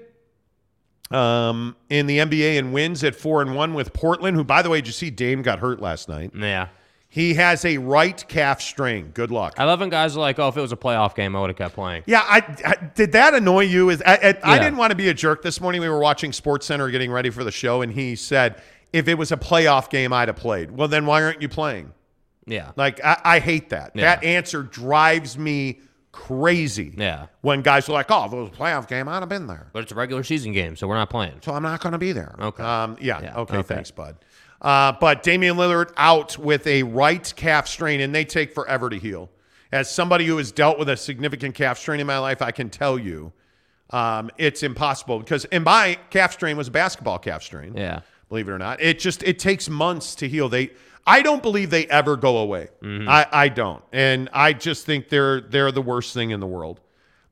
um, 1.10 1.76
in 1.90 2.06
the 2.06 2.18
NBA 2.18 2.58
and 2.58 2.72
wins 2.72 3.04
at 3.04 3.14
four 3.14 3.42
and 3.42 3.54
one 3.54 3.74
with 3.74 3.92
Portland. 3.92 4.36
Who, 4.36 4.44
by 4.44 4.62
the 4.62 4.70
way, 4.70 4.78
did 4.78 4.86
you 4.88 4.92
see 4.92 5.10
Dame 5.10 5.42
got 5.42 5.58
hurt 5.58 5.80
last 5.80 6.08
night? 6.08 6.32
Yeah. 6.34 6.68
He 7.08 7.34
has 7.34 7.64
a 7.64 7.78
right 7.78 8.26
calf 8.26 8.60
strain. 8.60 9.12
Good 9.14 9.30
luck. 9.30 9.54
I 9.56 9.64
love 9.64 9.78
when 9.78 9.88
guys 9.88 10.16
are 10.16 10.20
like, 10.20 10.40
"Oh, 10.40 10.48
if 10.48 10.56
it 10.56 10.60
was 10.60 10.72
a 10.72 10.76
playoff 10.76 11.14
game, 11.14 11.36
I 11.36 11.40
would 11.40 11.50
have 11.50 11.56
kept 11.56 11.76
playing." 11.76 12.02
Yeah, 12.06 12.22
I, 12.24 12.42
I 12.64 12.90
did 12.96 13.12
that 13.12 13.34
annoy 13.34 13.66
you? 13.66 13.90
Is 13.90 14.02
I, 14.04 14.34
I, 14.42 14.54
I 14.54 14.58
didn't 14.58 14.78
want 14.78 14.90
to 14.90 14.96
be 14.96 15.08
a 15.08 15.14
jerk 15.14 15.40
this 15.40 15.60
morning. 15.60 15.80
We 15.80 15.88
were 15.88 16.00
watching 16.00 16.32
Sports 16.32 16.66
Center 16.66 16.90
getting 16.90 17.12
ready 17.12 17.30
for 17.30 17.44
the 17.44 17.52
show, 17.52 17.82
and 17.82 17.92
he 17.92 18.16
said, 18.16 18.60
"If 18.92 19.06
it 19.06 19.14
was 19.14 19.30
a 19.30 19.36
playoff 19.36 19.90
game, 19.90 20.12
I'd 20.12 20.26
have 20.26 20.36
played." 20.36 20.72
Well, 20.72 20.88
then 20.88 21.06
why 21.06 21.22
aren't 21.22 21.40
you 21.40 21.48
playing? 21.48 21.92
Yeah. 22.46 22.72
Like 22.74 23.02
I, 23.04 23.20
I 23.24 23.38
hate 23.38 23.70
that. 23.70 23.92
Yeah. 23.94 24.16
That 24.16 24.24
answer 24.24 24.64
drives 24.64 25.38
me 25.38 25.78
crazy. 26.14 26.94
Yeah. 26.96 27.26
When 27.40 27.60
guys 27.62 27.88
are 27.88 27.92
like, 27.92 28.06
"Oh, 28.10 28.24
if 28.26 28.32
it 28.32 28.36
was 28.36 28.48
a 28.48 28.52
playoff 28.52 28.88
game, 28.88 29.08
I'd 29.08 29.20
have 29.20 29.28
been 29.28 29.46
there." 29.46 29.66
But 29.72 29.82
it's 29.82 29.92
a 29.92 29.94
regular 29.96 30.22
season 30.22 30.52
game, 30.52 30.76
so 30.76 30.86
we're 30.86 30.94
not 30.96 31.10
playing. 31.10 31.40
So 31.42 31.52
I'm 31.52 31.62
not 31.62 31.80
going 31.80 31.92
to 31.92 31.98
be 31.98 32.12
there. 32.12 32.34
Okay. 32.40 32.62
Um, 32.62 32.96
yeah. 33.00 33.20
Yeah, 33.20 33.38
Okay, 33.40 33.58
okay. 33.58 33.74
Thanks, 33.74 33.90
bud. 33.90 34.16
Uh, 34.62 34.92
but 34.98 35.22
Damian 35.22 35.56
Lillard 35.56 35.92
out 35.96 36.38
with 36.38 36.66
a 36.66 36.82
right 36.84 37.32
calf 37.36 37.66
strain, 37.68 38.00
and 38.00 38.14
they 38.14 38.24
take 38.24 38.54
forever 38.54 38.88
to 38.88 38.98
heal. 38.98 39.28
As 39.72 39.90
somebody 39.90 40.24
who 40.24 40.36
has 40.38 40.52
dealt 40.52 40.78
with 40.78 40.88
a 40.88 40.96
significant 40.96 41.54
calf 41.54 41.78
strain 41.78 42.00
in 42.00 42.06
my 42.06 42.18
life, 42.18 42.40
I 42.40 42.52
can 42.52 42.70
tell 42.70 42.98
you 42.98 43.32
um, 43.90 44.30
it's 44.38 44.62
impossible 44.62 45.18
because, 45.18 45.44
and 45.46 45.64
my 45.64 45.98
calf 46.10 46.32
strain 46.32 46.56
was 46.56 46.68
a 46.68 46.70
basketball 46.70 47.18
calf 47.18 47.42
strain. 47.42 47.76
Yeah. 47.76 48.00
Believe 48.28 48.48
it 48.48 48.52
or 48.52 48.58
not, 48.58 48.80
it 48.80 48.98
just 48.98 49.22
it 49.24 49.38
takes 49.38 49.68
months 49.68 50.14
to 50.16 50.28
heal. 50.28 50.48
They, 50.48 50.70
I 51.06 51.22
don't 51.22 51.42
believe 51.42 51.70
they 51.70 51.86
ever 51.86 52.16
go 52.16 52.38
away. 52.38 52.68
Mm-hmm. 52.82 53.08
I, 53.08 53.26
I 53.30 53.48
don't, 53.48 53.82
and 53.92 54.30
I 54.32 54.52
just 54.52 54.86
think 54.86 55.08
they're 55.08 55.40
they're 55.40 55.72
the 55.72 55.82
worst 55.82 56.14
thing 56.14 56.30
in 56.30 56.40
the 56.40 56.46
world. 56.46 56.80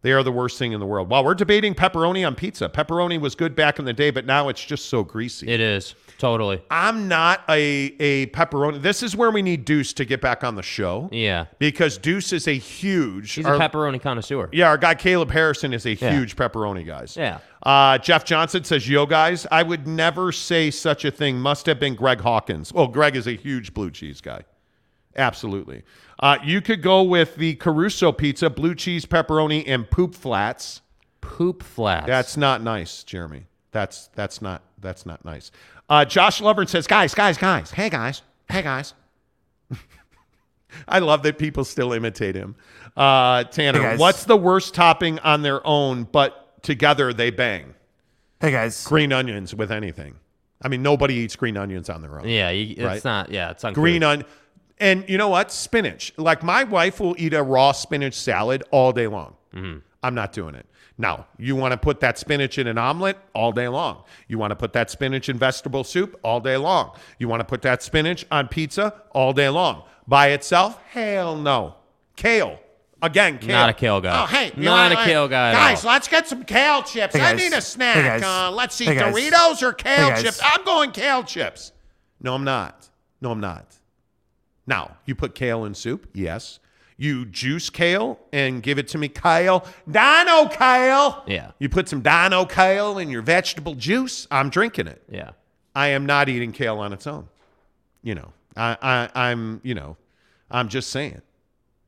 They 0.02 0.10
are 0.12 0.22
the 0.24 0.32
worst 0.32 0.58
thing 0.58 0.72
in 0.72 0.80
the 0.80 0.86
world. 0.86 1.08
While 1.08 1.24
we're 1.24 1.34
debating 1.34 1.74
pepperoni 1.74 2.26
on 2.26 2.34
pizza, 2.34 2.68
pepperoni 2.68 3.20
was 3.20 3.34
good 3.36 3.54
back 3.54 3.78
in 3.78 3.84
the 3.84 3.92
day, 3.92 4.10
but 4.10 4.26
now 4.26 4.48
it's 4.48 4.62
just 4.64 4.86
so 4.86 5.04
greasy. 5.04 5.46
It 5.48 5.60
is 5.60 5.94
totally. 6.18 6.60
I'm 6.70 7.06
not 7.06 7.42
a 7.48 7.94
a 8.00 8.26
pepperoni. 8.26 8.82
This 8.82 9.02
is 9.04 9.16
where 9.16 9.30
we 9.30 9.42
need 9.42 9.64
Deuce 9.64 9.92
to 9.94 10.04
get 10.04 10.20
back 10.20 10.42
on 10.42 10.56
the 10.56 10.62
show 10.62 11.08
Yeah. 11.12 11.46
because 11.60 11.98
Deuce 11.98 12.32
is 12.32 12.48
a 12.48 12.52
huge. 12.54 13.32
He's 13.32 13.46
our- 13.46 13.54
a 13.54 13.58
pepperoni 13.60 14.00
connoisseur. 14.02 14.48
yeah, 14.52 14.66
our 14.68 14.76
guy 14.78 14.94
Caleb 14.96 15.30
Harrison 15.30 15.72
is 15.72 15.86
a 15.86 15.94
Yeah. 15.94 16.10
huge 16.12 16.34
pepperoni 16.34 16.84
guys. 16.84 17.16
Yeah. 17.16 17.38
Uh, 17.62 17.96
Jeff 17.98 18.24
Johnson 18.24 18.64
says, 18.64 18.88
"Yo, 18.88 19.06
guys, 19.06 19.46
I 19.52 19.62
would 19.62 19.86
never 19.86 20.32
say 20.32 20.72
such 20.72 21.04
a 21.04 21.12
thing. 21.12 21.38
Must 21.38 21.64
have 21.66 21.78
been 21.78 21.94
Greg 21.94 22.20
Hawkins. 22.22 22.72
Well, 22.72 22.88
Greg 22.88 23.14
is 23.14 23.28
a 23.28 23.34
huge 23.36 23.72
blue 23.72 23.92
cheese 23.92 24.20
guy. 24.20 24.40
Absolutely. 25.16 25.82
Uh, 26.18 26.38
you 26.44 26.60
could 26.60 26.82
go 26.82 27.02
with 27.02 27.36
the 27.36 27.54
Caruso 27.56 28.12
pizza, 28.12 28.48
blue 28.48 28.74
cheese, 28.74 29.04
pepperoni, 29.06 29.64
and 29.66 29.90
poop 29.90 30.14
flats. 30.14 30.80
Poop 31.20 31.62
flats. 31.62 32.06
That's 32.06 32.36
not 32.36 32.62
nice, 32.62 33.02
Jeremy. 33.04 33.46
That's 33.72 34.08
that's 34.14 34.40
not 34.42 34.62
that's 34.80 35.04
not 35.06 35.24
nice. 35.24 35.50
Uh, 35.88 36.04
Josh 36.04 36.40
Lovern 36.40 36.68
says, 36.68 36.86
"Guys, 36.86 37.14
guys, 37.14 37.36
guys. 37.38 37.70
Hey, 37.70 37.88
guys. 37.90 38.22
Hey, 38.48 38.62
guys." 38.62 38.94
I 40.88 41.00
love 41.00 41.22
that 41.24 41.38
people 41.38 41.64
still 41.64 41.92
imitate 41.92 42.34
him. 42.34 42.56
Uh, 42.96 43.44
Tanner, 43.44 43.80
Hey, 43.82 43.96
what's 43.96 44.24
the 44.24 44.36
worst 44.36 44.74
topping 44.74 45.18
on 45.20 45.42
their 45.42 45.64
own, 45.66 46.04
but 46.04 46.62
together 46.62 47.12
they 47.12 47.30
bang? 47.30 47.74
Hey 48.40 48.50
guys. 48.50 48.84
Green 48.84 49.12
onions 49.12 49.54
with 49.54 49.70
anything. 49.70 50.16
I 50.60 50.68
mean, 50.68 50.82
nobody 50.82 51.14
eats 51.14 51.36
green 51.36 51.56
onions 51.56 51.88
on 51.90 52.02
their 52.02 52.18
own. 52.20 52.28
yeah. 52.28 52.50
You, 52.50 52.72
it's 52.76 52.80
Right. 52.82 53.04
not. 53.04 53.30
Yeah. 53.30 53.50
It's 53.50 53.64
uncouth. 53.64 53.74
Green 53.74 54.02
onion. 54.02 54.26
And 54.78 55.08
you 55.08 55.16
know 55.18 55.28
what? 55.28 55.52
Spinach. 55.52 56.12
Like 56.16 56.42
my 56.42 56.64
wife 56.64 56.98
will 57.00 57.14
eat 57.18 57.34
a 57.34 57.42
raw 57.42 57.72
spinach 57.72 58.14
salad 58.14 58.64
all 58.70 58.92
day 58.92 59.06
long. 59.06 59.36
Mm-hmm. 59.54 59.78
I'm 60.02 60.14
not 60.14 60.32
doing 60.32 60.54
it. 60.54 60.66
Now, 60.98 61.26
you 61.38 61.56
want 61.56 61.72
to 61.72 61.78
put 61.78 62.00
that 62.00 62.18
spinach 62.18 62.58
in 62.58 62.66
an 62.66 62.76
omelet 62.78 63.16
all 63.34 63.50
day 63.52 63.68
long. 63.68 64.02
You 64.28 64.38
want 64.38 64.50
to 64.50 64.56
put 64.56 64.72
that 64.74 64.90
spinach 64.90 65.28
in 65.28 65.38
vegetable 65.38 65.84
soup 65.84 66.18
all 66.22 66.40
day 66.40 66.56
long. 66.56 66.92
You 67.18 67.28
want 67.28 67.40
to 67.40 67.44
put 67.44 67.62
that 67.62 67.82
spinach 67.82 68.26
on 68.30 68.48
pizza 68.48 68.94
all 69.12 69.32
day 69.32 69.48
long. 69.48 69.84
By 70.06 70.28
itself? 70.30 70.78
Hell 70.90 71.36
no. 71.36 71.76
Kale. 72.16 72.58
Again, 73.00 73.38
kale. 73.38 73.48
Not 73.48 73.68
a 73.70 73.72
kale 73.72 74.00
guy. 74.00 74.22
Oh, 74.22 74.26
hey. 74.26 74.52
you 74.56 74.64
Not 74.64 74.90
want- 74.90 75.00
a 75.00 75.04
kale 75.10 75.26
guy 75.28 75.50
at 75.50 75.54
Guys, 75.54 75.84
all. 75.84 75.92
let's 75.92 76.08
get 76.08 76.28
some 76.28 76.44
kale 76.44 76.82
chips. 76.82 77.14
Hey, 77.16 77.22
I 77.22 77.32
need 77.34 77.52
a 77.52 77.60
snack. 77.60 78.20
Hey. 78.20 78.26
Uh, 78.26 78.50
let's 78.50 78.74
see, 78.76 78.84
Hey. 78.84 78.96
Doritos 78.96 79.62
or 79.62 79.72
kale 79.72 80.10
Hey, 80.10 80.22
chips? 80.22 80.40
I'm 80.44 80.64
going 80.64 80.90
kale 80.92 81.24
chips. 81.24 81.72
No, 82.20 82.34
I'm 82.34 82.44
not. 82.44 82.88
No, 83.20 83.30
I'm 83.32 83.40
not. 83.40 83.66
Now, 84.66 84.96
you 85.06 85.14
put 85.14 85.34
kale 85.34 85.64
in 85.64 85.74
soup? 85.74 86.08
Yes. 86.14 86.60
You 86.96 87.24
juice 87.24 87.68
kale 87.70 88.20
and 88.32 88.62
give 88.62 88.78
it 88.78 88.86
to 88.88 88.98
me, 88.98 89.08
kale. 89.08 89.66
Dino 89.90 90.48
kale. 90.48 91.24
Yeah. 91.26 91.50
You 91.58 91.68
put 91.68 91.88
some 91.88 92.00
dino 92.00 92.44
kale 92.44 92.98
in 92.98 93.10
your 93.10 93.22
vegetable 93.22 93.74
juice. 93.74 94.28
I'm 94.30 94.50
drinking 94.50 94.86
it. 94.86 95.02
Yeah. 95.10 95.30
I 95.74 95.88
am 95.88 96.06
not 96.06 96.28
eating 96.28 96.52
kale 96.52 96.78
on 96.78 96.92
its 96.92 97.06
own. 97.06 97.28
You 98.02 98.14
know, 98.16 98.32
I, 98.56 98.76
I, 99.14 99.30
I'm, 99.30 99.60
you 99.64 99.74
know, 99.74 99.96
I'm 100.50 100.68
just 100.68 100.90
saying. 100.90 101.22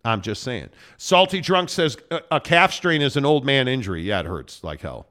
I'm 0.05 0.21
just 0.21 0.43
saying. 0.43 0.71
Salty 0.97 1.41
Drunk 1.41 1.69
says 1.69 1.97
a, 2.11 2.21
a 2.33 2.41
calf 2.41 2.73
strain 2.73 3.03
is 3.03 3.17
an 3.17 3.25
old 3.25 3.45
man 3.45 3.69
injury. 3.69 4.03
Yeah, 4.03 4.21
it 4.21 4.27
hurts 4.27 4.63
like 4.65 4.81
hell. 4.81 5.07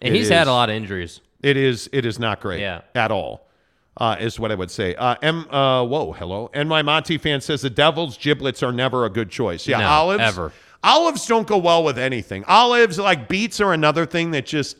And 0.00 0.14
It 0.14 0.18
he's 0.18 0.28
had 0.28 0.46
a 0.46 0.52
lot 0.52 0.70
of 0.70 0.76
injuries. 0.76 1.20
It 1.42 1.56
is. 1.56 1.88
It 1.92 2.04
is 2.06 2.18
not 2.18 2.40
great. 2.40 2.60
Yeah. 2.60 2.82
At 2.94 3.10
all. 3.10 3.48
Uh, 3.96 4.16
is 4.18 4.40
what 4.40 4.50
I 4.50 4.56
would 4.56 4.72
say. 4.72 4.94
Uh, 4.96 5.14
M. 5.22 5.46
Uh, 5.50 5.84
whoa. 5.84 6.12
Hello. 6.12 6.50
And 6.52 6.68
my 6.68 6.82
Monty 6.82 7.16
fan 7.16 7.40
says 7.40 7.62
the 7.62 7.70
Devil's 7.70 8.16
giblets 8.18 8.60
are 8.62 8.72
never 8.72 9.04
a 9.04 9.10
good 9.10 9.30
choice. 9.30 9.68
Yeah. 9.68 9.78
No, 9.78 9.86
olives. 9.86 10.20
ever. 10.22 10.52
Olives 10.82 11.26
don't 11.26 11.46
go 11.46 11.56
well 11.58 11.84
with 11.84 11.96
anything. 11.98 12.44
Olives, 12.46 12.98
like 12.98 13.28
beets, 13.28 13.60
are 13.60 13.72
another 13.72 14.04
thing 14.04 14.32
that 14.32 14.46
just. 14.46 14.76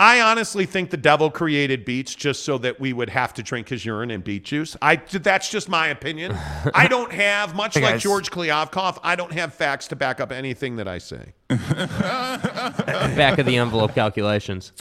I 0.00 0.20
honestly 0.22 0.66
think 0.66 0.90
the 0.90 0.96
devil 0.96 1.30
created 1.30 1.84
beets 1.84 2.16
just 2.16 2.44
so 2.44 2.58
that 2.58 2.80
we 2.80 2.92
would 2.92 3.08
have 3.10 3.32
to 3.34 3.44
drink 3.44 3.68
his 3.68 3.84
urine 3.84 4.10
and 4.10 4.24
beet 4.24 4.44
juice. 4.44 4.76
I 4.82 4.96
that's 4.96 5.48
just 5.50 5.68
my 5.68 5.86
opinion. 5.88 6.36
I 6.74 6.88
don't 6.88 7.12
have 7.12 7.54
much 7.54 7.74
Hey, 7.74 7.80
like 7.82 7.92
guys. 7.94 8.02
George 8.02 8.30
Kliavkoff. 8.30 8.98
I 9.04 9.14
don't 9.14 9.32
have 9.32 9.54
facts 9.54 9.86
to 9.88 9.96
back 9.96 10.20
up 10.20 10.32
anything 10.32 10.76
that 10.76 10.88
I 10.88 10.98
say. 10.98 11.34
Back 11.48 13.38
of 13.38 13.46
the 13.46 13.56
envelope 13.56 13.94
calculations. 13.94 14.72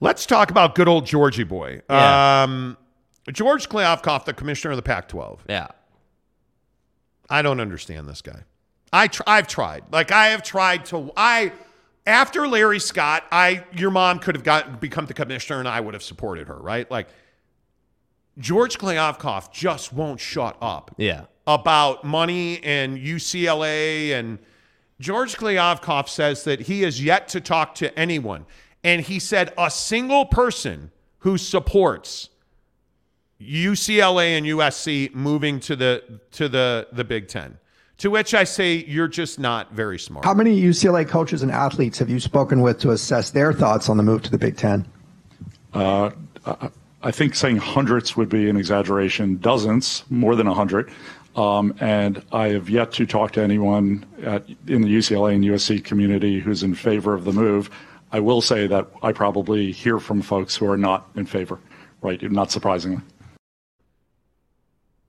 Let's 0.00 0.24
talk 0.26 0.50
about 0.50 0.74
good 0.74 0.88
old 0.88 1.06
Georgie 1.06 1.44
boy. 1.44 1.82
Yeah. 1.90 2.42
Um, 2.44 2.76
George 3.30 3.68
Kliavkoff, 3.68 4.24
the 4.24 4.32
commissioner 4.32 4.72
of 4.72 4.76
the 4.76 4.82
Pac-12. 4.82 5.38
Yeah. 5.48 5.68
I 7.30 7.42
don't 7.42 7.60
understand 7.60 8.08
this 8.08 8.20
guy. 8.22 8.42
I 8.92 9.06
tr- 9.08 9.22
I've 9.26 9.46
tried. 9.46 9.84
Like 9.92 10.10
I 10.10 10.28
have 10.28 10.42
tried 10.42 10.84
to. 10.86 11.12
I 11.16 11.52
after 12.04 12.46
Larry 12.48 12.80
Scott, 12.80 13.24
I 13.32 13.64
your 13.74 13.90
mom 13.90 14.18
could 14.18 14.34
have 14.34 14.44
gotten 14.44 14.76
become 14.76 15.06
the 15.06 15.14
commissioner, 15.14 15.60
and 15.60 15.68
I 15.68 15.80
would 15.80 15.94
have 15.94 16.02
supported 16.02 16.48
her. 16.48 16.58
Right? 16.58 16.90
Like 16.90 17.08
George 18.38 18.76
Kliavkoff 18.78 19.50
just 19.52 19.92
won't 19.92 20.20
shut 20.20 20.56
up 20.60 20.94
Yeah. 20.98 21.22
about 21.46 22.04
money 22.04 22.62
and 22.64 22.98
UCLA. 22.98 24.10
And 24.12 24.38
George 25.00 25.36
Kliavkoff 25.36 26.08
says 26.08 26.44
that 26.44 26.60
he 26.62 26.82
has 26.82 27.02
yet 27.02 27.28
to 27.28 27.40
talk 27.40 27.74
to 27.76 27.96
anyone. 27.98 28.44
And 28.84 29.00
he 29.00 29.18
said 29.18 29.54
a 29.56 29.70
single 29.70 30.26
person 30.26 30.90
who 31.20 31.38
supports 31.38 32.28
UCLA 33.48 34.36
and 34.38 34.46
USC 34.46 35.14
moving 35.14 35.60
to 35.60 35.76
the 35.76 36.02
to 36.32 36.48
the 36.48 36.88
the 36.92 37.04
Big 37.04 37.28
Ten. 37.28 37.58
To 37.98 38.10
which 38.10 38.34
I 38.34 38.44
say 38.44 38.84
you're 38.88 39.08
just 39.08 39.38
not 39.38 39.72
very 39.72 39.98
smart. 39.98 40.24
How 40.24 40.34
many 40.34 40.60
UCLA 40.60 41.06
coaches 41.08 41.42
and 41.42 41.52
athletes 41.52 41.98
have 41.98 42.10
you 42.10 42.18
spoken 42.20 42.60
with 42.60 42.78
to 42.80 42.90
assess 42.90 43.30
their 43.30 43.52
thoughts 43.52 43.88
on 43.88 43.96
the 43.96 44.02
move 44.02 44.22
to 44.22 44.30
the 44.30 44.38
Big 44.38 44.56
Ten? 44.56 44.86
Uh, 45.72 46.10
I- 46.46 46.70
I 47.04 47.10
think 47.10 47.34
saying 47.34 47.56
hundreds 47.56 48.16
would 48.16 48.28
be 48.28 48.48
an 48.48 48.56
exaggeration. 48.56 49.38
Dozens, 49.38 50.04
more 50.08 50.36
than 50.36 50.46
a 50.46 50.54
hundred. 50.54 50.88
Um, 51.34 51.74
and 51.80 52.22
I 52.30 52.50
have 52.50 52.68
yet 52.70 52.92
to 52.92 53.06
talk 53.06 53.32
to 53.32 53.42
anyone 53.42 54.04
at, 54.22 54.44
in 54.68 54.82
the 54.82 54.88
UCLA 54.88 55.34
and 55.34 55.42
USC 55.44 55.82
community 55.82 56.38
who's 56.38 56.62
in 56.62 56.76
favor 56.76 57.12
of 57.12 57.24
the 57.24 57.32
move. 57.32 57.70
I 58.12 58.20
will 58.20 58.40
say 58.40 58.68
that 58.68 58.86
I 59.02 59.10
probably 59.10 59.72
hear 59.72 59.98
from 59.98 60.22
folks 60.22 60.54
who 60.54 60.70
are 60.70 60.76
not 60.76 61.08
in 61.16 61.26
favor, 61.26 61.58
right? 62.02 62.22
Not 62.30 62.52
surprisingly. 62.52 63.00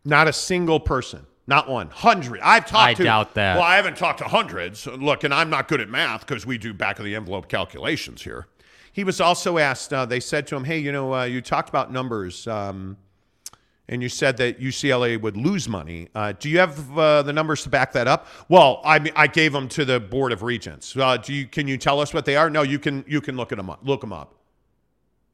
Not 0.06 0.28
a 0.28 0.34
single 0.34 0.80
person. 0.80 1.26
Not 1.46 1.70
one. 1.70 1.90
Hundred. 1.90 2.40
I've 2.42 2.66
talked 2.66 2.76
I 2.90 2.94
to. 2.94 3.04
doubt 3.04 3.34
that. 3.34 3.56
Well, 3.56 3.66
I 3.66 3.76
haven't 3.76 3.98
talked 3.98 4.20
to 4.20 4.26
hundreds. 4.26 4.88
Look, 4.88 5.24
and 5.24 5.34
I'm 5.34 5.50
not 5.50 5.68
good 5.68 5.82
at 5.82 5.90
math 5.90 6.22
because 6.26 6.46
we 6.46 6.58
do 6.58 6.74
back 6.74 7.00
of 7.00 7.06
the 7.06 7.16
envelope 7.16 7.50
calculations 7.50 8.22
here. 8.22 8.48
He 8.94 9.04
was 9.04 9.20
also 9.20 9.58
asked. 9.58 9.92
Uh, 9.92 10.06
they 10.06 10.20
said 10.22 10.48
to 10.48 10.56
him, 10.56 10.64
"Hey, 10.64 10.80
you 10.80 10.92
know, 10.92 11.14
uh, 11.14 11.24
you 11.26 11.42
talked 11.42 11.68
about 11.68 11.92
numbers. 11.92 12.48
Um, 12.48 12.98
and 13.90 14.02
you 14.02 14.08
said 14.08 14.38
that 14.38 14.62
UCLA 14.62 15.20
would 15.20 15.36
lose 15.36 15.68
money. 15.68 16.08
Uh, 16.16 16.32
do 16.40 16.50
you 16.50 16.58
have 16.60 16.98
uh, 16.98 17.22
the 17.22 17.34
numbers 17.34 17.64
to 17.64 17.70
back 17.70 17.92
that 17.94 18.08
up? 18.08 18.28
Well, 18.48 18.82
I 18.86 19.00
mean, 19.00 19.12
I 19.16 19.28
gave 19.28 19.52
them 19.52 19.68
to 19.70 19.84
the 19.84 20.00
Board 20.00 20.32
of 20.32 20.42
Regents. 20.42 20.96
Uh, 20.96 21.18
do 21.18 21.34
you? 21.34 21.46
Can 21.46 21.68
you 21.68 21.78
tell 21.78 22.00
us 22.00 22.14
what 22.14 22.24
they 22.26 22.36
are? 22.36 22.50
No, 22.50 22.62
you 22.62 22.80
can. 22.80 23.04
You 23.08 23.20
can 23.20 23.36
look 23.36 23.52
at 23.52 23.58
them 23.58 23.70
up. 23.70 23.82
Look 23.84 24.02
them 24.02 24.14
up. 24.14 24.36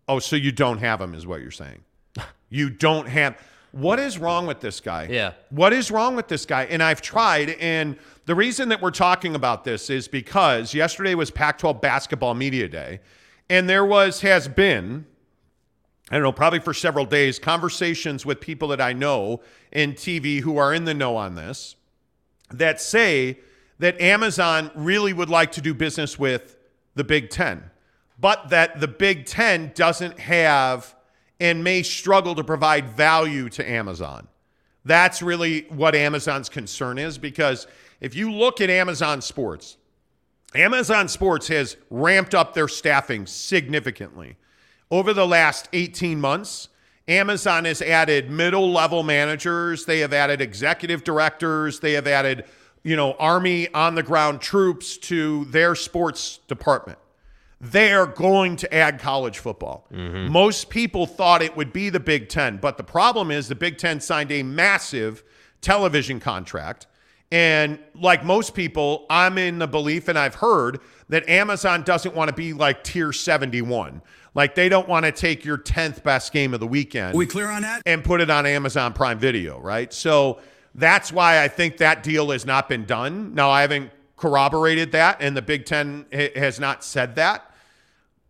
Oh, 0.07 0.17
so 0.17 0.35
you 0.35 0.51
don't 0.51 0.79
have 0.79 0.97
them, 0.97 1.13
is 1.13 1.27
what 1.27 1.41
you're 1.41 1.51
saying? 1.51 1.83
you 2.49 2.71
don't 2.71 3.07
have. 3.07 3.37
What 3.71 3.99
is 3.99 4.17
wrong 4.17 4.47
with 4.47 4.61
this 4.61 4.79
guy? 4.79 5.07
Yeah. 5.09 5.33
What 5.49 5.73
is 5.73 5.91
wrong 5.91 6.15
with 6.15 6.27
this 6.27 6.45
guy? 6.45 6.63
And 6.65 6.81
I've 6.81 7.01
tried, 7.01 7.51
and 7.51 7.97
the 8.25 8.35
reason 8.35 8.69
that 8.69 8.81
we're 8.81 8.91
talking 8.91 9.35
about 9.35 9.63
this 9.63 9.89
is 9.89 10.07
because 10.07 10.73
yesterday 10.73 11.15
was 11.15 11.29
Pac-12 11.31 11.81
basketball 11.81 12.33
media 12.33 12.67
day, 12.67 12.99
and 13.49 13.69
there 13.69 13.85
was 13.85 14.21
has 14.21 14.47
been 14.47 15.05
I 16.11 16.15
don't 16.15 16.23
know, 16.23 16.31
probably 16.31 16.59
for 16.59 16.73
several 16.73 17.05
days, 17.05 17.37
conversations 17.37 18.25
with 18.25 18.39
people 18.39 18.69
that 18.69 18.81
I 18.81 18.93
know 18.93 19.41
in 19.71 19.93
TV 19.93 20.39
who 20.39 20.57
are 20.57 20.73
in 20.73 20.85
the 20.85 20.93
know 20.95 21.15
on 21.15 21.35
this 21.35 21.75
that 22.51 22.81
say 22.81 23.39
that 23.77 24.01
Amazon 24.01 24.71
really 24.73 25.13
would 25.13 25.29
like 25.29 25.51
to 25.51 25.61
do 25.61 25.73
business 25.73 26.17
with 26.17 26.57
the 26.95 27.03
Big 27.03 27.29
Ten, 27.29 27.69
but 28.19 28.49
that 28.49 28.79
the 28.79 28.87
Big 28.87 29.27
Ten 29.27 29.71
doesn't 29.75 30.19
have 30.19 30.95
and 31.39 31.63
may 31.63 31.83
struggle 31.83 32.35
to 32.35 32.43
provide 32.43 32.89
value 32.89 33.49
to 33.49 33.69
Amazon. 33.69 34.27
That's 34.85 35.21
really 35.21 35.61
what 35.69 35.95
Amazon's 35.95 36.49
concern 36.49 36.97
is 36.97 37.17
because 37.17 37.67
if 38.01 38.15
you 38.15 38.31
look 38.31 38.61
at 38.61 38.69
Amazon 38.69 39.21
Sports, 39.21 39.77
Amazon 40.55 41.07
Sports 41.07 41.47
has 41.49 41.77
ramped 41.89 42.33
up 42.33 42.53
their 42.53 42.67
staffing 42.67 43.25
significantly. 43.25 44.37
Over 44.89 45.13
the 45.13 45.27
last 45.27 45.69
18 45.73 46.19
months, 46.19 46.69
Amazon 47.07 47.65
has 47.65 47.81
added 47.81 48.29
middle 48.29 48.71
level 48.71 49.03
managers, 49.03 49.85
they 49.85 49.99
have 49.99 50.13
added 50.13 50.41
executive 50.41 51.03
directors, 51.03 51.79
they 51.79 51.93
have 51.93 52.07
added, 52.07 52.45
you 52.83 52.95
know, 52.95 53.13
army 53.13 53.71
on 53.73 53.95
the 53.95 54.03
ground 54.03 54.41
troops 54.41 54.97
to 54.97 55.45
their 55.45 55.75
sports 55.75 56.39
department. 56.47 56.99
They 57.61 57.91
are 57.91 58.05
going 58.05 58.55
to 58.57 58.73
add 58.73 58.99
college 58.99 59.39
football. 59.39 59.87
Mm-hmm. 59.91 60.31
Most 60.31 60.69
people 60.69 61.05
thought 61.05 61.41
it 61.41 61.57
would 61.57 61.73
be 61.73 61.89
the 61.89 61.99
Big 61.99 62.29
10, 62.29 62.57
but 62.57 62.77
the 62.77 62.83
problem 62.83 63.31
is 63.31 63.47
the 63.49 63.55
Big 63.55 63.77
10 63.77 63.99
signed 63.99 64.31
a 64.31 64.43
massive 64.43 65.23
television 65.61 66.19
contract. 66.19 66.87
And 67.31 67.79
like 67.93 68.23
most 68.23 68.55
people, 68.55 69.05
I'm 69.09 69.37
in 69.37 69.59
the 69.59 69.67
belief, 69.67 70.07
and 70.07 70.17
I've 70.17 70.35
heard 70.35 70.79
that 71.09 71.27
Amazon 71.29 71.83
doesn't 71.83 72.15
want 72.15 72.29
to 72.29 72.35
be 72.35 72.53
like 72.53 72.83
tier 72.83 73.11
71. 73.11 74.01
Like 74.33 74.55
they 74.55 74.69
don't 74.69 74.87
want 74.87 75.05
to 75.05 75.11
take 75.11 75.43
your 75.45 75.57
10th 75.57 76.01
best 76.01 76.31
game 76.31 76.53
of 76.53 76.59
the 76.59 76.67
weekend. 76.67 77.15
we 77.15 77.25
clear 77.25 77.49
on 77.49 77.61
that? 77.63 77.83
And 77.85 78.03
put 78.03 78.21
it 78.21 78.29
on 78.29 78.45
Amazon 78.45 78.93
Prime 78.93 79.19
Video, 79.19 79.59
right? 79.59 79.91
So 79.93 80.39
that's 80.75 81.11
why 81.11 81.43
I 81.43 81.47
think 81.47 81.77
that 81.77 82.03
deal 82.03 82.31
has 82.31 82.45
not 82.45 82.69
been 82.69 82.85
done. 82.85 83.33
Now, 83.35 83.49
I 83.49 83.61
haven't 83.61 83.91
corroborated 84.17 84.91
that, 84.93 85.17
and 85.19 85.35
the 85.35 85.41
Big 85.41 85.65
Ten 85.65 86.05
has 86.11 86.59
not 86.59 86.83
said 86.83 87.15
that. 87.15 87.48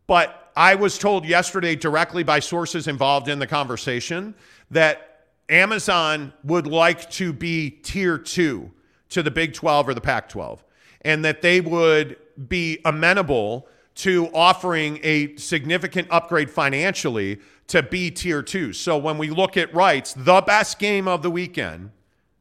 But 0.10 0.52
I 0.56 0.73
was 0.73 0.98
told 0.98 1.23
yesterday 1.23 1.76
directly 1.76 2.23
by 2.23 2.40
sources 2.40 2.88
involved 2.88 3.27
in 3.27 3.38
the 3.38 3.45
conversation 3.45 4.34
that 4.72 5.27
Amazon 5.49 6.34
would 6.44 6.65
like 6.65 7.11
to 7.11 7.31
be 7.31 7.69
tier 7.69 8.18
two 8.18 8.72
to 9.10 9.22
the 9.22 9.30
Big 9.30 9.53
12 9.53 9.88
or 9.88 9.94
the 9.94 10.02
Pac 10.02 10.27
12, 10.27 10.64
and 11.02 11.23
that 11.23 11.44
they 11.44 11.61
would 11.61 12.18
be 12.48 12.80
amenable 12.86 13.68
to 13.98 14.30
offering 14.34 14.99
a 15.03 15.36
significant 15.36 16.07
upgrade 16.10 16.49
financially 16.49 17.38
to 17.68 17.84
be 17.84 18.10
tier 18.10 18.41
two. 18.41 18.73
So 18.73 18.98
when 18.98 19.19
we 19.19 19.30
look 19.30 19.57
at 19.57 19.72
rights, 19.76 20.14
the 20.14 20.41
best 20.41 20.80
game 20.80 21.07
of 21.07 21.22
the 21.22 21.30
weekend 21.30 21.91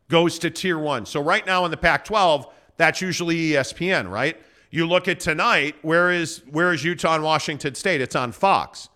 goes 0.09 0.39
to 0.39 0.49
tier 0.49 0.79
one. 0.79 1.05
So 1.05 1.21
right 1.21 1.45
now 1.45 1.67
in 1.67 1.71
the 1.71 1.77
Pac 1.77 2.07
12, 2.07 2.47
that's 2.79 3.03
usually 3.03 3.37
ESPN, 3.51 4.11
right? 4.11 4.41
You 4.71 4.87
look 4.87 5.09
at 5.09 5.19
tonight, 5.19 5.77
where 5.83 6.11
is 6.11 6.43
where 6.51 6.73
is 6.73 6.85
Utah 6.85 7.15
and 7.15 7.25
Washington 7.25 7.75
State? 7.75 8.01
It's 8.01 8.17
on 8.17 8.33
Fox. 8.33 8.91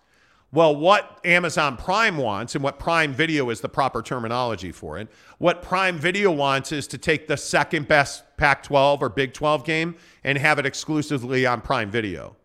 Well, 0.51 0.75
what 0.75 1.19
Amazon 1.25 1.77
Prime 1.77 2.15
wants, 2.15 2.53
and 2.53 2.63
what 2.63 2.77
Prime 2.77 3.11
Video 3.11 3.49
is 3.49 3.61
the 3.61 3.69
proper 3.69 4.03
terminology 4.03 4.71
for 4.71 4.99
it, 4.99 5.07
what 5.39 5.63
Prime 5.63 5.97
Video 5.97 6.29
wants 6.29 6.71
is 6.71 6.85
to 6.89 6.99
take 6.99 7.27
the 7.27 7.37
second 7.37 7.87
best 7.87 8.23
Pac 8.37 8.61
12 8.61 9.01
or 9.01 9.09
Big 9.09 9.33
12 9.33 9.65
game 9.65 9.95
and 10.23 10.37
have 10.37 10.59
it 10.59 10.67
exclusively 10.67 11.47
on 11.47 11.59
Prime 11.59 11.89
Video. 11.89 12.35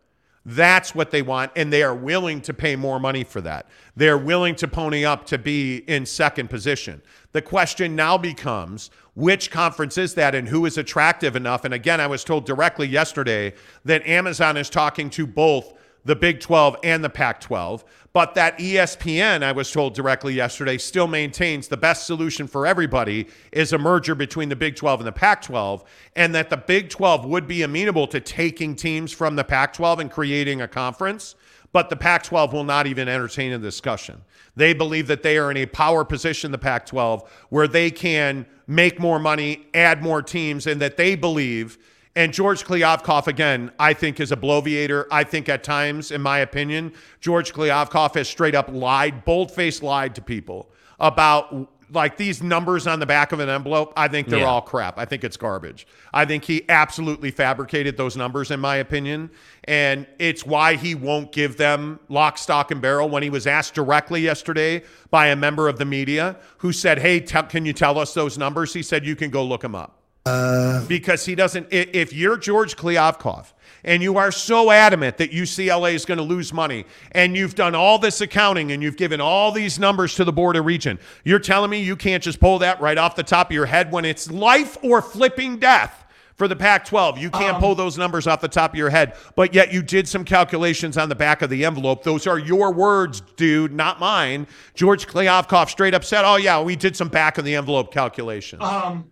That's 0.47 0.95
what 0.95 1.11
they 1.11 1.21
want, 1.21 1.53
and 1.55 1.71
they 1.71 1.83
are 1.83 1.95
willing 1.95 2.41
to 2.43 2.55
pay 2.55 2.75
more 2.77 2.99
money 2.99 3.25
for 3.25 3.43
that. 3.43 3.67
They're 3.95 4.17
willing 4.17 4.55
to 4.57 4.67
pony 4.67 5.05
up 5.05 5.27
to 5.27 5.37
be 5.37 5.85
in 5.87 6.07
second 6.07 6.49
position. 6.49 7.03
The 7.33 7.43
question 7.43 7.95
now 7.95 8.17
becomes 8.17 8.91
which 9.19 9.51
conference 9.51 9.99
is 9.99 10.15
that 10.15 10.33
and 10.37 10.47
who 10.47 10.65
is 10.65 10.79
attractive 10.79 11.35
enough? 11.35 11.65
And 11.65 11.75
again, 11.75 12.01
I 12.01 12.07
was 12.07 12.23
told 12.23 12.47
directly 12.47 12.87
yesterday 12.87 13.53
that 13.85 14.07
Amazon 14.07 14.57
is 14.57 14.71
talking 14.71 15.11
to 15.11 15.27
both 15.27 15.75
the 16.05 16.15
Big 16.15 16.39
12 16.39 16.77
and 16.85 17.03
the 17.03 17.11
Pac 17.11 17.41
12, 17.41 17.85
but 18.13 18.37
that 18.37 18.57
ESPN, 18.59 19.43
I 19.43 19.51
was 19.51 19.73
told 19.73 19.97
directly 19.97 20.35
yesterday, 20.35 20.79
still 20.79 21.09
maintains 21.09 21.67
the 21.67 21.77
best 21.77 22.07
solution 22.07 22.47
for 22.47 22.65
everybody 22.65 23.27
is 23.51 23.73
a 23.73 23.79
merger 23.79 24.15
between 24.15 24.51
the 24.51 24.57
Big 24.57 24.77
12 24.77 25.01
and 25.01 25.07
the 25.09 25.13
Pac 25.13 25.43
12, 25.43 25.83
and 26.15 26.33
that 26.37 26.49
the 26.49 26.57
Big 26.57 26.89
12 26.89 27.25
would 27.25 27.49
be 27.49 27.63
amenable 27.63 28.07
to 28.07 28.21
taking 28.21 28.77
teams 28.77 29.11
from 29.11 29.35
the 29.35 29.43
Pac 29.43 29.73
12 29.73 29.99
and 29.99 30.11
creating 30.13 30.61
a 30.61 30.69
conference. 30.69 31.35
But 31.73 31.91
the 31.91 31.97
Pac 31.97 32.23
12 32.23 32.53
will 32.53 32.65
not 32.65 32.87
even 32.87 33.09
entertain 33.09 33.53
a 33.53 33.59
discussion. 33.59 34.23
They 34.55 34.73
believe 34.73 35.09
that 35.09 35.23
they 35.23 35.37
are 35.39 35.51
in 35.51 35.57
a 35.57 35.67
power 35.67 36.05
position, 36.05 36.53
the 36.53 36.57
Pac 36.57 36.87
12, 36.87 37.29
where 37.51 37.69
they 37.69 37.91
can 37.91 38.47
make 38.69 39.01
more 39.01 39.19
money, 39.19 39.67
add 39.75 40.03
more 40.03 40.23
teams, 40.23 40.69
and 40.69 40.81
that 40.81 40.97
they 40.97 41.17
believe 41.17 41.79
and 42.19 42.33
George 42.33 42.65
Kliavkoff, 42.65 43.29
again, 43.29 43.71
I 43.79 43.93
think 43.93 44.19
is 44.19 44.33
a 44.33 44.37
bloviator. 44.37 45.07
I 45.09 45.23
think 45.23 45.49
at 45.49 45.63
times, 45.63 46.11
in 46.11 46.21
my 46.21 46.41
opinion, 46.41 46.93
George 47.21 47.53
Kliavkoff 47.53 48.17
has 48.17 48.29
straight 48.29 48.57
up 48.57 48.69
lied, 48.73 49.25
bold 49.25 49.53
faced 49.53 49.85
lied 49.85 50.17
to 50.17 50.21
people 50.21 50.69
about 50.99 51.71
like 51.93 52.17
these 52.17 52.43
numbers 52.43 52.87
on 52.87 53.01
the 53.01 53.07
back 53.07 53.33
of 53.33 53.41
an 53.41 53.49
envelope. 53.49 53.93
I 53.97 54.09
think 54.09 54.29
they're 54.29 54.41
Yeah. 54.41 54.45
all 54.47 54.61
crap. 54.61 54.99
I 54.99 55.05
think 55.05 55.25
it's 55.25 55.37
garbage. 55.37 55.87
I 56.13 56.25
think 56.25 56.45
he 56.45 56.65
absolutely 56.69 57.31
fabricated 57.31 57.97
those 57.97 58.17
numbers, 58.17 58.51
in 58.51 58.61
my 58.61 58.77
opinion. 58.77 59.31
And 59.65 60.07
it's 60.19 60.45
why 60.45 60.75
he 60.77 60.95
won't 60.95 61.33
give 61.33 61.57
them 61.57 62.01
lock, 62.09 62.39
stock, 62.39 62.71
and 62.71 62.81
barrel. 62.81 63.09
When 63.09 63.23
he 63.23 63.31
was 63.31 63.47
asked 63.47 63.75
directly 63.75 64.21
yesterday 64.21 64.83
by 65.11 65.29
a 65.29 65.37
member 65.37 65.69
of 65.69 65.79
the 65.79 65.85
media 65.85 66.37
who 66.59 66.73
said, 66.73 66.99
Hey, 66.99 67.21
tell 67.21 67.45
can 67.45 67.65
you 67.65 67.73
tell 67.73 67.99
us 67.99 68.15
those 68.15 68.37
numbers? 68.39 68.75
He 68.75 68.83
said, 68.83 69.05
You 69.07 69.17
can 69.17 69.31
go 69.31 69.45
look 69.45 69.63
them 69.63 69.75
up 69.75 69.99
uh, 70.27 70.85
because 70.87 71.25
he 71.27 71.35
doesn't. 71.35 71.67
If 71.71 72.13
you're 72.13 72.37
George 72.37 72.77
Kliavkoff 72.77 73.53
and 73.85 74.03
you 74.03 74.19
are 74.19 74.33
so 74.33 74.71
adamant 74.71 75.19
that 75.19 75.31
UCLA 75.31 75.95
is 75.95 76.05
going 76.05 76.19
to 76.19 76.25
lose 76.25 76.53
money, 76.53 76.85
and 77.13 77.37
you've 77.37 77.55
done 77.55 77.75
all 77.75 77.99
this 77.99 78.21
accounting 78.21 78.73
and 78.73 78.83
you've 78.83 78.97
given 78.97 79.21
all 79.21 79.53
these 79.53 79.79
numbers 79.79 80.15
to 80.17 80.25
the 80.25 80.33
board 80.33 80.57
of 80.57 80.65
region, 80.65 80.99
you're 81.25 81.39
telling 81.39 81.71
me 81.71 81.83
you 81.83 81.97
can't 81.97 82.23
just 82.23 82.41
pull 82.41 82.59
that 82.61 82.81
right 82.81 82.99
off 82.99 83.17
the 83.17 83.23
top 83.23 83.49
of 83.51 83.55
your 83.55 83.67
head 83.67 83.93
when 83.93 84.05
it's 84.05 84.31
life 84.31 84.77
or 84.83 85.03
flipping 85.03 85.59
death. 85.59 86.05
For 86.39 86.47
the 86.47 86.55
Pac 86.55 86.85
12, 86.85 87.19
you 87.19 87.31
can't 87.31 87.59
pull 87.59 87.75
those 87.75 87.99
numbers 87.99 88.29
off 88.29 88.41
the 88.41 88.47
top 88.47 88.71
of 88.71 88.79
your 88.79 88.91
head, 88.91 89.17
but 89.35 89.53
yet 89.53 89.73
you 89.73 89.83
did 89.83 90.07
some 90.07 90.25
calculations 90.25 90.97
on 90.97 91.09
the 91.09 91.17
back 91.17 91.43
of 91.43 91.51
the 91.51 91.65
envelope. 91.65 92.05
Those 92.05 92.29
are 92.29 92.39
your 92.39 92.73
words, 92.73 93.21
dude, 93.37 93.73
not 93.73 93.99
mine. 93.99 94.47
George 94.75 95.09
Kliavkoff 95.09 95.69
straight 95.69 95.95
up 95.95 96.05
said, 96.05 96.25
Oh, 96.25 96.37
yeah, 96.37 96.63
we 96.63 96.77
did 96.77 96.97
some 96.97 97.09
back 97.09 97.39
of 97.39 97.45
the 97.45 97.57
envelope 97.57 97.93
calculations 97.93 98.63
Um, 98.63 99.11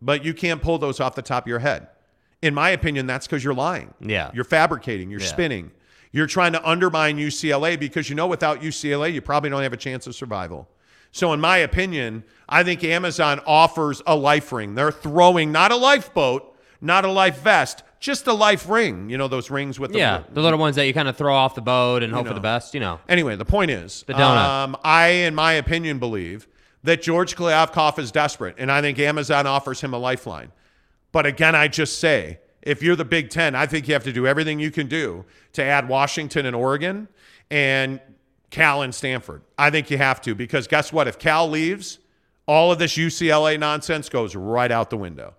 but 0.00 0.24
you 0.24 0.32
can't 0.32 0.62
pull 0.62 0.78
those 0.78 1.00
off 1.00 1.16
the 1.16 1.22
top 1.22 1.42
of 1.42 1.48
your 1.48 1.58
head. 1.58 1.88
In 2.44 2.52
my 2.52 2.68
opinion, 2.70 3.06
that's 3.06 3.26
because 3.26 3.42
you're 3.42 3.54
lying. 3.54 3.94
Yeah. 4.00 4.30
You're 4.34 4.44
fabricating, 4.44 5.10
you're 5.10 5.20
Yeah. 5.20 5.26
spinning. 5.26 5.70
You're 6.12 6.26
trying 6.26 6.52
to 6.52 6.68
undermine 6.68 7.16
UCLA 7.16 7.76
because 7.76 8.10
you 8.10 8.14
know 8.14 8.26
without 8.26 8.62
UCLA, 8.62 9.10
you 9.12 9.22
probably 9.22 9.48
don't 9.48 9.62
have 9.62 9.72
a 9.72 9.78
chance 9.78 10.06
of 10.06 10.14
survival. 10.14 10.68
So, 11.10 11.32
in 11.32 11.40
my 11.40 11.56
opinion, 11.56 12.22
I 12.48 12.62
think 12.62 12.84
Amazon 12.84 13.40
offers 13.46 14.02
a 14.06 14.14
life 14.14 14.52
ring. 14.52 14.74
They're 14.74 14.92
throwing 14.92 15.52
not 15.52 15.72
a 15.72 15.76
lifeboat, 15.76 16.54
not 16.82 17.04
a 17.06 17.10
life 17.10 17.38
vest, 17.40 17.82
just 17.98 18.26
a 18.26 18.32
life 18.34 18.68
ring. 18.68 19.08
You 19.08 19.16
know, 19.16 19.26
those 19.26 19.50
rings 19.50 19.80
with 19.80 19.92
the. 19.92 19.98
Yeah, 19.98 20.24
the 20.32 20.42
little 20.42 20.58
ones 20.58 20.76
that 20.76 20.86
you 20.86 20.92
kind 20.92 21.08
of 21.08 21.16
throw 21.16 21.34
off 21.34 21.54
the 21.54 21.62
boat 21.62 22.02
and 22.02 22.12
hope 22.12 22.24
know. 22.26 22.30
for 22.30 22.34
the 22.34 22.40
best. 22.40 22.74
You 22.74 22.80
know. 22.80 23.00
Anyway, 23.08 23.36
the 23.36 23.44
point 23.46 23.70
is, 23.70 24.04
The 24.06 24.12
donut. 24.12 24.44
Um, 24.64 24.76
I, 24.84 25.06
in 25.08 25.34
my 25.34 25.54
opinion, 25.54 25.98
believe 25.98 26.46
that 26.82 27.00
George 27.00 27.34
Kliavkoff 27.36 27.98
is 27.98 28.12
desperate, 28.12 28.56
and 28.58 28.70
I 28.70 28.82
think 28.82 28.98
Amazon 28.98 29.46
offers 29.46 29.80
him 29.80 29.94
a 29.94 29.98
lifeline. 29.98 30.52
But 31.14 31.26
again, 31.26 31.54
I 31.54 31.68
just 31.68 32.00
say, 32.00 32.40
if 32.60 32.82
you're 32.82 32.96
the 32.96 33.04
Big 33.04 33.30
Ten, 33.30 33.54
I 33.54 33.66
think 33.66 33.86
you 33.86 33.94
have 33.94 34.02
to 34.02 34.12
do 34.12 34.26
everything 34.26 34.58
you 34.58 34.72
can 34.72 34.88
do 34.88 35.24
to 35.52 35.62
add 35.62 35.88
Washington 35.88 36.44
and 36.44 36.56
Oregon 36.56 37.06
and 37.52 38.00
Cal 38.50 38.82
and 38.82 38.92
Stanford. 38.92 39.42
I 39.56 39.70
think 39.70 39.92
you 39.92 39.98
have 39.98 40.20
to 40.22 40.34
because 40.34 40.66
guess 40.66 40.92
what? 40.92 41.06
If 41.06 41.20
Cal 41.20 41.48
leaves, 41.48 42.00
all 42.46 42.72
of 42.72 42.80
this 42.80 42.96
UCLA 42.96 43.60
nonsense 43.60 44.08
goes 44.08 44.34
right 44.34 44.72
out 44.72 44.90
the 44.90 44.96
window 44.96 45.34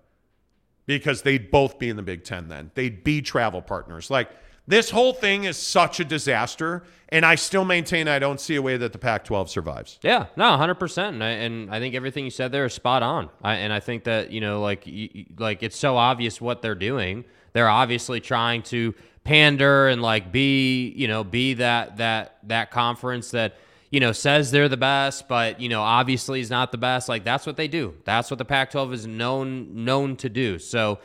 because 0.85 1.23
they'd 1.23 1.51
both 1.51 1.77
be 1.77 1.89
in 1.89 1.97
the 1.97 2.03
Big 2.03 2.23
Ten 2.23 2.47
then. 2.47 2.71
They'd 2.73 3.03
be 3.03 3.21
travel 3.21 3.61
partners. 3.61 4.09
Like 4.09 4.29
This 4.67 4.89
whole 4.89 5.13
thing 5.13 5.43
is 5.43 5.57
such 5.57 5.99
a 5.99 6.05
disaster, 6.05 6.83
and 7.09 7.25
I 7.25 7.35
still 7.35 7.65
maintain 7.65 8.07
I 8.07 8.17
don't 8.17 8.39
see 8.39 8.55
a 8.55 8.61
way 8.61 8.77
that 8.77 8.93
the 8.93 8.97
Pac-12 8.97 9.49
survives. 9.49 9.99
Yeah, 10.01 10.25
no, 10.35 10.57
hundred 10.57 10.75
percent, 10.75 11.21
and 11.21 11.69
I, 11.69 11.79
think 11.79 11.93
everything 11.93 12.25
you 12.25 12.31
said 12.31 12.51
there 12.51 12.65
is 12.65 12.73
spot 12.73 13.03
on. 13.03 13.29
I, 13.43 13.55
and 13.55 13.71
I 13.71 13.79
think 13.79 14.05
that 14.05 14.31
you 14.31 14.41
know, 14.41 14.61
like, 14.61 14.83
y- 14.87 15.25
like 15.37 15.61
it's 15.61 15.77
so 15.77 15.97
obvious 15.97 16.41
what 16.41 16.61
they're 16.61 16.73
doing. 16.73 17.25
They're 17.53 17.69
obviously 17.69 18.19
trying 18.19 18.63
to 18.63 18.95
pander 19.23 19.87
and 19.87 20.01
like 20.01 20.31
be, 20.31 20.89
you 20.89 21.07
know, 21.07 21.23
be 21.23 21.55
that 21.55 21.97
that 21.97 22.37
that 22.43 22.71
conference 22.71 23.31
that 23.31 23.57
you 23.91 23.99
know 23.99 24.11
says 24.11 24.51
they're 24.51 24.69
the 24.69 24.77
best, 24.77 25.27
but 25.27 25.59
you 25.59 25.69
know, 25.69 25.81
obviously 25.81 26.39
is 26.39 26.49
not 26.49 26.71
the 26.71 26.77
best. 26.77 27.07
Like 27.07 27.23
that's 27.23 27.45
what 27.45 27.55
they 27.55 27.67
do. 27.67 27.93
That's 28.03 28.31
what 28.31 28.39
the 28.39 28.45
Pac-12 28.45 28.93
is 28.93 29.07
known 29.07 29.85
known 29.85 30.15
to 30.17 30.29
do. 30.29 30.57
So, 30.59 30.99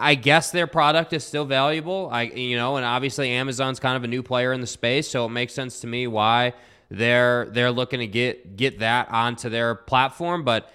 I 0.00 0.14
guess 0.14 0.50
their 0.50 0.66
product 0.66 1.12
is 1.12 1.24
still 1.24 1.44
valuable. 1.44 2.08
I 2.10 2.22
you 2.22 2.56
know, 2.56 2.76
and 2.76 2.84
obviously 2.84 3.30
Amazon's 3.30 3.78
kind 3.78 3.96
of 3.96 4.04
a 4.04 4.08
new 4.08 4.22
player 4.22 4.52
in 4.52 4.60
the 4.60 4.66
space, 4.66 5.08
so 5.08 5.26
it 5.26 5.30
makes 5.30 5.52
sense 5.52 5.80
to 5.80 5.86
me 5.86 6.06
why 6.06 6.54
they're 6.90 7.46
they're 7.52 7.70
looking 7.70 8.00
to 8.00 8.06
get 8.06 8.56
get 8.56 8.80
that 8.80 9.10
onto 9.10 9.48
their 9.48 9.74
platform. 9.74 10.44
But 10.44 10.72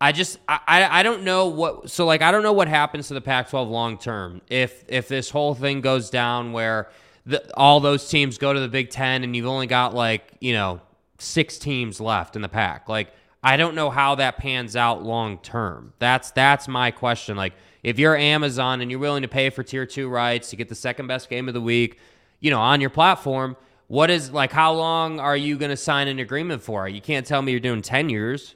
I 0.00 0.12
just 0.12 0.38
I 0.48 0.88
I 0.90 1.02
don't 1.02 1.24
know 1.24 1.48
what 1.48 1.90
so 1.90 2.06
like 2.06 2.22
I 2.22 2.30
don't 2.30 2.42
know 2.42 2.52
what 2.52 2.68
happens 2.68 3.08
to 3.08 3.14
the 3.14 3.20
Pac-12 3.20 3.68
long 3.68 3.98
term 3.98 4.40
if 4.48 4.84
if 4.88 5.08
this 5.08 5.30
whole 5.30 5.54
thing 5.54 5.80
goes 5.80 6.08
down 6.08 6.52
where 6.52 6.88
the, 7.26 7.44
all 7.56 7.80
those 7.80 8.08
teams 8.08 8.38
go 8.38 8.52
to 8.52 8.60
the 8.60 8.68
Big 8.68 8.90
Ten 8.90 9.24
and 9.24 9.34
you've 9.34 9.46
only 9.46 9.66
got 9.66 9.94
like 9.94 10.32
you 10.40 10.52
know 10.52 10.80
six 11.18 11.58
teams 11.58 12.00
left 12.00 12.36
in 12.36 12.42
the 12.42 12.48
pack. 12.48 12.88
Like 12.88 13.12
I 13.42 13.56
don't 13.56 13.74
know 13.74 13.90
how 13.90 14.14
that 14.16 14.38
pans 14.38 14.76
out 14.76 15.02
long 15.02 15.38
term. 15.38 15.92
That's 15.98 16.30
that's 16.30 16.68
my 16.68 16.90
question. 16.90 17.36
Like 17.36 17.54
if 17.82 17.98
you're 17.98 18.16
Amazon 18.16 18.80
and 18.80 18.90
you're 18.90 19.00
willing 19.00 19.22
to 19.22 19.28
pay 19.28 19.50
for 19.50 19.62
tier 19.62 19.86
two 19.86 20.08
rights 20.08 20.50
to 20.50 20.56
get 20.56 20.68
the 20.68 20.74
second 20.74 21.06
best 21.06 21.28
game 21.28 21.48
of 21.48 21.54
the 21.54 21.60
week, 21.60 21.98
you 22.40 22.50
know, 22.50 22.60
on 22.60 22.80
your 22.80 22.90
platform, 22.90 23.56
what 23.86 24.10
is 24.10 24.30
like 24.30 24.52
how 24.52 24.72
long 24.72 25.18
are 25.18 25.36
you 25.36 25.56
going 25.56 25.70
to 25.70 25.76
sign 25.76 26.08
an 26.08 26.18
agreement 26.18 26.62
for? 26.62 26.88
You 26.88 27.00
can't 27.00 27.26
tell 27.26 27.40
me 27.42 27.52
you're 27.52 27.60
doing 27.60 27.82
10 27.82 28.10
years, 28.10 28.54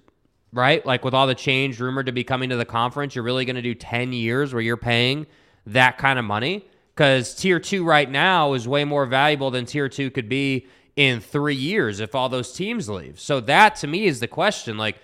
right? 0.52 0.84
Like 0.84 1.04
with 1.04 1.14
all 1.14 1.26
the 1.26 1.34
change 1.34 1.80
rumored 1.80 2.06
to 2.06 2.12
be 2.12 2.24
coming 2.24 2.50
to 2.50 2.56
the 2.56 2.64
conference, 2.64 3.14
you're 3.14 3.24
really 3.24 3.44
going 3.44 3.56
to 3.56 3.62
do 3.62 3.74
10 3.74 4.12
years 4.12 4.52
where 4.52 4.62
you're 4.62 4.76
paying 4.76 5.26
that 5.66 5.98
kind 5.98 6.18
of 6.18 6.24
money? 6.24 6.66
Because 6.94 7.34
tier 7.34 7.58
two 7.58 7.84
right 7.84 8.10
now 8.10 8.52
is 8.52 8.68
way 8.68 8.84
more 8.84 9.06
valuable 9.06 9.50
than 9.50 9.64
tier 9.64 9.88
two 9.88 10.10
could 10.10 10.28
be 10.28 10.66
in 10.96 11.20
three 11.20 11.54
years 11.54 12.00
if 12.00 12.14
all 12.14 12.28
those 12.28 12.52
teams 12.52 12.88
leave. 12.88 13.18
So 13.18 13.40
that 13.40 13.76
to 13.76 13.86
me 13.86 14.06
is 14.06 14.20
the 14.20 14.28
question. 14.28 14.76
Like 14.76 14.98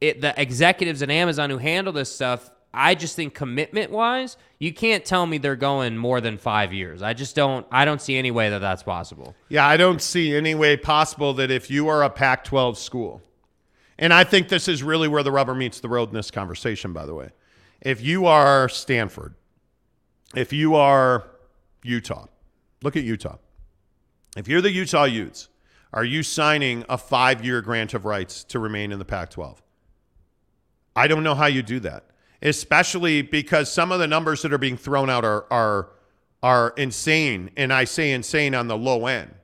it, 0.00 0.20
the 0.20 0.40
executives 0.40 1.02
at 1.02 1.10
Amazon 1.10 1.50
who 1.50 1.58
handle 1.58 1.92
this 1.92 2.12
stuff, 2.12 2.50
I 2.76 2.94
just 2.94 3.16
think 3.16 3.32
commitment 3.32 3.90
wise, 3.90 4.36
you 4.58 4.72
can't 4.72 5.02
tell 5.02 5.24
me 5.24 5.38
they're 5.38 5.56
going 5.56 5.96
more 5.96 6.20
than 6.20 6.36
five 6.36 6.74
years. 6.74 7.00
I 7.00 7.14
just 7.14 7.34
don't. 7.34 7.66
I 7.72 7.86
don't 7.86 8.02
see 8.02 8.16
any 8.16 8.30
way 8.30 8.50
that 8.50 8.58
that's 8.58 8.82
possible. 8.82 9.34
Yeah, 9.48 9.66
I 9.66 9.78
don't 9.78 10.02
see 10.02 10.36
any 10.36 10.54
way 10.54 10.76
possible 10.76 11.32
that 11.34 11.50
if 11.50 11.70
you 11.70 11.88
are 11.88 12.02
a 12.02 12.10
Pac-12 12.10 12.76
school, 12.76 13.22
and 13.98 14.12
I 14.12 14.24
think 14.24 14.48
this 14.48 14.68
is 14.68 14.82
really 14.82 15.08
where 15.08 15.22
the 15.22 15.32
rubber 15.32 15.54
meets 15.54 15.80
the 15.80 15.88
road 15.88 16.10
in 16.10 16.14
this 16.14 16.30
conversation. 16.30 16.92
By 16.92 17.06
the 17.06 17.14
way, 17.14 17.30
if 17.80 18.02
you 18.02 18.26
are 18.26 18.68
Stanford, 18.68 19.34
if 20.34 20.52
you 20.52 20.74
are 20.74 21.24
Utah, 21.82 22.26
look 22.82 22.94
at 22.94 23.04
Utah. 23.04 23.38
If 24.36 24.48
you're 24.48 24.60
the 24.60 24.70
Utah 24.70 25.04
Utes, 25.04 25.48
are 25.94 26.04
you 26.04 26.22
signing 26.22 26.84
a 26.90 26.98
five-year 26.98 27.62
grant 27.62 27.94
of 27.94 28.04
rights 28.04 28.44
to 28.44 28.58
remain 28.58 28.92
in 28.92 28.98
the 28.98 29.06
Pac-12? 29.06 29.56
I 30.94 31.08
don't 31.08 31.22
know 31.22 31.34
how 31.34 31.46
you 31.46 31.62
do 31.62 31.80
that 31.80 32.04
especially 32.42 33.22
because 33.22 33.72
some 33.72 33.92
of 33.92 33.98
the 33.98 34.06
numbers 34.06 34.42
that 34.42 34.52
are 34.52 34.58
being 34.58 34.76
thrown 34.76 35.10
out 35.10 35.24
are 35.24 35.46
are 35.50 35.90
are 36.42 36.74
insane, 36.76 37.50
and 37.56 37.72
I 37.72 37.84
say 37.84 38.12
insane 38.12 38.54
on 38.54 38.68
the 38.68 38.76
low 38.76 39.06
end. 39.06 39.34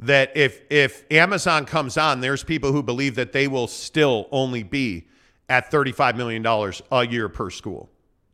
That 0.00 0.36
if 0.36 0.62
if 0.70 1.04
Amazon 1.10 1.64
comes 1.64 1.96
on, 1.96 2.20
there's 2.20 2.44
people 2.44 2.72
who 2.72 2.82
believe 2.82 3.14
that 3.16 3.32
they 3.32 3.48
will 3.48 3.66
still 3.66 4.28
only 4.30 4.62
be 4.62 5.08
at 5.48 5.70
$35 5.70 6.16
million 6.16 6.44
a 6.92 7.06
year 7.06 7.28
per 7.28 7.50
school. 7.50 7.88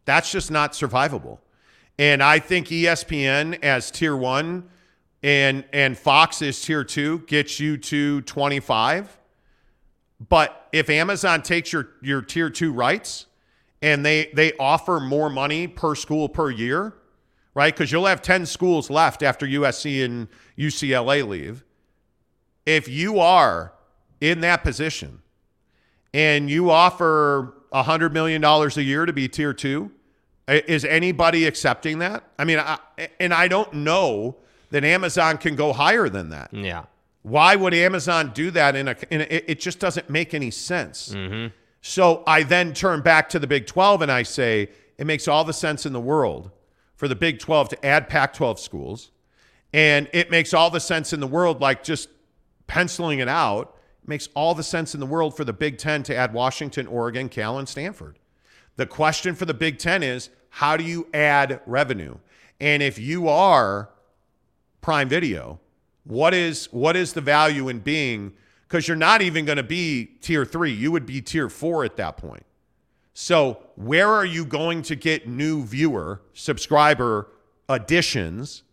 That's 0.04 0.30
just 0.30 0.50
not 0.50 0.72
survivable. 0.72 1.38
And 1.98 2.22
I 2.22 2.40
think 2.40 2.68
ESPN 2.68 3.62
as 3.62 3.90
tier 3.90 4.16
one 4.16 4.68
and 5.22 5.64
and 5.72 5.96
Fox 5.96 6.42
is 6.42 6.60
tier 6.60 6.84
two 6.84 7.20
gets 7.20 7.58
you 7.60 7.76
to 7.78 8.20
25. 8.22 9.18
But 10.28 10.68
if 10.72 10.90
Amazon 10.90 11.42
takes 11.42 11.72
your 11.72 11.90
your 12.02 12.20
tier 12.20 12.50
two 12.50 12.72
rights, 12.72 13.26
and 13.84 14.04
they 14.04 14.30
they 14.32 14.54
offer 14.54 14.98
more 14.98 15.28
money 15.28 15.68
per 15.68 15.94
school 15.94 16.26
per 16.26 16.50
year, 16.50 16.94
right? 17.54 17.72
Because 17.74 17.92
you'll 17.92 18.06
have 18.06 18.22
10 18.22 18.46
schools 18.46 18.88
left 18.88 19.22
after 19.22 19.46
USC 19.46 20.02
and 20.02 20.26
UCLA 20.58 21.26
leave. 21.28 21.62
If 22.64 22.88
you 22.88 23.20
are 23.20 23.74
in 24.22 24.40
that 24.40 24.64
position 24.64 25.20
and 26.14 26.48
you 26.48 26.70
offer 26.70 27.52
$100 27.74 28.12
million 28.12 28.42
a 28.42 28.68
year 28.80 29.04
to 29.04 29.12
be 29.12 29.28
tier 29.28 29.52
two, 29.52 29.90
is 30.48 30.86
anybody 30.86 31.44
accepting 31.44 31.98
that? 31.98 32.24
I 32.38 32.44
mean, 32.44 32.60
I, 32.60 32.78
and 33.20 33.34
I 33.34 33.48
don't 33.48 33.70
know 33.74 34.36
that 34.70 34.82
Amazon 34.82 35.36
can 35.36 35.56
go 35.56 35.74
higher 35.74 36.08
than 36.08 36.30
that. 36.30 36.54
Yeah. 36.54 36.84
Why 37.22 37.54
would 37.54 37.74
Amazon 37.74 38.32
do 38.34 38.50
that? 38.52 38.76
In 38.76 38.88
a, 38.88 38.96
in 39.10 39.20
a 39.20 39.24
it 39.24 39.60
just 39.60 39.78
doesn't 39.78 40.08
make 40.08 40.32
any 40.32 40.50
sense. 40.50 41.10
Mm-hmm. 41.10 41.54
So 41.86 42.22
I 42.26 42.44
then 42.44 42.72
turn 42.72 43.02
back 43.02 43.28
to 43.28 43.38
the 43.38 43.46
Big 43.46 43.66
12 43.66 44.00
and 44.00 44.10
I 44.10 44.22
say 44.22 44.70
it 44.96 45.06
makes 45.06 45.28
all 45.28 45.44
the 45.44 45.52
sense 45.52 45.84
in 45.84 45.92
the 45.92 46.00
world 46.00 46.50
for 46.96 47.08
the 47.08 47.14
Big 47.14 47.38
12 47.38 47.68
to 47.68 47.84
add 47.84 48.08
Pac 48.08 48.32
12 48.32 48.58
schools. 48.58 49.10
And 49.74 50.08
it 50.14 50.30
makes 50.30 50.54
all 50.54 50.70
the 50.70 50.80
sense 50.80 51.12
in 51.12 51.20
the 51.20 51.26
world, 51.26 51.60
like 51.60 51.84
just 51.84 52.08
penciling 52.66 53.18
it 53.18 53.28
out, 53.28 53.76
it 54.02 54.08
makes 54.08 54.30
all 54.34 54.54
the 54.54 54.62
sense 54.62 54.94
in 54.94 55.00
the 55.00 55.04
world 55.04 55.36
for 55.36 55.44
the 55.44 55.52
Big 55.52 55.76
10 55.76 56.04
to 56.04 56.16
add 56.16 56.32
Washington, 56.32 56.86
Oregon, 56.86 57.28
Cal, 57.28 57.58
and 57.58 57.68
Stanford. 57.68 58.18
The 58.76 58.86
question 58.86 59.34
for 59.34 59.44
the 59.44 59.52
Big 59.52 59.78
10 59.78 60.02
is 60.02 60.30
how 60.48 60.78
do 60.78 60.84
you 60.84 61.06
add 61.12 61.60
revenue? 61.66 62.16
And 62.60 62.82
if 62.82 62.98
you 62.98 63.28
are 63.28 63.90
Prime 64.80 65.10
Video, 65.10 65.60
what 66.04 66.32
is 66.32 66.64
what 66.72 66.96
is 66.96 67.12
the 67.12 67.20
value 67.20 67.68
in 67.68 67.80
being 67.80 68.32
because 68.74 68.88
you're 68.88 68.96
not 68.96 69.22
even 69.22 69.44
going 69.44 69.56
to 69.56 69.62
be 69.62 70.04
tier 70.20 70.44
three. 70.44 70.72
You 70.72 70.90
would 70.90 71.06
be 71.06 71.22
tier 71.22 71.48
four 71.48 71.84
at 71.84 71.94
that 71.98 72.16
point. 72.16 72.44
So, 73.12 73.62
where 73.76 74.08
are 74.08 74.24
you 74.24 74.44
going 74.44 74.82
to 74.82 74.96
get 74.96 75.28
new 75.28 75.62
viewer, 75.62 76.20
subscriber 76.32 77.28
additions 77.68 78.64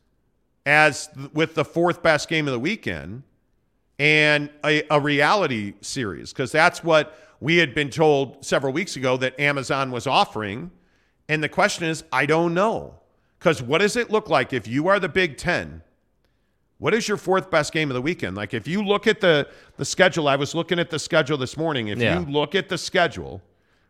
as 0.65 1.07
with 1.33 1.53
the 1.53 1.63
fourth 1.63 2.01
best 2.01 2.29
game 2.29 2.47
of 2.47 2.51
the 2.51 2.59
weekend 2.59 3.21
and 3.99 4.49
a, 4.65 4.81
a 4.89 4.99
reality 4.99 5.75
series? 5.81 6.33
Because 6.33 6.51
that's 6.51 6.83
what 6.83 7.15
we 7.39 7.57
had 7.57 7.75
been 7.75 7.91
told 7.91 8.43
several 8.43 8.73
weeks 8.73 8.95
ago 8.95 9.17
that 9.17 9.39
Amazon 9.39 9.91
was 9.91 10.07
offering. 10.07 10.71
And 11.29 11.43
the 11.43 11.49
question 11.49 11.85
is, 11.85 12.03
I 12.11 12.25
don't 12.25 12.55
know. 12.55 12.95
Because 13.37 13.61
what 13.61 13.81
does 13.81 13.95
it 13.95 14.09
look 14.09 14.31
like 14.31 14.51
if 14.51 14.67
you 14.67 14.87
are 14.87 14.99
the 14.99 15.09
Big 15.09 15.37
Ten 15.37 15.83
what 16.81 16.95
is 16.95 17.07
your 17.07 17.15
fourth 17.17 17.51
best 17.51 17.71
game 17.73 17.91
of 17.91 17.93
the 17.93 18.01
weekend? 18.01 18.35
Like 18.35 18.55
if 18.55 18.67
you 18.67 18.83
look 18.83 19.05
at 19.05 19.21
the 19.21 19.47
the 19.77 19.85
schedule, 19.85 20.27
I 20.27 20.35
was 20.35 20.55
looking 20.55 20.79
at 20.79 20.89
the 20.89 20.97
schedule 20.97 21.37
this 21.37 21.55
morning. 21.55 21.89
If 21.89 21.99
Yeah. 21.99 22.19
you 22.19 22.25
look 22.25 22.55
at 22.55 22.69
the 22.69 22.77
schedule, 22.77 23.39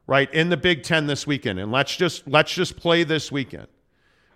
right, 0.07 0.31
in 0.33 0.49
the 0.49 0.57
Big 0.57 0.83
10 0.83 1.07
this 1.07 1.25
weekend 1.25 1.57
and 1.57 1.71
let's 1.71 1.95
just 1.95 2.27
let's 2.27 2.53
just 2.53 2.75
play 2.75 3.05
this 3.05 3.31
weekend. 3.31 3.67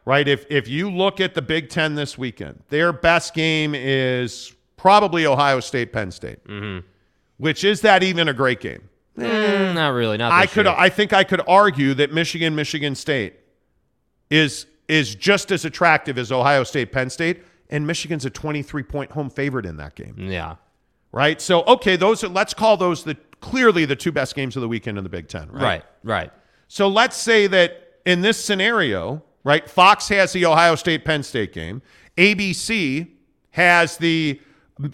Right? 0.06 0.26
If 0.26 0.46
if 0.50 0.70
you 0.70 0.90
look 0.90 1.20
at 1.20 1.34
the 1.34 1.42
Big 1.42 1.68
10 1.68 1.96
this 1.96 2.18
weekend, 2.18 2.64
their 2.70 2.94
best 2.94 3.34
game 3.34 3.76
is 3.76 4.54
probably 4.78 5.26
Ohio 5.26 5.60
State 5.60 5.92
Penn 5.92 6.12
State. 6.12 6.40
Which 7.38 7.66
is 7.66 7.82
that 7.82 8.04
even 8.04 8.30
a 8.30 8.34
great 8.34 8.62
game? 8.62 8.88
Mm, 9.18 9.74
not 9.76 9.90
really. 9.90 10.16
Not 10.16 10.32
I 10.32 10.46
could 10.46 10.66
year. 10.66 10.76
I 10.78 10.88
think 10.88 11.12
I 11.12 11.26
could 11.26 11.42
argue 11.46 11.94
that 11.96 12.14
Michigan 12.14 12.56
Michigan 12.56 12.96
State 12.96 13.34
is 14.30 14.66
is 14.88 15.14
just 15.16 15.52
as 15.52 15.66
attractive 15.66 16.18
as 16.18 16.32
Ohio 16.32 16.64
State 16.64 16.94
Penn 16.94 17.10
State 17.10 17.44
and 17.70 17.86
Michigan's 17.88 18.26
a 18.26 18.30
23 18.30 18.84
point 18.84 19.12
home 19.12 19.30
favorite 19.30 19.66
in 19.66 19.78
that 19.78 19.96
game. 19.96 20.16
Yeah. 20.18 20.56
Right? 21.12 21.40
So 21.42 21.64
okay, 21.64 21.96
those 21.96 22.24
are 22.24 22.28
let's 22.28 22.54
call 22.54 22.78
those 22.78 23.04
the 23.04 23.16
clearly 23.42 23.86
the 23.86 23.96
two 23.96 24.12
best 24.12 24.36
games 24.36 24.56
of 24.56 24.62
the 24.62 24.68
weekend 24.68 24.98
in 24.98 25.04
the 25.04 25.10
Big 25.10 25.28
10, 25.28 25.52
right? 25.52 25.62
Right. 25.62 25.84
Right. 26.04 26.32
So 26.68 26.88
let's 26.88 27.16
say 27.16 27.48
that 27.48 28.00
in 28.06 28.22
this 28.22 28.44
scenario, 28.44 29.24
right, 29.44 29.70
Fox 29.70 30.08
has 30.10 30.34
the 30.34 30.46
Ohio 30.46 30.76
State 30.76 31.06
Penn 31.06 31.24
State 31.24 31.54
game, 31.54 31.82
ABC 32.18 33.08
has 33.52 33.98
the 33.98 34.40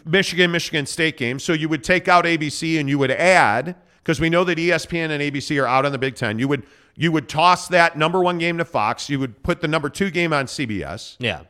Michigan 0.05 0.51
Michigan 0.51 0.85
State 0.85 1.17
game. 1.17 1.39
So 1.39 1.53
you 1.53 1.69
would 1.69 1.83
take 1.83 2.07
out 2.07 2.25
ABC 2.25 2.79
and 2.79 2.87
you 2.87 2.97
would 2.99 3.11
add 3.11 3.75
because 3.97 4.19
we 4.19 4.29
know 4.29 4.43
that 4.43 4.57
ESPN 4.57 5.09
and 5.09 5.21
ABC 5.21 5.61
are 5.61 5.67
out 5.67 5.85
on 5.85 5.91
the 5.91 5.97
Big 5.97 6.15
10. 6.15 6.39
You 6.39 6.47
would 6.47 6.63
you 6.95 7.11
would 7.11 7.29
toss 7.29 7.67
that 7.69 7.97
number 7.97 8.21
1 8.21 8.37
game 8.37 8.57
to 8.57 8.65
Fox, 8.65 9.09
you 9.09 9.17
would 9.19 9.41
put 9.43 9.61
the 9.61 9.67
number 9.67 9.89
2 9.89 10.11
game 10.11 10.33
on 10.33 10.45
CBS. 10.45 11.15
Yeah. 11.19 11.43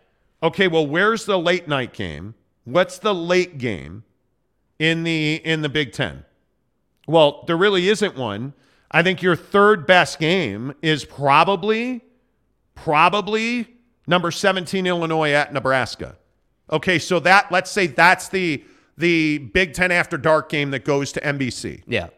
Okay, 0.43 0.68
well, 0.68 0.85
where's 0.85 1.26
the 1.26 1.38
late 1.38 1.68
night 1.68 1.93
game? 1.93 2.34
What's 2.63 2.97
the 2.97 3.13
late 3.13 3.57
game 3.57 4.03
in 4.80 5.03
the 5.03 5.41
in 5.43 5.61
the 5.61 5.69
Big 5.69 5.93
10? 5.93 6.26
Well, 7.07 7.43
there 7.47 7.57
really 7.57 7.89
isn't 7.89 8.15
one. 8.15 8.53
I 8.89 9.03
think 9.03 9.22
your 9.22 9.35
third 9.35 9.85
best 9.85 10.19
game 10.19 10.73
is 10.81 11.05
probably 11.05 12.01
probably 12.76 13.68
Number 14.07 14.31
17 14.31 14.88
Illinois 14.88 15.31
at 15.31 15.53
Nebraska. 15.53 16.18
Okay, 16.72 16.97
so 16.99 17.19
that 17.19 17.51
let's 17.51 17.69
say 17.69 17.88
that's 17.88 18.30
the 18.30 18.63
the 18.97 19.38
Big 19.38 19.73
10 19.73 19.91
after 19.91 20.18
dark 20.18 20.49
game 20.49 20.72
that 20.72 20.84
goes 20.84 21.11
to 21.13 21.22
NBC. 21.22 21.84
Yeah. 21.88 22.09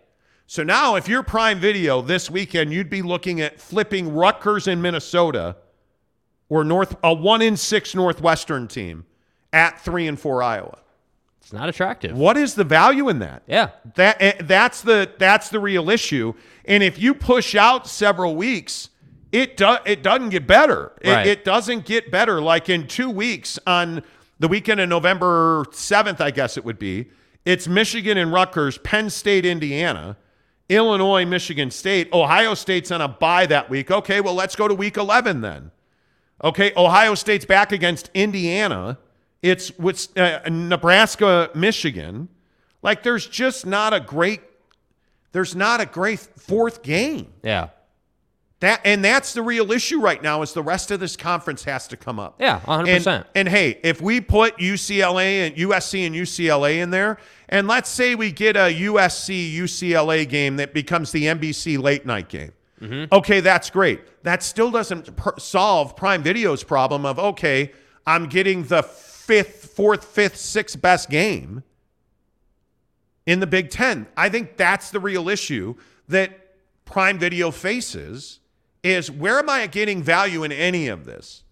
So 0.47 0.63
now 0.63 0.95
if 0.95 1.07
you're 1.07 1.23
Prime 1.23 1.59
Video 1.59 2.01
this 2.01 2.29
weekend, 2.29 2.71
you'd 2.71 2.89
be 2.89 3.01
looking 3.01 3.41
at 3.41 3.59
flipping 3.59 4.13
Rutgers 4.13 4.67
in 4.67 4.81
Minnesota 4.81 5.57
or 6.53 6.63
North 6.63 6.95
a 7.03 7.11
1 7.11 7.41
in 7.41 7.57
6 7.57 7.95
Northwestern 7.95 8.67
team 8.67 9.05
at 9.51 9.81
3 9.81 10.07
and 10.07 10.19
4 10.19 10.43
Iowa. 10.43 10.77
It's 11.41 11.51
not 11.51 11.67
attractive. 11.67 12.15
What 12.15 12.37
is 12.37 12.53
the 12.55 12.63
value 12.63 13.09
in 13.09 13.19
that? 13.19 13.41
Yeah. 13.47 13.69
That 13.95 14.17
eh, 14.21 14.33
that's 14.41 14.81
the 14.81 15.11
that's 15.17 15.49
the 15.49 15.59
real 15.59 15.89
issue. 15.89 16.35
And 16.65 16.83
if 16.83 16.97
you 16.99 17.13
push 17.15 17.53
out 17.55 17.87
several 17.87 18.35
weeks, 18.35 18.89
it 19.31 19.57
do, 19.57 19.75
it 19.85 20.03
doesn't 20.03 20.29
get 20.29 20.45
better. 20.47 20.91
It, 21.01 21.09
Right. 21.11 21.27
it 21.27 21.43
doesn't 21.43 21.85
get 21.85 22.11
better. 22.11 22.39
Like 22.39 22.69
in 22.69 22.87
two 22.87 23.09
weeks 23.09 23.59
on 23.67 24.03
the 24.39 24.47
weekend 24.47 24.79
of 24.79 24.87
November 24.89 25.65
seventh, 25.71 26.21
I 26.21 26.31
guess 26.31 26.55
it 26.55 26.63
would 26.63 26.79
be. 26.79 27.07
It's 27.45 27.67
Michigan 27.67 28.17
and 28.17 28.31
Rutgers, 28.31 28.77
Penn 28.77 29.09
State, 29.09 29.45
Indiana, 29.45 30.15
Illinois, 30.69 31.25
Michigan 31.25 31.71
State, 31.71 32.07
Ohio 32.13 32.53
State's 32.53 32.89
on 32.89 33.01
a 33.01 33.07
bye 33.09 33.45
that 33.47 33.69
week. 33.69 33.91
Okay, 33.91 34.21
well 34.21 34.33
let's 34.35 34.55
go 34.55 34.67
to 34.69 34.73
week 34.75 34.95
eleven 34.95 35.41
then. 35.41 35.71
Okay, 36.43 36.73
Ohio 36.75 37.15
State's 37.15 37.45
back 37.45 37.71
against 37.71 38.09
Indiana. 38.13 38.97
It's 39.41 39.77
with 39.77 40.17
uh, 40.17 40.41
Nebraska, 40.49 41.49
Michigan. 41.55 42.27
Like 42.81 43.03
there's 43.03 43.25
just 43.25 43.65
not 43.65 43.93
a 43.93 43.99
great 43.99 44.41
there's 45.31 45.55
not 45.55 45.81
a 45.81 45.85
great 45.85 46.19
fourth 46.19 46.83
game. 46.83 47.33
Yeah. 47.43 47.69
That 48.59 48.81
and 48.85 49.03
that's 49.03 49.33
the 49.33 49.41
real 49.41 49.71
issue 49.71 49.99
right 49.99 50.21
now 50.21 50.41
is 50.41 50.53
the 50.53 50.63
rest 50.63 50.91
of 50.91 50.99
this 50.99 51.17
conference 51.17 51.63
has 51.65 51.87
to 51.89 51.97
come 51.97 52.19
up. 52.19 52.35
Yeah, 52.39 52.61
100%. 52.61 53.07
And, 53.07 53.25
and 53.35 53.49
hey, 53.49 53.79
if 53.83 54.01
we 54.01 54.21
put 54.21 54.57
UCLA 54.57 55.47
and 55.47 55.55
USC 55.55 56.05
and 56.07 56.15
UCLA 56.15 56.77
in 56.77 56.89
there, 56.89 57.17
and 57.49 57.67
let's 57.67 57.89
say 57.89 58.15
we 58.15 58.31
get 58.31 58.55
a 58.55 58.73
USC 58.73 59.53
UCLA 59.53 60.27
game 60.27 60.55
that 60.57 60.73
becomes 60.73 61.11
the 61.11 61.25
NBC 61.25 61.81
late 61.81 62.05
night 62.05 62.29
game. 62.29 62.53
Mm-hmm. 62.83 63.13
Okay, 63.13 63.39
that's 63.39 63.69
great. 63.69 64.01
That 64.23 64.43
still 64.43 64.69
doesn't 64.69 65.09
solve 65.39 65.95
Prime 65.95 66.21
Video's 66.21 66.63
problem 66.63 67.05
of 67.05 67.17
okay, 67.17 67.71
I'm 68.05 68.27
getting 68.27 68.63
the 68.63 68.83
fifth, 68.83 69.73
fourth, 69.73 70.03
fifth, 70.03 70.35
sixth 70.35 70.81
best 70.81 71.09
game 71.09 71.63
in 73.25 73.39
the 73.39 73.47
Big 73.47 73.69
Ten. 73.69 74.07
I 74.17 74.27
think 74.29 74.57
that's 74.57 74.91
the 74.91 74.99
real 74.99 75.29
issue 75.29 75.75
that 76.09 76.31
Prime 76.83 77.17
Video 77.17 77.51
faces 77.51 78.39
is 78.83 79.09
where 79.09 79.39
am 79.39 79.49
I 79.49 79.65
getting 79.67 80.03
value 80.03 80.43
in 80.43 80.51
any 80.51 80.89
of 80.89 81.05
this? 81.05 81.43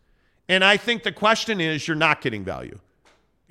And 0.50 0.66
I 0.66 0.76
think 0.76 1.04
the 1.04 1.14
question 1.14 1.62
is 1.62 1.88
you're 1.88 1.96
not 1.96 2.20
getting 2.20 2.44
value. 2.44 2.78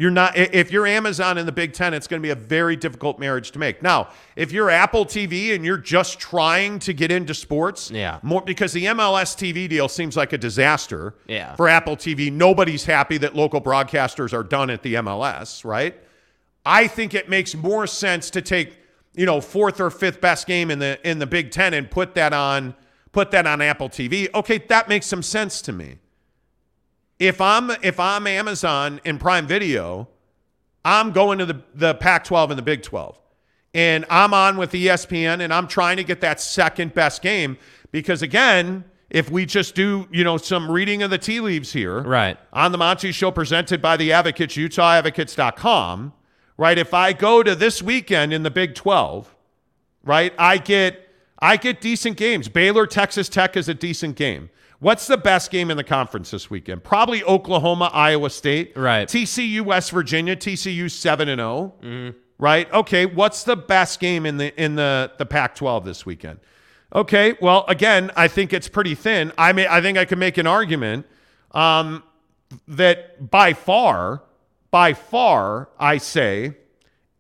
You're 0.01 0.11
not 0.11 0.35
if 0.35 0.73
you're 0.73 0.87
Amazon 0.87 1.37
in 1.37 1.45
the 1.45 1.53
Big 1.53 1.75
Ten, 1.75 1.93
it's 1.93 2.07
going 2.07 2.23
to 2.23 2.27
be 2.27 2.31
a 2.31 2.35
very 2.35 2.75
difficult 2.75 3.19
marriage 3.19 3.51
to 3.51 3.59
make. 3.59 3.83
Now, 3.83 4.09
if 4.35 4.51
you're 4.51 4.71
Apple 4.71 5.05
TV 5.05 5.55
and 5.55 5.63
you're 5.63 5.77
just 5.77 6.19
trying 6.19 6.79
to 6.79 6.95
get 6.95 7.13
into 7.13 7.35
sports, 7.35 7.91
Yeah. 7.91 8.19
more 8.23 8.41
because 8.41 8.73
the 8.73 8.87
MLS 8.87 9.35
TV 9.37 9.69
deal 9.69 9.89
seems 9.91 10.17
like 10.17 10.33
a 10.33 10.39
disaster 10.39 11.17
Yeah. 11.27 11.55
for 11.55 11.69
Apple 11.69 11.99
TV. 11.99 12.31
Nobody's 12.31 12.87
happy 12.87 13.19
that 13.19 13.37
local 13.37 13.61
broadcasters 13.61 14.33
are 14.33 14.43
done 14.43 14.71
at 14.71 14.83
the 14.83 14.95
MLS, 14.95 15.67
right? 15.67 15.95
I 16.65 16.87
think 16.87 17.13
it 17.13 17.29
makes 17.29 17.55
more 17.55 17.87
sense 17.87 18.31
to 18.31 18.41
take, 18.41 18.79
you 19.15 19.27
know, 19.27 19.43
fourth 19.43 19.83
or 19.83 19.91
fifth 19.91 20.23
best 20.23 20.47
game 20.47 20.71
in 20.71 20.79
the 20.79 20.99
in 21.07 21.19
the 21.19 21.27
Big 21.27 21.51
Ten 21.51 21.75
and 21.75 21.91
put 21.91 22.15
that 22.15 22.33
on 22.33 22.75
put 23.13 23.33
that 23.33 23.47
on 23.47 23.61
Apple 23.61 23.91
TV. 23.91 24.29
Okay, 24.35 24.57
that 24.69 24.89
makes 24.89 25.05
some 25.05 25.23
sense 25.23 25.61
to 25.61 25.73
me. 25.73 25.99
If 27.21 27.41
I'm 27.41 27.71
if 27.83 28.01
I'm 28.01 28.27
Amazon 28.27 29.01
and 29.05 29.21
Prime 29.21 29.47
Video, 29.47 30.09
I'm 30.85 31.13
going 31.13 31.39
to 31.39 31.47
the, 31.47 31.63
the 31.75 31.95
Pac-12 31.95 32.51
and 32.51 32.59
the 32.59 32.63
Big 32.63 32.83
12. 32.83 33.17
And 33.75 34.05
I'm 34.11 34.33
on 34.35 34.57
with 34.57 34.73
ESPN 34.73 35.41
and 35.43 35.53
I'm 35.55 35.69
trying 35.69 35.99
to 35.99 36.05
get 36.05 36.23
that 36.23 36.41
second 36.41 36.95
best 36.95 37.21
game 37.23 37.59
because 37.93 38.23
again, 38.23 38.85
if 39.11 39.31
we 39.31 39.45
just 39.45 39.75
do, 39.75 40.09
you 40.11 40.25
know, 40.25 40.39
some 40.39 40.71
reading 40.71 41.03
of 41.03 41.11
the 41.11 41.19
tea 41.19 41.41
leaves 41.41 41.73
here, 41.73 42.01
Right. 42.01 42.39
on 42.53 42.73
the 42.73 42.79
Monty 42.79 43.13
Show 43.13 43.31
presented 43.31 43.83
by 43.83 43.97
the 43.99 44.13
Advocates, 44.13 44.57
UtahAdvocates.com, 44.57 46.13
right? 46.57 46.79
If 46.79 46.95
I 46.95 47.13
go 47.13 47.43
to 47.43 47.55
this 47.55 47.83
weekend 47.83 48.33
in 48.33 48.43
the 48.45 48.51
Big 48.51 48.75
12, 48.75 49.35
right, 50.05 50.33
I 50.39 50.57
get 50.57 51.07
I 51.43 51.57
get 51.57 51.81
decent 51.81 52.17
games. 52.17 52.49
Baylor, 52.49 52.87
Texas 52.87 53.29
Tech 53.29 53.57
is 53.57 53.69
a 53.69 53.75
decent 53.75 54.17
game. 54.17 54.51
What's 54.81 55.07
the 55.07 55.19
best 55.19 55.51
game 55.51 55.71
in 55.71 55.77
the 55.77 55.85
conference 55.85 56.31
this 56.31 56.49
weekend? 56.51 56.83
Probably 56.83 57.23
Oklahoma, 57.23 57.91
Iowa 57.93 58.31
State. 58.31 58.73
Right. 58.77 59.07
TCU, 59.07 59.61
West 59.61 59.91
Virginia. 59.91 60.35
TCU 60.35 60.91
seven 60.91 61.29
and 61.29 61.39
0 61.39 61.75
Mm-hmm. 61.83 62.19
Right. 62.39 62.73
Okay. 62.73 63.05
What's 63.05 63.45
the 63.45 63.57
best 63.57 64.01
game 64.01 64.25
in 64.25 64.39
the 64.39 64.59
in 64.63 64.77
the 64.77 65.13
the 65.19 65.27
Pac-12 65.27 65.85
this 65.85 66.07
weekend? 66.07 66.41
Okay. 66.95 67.37
Well, 67.43 67.67
again, 67.69 68.11
I 68.17 68.29
think 68.29 68.55
it's 68.55 68.69
pretty 68.69 68.95
thin. 68.95 69.33
I 69.37 69.53
mean, 69.53 69.67
I 69.69 69.83
think 69.83 69.99
I 69.99 70.07
can 70.07 70.19
make 70.19 70.39
an 70.39 70.47
argument 70.47 71.05
um, 71.53 72.03
that 72.67 73.31
by 73.31 73.53
far, 73.53 74.23
by 74.71 74.95
far, 74.95 75.69
I 75.79 75.99
say 75.99 76.57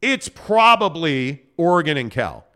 it's 0.00 0.30
probably 0.30 1.42
Oregon 1.58 1.98
and 1.98 2.10
Cal. 2.10 2.46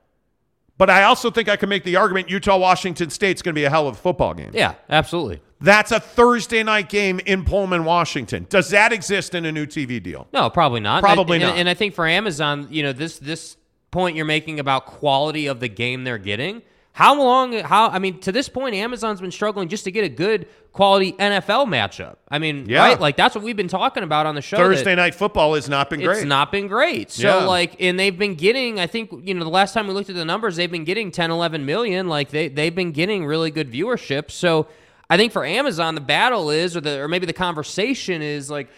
But 0.76 0.90
I 0.90 1.04
also 1.04 1.30
think 1.30 1.48
I 1.48 1.56
can 1.56 1.68
make 1.68 1.84
the 1.84 1.96
argument 1.96 2.28
Utah 2.28 2.56
Washington 2.56 3.10
State's 3.10 3.42
going 3.42 3.54
to 3.54 3.58
be 3.58 3.64
a 3.64 3.70
hell 3.70 3.86
of 3.86 3.94
a 3.94 3.98
football 3.98 4.34
game. 4.34 4.50
Yeah, 4.52 4.74
absolutely. 4.88 5.40
That's 5.60 5.92
a 5.92 6.00
Thursday 6.00 6.62
night 6.62 6.88
game 6.88 7.20
in 7.20 7.44
Pullman, 7.44 7.84
Washington. 7.84 8.46
Does 8.50 8.70
that 8.70 8.92
exist 8.92 9.34
in 9.34 9.44
a 9.44 9.52
new 9.52 9.66
TV 9.66 10.02
deal? 10.02 10.26
No, 10.32 10.50
probably 10.50 10.80
not. 10.80 11.02
Probably 11.02 11.36
and, 11.36 11.44
not. 11.44 11.56
And 11.56 11.68
I 11.68 11.74
think 11.74 11.94
for 11.94 12.06
Amazon, 12.06 12.66
you 12.70 12.82
know, 12.82 12.92
this 12.92 13.18
this 13.18 13.56
point 13.92 14.16
you're 14.16 14.26
making 14.26 14.58
about 14.58 14.86
quality 14.86 15.46
of 15.46 15.60
the 15.60 15.68
game 15.68 16.02
they're 16.02 16.18
getting. 16.18 16.62
How 16.96 17.18
long? 17.18 17.52
How? 17.54 17.88
I 17.88 17.98
mean, 17.98 18.20
to 18.20 18.30
this 18.30 18.48
point, 18.48 18.76
Amazon's 18.76 19.20
been 19.20 19.32
struggling 19.32 19.68
just 19.68 19.82
to 19.82 19.90
get 19.90 20.04
a 20.04 20.08
good 20.08 20.46
quality 20.72 21.10
NFL 21.14 21.66
matchup. 21.66 22.18
I 22.28 22.38
mean, 22.38 22.66
Yeah. 22.68 22.78
right? 22.78 23.00
Like 23.00 23.16
that's 23.16 23.34
what 23.34 23.42
we've 23.42 23.56
been 23.56 23.66
talking 23.66 24.04
about 24.04 24.26
on 24.26 24.36
the 24.36 24.40
show. 24.40 24.56
Thursday 24.58 24.94
night 24.94 25.12
football 25.12 25.54
has 25.54 25.68
not 25.68 25.90
been 25.90 26.00
great. 26.00 26.18
It's 26.18 26.24
not 26.24 26.52
been 26.52 26.68
great. 26.68 27.10
So 27.10 27.40
Yeah. 27.40 27.44
like, 27.46 27.74
and 27.80 27.98
they've 27.98 28.16
been 28.16 28.36
getting. 28.36 28.78
I 28.78 28.86
think 28.86 29.10
you 29.24 29.34
know 29.34 29.42
the 29.42 29.50
last 29.50 29.74
time 29.74 29.88
we 29.88 29.92
looked 29.92 30.08
at 30.08 30.14
the 30.14 30.24
numbers, 30.24 30.54
they've 30.54 30.70
been 30.70 30.84
getting 30.84 31.10
10, 31.10 31.32
11 31.32 31.66
million. 31.66 32.06
Like 32.08 32.30
they 32.30 32.46
they've 32.46 32.74
been 32.74 32.92
getting 32.92 33.26
really 33.26 33.50
good 33.50 33.72
viewership. 33.72 34.30
So 34.30 34.68
I 35.10 35.16
think 35.16 35.32
for 35.32 35.44
Amazon, 35.44 35.96
the 35.96 36.00
battle 36.00 36.48
is, 36.50 36.76
or 36.76 36.80
the 36.80 37.00
or 37.00 37.08
maybe 37.08 37.26
the 37.26 37.32
conversation 37.32 38.22
is 38.22 38.48
like. 38.52 38.68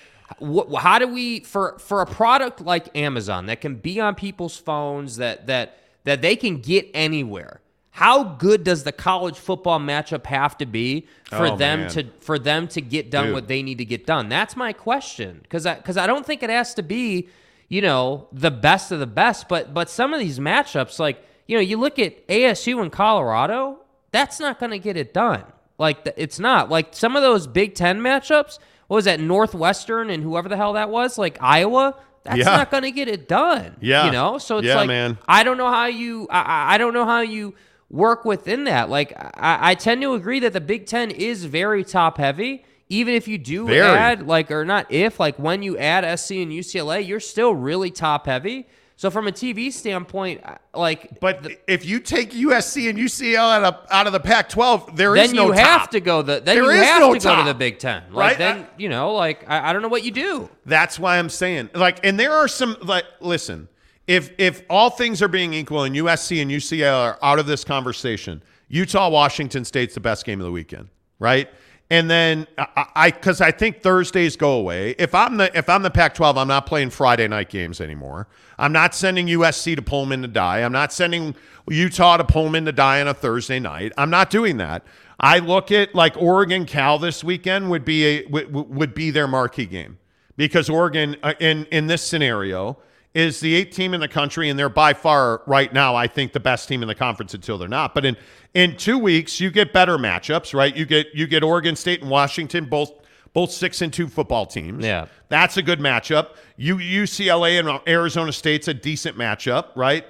how 0.80 0.98
do 0.98 1.06
we 1.06 1.40
for 1.40 1.78
for 1.78 2.00
a 2.00 2.06
product 2.06 2.62
like 2.62 2.96
Amazon 2.96 3.44
that 3.46 3.60
can 3.60 3.74
be 3.74 4.00
on 4.00 4.14
people's 4.14 4.56
phones 4.56 5.18
that 5.18 5.46
that 5.48 5.78
that 6.04 6.22
they 6.22 6.34
can 6.34 6.62
get 6.62 6.88
anywhere? 6.94 7.60
How 7.96 8.24
good 8.24 8.62
does 8.62 8.84
the 8.84 8.92
college 8.92 9.36
football 9.38 9.80
matchup 9.80 10.26
have 10.26 10.58
to 10.58 10.66
be 10.66 11.06
for 11.30 11.46
Oh, 11.46 11.56
them 11.56 11.80
man. 11.80 11.88
to 11.92 12.04
for 12.20 12.38
them 12.38 12.68
to 12.68 12.82
get 12.82 13.10
done 13.10 13.26
Dude. 13.26 13.34
what 13.34 13.48
they 13.48 13.62
need 13.62 13.78
to 13.78 13.86
get 13.86 14.04
done? 14.04 14.28
That's 14.28 14.54
my 14.54 14.74
question 14.74 15.38
because 15.42 15.64
I 15.64 15.76
because 15.76 15.96
I 15.96 16.06
don't 16.06 16.26
think 16.26 16.42
it 16.42 16.50
has 16.50 16.74
to 16.74 16.82
be 16.82 17.28
you 17.68 17.80
know 17.80 18.28
the 18.32 18.50
best 18.50 18.92
of 18.92 18.98
the 19.00 19.06
best, 19.06 19.48
but 19.48 19.72
but 19.72 19.88
some 19.88 20.12
of 20.12 20.20
these 20.20 20.38
matchups 20.38 20.98
like 20.98 21.24
you 21.46 21.56
know 21.56 21.62
you 21.62 21.78
look 21.78 21.98
at 21.98 22.28
ASU 22.28 22.82
and 22.82 22.92
Colorado, 22.92 23.78
that's 24.12 24.38
not 24.40 24.60
going 24.60 24.72
to 24.72 24.78
get 24.78 24.98
it 24.98 25.14
done. 25.14 25.44
Like 25.78 26.04
th- 26.04 26.16
it's 26.18 26.38
not 26.38 26.68
like 26.68 26.94
some 26.94 27.16
of 27.16 27.22
those 27.22 27.46
Big 27.46 27.74
Ten 27.74 28.00
matchups. 28.00 28.58
What 28.88 28.96
was 28.96 29.04
that 29.06 29.20
Northwestern 29.20 30.10
and 30.10 30.22
whoever 30.22 30.50
the 30.50 30.56
hell 30.58 30.74
that 30.74 30.90
was 30.90 31.16
like 31.16 31.38
Iowa? 31.40 31.94
That's 32.24 32.38
Yeah. 32.38 32.44
not 32.56 32.70
going 32.70 32.82
to 32.82 32.90
get 32.90 33.08
it 33.08 33.26
done. 33.26 33.76
Yeah. 33.80 34.04
you 34.04 34.12
know. 34.12 34.36
So 34.36 34.58
it's 34.58 34.66
Yeah, 34.66 34.76
like 34.76 34.86
man. 34.88 35.16
I 35.26 35.44
don't 35.44 35.56
know 35.56 35.70
how 35.70 35.86
you 35.86 36.26
I, 36.30 36.74
I 36.74 36.78
don't 36.78 36.92
know 36.92 37.06
how 37.06 37.20
you 37.20 37.54
work 37.90 38.24
within 38.24 38.64
that. 38.64 38.90
Like 38.90 39.12
I, 39.16 39.70
I 39.70 39.74
tend 39.74 40.02
to 40.02 40.14
agree 40.14 40.40
that 40.40 40.52
the 40.52 40.60
Big 40.60 40.86
Ten 40.86 41.10
is 41.10 41.44
very 41.44 41.84
top 41.84 42.18
heavy. 42.18 42.64
Even 42.88 43.14
if 43.14 43.26
you 43.26 43.36
do 43.36 43.66
Very. 43.66 43.80
add 43.80 44.28
like 44.28 44.48
or 44.52 44.64
not 44.64 44.86
if 44.92 45.18
like 45.18 45.38
when 45.40 45.60
you 45.64 45.76
add 45.76 46.04
SC 46.20 46.32
and 46.32 46.52
UCLA, 46.52 47.04
you're 47.06 47.18
still 47.18 47.52
really 47.52 47.90
top 47.90 48.26
heavy. 48.26 48.68
So 48.98 49.10
from 49.10 49.26
a 49.26 49.32
TV 49.32 49.72
standpoint, 49.72 50.42
like 50.72 51.18
But 51.20 51.50
if 51.66 51.84
you 51.84 51.98
take 51.98 52.30
USC 52.30 52.88
and 52.88 52.96
UCLA 52.96 53.36
out 53.38 53.64
of, 53.64 53.86
out 53.90 54.06
of 54.06 54.12
the 54.14 54.20
Pac-12, 54.20 54.96
there 54.96 55.14
is 55.16 55.28
then 55.30 55.36
no 55.36 55.46
you 55.46 55.52
have 55.52 55.90
to 55.90 56.00
go 56.00 56.22
the 56.22 56.34
then 56.40 56.54
There 56.56 56.64
you 56.64 56.70
is 56.70 56.86
have 56.86 57.00
no 57.00 57.12
to 57.12 57.18
go 57.18 57.24
top. 57.34 57.44
to 57.44 57.52
the 57.52 57.58
Big 57.58 57.80
Ten. 57.80 58.04
Like 58.12 58.30
Right? 58.30 58.38
then 58.38 58.66
you 58.78 58.88
know 58.88 59.12
like 59.14 59.44
I, 59.50 59.70
I 59.70 59.72
don't 59.72 59.82
know 59.82 59.88
what 59.88 60.04
you 60.04 60.12
do. 60.12 60.48
That's 60.64 60.96
why 60.96 61.18
I'm 61.18 61.28
saying 61.28 61.70
like, 61.74 62.06
and 62.06 62.18
there 62.20 62.32
are 62.34 62.46
some 62.46 62.76
like, 62.82 63.04
listen, 63.20 63.66
if 64.06 64.30
if 64.38 64.62
all 64.70 64.90
things 64.90 65.20
are 65.22 65.28
being 65.28 65.52
equal 65.52 65.82
and 65.82 65.94
USC 65.94 66.40
and 66.40 66.50
UCL 66.50 66.94
are 66.94 67.18
out 67.22 67.38
of 67.38 67.46
this 67.46 67.64
conversation, 67.64 68.42
Utah 68.68 69.08
Washington 69.08 69.64
State's 69.64 69.94
the 69.94 70.00
best 70.00 70.24
game 70.24 70.40
of 70.40 70.44
the 70.44 70.52
weekend, 70.52 70.88
right? 71.18 71.48
And 71.88 72.10
then 72.10 72.48
I 72.58 73.12
because 73.12 73.40
I, 73.40 73.52
think 73.52 73.80
Thursdays 73.80 74.36
go 74.36 74.54
away. 74.54 74.96
If 74.98 75.14
I'm 75.14 75.36
the 75.36 75.56
if 75.56 75.68
I'm 75.68 75.82
the 75.82 75.90
Pac-12, 75.90 76.36
I'm 76.36 76.48
not 76.48 76.66
playing 76.66 76.90
Friday 76.90 77.28
night 77.28 77.48
games 77.48 77.80
anymore. 77.80 78.26
I'm 78.58 78.72
not 78.72 78.92
sending 78.92 79.28
USC 79.28 79.76
to 79.76 79.82
Pullman 79.82 80.22
to 80.22 80.28
die. 80.28 80.62
I'm 80.62 80.72
not 80.72 80.92
sending 80.92 81.36
Utah 81.68 82.16
to 82.16 82.24
Pullman 82.24 82.64
to 82.64 82.72
die 82.72 83.00
on 83.00 83.06
a 83.06 83.14
Thursday 83.14 83.60
night. 83.60 83.92
I'm 83.96 84.10
not 84.10 84.30
doing 84.30 84.56
that. 84.56 84.84
I 85.20 85.38
look 85.38 85.70
at 85.70 85.94
like 85.94 86.16
Oregon 86.16 86.66
Cal 86.66 86.98
this 86.98 87.22
weekend 87.22 87.70
would 87.70 87.84
be 87.84 88.04
a 88.04 88.26
would, 88.26 88.52
would 88.52 88.92
be 88.92 89.12
their 89.12 89.28
marquee 89.28 89.66
game 89.66 89.98
because 90.36 90.68
Oregon 90.68 91.16
uh, 91.22 91.34
in 91.38 91.66
in 91.66 91.86
this 91.86 92.02
scenario 92.02 92.78
is 93.16 93.40
the 93.40 93.54
eighth 93.54 93.74
team 93.74 93.94
in 93.94 94.00
the 94.00 94.08
country 94.08 94.50
and 94.50 94.58
they're 94.58 94.68
by 94.68 94.92
far 94.92 95.40
right 95.46 95.72
now 95.72 95.96
I 95.96 96.06
think 96.06 96.34
the 96.34 96.40
best 96.40 96.68
team 96.68 96.82
in 96.82 96.88
the 96.88 96.94
conference 96.94 97.32
until 97.32 97.56
they're 97.56 97.66
not. 97.66 97.94
But 97.94 98.04
in 98.04 98.16
in 98.52 98.76
2 98.76 98.98
weeks 98.98 99.40
you 99.40 99.50
get 99.50 99.72
better 99.72 99.96
matchups, 99.96 100.52
right? 100.52 100.76
You 100.76 100.84
get 100.84 101.06
you 101.14 101.26
get 101.26 101.42
Oregon 101.42 101.76
State 101.76 102.02
and 102.02 102.10
Washington 102.10 102.66
both 102.66 102.92
both 103.32 103.50
6 103.50 103.80
and 103.80 103.92
2 103.92 104.08
football 104.08 104.44
teams. 104.44 104.84
Yeah. 104.84 105.06
That's 105.30 105.56
a 105.56 105.62
good 105.62 105.80
matchup. 105.80 106.36
You 106.58 106.76
UCLA 106.76 107.58
and 107.58 107.80
Arizona 107.88 108.32
State's 108.32 108.68
a 108.68 108.74
decent 108.74 109.16
matchup, 109.16 109.68
right? 109.74 110.04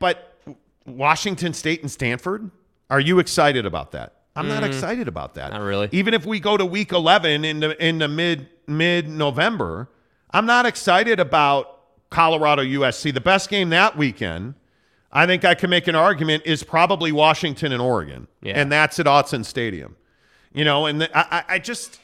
But 0.00 0.36
Washington 0.84 1.54
State 1.54 1.82
and 1.82 1.90
Stanford, 1.90 2.50
are 2.90 3.00
you 3.00 3.20
excited 3.20 3.66
about 3.66 3.92
that? 3.92 4.14
I'm 4.34 4.46
mm, 4.46 4.48
not 4.48 4.64
excited 4.64 5.06
about 5.06 5.34
that. 5.34 5.52
Not 5.52 5.62
really. 5.62 5.88
Even 5.92 6.12
if 6.12 6.26
we 6.26 6.40
go 6.40 6.56
to 6.56 6.66
week 6.66 6.90
11 6.90 7.44
in 7.44 7.60
the 7.60 7.84
in 7.84 7.98
the 7.98 8.08
mid 8.08 8.48
mid 8.66 9.08
November, 9.08 9.88
I'm 10.30 10.46
not 10.46 10.66
excited 10.66 11.20
about 11.20 11.80
Colorado 12.10 12.62
USC. 12.62 13.12
The 13.12 13.20
best 13.20 13.48
game 13.48 13.70
that 13.70 13.96
weekend, 13.96 14.54
I 15.12 15.26
think 15.26 15.44
I 15.44 15.54
can 15.54 15.70
make 15.70 15.88
an 15.88 15.94
argument, 15.94 16.44
is 16.46 16.62
probably 16.62 17.12
Washington 17.12 17.72
and 17.72 17.80
Oregon, 17.80 18.28
yeah. 18.42 18.60
and 18.60 18.70
that's 18.70 18.98
at 18.98 19.06
Autzen 19.06 19.44
Stadium. 19.44 19.96
You 20.52 20.64
know, 20.64 20.86
and 20.86 21.02
the, 21.02 21.18
I, 21.18 21.44
I 21.54 21.58
just 21.58 22.00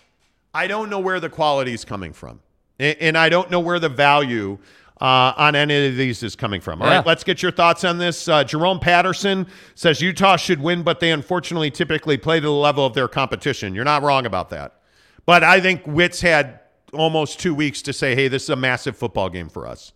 I 0.52 0.66
don't 0.66 0.90
know 0.90 0.98
where 0.98 1.20
the 1.20 1.28
quality 1.28 1.72
is 1.72 1.84
coming 1.84 2.12
from, 2.12 2.40
and, 2.78 2.96
and 3.01 3.18
I 3.18 3.28
don't 3.28 3.51
know 3.51 3.60
where 3.60 3.78
the 3.78 3.88
value 3.88 4.59
uh, 5.01 5.32
on 5.36 5.55
any 5.55 5.88
of 5.88 5.96
these 5.96 6.22
is 6.22 6.36
coming 6.36 6.60
from. 6.60 6.80
All 6.80 6.88
yeah. 6.88 6.96
right, 6.96 7.06
let's 7.06 7.24
get 7.24 7.42
your 7.42 7.52
thoughts 7.52 7.84
on 7.84 7.98
this. 7.98 8.28
Uh, 8.28 8.44
Jerome 8.44 8.78
Patterson 8.78 9.46
says 9.74 10.01
Utah 10.01 10.36
should 10.36 10.60
win, 10.60 10.82
but 10.82 11.01
they 11.01 11.10
unfortunately 11.10 11.70
typically 11.70 12.16
play 12.16 12.40
to 12.40 12.46
the 12.46 12.52
level 12.52 12.86
of 12.86 12.94
their 12.94 13.09
competition. 13.09 13.74
You're 13.74 13.84
not 13.84 14.02
wrong 14.02 14.24
about 14.26 14.51
that. 14.51 14.80
But 15.26 15.42
I 15.42 15.60
think 15.60 15.84
Whitt's 15.84 16.20
had 16.20 16.60
almost 16.94 17.40
two 17.40 17.54
weeks 17.54 17.82
to 17.82 17.92
say, 17.92 18.14
hey, 18.14 18.28
this 18.28 18.44
is 18.44 18.50
a 18.50 18.56
massive 18.56 18.96
football 18.96 19.28
game 19.28 19.48
for 19.48 19.66
us. 19.66 19.92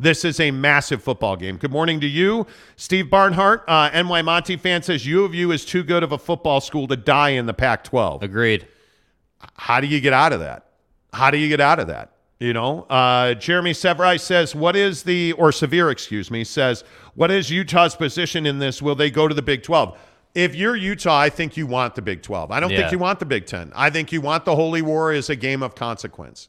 This 0.00 0.24
is 0.24 0.38
a 0.38 0.52
massive 0.52 1.02
football 1.02 1.36
game. 1.36 1.56
Good 1.56 1.72
morning 1.72 2.00
to 2.00 2.06
you, 2.06 2.46
Steve 2.76 3.10
Barnhart. 3.10 3.64
Uh, 3.66 3.90
NY 3.90 4.22
Monty 4.22 4.56
fan 4.56 4.82
says 4.82 5.04
U 5.04 5.24
of 5.24 5.34
U 5.34 5.50
is 5.50 5.64
too 5.64 5.82
good 5.82 6.04
of 6.04 6.12
a 6.12 6.18
football 6.18 6.60
school 6.60 6.86
to 6.86 6.96
die 6.96 7.30
in 7.30 7.46
the 7.46 7.54
Pac 7.54 7.82
12. 7.82 8.22
Agreed. 8.22 8.68
How 9.54 9.80
do 9.80 9.88
you 9.88 10.00
get 10.00 10.12
out 10.12 10.32
of 10.32 10.40
that? 10.40 10.66
How 11.12 11.30
do 11.30 11.38
you 11.38 11.48
get 11.48 11.60
out 11.60 11.80
of 11.80 11.88
that? 11.88 12.12
You 12.38 12.52
know, 12.52 12.82
uh, 12.82 13.34
Jeremy 13.34 13.72
Severai 13.72 14.20
says, 14.20 14.54
what 14.54 14.76
is 14.76 15.02
the, 15.02 15.32
or 15.32 15.50
Severe, 15.50 15.90
excuse 15.90 16.30
me, 16.30 16.44
says, 16.44 16.84
what 17.16 17.32
is 17.32 17.50
Utah's 17.50 17.96
position 17.96 18.46
in 18.46 18.60
this? 18.60 18.80
Will 18.80 18.94
they 18.94 19.10
go 19.10 19.26
to 19.26 19.34
the 19.34 19.42
Big 19.42 19.64
12? 19.64 19.98
If 20.34 20.54
you're 20.54 20.76
Utah, 20.76 21.18
I 21.18 21.30
think 21.30 21.56
you 21.56 21.66
want 21.66 21.94
the 21.94 22.02
Big 22.02 22.22
12. 22.22 22.50
I 22.50 22.60
don't 22.60 22.70
yeah. 22.70 22.78
think 22.78 22.92
you 22.92 22.98
want 22.98 23.18
the 23.18 23.26
Big 23.26 23.46
10. 23.46 23.72
I 23.74 23.90
think 23.90 24.12
you 24.12 24.20
want 24.20 24.44
the 24.44 24.54
Holy 24.54 24.82
War 24.82 25.10
as 25.10 25.30
a 25.30 25.36
game 25.36 25.62
of 25.62 25.74
consequence. 25.74 26.48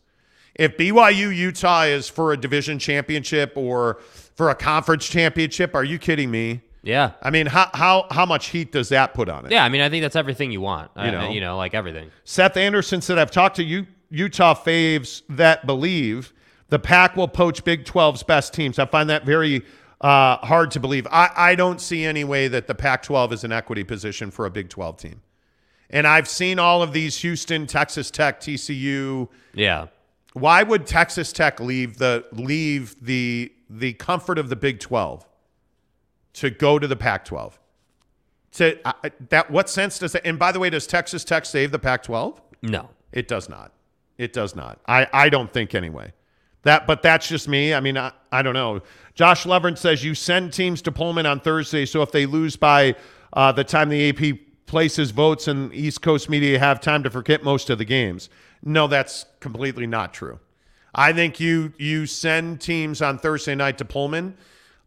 If 0.55 0.77
BYU 0.77 1.35
Utah 1.35 1.83
is 1.83 2.09
for 2.09 2.33
a 2.33 2.37
division 2.37 2.79
championship 2.79 3.53
or 3.55 3.99
for 4.35 4.49
a 4.49 4.55
conference 4.55 5.07
championship, 5.07 5.73
are 5.73 5.83
you 5.83 5.97
kidding 5.97 6.29
me? 6.29 6.61
Yeah. 6.81 7.11
I 7.21 7.29
mean, 7.29 7.45
how 7.45 7.69
how 7.73 8.07
how 8.11 8.25
much 8.25 8.47
heat 8.47 8.71
does 8.71 8.89
that 8.89 9.13
put 9.13 9.29
on 9.29 9.45
it? 9.45 9.51
Yeah, 9.51 9.63
I 9.63 9.69
mean, 9.69 9.81
I 9.81 9.89
think 9.89 10.01
that's 10.01 10.15
everything 10.15 10.51
you 10.51 10.61
want. 10.61 10.91
You 10.97 11.11
know, 11.11 11.29
you 11.29 11.41
know, 11.41 11.57
like 11.57 11.73
everything. 11.73 12.09
Seth 12.23 12.57
Anderson 12.57 13.01
said, 13.01 13.17
"I've 13.17 13.31
talked 13.31 13.57
to 13.57 13.63
you 13.63 13.85
Utah 14.09 14.55
faves 14.55 15.21
that 15.29 15.65
believe 15.65 16.33
the 16.69 16.79
pack 16.79 17.15
will 17.15 17.27
poach 17.27 17.63
Big 17.63 17.85
12's 17.85 18.23
best 18.23 18.53
teams. 18.53 18.79
I 18.79 18.85
find 18.85 19.09
that 19.09 19.25
very 19.25 19.63
uh, 20.01 20.37
hard 20.37 20.71
to 20.71 20.79
believe. 20.79 21.07
I, 21.11 21.29
I 21.35 21.55
don't 21.55 21.81
see 21.81 22.05
any 22.05 22.23
way 22.23 22.47
that 22.47 22.67
the 22.67 22.75
Pac 22.75 23.03
12 23.03 23.33
is 23.33 23.43
an 23.43 23.51
equity 23.51 23.83
position 23.83 24.31
for 24.31 24.45
a 24.45 24.49
Big 24.49 24.69
12 24.69 24.97
team. 24.97 25.21
And 25.89 26.05
I've 26.05 26.27
seen 26.27 26.59
all 26.59 26.83
of 26.83 26.93
these 26.93 27.17
Houston, 27.17 27.65
Texas 27.65 28.11
Tech, 28.11 28.39
TCU. 28.39 29.27
Yeah. 29.53 29.87
Why 30.33 30.63
would 30.63 30.85
Texas 30.85 31.33
Tech 31.33 31.59
leave 31.59 31.97
the 31.97 32.25
leave 32.31 32.95
the 33.03 33.51
the 33.69 33.93
comfort 33.93 34.37
of 34.37 34.49
the 34.49 34.55
Big 34.55 34.79
12 34.79 35.25
to 36.33 36.49
go 36.51 36.77
to 36.77 36.87
the 36.87 36.95
Pac 36.95 37.25
12? 37.25 37.59
To 38.53 38.87
uh, 38.87 39.09
that 39.29 39.49
what 39.49 39.69
sense 39.69 39.97
does 39.97 40.11
that 40.11 40.25
and 40.25 40.37
by 40.37 40.51
the 40.51 40.59
way, 40.59 40.69
does 40.69 40.85
Texas 40.85 41.23
Tech 41.23 41.45
save 41.45 41.71
the 41.71 41.79
Pac 41.79 42.03
12? 42.03 42.39
No. 42.61 42.89
It 43.11 43.27
does 43.27 43.49
not. 43.49 43.73
It 44.19 44.33
does 44.33 44.55
not. 44.55 44.79
I, 44.87 45.07
I 45.11 45.29
don't 45.29 45.51
think 45.51 45.73
anyway. 45.73 46.13
That, 46.63 46.85
but 46.87 47.01
that's 47.01 47.27
just 47.27 47.47
me. 47.47 47.73
I 47.73 47.79
mean, 47.79 47.97
I, 47.97 48.11
I 48.31 48.41
don't 48.41 48.53
know. 48.53 48.81
Josh 49.19 49.43
Levern 49.43 49.77
says 49.77 50.01
you 50.01 50.15
send 50.15 50.53
teams 50.53 50.81
to 50.83 50.93
Pullman 50.93 51.25
on 51.25 51.41
Thursday, 51.41 51.85
so 51.85 52.01
if 52.01 52.09
they 52.09 52.25
lose 52.25 52.55
by 52.55 52.95
uh, 53.33 53.51
the 53.51 53.65
time 53.65 53.89
the 53.89 54.07
AP 54.07 54.39
places 54.65 55.11
votes 55.11 55.49
and 55.49 55.73
East 55.73 56.01
Coast 56.01 56.29
media 56.29 56.57
have 56.57 56.79
time 56.79 57.03
to 57.03 57.09
forget 57.09 57.43
most 57.43 57.69
of 57.69 57.79
the 57.79 57.83
games. 57.83 58.29
No, 58.63 58.87
that's 58.87 59.25
completely 59.41 59.85
not 59.85 60.13
true. 60.13 60.39
I 60.95 61.11
think 61.11 61.37
you 61.37 61.73
you 61.77 62.05
send 62.05 62.61
teams 62.61 63.01
on 63.01 63.17
Thursday 63.19 63.55
night 63.55 63.77
to 63.79 63.83
Pullman 63.83 64.37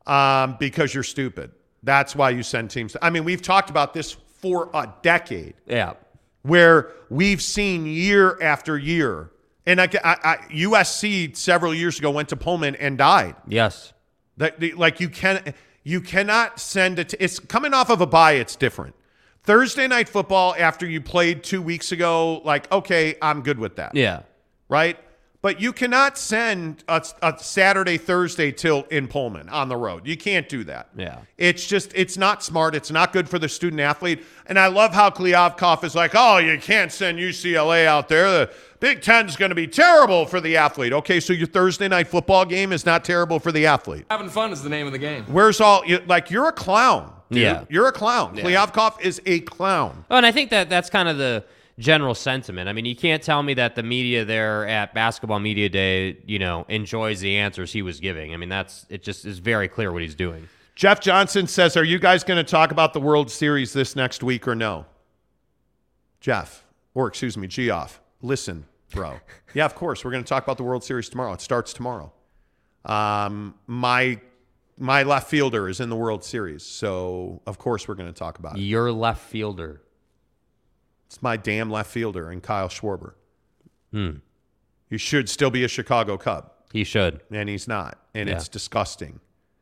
um, 0.07 0.57
because 0.59 0.95
you're 0.95 1.03
stupid. 1.03 1.51
That's 1.83 2.17
why 2.17 2.31
you 2.31 2.43
send 2.43 2.71
teams. 2.71 2.93
To, 2.93 3.05
I 3.05 3.11
mean, 3.11 3.25
we've 3.25 3.43
talked 3.43 3.69
about 3.69 3.93
this 3.93 4.13
for 4.41 4.71
a 4.73 4.91
decade. 5.03 5.53
Yeah 5.67 5.93
where 6.41 6.91
we've 7.09 7.43
seen 7.43 7.87
year 7.87 8.41
after 8.43 8.77
year. 8.77 9.31
And 9.65 9.81
I, 9.81 9.89
I, 10.03 10.17
I, 10.25 10.37
USC 10.51 11.37
several 11.37 11.73
years 11.73 11.99
ago 11.99 12.11
went 12.11 12.31
to 12.31 12.37
Pullman 12.37 12.75
and 12.77 12.99
died. 12.99 13.37
Yes. 13.47 13.93
That, 14.37 14.77
like 14.77 15.01
you 15.01 15.09
can 15.09 15.55
you 15.83 16.01
cannot 16.01 16.59
send 16.59 16.99
it. 16.99 17.15
It's 17.21 17.39
coming 17.39 17.75
off 17.75 17.91
of 17.91 18.01
a 18.01 18.07
bye. 18.07 18.33
It's 18.33 18.57
different. 18.57 18.95
Thursday 19.43 19.89
night 19.89 20.09
football 20.09 20.55
after 20.59 20.87
you 20.87 21.01
played 21.01 21.43
two 21.43 21.61
weeks 21.61 21.93
ago. 21.93 22.41
Like 22.45 22.71
okay, 22.73 23.17
I'm 23.21 23.43
good 23.43 23.59
with 23.59 23.77
that. 23.77 23.95
Yeah. 23.95 24.23
Right. 24.69 24.99
But 25.43 25.61
you 25.61 25.73
cannot 25.73 26.17
send 26.17 26.85
a, 26.87 27.05
a, 27.21 27.37
Saturday, 27.37 27.99
Thursday 27.99 28.53
tilt 28.53 28.91
in 28.93 29.09
Pullman 29.09 29.49
on 29.49 29.69
the 29.69 29.77
road. 29.77 30.07
You 30.07 30.17
can't 30.17 30.49
do 30.49 30.63
that. 30.65 30.91
Yeah. 30.97 31.19
It's 31.37 31.67
just, 31.67 31.91
it's 31.97 32.17
not 32.17 32.45
smart. 32.45 32.77
It's 32.77 32.93
not 32.93 33.13
good 33.13 33.29
for 33.29 33.41
the 33.41 33.49
student 33.49 33.81
athlete. 33.81 34.25
And 34.47 34.57
I 34.57 34.69
love 34.69 34.95
how 34.95 35.11
Kliavkoff 35.11 35.83
is 35.83 35.97
like, 35.97 36.13
oh, 36.15 36.39
you 36.39 36.59
can't 36.59 36.93
send 36.93 37.19
UCLA 37.19 37.87
out 37.87 38.09
there. 38.09 38.31
The 38.31 38.53
Big 38.83 39.01
Ten 39.01 39.29
is 39.29 39.37
going 39.37 39.51
to 39.51 39.55
be 39.55 39.69
terrible 39.69 40.27
for 40.27 40.41
the 40.41 40.57
athlete. 40.57 40.93
Okay, 40.93 41.21
so 41.21 41.33
your 41.33 41.47
Thursday 41.47 41.87
night 41.87 42.09
football 42.09 42.45
game 42.45 42.73
is 42.73 42.85
not 42.85 43.05
terrible 43.05 43.39
for 43.39 43.53
the 43.53 43.65
athlete. 43.65 44.05
Having 44.11 44.31
fun 44.31 44.51
is 44.51 44.61
the 44.61 44.69
name 44.69 44.87
of 44.87 44.93
the 44.93 44.99
game. 44.99 45.25
Where's 45.29 45.61
all, 45.61 45.87
you, 45.87 46.01
like, 46.09 46.33
you're 46.33 46.49
a 46.49 46.53
clown. 46.53 47.13
Dude. 47.31 47.43
Yeah. 47.43 47.65
You're 47.69 47.87
a 47.87 47.93
clown. 47.93 48.35
Yeah. 48.35 48.43
Kliavkoff 48.43 49.01
is 49.01 49.23
a 49.25 49.39
clown. 49.39 50.05
Oh, 50.11 50.17
and 50.17 50.27
I 50.27 50.33
think 50.33 50.51
that 50.51 50.69
that's 50.69 50.91
kind 50.91 51.09
of 51.09 51.17
the 51.17 51.45
general 51.79 52.17
sentiment. 52.17 52.69
I 52.69 52.73
mean, 52.73 52.85
you 52.85 52.97
can't 52.97 53.23
tell 53.23 53.45
me 53.45 53.55
that 53.55 53.77
the 53.77 53.85
media 53.85 54.25
there 54.25 54.67
at 54.67 54.93
Basketball 54.95 55.39
Media 55.39 55.69
Day, 55.69 56.19
you 56.27 56.41
know, 56.41 56.67
enjoys 56.69 57.21
the 57.21 57.37
answers 57.37 57.73
he 57.73 57.83
was 57.83 58.01
giving. 58.01 58.35
I 58.35 58.37
mean, 58.37 58.49
that's 58.49 58.85
it. 58.89 59.05
Just 59.05 59.25
is 59.25 59.39
very 59.39 59.69
clear 59.69 59.93
what 59.93 60.03
he's 60.03 60.17
doing. 60.17 60.49
Jeff 60.75 60.99
Johnson 61.01 61.47
says, 61.47 61.77
"Are 61.77 61.85
you 61.85 62.01
guys 62.01 62.25
going 62.25 62.45
to 62.45 62.51
talk 62.51 62.73
about 62.73 62.95
the 62.95 63.01
World 63.01 63.31
Series 63.31 63.73
this 63.73 63.95
next 63.95 64.25
week 64.25 64.49
or 64.49 64.57
no?" 64.57 64.87
Jeff, 66.21 66.65
or 66.95 67.07
excuse 67.07 67.37
me, 67.37 67.47
Geoff, 67.47 68.01
listen, 68.21 68.65
bro. 68.93 69.21
yeah, 69.55 69.65
of 69.65 69.75
course, 69.75 70.05
we're 70.05 70.11
going 70.11 70.25
to 70.25 70.29
talk 70.29 70.43
about 70.43 70.57
the 70.57 70.63
World 70.63 70.85
Series 70.85 71.09
tomorrow. 71.09 71.33
It 71.33 71.41
starts 71.41 71.73
tomorrow. 71.73 72.13
Um, 72.85 73.55
my 73.67 74.21
my 74.79 75.03
left 75.03 75.29
fielder 75.29 75.69
is 75.69 75.81
in 75.81 75.89
the 75.89 75.97
World 75.97 76.25
Series, 76.25 76.63
so 76.65 77.43
of 77.47 77.59
course 77.59 77.87
we're 77.87 77.95
going 77.95 78.13
to 78.13 78.19
talk 78.19 78.39
about 78.39 78.57
it. 78.57 78.63
Your 78.63 78.91
left 78.91 79.23
fielder. 79.23 79.83
It's 81.07 81.23
my 81.23 81.37
damn 81.37 81.71
left 81.71 81.91
fielder 81.91 82.31
and 82.31 82.43
Kyle 82.43 82.69
Schwarber. 82.69 83.13
Hmm. 83.93 84.17
He 84.89 84.99
should 84.99 85.29
still 85.29 85.51
be 85.51 85.63
a 85.63 85.69
Chicago 85.69 86.17
Cub. 86.17 86.51
He 86.73 86.85
should. 86.85 87.21
And 87.31 87.49
he's 87.49 87.69
not. 87.69 87.99
And 88.15 88.29
yeah. 88.29 88.37
it's 88.37 88.49
disgusting. 88.49 89.21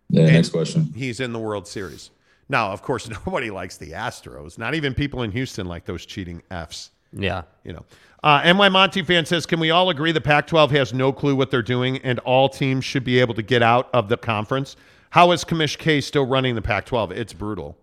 Yeah, 0.08 0.24
and 0.24 0.32
next 0.32 0.50
question. 0.50 0.92
He's 0.94 1.20
in 1.20 1.32
the 1.32 1.38
World 1.38 1.66
Series. 1.66 2.10
Now, 2.48 2.72
of 2.72 2.82
course, 2.82 3.08
nobody 3.26 3.50
likes 3.50 3.76
the 3.76 3.90
Astros. 3.90 4.58
Not 4.58 4.74
even 4.74 4.94
people 4.94 5.22
in 5.22 5.32
Houston 5.32 5.66
like 5.66 5.84
those 5.84 6.06
cheating 6.06 6.42
Fs. 6.50 6.90
Yeah. 7.12 7.42
You 7.64 7.74
know. 7.74 7.84
Uh, 8.22 8.52
NY 8.52 8.68
Monty 8.68 9.02
fan 9.02 9.24
says, 9.24 9.46
can 9.46 9.60
we 9.60 9.70
all 9.70 9.88
agree 9.88 10.12
the 10.12 10.20
Pac 10.20 10.46
12 10.46 10.70
has 10.72 10.92
no 10.92 11.10
clue 11.10 11.34
what 11.34 11.50
they're 11.50 11.62
doing 11.62 11.96
and 11.98 12.18
all 12.20 12.50
teams 12.50 12.84
should 12.84 13.02
be 13.02 13.18
able 13.18 13.32
to 13.34 13.42
get 13.42 13.62
out 13.62 13.88
of 13.94 14.08
the 14.10 14.16
conference? 14.18 14.76
How 15.08 15.32
is 15.32 15.42
Commish 15.42 15.78
K 15.78 16.00
still 16.02 16.26
running 16.26 16.54
the 16.54 16.62
Pac 16.62 16.84
12? 16.84 17.12
It's 17.12 17.32
brutal. 17.32 17.78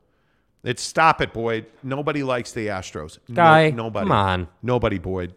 It's 0.63 0.81
stop 0.83 1.21
it, 1.21 1.33
Boyd. 1.33 1.65
Nobody 1.81 2.23
likes 2.23 2.51
the 2.51 2.67
Astros. 2.67 3.17
Guy, 3.33 3.71
no, 3.71 3.83
nobody. 3.83 4.05
Come 4.05 4.11
on. 4.11 4.47
Nobody, 4.61 4.99
Boyd. 4.99 5.33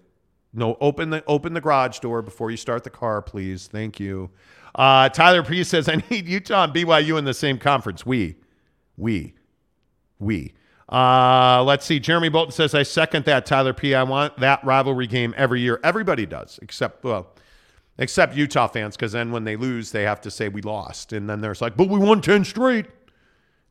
No, 0.53 0.77
open 0.81 1.11
the 1.11 1.25
open 1.27 1.55
the 1.55 1.61
garage 1.61 2.01
door 2.01 2.23
before 2.23 2.51
you 2.51 2.57
start 2.57 2.83
the 2.83 2.91
car, 2.91 3.23
please. 3.23 3.69
Thank 3.69 4.01
you. 4.01 4.31
Uh, 4.75 5.09
Tyler 5.09 5.43
P 5.43 5.62
says, 5.65 5.89
I 5.89 6.03
need 6.11 6.27
Utah 6.27 6.65
and 6.65 6.75
BYU 6.75 7.19
in 7.19 7.25
the 7.25 7.35
same 7.35 7.59
conference. 7.59 8.05
We, 8.05 8.37
we, 8.97 9.35
we. 10.19 10.55
Uh, 10.91 11.62
let's 11.65 11.87
see. 11.87 12.01
Jeremy 12.01 12.29
Bolton 12.31 12.53
says, 12.53 12.75
I 12.75 12.83
second 12.83 13.25
that, 13.27 13.47
Tyler 13.47 13.73
P. 13.73 13.95
I 13.95 14.03
want 14.03 14.37
that 14.39 14.65
rivalry 14.65 15.07
game 15.07 15.33
every 15.37 15.61
year. 15.61 15.79
Everybody 15.85 16.27
does, 16.27 16.59
except, 16.62 17.05
well, 17.05 17.29
except 17.99 18.35
Utah 18.35 18.67
fans, 18.67 18.97
because 18.97 19.12
then 19.12 19.31
when 19.31 19.45
they 19.45 19.55
lose, 19.57 19.93
they 19.93 20.03
have 20.03 20.21
to 20.23 20.31
say 20.31 20.49
we 20.49 20.62
lost. 20.62 21.12
And 21.12 21.31
then 21.31 21.41
there's 21.41 21.61
like, 21.61 21.77
but 21.77 21.89
we 21.89 21.99
won 22.01 22.21
10 22.21 22.45
straight. 22.45 22.87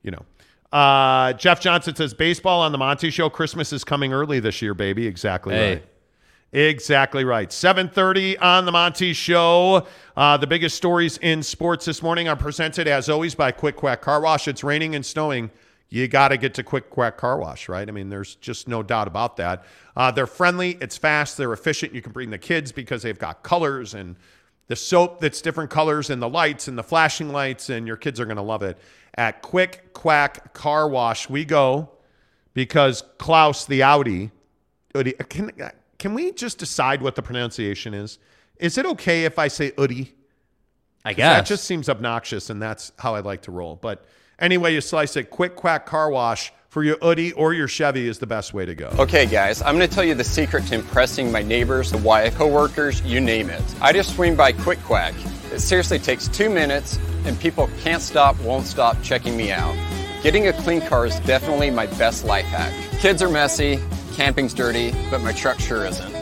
you 0.01 0.11
know. 0.11 0.25
Uh, 0.71 1.33
Jeff 1.33 1.59
Johnson 1.59 1.95
says 1.95 2.13
baseball 2.13 2.61
on 2.61 2.71
the 2.71 2.77
Monty 2.77 3.09
Show. 3.09 3.27
Christmas 3.29 3.73
is 3.73 3.83
coming 3.83 4.13
early 4.13 4.39
this 4.39 4.61
year, 4.61 4.73
baby. 4.75 5.07
Exactly 5.07 5.55
Hey. 5.55 5.73
right. 5.73 5.85
Exactly 6.51 7.25
right. 7.25 7.49
7:30 7.49 8.37
on 8.41 8.65
the 8.65 8.71
Monty 8.71 9.13
Show. 9.13 9.85
Uh, 10.15 10.37
the 10.37 10.47
biggest 10.47 10.77
stories 10.77 11.17
in 11.19 11.43
sports 11.43 11.85
this 11.85 12.01
morning 12.01 12.27
are 12.27 12.35
presented 12.35 12.87
as 12.87 13.09
always 13.09 13.35
by 13.35 13.51
Quick 13.51 13.75
Quack 13.75 14.01
Car 14.01 14.21
Wash. 14.21 14.47
It's 14.47 14.63
raining 14.63 14.95
and 14.95 15.05
snowing. 15.05 15.49
You 15.89 16.07
got 16.07 16.27
to 16.27 16.37
get 16.37 16.53
to 16.55 16.63
Quick 16.63 16.89
Quack 16.91 17.17
Car 17.17 17.39
Wash, 17.39 17.67
right? 17.67 17.87
I 17.87 17.91
mean, 17.91 18.09
there's 18.09 18.35
just 18.35 18.67
no 18.67 18.83
doubt 18.83 19.07
about 19.07 19.37
that. 19.37 19.65
Uh, 19.95 20.11
they're 20.11 20.27
friendly. 20.27 20.77
It's 20.81 20.97
fast. 20.97 21.35
They're 21.35 21.53
efficient. 21.53 21.95
You 21.95 22.01
can 22.01 22.11
bring 22.11 22.29
the 22.29 22.37
kids 22.37 22.71
because 22.71 23.01
they've 23.01 23.17
got 23.17 23.41
colors 23.41 23.95
and 23.95 24.15
the 24.67 24.75
soap 24.75 25.19
that's 25.19 25.41
different 25.41 25.71
colors 25.71 26.11
and 26.11 26.21
the 26.21 26.29
lights 26.29 26.67
and 26.67 26.77
the 26.77 26.83
flashing 26.83 27.29
lights, 27.29 27.69
and 27.69 27.87
your 27.87 27.97
kids 27.97 28.19
are 28.19 28.25
going 28.25 28.37
to 28.37 28.43
love 28.43 28.61
it. 28.61 28.77
At 29.15 29.41
Quick 29.41 29.93
Quack 29.93 30.53
Car 30.53 30.87
Wash, 30.87 31.27
we 31.27 31.43
go 31.43 31.89
because 32.53 33.03
Klaus 33.17 33.65
the 33.65 33.81
Audi. 33.81 34.29
Can 34.93 35.51
can 35.97 36.13
we 36.13 36.31
just 36.31 36.59
decide 36.59 37.01
what 37.01 37.15
the 37.15 37.21
pronunciation 37.23 37.95
is? 37.95 38.19
Is 38.57 38.77
it 38.77 38.85
okay 38.85 39.25
if 39.25 39.39
I 39.39 39.47
say 39.47 39.71
Udi? 39.71 40.11
I 41.05 41.13
guess. 41.13 41.37
that 41.37 41.45
just 41.45 41.63
seems 41.63 41.89
obnoxious, 41.89 42.49
and 42.49 42.61
that's 42.61 42.91
how 42.97 43.15
I 43.15 43.21
like 43.21 43.43
to 43.43 43.51
roll. 43.51 43.75
But 43.75 44.05
anyway, 44.39 44.73
you 44.73 44.81
slice 44.81 45.15
it. 45.15 45.29
Quick 45.29 45.55
Quack 45.55 45.85
Car 45.85 46.09
Wash 46.09 46.51
for 46.69 46.83
your 46.83 46.97
Udi 46.97 47.33
or 47.35 47.53
your 47.53 47.67
Chevy 47.67 48.07
is 48.07 48.19
the 48.19 48.27
best 48.27 48.53
way 48.53 48.65
to 48.65 48.75
go. 48.75 48.89
Okay, 48.99 49.25
guys, 49.25 49.61
I'm 49.61 49.75
going 49.77 49.87
to 49.87 49.93
tell 49.93 50.03
you 50.03 50.13
the 50.15 50.23
secret 50.23 50.65
to 50.67 50.75
impressing 50.75 51.31
my 51.31 51.41
neighbors, 51.41 51.91
the 51.91 51.97
Wyatt 51.97 52.35
coworkers, 52.35 53.01
you 53.01 53.19
name 53.19 53.49
it. 53.49 53.63
I 53.81 53.91
just 53.91 54.15
swing 54.15 54.35
by 54.35 54.51
Quick 54.51 54.79
Quack. 54.83 55.15
It 55.51 55.59
seriously 55.59 55.97
takes 55.97 56.27
two 56.27 56.49
minutes, 56.49 56.99
and 57.25 57.39
people 57.39 57.69
can't 57.81 58.01
stop, 58.01 58.39
won't 58.41 58.67
stop 58.67 59.01
checking 59.01 59.35
me 59.35 59.51
out. 59.51 59.75
Getting 60.21 60.47
a 60.47 60.53
clean 60.53 60.81
car 60.81 61.05
is 61.05 61.19
definitely 61.21 61.71
my 61.71 61.87
best 61.87 62.23
life 62.23 62.45
hack. 62.45 62.73
Kids 62.99 63.21
are 63.23 63.29
messy, 63.29 63.79
camping's 64.13 64.53
dirty, 64.53 64.91
but 65.09 65.21
my 65.21 65.31
truck 65.31 65.59
sure 65.59 65.85
isn't. 65.85 66.15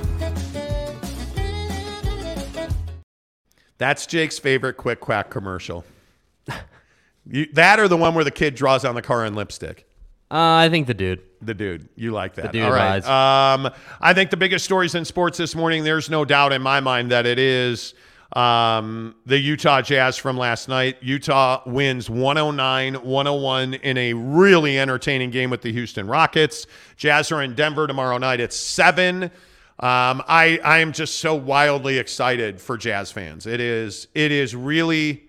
That's 3.80 4.07
Jake's 4.07 4.39
favorite 4.39 4.77
Quick 4.77 5.02
Quack 5.02 5.30
commercial. 5.30 5.84
You, 7.30 7.48
that 7.54 7.80
or 7.80 7.88
the 7.88 7.98
one 7.98 8.16
where 8.16 8.24
the 8.24 8.32
kid 8.32 8.56
draws 8.56 8.86
on 8.86 8.95
the 8.95 9.02
car 9.02 9.26
in 9.26 9.36
lipstick. 9.36 9.88
Uh, 10.30 10.56
I 10.56 10.70
think 10.70 10.88
the 10.88 10.94
dude. 10.94 11.22
The 11.41 11.54
dude. 11.54 11.88
You 11.95 12.12
like 12.12 12.36
that. 12.36 12.52
dude 12.52 12.64
All 12.64 12.72
right. 12.72 13.06
Um, 13.06 13.72
I 14.02 14.14
think 14.14 14.30
the 14.30 14.38
biggest 14.38 14.66
stories 14.66 14.95
in 14.95 15.06
sports 15.06 15.38
this 15.38 15.56
morning, 15.56 15.84
there's 15.84 16.10
no 16.10 16.26
doubt 16.26 16.52
in 16.52 16.62
my 16.62 16.80
mind 16.80 17.12
that 17.12 17.26
it 17.26 17.40
is 17.40 17.94
um, 18.34 19.16
the 19.26 19.38
Utah 19.38 19.82
Jazz 19.82 20.18
from 20.18 20.38
last 20.38 20.68
night. 20.68 20.98
Utah 21.02 21.62
wins 21.66 22.10
109 22.10 22.95
101 22.95 23.74
in 23.76 23.98
a 23.98 24.14
really 24.14 24.78
entertaining 24.78 25.32
game 25.32 25.49
with 25.49 25.62
the 25.62 25.72
Houston 25.72 26.08
Rockets. 26.08 26.68
Jazz 26.98 27.32
are 27.32 27.41
in 27.41 27.56
Denver 27.56 27.88
tomorrow 27.88 28.18
night 28.18 28.41
at 28.41 28.52
7. 28.52 29.24
Um, 29.24 29.32
I, 30.28 30.60
I 30.64 30.80
am 30.80 30.91
just 30.91 31.20
so 31.20 31.36
wildly 31.36 31.99
excited 31.99 32.60
for 32.60 32.78
Jazz 32.78 33.12
fans. 33.12 33.45
It 33.45 33.62
is 33.62 34.08
it 34.16 34.32
is 34.32 34.56
really 34.56 35.27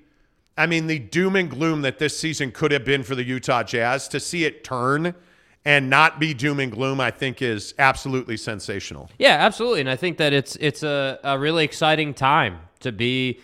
I 0.59 0.66
mean, 0.66 0.89
the 0.89 0.98
doom 0.98 1.36
and 1.36 1.48
gloom 1.48 1.82
that 1.82 2.01
this 2.01 2.18
season 2.18 2.51
could 2.51 2.72
have 2.72 2.85
been 2.85 3.05
for 3.05 3.14
the 3.14 3.22
Utah 3.22 3.62
Jazz, 3.62 4.09
to 4.09 4.18
see 4.18 4.44
it 4.44 4.64
turn 4.64 5.14
and 5.64 5.89
not 5.89 6.18
be 6.18 6.35
doom 6.35 6.60
and 6.60 6.72
gloom, 6.72 7.01
I 7.01 7.10
think 7.10 7.40
is 7.40 7.74
absolutely 7.78 8.36
sensational. 8.36 9.09
Yeah, 9.18 9.36
absolutely. 9.39 9.80
And 9.80 9.90
I 9.90 9.97
think 9.97 10.18
that 10.18 10.32
it's 10.32 10.56
it's 10.56 10.82
a, 10.82 11.20
a 11.22 11.39
really 11.39 11.64
exciting 11.64 12.12
time 12.12 12.59
to 12.80 12.90
be, 12.90 13.39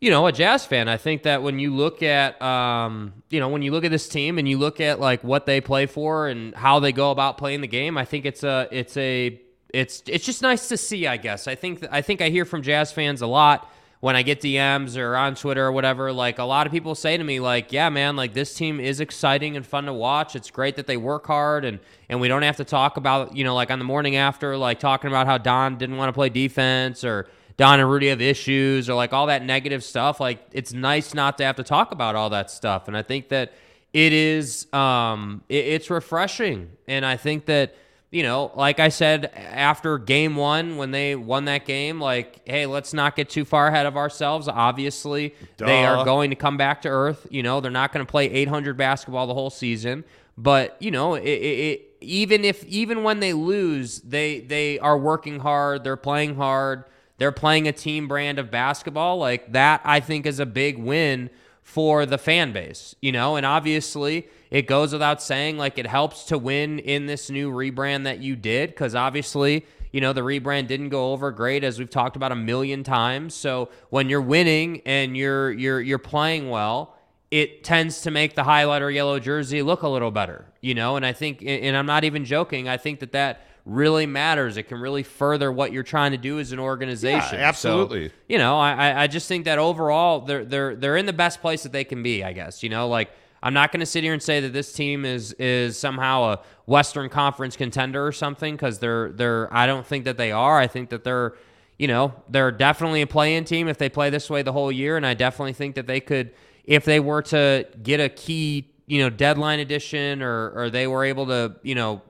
you 0.00 0.10
know, 0.10 0.26
a 0.26 0.32
Jazz 0.32 0.64
fan. 0.64 0.88
I 0.88 0.96
think 0.96 1.24
that 1.24 1.42
when 1.42 1.58
you 1.58 1.74
look 1.74 2.02
at 2.02 2.40
um, 2.40 3.12
you 3.28 3.40
know, 3.40 3.48
when 3.48 3.62
you 3.62 3.72
look 3.72 3.84
at 3.84 3.90
this 3.90 4.08
team 4.08 4.38
and 4.38 4.48
you 4.48 4.56
look 4.56 4.80
at 4.80 5.00
like 5.00 5.24
what 5.24 5.46
they 5.46 5.60
play 5.60 5.86
for 5.86 6.28
and 6.28 6.54
how 6.54 6.78
they 6.78 6.92
go 6.92 7.10
about 7.10 7.38
playing 7.38 7.60
the 7.60 7.68
game, 7.68 7.98
I 7.98 8.04
think 8.04 8.24
it's 8.24 8.44
a 8.44 8.68
it's 8.70 8.96
a 8.96 9.40
it's 9.74 10.02
it's 10.06 10.24
just 10.24 10.42
nice 10.42 10.68
to 10.68 10.76
see, 10.76 11.08
I 11.08 11.16
guess. 11.16 11.48
I 11.48 11.56
think 11.56 11.84
I 11.90 12.02
think 12.02 12.20
I 12.20 12.28
hear 12.28 12.44
from 12.44 12.62
Jazz 12.62 12.92
fans 12.92 13.20
a 13.20 13.26
lot 13.26 13.68
when 14.00 14.16
I 14.16 14.22
get 14.22 14.40
DMs 14.40 14.96
or 14.96 15.14
on 15.14 15.34
Twitter 15.34 15.66
or 15.66 15.72
whatever, 15.72 16.10
like 16.10 16.38
a 16.38 16.44
lot 16.44 16.66
of 16.66 16.72
people 16.72 16.94
say 16.94 17.18
to 17.18 17.22
me, 17.22 17.38
like, 17.38 17.70
yeah, 17.70 17.90
man, 17.90 18.16
like 18.16 18.32
this 18.32 18.54
team 18.54 18.80
is 18.80 18.98
exciting 18.98 19.56
and 19.56 19.66
fun 19.66 19.84
to 19.84 19.92
watch. 19.92 20.34
It's 20.34 20.50
great 20.50 20.76
that 20.76 20.86
they 20.86 20.96
work 20.96 21.26
hard 21.26 21.66
and 21.66 21.78
and 22.08 22.18
we 22.18 22.26
don't 22.26 22.42
have 22.42 22.56
to 22.56 22.64
talk 22.64 22.96
about, 22.96 23.36
you 23.36 23.44
know, 23.44 23.54
like 23.54 23.70
on 23.70 23.78
the 23.78 23.84
morning 23.84 24.16
after, 24.16 24.56
like 24.56 24.80
talking 24.80 25.08
about 25.08 25.26
how 25.26 25.36
Don 25.36 25.76
didn't 25.76 25.98
want 25.98 26.08
to 26.08 26.14
play 26.14 26.30
defense 26.30 27.04
or 27.04 27.28
Don 27.58 27.78
and 27.78 27.90
Rudy 27.90 28.08
have 28.08 28.22
issues 28.22 28.88
or 28.88 28.94
like 28.94 29.12
all 29.12 29.26
that 29.26 29.44
negative 29.44 29.84
stuff. 29.84 30.18
Like 30.18 30.46
it's 30.52 30.72
nice 30.72 31.12
not 31.12 31.36
to 31.38 31.44
have 31.44 31.56
to 31.56 31.62
talk 31.62 31.92
about 31.92 32.16
all 32.16 32.30
that 32.30 32.50
stuff. 32.50 32.88
And 32.88 32.96
I 32.96 33.02
think 33.02 33.28
that 33.28 33.52
it 33.92 34.14
is 34.14 34.72
um 34.72 35.42
it, 35.50 35.66
it's 35.66 35.90
refreshing. 35.90 36.70
And 36.88 37.04
I 37.04 37.18
think 37.18 37.44
that 37.46 37.74
you 38.10 38.24
know, 38.24 38.50
like 38.56 38.80
I 38.80 38.88
said 38.88 39.26
after 39.34 39.96
game 39.96 40.34
one, 40.34 40.76
when 40.76 40.90
they 40.90 41.14
won 41.14 41.44
that 41.44 41.64
game, 41.64 42.00
like, 42.00 42.40
hey, 42.44 42.66
let's 42.66 42.92
not 42.92 43.14
get 43.14 43.30
too 43.30 43.44
far 43.44 43.68
ahead 43.68 43.86
of 43.86 43.96
ourselves. 43.96 44.48
Obviously, 44.48 45.34
they 45.58 45.84
are 45.84 46.04
going 46.04 46.30
to 46.30 46.36
come 46.36 46.56
back 46.56 46.82
to 46.82 46.88
earth. 46.88 47.26
You 47.30 47.44
know, 47.44 47.60
they're 47.60 47.70
not 47.70 47.92
going 47.92 48.04
to 48.04 48.10
play 48.10 48.28
800 48.30 48.76
basketball 48.76 49.28
the 49.28 49.34
whole 49.34 49.50
season. 49.50 50.04
But 50.36 50.76
you 50.80 50.90
know, 50.90 51.14
it, 51.14 51.22
it, 51.22 51.58
it, 51.58 51.96
even 52.00 52.44
if 52.44 52.64
even 52.64 53.04
when 53.04 53.20
they 53.20 53.32
lose, 53.32 54.00
they 54.00 54.40
they 54.40 54.78
are 54.80 54.98
working 54.98 55.38
hard. 55.38 55.84
They're 55.84 55.96
playing 55.96 56.34
hard. 56.34 56.84
They're 57.18 57.30
playing 57.30 57.68
a 57.68 57.72
team 57.72 58.08
brand 58.08 58.38
of 58.38 58.50
basketball. 58.50 59.18
Like 59.18 59.52
that, 59.52 59.82
I 59.84 60.00
think 60.00 60.26
is 60.26 60.40
a 60.40 60.46
big 60.46 60.78
win 60.78 61.30
for 61.62 62.06
the 62.06 62.18
fan 62.18 62.52
base. 62.52 62.96
You 63.00 63.12
know, 63.12 63.36
and 63.36 63.46
obviously 63.46 64.28
it 64.50 64.66
goes 64.66 64.92
without 64.92 65.22
saying, 65.22 65.58
like 65.58 65.78
it 65.78 65.86
helps 65.86 66.24
to 66.24 66.38
win 66.38 66.78
in 66.80 67.06
this 67.06 67.30
new 67.30 67.50
rebrand 67.52 68.04
that 68.04 68.20
you 68.20 68.34
did, 68.36 68.70
because 68.70 68.94
obviously, 68.94 69.64
you 69.92 70.00
know, 70.00 70.12
the 70.12 70.22
rebrand 70.22 70.66
didn't 70.66 70.88
go 70.88 71.12
over 71.12 71.30
great, 71.30 71.64
as 71.64 71.78
we've 71.78 71.90
talked 71.90 72.16
about 72.16 72.32
a 72.32 72.36
million 72.36 72.82
times. 72.84 73.34
So 73.34 73.68
when 73.90 74.08
you're 74.08 74.20
winning 74.20 74.82
and 74.86 75.16
you're 75.16 75.52
you're 75.52 75.80
you're 75.80 75.98
playing 75.98 76.50
well, 76.50 76.96
it 77.30 77.62
tends 77.62 78.00
to 78.02 78.10
make 78.10 78.34
the 78.34 78.42
highlighter 78.42 78.92
yellow 78.92 79.18
jersey 79.20 79.62
look 79.62 79.82
a 79.82 79.88
little 79.88 80.10
better, 80.10 80.46
you 80.60 80.74
know. 80.74 80.96
And 80.96 81.06
I 81.06 81.12
think, 81.12 81.42
and 81.46 81.76
I'm 81.76 81.86
not 81.86 82.04
even 82.04 82.24
joking. 82.24 82.68
I 82.68 82.76
think 82.76 83.00
that 83.00 83.12
that 83.12 83.46
really 83.66 84.06
matters. 84.06 84.56
It 84.56 84.64
can 84.64 84.80
really 84.80 85.02
further 85.04 85.52
what 85.52 85.70
you're 85.72 85.82
trying 85.84 86.10
to 86.12 86.16
do 86.18 86.40
as 86.40 86.50
an 86.50 86.58
organization. 86.58 87.38
Yeah, 87.38 87.46
absolutely. 87.48 88.08
So, 88.08 88.14
you 88.28 88.38
know, 88.38 88.58
I 88.58 88.72
I- 88.72 89.02
I 89.02 89.06
just 89.06 89.28
think 89.28 89.44
that 89.44 89.58
overall 89.58 90.20
they're 90.22 90.44
they're 90.44 90.74
they're 90.74 90.96
in 90.96 91.06
the 91.06 91.12
best 91.12 91.40
place 91.40 91.62
that 91.62 91.70
they 91.72 91.84
can 91.84 92.02
be. 92.02 92.24
I 92.24 92.32
guess 92.32 92.62
you 92.64 92.68
know, 92.68 92.88
like 92.88 93.10
I'm 93.42 93.54
not 93.54 93.72
going 93.72 93.80
to 93.80 93.86
sit 93.86 94.04
here 94.04 94.12
and 94.12 94.22
say 94.22 94.40
that 94.40 94.52
this 94.52 94.72
team 94.72 95.04
is 95.04 95.32
is 95.34 95.78
somehow 95.78 96.24
a 96.24 96.40
Western 96.66 97.08
Conference 97.08 97.56
contender 97.56 98.06
or 98.06 98.12
something 98.12 98.54
because 98.54 98.78
they're 98.78 99.12
they're. 99.12 99.52
I 99.52 99.66
don't 99.66 99.86
think 99.86 100.04
that 100.04 100.16
they 100.16 100.32
are. 100.32 100.58
I 100.58 100.66
think 100.66 100.90
that 100.90 101.04
they're 101.04 101.34
you 101.78 101.88
know 101.88 102.14
they're 102.28 102.52
definitely 102.52 103.02
a 103.02 103.06
play-in 103.06 103.44
team 103.44 103.68
if 103.68 103.78
they 103.78 103.88
play 103.88 104.10
this 104.10 104.28
way 104.28 104.42
the 104.42 104.52
whole 104.52 104.70
year, 104.70 104.96
and 104.96 105.06
I 105.06 105.14
definitely 105.14 105.54
think 105.54 105.74
that 105.76 105.86
they 105.86 106.00
could 106.00 106.32
if 106.64 106.84
they 106.84 107.00
were 107.00 107.22
to 107.22 107.66
get 107.82 108.00
a 108.00 108.08
key 108.08 108.70
you 108.86 108.98
know 108.98 109.08
deadline 109.08 109.60
edition 109.60 110.20
or 110.20 110.50
or 110.50 110.68
they 110.68 110.86
were 110.86 111.04
able 111.04 111.26
to 111.26 111.54
you 111.62 111.74
know 111.74 112.02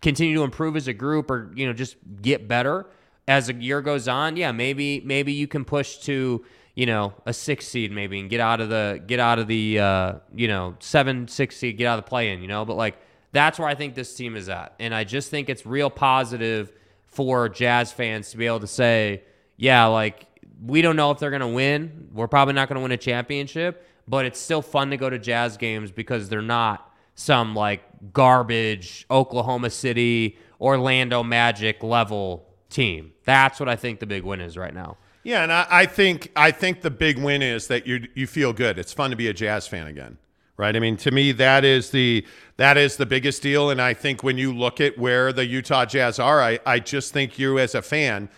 continue 0.00 0.34
to 0.34 0.42
improve 0.42 0.74
as 0.74 0.88
a 0.88 0.92
group 0.92 1.30
or 1.30 1.52
you 1.54 1.66
know 1.66 1.72
just 1.72 1.96
get 2.22 2.48
better 2.48 2.86
as 3.28 3.48
a 3.48 3.54
year 3.54 3.82
goes 3.82 4.08
on 4.08 4.36
yeah 4.36 4.50
maybe 4.50 5.00
maybe 5.04 5.32
you 5.32 5.46
can 5.46 5.64
push 5.64 5.98
to 5.98 6.44
you 6.76 6.86
know 6.86 7.12
a 7.26 7.32
six 7.32 7.66
seed 7.66 7.90
maybe 7.90 8.20
and 8.20 8.30
get 8.30 8.38
out 8.38 8.60
of 8.60 8.68
the 8.68 9.02
get 9.08 9.18
out 9.18 9.40
of 9.40 9.48
the 9.48 9.80
uh 9.80 10.14
you 10.32 10.46
know 10.46 10.76
seven 10.78 11.26
six 11.26 11.56
seed 11.56 11.76
get 11.76 11.86
out 11.86 11.98
of 11.98 12.04
the 12.04 12.08
play 12.08 12.30
in 12.30 12.40
you 12.40 12.46
know 12.48 12.64
but 12.64 12.76
like 12.76 12.96
that's 13.32 13.58
where 13.58 13.66
i 13.66 13.74
think 13.74 13.96
this 13.96 14.14
team 14.14 14.36
is 14.36 14.48
at 14.48 14.74
and 14.78 14.94
i 14.94 15.02
just 15.02 15.30
think 15.30 15.48
it's 15.48 15.66
real 15.66 15.90
positive 15.90 16.72
for 17.06 17.48
jazz 17.48 17.90
fans 17.90 18.30
to 18.30 18.36
be 18.36 18.46
able 18.46 18.60
to 18.60 18.66
say 18.68 19.22
yeah 19.56 19.86
like 19.86 20.26
we 20.64 20.80
don't 20.80 20.96
know 20.96 21.10
if 21.10 21.18
they're 21.18 21.30
to 21.36 21.48
win 21.48 22.08
we're 22.12 22.28
probably 22.28 22.54
not 22.54 22.68
to 22.68 22.80
win 22.80 22.92
a 22.92 22.96
championship 22.96 23.84
but 24.08 24.24
it's 24.24 24.38
still 24.38 24.62
fun 24.62 24.90
to 24.90 24.96
go 24.96 25.10
to 25.10 25.18
jazz 25.18 25.56
games 25.56 25.90
because 25.90 26.28
they're 26.28 26.40
not 26.42 26.92
some 27.16 27.54
like 27.54 27.82
garbage 28.12 29.06
Oklahoma 29.10 29.70
City, 29.70 30.38
Orlando 30.60 31.22
Magic 31.22 31.82
level 31.82 32.46
team. 32.70 33.12
That's 33.24 33.58
what 33.58 33.68
I 33.68 33.76
think 33.76 34.00
the 34.00 34.06
big 34.06 34.22
win 34.22 34.40
is 34.40 34.56
right 34.56 34.74
now. 34.74 34.98
Yeah, 35.26 35.42
and 35.42 35.52
I, 35.52 35.66
I 35.68 35.86
think 35.86 36.30
I 36.36 36.52
think 36.52 36.82
the 36.82 36.90
big 36.90 37.18
win 37.18 37.42
is 37.42 37.66
that 37.66 37.84
you 37.84 38.06
you 38.14 38.28
feel 38.28 38.52
good. 38.52 38.78
It's 38.78 38.92
fun 38.92 39.10
to 39.10 39.16
be 39.16 39.26
a 39.26 39.32
Jazz 39.32 39.66
fan 39.66 39.88
again, 39.88 40.18
right? 40.56 40.76
I 40.76 40.78
mean, 40.78 40.96
to 40.98 41.10
me, 41.10 41.32
that 41.32 41.64
is 41.64 41.90
the 41.90 42.24
that 42.58 42.76
is 42.76 42.96
the 42.96 43.06
biggest 43.06 43.42
deal. 43.42 43.68
And 43.70 43.82
I 43.82 43.92
think 43.92 44.22
when 44.22 44.38
you 44.38 44.54
look 44.54 44.80
at 44.80 44.96
where 44.96 45.32
the 45.32 45.44
Utah 45.44 45.84
Jazz 45.84 46.20
are, 46.20 46.40
I 46.40 46.60
I 46.64 46.78
just 46.78 47.12
think 47.12 47.40
you 47.40 47.58
as 47.58 47.74
a 47.74 47.82
fan 47.82 48.28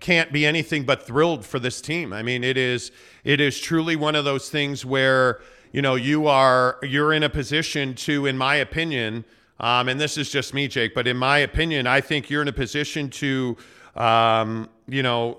can't 0.00 0.30
be 0.30 0.44
anything 0.44 0.84
but 0.84 1.02
thrilled 1.06 1.46
for 1.46 1.58
this 1.58 1.80
team. 1.80 2.12
I 2.12 2.22
mean, 2.22 2.44
it 2.44 2.58
is 2.58 2.92
it 3.24 3.40
is 3.40 3.58
truly 3.58 3.96
one 3.96 4.14
of 4.14 4.26
those 4.26 4.50
things 4.50 4.84
where 4.84 5.40
you 5.72 5.80
know 5.80 5.94
you 5.94 6.26
are 6.26 6.78
you're 6.82 7.14
in 7.14 7.22
a 7.22 7.30
position 7.30 7.94
to, 7.94 8.26
in 8.26 8.36
my 8.36 8.56
opinion, 8.56 9.24
um, 9.60 9.88
and 9.88 9.98
this 9.98 10.18
is 10.18 10.28
just 10.28 10.52
me, 10.52 10.68
Jake, 10.68 10.94
but 10.94 11.06
in 11.06 11.16
my 11.16 11.38
opinion, 11.38 11.86
I 11.86 12.02
think 12.02 12.28
you're 12.28 12.42
in 12.42 12.48
a 12.48 12.52
position 12.52 13.08
to, 13.12 13.56
um, 13.96 14.68
you 14.86 15.02
know, 15.02 15.38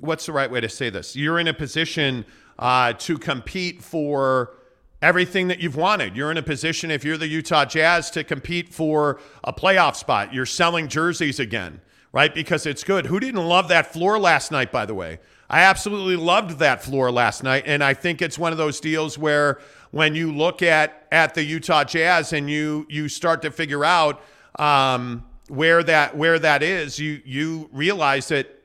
what's 0.00 0.26
the 0.26 0.32
right 0.32 0.50
way 0.50 0.60
to 0.60 0.68
say 0.68 0.90
this? 0.90 1.16
You're 1.16 1.38
in 1.38 1.48
a 1.48 1.54
position 1.54 2.24
uh, 2.58 2.92
to 2.94 3.18
compete 3.18 3.82
for 3.82 4.54
everything 5.02 5.48
that 5.48 5.60
you've 5.60 5.76
wanted. 5.76 6.16
You're 6.16 6.30
in 6.30 6.38
a 6.38 6.42
position, 6.42 6.90
if 6.90 7.04
you're 7.04 7.18
the 7.18 7.28
Utah 7.28 7.64
Jazz, 7.64 8.10
to 8.12 8.24
compete 8.24 8.72
for 8.72 9.20
a 9.42 9.52
playoff 9.52 9.96
spot. 9.96 10.32
You're 10.32 10.46
selling 10.46 10.88
jerseys 10.88 11.38
again, 11.38 11.80
right? 12.12 12.34
Because 12.34 12.66
it's 12.66 12.82
good. 12.84 13.06
Who 13.06 13.20
didn't 13.20 13.44
love 13.44 13.68
that 13.68 13.92
floor 13.92 14.18
last 14.18 14.50
night, 14.50 14.72
by 14.72 14.86
the 14.86 14.94
way? 14.94 15.20
I 15.50 15.60
absolutely 15.60 16.16
loved 16.16 16.58
that 16.58 16.82
floor 16.82 17.12
last 17.12 17.42
night. 17.42 17.64
And 17.66 17.84
I 17.84 17.92
think 17.92 18.22
it's 18.22 18.38
one 18.38 18.52
of 18.52 18.58
those 18.58 18.80
deals 18.80 19.18
where 19.18 19.60
when 19.90 20.14
you 20.14 20.32
look 20.32 20.62
at 20.62 21.06
at 21.12 21.34
the 21.34 21.44
Utah 21.44 21.84
Jazz 21.84 22.32
and 22.32 22.50
you 22.50 22.86
you 22.88 23.08
start 23.08 23.42
to 23.42 23.50
figure 23.50 23.84
out 23.84 24.22
um, 24.58 25.24
where 25.48 25.82
that 25.82 26.16
where 26.16 26.38
that 26.38 26.62
is, 26.62 26.98
you 26.98 27.20
you 27.24 27.68
realize 27.72 28.28
that 28.28 28.63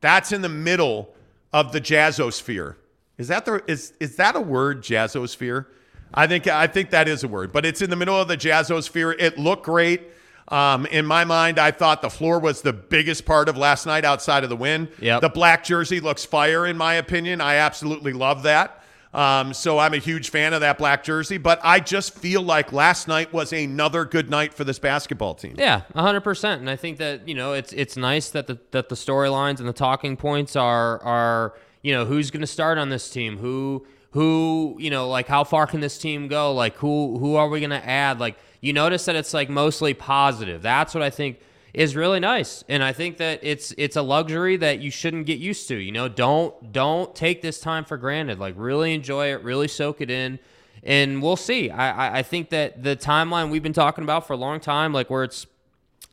that's 0.00 0.32
in 0.32 0.42
the 0.42 0.48
middle 0.48 1.14
of 1.52 1.72
the 1.72 1.80
jazzosphere. 1.80 2.76
Is 3.18 3.28
that 3.28 3.44
the 3.44 3.62
is 3.66 3.92
is 4.00 4.16
that 4.16 4.36
a 4.36 4.40
word, 4.40 4.82
jazzosphere? 4.82 5.66
I 6.12 6.26
think 6.26 6.46
I 6.46 6.66
think 6.66 6.90
that 6.90 7.08
is 7.08 7.22
a 7.22 7.28
word, 7.28 7.52
but 7.52 7.66
it's 7.66 7.82
in 7.82 7.90
the 7.90 7.96
middle 7.96 8.18
of 8.18 8.28
the 8.28 8.36
jazzosphere. 8.36 9.14
It 9.18 9.38
looked 9.38 9.64
great. 9.64 10.02
Um, 10.48 10.86
in 10.86 11.06
my 11.06 11.24
mind, 11.24 11.60
I 11.60 11.70
thought 11.70 12.02
the 12.02 12.10
floor 12.10 12.40
was 12.40 12.60
the 12.60 12.72
biggest 12.72 13.24
part 13.24 13.48
of 13.48 13.56
last 13.56 13.86
night 13.86 14.04
outside 14.04 14.42
of 14.42 14.50
the 14.50 14.56
win. 14.56 14.88
Yep. 15.00 15.20
The 15.20 15.28
black 15.28 15.62
jersey 15.62 16.00
looks 16.00 16.24
fire, 16.24 16.66
in 16.66 16.76
my 16.76 16.94
opinion. 16.94 17.40
I 17.40 17.56
absolutely 17.56 18.12
love 18.12 18.42
that. 18.42 18.79
Um, 19.12 19.52
so 19.52 19.78
I'm 19.78 19.92
a 19.92 19.98
huge 19.98 20.30
fan 20.30 20.52
of 20.52 20.60
that 20.60 20.78
black 20.78 21.02
jersey, 21.02 21.36
but 21.36 21.58
I 21.64 21.80
just 21.80 22.14
feel 22.14 22.42
like 22.42 22.72
last 22.72 23.08
night 23.08 23.32
was 23.32 23.52
another 23.52 24.04
good 24.04 24.30
night 24.30 24.54
for 24.54 24.62
this 24.62 24.78
basketball 24.78 25.34
team. 25.34 25.56
Yeah, 25.58 25.82
100%. 25.94 26.58
And 26.58 26.70
I 26.70 26.76
think 26.76 26.98
that, 26.98 27.26
you 27.26 27.34
know, 27.34 27.52
it's 27.52 27.72
it's 27.72 27.96
nice 27.96 28.30
that 28.30 28.46
the 28.46 28.58
that 28.70 28.88
the 28.88 28.94
storylines 28.94 29.58
and 29.58 29.68
the 29.68 29.72
talking 29.72 30.16
points 30.16 30.54
are 30.54 31.02
are, 31.02 31.54
you 31.82 31.92
know, 31.92 32.04
who's 32.04 32.30
going 32.30 32.42
to 32.42 32.46
start 32.46 32.78
on 32.78 32.88
this 32.88 33.10
team? 33.10 33.38
Who 33.38 33.84
who, 34.12 34.76
you 34.78 34.90
know, 34.90 35.08
like 35.08 35.26
how 35.26 35.42
far 35.42 35.66
can 35.66 35.80
this 35.80 35.98
team 35.98 36.28
go? 36.28 36.52
Like 36.52 36.76
who 36.76 37.18
who 37.18 37.34
are 37.34 37.48
we 37.48 37.58
going 37.58 37.70
to 37.70 37.84
add? 37.84 38.20
Like 38.20 38.36
you 38.60 38.72
notice 38.72 39.06
that 39.06 39.16
it's 39.16 39.34
like 39.34 39.50
mostly 39.50 39.92
positive. 39.92 40.62
That's 40.62 40.94
what 40.94 41.02
I 41.02 41.10
think 41.10 41.40
is 41.72 41.94
really 41.94 42.20
nice. 42.20 42.64
And 42.68 42.82
I 42.82 42.92
think 42.92 43.18
that 43.18 43.40
it's 43.42 43.72
it's 43.76 43.96
a 43.96 44.02
luxury 44.02 44.56
that 44.56 44.80
you 44.80 44.90
shouldn't 44.90 45.26
get 45.26 45.38
used 45.38 45.68
to. 45.68 45.76
You 45.76 45.92
know, 45.92 46.08
don't 46.08 46.72
don't 46.72 47.14
take 47.14 47.42
this 47.42 47.60
time 47.60 47.84
for 47.84 47.96
granted. 47.96 48.38
Like 48.38 48.54
really 48.56 48.94
enjoy 48.94 49.32
it, 49.32 49.42
really 49.42 49.68
soak 49.68 50.00
it 50.00 50.10
in. 50.10 50.38
And 50.82 51.22
we'll 51.22 51.36
see. 51.36 51.70
I, 51.70 52.20
I, 52.20 52.22
think 52.22 52.48
that 52.50 52.82
the 52.82 52.96
timeline 52.96 53.50
we've 53.50 53.62
been 53.62 53.74
talking 53.74 54.02
about 54.02 54.26
for 54.26 54.32
a 54.32 54.36
long 54.38 54.60
time, 54.60 54.94
like 54.94 55.10
where 55.10 55.24
it's, 55.24 55.46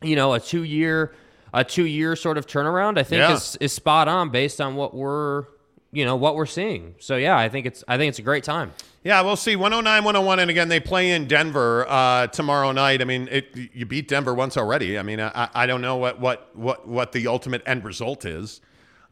you 0.01 0.17
know, 0.17 0.33
a 0.33 0.41
two 0.41 0.63
year 0.63 1.13
a 1.53 1.63
two 1.63 1.85
year 1.85 2.17
sort 2.17 2.37
of 2.37 2.47
turnaround, 2.47 2.97
I 2.97 3.03
think 3.03 3.19
Yeah. 3.21 3.35
is 3.35 3.55
is 3.61 3.71
spot 3.71 4.07
on 4.07 4.29
based 4.29 4.59
on 4.59 4.75
what 4.75 4.93
we're 4.93 5.45
you 5.91 6.05
know 6.05 6.15
what 6.15 6.35
we're 6.35 6.45
seeing. 6.45 6.95
So 6.99 7.15
yeah, 7.15 7.37
I 7.37 7.49
think 7.49 7.65
it's 7.65 7.83
I 7.87 7.97
think 7.97 8.09
it's 8.09 8.19
a 8.19 8.23
great 8.23 8.43
time. 8.43 8.73
Yeah, 9.07 9.21
we'll 9.21 9.37
see. 9.37 9.55
109, 9.55 10.03
101. 10.03 10.39
And 10.39 10.51
again, 10.51 10.67
they 10.67 10.81
play 10.81 11.11
in 11.11 11.29
Denver 11.29 11.85
uh, 11.87 12.27
tomorrow 12.27 12.73
night. 12.73 13.01
I 13.01 13.05
mean, 13.05 13.29
it, 13.31 13.55
you 13.73 13.85
beat 13.85 14.09
Denver 14.09 14.33
once 14.33 14.57
already. 14.57 14.99
I 14.99 15.01
mean, 15.01 15.21
I, 15.21 15.47
I 15.55 15.65
don't 15.65 15.79
know 15.79 15.95
what, 15.95 16.19
what, 16.19 16.53
what, 16.57 16.85
what 16.85 17.13
the 17.13 17.27
ultimate 17.27 17.63
end 17.65 17.85
result 17.85 18.25
is. 18.25 18.59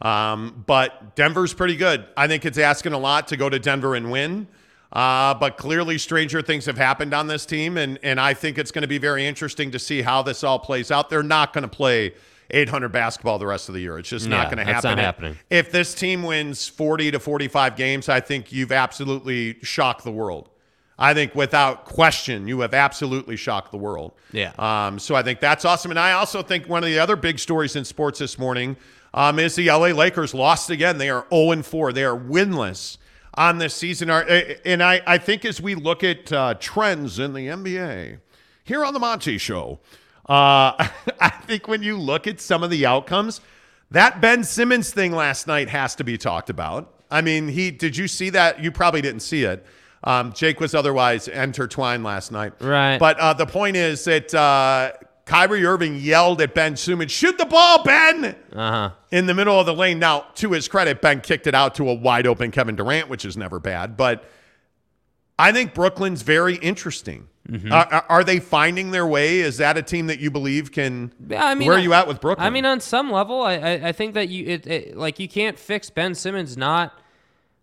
Um, 0.02 0.66
but 0.68 1.16
Denver's 1.16 1.54
pretty 1.54 1.78
good. 1.78 2.06
I 2.18 2.28
think 2.28 2.44
it's 2.44 2.58
asking 2.58 2.92
a 2.92 2.98
lot 2.98 3.30
to 3.30 3.38
go 3.38 3.48
to 3.48 3.58
Denver 3.58 3.96
and 3.96 4.12
win. 4.12 4.50
Uh, 4.92 5.34
but 5.34 5.56
clearly, 5.56 5.98
stranger 5.98 6.42
things 6.42 6.66
have 6.66 6.78
happened 6.78 7.14
on 7.14 7.28
this 7.28 7.46
team. 7.46 7.78
And, 7.78 7.98
and 8.04 8.20
I 8.20 8.34
think 8.34 8.58
it's 8.58 8.72
going 8.72 8.82
to 8.82 8.90
be 8.90 8.98
very 8.98 9.26
interesting 9.26 9.72
to 9.72 9.80
see 9.80 10.02
how 10.02 10.22
this 10.22 10.44
all 10.44 10.60
plays 10.60 10.92
out. 10.92 11.10
They're 11.10 11.24
not 11.24 11.54
going 11.54 11.62
to 11.62 11.74
play 11.74 12.16
800 12.52 12.90
basketball 12.90 13.40
the 13.40 13.48
rest 13.48 13.70
of 13.70 13.76
the 13.76 13.82
year. 13.82 13.98
It's 13.98 14.10
just 14.10 14.28
not 14.28 14.52
going 14.52 14.66
to 14.66 14.72
happen. 14.72 14.92
not 14.92 15.00
happening. 15.00 15.38
If 15.50 15.72
this 15.72 15.94
team 15.96 16.24
wins 16.24 16.68
40 16.68 17.12
to 17.12 17.20
45 17.20 17.76
games, 17.76 18.10
I 18.10 18.20
think 18.20 18.52
you've 18.52 18.72
absolutely 18.72 19.58
shocked 19.64 20.04
the 20.04 20.12
world. 20.12 20.50
I 20.98 21.14
think 21.14 21.36
without 21.36 21.86
question, 21.86 22.48
you 22.48 22.62
have 22.62 22.74
absolutely 22.74 23.36
shocked 23.36 23.72
the 23.72 23.78
world. 23.78 24.14
Yeah. 24.32 24.54
Um, 24.58 24.98
so 24.98 25.14
I 25.16 25.24
think 25.24 25.42
that's 25.42 25.66
awesome. 25.66 25.92
And 25.92 26.00
I 26.00 26.14
also 26.14 26.42
think 26.42 26.70
one 26.70 26.84
of 26.84 26.90
the 26.90 27.00
other 27.00 27.16
big 27.16 27.40
stories 27.40 27.76
in 27.76 27.84
sports 27.84 28.20
this 28.20 28.40
morning 28.40 28.78
um, 29.14 29.40
is 29.40 29.56
the 29.56 29.68
LA 29.68 29.88
Lakers 29.88 30.34
lost 30.34 30.70
again. 30.70 30.98
They 30.98 31.10
are 31.10 31.26
0 31.34 31.64
4. 31.64 31.94
They 31.94 32.06
are 32.06 32.18
winless 32.18 32.98
on 33.34 33.58
this 33.58 33.74
season. 33.74 34.10
And 34.10 34.82
I, 34.82 35.02
I 35.06 35.18
think 35.18 35.44
as 35.44 35.62
we 35.62 35.76
look 35.76 36.04
at 36.04 36.32
uh, 36.32 36.56
trends 36.60 37.20
in 37.20 37.34
the 37.34 37.48
NBA 37.48 38.20
here 38.64 38.86
on 38.86 38.94
the 38.94 39.00
Monty 39.00 39.38
Show, 39.38 39.80
uh, 40.28 40.74
I 41.20 41.30
think 41.46 41.68
when 41.68 41.84
you 41.84 41.98
look 41.98 42.28
at 42.28 42.40
some 42.42 42.64
of 42.64 42.70
the 42.70 42.86
outcomes, 42.86 43.42
that 43.92 44.22
Ben 44.22 44.44
Simmons 44.44 44.92
thing 44.92 45.12
last 45.12 45.48
night 45.48 45.70
has 45.70 45.96
to 45.96 46.04
be 46.04 46.18
talked 46.18 46.50
about. 46.50 46.92
I 47.12 47.22
mean, 47.22 47.48
he 47.48 47.72
did 47.72 47.96
you 47.96 48.08
see 48.08 48.30
that? 48.32 48.62
You 48.64 48.72
probably 48.72 49.02
didn't 49.02 49.22
see 49.22 49.44
it. 49.44 49.66
Um, 50.04 50.34
Jake 50.34 50.60
was 50.60 50.76
otherwise 50.76 51.28
intertwined 51.28 52.04
last 52.04 52.32
night. 52.32 52.54
Right. 52.60 52.98
But 52.98 53.20
uh, 53.20 53.34
the 53.34 53.46
point 53.46 53.76
is 53.76 54.04
that 54.06 54.34
uh, 54.36 54.92
Kyrie 55.26 55.66
Irving 55.66 55.96
yelled 55.96 56.42
at 56.42 56.54
Ben 56.54 56.76
Simmons, 56.76 57.12
shoot 57.12 57.38
the 57.40 57.46
ball, 57.46 57.84
Ben, 57.84 58.36
Uh-huh. 58.54 58.92
in 59.12 59.26
the 59.26 59.34
middle 59.34 59.60
of 59.60 59.66
the 59.66 59.74
lane. 59.74 59.98
Now, 59.98 60.26
to 60.36 60.52
his 60.52 60.68
credit, 60.68 61.02
Ben 61.02 61.22
kicked 61.22 61.48
it 61.48 61.56
out 61.56 61.74
to 61.76 61.90
a 61.90 61.94
wide 61.94 62.28
open 62.28 62.52
Kevin 62.52 62.76
Durant, 62.76 63.10
which 63.10 63.26
is 63.26 63.36
never 63.36 63.60
bad. 63.60 63.98
But 63.98 64.24
I 65.40 65.52
think 65.52 65.74
Brooklyn's 65.74 66.22
very 66.22 66.56
interesting. 66.58 67.28
Mm-hmm. 67.50 67.72
Are- 67.72 67.88
Are, 67.94 68.06
are 68.10 68.24
they 68.24 68.40
finding 68.40 68.92
their 68.92 69.06
way? 69.06 69.40
Is 69.40 69.58
that 69.58 69.78
a 69.78 69.84
team 69.84 70.08
that 70.08 70.20
you 70.20 70.32
believe 70.32 70.72
can? 70.72 71.12
Yeah, 71.28 71.46
I 71.46 71.54
mean, 71.56 71.68
where 71.68 71.78
are 71.78 71.82
you 71.82 71.94
at 71.94 72.08
with 72.08 72.20
Brooklyn? 72.20 72.46
I 72.46 72.50
mean, 72.50 72.66
on 72.66 72.80
some 72.80 73.12
level, 73.12 73.42
I 73.42 73.54
I, 73.56 73.72
I 73.90 73.92
think 73.92 74.16
that 74.16 74.30
you 74.30 74.46
it, 74.48 74.66
it 74.68 74.98
like 74.98 75.20
you 75.20 75.28
can't 75.28 75.58
fix 75.60 75.90
Ben 75.90 76.16
Simmons 76.16 76.58
not 76.58 77.00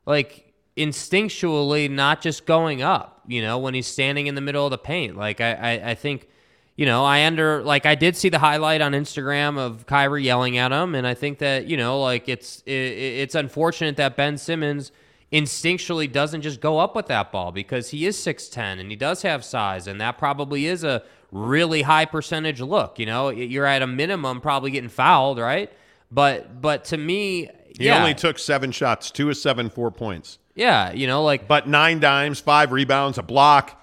like 0.06 0.52
instinctually 0.76 1.90
not 1.90 2.20
just 2.20 2.46
going 2.46 2.82
up. 2.82 3.22
You 3.26 3.42
know, 3.42 3.58
when 3.58 3.74
he's 3.74 3.86
standing 3.86 4.26
in 4.26 4.34
the 4.34 4.40
middle 4.40 4.64
of 4.64 4.70
the 4.70 4.78
paint, 4.78 5.16
like 5.16 5.40
I 5.40 5.52
I, 5.52 5.90
I 5.90 5.94
think. 5.94 6.28
You 6.74 6.86
know, 6.86 7.04
I 7.04 7.26
under 7.26 7.62
like 7.62 7.84
I 7.84 7.94
did 7.94 8.16
see 8.16 8.30
the 8.30 8.38
highlight 8.38 8.80
on 8.80 8.92
Instagram 8.92 9.58
of 9.58 9.84
Kyrie 9.84 10.24
yelling 10.24 10.56
at 10.56 10.72
him, 10.72 10.94
and 10.94 11.06
I 11.06 11.12
think 11.12 11.38
that 11.40 11.66
you 11.66 11.76
know, 11.76 12.00
like 12.00 12.30
it's 12.30 12.62
it, 12.64 12.72
it's 12.72 13.34
unfortunate 13.34 13.98
that 13.98 14.16
Ben 14.16 14.38
Simmons 14.38 14.90
instinctually 15.32 16.10
doesn't 16.10 16.42
just 16.42 16.60
go 16.60 16.78
up 16.78 16.94
with 16.94 17.06
that 17.06 17.32
ball 17.32 17.52
because 17.52 17.88
he 17.90 18.04
is 18.06 18.16
6'10 18.18 18.78
and 18.80 18.90
he 18.90 18.96
does 18.96 19.22
have 19.22 19.44
size 19.44 19.86
and 19.86 20.00
that 20.00 20.18
probably 20.18 20.66
is 20.66 20.84
a 20.84 21.02
really 21.30 21.82
high 21.82 22.04
percentage 22.04 22.60
look 22.60 22.98
you 22.98 23.06
know 23.06 23.30
you're 23.30 23.64
at 23.64 23.80
a 23.80 23.86
minimum 23.86 24.40
probably 24.42 24.70
getting 24.70 24.90
fouled 24.90 25.38
right 25.38 25.72
but 26.10 26.60
but 26.60 26.84
to 26.84 26.98
me 26.98 27.48
he 27.78 27.86
yeah 27.86 27.98
only 27.98 28.14
took 28.14 28.38
seven 28.38 28.70
shots, 28.70 29.10
two 29.10 29.30
of 29.30 29.36
seven, 29.36 29.70
four 29.70 29.90
points. 29.90 30.38
yeah 30.54 30.92
you 30.92 31.06
know 31.06 31.24
like 31.24 31.48
But 31.48 31.68
nine 31.68 32.00
dimes, 32.00 32.40
five 32.40 32.72
rebounds, 32.72 33.18
a 33.18 33.22
block. 33.22 33.78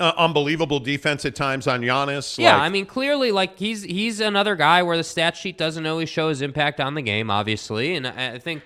Uh, 0.00 0.12
unbelievable 0.16 0.80
defense 0.80 1.24
at 1.24 1.36
times 1.36 1.68
on 1.68 1.80
Giannis. 1.80 2.36
Yeah, 2.36 2.54
Like, 2.54 2.62
I 2.62 2.68
mean, 2.70 2.86
clearly, 2.86 3.30
like 3.30 3.56
he's 3.56 3.82
he's 3.82 4.18
another 4.20 4.56
guy 4.56 4.82
where 4.82 4.96
the 4.96 5.04
stat 5.04 5.36
sheet 5.36 5.56
doesn't 5.56 5.86
always 5.86 6.08
show 6.08 6.28
his 6.28 6.42
impact 6.42 6.80
on 6.80 6.94
the 6.94 7.02
game, 7.02 7.30
obviously, 7.30 7.94
and 7.94 8.08
I, 8.08 8.32
I 8.32 8.38
think, 8.38 8.62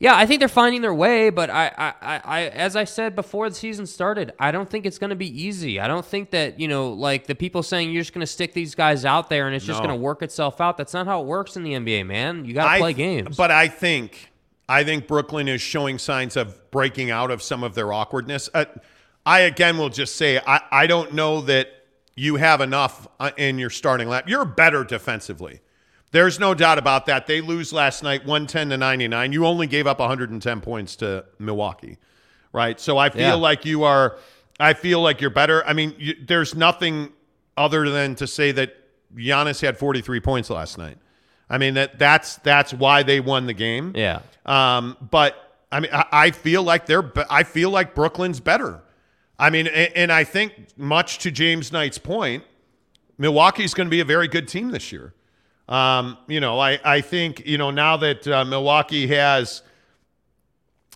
yeah, 0.00 0.16
I 0.16 0.26
think 0.26 0.38
they're 0.40 0.48
finding 0.48 0.80
their 0.82 0.94
way. 0.94 1.30
But 1.30 1.50
I, 1.50 1.92
I, 2.00 2.20
I, 2.24 2.42
as 2.50 2.76
I 2.76 2.84
said 2.84 3.16
before 3.16 3.48
the 3.48 3.54
season 3.54 3.86
started, 3.86 4.32
I 4.38 4.50
don't 4.52 4.68
think 4.70 4.86
it's 4.86 4.98
going 4.98 5.10
to 5.10 5.16
be 5.16 5.42
easy. 5.42 5.80
I 5.80 5.88
don't 5.88 6.06
think 6.06 6.30
that 6.30 6.60
you 6.60 6.68
know, 6.68 6.92
like 6.92 7.26
the 7.26 7.34
people 7.34 7.62
saying 7.62 7.90
you're 7.90 8.02
just 8.02 8.12
going 8.14 8.20
to 8.20 8.26
stick 8.26 8.52
these 8.54 8.74
guys 8.74 9.04
out 9.04 9.28
there 9.28 9.46
and 9.46 9.56
it's 9.56 9.64
just 9.64 9.80
No. 9.82 9.88
going 9.88 9.98
to 9.98 10.02
work 10.02 10.22
itself 10.22 10.60
out. 10.60 10.76
That's 10.76 10.94
not 10.94 11.06
how 11.06 11.20
it 11.22 11.26
works 11.26 11.56
in 11.56 11.62
the 11.64 11.72
NBA, 11.72 12.06
man. 12.06 12.44
You 12.44 12.54
got 12.54 12.64
to 12.64 12.70
I- 12.70 12.78
play 12.78 12.92
games. 12.92 13.36
But 13.36 13.50
I 13.50 13.68
think 13.68 14.30
I 14.68 14.84
think 14.84 15.06
Brooklyn 15.08 15.48
is 15.48 15.60
showing 15.62 15.98
signs 15.98 16.36
of 16.36 16.70
breaking 16.70 17.10
out 17.10 17.30
of 17.30 17.42
some 17.42 17.64
of 17.64 17.74
their 17.74 17.92
awkwardness. 17.92 18.48
Uh, 18.54 18.66
I 19.26 19.40
again 19.40 19.78
will 19.78 19.88
just 19.90 20.16
say 20.16 20.40
I, 20.46 20.60
I 20.70 20.86
don't 20.86 21.12
know 21.14 21.40
that 21.42 21.68
you 22.14 22.36
have 22.36 22.60
enough 22.60 23.06
uh, 23.20 23.30
in 23.36 23.58
your 23.58 23.70
starting 23.70 24.08
lap. 24.08 24.28
You're 24.28 24.44
better 24.44 24.84
defensively. 24.84 25.60
There's 26.10 26.40
no 26.40 26.54
doubt 26.54 26.78
about 26.78 27.06
that. 27.06 27.26
They 27.26 27.40
lose 27.40 27.72
last 27.72 28.02
night 28.02 28.20
110 28.24 28.70
to 28.70 28.76
99. 28.78 29.32
You 29.32 29.44
only 29.46 29.66
gave 29.66 29.86
up 29.86 29.98
110 29.98 30.60
points 30.60 30.96
to 30.96 31.24
Milwaukee. 31.38 31.98
Right? 32.52 32.80
So 32.80 32.96
I 32.96 33.10
feel 33.10 33.20
Yeah. 33.22 33.34
like 33.34 33.64
you 33.66 33.84
are 33.84 34.16
I 34.60 34.72
feel 34.72 35.00
like 35.00 35.20
you're 35.20 35.30
better. 35.30 35.64
I 35.66 35.72
mean, 35.72 35.94
you, 35.98 36.14
there's 36.26 36.54
nothing 36.54 37.12
other 37.56 37.88
than 37.90 38.14
to 38.16 38.26
say 38.26 38.50
that 38.52 38.74
Giannis 39.14 39.60
had 39.60 39.76
43 39.78 40.18
points 40.20 40.50
last 40.50 40.78
night. 40.78 40.96
I 41.50 41.58
mean 41.58 41.74
that 41.74 41.98
that's 41.98 42.36
that's 42.36 42.72
why 42.74 43.02
they 43.02 43.20
won 43.20 43.46
the 43.46 43.52
game. 43.54 43.92
yeah, 43.94 44.20
Um, 44.46 44.96
but 45.10 45.36
I 45.70 45.80
mean, 45.80 45.90
I, 45.92 46.04
I 46.10 46.30
feel 46.30 46.62
like 46.62 46.86
they're. 46.86 47.12
I 47.30 47.42
feel 47.42 47.68
like 47.70 47.94
Brooklyn's 47.94 48.40
better. 48.40 48.80
I 49.38 49.50
mean, 49.50 49.66
and, 49.66 49.92
and 49.94 50.12
I 50.12 50.24
think 50.24 50.52
much 50.78 51.18
to 51.18 51.30
James 51.30 51.70
Knight's 51.70 51.98
point, 51.98 52.42
Milwaukee's 53.18 53.74
going 53.74 53.86
to 53.86 53.90
be 53.90 54.00
a 54.00 54.04
very 54.04 54.28
good 54.28 54.48
team 54.48 54.70
this 54.70 54.92
year. 54.92 55.12
Um, 55.68 56.16
you 56.28 56.40
know, 56.40 56.58
I 56.58 56.78
I 56.84 57.00
think 57.00 57.46
you 57.46 57.58
know 57.58 57.70
now 57.70 57.96
that 57.98 58.26
uh, 58.26 58.44
Milwaukee 58.44 59.06
has. 59.08 59.62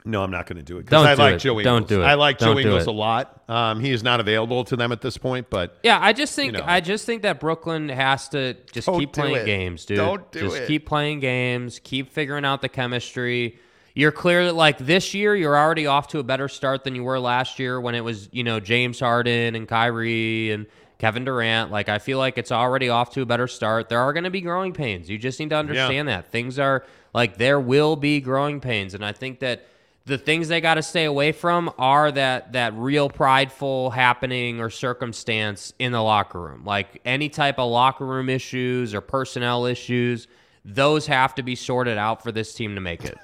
No, 0.04 0.24
I'm 0.24 0.32
not 0.32 0.46
going 0.48 0.56
to 0.56 0.64
do 0.64 0.78
it 0.78 0.86
because 0.86 1.04
Don't 1.04 1.06
I 1.06 1.14
do 1.14 1.22
like 1.22 1.34
it. 1.36 1.38
Joe 1.38 1.50
Ingles. 1.60 1.64
Don't 1.64 1.86
do 1.88 2.02
it. 2.02 2.04
I 2.04 2.14
like 2.14 2.38
Don't 2.38 2.56
Joe 2.56 2.62
do 2.62 2.66
Ingles 2.68 2.82
it. 2.82 2.88
a 2.88 2.92
lot. 2.92 3.44
Um, 3.48 3.78
he 3.78 3.92
is 3.92 4.02
not 4.02 4.18
available 4.18 4.64
to 4.64 4.74
them 4.74 4.90
at 4.90 5.00
this 5.00 5.16
point, 5.16 5.48
but 5.48 5.78
Yeah, 5.84 5.96
I 6.02 6.12
just 6.12 6.34
think 6.34 6.54
You 6.54 6.58
know. 6.58 6.64
I 6.66 6.80
just 6.80 7.06
think 7.06 7.22
that 7.22 7.38
Brooklyn 7.38 7.88
has 7.88 8.28
to 8.30 8.54
just 8.72 8.86
Don't 8.88 8.98
keep 8.98 9.12
playing 9.12 9.36
it. 9.36 9.46
games, 9.46 9.84
dude. 9.84 9.98
Don't 9.98 10.32
do 10.32 10.40
just 10.40 10.56
it. 10.56 10.66
keep 10.66 10.86
playing 10.86 11.20
games, 11.20 11.78
keep 11.84 12.10
figuring 12.10 12.44
out 12.44 12.62
the 12.62 12.68
chemistry. 12.68 13.60
you're 13.94 14.10
clear 14.10 14.46
that 14.46 14.56
like 14.56 14.78
this 14.78 15.14
year 15.14 15.36
you're 15.36 15.56
already 15.56 15.86
off 15.86 16.08
to 16.08 16.18
a 16.18 16.24
better 16.24 16.48
start 16.48 16.82
than 16.82 16.96
you 16.96 17.04
were 17.04 17.20
last 17.20 17.60
year 17.60 17.80
when 17.80 17.94
it 17.94 18.00
was 18.00 18.28
you 18.32 18.42
know 18.42 18.58
James 18.58 18.98
Harden 18.98 19.54
and 19.54 19.68
Kyrie 19.68 20.50
and 20.50 20.66
Kevin 21.02 21.24
Durant. 21.24 21.72
Like 21.72 21.88
I 21.88 21.98
feel 21.98 22.18
like 22.18 22.38
it's 22.38 22.52
already 22.52 22.88
off 22.88 23.10
to 23.14 23.22
a 23.22 23.26
better 23.26 23.48
start. 23.48 23.88
There 23.88 23.98
are 23.98 24.12
going 24.12 24.22
to 24.22 24.30
be 24.30 24.40
growing 24.40 24.72
pains. 24.72 25.10
You 25.10 25.18
just 25.18 25.40
need 25.40 25.50
to 25.50 25.56
understand 25.56 26.06
that 26.06 26.30
things 26.30 26.60
are 26.60 26.84
like 27.12 27.38
there 27.38 27.58
will 27.58 27.96
be 27.96 28.20
growing 28.20 28.60
pains, 28.60 28.94
and 28.94 29.04
I 29.04 29.10
think 29.10 29.40
that 29.40 29.66
the 30.04 30.16
things 30.16 30.46
they 30.46 30.60
got 30.60 30.74
to 30.74 30.82
stay 30.82 31.04
away 31.04 31.32
from 31.32 31.72
are 31.76 32.12
that 32.12 32.52
that 32.52 32.74
real 32.74 33.10
prideful 33.10 33.90
happening 33.90 34.60
or 34.60 34.70
circumstance 34.70 35.72
in 35.80 35.90
the 35.90 36.00
locker 36.00 36.40
room. 36.40 36.62
Like 36.64 37.00
any 37.04 37.28
type 37.28 37.58
of 37.58 37.68
locker 37.68 38.06
room 38.06 38.28
issues 38.28 38.94
or 38.94 39.00
personnel 39.00 39.66
issues, 39.66 40.28
those 40.64 41.08
have 41.08 41.34
to 41.34 41.42
be 41.42 41.56
sorted 41.56 41.98
out 41.98 42.22
for 42.22 42.30
this 42.30 42.54
team 42.54 42.76
to 42.76 42.80
make 42.80 43.04
it. 43.04 43.18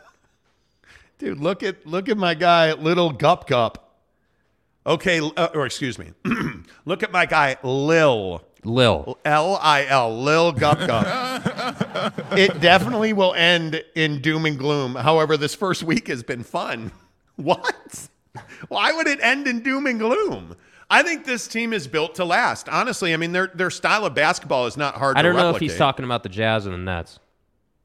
Dude, 1.18 1.38
look 1.38 1.62
at 1.62 1.86
look 1.86 2.08
at 2.08 2.18
my 2.18 2.34
guy, 2.34 2.72
little 2.72 3.12
Gup 3.12 3.46
Gup. 3.46 3.87
Okay, 4.88 5.20
uh, 5.36 5.48
or 5.54 5.66
excuse 5.66 5.98
me, 5.98 6.12
look 6.86 7.02
at 7.02 7.12
my 7.12 7.26
guy, 7.26 7.56
Lil. 7.62 8.42
Lil. 8.64 9.18
L 9.24 9.56
I 9.62 9.86
L. 9.86 10.20
Lil 10.20 10.50
Gup 10.52 10.78
Gup. 10.78 12.14
it 12.32 12.60
definitely 12.60 13.12
will 13.12 13.34
end 13.34 13.84
in 13.94 14.20
doom 14.20 14.46
and 14.46 14.58
gloom. 14.58 14.94
However, 14.96 15.36
this 15.36 15.54
first 15.54 15.82
week 15.84 16.08
has 16.08 16.22
been 16.22 16.42
fun. 16.42 16.90
What? 17.36 18.08
Why 18.68 18.90
would 18.92 19.06
it 19.06 19.20
end 19.22 19.46
in 19.46 19.60
doom 19.60 19.86
and 19.86 20.00
gloom? 20.00 20.56
I 20.90 21.04
think 21.04 21.24
this 21.24 21.46
team 21.46 21.72
is 21.72 21.86
built 21.86 22.16
to 22.16 22.24
last. 22.24 22.68
Honestly, 22.68 23.14
I 23.14 23.16
mean 23.16 23.30
their 23.30 23.46
their 23.54 23.70
style 23.70 24.04
of 24.06 24.14
basketball 24.14 24.66
is 24.66 24.76
not 24.76 24.96
hard. 24.96 25.16
I 25.16 25.22
don't 25.22 25.36
know 25.36 25.46
replicate. 25.46 25.68
if 25.68 25.72
he's 25.72 25.78
talking 25.78 26.04
about 26.04 26.24
the 26.24 26.28
Jazz 26.30 26.66
and 26.66 26.74
the 26.74 26.78
Nets. 26.78 27.20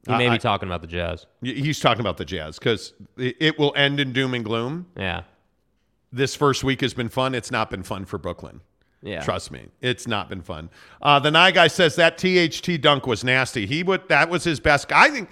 He 0.08 0.12
Uh, 0.12 0.18
may 0.18 0.26
I- 0.28 0.32
be 0.32 0.38
talking 0.38 0.68
about 0.68 0.80
the 0.80 0.88
Jazz. 0.88 1.26
He's 1.40 1.78
talking 1.78 2.00
about 2.00 2.16
the 2.16 2.24
Jazz 2.24 2.58
because 2.58 2.94
it 3.16 3.36
it 3.38 3.58
will 3.60 3.72
end 3.76 4.00
in 4.00 4.12
doom 4.12 4.34
and 4.34 4.44
gloom. 4.44 4.86
Yeah. 4.96 5.22
This 6.14 6.36
first 6.36 6.62
week 6.62 6.80
has 6.80 6.94
been 6.94 7.08
fun. 7.08 7.34
It's 7.34 7.50
not 7.50 7.70
been 7.70 7.82
fun 7.82 8.04
for 8.04 8.18
Brooklyn. 8.18 8.60
Yeah. 9.02 9.22
Trust 9.22 9.50
me, 9.50 9.66
it's 9.82 10.06
not 10.06 10.28
been 10.30 10.40
fun. 10.40 10.70
Uh, 11.02 11.18
the 11.18 11.30
Nye 11.30 11.50
guy 11.50 11.66
says 11.66 11.96
that 11.96 12.16
THT 12.16 12.80
dunk 12.80 13.06
was 13.06 13.22
nasty. 13.22 13.66
He 13.66 13.82
would 13.82 14.08
that 14.08 14.30
was 14.30 14.44
his 14.44 14.60
best. 14.60 14.90
I 14.92 15.10
think, 15.10 15.28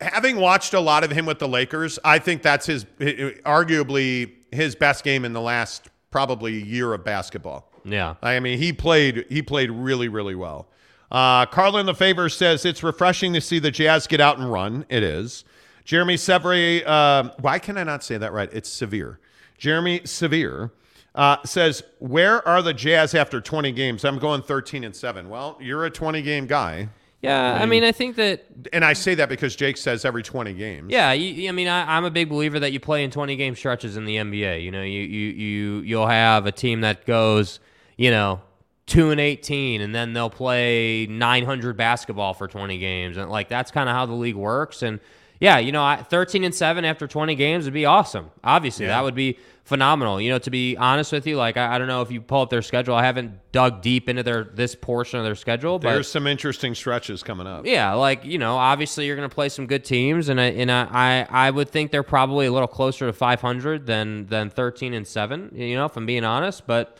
having 0.00 0.36
watched 0.36 0.74
a 0.74 0.80
lot 0.80 1.04
of 1.04 1.10
him 1.10 1.24
with 1.24 1.38
the 1.38 1.46
Lakers, 1.46 1.98
I 2.04 2.18
think 2.18 2.42
that's 2.42 2.66
his 2.66 2.84
arguably 2.84 4.32
his 4.50 4.74
best 4.74 5.04
game 5.04 5.24
in 5.24 5.32
the 5.32 5.40
last 5.40 5.90
probably 6.10 6.60
year 6.60 6.92
of 6.92 7.04
basketball. 7.04 7.70
Yeah. 7.84 8.14
I 8.22 8.40
mean, 8.40 8.58
he 8.58 8.72
played 8.72 9.26
he 9.28 9.42
played 9.42 9.70
really 9.70 10.08
really 10.08 10.34
well. 10.34 10.68
Uh, 11.12 11.46
Carlin 11.46 11.86
Lefevre 11.86 12.28
says 12.28 12.64
it's 12.64 12.82
refreshing 12.82 13.32
to 13.34 13.40
see 13.40 13.60
the 13.60 13.70
Jazz 13.70 14.08
get 14.08 14.20
out 14.20 14.38
and 14.38 14.50
run. 14.50 14.86
It 14.88 15.04
is. 15.04 15.44
Jeremy 15.84 16.16
Severi, 16.16 16.82
uh, 16.84 17.28
why 17.40 17.58
can 17.58 17.76
I 17.76 17.84
not 17.84 18.02
say 18.02 18.16
that 18.16 18.32
right? 18.32 18.48
It's 18.52 18.70
severe. 18.70 19.20
Jeremy 19.64 20.02
Severe 20.04 20.72
uh, 21.14 21.38
says, 21.46 21.82
"Where 21.98 22.46
are 22.46 22.60
the 22.60 22.74
Jazz 22.74 23.14
after 23.14 23.40
20 23.40 23.72
games? 23.72 24.04
I'm 24.04 24.18
going 24.18 24.42
13 24.42 24.84
and 24.84 24.94
seven. 24.94 25.30
Well, 25.30 25.56
you're 25.58 25.86
a 25.86 25.90
20 25.90 26.20
game 26.20 26.46
guy. 26.46 26.90
Yeah, 27.22 27.54
I 27.54 27.64
mean, 27.64 27.82
I 27.82 27.90
think 27.90 28.16
that, 28.16 28.44
and 28.74 28.84
I 28.84 28.92
say 28.92 29.14
that 29.14 29.30
because 29.30 29.56
Jake 29.56 29.78
says 29.78 30.04
every 30.04 30.22
20 30.22 30.52
games. 30.52 30.92
yeah, 30.92 31.12
you, 31.12 31.48
I 31.48 31.52
mean, 31.52 31.68
I, 31.68 31.96
I'm 31.96 32.04
a 32.04 32.10
big 32.10 32.28
believer 32.28 32.60
that 32.60 32.72
you 32.72 32.80
play 32.80 33.04
in 33.04 33.10
20 33.10 33.36
game 33.36 33.56
stretches 33.56 33.96
in 33.96 34.04
the 34.04 34.16
NBA. 34.16 34.62
You 34.62 34.70
know, 34.70 34.82
you 34.82 35.00
you 35.00 35.28
you 35.30 35.80
you'll 35.80 36.08
have 36.08 36.44
a 36.44 36.52
team 36.52 36.82
that 36.82 37.06
goes, 37.06 37.58
you 37.96 38.10
know, 38.10 38.42
two 38.84 39.12
and 39.12 39.18
18, 39.18 39.80
and 39.80 39.94
then 39.94 40.12
they'll 40.12 40.28
play 40.28 41.06
900 41.06 41.74
basketball 41.74 42.34
for 42.34 42.46
20 42.48 42.76
games, 42.76 43.16
and 43.16 43.30
like 43.30 43.48
that's 43.48 43.70
kind 43.70 43.88
of 43.88 43.96
how 43.96 44.04
the 44.04 44.12
league 44.12 44.36
works. 44.36 44.82
And 44.82 45.00
yeah, 45.40 45.58
you 45.58 45.72
know, 45.72 45.82
I, 45.84 45.96
13 45.96 46.44
and 46.44 46.54
seven 46.54 46.84
after 46.84 47.06
20 47.06 47.34
games 47.34 47.64
would 47.64 47.74
be 47.74 47.84
awesome. 47.84 48.30
Obviously, 48.42 48.86
Yeah. 48.86 48.92
that 48.96 49.04
would 49.04 49.14
be 49.14 49.38
phenomenal. 49.64 50.20
You 50.20 50.30
know, 50.30 50.38
to 50.38 50.50
be 50.50 50.76
honest 50.76 51.10
with 51.10 51.26
you, 51.26 51.36
like 51.36 51.56
I, 51.56 51.74
I 51.74 51.78
don't 51.78 51.88
know 51.88 52.02
if 52.02 52.10
you 52.10 52.20
pull 52.20 52.42
up 52.42 52.50
their 52.50 52.62
schedule. 52.62 52.94
I 52.94 53.02
haven't 53.04 53.40
dug 53.52 53.80
deep 53.82 54.08
into 54.08 54.22
their 54.22 54.44
this 54.44 54.74
portion 54.74 55.18
of 55.18 55.24
their 55.24 55.34
schedule, 55.34 55.78
but 55.78 55.90
There's 55.92 56.08
some 56.10 56.26
interesting 56.26 56.74
stretches 56.74 57.22
coming 57.22 57.46
up. 57.46 57.64
yeah, 57.66 57.92
like 57.94 58.24
you 58.24 58.38
know, 58.38 58.56
obviously 58.56 59.06
you're 59.06 59.16
going 59.16 59.28
to 59.28 59.34
play 59.34 59.48
some 59.48 59.66
good 59.66 59.84
teams, 59.84 60.28
and 60.28 60.40
I 60.40 60.44
and 60.46 60.70
I, 60.70 60.86
I 61.30 61.46
I 61.46 61.50
would 61.50 61.68
think 61.70 61.90
they're 61.90 62.02
probably 62.02 62.46
a 62.46 62.52
little 62.52 62.68
closer 62.68 63.06
to 63.06 63.12
500 63.12 63.86
than 63.86 64.26
than 64.26 64.50
13 64.50 64.92
and 64.94 65.06
seven. 65.06 65.50
You 65.54 65.76
know, 65.76 65.86
if 65.86 65.96
I'm 65.96 66.06
being 66.06 66.24
honest, 66.24 66.66
but 66.66 66.98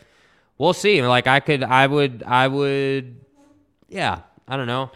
we'll 0.59 0.73
see. 0.73 1.03
Like 1.07 1.27
I 1.27 1.41
could, 1.41 1.63
I 1.63 1.87
would, 1.87 2.23
I 2.27 2.49
would, 2.49 3.17
yeah, 3.89 4.21
I 4.49 4.57
don't 4.57 4.67
know. 4.67 4.91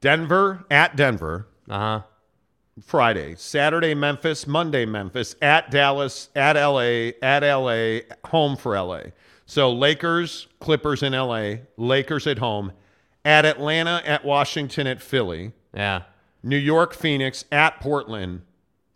Denver 0.00 0.64
at 0.70 0.96
Denver. 0.96 1.46
Uh 1.68 1.78
huh. 1.78 2.00
Friday, 2.84 3.34
Saturday, 3.36 3.94
Memphis, 3.94 4.46
Monday, 4.46 4.84
Memphis, 4.84 5.36
at 5.42 5.70
Dallas, 5.70 6.28
at 6.34 6.56
LA, 6.56 7.12
at 7.22 7.40
LA, 7.42 8.00
home 8.26 8.56
for 8.56 8.78
LA. 8.78 9.00
So 9.46 9.72
Lakers, 9.72 10.46
Clippers 10.60 11.02
in 11.02 11.12
LA, 11.12 11.54
Lakers 11.76 12.26
at 12.26 12.38
home, 12.38 12.72
at 13.24 13.44
Atlanta, 13.44 14.02
at 14.04 14.24
Washington, 14.24 14.86
at 14.86 15.02
Philly, 15.02 15.52
Yeah, 15.74 16.02
New 16.42 16.56
York, 16.56 16.94
Phoenix, 16.94 17.44
at 17.50 17.80
Portland, 17.80 18.42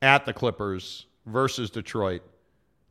at 0.01 0.25
the 0.25 0.33
Clippers 0.33 1.07
versus 1.27 1.71
Detroit, 1.71 2.23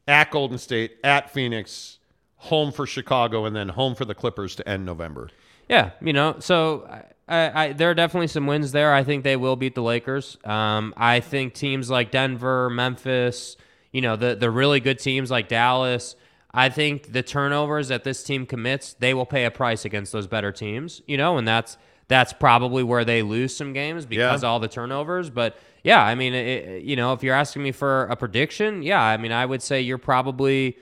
at 0.08 0.30
Golden 0.32 0.58
State, 0.58 0.98
at 1.04 1.32
Phoenix, 1.32 2.00
home 2.36 2.72
for 2.72 2.86
Chicago, 2.86 3.46
and 3.46 3.56
then 3.56 3.70
home 3.70 3.96
for 3.96 4.06
the 4.06 4.16
Clippers 4.16 4.56
to 4.56 4.68
end 4.68 4.86
November. 4.86 5.30
yeah. 5.70 5.92
You 6.02 6.14
know, 6.14 6.36
so. 6.40 6.88
I, 7.28 7.64
I, 7.68 7.74
there 7.74 7.90
are 7.90 7.94
definitely 7.94 8.28
some 8.28 8.48
wins 8.48 8.72
there. 8.74 8.94
I 8.94 9.04
think 9.04 9.24
they 9.24 9.36
will 9.38 9.56
beat 9.56 9.76
the 9.76 9.82
Lakers. 9.82 10.38
Um, 10.44 10.94
I 10.98 11.20
think 11.22 11.54
teams 11.54 11.90
like 11.90 12.12
Denver, 12.12 12.70
Memphis, 12.70 13.56
you 13.92 14.02
know, 14.02 14.16
the 14.16 14.36
the 14.36 14.52
really 14.52 14.80
good 14.80 15.00
teams 15.00 15.32
like 15.32 15.48
Dallas. 15.48 16.16
I 16.54 16.70
think 16.70 17.14
the 17.14 17.24
turnovers 17.24 17.88
that 17.88 18.04
this 18.04 18.24
team 18.24 18.46
commits, 18.46 18.94
they 18.94 19.14
will 19.14 19.26
pay 19.26 19.46
a 19.46 19.52
price 19.52 19.86
against 19.86 20.12
those 20.12 20.28
better 20.28 20.52
teams. 20.52 21.02
You 21.08 21.18
know, 21.18 21.38
and 21.38 21.48
that's 21.48 21.78
that's 22.10 22.34
probably 22.34 22.84
where 22.84 23.06
they 23.06 23.22
lose 23.24 23.56
some 23.56 23.72
games 23.72 24.06
because 24.06 24.42
Yeah. 24.44 24.48
of 24.48 24.52
all 24.52 24.60
the 24.60 24.68
turnovers. 24.68 25.30
But 25.30 25.58
yeah, 25.84 26.04
I 26.04 26.16
mean, 26.16 26.34
it, 26.34 26.84
you 26.84 26.96
know, 26.98 27.14
if 27.14 27.24
you're 27.24 27.36
asking 27.36 27.64
me 27.64 27.72
for 27.72 28.04
a 28.08 28.16
prediction, 28.18 28.84
yeah, 28.84 29.02
I 29.02 29.16
mean, 29.18 29.32
I 29.32 29.46
would 29.46 29.62
say 29.62 29.82
you're 29.82 29.98
probably, 29.98 30.78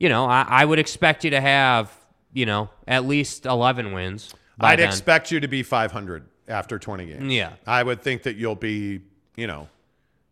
you 0.00 0.08
know, 0.08 0.26
I, 0.26 0.44
I 0.48 0.64
would 0.64 0.78
expect 0.80 1.24
you 1.24 1.30
to 1.30 1.40
have, 1.40 1.96
you 2.32 2.44
know, 2.46 2.68
at 2.86 3.06
least 3.06 3.46
11 3.46 3.92
wins. 3.92 4.34
I'd 4.60 4.78
then. 4.78 4.88
expect 4.88 5.30
you 5.30 5.40
to 5.40 5.48
be 5.48 5.62
500 5.62 6.24
after 6.48 6.78
20 6.78 7.06
games. 7.06 7.32
Yeah. 7.32 7.52
I 7.66 7.82
would 7.82 8.02
think 8.02 8.22
that 8.24 8.36
you'll 8.36 8.54
be, 8.54 9.00
you 9.36 9.46
know, 9.46 9.68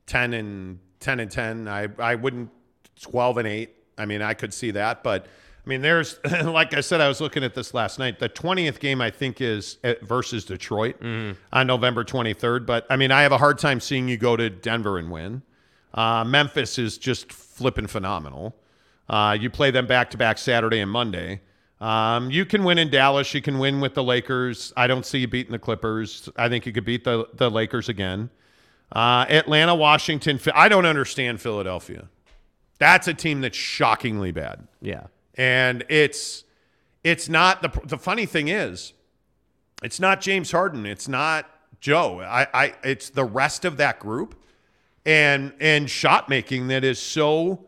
10 0.06 0.34
and 0.34 0.78
10 1.00 1.20
and 1.20 1.30
10. 1.30 1.68
I 1.68 1.88
I 1.98 2.14
wouldn't 2.14 2.50
12 3.00 3.38
and 3.38 3.48
8. 3.48 3.70
I 3.98 4.04
mean, 4.06 4.22
I 4.22 4.34
could 4.34 4.52
see 4.52 4.70
that, 4.72 5.02
but 5.02 5.26
I 5.26 5.68
mean, 5.68 5.80
there's 5.82 6.18
like 6.44 6.74
I 6.74 6.80
said 6.80 7.00
I 7.00 7.08
was 7.08 7.20
looking 7.20 7.42
at 7.44 7.54
this 7.54 7.74
last 7.74 7.98
night. 7.98 8.18
The 8.18 8.28
20th 8.28 8.78
game 8.78 9.00
I 9.00 9.10
think 9.10 9.40
is 9.40 9.78
at, 9.84 10.02
versus 10.02 10.44
Detroit 10.44 11.00
Mm-hmm. 11.00 11.38
on 11.52 11.66
November 11.66 12.04
23rd, 12.04 12.66
but 12.66 12.86
I 12.90 12.96
mean, 12.96 13.10
I 13.10 13.22
have 13.22 13.32
a 13.32 13.38
hard 13.38 13.58
time 13.58 13.80
seeing 13.80 14.08
you 14.08 14.16
go 14.16 14.36
to 14.36 14.48
Denver 14.50 14.98
and 14.98 15.10
win. 15.10 15.42
Uh, 15.94 16.24
Memphis 16.24 16.78
is 16.78 16.98
just 16.98 17.32
flipping 17.32 17.86
phenomenal. 17.86 18.54
Uh, 19.08 19.36
you 19.40 19.48
play 19.48 19.70
them 19.70 19.86
back 19.86 20.10
to 20.10 20.16
back 20.18 20.36
Saturday 20.36 20.80
and 20.80 20.90
Monday. 20.90 21.40
Um, 21.80 22.30
you 22.30 22.46
can 22.46 22.64
win 22.64 22.78
in 22.78 22.90
Dallas. 22.90 23.34
You 23.34 23.42
can 23.42 23.58
win 23.58 23.80
with 23.80 23.94
the 23.94 24.02
Lakers. 24.02 24.72
I 24.76 24.86
don't 24.86 25.04
see 25.04 25.18
you 25.18 25.28
beating 25.28 25.52
the 25.52 25.58
Clippers. 25.58 26.28
I 26.36 26.48
think 26.48 26.64
you 26.66 26.72
could 26.72 26.84
beat 26.84 27.04
the, 27.04 27.28
the 27.34 27.50
Lakers 27.50 27.88
again. 27.88 28.30
Uh, 28.92 29.26
Atlanta, 29.28 29.74
Washington. 29.74 30.40
I 30.54 30.68
don't 30.68 30.86
understand 30.86 31.40
Philadelphia. 31.40 32.08
That's 32.78 33.08
a 33.08 33.14
team 33.14 33.40
that's 33.40 33.56
shockingly 33.56 34.32
bad. 34.32 34.66
Yeah. 34.80 35.06
And 35.34 35.84
it's 35.88 36.44
it's 37.04 37.28
not 37.28 37.62
the 37.62 37.70
the 37.84 37.98
funny 37.98 38.26
thing 38.26 38.48
is, 38.48 38.92
it's 39.82 40.00
not 40.00 40.20
James 40.20 40.50
Harden. 40.50 40.86
It's 40.86 41.08
not 41.08 41.48
Joe. 41.80 42.20
I, 42.20 42.46
I 42.54 42.74
it's 42.82 43.10
the 43.10 43.24
rest 43.24 43.64
of 43.64 43.76
that 43.76 43.98
group 43.98 44.34
and 45.04 45.52
and 45.60 45.88
shot 45.88 46.28
making 46.28 46.68
that 46.68 46.84
is 46.84 46.98
so 46.98 47.64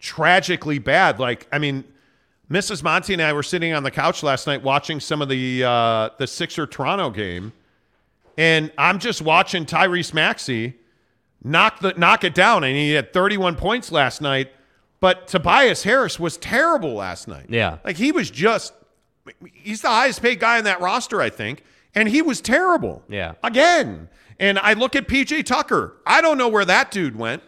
tragically 0.00 0.78
bad. 0.78 1.18
Like, 1.18 1.46
I 1.52 1.58
mean, 1.58 1.84
Mrs. 2.50 2.82
Monty 2.82 3.12
and 3.12 3.20
I 3.22 3.32
were 3.32 3.42
sitting 3.42 3.74
on 3.74 3.82
the 3.82 3.90
couch 3.90 4.22
last 4.22 4.46
night 4.46 4.62
watching 4.62 5.00
some 5.00 5.20
of 5.20 5.28
the 5.28 5.64
uh, 5.64 6.10
the 6.18 6.26
Sixer 6.26 6.66
Toronto 6.66 7.10
game, 7.10 7.52
and 8.38 8.72
I'm 8.78 8.98
just 8.98 9.20
watching 9.20 9.66
Tyrese 9.66 10.14
Maxey 10.14 10.74
knock 11.44 11.80
the 11.80 11.92
knock 11.94 12.24
it 12.24 12.34
down, 12.34 12.64
and 12.64 12.74
he 12.74 12.92
had 12.92 13.12
31 13.12 13.56
points 13.56 13.92
last 13.92 14.20
night. 14.22 14.50
But 15.00 15.28
Tobias 15.28 15.84
Harris 15.84 16.18
was 16.18 16.36
terrible 16.38 16.94
last 16.94 17.28
night. 17.28 17.46
Yeah. 17.48 17.78
like 17.84 17.96
he 17.96 18.10
was 18.12 18.30
just 18.30 18.72
he's 19.52 19.82
the 19.82 19.88
highest 19.88 20.22
paid 20.22 20.40
guy 20.40 20.58
in 20.58 20.64
that 20.64 20.80
roster, 20.80 21.20
I 21.20 21.30
think, 21.30 21.62
and 21.94 22.08
he 22.08 22.22
was 22.22 22.40
terrible. 22.40 23.02
Yeah. 23.08 23.34
again. 23.44 24.08
And 24.40 24.58
I 24.60 24.72
look 24.74 24.94
at 24.96 25.08
PJ 25.08 25.44
Tucker. 25.46 25.96
I 26.06 26.20
don't 26.20 26.38
know 26.38 26.48
where 26.48 26.64
that 26.64 26.90
dude 26.92 27.16
went 27.16 27.42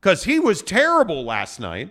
because 0.00 0.24
he 0.24 0.38
was 0.38 0.60
terrible 0.62 1.24
last 1.24 1.58
night. 1.58 1.90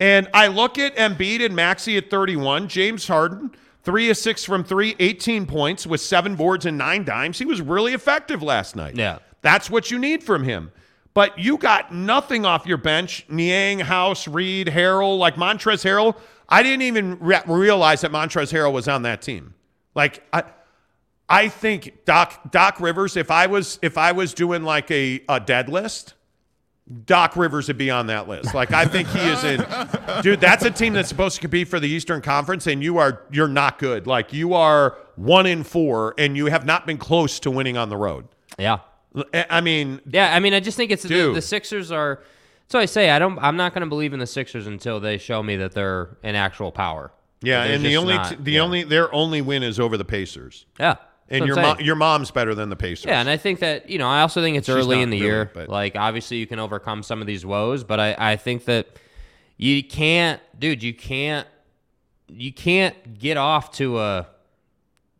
And 0.00 0.28
I 0.34 0.48
look 0.48 0.78
at 0.78 0.96
Embiid 0.96 1.44
and 1.44 1.54
Maxey 1.54 1.96
at 1.96 2.10
31, 2.10 2.68
James 2.68 3.06
Harden, 3.06 3.52
three 3.82 4.10
of 4.10 4.16
six 4.16 4.44
from 4.44 4.64
three, 4.64 4.96
18 4.98 5.46
points 5.46 5.86
with 5.86 6.00
seven 6.00 6.34
boards 6.34 6.66
and 6.66 6.76
nine 6.76 7.04
dimes. 7.04 7.38
He 7.38 7.44
was 7.44 7.60
really 7.60 7.94
effective 7.94 8.42
last 8.42 8.74
night. 8.76 8.96
Yeah. 8.96 9.18
That's 9.42 9.70
what 9.70 9.90
you 9.90 9.98
need 9.98 10.24
from 10.24 10.42
him. 10.42 10.72
But 11.12 11.38
you 11.38 11.58
got 11.58 11.94
nothing 11.94 12.44
off 12.44 12.66
your 12.66 12.76
bench. 12.76 13.24
Niang, 13.28 13.78
House, 13.78 14.26
Reed, 14.26 14.66
Harrell, 14.66 15.16
like 15.16 15.36
Montrezl 15.36 15.84
Harrell. 15.84 16.16
I 16.48 16.62
didn't 16.62 16.82
even 16.82 17.18
re- 17.20 17.42
realize 17.46 18.00
that 18.00 18.10
Montrezl 18.10 18.52
Harrell 18.52 18.72
was 18.72 18.88
on 18.88 19.02
that 19.02 19.22
team. 19.22 19.54
Like 19.94 20.24
I, 20.32 20.42
I 21.28 21.48
think 21.48 22.04
Doc 22.04 22.50
Doc 22.50 22.80
Rivers. 22.80 23.16
If 23.16 23.30
I 23.30 23.46
was 23.46 23.78
if 23.80 23.96
I 23.96 24.12
was 24.12 24.34
doing 24.34 24.64
like 24.64 24.90
a 24.90 25.22
a 25.28 25.38
dead 25.38 25.68
list, 25.68 26.13
Doc 27.06 27.36
Rivers 27.36 27.68
would 27.68 27.78
be 27.78 27.90
on 27.90 28.08
that 28.08 28.28
list. 28.28 28.54
Like 28.54 28.72
I 28.72 28.84
think 28.84 29.08
he 29.08 29.20
is 29.20 29.42
in. 29.42 29.64
Dude, 30.22 30.40
that's 30.40 30.64
a 30.64 30.70
team 30.70 30.92
that's 30.92 31.08
supposed 31.08 31.36
to 31.36 31.40
compete 31.40 31.68
for 31.68 31.80
the 31.80 31.88
Eastern 31.88 32.20
Conference, 32.20 32.66
and 32.66 32.82
you 32.82 32.98
are 32.98 33.22
you're 33.30 33.48
not 33.48 33.78
good. 33.78 34.06
Like 34.06 34.32
you 34.32 34.52
are 34.52 34.98
one 35.16 35.46
in 35.46 35.64
four, 35.64 36.14
and 36.18 36.36
you 36.36 36.46
have 36.46 36.66
not 36.66 36.86
been 36.86 36.98
close 36.98 37.40
to 37.40 37.50
winning 37.50 37.78
on 37.78 37.88
the 37.88 37.96
road. 37.96 38.28
Yeah. 38.58 38.80
I 39.32 39.60
mean, 39.60 40.00
yeah. 40.10 40.34
I 40.34 40.40
mean, 40.40 40.52
I 40.52 40.60
just 40.60 40.76
think 40.76 40.90
it's 40.90 41.04
the, 41.04 41.08
Dude. 41.08 41.36
the 41.36 41.42
Sixers 41.42 41.90
are. 41.90 42.22
So 42.68 42.78
I 42.78 42.84
say 42.84 43.10
I 43.10 43.18
don't. 43.18 43.38
I'm 43.38 43.56
not 43.56 43.72
going 43.72 43.82
to 43.82 43.88
believe 43.88 44.12
in 44.12 44.18
the 44.18 44.26
Sixers 44.26 44.66
until 44.66 45.00
they 45.00 45.16
show 45.18 45.42
me 45.42 45.56
that 45.56 45.72
they're 45.72 46.16
an 46.22 46.34
actual 46.34 46.72
power. 46.72 47.12
Yeah, 47.40 47.62
and 47.62 47.84
the 47.84 47.96
only 47.96 48.14
not, 48.14 48.30
t- 48.30 48.36
the 48.40 48.52
yeah. 48.52 48.60
only 48.60 48.82
their 48.82 49.12
only 49.14 49.40
win 49.40 49.62
is 49.62 49.78
over 49.78 49.96
the 49.96 50.04
Pacers. 50.04 50.66
Yeah. 50.78 50.96
And 51.30 51.46
your 51.46 51.56
what 51.56 51.62
I'm 51.64 51.68
mom 51.68 51.76
saying. 51.78 51.86
your 51.86 51.96
mom's 51.96 52.30
better 52.30 52.54
than 52.54 52.68
the 52.68 52.76
Pacers. 52.76 53.06
Yeah, 53.06 53.20
and 53.20 53.28
I 53.28 53.36
think 53.36 53.60
that 53.60 53.88
you 53.90 53.98
know 53.98 54.08
I 54.08 54.20
also 54.20 54.40
think 54.42 54.56
it's 54.56 54.66
She's 54.66 54.74
early 54.76 55.00
in 55.02 55.10
the 55.10 55.16
really, 55.20 55.26
year. 55.32 55.50
but- 55.52 55.68
Like 55.68 55.96
obviously 55.96 56.36
you 56.38 56.46
can 56.46 56.58
overcome 56.58 57.02
some 57.02 57.20
of 57.20 57.26
these 57.26 57.44
woes, 57.46 57.84
but 57.84 57.98
I 58.00 58.14
I 58.18 58.36
think 58.36 58.64
that 58.66 58.88
you 59.56 59.82
can't, 59.84 60.40
dude. 60.58 60.82
You 60.82 60.92
can't 60.94 61.46
you 62.28 62.52
can't 62.52 63.18
get 63.18 63.36
off 63.36 63.72
to 63.72 63.98
a 64.00 64.26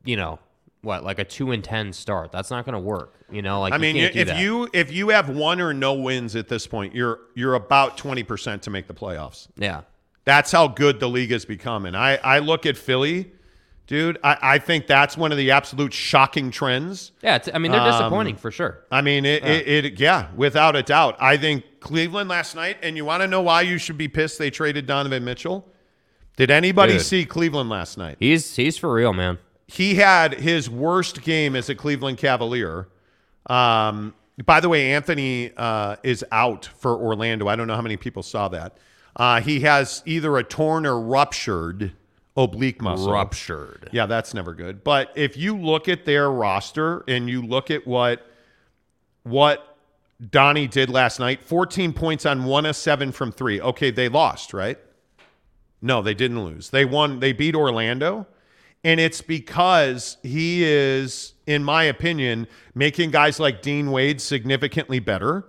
you 0.04 0.16
know 0.16 0.38
what 0.82 1.04
like 1.04 1.18
a 1.18 1.24
two 1.24 1.50
and 1.52 1.62
ten 1.64 1.92
start. 1.92 2.32
That's 2.32 2.50
not 2.50 2.64
going 2.64 2.74
to 2.74 2.78
work. 2.80 3.14
You 3.30 3.42
know, 3.42 3.60
like 3.60 3.72
I 3.72 3.76
you 3.76 3.82
mean, 3.82 3.96
can't 3.96 4.12
do 4.14 4.20
if 4.20 4.26
that. 4.28 4.38
you 4.38 4.68
if 4.72 4.92
you 4.92 5.08
have 5.08 5.28
one 5.30 5.60
or 5.60 5.72
no 5.72 5.94
wins 5.94 6.36
at 6.36 6.48
this 6.48 6.66
point, 6.66 6.94
you're 6.94 7.20
you're 7.34 7.54
about 7.54 7.96
twenty 7.96 8.22
percent 8.22 8.62
to 8.64 8.70
make 8.70 8.86
the 8.86 8.94
playoffs. 8.94 9.48
yeah. 9.56 9.82
That's 10.26 10.50
how 10.52 10.68
good 10.68 11.00
the 11.00 11.08
league 11.08 11.32
has 11.32 11.44
become. 11.44 11.84
And 11.84 11.94
I, 11.94 12.14
I 12.24 12.38
look 12.38 12.64
at 12.64 12.78
Philly, 12.78 13.30
dude, 13.86 14.18
I, 14.24 14.36
I 14.42 14.58
think 14.58 14.86
that's 14.86 15.16
one 15.16 15.32
of 15.32 15.38
the 15.38 15.50
absolute 15.50 15.92
shocking 15.92 16.50
trends. 16.50 17.12
Yeah, 17.22 17.36
it's, 17.36 17.48
I 17.52 17.58
mean 17.58 17.72
they're 17.72 17.80
Um, 17.80 17.90
disappointing 17.90 18.36
for 18.36 18.50
sure. 18.50 18.84
I 18.90 19.00
mean, 19.02 19.24
it, 19.24 19.42
Yeah. 19.42 19.48
it, 19.50 19.84
it, 19.84 20.00
yeah, 20.00 20.28
without 20.36 20.76
a 20.76 20.82
doubt. 20.82 21.16
I 21.20 21.36
think 21.36 21.64
Cleveland 21.80 22.28
last 22.28 22.54
night, 22.56 22.78
and 22.82 22.96
you 22.96 23.04
want 23.04 23.22
to 23.22 23.26
know 23.26 23.42
why 23.42 23.62
you 23.62 23.78
should 23.78 23.98
be 23.98 24.08
pissed 24.08 24.38
they 24.38 24.50
traded 24.50 24.86
Donovan 24.86 25.24
Mitchell? 25.24 25.66
Did 26.36 26.50
anybody 26.50 26.94
Dude. 26.94 27.02
see 27.02 27.24
Cleveland 27.24 27.70
last 27.70 27.96
night? 27.98 28.16
He's 28.18 28.56
he's 28.56 28.76
for 28.76 28.92
real, 28.92 29.12
man. 29.12 29.38
He 29.66 29.94
had 29.94 30.34
his 30.34 30.68
worst 30.68 31.22
game 31.22 31.54
as 31.56 31.68
a 31.68 31.74
Cleveland 31.74 32.18
Cavalier. 32.18 32.88
Um, 33.46 34.14
by 34.44 34.60
the 34.60 34.68
way, 34.68 34.92
Anthony 34.92 35.52
uh, 35.56 35.96
is 36.02 36.24
out 36.32 36.68
for 36.78 36.96
Orlando. 36.96 37.46
I 37.46 37.54
don't 37.56 37.66
know 37.66 37.76
how 37.76 37.82
many 37.82 37.96
people 37.96 38.22
saw 38.22 38.48
that. 38.48 38.76
Uh, 39.16 39.40
he 39.40 39.60
has 39.60 40.02
either 40.06 40.36
a 40.36 40.42
torn 40.42 40.84
or 40.86 41.00
ruptured 41.00 41.92
oblique 42.36 42.82
muscle. 42.82 43.12
Ruptured. 43.12 43.88
Yeah, 43.92 44.06
that's 44.06 44.34
never 44.34 44.54
good. 44.54 44.84
But 44.84 45.12
if 45.14 45.36
you 45.36 45.56
look 45.56 45.88
at 45.88 46.04
their 46.04 46.30
roster 46.30 47.04
and 47.08 47.28
you 47.28 47.42
look 47.42 47.70
at 47.70 47.86
what 47.86 48.26
what 49.22 49.76
Donnie 50.30 50.68
did 50.68 50.90
last 50.90 51.18
night, 51.18 51.42
14 51.42 51.92
points 51.92 52.26
on 52.26 52.44
one 52.44 52.66
of 52.66 52.76
seven 52.76 53.12
from 53.12 53.32
three. 53.32 53.60
Okay, 53.60 53.90
they 53.90 54.08
lost, 54.08 54.54
right? 54.54 54.78
No, 55.82 56.02
they 56.02 56.14
didn't 56.14 56.42
lose. 56.42 56.70
They 56.70 56.84
won. 56.84 57.20
They 57.20 57.32
beat 57.32 57.54
Orlando. 57.54 58.26
And 58.84 59.00
it's 59.00 59.22
because 59.22 60.18
he 60.22 60.62
is, 60.62 61.32
in 61.46 61.64
my 61.64 61.84
opinion, 61.84 62.46
making 62.74 63.10
guys 63.10 63.40
like 63.40 63.62
Dean 63.62 63.90
Wade 63.90 64.20
significantly 64.20 64.98
better. 64.98 65.46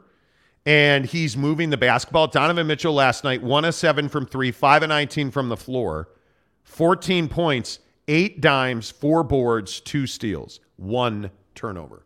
And 0.66 1.06
he's 1.06 1.38
moving 1.38 1.70
the 1.70 1.78
basketball. 1.78 2.28
Donovan 2.28 2.66
Mitchell 2.66 2.94
last 2.94 3.24
night, 3.24 3.44
one 3.44 3.66
of 3.66 3.76
seven 3.76 4.10
from 4.10 4.26
three, 4.26 4.52
five 4.52 4.84
of 4.84 4.90
19 4.90 5.32
from 5.32 5.50
the 5.50 5.58
floor, 5.58 6.10
14 6.66 7.30
points, 7.30 7.80
eight 8.08 8.42
dimes, 8.42 8.92
four 8.92 9.24
boards, 9.24 9.80
two 9.80 10.06
steals, 10.06 10.60
one 10.76 11.32
turnover. 11.56 12.06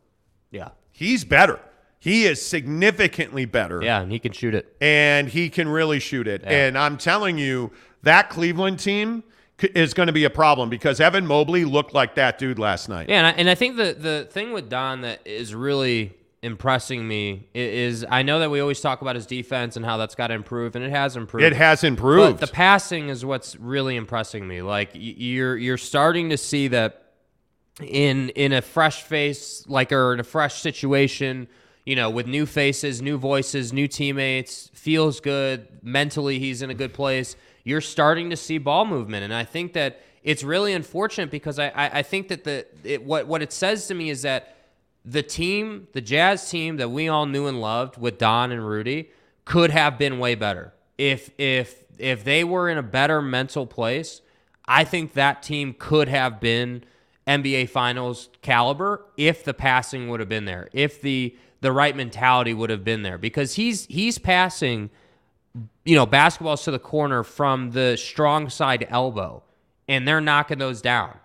Yeah. 0.51 0.69
He's 0.91 1.25
better. 1.25 1.59
He 1.99 2.25
is 2.25 2.45
significantly 2.45 3.45
better. 3.45 3.81
Yeah, 3.81 4.01
and 4.01 4.11
he 4.11 4.19
can 4.19 4.31
shoot 4.31 4.55
it. 4.55 4.73
And 4.79 5.27
he 5.27 5.49
can 5.49 5.67
really 5.67 5.99
shoot 5.99 6.27
it. 6.27 6.41
Yeah. 6.43 6.67
And 6.67 6.77
I'm 6.77 6.97
telling 6.97 7.37
you, 7.37 7.71
that 8.03 8.29
Cleveland 8.29 8.79
team 8.79 9.23
is 9.61 9.93
going 9.93 10.07
to 10.07 10.13
be 10.13 10.23
a 10.23 10.29
problem 10.29 10.69
because 10.69 11.01
Evan 11.01 11.27
Mobley 11.27 11.65
looked 11.65 11.93
like 11.93 12.15
that 12.15 12.37
dude 12.37 12.57
last 12.57 12.87
night. 12.87 13.09
Yeah, 13.09 13.17
and 13.17 13.27
I, 13.27 13.31
and 13.31 13.49
I 13.49 13.55
think 13.55 13.75
the 13.75 13.93
the 13.93 14.27
thing 14.31 14.53
with 14.53 14.69
Don 14.69 15.01
that 15.01 15.19
is 15.25 15.53
really 15.53 16.13
impressing 16.41 17.07
me 17.07 17.49
is 17.53 18.05
I 18.09 18.23
know 18.23 18.39
that 18.39 18.49
we 18.49 18.59
always 18.59 18.79
talk 18.79 19.01
about 19.01 19.15
his 19.15 19.25
defense 19.25 19.75
and 19.75 19.85
how 19.85 19.97
that's 19.97 20.15
got 20.15 20.27
to 20.27 20.33
improve, 20.33 20.75
and 20.75 20.85
it 20.85 20.91
has 20.91 21.17
improved. 21.17 21.45
It 21.45 21.55
has 21.55 21.83
improved. 21.83 22.39
But 22.39 22.47
the 22.47 22.51
passing 22.51 23.09
is 23.09 23.25
what's 23.25 23.55
really 23.57 23.95
impressing 23.95 24.47
me. 24.47 24.61
Like 24.61 24.91
you're 24.93 25.57
you're 25.57 25.77
starting 25.77 26.29
to 26.29 26.37
see 26.37 26.69
that 26.69 27.13
in 27.81 28.29
in 28.29 28.53
a 28.53 28.61
fresh 28.61 29.03
face, 29.03 29.63
like 29.67 29.91
or 29.91 30.13
in 30.13 30.19
a 30.19 30.23
fresh 30.23 30.61
situation, 30.61 31.47
you 31.85 31.95
know, 31.95 32.09
with 32.09 32.27
new 32.27 32.45
faces, 32.45 33.01
new 33.01 33.17
voices, 33.17 33.73
new 33.73 33.87
teammates, 33.87 34.69
feels 34.73 35.19
good 35.19 35.67
mentally. 35.81 36.39
He's 36.39 36.61
in 36.61 36.69
a 36.69 36.75
good 36.75 36.93
place. 36.93 37.35
You're 37.65 37.81
starting 37.81 38.29
to 38.29 38.37
see 38.37 38.57
ball 38.57 38.85
movement, 38.85 39.23
and 39.25 39.33
I 39.33 39.43
think 39.43 39.73
that 39.73 40.01
it's 40.23 40.43
really 40.43 40.73
unfortunate 40.73 41.31
because 41.31 41.59
I 41.59 41.67
I, 41.67 41.99
I 41.99 42.01
think 42.03 42.29
that 42.29 42.45
the 42.45 42.65
it, 42.83 43.03
what 43.03 43.27
what 43.27 43.41
it 43.41 43.51
says 43.51 43.87
to 43.87 43.93
me 43.93 44.09
is 44.09 44.21
that 44.21 44.55
the 45.09 45.23
team, 45.23 45.87
the 45.93 46.01
Jazz 46.01 46.49
team 46.49 46.77
that 46.77 46.89
we 46.89 47.07
all 47.07 47.25
knew 47.25 47.47
and 47.47 47.59
loved 47.59 47.97
with 47.97 48.19
Don 48.19 48.51
and 48.51 48.65
Rudy, 48.67 49.09
could 49.43 49.71
have 49.71 49.97
been 49.97 50.19
way 50.19 50.35
better 50.35 50.73
if 50.97 51.31
if 51.39 51.83
if 51.97 52.23
they 52.23 52.43
were 52.43 52.69
in 52.69 52.77
a 52.77 52.83
better 52.83 53.21
mental 53.21 53.65
place. 53.65 54.21
I 54.65 54.83
think 54.83 55.13
that 55.13 55.41
team 55.41 55.75
could 55.77 56.07
have 56.09 56.39
been 56.39 56.83
NBA 57.25 57.69
Finals 57.69 58.29
caliber 58.43 59.05
if 59.17 59.43
the 59.43 59.53
passing 59.53 60.09
would 60.09 60.19
have 60.19 60.29
been 60.29 60.45
there, 60.45 60.69
if 60.73 61.01
the 61.01 61.35
the 61.61 61.71
right 61.71 61.95
mentality 61.95 62.53
would 62.53 62.69
have 62.69 62.83
been 62.83 63.01
there, 63.01 63.17
because 63.17 63.55
he's 63.55 63.87
he's 63.87 64.19
passing, 64.19 64.91
you 65.85 65.95
know, 65.95 66.05
basketballs 66.05 66.63
to 66.65 66.71
the 66.71 66.79
corner 66.79 67.23
from 67.23 67.71
the 67.71 67.97
strong 67.97 68.47
side 68.47 68.85
elbow, 68.89 69.41
and 69.87 70.07
they're 70.07 70.21
knocking 70.21 70.59
those 70.59 70.83
down. 70.83 71.17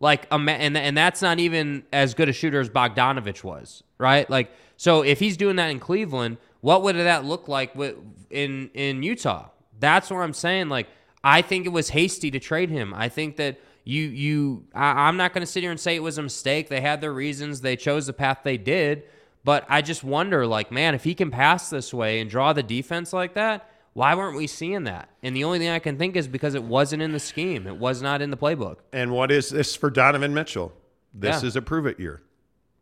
Like, 0.00 0.26
and 0.30 0.48
and 0.48 0.96
that's 0.96 1.20
not 1.20 1.38
even 1.38 1.84
as 1.92 2.14
good 2.14 2.30
a 2.30 2.32
shooter 2.32 2.58
as 2.58 2.70
Bogdanovic 2.70 3.44
was, 3.44 3.82
right? 3.98 4.28
Like, 4.28 4.50
so 4.78 5.02
if 5.02 5.20
he's 5.20 5.36
doing 5.36 5.56
that 5.56 5.70
in 5.70 5.78
Cleveland, 5.78 6.38
what 6.62 6.82
would 6.82 6.96
that 6.96 7.26
look 7.26 7.48
like 7.48 7.74
with 7.74 7.96
in 8.30 8.70
in 8.72 9.02
Utah? 9.02 9.50
That's 9.78 10.10
what 10.10 10.20
I'm 10.20 10.32
saying. 10.32 10.70
Like, 10.70 10.88
I 11.22 11.42
think 11.42 11.66
it 11.66 11.68
was 11.68 11.90
hasty 11.90 12.30
to 12.30 12.38
trade 12.38 12.70
him. 12.70 12.94
I 12.94 13.10
think 13.10 13.36
that 13.36 13.60
you 13.84 14.02
you 14.04 14.64
I, 14.74 15.06
I'm 15.06 15.18
not 15.18 15.34
going 15.34 15.42
to 15.42 15.46
sit 15.46 15.62
here 15.62 15.70
and 15.70 15.78
say 15.78 15.96
it 15.96 16.02
was 16.02 16.16
a 16.16 16.22
mistake. 16.22 16.70
They 16.70 16.80
had 16.80 17.02
their 17.02 17.12
reasons. 17.12 17.60
They 17.60 17.76
chose 17.76 18.06
the 18.06 18.14
path 18.14 18.38
they 18.42 18.56
did. 18.56 19.02
But 19.44 19.64
I 19.68 19.80
just 19.82 20.04
wonder, 20.04 20.46
like, 20.46 20.70
man, 20.70 20.94
if 20.94 21.04
he 21.04 21.14
can 21.14 21.30
pass 21.30 21.70
this 21.70 21.94
way 21.94 22.20
and 22.20 22.28
draw 22.28 22.52
the 22.52 22.62
defense 22.62 23.12
like 23.12 23.34
that, 23.34 23.69
why 23.92 24.14
weren't 24.14 24.36
we 24.36 24.46
seeing 24.46 24.84
that? 24.84 25.08
And 25.22 25.34
the 25.36 25.44
only 25.44 25.58
thing 25.58 25.68
I 25.68 25.78
can 25.80 25.98
think 25.98 26.16
is 26.16 26.28
because 26.28 26.54
it 26.54 26.62
wasn't 26.62 27.02
in 27.02 27.12
the 27.12 27.18
scheme. 27.20 27.66
It 27.66 27.76
was 27.76 28.00
not 28.02 28.22
in 28.22 28.30
the 28.30 28.36
playbook. 28.36 28.76
And 28.92 29.10
what 29.10 29.30
is 29.30 29.50
this 29.50 29.74
for 29.74 29.90
Donovan 29.90 30.32
Mitchell? 30.32 30.72
This 31.12 31.42
Yeah. 31.42 31.48
is 31.48 31.56
a 31.56 31.62
prove 31.62 31.86
it 31.86 31.98
year. 31.98 32.22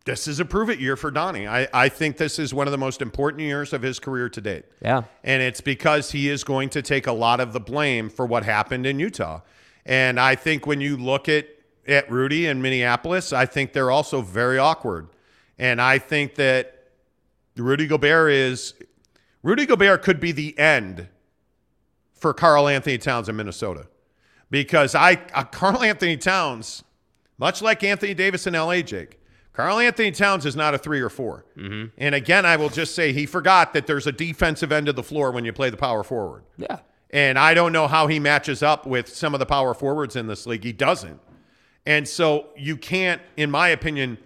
This 0.05 0.27
is 0.29 0.41
a 0.41 0.45
prove 0.45 0.71
it 0.71 0.79
year 0.81 0.97
for 0.97 1.11
Donnie. 1.11 1.47
I, 1.47 1.69
I 1.73 1.89
think 1.89 2.17
this 2.17 2.39
is 2.39 2.55
one 2.55 2.67
of 2.67 2.73
the 2.73 2.79
most 2.79 3.03
important 3.03 3.43
years 3.43 3.73
of 3.73 3.83
his 3.83 3.99
career 3.99 4.29
to 4.31 4.41
date. 4.41 4.65
Yeah. 4.81 5.03
And 5.25 5.43
it's 5.43 5.61
because 5.61 6.13
he 6.13 6.29
is 6.31 6.45
going 6.45 6.71
to 6.71 6.83
take 6.83 7.07
a 7.07 7.13
lot 7.13 7.41
of 7.41 7.53
the 7.53 7.61
blame 7.61 8.09
for 8.09 8.25
what 8.25 8.45
happened 8.45 8.87
in 8.87 8.99
Utah. 8.99 9.41
And 9.85 10.19
I 10.21 10.35
think 10.35 10.67
when 10.67 10.81
you 10.81 10.97
look 10.97 11.29
at, 11.29 11.47
at 11.87 12.11
Rudy 12.11 12.47
in 12.47 12.63
Minneapolis, 12.63 13.33
I 13.33 13.45
think 13.47 13.73
they're 13.73 13.91
also 13.91 14.21
very 14.23 14.59
awkward. 14.59 15.09
And 15.59 15.81
I 15.81 15.99
think 15.99 16.37
that 16.37 16.85
Rudy 17.57 17.87
Gobert 17.87 18.31
is 18.33 18.75
Rudy 19.43 19.67
Gobert 19.67 20.03
could 20.03 20.21
be 20.21 20.33
the 20.33 20.59
end 20.59 21.09
for 22.13 22.35
Karl-Anthony 22.35 22.99
Towns 22.99 23.29
in 23.29 23.37
Minnesota. 23.37 23.87
Because 24.51 24.95
I 24.95 25.21
uh, 25.35 25.45
Karl-Anthony 25.45 26.17
Towns, 26.17 26.83
much 27.37 27.63
like 27.63 27.85
Anthony 27.85 28.15
Davis 28.15 28.47
in 28.47 28.55
LA, 28.55 28.81
Jake, 28.81 29.21
Karl-Anthony 29.53 30.13
Towns 30.13 30.47
is 30.47 30.55
not 30.55 30.75
a 30.75 30.79
three 30.79 31.01
or 31.01 31.09
4 31.09 31.45
And 31.99 32.15
again, 32.15 32.47
I 32.47 32.57
will 32.57 32.69
just 32.69 32.95
say 32.95 33.13
he 33.13 33.27
forgot 33.27 33.73
that 33.73 33.87
there's 33.87 34.07
a 34.07 34.13
defensive 34.13 34.71
end 34.71 34.89
of 34.89 34.95
the 34.95 35.03
floor 35.03 35.33
when 35.33 35.45
you 35.45 35.53
play 35.53 35.69
the 35.69 35.77
power 35.77 36.05
forward. 36.05 36.45
Yeah. 36.57 36.79
And 37.11 37.39
I 37.39 37.55
don't 37.55 37.73
know 37.73 37.89
how 37.89 38.07
he 38.07 38.21
matches 38.21 38.63
up 38.63 38.87
with 38.87 39.09
some 39.09 39.35
of 39.35 39.41
the 39.41 39.47
power 39.47 39.75
forwards 39.75 40.15
in 40.15 40.29
this 40.29 40.47
league. 40.47 40.63
He 40.63 40.73
doesn't. 40.73 41.21
And 41.87 42.07
so 42.07 42.51
you 42.57 42.77
can't, 42.77 43.21
in 43.37 43.51
my 43.51 43.69
opinion, 43.69 44.19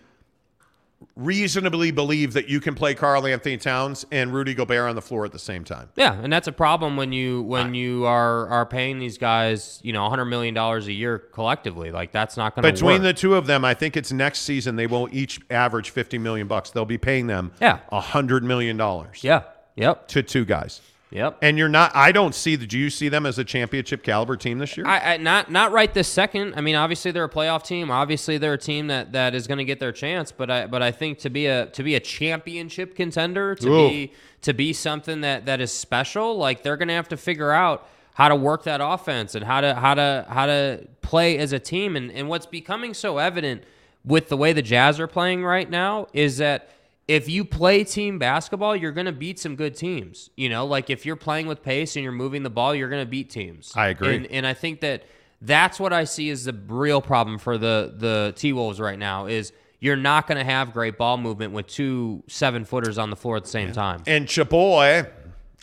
reasonably 1.16 1.90
believe 1.90 2.32
that 2.32 2.48
you 2.48 2.60
can 2.60 2.74
play 2.74 2.94
Karl-Anthony 2.94 3.56
Towns 3.56 4.04
and 4.12 4.32
Rudy 4.32 4.54
Gobert 4.54 4.88
on 4.88 4.94
the 4.94 5.02
floor 5.02 5.24
at 5.24 5.32
the 5.32 5.38
same 5.38 5.64
time. 5.64 5.88
Yeah, 5.96 6.14
and 6.14 6.32
that's 6.32 6.48
a 6.48 6.52
problem 6.52 6.96
when 6.96 7.12
you 7.12 7.42
when 7.42 7.74
you 7.74 8.04
are 8.06 8.48
are 8.48 8.66
paying 8.66 8.98
these 8.98 9.18
guys, 9.18 9.80
you 9.82 9.92
know, 9.92 10.02
100 10.02 10.24
million 10.26 10.54
dollars 10.54 10.86
a 10.86 10.92
year 10.92 11.18
collectively. 11.18 11.90
Like 11.90 12.12
that's 12.12 12.36
not 12.36 12.54
going 12.54 12.62
to 12.64 12.72
Between 12.72 12.94
work. 12.94 13.02
the 13.02 13.14
two 13.14 13.34
of 13.34 13.46
them, 13.46 13.64
I 13.64 13.74
think 13.74 13.96
it's 13.96 14.12
next 14.12 14.40
season 14.42 14.76
they 14.76 14.86
will 14.86 15.08
each 15.12 15.40
average 15.50 15.90
50 15.90 16.18
million 16.18 16.46
bucks. 16.46 16.70
They'll 16.70 16.84
be 16.84 16.98
paying 16.98 17.26
them 17.26 17.52
Yeah. 17.60 17.78
a 17.90 17.96
100 17.96 18.44
million 18.44 18.76
dollars. 18.76 19.22
Yeah. 19.22 19.42
Yep. 19.76 20.08
To 20.08 20.22
two 20.22 20.44
guys. 20.44 20.80
Yep. 21.12 21.38
And 21.42 21.58
you're 21.58 21.68
not. 21.68 21.94
I 21.94 22.10
don't 22.10 22.34
see. 22.34 22.56
Do 22.56 22.78
you 22.78 22.88
see 22.88 23.10
them 23.10 23.26
as 23.26 23.38
a 23.38 23.44
championship 23.44 24.02
caliber 24.02 24.34
team 24.36 24.58
this 24.58 24.76
year? 24.78 24.86
I, 24.86 25.14
I 25.14 25.16
not 25.18 25.50
not 25.50 25.70
right 25.70 25.92
this 25.92 26.08
second. 26.08 26.54
I 26.56 26.62
mean, 26.62 26.74
obviously 26.74 27.10
they're 27.10 27.24
a 27.24 27.28
playoff 27.28 27.64
team. 27.64 27.90
Obviously 27.90 28.38
they're 28.38 28.54
a 28.54 28.58
team 28.58 28.86
that, 28.86 29.12
that 29.12 29.34
is 29.34 29.46
going 29.46 29.58
to 29.58 29.64
get 29.64 29.78
their 29.78 29.92
chance. 29.92 30.32
But 30.32 30.50
I 30.50 30.66
but 30.66 30.82
I 30.82 30.90
think 30.90 31.18
to 31.18 31.30
be 31.30 31.46
a 31.46 31.66
to 31.66 31.82
be 31.82 31.94
a 31.96 32.00
championship 32.00 32.96
contender, 32.96 33.54
to 33.56 33.68
Ooh. 33.68 33.88
be 33.88 34.12
to 34.40 34.54
be 34.54 34.72
something 34.72 35.20
that 35.20 35.44
that 35.44 35.60
is 35.60 35.70
special, 35.70 36.36
like 36.36 36.62
they're 36.62 36.78
going 36.78 36.88
to 36.88 36.94
have 36.94 37.08
to 37.10 37.18
figure 37.18 37.52
out 37.52 37.86
how 38.14 38.28
to 38.28 38.36
work 38.36 38.64
that 38.64 38.80
offense 38.82 39.34
and 39.34 39.44
how 39.44 39.60
to 39.60 39.74
how 39.74 39.92
to 39.92 40.26
how 40.30 40.46
to 40.46 40.86
play 41.02 41.36
as 41.36 41.52
a 41.52 41.58
team. 41.58 41.94
And 41.94 42.10
and 42.10 42.26
what's 42.28 42.46
becoming 42.46 42.94
so 42.94 43.18
evident 43.18 43.64
with 44.02 44.30
the 44.30 44.36
way 44.38 44.54
the 44.54 44.62
Jazz 44.62 44.98
are 44.98 45.06
playing 45.06 45.44
right 45.44 45.68
now 45.68 46.06
is 46.14 46.38
that 46.38 46.70
if 47.08 47.28
you 47.28 47.44
play 47.44 47.84
team 47.84 48.18
basketball, 48.18 48.76
you're 48.76 48.92
going 48.92 49.06
to 49.06 49.12
beat 49.12 49.38
some 49.38 49.56
good 49.56 49.76
teams. 49.76 50.30
You 50.36 50.48
know, 50.48 50.66
like 50.66 50.90
if 50.90 51.04
you're 51.04 51.16
playing 51.16 51.46
with 51.46 51.62
pace 51.62 51.96
and 51.96 52.02
you're 52.02 52.12
moving 52.12 52.42
the 52.42 52.50
ball, 52.50 52.74
you're 52.74 52.88
going 52.88 53.04
to 53.04 53.10
beat 53.10 53.30
teams. 53.30 53.72
I 53.74 53.88
agree. 53.88 54.16
And, 54.16 54.26
and 54.26 54.46
I 54.46 54.54
think 54.54 54.80
that 54.80 55.04
that's 55.40 55.80
what 55.80 55.92
I 55.92 56.04
see 56.04 56.30
as 56.30 56.44
the 56.44 56.52
real 56.52 57.02
problem 57.02 57.38
for 57.38 57.58
the 57.58 57.94
the 57.96 58.32
T 58.36 58.52
Wolves 58.52 58.80
right 58.80 58.98
now 58.98 59.26
is 59.26 59.52
you're 59.80 59.96
not 59.96 60.28
going 60.28 60.38
to 60.38 60.44
have 60.44 60.72
great 60.72 60.96
ball 60.96 61.18
movement 61.18 61.52
with 61.52 61.66
two 61.66 62.22
seven 62.28 62.64
footers 62.64 62.98
on 62.98 63.10
the 63.10 63.16
floor 63.16 63.36
at 63.36 63.42
the 63.42 63.50
same 63.50 63.72
time. 63.72 64.04
And 64.06 64.28
Chaboy, 64.28 65.10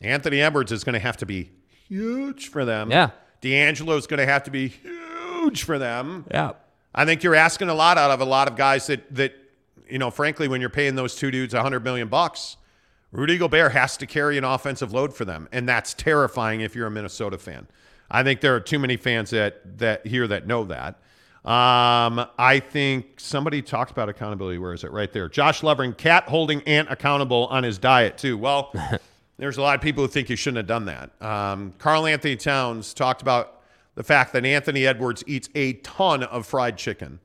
Anthony 0.01 0.41
Edwards 0.41 0.73
is 0.73 0.83
going 0.83 0.93
to 0.93 0.99
have 0.99 1.15
to 1.17 1.25
be 1.25 1.51
huge 1.87 2.49
for 2.49 2.65
them. 2.65 2.91
Yeah. 2.91 3.11
D'Angelo 3.39 3.95
is 3.95 4.07
going 4.07 4.17
to 4.19 4.25
have 4.25 4.43
to 4.43 4.51
be 4.51 4.67
huge 4.67 5.63
for 5.63 5.79
them. 5.79 6.25
Yeah. 6.29 6.51
I 6.93 7.05
think 7.05 7.23
you're 7.23 7.35
asking 7.35 7.69
a 7.69 7.73
lot 7.73 7.97
out 7.97 8.11
of 8.11 8.19
a 8.19 8.25
lot 8.25 8.49
of 8.49 8.57
guys 8.57 8.87
that 8.87 9.15
that 9.15 9.33
you 9.89 9.99
know, 9.99 10.11
frankly, 10.11 10.47
when 10.47 10.61
you're 10.61 10.69
paying 10.69 10.95
those 10.95 11.15
two 11.15 11.31
dudes 11.31 11.53
100 11.53 11.83
million 11.83 12.07
bucks, 12.07 12.57
Rudy 13.11 13.37
Gobert 13.37 13.71
has 13.71 13.97
to 13.97 14.05
carry 14.05 14.37
an 14.37 14.43
offensive 14.43 14.93
load 14.93 15.13
for 15.13 15.25
them, 15.25 15.47
and 15.51 15.67
that's 15.67 15.93
terrifying 15.93 16.61
if 16.61 16.75
you're 16.75 16.87
a 16.87 16.91
Minnesota 16.91 17.37
fan. 17.37 17.67
I 18.11 18.23
think 18.23 18.41
there 18.41 18.55
are 18.55 18.59
too 18.59 18.79
many 18.79 18.97
fans 18.97 19.31
that 19.31 19.79
that 19.79 20.05
here 20.05 20.27
that 20.27 20.47
know 20.47 20.65
that. 20.65 20.99
Um, 21.45 22.25
I 22.37 22.59
think 22.59 23.19
somebody 23.19 23.61
talked 23.61 23.91
about 23.91 24.09
accountability. 24.09 24.57
Where 24.57 24.73
is 24.73 24.83
it? 24.83 24.91
Right 24.91 25.11
there. 25.11 25.29
Josh 25.29 25.63
Lovering, 25.63 25.93
cat 25.93 26.25
holding 26.25 26.61
Ant 26.63 26.91
accountable 26.91 27.47
on 27.47 27.63
his 27.63 27.77
diet 27.77 28.17
too. 28.17 28.37
Well, 28.37 28.73
there's 29.37 29.57
a 29.57 29.61
lot 29.61 29.75
of 29.75 29.81
people 29.81 30.03
who 30.03 30.09
think 30.09 30.29
you 30.29 30.35
shouldn't 30.35 30.57
have 30.57 30.67
done 30.67 30.85
that. 30.85 31.21
Um, 31.21 31.73
Karl-Anthony 31.77 32.35
Towns 32.35 32.93
talked 32.93 33.21
about 33.21 33.61
the 33.95 34.03
fact 34.03 34.33
that 34.33 34.45
Anthony 34.45 34.85
Edwards 34.85 35.23
eats 35.27 35.49
a 35.55 35.73
ton 35.73 36.23
of 36.23 36.45
fried 36.45 36.77
chicken. 36.77 37.19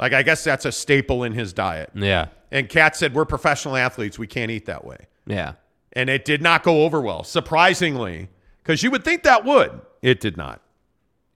Like 0.00 0.14
I 0.14 0.22
guess 0.22 0.42
that's 0.42 0.64
a 0.64 0.72
staple 0.72 1.22
in 1.24 1.32
his 1.32 1.52
diet. 1.52 1.90
Yeah. 1.94 2.28
And 2.50 2.68
Kat 2.68 2.96
said, 2.96 3.14
We're 3.14 3.26
professional 3.26 3.76
athletes. 3.76 4.18
We 4.18 4.26
can't 4.26 4.50
eat 4.50 4.66
that 4.66 4.84
way. 4.84 5.06
Yeah. 5.26 5.52
And 5.92 6.08
it 6.08 6.24
did 6.24 6.40
not 6.40 6.62
go 6.62 6.84
over 6.84 7.00
well, 7.00 7.22
surprisingly, 7.22 8.28
because 8.58 8.82
you 8.82 8.90
would 8.90 9.04
think 9.04 9.24
that 9.24 9.44
would. 9.44 9.80
It 10.02 10.20
did 10.20 10.36
not. 10.36 10.62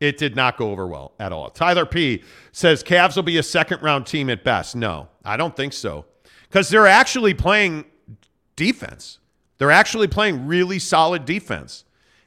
It 0.01 0.16
did 0.16 0.35
not 0.35 0.57
go 0.57 0.70
over 0.70 0.86
well 0.86 1.12
at 1.20 1.32
all. 1.32 1.51
Tyler 1.51 1.86
P 1.86 2.23
says 2.53 2.82
Cavs 2.82 3.16
will 3.16 3.23
be 3.23 3.36
a 3.36 3.43
second 3.43 3.82
round 3.82 4.07
team 4.07 4.31
at 4.31 4.43
best. 4.43 4.74
No, 4.74 5.09
I 5.24 5.36
don't 5.36 5.55
think 5.55 5.73
so. 5.73 6.07
Because 6.49 6.69
they're 6.69 6.86
actually 6.86 7.35
playing 7.35 7.85
defense. 8.57 9.19
They're 9.59 9.70
actually 9.70 10.09
playing 10.09 10.47
really 10.47 10.78
solid 10.78 11.24
defense. 11.24 11.85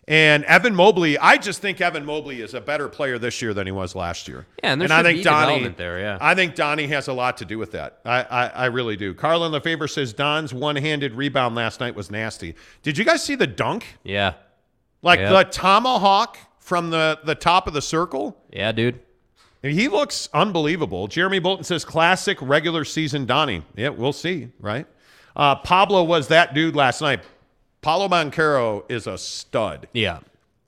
And 0.09 0.45
Evan 0.45 0.73
Mobley, 0.73 1.17
I 1.17 1.35
just 1.37 1.61
think 1.61 1.81
Evan 1.81 2.05
Mobley 2.05 2.41
is 2.41 2.53
a 2.53 2.61
better 2.61 2.87
player 2.87 3.19
this 3.19 3.41
year 3.41 3.53
than 3.53 3.67
he 3.67 3.73
was 3.73 3.93
last 3.93 4.29
year. 4.29 4.45
Yeah, 4.63 4.71
and 4.71 4.81
there 4.81 4.89
I 4.89 5.03
think 5.03 5.21
Donnie, 5.21 5.67
there, 5.67 5.99
yeah. 5.99 6.17
I 6.21 6.33
think 6.33 6.55
Donnie 6.55 6.87
has 6.87 7.09
a 7.09 7.13
lot 7.13 7.35
to 7.37 7.45
do 7.45 7.57
with 7.57 7.73
that. 7.73 7.99
I, 8.05 8.21
I, 8.23 8.47
I 8.47 8.65
really 8.67 8.95
do. 8.95 9.13
Carlin 9.13 9.51
Lefevre 9.51 9.87
says 9.89 10.13
Don's 10.13 10.53
one-handed 10.53 11.13
rebound 11.13 11.55
last 11.55 11.81
night 11.81 11.93
was 11.93 12.09
nasty. 12.09 12.55
Did 12.83 12.97
you 12.97 13.03
guys 13.03 13.21
see 13.21 13.35
the 13.35 13.47
dunk? 13.47 13.85
Yeah. 14.03 14.35
Like 15.01 15.19
Yep. 15.19 15.29
the 15.31 15.43
tomahawk 15.51 16.37
from 16.59 16.89
the, 16.89 17.19
the 17.25 17.35
top 17.35 17.67
of 17.67 17.73
the 17.73 17.81
circle? 17.81 18.41
Yeah, 18.53 18.71
dude. 18.71 19.01
He 19.61 19.89
looks 19.89 20.29
unbelievable. 20.33 21.07
Jeremy 21.07 21.39
Bolton 21.39 21.65
says 21.65 21.83
classic 21.83 22.37
regular 22.41 22.85
season 22.85 23.25
Donnie. 23.25 23.63
Yeah, 23.75 23.89
we'll 23.89 24.13
see, 24.13 24.49
right? 24.61 24.87
Uh, 25.35 25.55
Pablo 25.55 26.03
was 26.05 26.29
that 26.29 26.53
dude 26.53 26.75
last 26.77 27.01
night. 27.01 27.19
Paolo 27.81 28.07
Banchero 28.07 28.83
is 28.89 29.07
a 29.07 29.17
stud. 29.17 29.87
Yeah. 29.93 30.19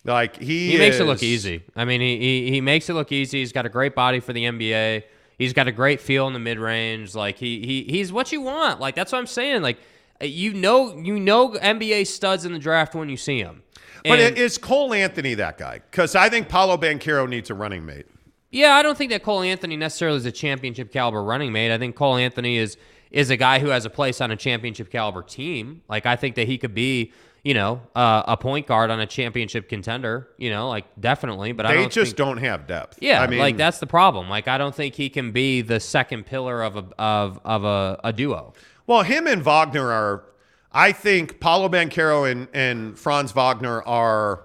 Like 0.06 0.38
he 0.38 0.72
He 0.72 0.78
makes 0.78 1.00
it 1.00 1.04
look 1.06 1.22
easy. 1.22 1.64
I 1.76 1.86
mean, 1.86 2.02
he, 2.02 2.18
he 2.18 2.52
he 2.52 2.62
makes 2.62 2.90
it 2.90 2.94
look 2.94 3.12
easy. 3.12 3.40
He's 3.40 3.52
got 3.52 3.66
a 3.66 3.70
great 3.70 3.96
body 3.96 4.20
for 4.20 4.32
the 4.34 4.44
NBA. 4.46 5.04
He's 5.38 5.54
got 5.54 5.68
a 5.68 5.72
great 5.72 6.00
feel 6.02 6.28
in 6.28 6.34
the 6.34 6.40
mid 6.40 6.58
range. 6.60 7.16
Like 7.16 7.38
he 7.38 7.62
he 7.66 7.84
he's 7.84 8.12
what 8.12 8.32
you 8.32 8.42
want. 8.42 8.80
Like 8.80 8.96
that's 8.96 9.12
what 9.12 9.18
I'm 9.20 9.28
saying. 9.28 9.62
Like 9.62 9.78
you 10.22 10.54
know 10.54 10.96
you 10.98 11.20
know 11.20 11.50
NBA 11.52 12.08
studs 12.08 12.46
in 12.46 12.54
the 12.54 12.60
draft 12.60 12.96
when 12.96 13.10
you 13.10 13.18
see 13.18 13.44
them. 13.44 13.64
But 14.06 14.20
And- 14.20 14.38
is 14.38 14.58
Cole 14.58 14.94
Anthony 14.94 15.34
that 15.36 15.58
guy? 15.58 15.82
Because 15.92 16.16
I 16.16 16.30
think 16.30 16.48
Paolo 16.48 16.78
Banchero 16.78 17.28
needs 17.28 17.50
a 17.50 17.54
running 17.54 17.86
mate. 17.86 18.06
Yeah, 18.52 18.74
I 18.76 18.82
don't 18.82 18.98
think 18.98 19.12
that 19.12 19.22
Cole 19.22 19.42
Anthony 19.42 19.76
necessarily 19.78 20.18
is 20.18 20.26
a 20.26 20.32
championship 20.32 20.92
caliber 20.92 21.22
running 21.24 21.52
mate. 21.52 21.72
I 21.74 21.78
think 21.78 21.96
Cole 21.96 22.16
Anthony 22.16 22.58
is 22.58 22.78
is 23.12 23.30
a 23.30 23.38
guy 23.38 23.60
who 23.60 23.70
has 23.70 23.86
a 23.86 23.90
place 23.90 24.22
on 24.22 24.32
a 24.32 24.36
championship 24.36 24.92
caliber 24.92 25.24
team. 25.24 25.82
Like 25.90 26.06
I 26.06 26.16
think 26.16 26.36
that 26.36 26.48
he 26.48 26.58
could 26.58 26.74
be, 26.74 27.12
you 27.44 27.54
know, 27.54 27.82
uh, 27.96 28.24
a 28.28 28.38
point 28.38 28.68
guard 28.68 28.92
on 28.92 29.00
a 29.00 29.06
championship 29.08 29.68
contender. 29.70 30.28
You 30.38 30.50
know, 30.50 30.68
like 30.70 30.86
definitely. 31.00 31.52
But 31.54 31.66
I 31.66 31.74
they 31.76 31.82
don't 31.82 31.92
just 31.92 32.12
think- 32.12 32.18
don't 32.18 32.38
have 32.38 32.68
depth. 32.68 33.00
Yeah, 33.02 33.22
I 33.22 33.28
mean, 33.28 33.40
like 33.40 33.58
that's 33.58 33.80
the 33.80 33.88
problem. 33.88 34.30
Like 34.30 34.48
I 34.48 34.58
don't 34.58 34.76
think 34.76 34.96
he 34.96 35.10
can 35.10 35.32
be 35.32 35.62
the 35.62 35.80
second 35.80 36.26
pillar 36.26 36.62
of 36.62 36.76
a 36.78 36.86
of 37.00 37.40
of 37.44 37.64
a, 37.64 38.00
a 38.04 38.14
duo. 38.14 38.54
Well, 38.88 39.04
him 39.04 39.28
and 39.28 39.44
Wagner 39.44 39.90
are. 39.92 40.24
I 40.72 40.92
think 40.92 41.40
Paolo 41.40 41.68
Banchero 41.68 42.32
and, 42.32 42.48
and 42.54 42.98
Franz 43.00 43.32
Wagner 43.32 43.82
are. 43.84 44.44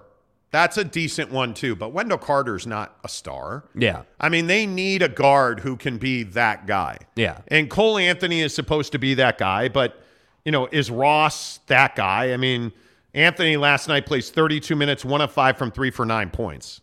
That's 0.55 0.77
a 0.77 0.85
decent 0.85 1.31
one 1.31 1.53
too. 1.53 1.75
But 1.75 1.89
Wendell 1.89 2.17
Carter's 2.17 2.65
not 2.65 2.97
a 3.03 3.09
star. 3.09 3.65
Yeah. 3.75 4.03
I 4.21 4.29
mean, 4.29 4.47
they 4.47 4.65
need 4.65 5.01
a 5.01 5.09
guard 5.09 5.59
who 5.59 5.75
can 5.75 5.97
be 5.97 6.23
that 6.23 6.65
guy. 6.65 6.97
Yeah. 7.17 7.41
And 7.49 7.69
Cole 7.69 7.97
Anthony 7.97 8.39
is 8.39 8.55
supposed 8.55 8.93
to 8.93 8.97
be 8.97 9.15
that 9.15 9.37
guy, 9.37 9.67
but 9.67 10.01
you 10.45 10.53
know, 10.53 10.69
is 10.71 10.89
Ross 10.89 11.59
that 11.67 11.97
guy? 11.97 12.31
I 12.31 12.37
mean, 12.37 12.71
Anthony 13.13 13.57
last 13.57 13.89
night 13.89 14.05
plays 14.05 14.29
32 14.29 14.77
minutes, 14.77 15.03
one 15.03 15.19
of 15.19 15.29
five 15.29 15.57
from 15.57 15.71
three 15.71 15.91
for 15.91 16.05
nine 16.05 16.29
points, 16.29 16.79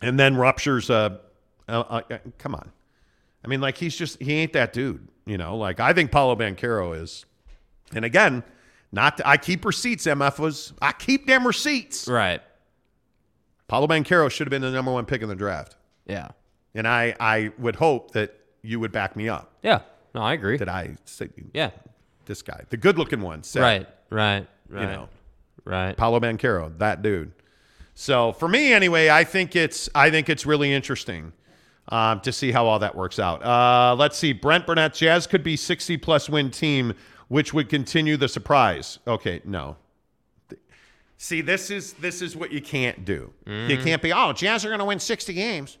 and 0.00 0.16
then 0.16 0.36
ruptures. 0.36 0.88
Uh, 0.88 1.18
uh, 1.68 2.02
uh, 2.08 2.18
come 2.38 2.54
on, 2.54 2.70
I 3.44 3.48
mean, 3.48 3.60
like 3.60 3.76
he's 3.76 3.96
just 3.96 4.22
he 4.22 4.34
ain't 4.34 4.52
that 4.52 4.72
dude. 4.72 5.08
You 5.26 5.36
know, 5.36 5.56
like 5.56 5.80
I 5.80 5.94
think 5.94 6.12
Paolo 6.12 6.36
Banchero 6.36 6.96
is, 7.02 7.26
and 7.92 8.04
again, 8.04 8.44
not 8.92 9.20
I 9.24 9.36
keep 9.36 9.64
receipts. 9.64 10.04
MF 10.04 10.38
was 10.38 10.72
I 10.80 10.92
keep 10.92 11.26
them 11.26 11.44
receipts. 11.44 12.06
Right. 12.06 12.40
Paolo 13.68 13.86
Banchero 13.86 14.30
should 14.30 14.46
have 14.46 14.50
been 14.50 14.62
the 14.62 14.70
number 14.70 14.92
one 14.92 15.04
pick 15.06 15.22
in 15.22 15.28
the 15.28 15.34
draft. 15.34 15.76
Yeah. 16.06 16.28
And 16.74 16.86
I, 16.88 17.14
I 17.20 17.52
would 17.58 17.76
hope 17.76 18.12
that 18.12 18.38
you 18.62 18.80
would 18.80 18.92
back 18.92 19.16
me 19.16 19.28
up. 19.28 19.52
Yeah. 19.62 19.80
No, 20.14 20.22
I 20.22 20.32
agree. 20.34 20.56
That 20.58 20.68
I 20.68 20.96
say, 21.04 21.28
Yeah. 21.52 21.70
this 22.26 22.42
guy, 22.42 22.62
the 22.70 22.76
good 22.76 22.98
looking 22.98 23.20
one, 23.20 23.42
Right. 23.54 23.86
Right. 24.10 24.46
Right. 24.68 24.80
You 24.82 24.86
know, 24.86 25.08
Right. 25.64 25.96
Paolo 25.96 26.20
Banchero, 26.20 26.76
that 26.78 27.02
dude. 27.02 27.32
So 27.94 28.32
for 28.32 28.48
me, 28.48 28.72
anyway, 28.72 29.08
I 29.08 29.24
think 29.24 29.54
it's 29.56 29.88
I 29.94 30.10
think 30.10 30.28
it's 30.28 30.44
really 30.44 30.72
interesting 30.72 31.32
um, 31.88 32.20
to 32.20 32.32
see 32.32 32.50
how 32.52 32.66
all 32.66 32.78
that 32.80 32.94
works 32.94 33.18
out. 33.18 33.44
Uh, 33.44 33.94
let's 33.96 34.18
see, 34.18 34.32
Brent 34.32 34.66
Burnett, 34.66 34.94
Jazz 34.94 35.26
could 35.26 35.42
be 35.44 35.56
sixty 35.56 35.96
plus 35.96 36.28
win 36.28 36.50
team, 36.50 36.92
which 37.28 37.54
would 37.54 37.68
continue 37.68 38.16
the 38.16 38.28
surprise. 38.28 38.98
Okay, 39.06 39.40
no. 39.44 39.76
See, 41.24 41.40
this 41.40 41.70
is 41.70 41.94
this 41.94 42.20
is 42.20 42.36
what 42.36 42.52
you 42.52 42.60
can't 42.60 43.06
do. 43.06 43.32
You 43.46 43.52
Mhm. 43.78 43.82
can't 43.82 44.02
be 44.02 44.12
oh, 44.12 44.34
Jazz 44.34 44.62
are 44.62 44.68
going 44.68 44.80
to 44.80 44.84
win 44.84 45.00
sixty 45.00 45.32
games. 45.32 45.78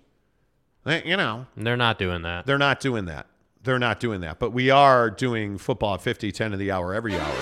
You 0.86 1.18
know, 1.18 1.44
They're 1.54 1.76
not 1.76 1.98
doing 1.98 2.22
that. 2.22 2.46
they're 2.46 2.56
not 2.56 2.80
doing 2.80 3.04
that. 3.04 3.26
They're 3.62 3.78
not 3.78 4.00
doing 4.00 4.22
that. 4.22 4.38
But 4.38 4.52
we 4.54 4.70
are 4.70 5.10
doing 5.10 5.58
football 5.58 5.94
at 5.94 6.00
50, 6.00 6.32
10 6.32 6.54
of 6.54 6.58
the 6.58 6.70
hour 6.70 6.94
every 6.94 7.14
hour. 7.18 7.34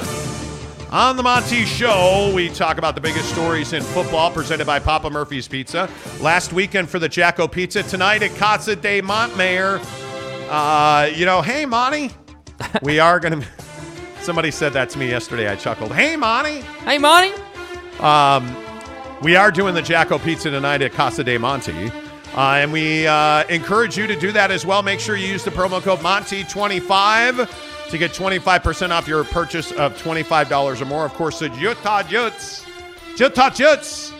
On 0.91 1.17
the 1.17 1.23
Monty 1.23 1.65
Show, 1.65 2.33
we 2.35 2.49
talk 2.49 2.77
about 2.77 2.97
the 2.97 3.01
biggest 3.01 3.29
stories 3.31 3.73
in 3.73 3.83
football 3.85 4.33
presented 4.33 4.67
by 4.67 4.81
Papa 4.81 5.09
Murphy's 5.09 5.47
Pizza. 5.47 5.89
Last 6.21 6.53
weekend 6.53 6.91
for 6.91 6.99
the 6.99 7.09
Jacko 7.09 7.47
Pizza. 7.47 7.85
Tonight 7.85 8.25
at 8.25 8.35
Casa 8.37 8.75
de 8.75 9.01
Montmayor. 9.01 9.81
Uh, 10.51 11.09
you 11.15 11.25
know, 11.25 11.41
hey, 11.41 11.67
Monty, 11.67 12.11
we 12.83 12.99
are 12.99 13.21
going 13.21 13.41
to. 13.41 13.47
Somebody 14.23 14.51
said 14.51 14.73
that 14.73 14.91
to 14.91 14.99
me 14.99 15.09
yesterday. 15.09 15.49
I 15.49 15.55
chuckled. 15.55 15.93
Hey, 15.95 16.17
Monty. 16.17 16.63
Hey, 16.85 16.99
Monty. 16.99 17.33
Um, 18.01 18.57
we 19.23 19.37
are 19.37 19.51
doing 19.51 19.75
the 19.75 19.83
Jacko 19.83 20.19
Pizza 20.19 20.51
tonight 20.51 20.83
at 20.83 20.93
Casa 20.93 21.23
de 21.23 21.39
Monte. 21.39 21.91
Uh, 22.35 22.55
and 22.57 22.73
we 22.73 23.07
uh, 23.07 23.45
encourage 23.49 23.97
you 23.97 24.07
to 24.07 24.19
do 24.19 24.33
that 24.33 24.51
as 24.51 24.65
well. 24.65 24.83
Make 24.83 25.01
sure 25.01 25.17
you 25.17 25.27
use 25.27 25.45
the 25.45 25.51
promo 25.51 25.83
code 25.83 25.99
Monty25 26.01 27.91
to 27.91 27.99
get 27.99 28.13
25% 28.13 28.91
off 28.91 29.07
your 29.07 29.23
purchase 29.25 29.71
of 29.73 29.95
$25 30.03 30.81
or 30.81 30.85
more. 30.87 31.05
Of 31.05 31.13
course, 31.13 31.41
the 31.41 31.51
Utah 31.57 32.03
Utes, 32.09 32.65
Utah 33.19 33.51
Utes 33.55 34.13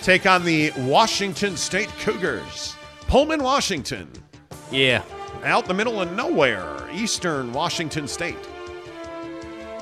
take 0.00 0.26
on 0.26 0.44
the 0.44 0.70
Washington 0.78 1.56
State 1.56 1.88
Cougars. 1.98 2.76
Pullman, 3.08 3.42
Washington, 3.42 4.08
Yeah. 4.70 5.02
out 5.44 5.64
in 5.64 5.68
the 5.68 5.74
middle 5.74 6.00
of 6.00 6.12
nowhere, 6.12 6.88
eastern 6.92 7.52
Washington 7.52 8.06
State. 8.06 8.36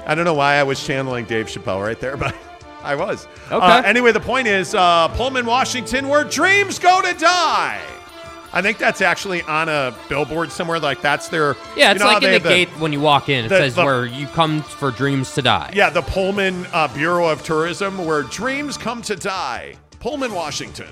I 0.06 0.14
don't 0.14 0.24
know 0.24 0.34
why 0.34 0.54
I 0.56 0.62
was 0.62 0.84
channeling 0.84 1.26
Dave 1.26 1.46
Chappelle 1.46 1.82
right 1.84 1.98
there, 2.00 2.16
but 2.16 2.34
I 2.84 2.94
was. 2.94 3.26
Okay. 3.46 3.56
Uh, 3.56 3.82
anyway, 3.82 4.12
the 4.12 4.20
point 4.20 4.46
is 4.46 4.74
uh, 4.74 5.08
Pullman, 5.08 5.46
Washington, 5.46 6.08
where 6.08 6.22
dreams 6.24 6.78
go 6.78 7.00
to 7.02 7.14
die. 7.14 7.80
I 8.52 8.62
think 8.62 8.78
that's 8.78 9.00
actually 9.00 9.42
on 9.42 9.68
a 9.68 9.92
billboard 10.08 10.52
somewhere. 10.52 10.78
Like 10.78 11.00
that's 11.02 11.28
their. 11.28 11.56
Yeah, 11.76 11.88
you 11.88 11.94
it's 11.96 12.00
know 12.00 12.06
like 12.06 12.22
in 12.22 12.30
they 12.30 12.38
the 12.38 12.48
gate 12.48 12.68
when 12.78 12.92
you 12.92 13.00
walk 13.00 13.28
in. 13.28 13.46
It 13.46 13.48
the- 13.48 13.56
says 13.58 13.74
the- 13.74 13.84
where 13.84 14.06
you 14.06 14.26
come 14.28 14.62
for 14.62 14.90
dreams 14.92 15.34
to 15.34 15.42
die. 15.42 15.72
Yeah, 15.74 15.90
the 15.90 16.02
Pullman 16.02 16.66
uh, 16.72 16.86
Bureau 16.94 17.26
of 17.28 17.42
Tourism, 17.42 18.04
where 18.04 18.22
dreams 18.22 18.76
come 18.76 19.02
to 19.02 19.16
die. 19.16 19.74
Pullman, 19.98 20.32
Washington. 20.32 20.88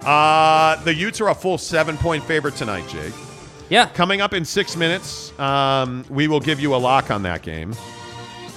Uh, 0.00 0.76
the 0.84 0.94
Utes 0.94 1.20
are 1.20 1.30
a 1.30 1.34
full 1.34 1.58
seven 1.58 1.96
point 1.96 2.22
favorite 2.24 2.54
tonight, 2.54 2.86
Jake. 2.88 3.14
Yeah. 3.70 3.86
Coming 3.86 4.20
up 4.20 4.34
in 4.34 4.44
six 4.44 4.76
minutes, 4.76 5.36
um, 5.40 6.04
we 6.10 6.28
will 6.28 6.38
give 6.40 6.60
you 6.60 6.74
a 6.74 6.76
lock 6.76 7.10
on 7.10 7.22
that 7.22 7.42
game. 7.42 7.74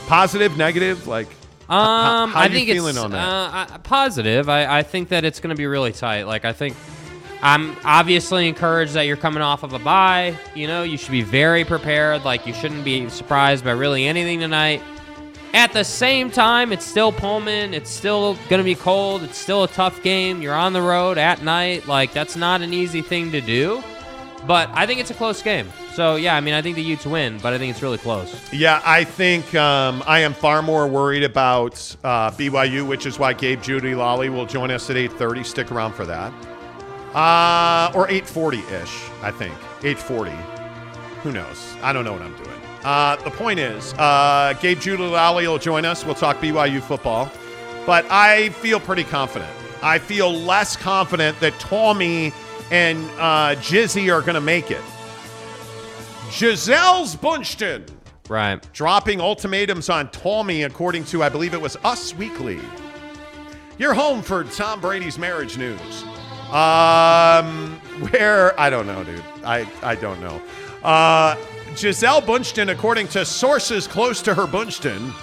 Positive, 0.07 0.55
negative, 0.57 1.07
like. 1.07 1.27
Um, 1.69 2.31
how 2.31 2.41
I 2.41 2.45
you 2.45 2.51
think 2.53 2.69
feeling 2.69 2.95
it's 2.95 2.97
on 2.97 3.11
that? 3.11 3.71
Uh, 3.71 3.77
positive. 3.79 4.47
I, 4.47 4.79
I 4.79 4.83
think 4.83 5.09
that 5.09 5.25
it's 5.25 5.39
going 5.39 5.49
to 5.49 5.55
be 5.55 5.65
really 5.65 5.91
tight. 5.91 6.23
Like 6.23 6.45
I 6.45 6.53
think 6.53 6.75
I'm 7.41 7.75
obviously 7.83 8.47
encouraged 8.47 8.93
that 8.93 9.03
you're 9.03 9.17
coming 9.17 9.43
off 9.43 9.63
of 9.63 9.73
a 9.73 9.79
bye. 9.79 10.37
You 10.55 10.67
know, 10.67 10.83
you 10.83 10.97
should 10.97 11.11
be 11.11 11.23
very 11.23 11.65
prepared. 11.65 12.23
Like 12.23 12.47
you 12.47 12.53
shouldn't 12.53 12.85
be 12.85 13.09
surprised 13.09 13.65
by 13.65 13.71
really 13.71 14.05
anything 14.05 14.39
tonight. 14.39 14.81
At 15.53 15.73
the 15.73 15.83
same 15.83 16.29
time, 16.29 16.71
it's 16.71 16.85
still 16.85 17.11
Pullman. 17.11 17.73
It's 17.73 17.89
still 17.89 18.35
going 18.49 18.59
to 18.59 18.63
be 18.63 18.75
cold. 18.75 19.23
It's 19.23 19.37
still 19.37 19.63
a 19.63 19.67
tough 19.67 20.01
game. 20.03 20.41
You're 20.41 20.53
on 20.53 20.73
the 20.73 20.81
road 20.81 21.17
at 21.17 21.43
night. 21.43 21.87
Like 21.87 22.13
that's 22.13 22.35
not 22.35 22.61
an 22.61 22.73
easy 22.73 23.01
thing 23.01 23.31
to 23.31 23.41
do. 23.41 23.83
But 24.45 24.69
I 24.73 24.85
think 24.85 24.99
it's 24.99 25.11
a 25.11 25.15
close 25.15 25.41
game. 25.41 25.71
So 25.93 26.15
yeah, 26.15 26.35
I 26.35 26.41
mean, 26.41 26.53
I 26.53 26.61
think 26.61 26.75
the 26.75 26.83
Utes 26.83 27.05
win, 27.05 27.39
but 27.39 27.53
I 27.53 27.57
think 27.57 27.71
it's 27.71 27.81
really 27.81 27.97
close. 27.97 28.53
Yeah, 28.53 28.81
I 28.85 29.03
think 29.03 29.55
um, 29.55 30.03
I 30.05 30.19
am 30.19 30.33
far 30.33 30.61
more 30.61 30.87
worried 30.87 31.23
about 31.23 31.73
uh, 32.03 32.31
BYU, 32.31 32.87
which 32.87 33.05
is 33.05 33.17
why 33.17 33.33
Gabe 33.33 33.61
Judy 33.61 33.95
Lolly 33.95 34.29
will 34.29 34.45
join 34.45 34.69
us 34.71 34.89
at 34.89 34.95
8:30. 34.95 35.43
Stick 35.45 35.71
around 35.71 35.93
for 35.93 36.05
that, 36.05 36.31
uh, 37.15 37.91
or 37.95 38.07
8:40 38.07 38.59
ish. 38.83 39.09
I 39.23 39.31
think 39.31 39.55
8:40. 39.81 40.31
Who 41.23 41.31
knows? 41.31 41.75
I 41.81 41.91
don't 41.91 42.05
know 42.05 42.13
what 42.13 42.21
I'm 42.21 42.35
doing. 42.37 42.61
Uh, 42.83 43.15
the 43.17 43.31
point 43.31 43.59
is, 43.59 43.93
uh, 43.95 44.53
Gabe 44.61 44.79
Judy 44.79 45.03
Lolly 45.03 45.47
will 45.47 45.57
join 45.57 45.83
us. 45.83 46.05
We'll 46.05 46.15
talk 46.15 46.37
BYU 46.39 46.79
football, 46.79 47.29
but 47.85 48.05
I 48.09 48.49
feel 48.49 48.79
pretty 48.79 49.03
confident. 49.03 49.51
I 49.81 49.97
feel 49.99 50.31
less 50.31 50.75
confident 50.75 51.39
that 51.39 51.59
Tommy 51.59 52.31
and 52.71 53.03
uh, 53.17 53.55
Jizzy 53.61 54.13
are 54.13 54.21
going 54.21 54.35
to 54.35 54.41
make 54.41 54.71
it. 54.71 54.81
Gisele's 56.31 57.15
Bündchen 57.15 57.87
Right. 58.29 58.61
dropping 58.73 59.21
ultimatums 59.21 59.89
on 59.89 60.09
Tommy, 60.11 60.63
according 60.63 61.05
to, 61.05 61.23
I 61.23 61.29
believe 61.29 61.53
it 61.53 61.61
was 61.61 61.77
Us 61.83 62.13
Weekly. 62.13 62.59
You're 63.77 63.93
home 63.93 64.21
for 64.21 64.43
Tom 64.43 64.81
Brady's 64.81 65.17
marriage 65.17 65.57
news. 65.57 66.03
Um, 66.51 67.79
where, 68.09 68.59
I 68.59 68.69
don't 68.69 68.87
know, 68.87 69.03
dude. 69.03 69.23
I, 69.45 69.65
I 69.81 69.95
don't 69.95 70.19
know. 70.19 70.41
Uh, 70.83 71.35
Gisele 71.75 72.21
Bündchen, 72.21 72.69
according 72.71 73.07
to 73.09 73.23
sources 73.23 73.87
close 73.87 74.21
to 74.23 74.33
her 74.33 74.45
Bündchen, 74.45 75.13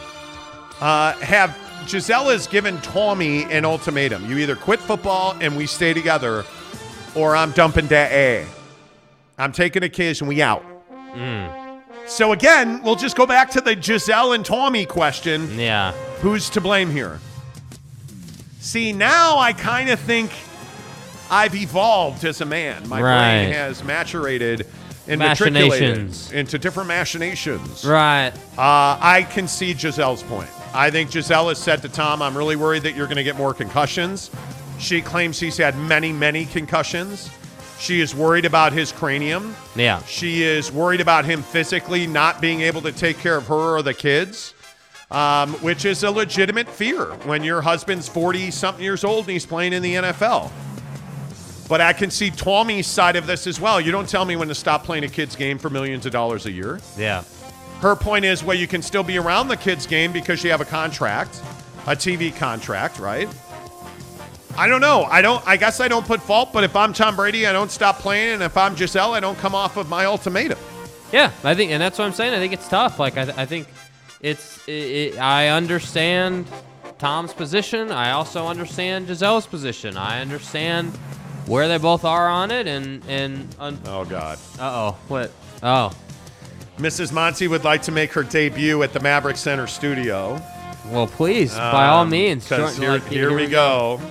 uh, 0.81 1.13
have 1.15 1.59
Gisele 1.87 2.31
has 2.31 2.47
given 2.47 2.81
Tommy 2.81 3.45
an 3.45 3.65
ultimatum. 3.65 4.29
You 4.31 4.39
either 4.39 4.57
quit 4.57 4.81
football 4.81 5.37
and 5.41 5.57
we 5.57 5.67
stay 5.67 5.93
together, 5.93 6.45
or 7.15 7.37
I'm 7.37 7.53
dumping 7.53 7.87
that 7.89 8.13
A. 8.13 8.47
I'm 9.39 9.53
taking 9.53 9.83
a 9.83 9.89
kiss 9.89 10.21
and 10.21 10.29
we 10.29 10.43
out. 10.43 10.65
So 12.07 12.33
again, 12.33 12.83
we'll 12.83 12.97
just 12.97 13.17
go 13.17 13.27
back 13.27 13.51
to 13.53 13.61
the 13.61 13.75
Gisele 13.75 14.33
and 14.33 14.45
Tommy 14.45 14.85
question. 14.85 15.59
Yeah. 15.59 15.93
Who's 16.21 16.51
to 16.51 16.61
blame 16.61 16.91
here? 16.91 17.19
See, 18.61 18.93
now 18.93 19.39
I 19.39 19.53
kind 19.53 19.91
of 19.91 19.99
think 20.01 20.31
I've 21.31 21.55
evolved 21.55 22.25
as 22.25 22.41
a 22.41 22.45
man. 22.45 22.89
My 22.89 23.01
Right. 23.01 23.45
brain 23.45 23.53
has 23.55 23.83
maturated 23.83 24.67
and 25.07 25.19
matriculated 25.19 26.15
into 26.33 26.59
different 26.59 26.89
machinations. 26.89 27.85
Right. 27.85 28.33
Uh, 28.59 28.99
I 29.01 29.27
can 29.31 29.49
see 29.49 29.75
Gisele's 29.75 30.23
point. 30.23 30.49
I 30.75 30.91
think 30.91 31.11
Gisele 31.11 31.49
has 31.51 31.59
said 31.59 31.83
to 31.83 31.89
Tom, 31.89 32.21
I'm 32.23 32.37
really 32.37 32.57
worried 32.57 32.83
that 32.83 32.97
you're 32.97 33.07
going 33.07 33.17
to 33.17 33.25
get 33.25 33.37
more 33.37 33.55
concussions. 33.55 34.31
She 34.79 35.01
claims 35.01 35.41
he's 35.41 35.57
had 35.57 35.77
many, 35.79 36.13
many 36.13 36.47
concussions. 36.47 37.31
She 37.79 38.01
is 38.01 38.15
worried 38.15 38.45
about 38.45 38.73
his 38.73 38.93
cranium. 38.93 39.55
Yeah. 39.77 40.03
She 40.05 40.43
is 40.43 40.71
worried 40.73 41.01
about 41.01 41.25
him 41.25 41.43
physically 41.43 42.07
not 42.07 42.41
being 42.41 42.61
able 42.61 42.83
to 42.83 42.93
take 42.93 43.19
care 43.19 43.37
of 43.37 43.47
her 43.49 43.77
or 43.77 43.83
the 43.83 43.95
kids, 43.95 44.55
um, 45.11 45.53
which 45.55 45.85
is 45.85 46.03
a 46.03 46.11
legitimate 46.11 46.69
fear 46.69 47.05
when 47.25 47.43
your 47.43 47.61
husband's 47.61 48.09
40 48.09 48.51
something 48.51 48.83
years 48.83 49.05
old 49.05 49.25
and 49.25 49.33
he's 49.33 49.47
playing 49.47 49.73
in 49.73 49.83
the 49.83 49.95
NFL. 49.95 50.51
But 51.69 51.81
I 51.81 51.93
can 51.93 52.11
see 52.11 52.31
Tommy's 52.31 52.87
side 52.87 53.17
of 53.17 53.27
this 53.27 53.47
as 53.47 53.61
well. 53.61 53.81
You 53.81 53.91
don't 53.91 54.09
tell 54.09 54.25
me 54.25 54.37
when 54.37 54.49
to 54.49 54.55
stop 54.55 54.85
playing 54.85 55.05
a 55.05 55.09
kid's 55.09 55.35
game 55.35 55.59
for 55.59 55.71
millions 55.71 56.05
of 56.07 56.13
dollars 56.13 56.47
a 56.47 56.53
year. 56.53 56.79
Yeah. 56.97 57.25
Her 57.81 57.97
point 57.97 58.25
is, 58.25 58.45
well, 58.45 58.57
you 58.57 58.67
can 58.67 58.83
still 58.83 59.03
be 59.03 59.19
around 59.19 59.49
the 59.49 59.57
kids' 59.57 59.87
game 59.87 60.13
because 60.13 60.45
you 60.45 60.51
have 60.51 60.61
a 60.61 60.67
contract, 60.67 61.43
a 61.87 61.97
TV 61.97 62.35
contract, 62.35 62.99
right? 62.99 63.29
I 64.57 64.67
don't 64.69 64.81
know. 64.81 65.05
I 65.05 65.21
don't. 65.23 65.47
I 65.47 65.57
guess 65.57 65.81
I 65.81 65.89
don't 65.89 66.07
put 66.07 66.23
fault. 66.23 66.53
But 66.53 66.65
if 66.65 66.77
I'm 66.77 66.93
Tom 66.93 67.17
Brady, 67.17 67.47
I 67.47 67.53
don't 67.53 67.71
stop 67.71 67.99
playing, 67.99 68.35
and 68.35 68.43
if 68.43 68.57
I'm 68.57 68.75
Gisele, 68.75 69.13
I 69.13 69.21
don't 69.21 69.39
come 69.39 69.55
off 69.55 69.77
of 69.77 69.89
my 69.89 70.05
ultimatum. 70.05 70.59
Yeah, 71.13 71.31
I 71.43 71.55
think, 71.55 71.71
and 71.71 71.81
that's 71.83 71.99
what 71.99 72.05
I'm 72.07 72.13
saying. 72.13 72.35
I 72.35 72.39
think 72.39 72.53
it's 72.53 72.69
tough. 72.69 72.99
Like, 72.99 73.17
I, 73.17 73.23
I 73.43 73.47
think 73.47 73.69
it's. 74.21 74.67
It, 74.69 74.73
it, 75.15 75.19
I 75.19 75.49
understand 75.49 76.47
Tom's 76.99 77.33
position. 77.33 77.91
I 77.91 78.13
also 78.13 78.47
understand 78.47 79.09
Gisele's 79.09 79.47
position. 79.47 79.97
I 79.97 80.21
understand 80.21 80.93
where 81.47 81.69
they 81.69 81.79
both 81.79 82.05
are 82.05 82.29
on 82.29 82.51
it, 82.51 82.67
and 82.67 83.03
and. 83.09 83.55
Un- 83.59 83.79
oh 83.87 84.05
God. 84.05 84.39
Uh 84.59 84.63
oh. 84.93 84.97
What? 85.09 85.33
Oh. 85.63 85.93
Mrs. 86.79 87.13
Monty 87.13 87.47
would 87.47 87.63
like 87.65 87.83
to 87.83 87.93
make 87.93 88.13
her 88.13 88.25
debut 88.25 88.83
at 88.83 88.93
the 88.93 88.99
Maverik 88.99 89.37
Center 89.37 89.67
studio. 89.69 90.41
Well, 90.91 91.07
please, 91.07 91.55
by 91.55 91.87
all 91.87 92.05
means. 92.05 92.13
means. 92.45 92.49
'cause 92.49 92.73
join- 92.77 92.83
here, 92.83 92.93
like, 92.93 93.07
here 93.07 93.35
we 93.35 93.47
go. 93.47 94.01
Yeah, 94.03 94.11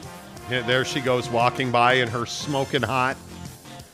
there 0.49 0.85
she 0.85 0.99
goes 0.99 1.29
walking 1.29 1.71
by 1.71 1.93
in 1.93 2.07
her 2.07 2.25
smoking 2.25 2.81
hot 2.81 3.17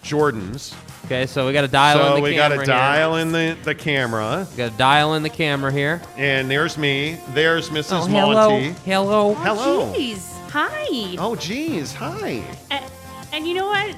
Jordans. 0.04 0.76
Okay, 1.06 1.26
so 1.26 1.48
we 1.48 1.54
got 1.54 1.62
to 1.62 1.68
dial 1.68 1.98
so 1.98 2.16
in 2.18 2.24
the 2.24 2.30
camera. 2.30 2.56
So 2.56 2.62
we 2.62 2.66
got 2.66 2.66
to 2.66 2.66
dial 2.66 3.16
in 3.16 3.32
the, 3.32 3.58
the 3.64 3.76
camera. 3.76 4.48
Got 4.56 4.72
to 4.72 4.78
dial 4.78 5.16
in 5.16 5.24
the 5.24 5.30
camera 5.30 5.72
here. 5.72 6.02
And 6.18 6.50
there's 6.52 6.78
me. 6.78 7.20
There's 7.30 7.70
Mrs. 7.70 8.04
Oh, 8.04 8.06
hello. 8.06 8.50
Monty. 8.52 8.70
Hello. 8.86 9.30
Oh, 9.32 9.34
hello. 9.34 9.94
Jeez. 9.94 10.38
Hi. 10.52 11.16
Oh, 11.18 11.36
geez. 11.36 11.94
Hi. 11.94 12.44
And, 12.70 12.86
and 13.34 13.48
you 13.48 13.56
know 13.56 13.68
what? 13.68 13.96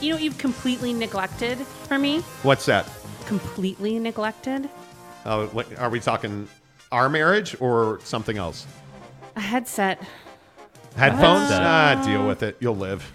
You 0.00 0.10
know 0.10 0.16
what 0.16 0.22
you've 0.22 0.38
completely 0.38 0.92
neglected 0.92 1.58
for 1.58 1.98
me? 1.98 2.20
What's 2.42 2.66
that? 2.66 2.88
Completely 3.26 3.98
neglected? 3.98 4.68
Oh, 5.24 5.46
what, 5.48 5.76
are 5.78 5.90
we 5.90 6.00
talking 6.00 6.48
our 6.90 7.08
marriage 7.08 7.56
or 7.60 8.00
something 8.04 8.36
else? 8.36 8.66
A 9.36 9.40
headset. 9.40 10.00
Headphones? 10.96 11.48
Ah, 11.52 12.02
deal 12.04 12.26
with 12.26 12.42
it. 12.42 12.56
You'll 12.60 12.76
live. 12.76 13.10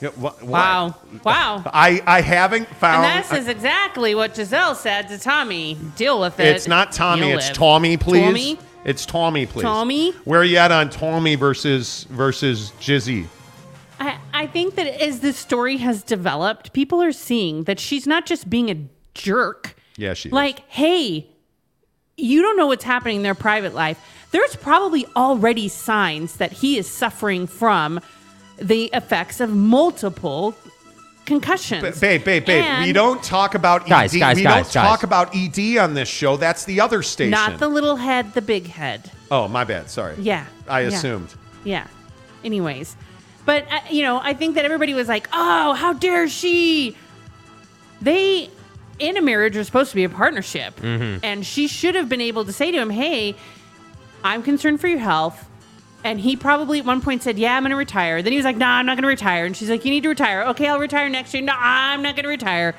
Yeah, 0.00 0.08
wha- 0.16 0.30
what? 0.30 0.44
Wow. 0.44 0.96
Wow. 1.24 1.62
I, 1.66 2.02
I 2.06 2.20
haven't 2.22 2.66
found. 2.68 3.06
and 3.06 3.24
this 3.24 3.32
is 3.32 3.46
exactly 3.48 4.14
what 4.16 4.34
Gisele 4.34 4.74
said 4.74 5.08
to 5.08 5.18
Tommy. 5.18 5.78
Deal 5.96 6.20
with 6.20 6.40
it. 6.40 6.46
it's 6.48 6.66
not 6.66 6.90
Tommy. 6.92 7.28
You'll 7.28 7.38
It's 7.38 7.48
live. 7.48 7.56
Tommy, 7.56 7.96
please. 7.96 8.24
Tommy? 8.24 8.58
It's 8.84 9.06
Tommy, 9.06 9.46
please. 9.46 9.62
Tommy? 9.62 10.10
Where 10.24 10.40
are 10.40 10.44
you 10.44 10.56
at 10.56 10.72
on 10.72 10.90
Tommy 10.90 11.36
versus 11.36 12.04
versus 12.10 12.72
Jizzy? 12.80 13.26
I, 14.00 14.18
I 14.34 14.46
think 14.48 14.74
that 14.74 14.88
as 15.00 15.20
this 15.20 15.36
story 15.38 15.76
has 15.76 16.02
developed, 16.02 16.72
people 16.72 17.00
are 17.00 17.12
seeing 17.12 17.64
that 17.64 17.78
she's 17.78 18.04
not 18.04 18.26
just 18.26 18.50
being 18.50 18.70
a 18.70 18.88
jerk. 19.14 19.76
Yeah, 19.96 20.14
she. 20.14 20.30
is. 20.30 20.32
Like, 20.32 20.68
hey, 20.68 21.28
you 22.16 22.42
don't 22.42 22.56
know 22.56 22.66
what's 22.66 22.82
happening 22.82 23.18
in 23.18 23.22
their 23.22 23.36
private 23.36 23.72
life. 23.72 24.00
There's 24.32 24.56
probably 24.56 25.06
already 25.14 25.68
signs 25.68 26.36
that 26.36 26.52
he 26.52 26.76
is 26.78 26.88
suffering 26.90 27.46
from 27.46 28.00
the 28.58 28.86
effects 28.94 29.40
of 29.40 29.50
multiple 29.54 30.54
concussions. 31.26 31.82
Ba- 31.82 32.00
babe, 32.00 32.24
babe, 32.24 32.44
babe. 32.46 32.80
we 32.86 32.92
don't 32.92 33.22
talk 33.22 33.54
about 33.54 33.86
Guys, 33.86 34.14
ED. 34.14 34.18
guys, 34.18 34.36
we 34.36 34.42
guys, 34.42 34.72
don't 34.72 34.82
guys. 34.82 34.88
talk 34.90 35.02
about 35.04 35.34
ED 35.36 35.78
on 35.78 35.94
this 35.94 36.08
show. 36.08 36.36
That's 36.36 36.64
the 36.64 36.80
other 36.80 37.02
station. 37.02 37.30
Not 37.30 37.58
the 37.60 37.68
little 37.68 37.96
head, 37.96 38.32
the 38.34 38.42
big 38.42 38.66
head. 38.66 39.10
oh, 39.30 39.46
my 39.48 39.64
bad. 39.64 39.88
Sorry. 39.90 40.16
Yeah. 40.18 40.46
I 40.68 40.80
yeah. 40.80 40.88
assumed. 40.88 41.32
Yeah. 41.64 41.86
Anyways, 42.44 42.96
but 43.44 43.70
uh, 43.70 43.80
you 43.90 44.02
know, 44.02 44.18
I 44.20 44.34
think 44.34 44.56
that 44.56 44.64
everybody 44.64 44.94
was 44.94 45.06
like, 45.08 45.28
"Oh, 45.32 45.74
how 45.74 45.92
dare 45.92 46.28
she?" 46.28 46.96
They 48.00 48.50
in 48.98 49.16
a 49.16 49.22
marriage 49.22 49.56
are 49.56 49.62
supposed 49.64 49.90
to 49.90 49.96
be 49.96 50.02
a 50.04 50.08
partnership, 50.08 50.74
Mhm. 50.80 51.20
and 51.22 51.46
she 51.46 51.68
should 51.68 51.94
have 51.94 52.08
been 52.08 52.20
able 52.20 52.44
to 52.44 52.52
say 52.52 52.70
to 52.72 52.78
him, 52.78 52.90
"Hey, 52.90 53.36
I'm 54.24 54.42
concerned 54.42 54.80
for 54.80 54.88
your 54.88 54.98
health." 54.98 55.48
And 56.04 56.18
he 56.18 56.34
probably 56.34 56.80
at 56.80 56.84
one 56.84 57.00
point 57.00 57.22
said, 57.22 57.38
"Yeah, 57.38 57.56
I'm 57.56 57.62
going 57.62 57.70
to 57.70 57.76
retire." 57.76 58.22
Then 58.22 58.32
he 58.32 58.36
was 58.36 58.44
like, 58.44 58.56
"No, 58.56 58.66
I'm 58.66 58.86
not 58.86 58.96
going 58.96 59.02
to 59.02 59.08
retire." 59.08 59.44
And 59.44 59.56
she's 59.56 59.70
like, 59.70 59.84
"You 59.84 59.90
need 59.90 60.02
to 60.02 60.08
retire." 60.08 60.42
Okay, 60.48 60.66
I'll 60.68 60.78
retire 60.78 61.08
next 61.08 61.32
year. 61.34 61.42
No, 61.42 61.54
I'm 61.56 62.02
not 62.02 62.16
going 62.16 62.24
to 62.24 62.28
retire. 62.28 62.74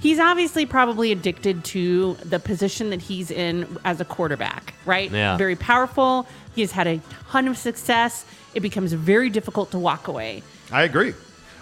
he's 0.00 0.18
obviously 0.18 0.66
probably 0.66 1.10
addicted 1.10 1.64
to 1.64 2.14
the 2.24 2.38
position 2.38 2.90
that 2.90 3.02
he's 3.02 3.30
in 3.30 3.78
as 3.84 4.00
a 4.00 4.04
quarterback, 4.04 4.74
right? 4.84 5.10
Yeah. 5.10 5.36
Very 5.36 5.56
powerful. 5.56 6.26
He 6.54 6.60
has 6.60 6.72
had 6.72 6.86
a 6.86 7.00
ton 7.30 7.48
of 7.48 7.56
success. 7.56 8.24
It 8.54 8.60
becomes 8.60 8.92
very 8.92 9.30
difficult 9.30 9.70
to 9.72 9.78
walk 9.78 10.08
away. 10.08 10.42
I 10.70 10.82
agree. 10.82 11.14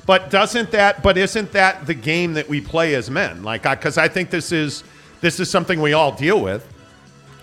But 0.06 0.30
doesn't 0.30 0.70
that? 0.72 1.02
But 1.02 1.16
isn't 1.16 1.52
that 1.52 1.86
the 1.86 1.94
game 1.94 2.34
that 2.34 2.48
we 2.48 2.60
play 2.60 2.94
as 2.94 3.10
men? 3.10 3.42
Like, 3.42 3.62
because 3.62 3.96
I, 3.98 4.08
think 4.08 4.30
this 4.30 4.52
is 4.52 4.84
this 5.20 5.40
is 5.40 5.50
something 5.50 5.80
we 5.80 5.92
all 5.92 6.12
deal 6.12 6.40
with. 6.40 6.68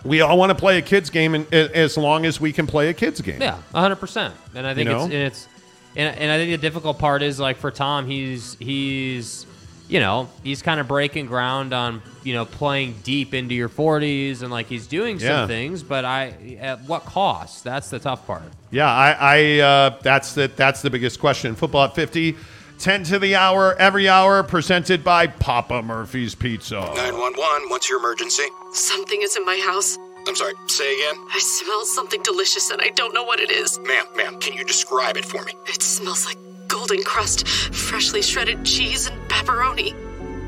We 0.03 0.21
all 0.21 0.37
want 0.37 0.49
to 0.49 0.55
play 0.55 0.77
a 0.77 0.81
kids 0.81 1.09
game, 1.09 1.35
and 1.35 1.51
as 1.53 1.97
long 1.97 2.25
as 2.25 2.39
we 2.41 2.51
can 2.51 2.65
play 2.67 2.89
a 2.89 2.93
kids 2.93 3.21
game. 3.21 3.41
Yeah, 3.41 3.57
hundred 3.73 3.97
percent. 3.97 4.33
And 4.55 4.65
I 4.65 4.73
think 4.73 4.89
You 4.89 4.95
it's 4.95 5.03
and 5.05 5.13
it's 5.13 5.47
and, 5.95 6.15
and 6.17 6.31
I 6.31 6.37
think 6.37 6.51
the 6.51 6.57
difficult 6.57 6.97
part 6.99 7.21
is 7.21 7.39
like 7.39 7.57
for 7.57 7.69
Tom, 7.71 8.07
he's 8.07 8.55
he's 8.59 9.45
you 9.89 9.99
know 9.99 10.29
he's 10.43 10.61
kind 10.61 10.79
of 10.79 10.87
breaking 10.87 11.25
ground 11.25 11.73
on 11.73 12.01
you 12.23 12.33
know 12.33 12.45
playing 12.45 12.95
deep 13.03 13.33
into 13.33 13.53
your 13.53 13.67
40s 13.69 14.41
and 14.41 14.49
like 14.49 14.67
he's 14.67 14.87
doing 14.87 15.19
some 15.19 15.27
Yeah. 15.27 15.47
things, 15.47 15.83
but 15.83 16.05
I 16.05 16.57
at 16.59 16.81
what 16.83 17.05
cost? 17.05 17.63
That's 17.63 17.89
the 17.89 17.99
tough 17.99 18.25
part. 18.25 18.43
Yeah, 18.71 18.89
I, 18.89 19.11
I 19.19 19.59
uh, 19.59 19.99
that's 20.01 20.33
the 20.33 20.47
that's 20.55 20.81
the 20.81 20.89
biggest 20.89 21.19
question. 21.19 21.55
Football 21.55 21.83
at 21.85 21.95
50, 21.95 22.37
10 22.81 23.03
to 23.03 23.19
the 23.19 23.35
hour, 23.35 23.75
every 23.75 24.09
hour, 24.09 24.41
presented 24.41 25.03
by 25.03 25.27
Papa 25.27 25.83
Murphy's 25.83 26.33
Pizza. 26.33 26.79
911, 26.79 27.69
what's 27.69 27.87
your 27.87 27.99
emergency? 27.99 28.45
Something 28.73 29.21
is 29.21 29.37
in 29.37 29.45
my 29.45 29.55
house. 29.63 29.99
I'm 30.27 30.35
sorry, 30.35 30.53
say 30.65 30.91
again? 30.95 31.23
I 31.31 31.37
smell 31.37 31.85
something 31.85 32.23
delicious 32.23 32.71
and 32.71 32.81
I 32.81 32.89
don't 32.89 33.13
know 33.13 33.23
what 33.23 33.39
it 33.39 33.51
is. 33.51 33.77
Ma'am, 33.81 34.07
ma'am, 34.15 34.39
can 34.39 34.53
you 34.53 34.63
describe 34.63 35.15
it 35.15 35.25
for 35.25 35.43
me? 35.43 35.53
It 35.67 35.83
smells 35.83 36.25
like 36.25 36.39
golden 36.67 37.03
crust, 37.03 37.47
freshly 37.47 38.23
shredded 38.23 38.65
cheese, 38.65 39.07
and 39.07 39.29
pepperoni. 39.29 39.93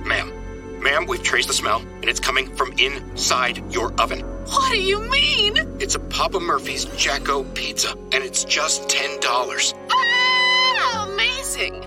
Ma'am, 0.04 0.82
ma'am, 0.82 1.06
we've 1.06 1.22
traced 1.22 1.50
the 1.50 1.54
smell, 1.54 1.82
and 1.82 2.06
it's 2.06 2.20
coming 2.20 2.48
from 2.56 2.74
inside 2.80 3.72
your 3.72 3.94
oven. 4.02 4.22
What 4.48 4.72
do 4.72 4.82
you 4.82 5.02
mean? 5.08 5.56
It's 5.80 5.94
a 5.94 6.00
Papa 6.00 6.40
Murphy's 6.40 6.86
Jacko 6.86 7.44
pizza, 7.44 7.92
and 7.92 8.24
it's 8.24 8.44
just 8.44 8.90
$10. 8.90 9.74
Ah, 9.92 11.10
amazing. 11.14 11.86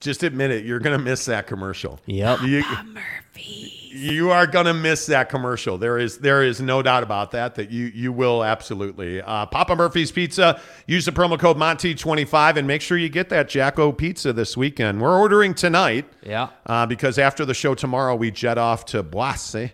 Just 0.00 0.22
admit 0.22 0.50
it. 0.50 0.66
You're 0.66 0.80
going 0.80 0.96
to 0.98 1.02
miss 1.02 1.24
that 1.24 1.46
commercial. 1.46 1.98
Yep. 2.04 2.42
You, 2.42 2.62
Papa 2.62 2.84
Murphy's. 2.88 3.72
you 3.94 4.30
are 4.30 4.46
going 4.46 4.66
to 4.66 4.74
miss 4.74 5.06
that 5.06 5.30
commercial. 5.30 5.78
There 5.78 5.96
is 5.96 6.18
there 6.18 6.42
is 6.42 6.60
no 6.60 6.82
doubt 6.82 7.02
about 7.02 7.30
that. 7.30 7.54
That 7.54 7.70
you 7.70 7.86
you 7.86 8.12
will 8.12 8.44
absolutely. 8.44 9.22
Uh, 9.22 9.46
Papa 9.46 9.74
Murphy's 9.74 10.12
Pizza. 10.12 10.60
Use 10.86 11.06
the 11.06 11.10
promo 11.12 11.38
code 11.38 11.56
Monty 11.56 11.94
twenty 11.94 12.26
five 12.26 12.58
and 12.58 12.66
make 12.68 12.82
sure 12.82 12.98
you 12.98 13.08
get 13.08 13.30
that 13.30 13.48
Jacko 13.48 13.92
pizza 13.92 14.34
this 14.34 14.58
weekend. 14.58 15.00
We're 15.00 15.18
ordering 15.18 15.54
tonight. 15.54 16.04
Yeah. 16.22 16.50
Uh, 16.66 16.84
because 16.84 17.18
after 17.18 17.46
the 17.46 17.54
show 17.54 17.74
tomorrow, 17.74 18.14
we 18.14 18.30
jet 18.30 18.58
off 18.58 18.84
to 18.86 19.02
Boise. 19.02 19.72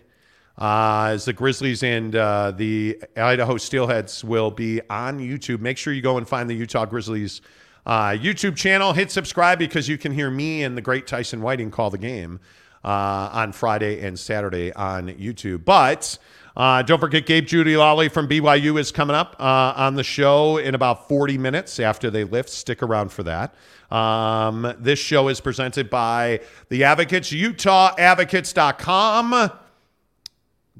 Uh, 0.57 1.11
as 1.13 1.25
the 1.25 1.33
Grizzlies 1.33 1.81
and 1.81 2.15
uh, 2.15 2.51
the 2.51 3.01
Idaho 3.17 3.55
Steelheads 3.55 4.23
will 4.23 4.51
be 4.51 4.81
on 4.89 5.19
YouTube. 5.19 5.59
Make 5.59 5.77
sure 5.77 5.93
you 5.93 6.01
go 6.01 6.17
and 6.17 6.27
find 6.27 6.49
the 6.49 6.53
Utah 6.53 6.85
Grizzlies 6.85 7.41
uh, 7.85 8.09
YouTube 8.09 8.55
channel. 8.55 8.93
Hit 8.93 9.11
subscribe 9.11 9.59
because 9.59 9.89
you 9.89 9.97
can 9.97 10.11
hear 10.11 10.29
me 10.29 10.63
and 10.63 10.77
the 10.77 10.81
great 10.81 11.07
Tyson 11.07 11.41
Whiting 11.41 11.71
call 11.71 11.89
the 11.89 11.97
game 11.97 12.39
uh, 12.83 13.29
on 13.31 13.53
Friday 13.53 14.05
and 14.05 14.19
Saturday 14.19 14.71
on 14.73 15.07
YouTube. 15.09 15.65
But 15.65 16.19
uh, 16.55 16.83
don't 16.83 16.99
forget, 16.99 17.25
Gabe 17.25 17.47
Jeudy-Lally 17.47 18.09
from 18.09 18.27
BYU 18.27 18.79
is 18.79 18.91
coming 18.91 19.15
up 19.15 19.35
uh, 19.39 19.73
on 19.75 19.95
the 19.95 20.03
show 20.03 20.57
in 20.57 20.75
about 20.75 21.07
40 21.07 21.37
minutes 21.37 21.79
after 21.79 22.09
they 22.09 22.25
lift. 22.25 22.49
Stick 22.49 22.83
around 22.83 23.11
for 23.11 23.23
that. 23.23 23.55
Um, 23.89 24.75
this 24.77 24.99
show 24.99 25.29
is 25.29 25.41
presented 25.41 25.89
by 25.89 26.41
the 26.69 26.83
Advocates, 26.83 27.31
UtahAdvocates.com. 27.31 29.51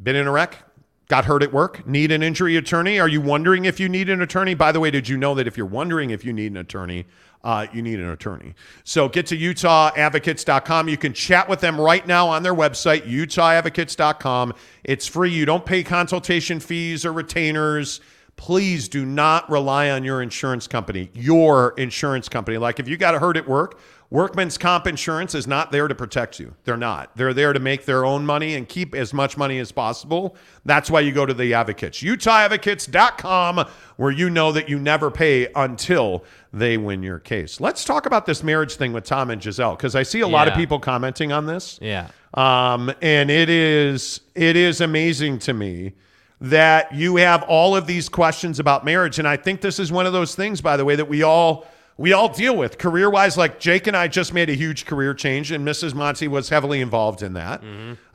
Been 0.01 0.15
in 0.15 0.27
a 0.27 0.31
wreck? 0.31 0.63
Got 1.11 1.25
hurt 1.25 1.43
at 1.43 1.51
work? 1.51 1.85
Need 1.85 2.11
an 2.13 2.23
injury 2.23 2.55
attorney? 2.55 2.97
Are 2.97 3.07
you 3.07 3.19
wondering 3.19 3.65
if 3.65 3.81
you 3.81 3.89
need 3.89 4.09
an 4.09 4.21
attorney? 4.21 4.53
By 4.53 4.71
the 4.71 4.79
way, 4.79 4.91
did 4.91 5.09
you 5.09 5.17
know 5.17 5.35
that 5.35 5.45
if 5.45 5.57
you're 5.57 5.65
wondering 5.65 6.11
if 6.11 6.23
you 6.23 6.31
need 6.31 6.53
an 6.53 6.57
attorney, 6.57 7.05
uh, 7.43 7.67
you 7.73 7.81
need 7.81 7.99
an 7.99 8.09
attorney? 8.09 8.55
So 8.85 9.09
get 9.09 9.25
to 9.25 9.37
UtahAdvocates.com. 9.37 10.87
You 10.87 10.95
can 10.95 11.11
chat 11.11 11.49
with 11.49 11.59
them 11.59 11.79
right 11.79 12.07
now 12.07 12.29
on 12.29 12.43
their 12.43 12.55
website, 12.55 13.01
UtahAdvocates.com. 13.01 14.53
It's 14.85 15.05
free. 15.05 15.31
You 15.31 15.45
don't 15.45 15.65
pay 15.65 15.83
consultation 15.83 16.61
fees 16.61 17.05
or 17.05 17.11
retainers. 17.11 17.99
Please 18.37 18.87
do 18.87 19.05
not 19.05 19.49
rely 19.51 19.89
on 19.89 20.05
your 20.05 20.21
insurance 20.21 20.65
company, 20.65 21.11
your 21.13 21.73
insurance 21.77 22.29
company. 22.29 22.57
Like 22.57 22.79
if 22.79 22.87
you 22.87 22.95
got 22.95 23.15
hurt 23.15 23.35
at 23.35 23.49
work, 23.49 23.79
Workman's 24.11 24.57
comp 24.57 24.87
insurance 24.87 25.33
is 25.33 25.47
not 25.47 25.71
there 25.71 25.87
to 25.87 25.95
protect 25.95 26.37
you. 26.37 26.53
They're 26.65 26.75
not. 26.75 27.15
They're 27.15 27.33
there 27.33 27.53
to 27.53 27.61
make 27.61 27.85
their 27.85 28.03
own 28.03 28.25
money 28.25 28.55
and 28.55 28.67
keep 28.67 28.93
as 28.93 29.13
much 29.13 29.37
money 29.37 29.57
as 29.57 29.71
possible. 29.71 30.35
That's 30.65 30.91
why 30.91 30.99
you 30.99 31.13
go 31.13 31.25
to 31.25 31.33
the 31.33 31.53
advocates. 31.53 32.01
UtahAdvocates.com, 32.01 33.65
where 33.95 34.11
you 34.11 34.29
know 34.29 34.51
that 34.51 34.67
you 34.67 34.77
never 34.77 35.11
pay 35.11 35.47
until 35.55 36.25
they 36.51 36.77
win 36.77 37.01
your 37.03 37.19
case. 37.19 37.61
Let's 37.61 37.85
talk 37.85 38.05
about 38.05 38.25
this 38.25 38.43
marriage 38.43 38.75
thing 38.75 38.91
with 38.91 39.05
Tom 39.05 39.29
and 39.29 39.41
Gisele, 39.41 39.77
because 39.77 39.95
I 39.95 40.03
see 40.03 40.19
a 40.19 40.27
lot 40.27 40.49
of 40.49 40.55
people 40.55 40.77
commenting 40.77 41.31
on 41.31 41.45
this. 41.45 41.79
Yeah. 41.81 42.09
Um, 42.33 42.93
and 43.01 43.31
it 43.31 43.49
is 43.49 44.19
it 44.35 44.57
is 44.57 44.81
amazing 44.81 45.39
to 45.39 45.53
me 45.53 45.93
that 46.41 46.93
you 46.93 47.15
have 47.15 47.43
all 47.43 47.77
of 47.77 47.87
these 47.87 48.09
questions 48.09 48.59
about 48.59 48.83
marriage. 48.83 49.19
And 49.19 49.27
I 49.27 49.37
think 49.37 49.61
this 49.61 49.79
is 49.79 49.89
one 49.89 50.05
of 50.05 50.11
those 50.11 50.35
things, 50.35 50.59
by 50.59 50.75
the 50.75 50.83
way, 50.83 50.97
that 50.97 51.07
we 51.07 51.23
all 51.23 51.65
we 51.97 52.13
all 52.13 52.29
deal 52.29 52.55
with 52.55 52.77
career 52.77 53.09
wise. 53.09 53.37
Like 53.37 53.59
Jake 53.59 53.87
and 53.87 53.95
I 53.95 54.07
just 54.07 54.33
made 54.33 54.49
a 54.49 54.53
huge 54.55 54.85
career 54.85 55.13
change, 55.13 55.51
and 55.51 55.65
Mrs. 55.67 55.93
Monty 55.93 56.27
was 56.27 56.49
heavily 56.49 56.81
involved 56.81 57.21
in 57.21 57.33
that. 57.33 57.61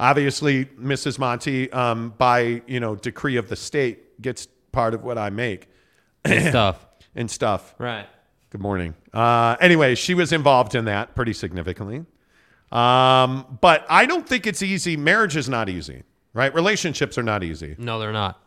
Obviously, 0.01 0.65
Mrs. 0.65 1.19
Monty, 1.19 1.70
um, 1.73 2.15
by 2.19 2.62
you 2.66 2.81
know 2.81 2.97
decree 2.97 3.36
of 3.36 3.48
the 3.48 3.57
state, 3.57 4.20
gets 4.20 4.47
part 4.73 4.93
of 4.94 5.05
what 5.05 5.19
I 5.19 5.31
make 5.31 5.69
And 6.24 6.44
stuff. 6.51 6.85
and 7.15 7.31
stuff. 7.31 7.74
Right. 7.78 8.07
Good 8.51 8.61
morning. 8.61 8.94
Uh, 9.12 9.57
anyway, 9.61 9.94
she 9.94 10.15
was 10.15 10.32
involved 10.32 10.74
in 10.74 10.85
that 10.86 11.15
pretty 11.15 11.32
significantly. 11.32 12.05
Um, 12.73 13.59
but 13.61 13.86
I 13.89 14.07
don't 14.07 14.28
think 14.28 14.47
it's 14.47 14.62
easy. 14.62 14.97
Marriage 14.97 15.36
is 15.36 15.48
not 15.48 15.69
easy, 15.69 16.03
right? 16.32 16.53
Relationships 16.55 17.16
are 17.16 17.23
not 17.23 17.43
easy. 17.44 17.77
No, 17.78 17.98
they're 17.98 18.12
not. 18.12 18.40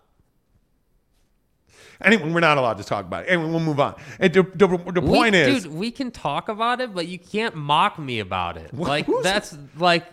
Anyway, 2.02 2.32
we're 2.32 2.40
not 2.40 2.58
allowed 2.58 2.78
to 2.78 2.84
talk 2.84 3.06
about 3.06 3.26
it. 3.26 3.28
Anyway, 3.30 3.50
we'll 3.50 3.60
move 3.60 3.80
on. 3.80 3.96
And 4.20 4.34
the, 4.34 4.44
the, 4.44 4.68
the 4.92 5.02
We- 5.02 5.08
point 5.18 5.36
is, 5.36 5.64
dude, 5.64 5.74
we 5.74 5.92
can 5.92 6.12
talk 6.12 6.48
about 6.50 6.80
it, 6.82 6.94
but 6.94 7.08
you 7.08 7.20
can't 7.20 7.56
mock 7.56 8.00
me 8.00 8.20
about 8.20 8.56
it. 8.58 8.72
Wh- 8.72 8.80
like 8.80 9.08
that's 9.24 9.58
like 9.78 10.06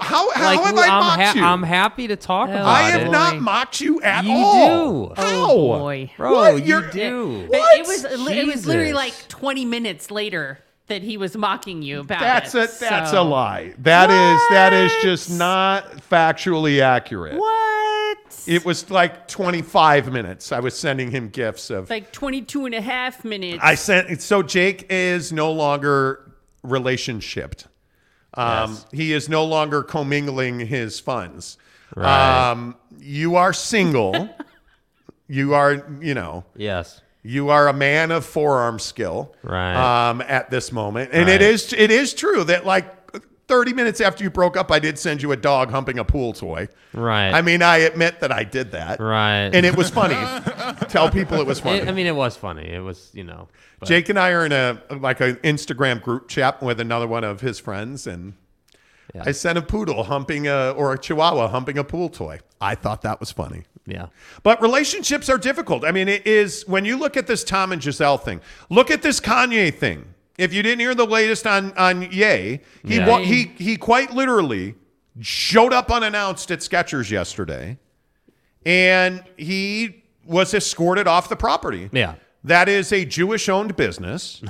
how, 0.00 0.30
how 0.32 0.44
like, 0.44 0.60
have 0.60 0.76
I 0.78 0.82
I'm 0.88 1.18
mocked 1.18 1.36
you? 1.36 1.42
I'm 1.44 1.62
happy 1.62 2.08
to 2.08 2.16
talk 2.16 2.48
about 2.48 2.60
it. 2.60 2.66
I 2.66 2.90
have 2.90 3.02
it. 3.02 3.10
not 3.10 3.40
mocked 3.40 3.80
you 3.80 4.00
at 4.02 4.24
You 4.24 4.32
all. 4.32 5.06
do. 5.08 5.14
How? 5.16 5.50
Oh, 5.50 5.78
boy. 5.78 6.10
Bro, 6.16 6.34
What? 6.34 6.56
you 6.66 6.78
You're- 6.78 6.90
do. 6.92 7.48
It, 7.52 7.80
it 7.80 7.86
was 7.86 8.04
it 8.04 8.46
was 8.46 8.66
literally 8.66 8.92
like 8.92 9.14
20 9.28 9.64
minutes 9.64 10.10
later 10.10 10.58
that 10.88 11.02
he 11.02 11.18
was 11.18 11.36
mocking 11.36 11.82
you 11.82 12.00
about 12.00 12.20
That's 12.20 12.54
it. 12.54 12.70
a 12.76 12.80
that's 12.80 13.10
so- 13.10 13.22
a 13.22 13.24
lie. 13.24 13.74
That 13.78 14.08
is 14.10 14.40
that 14.50 14.72
is 14.72 14.92
just 15.02 15.30
not 15.30 15.84
factually 16.10 16.80
accurate. 16.80 17.36
What? 17.38 17.77
It 18.46 18.64
was 18.64 18.90
like 18.90 19.28
25 19.28 20.12
minutes. 20.12 20.52
I 20.52 20.60
was 20.60 20.78
sending 20.78 21.10
him 21.10 21.28
gifts 21.28 21.70
of 21.70 21.90
Like 21.90 22.12
22 22.12 22.66
and 22.66 22.74
a 22.74 22.80
half 22.80 23.24
minutes. 23.24 23.60
I 23.62 23.74
sent 23.74 24.20
so 24.22 24.42
Jake 24.42 24.86
is 24.90 25.32
no 25.32 25.52
longer 25.52 26.32
relationshiped. 26.64 27.66
Um, 28.34 28.70
Yes. 28.72 28.86
He 28.92 29.12
is 29.12 29.28
no 29.28 29.44
longer 29.44 29.82
commingling 29.82 30.60
his 30.60 31.00
funds. 31.00 31.58
Right. 31.96 32.50
Um, 32.50 32.76
you 32.98 33.36
are 33.36 33.52
single. 33.52 34.28
you 35.28 35.54
are, 35.54 35.84
you 36.00 36.14
know, 36.14 36.44
Yes. 36.54 37.00
you 37.22 37.48
are 37.48 37.68
a 37.68 37.72
man 37.72 38.10
of 38.10 38.24
forearm 38.26 38.78
skill. 38.78 39.34
Right. 39.42 40.10
Um, 40.10 40.20
at 40.22 40.50
this 40.50 40.70
moment, 40.72 41.10
and 41.12 41.26
Right. 41.26 41.34
it 41.36 41.42
is 41.42 41.72
it 41.72 41.90
is 41.90 42.12
true 42.14 42.44
that 42.44 42.64
like 42.66 42.97
30 43.48 43.72
minutes 43.72 44.00
after 44.00 44.22
you 44.22 44.30
broke 44.30 44.56
up, 44.56 44.70
I 44.70 44.78
did 44.78 44.98
send 44.98 45.22
you 45.22 45.32
a 45.32 45.36
dog 45.36 45.70
humping 45.70 45.98
a 45.98 46.04
pool 46.04 46.32
toy. 46.32 46.68
Right. 46.92 47.30
I 47.32 47.42
mean, 47.42 47.62
I 47.62 47.78
admit 47.78 48.20
that 48.20 48.30
I 48.30 48.44
did 48.44 48.72
that. 48.72 49.00
Right. 49.00 49.50
And 49.52 49.64
it 49.66 49.74
was 49.76 49.90
funny. 49.90 50.14
Tell 50.88 51.10
people 51.10 51.40
it 51.40 51.46
was 51.46 51.58
funny. 51.60 51.78
It- 51.78 51.88
I 51.88 51.92
mean, 51.92 52.06
it 52.06 52.14
was 52.14 52.36
funny. 52.36 52.68
It 52.68 52.80
was, 52.80 53.10
you 53.14 53.24
know. 53.24 53.48
but- 53.80 53.88
Jake 53.88 54.08
and 54.08 54.18
I 54.18 54.30
are 54.30 54.44
in 54.46 54.52
a 54.52 54.80
like 55.00 55.20
an 55.20 55.36
Instagram 55.36 56.00
group 56.02 56.28
chat 56.28 56.62
with 56.62 56.78
another 56.80 57.06
one 57.06 57.24
of 57.24 57.40
his 57.40 57.58
friends, 57.58 58.06
and 58.06 58.34
Yeah. 59.14 59.22
I 59.26 59.32
sent 59.32 59.56
a 59.56 59.62
poodle 59.62 60.04
humping 60.04 60.46
a 60.46 60.70
or 60.76 60.92
a 60.92 60.98
chihuahua 60.98 61.48
humping 61.48 61.78
a 61.78 61.84
pool 61.84 62.10
toy. 62.10 62.40
I 62.60 62.74
thought 62.74 63.02
that 63.02 63.18
was 63.20 63.32
funny. 63.32 63.62
Yeah. 63.86 64.08
But 64.42 64.60
relationships 64.60 65.30
are 65.30 65.38
difficult. 65.38 65.82
I 65.84 65.92
mean, 65.92 66.08
it 66.08 66.26
is 66.26 66.68
when 66.68 66.84
you 66.84 66.98
look 66.98 67.16
at 67.16 67.26
this 67.26 67.42
Tom 67.42 67.72
and 67.72 67.80
Gisele 67.80 68.18
thing. 68.18 68.42
Look 68.68 68.90
at 68.90 69.00
this 69.00 69.18
Kanye 69.18 69.72
thing. 69.74 70.12
If 70.38 70.54
you 70.54 70.62
didn't 70.62 70.80
hear 70.80 70.94
the 70.94 71.06
latest 71.06 71.46
on 71.46 71.72
on 71.76 72.02
Ye, 72.02 72.60
he 72.86 72.96
Yeah. 72.96 73.06
wa- 73.08 73.18
he 73.18 73.50
he 73.58 73.76
quite 73.76 74.12
literally 74.14 74.74
showed 75.20 75.72
up 75.72 75.90
unannounced 75.90 76.50
at 76.52 76.60
Skechers 76.60 77.10
yesterday, 77.10 77.76
and 78.64 79.22
he 79.36 80.04
was 80.24 80.54
escorted 80.54 81.06
off 81.08 81.28
the 81.28 81.36
property. 81.36 81.90
Yeah. 81.92 82.14
That 82.44 82.68
is 82.68 82.92
a 82.92 83.04
Jewish 83.04 83.48
owned 83.48 83.76
business. 83.76 84.40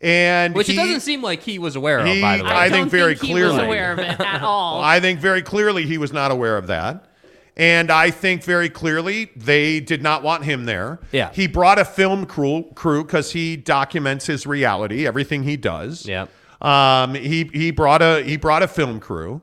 And 0.00 0.54
Which 0.54 0.66
he- 0.66 0.72
it 0.74 0.76
doesn't 0.76 1.00
seem 1.00 1.22
like 1.22 1.42
he 1.42 1.58
was 1.60 1.76
aware 1.76 2.00
of, 2.00 2.06
he- 2.06 2.20
by 2.20 2.36
the 2.38 2.44
way. 2.44 2.50
I, 2.50 2.70
think 2.70 2.90
very 2.90 3.14
he 3.14 3.20
clearly. 3.32 3.54
was 3.56 3.64
aware 3.64 3.92
of 3.92 3.98
it 4.00 4.20
at 4.20 4.42
all. 4.42 4.80
I 4.82 4.98
think 5.00 5.20
very 5.20 5.42
clearly 5.42 5.86
he 5.86 5.96
was 5.98 6.12
not 6.12 6.30
aware 6.32 6.56
of 6.56 6.66
that. 6.68 7.04
And 7.56 7.90
I 7.90 8.10
think 8.10 8.42
very 8.44 8.70
clearly 8.70 9.30
they 9.36 9.78
did 9.80 10.02
not 10.02 10.22
want 10.22 10.44
him 10.44 10.64
there. 10.64 11.00
Yeah. 11.12 11.30
He 11.32 11.46
brought 11.46 11.78
a 11.78 11.84
film 11.84 12.24
crew 12.24 12.64
crew 12.74 13.04
because 13.04 13.32
he 13.32 13.56
documents 13.56 14.26
his 14.26 14.46
reality, 14.46 15.06
everything 15.06 15.42
he 15.42 15.56
does. 15.56 16.06
Yeah. 16.06 16.26
Um, 16.62 17.14
he 17.14 17.50
he 17.52 17.70
brought 17.70 18.00
a 18.00 18.22
he 18.22 18.36
brought 18.36 18.62
a 18.62 18.68
film 18.68 19.00
crew, 19.00 19.42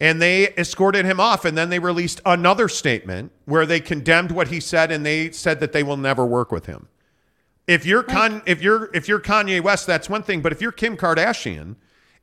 and 0.00 0.20
they 0.20 0.48
escorted 0.58 1.06
him 1.06 1.18
off. 1.18 1.44
And 1.46 1.56
then 1.56 1.70
they 1.70 1.78
released 1.78 2.20
another 2.26 2.68
statement 2.68 3.32
where 3.46 3.64
they 3.64 3.80
condemned 3.80 4.32
what 4.32 4.48
he 4.48 4.60
said, 4.60 4.92
and 4.92 5.06
they 5.06 5.30
said 5.30 5.60
that 5.60 5.72
they 5.72 5.82
will 5.82 5.96
never 5.96 6.26
work 6.26 6.52
with 6.52 6.66
him. 6.66 6.88
If 7.66 7.86
you're 7.86 8.02
Con, 8.02 8.42
if 8.46 8.60
you're 8.60 8.90
if 8.92 9.08
you're 9.08 9.20
Kanye 9.20 9.62
West, 9.62 9.86
that's 9.86 10.10
one 10.10 10.22
thing. 10.22 10.42
But 10.42 10.52
if 10.52 10.60
you're 10.60 10.72
Kim 10.72 10.96
Kardashian, 10.96 11.76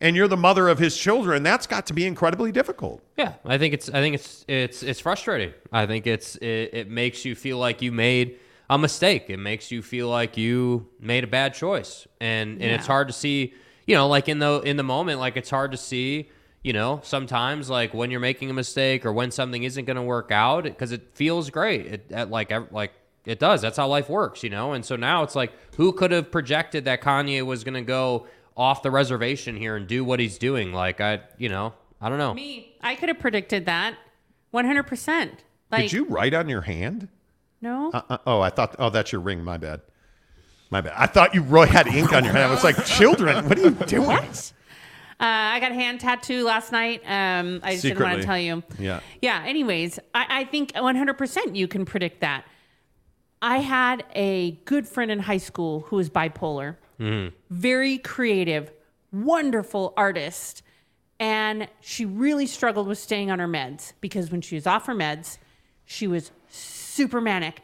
and 0.03 0.17
you're 0.17 0.27
the 0.27 0.37
mother 0.37 0.67
of 0.67 0.77
his 0.77 0.97
children, 0.97 1.43
that's 1.43 1.65
got 1.65 1.87
to 1.87 1.93
be 1.93 2.05
incredibly 2.05 2.51
difficult. 2.51 3.01
Yeah, 3.17 3.35
I 3.45 3.57
think 3.57 3.73
it's 3.73 3.89
I 3.89 4.01
think 4.01 4.15
it's 4.15 4.43
it's 4.49 4.83
it's 4.83 4.99
frustrating. 4.99 5.53
I 5.71 5.87
think 5.87 6.05
it's 6.05 6.35
it, 6.35 6.69
it 6.73 6.89
makes 6.89 7.23
you 7.23 7.35
feel 7.35 7.57
like 7.57 7.81
you 7.81 7.91
made 7.91 8.37
a 8.69 8.77
mistake. 8.77 9.29
It 9.29 9.37
makes 9.37 9.71
you 9.71 9.81
feel 9.81 10.09
like 10.09 10.35
you 10.37 10.89
made 10.99 11.23
a 11.23 11.27
bad 11.27 11.53
choice, 11.53 12.05
and 12.19 12.61
and 12.61 12.71
it's 12.71 12.85
hard 12.85 13.07
to 13.07 13.13
see. 13.13 13.53
You 13.87 13.95
know, 13.95 14.07
like 14.07 14.27
in 14.27 14.39
the 14.39 14.59
in 14.61 14.75
the 14.75 14.83
moment, 14.83 15.19
like 15.19 15.37
it's 15.37 15.49
hard 15.49 15.71
to 15.71 15.77
see. 15.77 16.29
You 16.63 16.73
know, 16.73 17.01
sometimes 17.03 17.69
like 17.69 17.93
when 17.93 18.11
you're 18.11 18.21
making 18.21 18.49
a 18.49 18.53
mistake 18.53 19.05
or 19.05 19.11
when 19.11 19.31
something 19.31 19.63
isn't 19.63 19.83
going 19.85 19.97
to 19.97 20.01
work 20.03 20.31
out 20.31 20.63
because 20.63 20.93
it 20.93 21.09
feels 21.13 21.49
great. 21.49 21.85
It 21.85 22.11
at 22.11 22.29
like 22.29 22.51
like 22.71 22.91
it 23.25 23.39
does. 23.39 23.61
That's 23.61 23.77
how 23.77 23.87
life 23.87 24.09
works. 24.09 24.43
You 24.43 24.49
know, 24.49 24.73
and 24.73 24.85
so 24.85 24.97
now 24.97 25.23
it's 25.23 25.35
like 25.35 25.53
who 25.77 25.93
could 25.93 26.11
have 26.11 26.29
projected 26.29 26.85
that 26.85 27.01
Kanye 27.01 27.45
was 27.45 27.63
going 27.63 27.73
to 27.73 27.81
go 27.81 28.27
off 28.55 28.83
the 28.83 28.91
reservation 28.91 29.55
here 29.55 29.75
and 29.75 29.87
do 29.87 30.03
what 30.03 30.19
he's 30.19 30.37
doing? 30.37 30.73
Like 30.73 31.01
I, 31.01 31.21
you 31.37 31.49
know, 31.49 31.73
I 32.01 32.09
don't 32.09 32.17
know. 32.17 32.33
Me, 32.33 32.75
I 32.81 32.95
could 32.95 33.09
have 33.09 33.19
predicted 33.19 33.65
that, 33.65 33.95
one 34.51 34.65
hundred 34.65 34.83
percent. 34.83 35.43
Like 35.71 35.83
Did 35.83 35.93
you 35.93 36.05
write 36.05 36.33
on 36.33 36.49
your 36.49 36.61
hand? 36.61 37.07
no? 37.61 37.91
Uh, 37.93 38.01
uh, 38.09 38.17
oh, 38.27 38.41
I 38.41 38.49
thought. 38.49 38.75
Oh, 38.77 38.89
that's 38.89 39.11
your 39.11 39.21
ring. 39.21 39.43
My 39.43 39.57
bad. 39.57 39.81
My 40.69 40.81
bad. 40.81 40.93
I 40.95 41.07
thought 41.07 41.33
you 41.33 41.41
really 41.41 41.69
had 41.69 41.87
ink 41.87 42.13
on 42.13 42.23
your 42.23 42.33
hand. 42.33 42.45
I 42.45 42.51
was 42.51 42.63
like, 42.63 42.83
children, 42.85 43.47
what 43.47 43.57
are 43.57 43.61
you 43.61 43.71
doing? 43.71 44.07
What? 44.07 44.53
Uh, 45.19 45.25
I 45.25 45.59
got 45.59 45.71
a 45.71 45.75
hand 45.75 46.01
tattoo 46.01 46.43
last 46.43 46.71
night. 46.71 47.01
Um, 47.05 47.61
I 47.63 47.71
just 47.73 47.83
didn't 47.83 48.01
want 48.01 48.19
to 48.19 48.25
tell 48.25 48.37
you. 48.37 48.63
Yeah. 48.77 48.99
Yeah. 49.21 49.43
Anyways, 49.45 49.99
I, 50.13 50.25
I 50.41 50.43
think 50.45 50.73
100% 50.73 51.55
you 51.55 51.67
can 51.67 51.85
predict 51.85 52.21
that. 52.21 52.43
I 53.41 53.59
had 53.59 54.03
a 54.15 54.51
good 54.65 54.87
friend 54.87 55.11
in 55.11 55.19
high 55.19 55.37
school 55.37 55.81
who 55.81 55.97
was 55.97 56.09
bipolar, 56.09 56.77
very 57.49 57.97
creative, 57.97 58.71
wonderful 59.11 59.93
artist. 59.97 60.63
And 61.19 61.67
she 61.79 62.05
really 62.05 62.47
struggled 62.47 62.87
with 62.87 62.97
staying 62.97 63.31
on 63.31 63.39
her 63.39 63.47
meds 63.47 63.93
because 64.01 64.31
when 64.31 64.41
she 64.41 64.55
was 64.55 64.67
off 64.67 64.87
her 64.87 64.95
meds, 64.95 65.37
she 65.85 66.07
was 66.07 66.31
super 66.49 67.21
manic, 67.21 67.61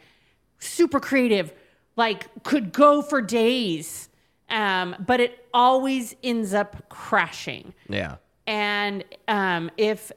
super 0.60 0.99
creative, 0.99 1.53
like 1.95 2.44
could 2.44 2.72
go 2.72 3.02
for 3.02 3.22
days. 3.22 4.10
Um, 4.49 4.95
but 5.06 5.20
it 5.20 5.45
always 5.53 6.16
ends 6.24 6.53
up 6.53 6.90
crashing. 6.90 7.74
Yeah. 7.88 8.16
And 8.48 9.03
um, 9.28 9.70
if 9.78 10.11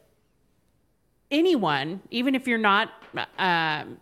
anyone, 1.31 2.01
even 2.11 2.35
if 2.35 2.47
you're 2.47 2.59
not 2.59 2.90
um 3.39 3.99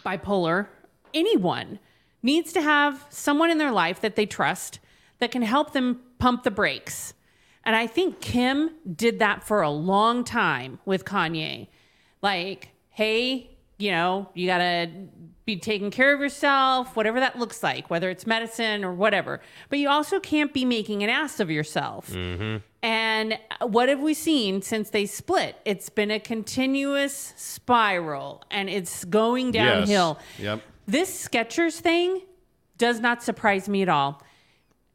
bipolar, 0.00 0.66
anyone 1.14 1.78
needs 2.26 2.52
to 2.52 2.60
have 2.60 3.06
someone 3.08 3.50
in 3.50 3.58
their 3.58 3.72
life 3.72 4.00
that 4.00 4.16
they 4.16 4.26
trust 4.26 4.80
that 5.20 5.30
can 5.30 5.42
help 5.42 5.72
them 5.72 6.00
pump 6.18 6.42
the 6.42 6.50
brakes. 6.50 7.14
And 7.64 7.74
I 7.74 7.86
think 7.86 8.20
Kim 8.20 8.70
did 8.94 9.18
that 9.20 9.42
for 9.42 9.62
a 9.62 9.70
long 9.70 10.24
time 10.24 10.78
with 10.84 11.04
Kanye. 11.04 11.68
Like, 12.20 12.70
hey, 12.90 13.50
you 13.78 13.90
know, 13.90 14.28
you 14.34 14.46
got 14.46 14.58
to 14.58 14.90
be 15.44 15.56
taking 15.56 15.90
care 15.90 16.12
of 16.12 16.20
yourself, 16.20 16.96
whatever 16.96 17.20
that 17.20 17.38
looks 17.38 17.62
like, 17.62 17.88
whether 17.88 18.10
it's 18.10 18.26
medicine 18.26 18.84
or 18.84 18.92
whatever. 18.92 19.40
But 19.68 19.78
you 19.78 19.88
also 19.88 20.18
can't 20.18 20.52
be 20.52 20.64
making 20.64 21.04
an 21.04 21.08
ass 21.08 21.38
of 21.38 21.50
yourself. 21.50 22.10
Mm-hmm. 22.10 22.56
And 22.82 23.38
uh, 23.60 23.66
what 23.66 23.88
have 23.88 24.00
we 24.00 24.14
seen 24.14 24.62
since 24.62 24.90
they 24.90 25.06
split? 25.06 25.56
It's 25.64 25.88
been 25.88 26.10
a 26.10 26.18
continuous 26.18 27.32
spiral 27.36 28.42
and 28.50 28.68
it's 28.68 29.04
going 29.04 29.52
downhill. 29.52 30.18
Yes. 30.38 30.44
Yep. 30.44 30.62
This 30.86 31.26
Skechers 31.28 31.80
thing 31.80 32.22
does 32.78 33.00
not 33.00 33.22
surprise 33.22 33.68
me 33.68 33.82
at 33.82 33.88
all. 33.88 34.22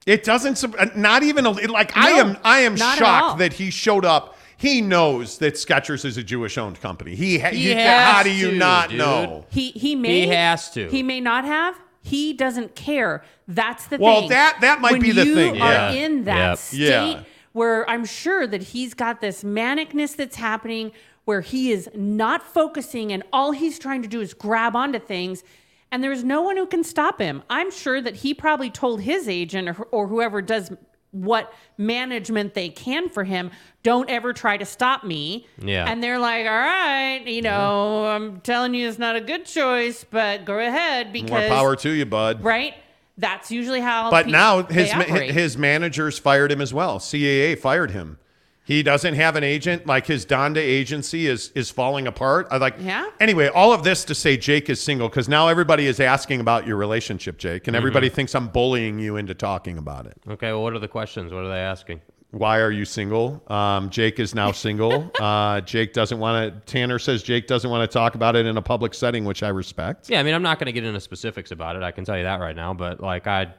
It 0.06 0.24
doesn't. 0.24 0.58
sup- 0.58 0.76
uh, 0.80 0.88
Not 0.96 1.24
even 1.24 1.46
a, 1.46 1.52
like. 1.52 1.96
I 1.96 2.12
am. 2.12 2.38
I 2.44 2.60
am 2.62 2.76
not 2.76 2.98
at 2.98 3.04
all. 3.04 3.20
shocked 3.30 3.40
that 3.40 3.54
he 3.54 3.70
showed 3.70 4.06
up. 4.06 4.38
He 4.58 4.80
knows 4.82 5.40
that 5.40 5.56
Skechers 5.56 6.06
is 6.06 6.18
a 6.18 6.24
Jewish-owned 6.24 6.80
company. 6.82 7.16
He. 7.16 7.40
ha- 7.40 7.50
He 7.50 7.70
you- 7.70 7.76
has 7.76 8.12
how 8.14 8.24
do 8.24 8.32
you 8.32 8.52
to, 8.52 8.58
not 8.58 8.90
dude. 8.90 8.98
know? 9.00 9.46
He 9.50 9.72
he 9.72 9.96
may 9.96 10.22
He 10.22 10.28
has 10.30 10.72
to. 10.72 10.88
He 10.90 11.04
may 11.04 11.20
not 11.20 11.46
have. 11.46 11.80
He 12.04 12.34
doesn't 12.34 12.76
care. 12.76 13.24
That's 13.48 13.86
the 13.88 13.98
Well, 13.98 14.22
thing. 14.22 14.22
Well, 14.22 14.30
that- 14.30 14.58
that 14.62 14.82
might 14.82 14.94
When 14.94 15.02
be 15.02 15.12
the 15.12 15.26
you 15.26 15.36
thing. 15.36 15.62
Are 15.62 15.72
Yeah. 15.72 15.92
in 15.92 16.24
that 16.24 16.50
Yep. 16.52 16.58
state 16.58 16.78
Yeah. 16.80 17.20
where 17.54 17.88
I'm 17.88 18.06
sure 18.06 18.48
that 18.48 18.64
he's 18.64 18.96
got 18.96 19.22
this 19.22 19.44
manicness 19.44 20.16
that's 20.16 20.38
happening, 20.38 20.94
where 21.26 21.42
he 21.42 21.72
is 21.72 21.90
not 21.94 22.42
focusing, 22.42 23.12
and 23.12 23.22
all 23.32 23.52
he's 23.52 23.78
trying 23.78 24.02
to 24.02 24.08
do 24.08 24.20
is 24.20 24.34
grab 24.34 24.76
onto 24.76 24.98
things. 25.00 25.44
And 25.92 26.04
there's 26.04 26.24
no 26.24 26.42
one 26.42 26.56
who 26.58 26.66
can 26.66 26.84
stop 26.84 27.20
him. 27.20 27.44
I'm 27.50 27.70
sure 27.72 28.00
that 28.02 28.16
he 28.18 28.34
probably 28.34 28.70
told 28.70 29.02
his 29.02 29.28
agent 29.28 29.68
or, 29.70 29.84
or 29.92 30.08
whoever 30.08 30.42
does 30.42 30.72
what 31.12 31.54
management 31.78 32.54
they 32.54 32.70
can 32.70 33.10
for 33.10 33.26
him, 33.26 33.52
don't 33.84 34.10
ever 34.10 34.32
try 34.32 34.56
to 34.56 34.66
stop 34.66 35.04
me. 35.04 35.46
Yeah. 35.62 35.86
And 35.86 36.02
they're 36.02 36.20
like, 36.20 36.46
all 36.46 36.52
right, 36.52 37.22
you 37.26 37.42
know, 37.42 38.06
I'm 38.06 38.40
telling 38.42 38.74
you 38.74 38.88
it's 38.88 38.98
not 38.98 39.18
a 39.18 39.22
good 39.22 39.46
choice, 39.46 40.06
but 40.10 40.46
go 40.46 40.58
ahead 40.60 41.12
because 41.12 41.30
More 41.32 41.50
power 41.50 41.76
to 41.76 41.90
you, 41.90 42.06
bud. 42.06 42.42
right? 42.44 42.76
That's 43.18 43.52
usually 43.52 43.82
how. 43.82 44.10
But 44.10 44.28
now 44.28 44.64
his 44.64 44.96
ma- 44.96 45.04
his 45.04 45.58
managers 45.58 46.18
fired 46.18 46.52
him 46.52 46.62
as 46.62 46.74
well. 46.74 46.98
CAA 46.98 47.60
fired 47.60 47.92
him. 47.92 48.18
He 48.64 48.84
doesn't 48.84 49.16
have 49.16 49.36
an 49.36 49.44
agent. 49.44 49.88
Like 49.88 50.06
his 50.06 50.26
Donda 50.26 50.58
agency 50.58 51.28
is 51.28 51.52
is 51.56 51.72
falling 51.72 52.08
apart. 52.08 52.48
I 52.52 52.58
like. 52.58 52.76
Yeah. 52.80 53.10
Anyway, 53.20 53.48
all 53.48 53.74
of 53.74 53.84
this 53.84 54.06
to 54.06 54.16
say 54.16 54.38
Jake 54.38 54.70
is 54.70 54.82
single 54.82 55.10
because 55.10 55.28
now 55.28 55.48
everybody 55.48 55.88
is 55.88 56.00
asking 56.00 56.42
about 56.42 56.68
your 56.68 56.78
relationship, 56.78 57.38
Jake, 57.38 57.68
and 57.68 57.76
everybody 57.76 58.08
thinks 58.10 58.36
I'm 58.36 58.48
bullying 58.48 59.00
you 59.00 59.18
into 59.18 59.34
talking 59.34 59.78
about 59.78 60.06
it. 60.06 60.18
Okay. 60.30 60.52
Well, 60.52 60.64
what 60.64 60.74
are 60.74 60.80
the 60.80 60.88
questions? 60.88 61.34
What 61.34 61.44
are 61.44 61.50
they 61.50 61.60
asking? 61.60 62.02
Why 62.30 62.60
are 62.60 62.72
you 62.72 62.86
single? 62.86 63.44
Um, 63.48 63.90
Jake 63.90 64.18
is 64.20 64.34
now 64.34 64.54
single. 64.54 65.12
uh, 65.20 65.60
Jake 65.62 65.92
doesn't 65.92 66.18
want 66.18 66.54
to. 66.54 66.72
Tanner 66.72 66.98
says 66.98 67.24
Jake 67.24 67.48
doesn't 67.48 67.70
want 67.70 67.90
to 67.90 67.94
talk 67.94 68.16
about 68.16 68.36
it 68.36 68.46
in 68.46 68.56
a 68.58 68.62
public 68.62 68.94
setting, 68.94 69.26
which 69.26 69.44
I 69.44 69.50
respect. 69.50 70.10
Yeah, 70.10 70.20
I 70.20 70.24
mean, 70.24 70.34
I'm 70.34 70.44
not 70.44 70.60
going 70.60 70.68
to 70.68 70.72
get 70.72 70.86
into 70.86 71.02
specifics 71.02 71.52
about 71.52 71.76
it. 71.76 71.84
I 71.84 71.92
can 71.92 72.06
tell 72.06 72.18
you 72.18 72.24
that 72.24 72.40
right 72.40 72.56
now. 72.56 72.74
But 72.74 73.02
like, 73.02 73.28
I, 73.28 73.54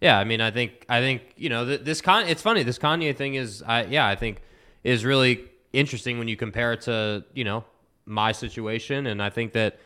yeah, 0.00 0.18
I 0.18 0.24
mean, 0.24 0.40
I 0.40 0.50
think, 0.50 0.84
I 0.88 1.00
think, 1.00 1.22
you 1.36 1.50
know, 1.50 1.64
th- 1.64 1.82
this 1.82 2.00
con. 2.00 2.26
It's 2.26 2.42
funny. 2.42 2.64
This 2.64 2.78
Kanye 2.78 3.14
thing 3.14 3.34
is, 3.34 3.62
I, 3.64 3.84
yeah, 3.84 4.08
I 4.08 4.16
think 4.16 4.42
is 4.86 5.04
really 5.04 5.44
interesting 5.72 6.18
when 6.18 6.28
you 6.28 6.36
compare 6.36 6.72
it 6.72 6.82
to, 6.82 7.24
you 7.34 7.44
know, 7.44 7.64
my 8.06 8.32
situation, 8.32 9.06
and 9.06 9.20
I 9.22 9.30
think 9.30 9.52
that, 9.52 9.78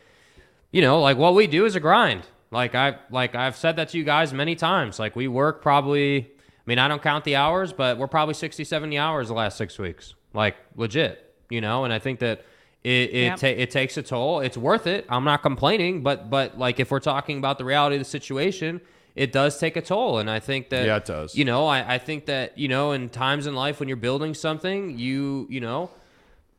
you 0.71 0.81
know, 0.81 1.01
like 1.01 1.17
what 1.17 1.33
we 1.35 1.47
do 1.47 1.65
is 1.65 1.75
a 1.75 1.79
grind. 1.79 2.23
Like 2.51 2.75
I, 2.75 2.97
like 3.09 3.33
I've 3.33 3.55
said 3.55 3.77
that 3.77 3.89
to 3.89 3.97
you 3.97 4.03
guys 4.03 4.33
many 4.33 4.55
times. 4.55 4.99
Like 4.99 5.15
we 5.15 5.27
work 5.27 5.61
probably. 5.61 6.19
I 6.27 6.63
mean, 6.67 6.77
I 6.77 6.87
don't 6.87 7.01
count 7.01 7.23
the 7.25 7.35
hours, 7.35 7.73
but 7.73 7.97
we're 7.97 8.07
probably 8.07 8.35
60, 8.35 8.63
70 8.63 8.97
hours 8.97 9.29
the 9.29 9.33
last 9.33 9.57
six 9.57 9.79
weeks. 9.79 10.13
Like 10.33 10.55
legit, 10.75 11.33
you 11.49 11.59
know. 11.61 11.83
And 11.85 11.91
I 11.93 11.97
think 11.99 12.19
that 12.19 12.45
it 12.83 13.09
it, 13.09 13.23
Yep. 13.23 13.39
ta- 13.39 13.47
it 13.47 13.71
takes 13.71 13.97
a 13.97 14.03
toll. 14.03 14.41
It's 14.41 14.57
worth 14.57 14.85
it. 14.85 15.05
I'm 15.09 15.23
not 15.23 15.41
complaining, 15.41 16.03
but 16.03 16.29
but 16.29 16.59
like 16.59 16.79
if 16.79 16.91
we're 16.91 16.99
talking 16.99 17.37
about 17.39 17.57
the 17.57 17.65
reality 17.65 17.95
of 17.95 18.01
the 18.01 18.05
situation, 18.19 18.81
it 19.15 19.31
does 19.31 19.57
take 19.59 19.75
a 19.75 19.81
toll. 19.81 20.19
And 20.19 20.29
I 20.29 20.39
think 20.39 20.69
that 20.69 20.85
Yeah, 20.85 20.97
it 20.97 21.05
does. 21.05 21.35
You 21.35 21.45
know, 21.45 21.67
I, 21.67 21.95
I 21.95 21.97
think 21.97 22.25
that 22.27 22.57
you 22.57 22.67
know, 22.67 22.91
in 22.91 23.09
times 23.09 23.47
in 23.47 23.55
life 23.55 23.79
when 23.79 23.87
you're 23.89 23.97
building 23.97 24.33
something, 24.33 24.97
you 24.97 25.47
you 25.49 25.59
know, 25.59 25.89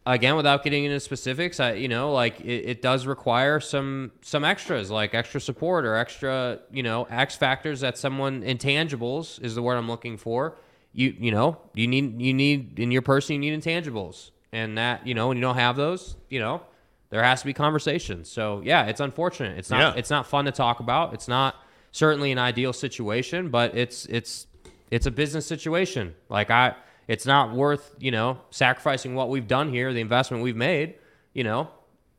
again 0.04 0.36
without 0.36 0.62
getting 0.64 0.84
into 0.84 1.00
specifics, 1.00 1.60
I 1.60 1.74
you 1.74 1.88
know 1.88 2.12
like 2.12 2.40
it, 2.40 2.64
it 2.68 2.82
does 2.82 3.06
require 3.06 3.60
some 3.60 4.12
some 4.20 4.44
extras 4.44 4.90
like 4.90 5.14
extra 5.14 5.40
support 5.40 5.84
or 5.84 5.94
extra 5.96 6.58
you 6.70 6.82
know 6.82 7.04
X 7.10 7.36
factors 7.36 7.80
that 7.80 7.96
someone 7.98 8.42
intangibles 8.42 9.40
is 9.42 9.54
the 9.54 9.62
word 9.62 9.76
I'm 9.76 9.88
looking 9.88 10.16
for. 10.16 10.56
You 10.92 11.14
you 11.18 11.30
know 11.30 11.58
you 11.74 11.86
need 11.86 12.20
you 12.20 12.34
need 12.34 12.78
in 12.78 12.90
your 12.90 13.02
person 13.02 13.42
you 13.42 13.50
need 13.50 13.62
intangibles 13.62 14.30
and 14.52 14.76
that 14.76 15.06
you 15.06 15.14
know 15.14 15.28
when 15.28 15.38
you 15.38 15.40
don't 15.40 15.54
have 15.54 15.76
those 15.76 16.16
you 16.28 16.38
know 16.38 16.60
there 17.08 17.22
has 17.22 17.40
to 17.40 17.46
be 17.46 17.52
conversations. 17.52 18.28
So 18.30 18.60
yeah, 18.64 18.86
it's 18.86 19.00
unfortunate. 19.00 19.58
It's 19.58 19.70
not 19.70 19.78
Yeah. 19.94 19.98
it's 19.98 20.10
not 20.10 20.26
fun 20.26 20.44
to 20.46 20.50
talk 20.52 20.80
about. 20.80 21.14
It's 21.14 21.28
not 21.28 21.56
certainly 21.92 22.32
an 22.32 22.38
ideal 22.38 22.72
situation, 22.72 23.48
but 23.50 23.76
it's 23.76 24.06
it's 24.06 24.46
it's 24.90 25.06
a 25.06 25.10
business 25.10 25.46
situation. 25.46 26.14
Like 26.28 26.50
I 26.50 26.74
it's 27.08 27.26
not 27.26 27.54
worth, 27.54 27.94
you 27.98 28.10
know, 28.10 28.38
sacrificing 28.50 29.14
what 29.14 29.28
we've 29.28 29.46
done 29.48 29.68
here, 29.70 29.92
the 29.92 30.00
investment 30.00 30.42
we've 30.42 30.56
made, 30.56 30.94
you 31.32 31.44
know, 31.44 31.68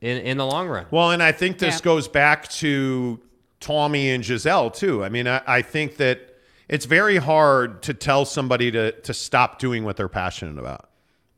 in 0.00 0.18
in 0.18 0.36
the 0.38 0.46
long 0.46 0.68
run. 0.68 0.86
Well, 0.90 1.10
and 1.10 1.22
I 1.22 1.32
think 1.32 1.58
this 1.58 1.76
Yeah. 1.76 1.84
goes 1.84 2.08
back 2.08 2.48
to 2.48 3.20
Tommy 3.60 4.10
and 4.10 4.22
Gisele 4.24 4.70
too. 4.70 5.04
I 5.04 5.08
mean, 5.08 5.26
I, 5.28 5.40
I 5.46 5.62
think 5.62 5.96
that 5.96 6.30
it's 6.68 6.86
very 6.86 7.16
hard 7.16 7.82
to 7.82 7.94
tell 7.94 8.24
somebody 8.24 8.70
to 8.70 8.92
to 8.92 9.12
stop 9.14 9.58
doing 9.58 9.84
what 9.84 9.96
they're 9.96 10.08
passionate 10.08 10.58
about. 10.58 10.88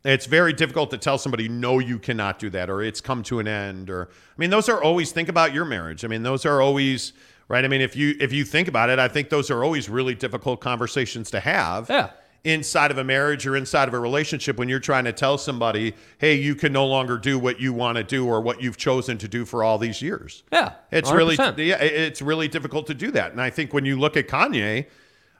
It's 0.04 0.26
very 0.26 0.52
difficult 0.52 0.90
to 0.92 0.98
tell 0.98 1.18
somebody 1.18 1.48
no, 1.48 1.80
you 1.80 1.98
cannot 1.98 2.38
do 2.38 2.48
that, 2.50 2.70
or 2.70 2.80
it's 2.80 3.00
come 3.00 3.24
to 3.24 3.40
an 3.40 3.48
end, 3.48 3.90
or 3.90 4.08
I 4.12 4.38
mean, 4.38 4.50
those 4.50 4.68
are 4.68 4.80
always 4.82 5.10
think 5.10 5.28
about 5.28 5.52
your 5.52 5.64
marriage. 5.64 6.04
I 6.04 6.08
mean, 6.08 6.22
those 6.22 6.46
are 6.46 6.60
always 6.60 7.12
right. 7.48 7.64
I 7.64 7.68
mean, 7.68 7.80
if 7.80 7.96
you 7.96 8.14
if 8.20 8.32
you 8.32 8.44
think 8.44 8.68
about 8.68 8.90
it, 8.90 8.98
I 8.98 9.08
think 9.08 9.28
those 9.30 9.50
are 9.50 9.64
always 9.64 9.88
really 9.88 10.14
difficult 10.14 10.60
conversations 10.60 11.30
to 11.30 11.40
have. 11.40 11.88
Yeah. 11.90 12.10
Inside 12.44 12.92
of 12.92 12.98
a 12.98 13.02
marriage 13.02 13.44
or 13.44 13.56
inside 13.56 13.88
of 13.88 13.94
a 13.94 13.98
relationship, 13.98 14.56
when 14.56 14.68
you're 14.68 14.78
trying 14.78 15.04
to 15.06 15.12
tell 15.12 15.36
somebody, 15.36 15.94
"Hey, 16.18 16.34
you 16.34 16.54
can 16.54 16.72
no 16.72 16.86
longer 16.86 17.18
do 17.18 17.40
what 17.40 17.58
you 17.58 17.72
want 17.72 17.96
to 17.96 18.04
do 18.04 18.24
or 18.24 18.40
what 18.40 18.62
you've 18.62 18.76
chosen 18.76 19.18
to 19.18 19.26
do 19.26 19.44
for 19.44 19.64
all 19.64 19.78
these 19.78 20.00
years." 20.00 20.44
Yeah, 20.52 20.74
it's 20.92 21.10
really 21.10 21.36
100%. 21.36 21.58
yeah, 21.66 21.76
it's 21.82 22.22
really 22.22 22.46
difficult 22.46 22.86
to 22.86 22.94
do 22.94 23.10
that. 23.10 23.32
And 23.32 23.40
I 23.40 23.50
think 23.50 23.74
when 23.74 23.84
you 23.84 23.98
look 23.98 24.16
at 24.16 24.28
Kanye, 24.28 24.86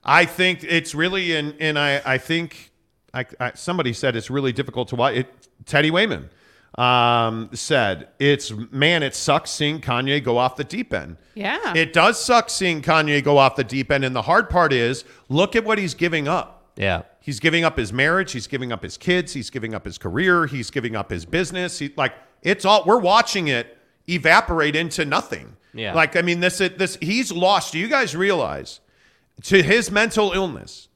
I 0.04 0.24
think 0.24 0.64
it's 0.64 0.96
really 0.96 1.36
and 1.36 1.54
and 1.60 1.78
I 1.78 2.02
I 2.04 2.18
think 2.18 2.72
I, 3.14 3.24
I 3.38 3.52
somebody 3.54 3.92
said 3.92 4.16
it's 4.16 4.30
really 4.30 4.52
difficult 4.52 4.88
to 4.88 4.96
watch. 4.96 5.14
It, 5.14 5.48
Teddy 5.64 5.92
Wayman 5.92 6.28
um, 6.76 7.48
said 7.52 8.08
it's 8.18 8.52
man, 8.70 9.02
it 9.02 9.14
sucks 9.14 9.50
seeing 9.50 9.80
Kanye 9.80 10.22
go 10.22 10.36
off 10.38 10.56
the 10.56 10.64
deep 10.64 10.92
end. 10.92 11.16
Yeah. 11.34 11.74
It 11.74 11.92
does 11.92 12.22
suck 12.22 12.50
seeing 12.50 12.82
Kanye 12.82 13.22
go 13.22 13.38
off 13.38 13.56
the 13.56 13.64
deep 13.64 13.90
end, 13.90 14.04
and 14.04 14.14
the 14.14 14.22
hard 14.22 14.50
part 14.50 14.72
is 14.72 15.04
look 15.28 15.56
at 15.56 15.64
what 15.64 15.78
he's 15.78 15.94
giving 15.94 16.28
up. 16.28 16.70
Yeah. 16.76 17.02
He's 17.20 17.40
giving 17.40 17.64
up 17.64 17.76
his 17.76 17.92
marriage. 17.92 18.32
He's 18.32 18.46
giving 18.46 18.72
up 18.72 18.82
his 18.82 18.96
kids. 18.96 19.32
He's 19.32 19.50
giving 19.50 19.74
up 19.74 19.84
his 19.84 19.98
career. 19.98 20.46
He's 20.46 20.70
giving 20.70 20.94
up 20.94 21.10
his 21.10 21.24
business. 21.24 21.78
He 21.78 21.92
like 21.96 22.12
it's 22.42 22.64
all 22.64 22.84
we're 22.84 23.00
watching 23.00 23.48
it 23.48 23.78
evaporate 24.08 24.76
into 24.76 25.04
nothing. 25.04 25.56
Yeah. 25.72 25.94
Like 25.94 26.16
I 26.16 26.22
mean, 26.22 26.40
this 26.40 26.58
this 26.58 26.98
he's 27.00 27.32
lost. 27.32 27.72
Do 27.72 27.78
you 27.78 27.88
guys 27.88 28.14
realize 28.14 28.80
to 29.44 29.62
his 29.62 29.90
mental 29.90 30.32
illness 30.32 30.88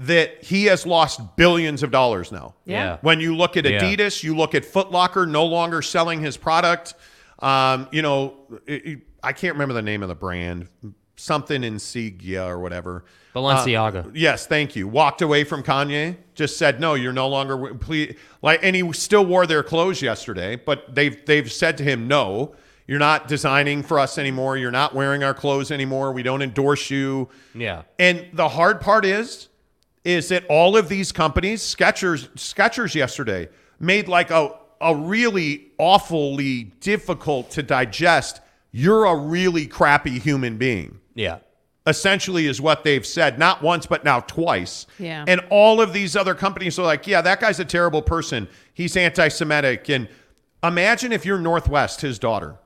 that 0.00 0.42
he 0.42 0.64
has 0.64 0.86
lost 0.86 1.20
billions 1.36 1.82
of 1.82 1.90
dollars 1.90 2.32
now? 2.32 2.54
Yeah. 2.64 2.98
When 3.02 3.20
you 3.20 3.36
look 3.36 3.56
at 3.56 3.64
Yeah. 3.64 3.80
Adidas, 3.82 4.22
you 4.22 4.36
look 4.36 4.54
at 4.54 4.64
Foot 4.64 4.90
Locker 4.90 5.26
no 5.26 5.44
longer 5.44 5.82
selling 5.82 6.20
his 6.20 6.36
product. 6.36 6.94
Um, 7.38 7.88
you 7.92 8.02
know, 8.02 8.34
it- 8.66 8.86
it- 8.86 8.98
I 9.22 9.32
can't 9.32 9.54
remember 9.54 9.74
the 9.74 9.82
name 9.82 10.02
of 10.02 10.08
the 10.08 10.14
brand. 10.14 10.68
Something 11.16 11.56
in 11.62 11.74
Insignia 11.74 12.44
or 12.46 12.58
whatever. 12.58 13.04
Balenciaga. 13.34 14.06
Uh, 14.06 14.10
yes, 14.14 14.46
thank 14.46 14.74
you. 14.74 14.88
Walked 14.88 15.20
away 15.20 15.44
from 15.44 15.62
Kanye. 15.62 16.16
Just 16.34 16.56
said 16.56 16.80
no. 16.80 16.94
You're 16.94 17.12
no 17.12 17.28
longer 17.28 17.74
please. 17.74 18.16
Like, 18.40 18.60
and 18.62 18.74
he 18.74 18.90
still 18.94 19.26
wore 19.26 19.46
their 19.46 19.62
clothes 19.62 20.00
yesterday, 20.00 20.56
but 20.56 20.94
they've 20.94 21.22
they've 21.26 21.52
said 21.52 21.76
to 21.78 21.84
him, 21.84 22.08
no, 22.08 22.54
you're 22.86 22.98
not 22.98 23.28
designing 23.28 23.82
for 23.82 23.98
us 23.98 24.16
anymore. 24.16 24.56
You're 24.56 24.70
not 24.70 24.94
wearing 24.94 25.22
our 25.22 25.34
clothes 25.34 25.70
anymore. 25.70 26.10
We 26.12 26.22
don't 26.22 26.40
endorse 26.40 26.88
you. 26.90 27.28
Yeah. 27.54 27.82
And 27.98 28.24
the 28.32 28.48
hard 28.48 28.80
part 28.80 29.04
is, 29.04 29.48
is 30.04 30.28
that 30.28 30.44
all 30.48 30.76
of 30.76 30.88
these 30.88 31.12
companies, 31.12 31.60
Skechers, 31.62 32.28
Skechers 32.30 32.94
yesterday 32.94 33.48
made 33.78 34.08
like 34.08 34.30
a 34.30 34.56
a 34.82 34.94
really 34.96 35.66
awfully 35.76 36.64
difficult 36.80 37.50
to 37.50 37.62
digest. 37.62 38.40
You're 38.72 39.04
a 39.04 39.14
really 39.14 39.66
crappy 39.66 40.18
human 40.18 40.56
being 40.56 41.00
Yeah. 41.14 41.38
essentially 41.86 42.46
is 42.46 42.62
what 42.62 42.82
they've 42.84 43.04
said 43.04 43.38
not 43.38 43.62
once 43.62 43.84
but 43.84 44.04
now 44.04 44.20
twice 44.20 44.86
Yeah. 44.98 45.24
and 45.28 45.40
all 45.50 45.82
of 45.82 45.92
these 45.92 46.16
other 46.16 46.34
companies 46.34 46.78
are 46.78 46.84
like 46.86 47.06
yeah 47.06 47.20
that 47.20 47.40
guy's 47.40 47.58
a 47.60 47.64
terrible 47.64 48.00
person 48.00 48.48
he's 48.72 48.96
anti-semitic 48.96 49.88
and 49.90 50.08
imagine 50.62 51.12
if 51.12 51.26
you're 51.26 51.38
North 51.38 51.68
West 51.68 52.00
his 52.00 52.18
daughter 52.18 52.56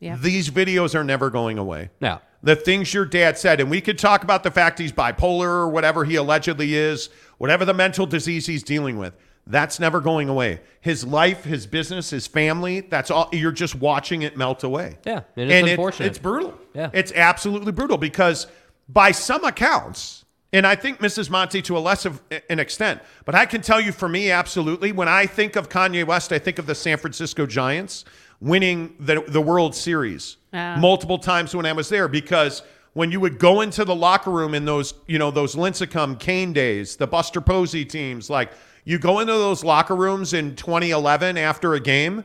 Yeah. 0.00 0.16
these 0.16 0.48
videos 0.50 0.94
are 0.94 1.02
never 1.04 1.28
going 1.30 1.58
away 1.58 1.90
Yeah. 2.00 2.18
The 2.42 2.56
things 2.56 2.92
your 2.94 3.04
dad 3.04 3.36
said 3.38 3.60
and 3.60 3.70
we 3.70 3.80
could 3.80 3.98
talk 3.98 4.22
about 4.24 4.42
the 4.42 4.50
fact 4.50 4.78
he's 4.78 4.92
bipolar 4.92 5.46
or 5.48 5.68
whatever 5.68 6.04
he 6.04 6.16
allegedly 6.16 6.74
is 6.74 7.10
whatever 7.38 7.64
the 7.64 7.74
mental 7.74 8.06
disease 8.06 8.46
he's 8.46 8.62
dealing 8.62 8.96
with 8.98 9.14
that's 9.46 9.80
never 9.80 10.00
going 10.00 10.28
away 10.28 10.60
his 10.80 11.04
life 11.06 11.44
his 11.44 11.66
business 11.66 12.10
his 12.10 12.26
family 12.26 12.80
that's 12.80 13.10
all 13.10 13.28
you're 13.32 13.52
just 13.52 13.74
watching 13.74 14.22
it 14.22 14.36
melt 14.36 14.62
away 14.64 14.96
Yeah. 15.04 15.22
And 15.36 15.50
and 15.50 15.68
it- 15.68 16.00
it's 16.00 16.18
brutal. 16.18 16.54
Yeah. 16.74 16.90
It's 16.92 17.12
absolutely 17.12 17.72
brutal 17.72 17.98
because 17.98 18.46
by 18.88 19.10
some 19.12 19.44
accounts, 19.44 20.24
and 20.52 20.66
I 20.66 20.74
think 20.74 20.98
Mrs. 20.98 21.30
Monty 21.30 21.62
to 21.62 21.76
a 21.76 21.80
less 21.80 22.04
of 22.04 22.20
an 22.48 22.58
extent, 22.58 23.00
but 23.24 23.34
I 23.36 23.46
can 23.46 23.60
tell 23.60 23.80
you 23.80 23.92
for 23.92 24.08
me, 24.08 24.30
absolutely, 24.32 24.90
when 24.90 25.06
I 25.08 25.26
think 25.26 25.54
of 25.56 25.68
Kanye 25.68 26.04
West, 26.04 26.32
I 26.32 26.38
think 26.40 26.58
of 26.58 26.66
the 26.66 26.74
San 26.74 26.98
Francisco 26.98 27.46
Giants 27.46 28.04
winning 28.40 28.94
the, 28.98 29.22
the 29.28 29.40
World 29.40 29.74
Series 29.74 30.36
Yeah. 30.52 30.76
multiple 30.78 31.18
times 31.18 31.54
when 31.54 31.66
I 31.66 31.72
was 31.72 31.88
there 31.88 32.08
because 32.08 32.62
when 32.94 33.12
you 33.12 33.20
would 33.20 33.38
go 33.38 33.60
into 33.60 33.84
the 33.84 33.94
locker 33.94 34.30
room 34.30 34.54
in 34.54 34.64
those, 34.64 34.94
you 35.06 35.18
know, 35.18 35.30
those 35.30 35.54
Lincecum 35.54 36.18
Cain 36.18 36.52
days, 36.52 36.96
the 36.96 37.06
Buster 37.06 37.40
Posey 37.40 37.84
teams, 37.84 38.28
like 38.30 38.52
you 38.84 38.98
go 38.98 39.20
into 39.20 39.32
those 39.32 39.62
locker 39.62 39.94
rooms 39.94 40.32
in 40.32 40.56
2011 40.56 41.36
after 41.38 41.74
a 41.74 41.80
game 41.80 42.24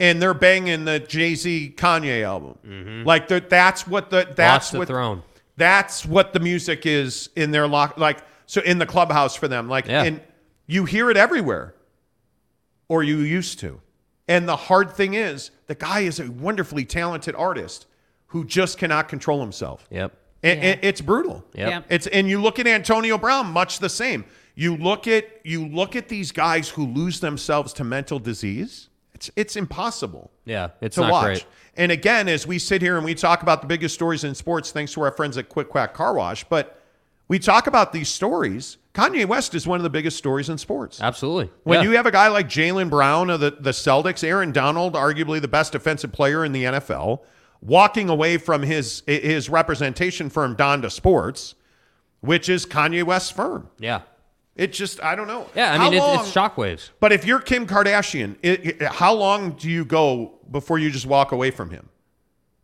and 0.00 0.20
they're 0.20 0.34
banging 0.34 0.84
the 0.84 0.98
Jay 1.00 1.34
Z 1.36 1.74
Kanye 1.76 2.22
album. 2.24 3.04
Like 3.04 3.28
the, 3.28 3.40
that's 3.40 3.86
what 3.86 4.10
the 4.10 4.26
that's 4.36 4.66
Mm-hmm. 4.68 4.74
the 4.76 4.78
what 4.80 4.88
throne. 4.88 5.22
That's 5.56 6.04
what 6.04 6.32
the 6.32 6.40
music 6.40 6.86
is 6.86 7.30
in 7.36 7.50
their 7.52 7.68
lock. 7.68 7.96
Like 7.98 8.18
so 8.46 8.60
in 8.62 8.78
the 8.78 8.86
clubhouse 8.86 9.36
for 9.36 9.46
them. 9.48 9.68
Like 9.68 9.86
Yeah. 9.86 10.02
and 10.02 10.20
you 10.66 10.84
hear 10.86 11.10
it 11.10 11.16
everywhere, 11.16 11.74
or 12.88 13.02
you 13.02 13.18
used 13.18 13.58
to. 13.60 13.80
And 14.32 14.48
the 14.48 14.56
hard 14.56 14.92
thing 14.92 15.12
is, 15.12 15.50
the 15.66 15.74
guy 15.74 16.00
is 16.00 16.18
a 16.18 16.30
wonderfully 16.30 16.86
talented 16.86 17.34
artist 17.34 17.86
who 18.28 18.46
just 18.46 18.78
cannot 18.78 19.06
control 19.06 19.42
himself. 19.42 19.86
Yep. 19.90 20.16
And, 20.42 20.60
and 20.60 20.80
it's 20.82 21.02
brutal. 21.02 21.44
Yep. 21.52 21.68
Yep. 21.70 21.86
It's 21.90 22.06
and 22.06 22.30
you 22.30 22.40
look 22.40 22.58
at 22.58 22.66
Antonio 22.66 23.18
Brown, 23.18 23.48
much 23.48 23.78
the 23.78 23.90
same. 23.90 24.24
You 24.54 24.76
look 24.76 25.06
at 25.06 25.24
you 25.44 25.66
look 25.68 25.96
at 25.96 26.08
these 26.08 26.32
guys 26.32 26.70
who 26.70 26.86
lose 26.86 27.20
themselves 27.20 27.74
to 27.74 27.84
mental 27.84 28.18
disease. 28.18 28.88
It's 29.12 29.30
it's 29.36 29.54
impossible 29.56 30.30
Yeah. 30.46 30.70
It's 30.80 30.94
to 30.94 31.02
not 31.02 31.12
watch. 31.12 31.24
great. 31.24 31.46
And 31.76 31.92
again, 31.92 32.26
as 32.26 32.46
we 32.46 32.58
sit 32.58 32.80
here 32.80 32.96
and 32.96 33.04
we 33.04 33.14
talk 33.14 33.42
about 33.42 33.60
the 33.60 33.66
biggest 33.66 33.94
stories 33.94 34.24
in 34.24 34.34
sports, 34.34 34.72
thanks 34.72 34.94
to 34.94 35.02
our 35.02 35.12
friends 35.12 35.36
at 35.36 35.50
Quick 35.50 35.68
Quack 35.68 35.92
Car 35.92 36.14
Wash, 36.14 36.44
but 36.44 36.80
we 37.28 37.38
talk 37.38 37.66
about 37.66 37.92
these 37.92 38.08
stories. 38.08 38.78
Kanye 38.94 39.24
West 39.26 39.54
is 39.54 39.66
one 39.66 39.78
of 39.78 39.84
the 39.84 39.90
biggest 39.90 40.18
stories 40.18 40.48
in 40.50 40.58
sports. 40.58 41.00
Absolutely. 41.00 41.50
When 41.64 41.78
Yeah. 41.82 41.84
you 41.90 41.96
have 41.96 42.04
a 42.06 42.10
guy 42.10 42.28
like 42.28 42.46
Jaylen 42.48 42.90
Brown 42.90 43.30
of 43.30 43.40
the, 43.40 43.50
the 43.52 43.70
Celtics, 43.70 44.22
Aaron 44.22 44.52
Donald, 44.52 44.92
arguably 44.94 45.40
the 45.40 45.48
best 45.48 45.72
defensive 45.72 46.12
player 46.12 46.44
in 46.44 46.52
the 46.52 46.64
NFL, 46.64 47.20
walking 47.62 48.08
away 48.10 48.36
from 48.36 48.62
his 48.62 49.02
his 49.06 49.48
representation 49.48 50.28
firm 50.28 50.54
Donda 50.56 50.90
Sports, 50.90 51.54
which 52.20 52.48
is 52.50 52.66
Kanye 52.66 53.02
West's 53.02 53.30
firm. 53.30 53.70
Yeah. 53.78 54.02
It 54.56 54.74
just 54.74 55.02
I 55.02 55.14
don't 55.14 55.26
know. 55.26 55.46
Yeah. 55.56 55.72
I 55.72 55.76
How 55.78 55.84
mean, 55.84 55.94
it's, 55.94 56.02
long- 56.02 56.20
it's 56.20 56.30
shockwaves. 56.34 56.90
But 57.00 57.12
if 57.12 57.24
you're 57.24 57.40
Kim 57.40 57.66
Kardashian, 57.66 58.36
it, 58.42 58.66
it- 58.66 58.82
how 58.82 59.14
long 59.14 59.52
do 59.52 59.70
you 59.70 59.86
go 59.86 60.38
before 60.50 60.78
you 60.78 60.90
just 60.90 61.06
walk 61.06 61.32
away 61.32 61.50
from 61.50 61.70
him? 61.70 61.88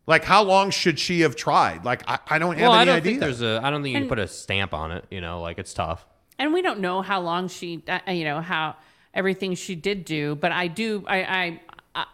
Like, 0.05 0.23
how 0.23 0.43
long 0.43 0.69
should 0.71 0.99
she 0.99 1.21
have 1.21 1.35
tried? 1.35 1.85
Like, 1.85 2.03
I, 2.07 2.17
I 2.27 2.39
don't 2.39 2.57
have 2.57 2.61
Well, 2.69 2.73
any 2.73 2.81
I 2.81 2.85
don't 2.85 2.95
idea. 2.97 3.11
think 3.11 3.19
there's 3.21 3.41
a. 3.43 3.59
I 3.63 3.69
don't 3.71 3.81
think 3.83 3.93
you 3.95 4.01
can 4.01 4.09
put 4.09 4.17
a 4.19 4.27
stamp 4.27 4.73
on 4.75 4.91
it. 4.91 5.05
You 5.11 5.21
know, 5.21 5.41
like 5.41 5.57
it's 5.59 5.73
tough. 5.73 6.05
And 6.39 6.53
we 6.53 6.61
don't 6.61 6.79
know 6.79 7.01
how 7.01 7.21
long 7.21 7.49
she 7.49 7.83
uh, 7.87 7.99
you 8.11 8.23
know 8.23 8.41
how 8.41 8.75
everything 9.13 9.55
she 9.55 9.75
did 9.75 10.05
do 10.05 10.35
but 10.35 10.51
i 10.51 10.67
do 10.67 11.03
i 11.07 11.59
i 11.95 12.05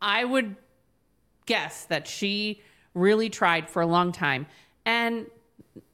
i, 0.00 0.24
would 0.24 0.56
guess 1.46 1.84
that 1.84 2.08
she 2.08 2.60
really 2.94 3.30
tried 3.30 3.68
for 3.68 3.82
a 3.82 3.86
long 3.86 4.12
time. 4.12 4.46
And 4.84 5.26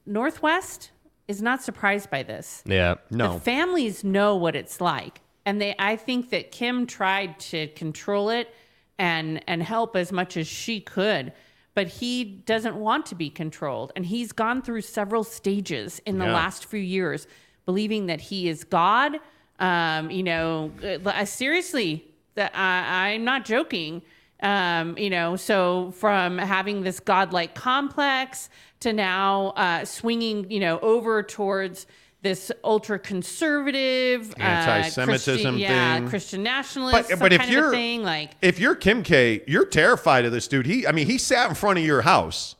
North 0.05 0.41
West 0.41 0.91
is 1.27 1.41
not 1.41 1.61
surprised 1.61 2.09
by 2.09 2.23
this. 2.23 2.63
Yeah. 2.65 2.95
the 3.09 3.39
families 3.39 4.03
know 4.03 4.35
what 4.35 4.55
it's 4.55 4.81
like. 4.81 5.21
And 5.45 5.61
they 5.61 5.75
i 5.79 5.95
think 5.95 6.29
that 6.29 6.51
kim 6.51 6.85
tried 6.85 7.39
to 7.39 7.67
control 7.69 8.29
it 8.29 8.53
and 8.99 9.41
and 9.47 9.63
help 9.63 9.95
as 9.95 10.11
much 10.11 10.37
as 10.37 10.47
she 10.47 10.79
could 10.79 11.31
but 11.79 11.87
he 11.87 12.25
doesn't 12.25 12.75
want 12.75 13.05
to 13.05 13.15
be 13.15 13.29
controlled. 13.29 13.93
And 13.95 14.05
he's 14.05 14.33
gone 14.33 14.61
through 14.61 14.81
several 14.81 15.23
stages 15.23 16.01
in 16.05 16.17
the 16.19 16.25
Yeah. 16.25 16.33
last 16.33 16.65
few 16.65 16.81
years 16.81 17.25
believing 17.65 18.07
that 18.07 18.19
he 18.19 18.49
is 18.49 18.65
god. 18.65 19.17
Um, 19.59 20.11
you 20.11 20.23
know 20.23 20.71
uh, 20.83 21.23
seriously 21.23 22.05
that 22.35 22.51
I, 22.53 23.13
i'm 23.13 23.23
not 23.23 23.45
joking. 23.45 24.01
Um, 24.43 24.97
you 24.97 25.09
know 25.09 25.37
so 25.37 25.91
from 25.91 26.37
having 26.37 26.83
this 26.83 26.99
godlike 26.99 27.55
complex 27.55 28.49
to 28.81 28.91
now 28.91 29.53
uh, 29.55 29.85
swinging 29.85 30.51
you 30.51 30.59
know 30.59 30.79
over 30.79 31.23
towards 31.23 31.87
this 32.21 32.51
ultra 32.63 32.99
conservative 32.99 34.33
Anti-Semitism 34.37 35.57
yeah, 35.57 35.99
thing. 35.99 36.09
Christian 36.09 36.43
nationalist 36.43 36.97
But, 36.97 37.05
some 37.07 37.19
but 37.19 37.31
if 37.33 37.39
kind 37.39 37.51
you're 37.51 37.69
a 37.69 37.71
thing 37.71 38.03
like 38.03 38.31
if 38.41 38.59
you're 38.59 38.75
Kim 38.75 39.03
K, 39.03 39.41
you're 39.47 39.65
terrified 39.65 40.25
of 40.25 40.31
this 40.31 40.47
dude. 40.47 40.65
He, 40.65 40.85
I 40.85 40.91
mean, 40.91 41.07
he 41.07 41.17
sat 41.17 41.47
in 41.49 41.55
front 41.55 41.79
of 41.79 41.85
your 41.85 42.01
house, 42.01 42.55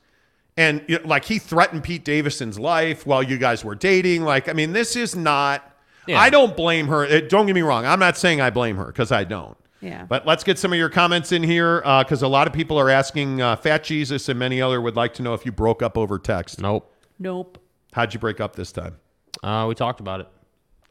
and 0.56 0.82
you 0.88 1.00
know, 1.00 1.08
like 1.08 1.26
he 1.26 1.40
threatened 1.40 1.84
Pete 1.84 2.06
Davidson's 2.06 2.58
life 2.58 3.06
while 3.06 3.22
you 3.22 3.38
guys 3.38 3.66
were 3.66 3.76
dating. 3.76 4.24
Like, 4.24 4.48
I 4.48 4.54
mean, 4.54 4.74
this 4.74 4.96
is 4.96 5.16
not. 5.16 5.66
Yeah. 6.08 6.20
I 6.20 6.30
don't 6.30 6.56
blame 6.56 6.88
her. 6.88 7.06
Uh, 7.06 7.20
Don't 7.20 7.46
get 7.46 7.54
me 7.54 7.62
wrong. 7.62 7.86
I'm 7.86 8.00
not 8.00 8.18
saying 8.18 8.42
I 8.42 8.50
blame 8.50 8.78
her 8.78 8.86
because 8.86 9.12
I 9.12 9.26
don't. 9.26 9.56
Yeah. 9.80 10.06
But 10.06 10.26
let's 10.26 10.44
get 10.44 10.58
some 10.58 10.74
of 10.74 10.80
your 10.80 10.90
comments 10.90 11.32
in 11.32 11.44
here 11.44 11.82
because 11.82 12.24
a 12.24 12.28
lot 12.28 12.48
of 12.48 12.54
people 12.54 12.80
are 12.80 12.90
asking. 12.90 13.42
Uh, 13.42 13.56
Fat 13.58 13.84
Jesus 13.84 14.28
and 14.28 14.40
many 14.40 14.62
other 14.62 14.82
would 14.82 14.96
like 14.96 15.14
to 15.16 15.22
know 15.22 15.34
if 15.34 15.46
you 15.46 15.52
broke 15.52 15.84
up 15.84 15.98
over 15.98 16.18
text. 16.18 16.62
Nope. 16.62 16.92
Nope. 17.20 17.62
How'd 17.92 18.14
you 18.14 18.20
break 18.20 18.40
up 18.40 18.56
this 18.56 18.72
time? 18.72 18.96
Uh, 19.44 19.66
we 19.68 19.76
talked 19.76 20.00
about 20.00 20.20
it 20.22 20.28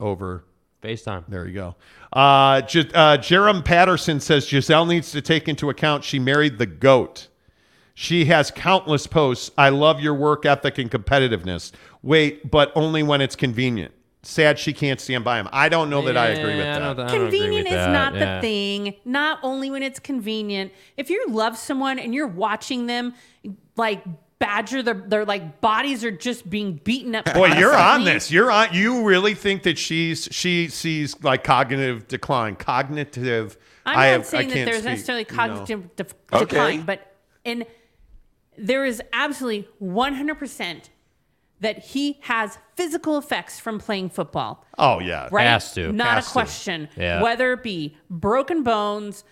over 0.01 0.45
FaceTime. 0.83 1.25
There 1.29 1.47
you 1.47 1.55
go. 1.55 1.77
Uh, 2.13 2.61
J- 2.63 2.81
uh, 2.95 3.19
Jerem 3.19 3.65
Patterson 3.65 4.21
says 4.21 4.47
Gisele 4.47 4.87
needs 4.87 5.11
to 5.13 5.21
take 5.21 5.49
into 5.49 5.71
account 5.71 6.05
she 6.05 6.19
married 6.19 6.59
the 6.59 6.67
goat. 6.67 7.29
She 7.95 8.27
has 8.27 8.51
countless 8.53 9.07
posts. 9.09 9.51
I 9.59 9.71
love 9.71 10.01
your 10.01 10.15
work 10.15 10.47
ethic 10.47 10.79
and 10.79 10.89
competitiveness. 10.91 11.73
Wait, 12.03 12.49
but 12.51 12.71
only 12.77 13.03
when 13.03 13.21
it's 13.21 13.35
convenient. 13.35 13.93
Sad 14.23 14.59
she 14.59 14.73
can't 14.73 15.01
stand 15.01 15.25
by 15.25 15.39
him. 15.39 15.49
I 15.53 15.69
don't 15.69 15.91
know 15.91 16.03
that 16.03 16.17
I 16.17 16.29
agree 16.29 16.57
with 16.57 16.65
Yeah, 16.65 16.77
I 16.77 16.79
that. 16.79 16.97
don't- 16.97 17.07
I 17.07 17.09
don't 17.13 17.21
Convenient 17.23 17.55
with 17.65 17.67
is 17.67 17.73
that, 17.73 17.93
not 17.93 18.15
yeah. 18.15 18.37
the 18.37 18.41
thing. 18.41 18.95
Not 19.05 19.39
only 19.43 19.71
when 19.71 19.83
it's 19.83 19.99
convenient. 19.99 20.73
If 20.97 21.11
you 21.11 21.27
love 21.29 21.57
someone 21.57 21.99
and 21.99 22.15
you're 22.15 22.27
watching 22.27 22.87
them 22.87 23.15
like 23.77 24.05
badger, 24.39 24.83
their 24.83 24.95
their 24.95 25.25
like 25.25 25.61
bodies 25.61 26.05
are 26.05 26.11
just 26.11 26.49
being 26.49 26.75
beaten 26.85 27.15
up. 27.15 27.33
Boy, 27.35 27.49
you're 27.55 27.77
on 27.77 28.05
this. 28.05 28.31
You're 28.31 28.51
on. 28.51 28.69
You 28.73 29.05
really 29.05 29.35
think 29.35 29.63
that 29.65 29.79
she's 29.79 30.29
she 30.31 30.69
sees 30.69 31.23
like 31.23 31.45
cognitive 31.45 32.09
decline, 32.09 32.57
cognitive. 32.57 33.57
I'm 33.87 33.99
I 33.99 34.07
not 34.07 34.11
have- 34.13 34.21
I 34.21 34.25
saying 34.25 34.49
that 34.49 34.55
there's 34.65 34.77
speak, 34.79 34.85
necessarily 34.85 35.27
you 35.29 35.37
know. 35.37 35.43
cognitive 35.43 35.97
def- 35.97 36.15
Okay. 36.33 36.45
decline, 36.45 36.83
but 36.83 37.15
in 37.45 37.65
there 38.57 38.85
is 38.85 39.01
absolutely 39.13 39.69
100% 39.81 40.89
that 41.61 41.79
he 41.79 42.19
has 42.23 42.59
physical 42.77 43.17
effects 43.19 43.59
from 43.61 43.79
playing 43.79 44.11
football. 44.11 44.65
Oh 44.77 45.01
yeah, 45.01 45.29
Right? 45.31 45.45
Has 45.45 45.73
to. 45.75 45.93
Not 45.93 46.09
Has 46.09 46.25
a 46.27 46.29
to. 46.29 46.33
question. 46.33 46.89
Yeah. 46.97 47.23
Whether 47.23 47.53
it 47.53 47.63
be 47.63 47.97
broken 48.11 48.63
bones, 48.63 49.25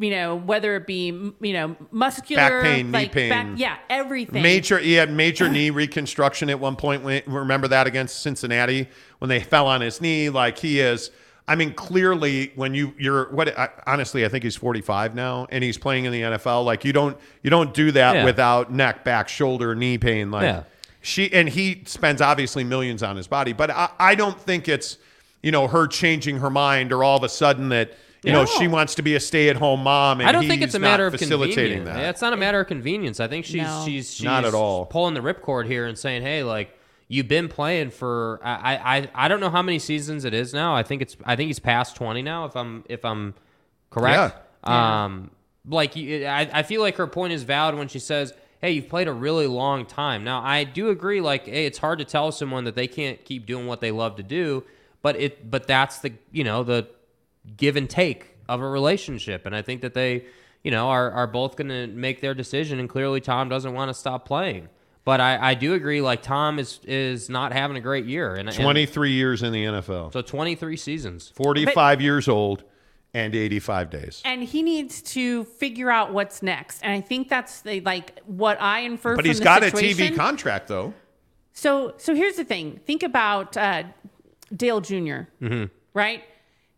you 0.00 0.10
know, 0.10 0.34
whether 0.34 0.74
it 0.76 0.86
be 0.86 1.06
you 1.08 1.52
know 1.52 1.76
muscular 1.90 2.42
Back 2.42 2.62
pain, 2.62 2.86
knee 2.86 2.92
like 2.98 3.12
pain. 3.12 3.28
back, 3.30 3.46
yeah, 3.56 3.76
everything. 3.88 4.42
Major, 4.42 4.78
he 4.78 4.94
had 4.94 5.12
major 5.12 5.48
knee 5.52 5.70
reconstruction 5.70 6.50
at 6.50 6.58
one 6.58 6.74
point. 6.74 7.02
When, 7.04 7.22
remember 7.26 7.68
that 7.68 7.86
against 7.86 8.20
Cincinnati 8.22 8.88
when 9.18 9.28
they 9.28 9.40
fell 9.40 9.66
on 9.66 9.80
his 9.82 10.00
knee? 10.00 10.30
Like 10.30 10.58
he 10.58 10.80
is. 10.80 11.10
I 11.46 11.56
mean, 11.56 11.74
clearly, 11.74 12.52
when 12.54 12.74
you 12.74 12.94
you're 12.98 13.30
what? 13.32 13.58
I, 13.58 13.68
honestly, 13.86 14.24
I 14.24 14.28
think 14.28 14.44
he's 14.44 14.56
45 14.56 15.14
now, 15.14 15.46
and 15.50 15.62
he's 15.62 15.76
playing 15.78 16.04
in 16.06 16.12
the 16.12 16.22
NFL. 16.22 16.64
Like 16.64 16.84
you 16.84 16.92
don't 16.92 17.16
you 17.42 17.50
don't 17.50 17.74
do 17.74 17.90
that 17.92 18.14
Yeah. 18.16 18.24
without 18.24 18.72
neck, 18.72 19.04
back, 19.04 19.28
shoulder, 19.28 19.74
knee 19.74 19.98
pain. 19.98 20.30
Like 20.30 20.44
Yeah. 20.44 20.62
she 21.02 21.32
and 21.32 21.48
he 21.48 21.82
spends 21.86 22.22
obviously 22.22 22.64
millions 22.64 23.02
on 23.02 23.16
his 23.16 23.26
body, 23.26 23.52
but 23.52 23.70
I, 23.70 23.90
I 23.98 24.14
don't 24.14 24.40
think 24.40 24.68
it's 24.68 24.96
you 25.42 25.50
know 25.50 25.66
her 25.66 25.86
changing 25.88 26.38
her 26.38 26.50
mind 26.50 26.92
or 26.92 27.02
all 27.04 27.16
of 27.16 27.22
a 27.24 27.28
sudden 27.28 27.68
that. 27.70 27.92
You 28.22 28.32
know, 28.32 28.40
No. 28.42 28.46
she 28.46 28.68
wants 28.68 28.94
to 28.96 29.02
be 29.02 29.14
a 29.14 29.20
stay-at-home 29.20 29.82
mom, 29.82 30.20
and 30.20 30.28
I 30.28 30.32
don't 30.32 30.46
think 30.46 30.60
it's 30.62 30.74
a 30.74 30.78
matter 30.78 31.06
of 31.06 31.14
facilitating 31.14 31.78
convenience. 31.78 31.86
that. 31.96 32.10
It's 32.10 32.20
not 32.20 32.32
a 32.34 32.36
matter 32.36 32.60
of 32.60 32.66
convenience. 32.66 33.18
I 33.18 33.28
think 33.28 33.46
she's 33.46 33.62
No. 33.62 33.82
she's 33.86 34.12
she's 34.14 34.24
Not 34.24 34.44
at 34.44 34.52
all. 34.54 34.84
pulling 34.86 35.14
the 35.14 35.20
ripcord 35.20 35.66
here 35.66 35.86
and 35.86 35.96
saying, 35.98 36.20
"Hey, 36.22 36.42
like 36.42 36.76
you've 37.08 37.28
been 37.28 37.48
playing 37.48 37.90
for 37.90 38.38
I, 38.44 38.52
I 38.74 38.96
I 38.98 39.08
I 39.14 39.28
don't 39.28 39.40
know 39.40 39.48
how 39.50 39.62
many 39.62 39.78
seasons 39.78 40.24
it 40.26 40.34
is 40.34 40.52
now. 40.52 40.76
I 40.76 40.82
think 40.82 41.00
it's 41.00 41.16
I 41.24 41.34
think 41.34 41.46
he's 41.46 41.58
past 41.58 41.96
twenty 41.96 42.20
now. 42.20 42.44
If 42.44 42.56
I'm 42.56 42.84
if 42.88 43.04
I'm 43.06 43.34
correct. 43.88 44.36
Um, 44.68 45.30
like 45.66 45.96
you, 45.96 46.26
I 46.26 46.48
I 46.52 46.62
feel 46.62 46.82
like 46.82 46.96
her 46.96 47.06
point 47.06 47.32
is 47.32 47.42
valid 47.42 47.74
when 47.74 47.88
she 47.88 47.98
says. 47.98 48.32
Hey, 48.62 48.72
you've 48.72 48.90
played 48.90 49.08
a 49.08 49.12
really 49.14 49.46
long 49.46 49.86
time. 49.86 50.22
Now, 50.22 50.42
I 50.42 50.64
do 50.64 50.90
agree. 50.90 51.22
Like, 51.22 51.46
hey, 51.46 51.64
it's 51.64 51.78
hard 51.78 51.98
to 51.98 52.04
tell 52.04 52.30
someone 52.30 52.64
that 52.64 52.74
they 52.74 52.86
can't 52.86 53.24
keep 53.24 53.46
doing 53.46 53.66
what 53.66 53.80
they 53.80 53.90
love 53.90 54.16
to 54.16 54.22
do, 54.22 54.64
but 55.00 55.16
it, 55.18 55.50
but 55.50 55.66
that's 55.66 56.00
the, 56.00 56.12
you 56.30 56.44
know, 56.44 56.62
the 56.62 56.86
give 57.56 57.76
and 57.76 57.88
take 57.88 58.36
of 58.48 58.60
a 58.60 58.68
relationship. 58.68 59.46
And 59.46 59.54
I 59.54 59.62
think 59.62 59.80
that 59.82 59.94
they, 59.94 60.24
you 60.64 60.70
know, 60.70 60.88
are, 60.88 61.10
are 61.12 61.26
both 61.26 61.56
going 61.56 61.68
to 61.68 61.86
make 61.86 62.20
their 62.20 62.34
decision. 62.34 62.78
And 62.80 62.88
clearly, 62.88 63.20
Tom 63.20 63.48
doesn't 63.48 63.72
want 63.72 63.88
to 63.88 63.94
stop 63.94 64.26
playing. 64.26 64.68
But 65.04 65.20
I, 65.20 65.50
I 65.50 65.54
do 65.54 65.72
agree. 65.74 66.02
Like 66.02 66.22
Tom 66.22 66.58
is 66.58 66.78
is 66.84 67.30
not 67.30 67.52
having 67.52 67.76
a 67.76 67.80
great 67.80 68.04
year. 68.04 68.34
And 68.34 68.48
and 68.48 68.56
23 68.56 69.12
years 69.12 69.42
in 69.42 69.52
the 69.52 69.64
NFL. 69.64 70.12
so 70.12 70.20
twenty 70.20 70.54
three 70.54 70.76
seasons. 70.76 71.32
45 71.34 72.00
years 72.02 72.28
old 72.28 72.64
and 73.14 73.34
85 73.34 73.90
days. 73.90 74.22
and 74.24 74.42
he 74.42 74.62
needs 74.62 75.02
to 75.02 75.44
figure 75.44 75.90
out 75.90 76.12
what's 76.12 76.42
next. 76.42 76.82
And 76.82 76.92
I 76.92 77.00
think 77.00 77.28
that's 77.28 77.62
the, 77.62 77.80
like 77.80 78.20
what 78.26 78.60
I 78.60 78.80
infer 78.80 79.16
But 79.16 79.22
from 79.22 79.28
he's 79.30 79.38
the 79.38 79.44
got 79.44 79.62
situation. 79.62 80.06
a 80.06 80.10
TV 80.10 80.16
contract, 80.16 80.68
though. 80.68 80.92
So 81.54 81.94
so 81.96 82.14
here's 82.14 82.36
the 82.36 82.44
thing. 82.44 82.78
Think 82.86 83.02
about 83.02 83.56
uh, 83.56 83.84
Dale 84.54 84.80
junior 84.82 85.28
right? 85.94 86.22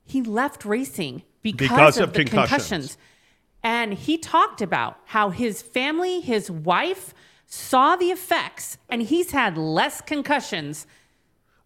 He 0.04 0.22
left 0.22 0.64
racing 0.64 1.22
because, 1.42 1.68
Because 1.68 1.96
of, 1.98 2.08
of 2.08 2.12
the 2.14 2.24
concussions. 2.24 2.48
concussions. 2.50 2.98
And 3.62 3.94
he 3.94 4.18
talked 4.18 4.60
about 4.60 4.98
how 5.06 5.30
his 5.30 5.62
family, 5.62 6.20
his 6.20 6.50
wife, 6.50 7.14
saw 7.46 7.96
the 7.96 8.10
effects, 8.10 8.78
and 8.88 9.02
he's 9.02 9.30
had 9.30 9.56
less 9.56 10.00
concussions. 10.00 10.86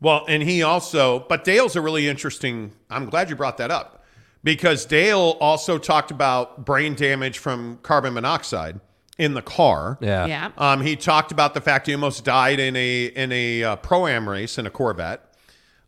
Well, 0.00 0.24
and 0.28 0.42
he 0.42 0.62
also, 0.62 1.20
but 1.20 1.44
Dale's 1.44 1.74
a 1.76 1.80
really 1.80 2.06
interesting. 2.08 2.72
I'm 2.90 3.08
glad 3.08 3.30
you 3.30 3.36
brought 3.36 3.56
that 3.58 3.70
up 3.70 4.04
because 4.44 4.84
Dale 4.84 5.36
also 5.40 5.78
talked 5.78 6.10
about 6.10 6.64
brain 6.64 6.94
damage 6.94 7.38
from 7.38 7.78
carbon 7.82 8.14
monoxide 8.14 8.80
in 9.16 9.34
the 9.34 9.42
car. 9.42 9.96
Yeah. 10.00 10.26
Yeah. 10.26 10.50
Um, 10.58 10.82
he 10.82 10.96
talked 10.96 11.32
about 11.32 11.54
the 11.54 11.60
fact 11.60 11.86
he 11.86 11.94
almost 11.94 12.24
died 12.24 12.60
in 12.60 12.76
a 12.76 13.06
in 13.06 13.32
a 13.32 13.64
uh, 13.64 13.76
pro 13.76 14.06
am 14.06 14.28
race 14.28 14.58
in 14.58 14.66
a 14.66 14.70
Corvette. 14.70 15.25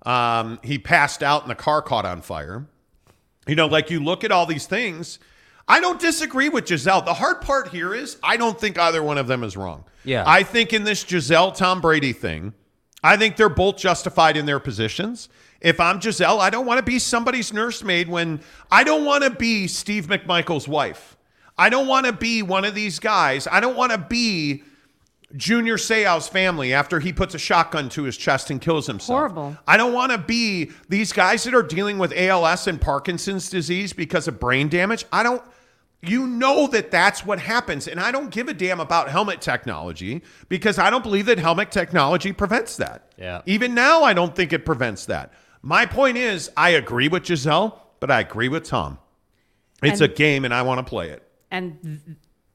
Um, 0.09 0.59
he 0.65 0.79
passed 0.79 1.23
out 1.23 1.43
and 1.43 1.51
the 1.51 1.55
car 1.55 1.83
caught 1.83 2.07
on 2.07 2.23
fire. 2.23 2.67
You 3.47 3.55
know, 3.55 3.67
like 3.67 3.91
you 3.91 4.03
look 4.03 4.25
at 4.25 4.33
all 4.33 4.47
these 4.47 4.67
things. 4.67 5.19
I 5.69 5.81
don't 5.81 6.01
disagree 6.01 6.49
with 6.49 6.65
Gisele. 6.65 7.03
The 7.03 7.13
hard 7.13 7.43
part 7.43 7.69
here 7.69 7.95
is 7.95 8.17
I 8.23 8.39
don't 8.39 8.59
think 8.59 8.79
either 8.79 9.03
one 9.03 9.19
of 9.19 9.27
them 9.27 9.45
is 9.45 9.55
wrong. 9.55 9.85
Yeah. 10.05 10.25
I 10.27 10.45
think 10.45 10.73
in 10.73 10.85
this 10.85 11.05
Gisele 11.05 11.53
Tom 11.53 11.83
Brady 11.83 12.15
thing, 12.15 12.55
I 13.05 13.19
think 13.19 13.37
they're 13.37 13.51
both 13.51 13.77
justified 13.77 14.39
in 14.39 14.47
their 14.47 14.59
positions. 14.59 15.29
If 15.61 15.79
I'm 15.79 15.99
Gisele, 15.99 16.41
I 16.41 16.49
don't 16.49 16.65
want 16.65 16.79
to 16.79 16.83
be 16.83 16.99
somebody's 16.99 17.53
nursemaid 17.53 18.09
when 18.09 18.41
I 18.71 18.85
don't 18.85 19.05
want 19.05 19.25
to 19.25 19.31
be 19.31 19.67
Steve 19.67 20.07
McMichael's 20.07 20.67
wife. 20.67 21.19
I 21.59 21.69
don't 21.69 21.87
want 21.87 22.07
to 22.07 22.15
be 22.15 22.43
one 22.43 22.65
of 22.65 22.75
these 22.75 22.99
guys. 22.99 23.47
I 23.47 23.61
don't 23.61 23.77
want 23.77 23.93
to 23.93 23.99
be 23.99 24.63
Junior 25.37 25.77
Seau's 25.77 26.27
family 26.27 26.73
after 26.73 27.01
he 27.01 27.13
puts 27.13 27.35
a 27.35 27.39
shotgun 27.39 27.89
to 27.91 28.05
his 28.05 28.17
chest 28.17 28.51
and 28.51 28.61
kills 28.61 28.87
himself. 28.87 29.19
Horrible. 29.19 29.57
I 29.67 29.77
don't 29.77 29.93
want 29.93 30.11
to 30.13 30.19
be 30.19 30.71
these 30.89 31.13
guys 31.13 31.45
that 31.45 31.55
are 31.55 31.63
dealing 31.63 31.99
with 31.99 32.13
ALS 32.17 32.67
and 32.67 32.81
Parkinson's 32.81 33.51
disease 33.51 33.93
because 33.93 34.27
of 34.27 34.41
brain 34.41 34.69
damage. 34.69 35.05
I 35.13 35.23
don't. 35.23 35.43
You 36.01 36.29
know 36.29 36.69
that 36.69 36.93
that's 36.93 37.27
what 37.27 37.41
happens. 37.41 37.89
And 37.89 37.99
I 37.99 38.13
don't 38.13 38.31
give 38.31 38.47
a 38.49 38.55
damn 38.55 38.79
about 38.79 39.09
helmet 39.11 39.41
technology 39.41 40.23
because 40.49 40.79
I 40.79 40.91
don't 40.91 41.03
believe 41.03 41.27
that 41.27 41.41
helmet 41.41 41.73
technology 41.73 42.33
prevents 42.33 42.77
that. 42.77 43.13
Yeah. 43.19 43.43
Even 43.47 43.75
now, 43.75 44.05
I 44.05 44.15
don't 44.15 44.35
think 44.35 44.53
it 44.53 44.65
prevents 44.65 45.07
that. 45.07 45.33
My 45.61 45.87
point 45.87 46.17
is, 46.17 46.53
I 46.57 46.71
agree 46.71 47.09
with 47.09 47.25
Gisele, 47.25 47.83
but 47.99 48.13
I 48.13 48.21
agree 48.21 48.49
with 48.49 48.63
Tom. 48.63 48.99
It's 49.83 50.01
And- 50.01 50.11
a 50.13 50.15
game 50.15 50.45
and 50.45 50.55
I 50.55 50.63
want 50.63 50.79
to 50.79 50.89
play 50.89 51.09
it. 51.11 51.25
and 51.51 51.83
th- 51.83 51.99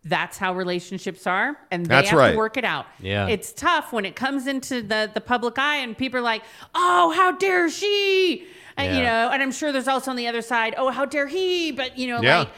that's 0.06 0.38
how 0.38 0.54
relationships 0.54 1.26
are 1.26 1.58
and 1.72 1.86
they 1.86 1.90
That's 1.90 2.10
have 2.10 2.20
right. 2.20 2.32
to 2.32 2.38
work 2.38 2.58
it 2.58 2.66
out 2.66 2.86
Yeah. 3.00 3.28
it's 3.28 3.54
tough 3.54 3.94
when 3.94 4.06
it 4.06 4.16
comes 4.16 4.48
into 4.48 4.82
the 4.82 5.10
the 5.14 5.22
public 5.22 5.58
eye 5.58 5.78
and 5.78 5.98
people 5.98 6.20
are 6.20 6.24
like 6.24 6.44
oh 6.76 7.12
how 7.16 7.32
dare 7.32 7.70
she 7.70 8.46
and 8.76 8.96
you 8.98 9.02
know 9.04 9.30
and 9.32 9.42
i'm 9.42 9.52
sure 9.52 9.72
there's 9.72 9.88
also 9.88 10.12
on 10.12 10.18
the 10.18 10.28
other 10.28 10.42
side 10.42 10.76
oh 10.78 10.90
how 10.90 11.06
dare 11.06 11.28
he 11.28 11.72
but 11.72 11.98
you 11.98 12.08
know 12.08 12.22
Yeah. 12.22 12.40
like 12.40 12.50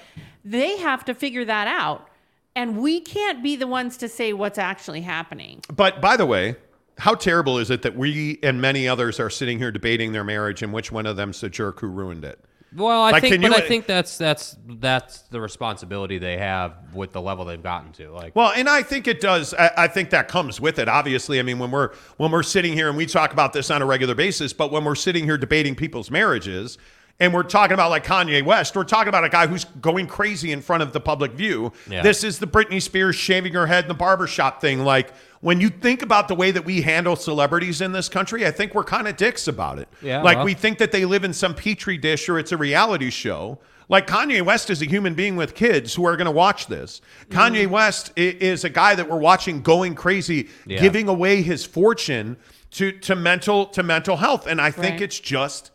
they 0.43 0.77
have 0.77 1.05
to 1.05 1.13
figure 1.13 1.45
that 1.45 1.67
out 1.67 2.07
and 2.55 2.77
we 2.81 2.99
can't 3.01 3.43
be 3.43 3.55
the 3.55 3.67
ones 3.67 3.97
to 3.97 4.07
say 4.09 4.33
what's 4.33 4.57
actually 4.57 5.01
happening 5.01 5.61
But 5.75 6.01
by 6.01 6.15
the 6.17 6.25
way, 6.25 6.55
how 6.97 7.13
terrible 7.13 7.57
is 7.59 7.69
it 7.69 7.81
that 7.81 7.95
we 7.97 8.39
and 8.41 8.61
many 8.61 8.87
others 8.87 9.19
are 9.19 9.29
sitting 9.29 9.57
here 9.59 9.71
debating 9.71 10.13
their 10.13 10.23
marriage 10.23 10.63
and 10.63 10.71
which 10.71 10.91
one 10.91 11.05
of 11.05 11.17
them's 11.17 11.41
the 11.41 11.49
jerk 11.49 11.81
who 11.81 11.87
ruined 11.87 12.23
it? 12.23 12.39
Well, 12.75 13.01
I 13.03 13.11
Like, 13.11 13.21
think, 13.21 13.41
but 13.41 13.51
you- 13.51 13.55
I 13.57 13.61
think 13.61 13.85
that's 13.85 14.17
that's 14.17 14.57
that's 14.67 15.19
the 15.23 15.39
responsibility 15.39 16.17
they 16.17 16.37
have 16.37 16.73
with 16.93 17.13
the 17.13 17.21
level 17.21 17.45
they've 17.45 17.61
gotten 17.61 17.91
to. 17.93 18.11
Like, 18.11 18.35
Well, 18.35 18.51
and 18.55 18.67
I 18.67 18.83
think 18.83 19.07
it 19.07 19.21
does. 19.21 19.53
I, 19.53 19.71
I 19.77 19.87
think 19.87 20.09
that 20.09 20.27
comes 20.27 20.59
with 20.59 20.77
it. 20.79 20.89
Obviously, 20.89 21.39
I 21.39 21.43
mean, 21.43 21.59
when 21.59 21.71
we're 21.71 21.91
when 22.17 22.31
we're 22.31 22.43
sitting 22.43 22.73
here 22.73 22.89
and 22.89 22.97
we 22.97 23.05
talk 23.05 23.31
about 23.33 23.53
this 23.53 23.71
on 23.71 23.81
a 23.81 23.85
regular 23.85 24.15
basis, 24.15 24.51
but 24.53 24.71
when 24.71 24.83
we're 24.83 24.95
sitting 24.95 25.23
here 25.23 25.37
debating 25.37 25.75
people's 25.75 26.11
marriages, 26.11 26.77
and 27.19 27.33
we're 27.33 27.43
talking 27.43 27.73
about 27.73 27.89
like 27.91 28.05
Kanye 28.05 28.43
West, 28.43 28.75
we're 28.75 28.83
talking 28.83 29.07
about 29.07 29.23
a 29.23 29.29
guy 29.29 29.47
who's 29.47 29.63
going 29.63 30.07
crazy 30.07 30.51
in 30.51 30.61
front 30.61 30.83
of 30.83 30.91
the 30.91 30.99
public 30.99 31.31
view. 31.31 31.71
Yeah. 31.89 32.01
This 32.01 32.23
is 32.23 32.39
the 32.39 32.47
Britney 32.47 32.81
Spears 32.81 33.15
shaving 33.15 33.53
her 33.53 33.67
head 33.67 33.85
in 33.85 33.87
the 33.87 33.93
barbershop 33.93 34.59
thing. 34.59 34.83
Like 34.83 35.13
when 35.41 35.61
you 35.61 35.69
think 35.69 36.01
about 36.01 36.27
the 36.27 36.35
way 36.35 36.51
that 36.51 36.65
we 36.65 36.81
handle 36.81 37.15
celebrities 37.15 37.79
in 37.79 37.93
this 37.93 38.09
country, 38.09 38.45
I 38.45 38.51
think 38.51 38.75
we're 38.75 38.83
kind 38.83 39.07
of 39.07 39.15
dicks 39.15 39.47
about 39.47 39.79
it. 39.79 39.87
Yeah, 40.01 40.21
like 40.21 40.37
well. 40.37 40.45
we 40.45 40.53
think 40.53 40.77
that 40.79 40.91
they 40.91 41.05
live 41.05 41.23
in 41.23 41.33
some 41.33 41.55
petri 41.55 41.97
dish 41.97 42.27
or 42.27 42.37
it's 42.37 42.51
a 42.51 42.57
reality 42.57 43.09
show. 43.09 43.59
Like 43.87 44.07
Kanye 44.07 44.41
West 44.41 44.69
is 44.69 44.81
a 44.81 44.85
human 44.85 45.13
being 45.13 45.35
with 45.35 45.53
kids 45.53 45.93
who 45.93 46.05
are 46.05 46.17
going 46.17 46.25
to 46.25 46.31
watch 46.31 46.67
this. 46.67 47.01
Kanye 47.29 47.63
mm-hmm. 47.63 47.71
West 47.71 48.11
is 48.15 48.63
a 48.63 48.69
guy 48.69 48.95
that 48.95 49.07
we're 49.07 49.19
watching 49.19 49.61
going 49.61 49.93
crazy, 49.95 50.49
Yeah. 50.65 50.81
giving 50.81 51.07
away 51.07 51.43
his 51.43 51.63
fortune 51.65 52.37
to 52.71 52.91
to 52.91 53.15
mental 53.15 53.67
to 53.67 53.83
mental 53.83 54.17
health, 54.17 54.47
and 54.47 54.59
I 54.59 54.71
think 54.71 54.93
Right. 54.93 55.03
it's 55.03 55.19
just 55.19 55.71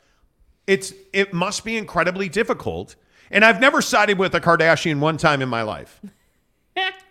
it's 0.70 0.94
it 1.12 1.32
must 1.34 1.65
be 1.65 1.76
incredibly 1.76 2.28
difficult. 2.28 2.94
And 3.32 3.44
I've 3.44 3.60
never 3.60 3.82
sided 3.82 4.18
with 4.18 4.34
a 4.34 4.40
Kardashian 4.40 5.00
one 5.00 5.16
time 5.16 5.42
in 5.42 5.49
my 5.49 5.62
life. 5.62 6.00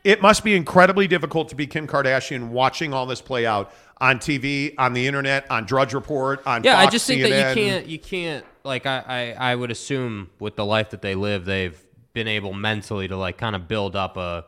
It 0.02 0.22
must 0.22 0.46
be 0.46 0.56
incredibly 0.56 1.08
difficult 1.08 1.50
to 1.50 1.56
be 1.56 1.68
Kim 1.68 1.86
Kardashian 1.86 2.50
watching 2.50 2.94
all 2.94 3.06
this 3.06 3.20
play 3.22 3.46
out. 3.46 3.74
on 4.00 4.18
TV, 4.18 4.74
on 4.78 4.94
the 4.94 5.06
internet, 5.06 5.52
on 5.52 5.66
Drudge 5.66 5.94
Report, 5.94 6.42
on 6.48 6.64
Yeah, 6.64 6.76
Fox, 6.76 6.88
I 6.88 6.90
just 6.90 7.06
think 7.06 7.22
that 7.22 7.50
you 7.50 7.62
can't 7.62 7.86
you 7.86 8.00
can't 8.00 8.46
like 8.64 8.86
I, 8.86 9.36
I 9.38 9.52
I 9.52 9.56
would 9.56 9.72
assume 9.72 10.30
with 10.40 10.56
the 10.56 10.66
life 10.66 10.92
that 10.92 11.02
they 11.02 11.16
live, 11.16 11.44
they've 11.44 11.78
been 12.14 12.30
able 12.30 12.54
mentally 12.54 13.10
to 13.10 13.18
like 13.18 13.38
kind 13.38 13.58
of 13.58 13.68
build 13.68 13.98
up 13.98 14.16
a 14.16 14.46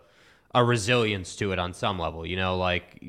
a 0.53 0.63
resilience 0.63 1.35
to 1.37 1.51
it 1.51 1.59
on 1.59 1.73
some 1.73 1.97
level. 1.97 2.25
You 2.25 2.35
know, 2.35 2.57
like 2.57 3.03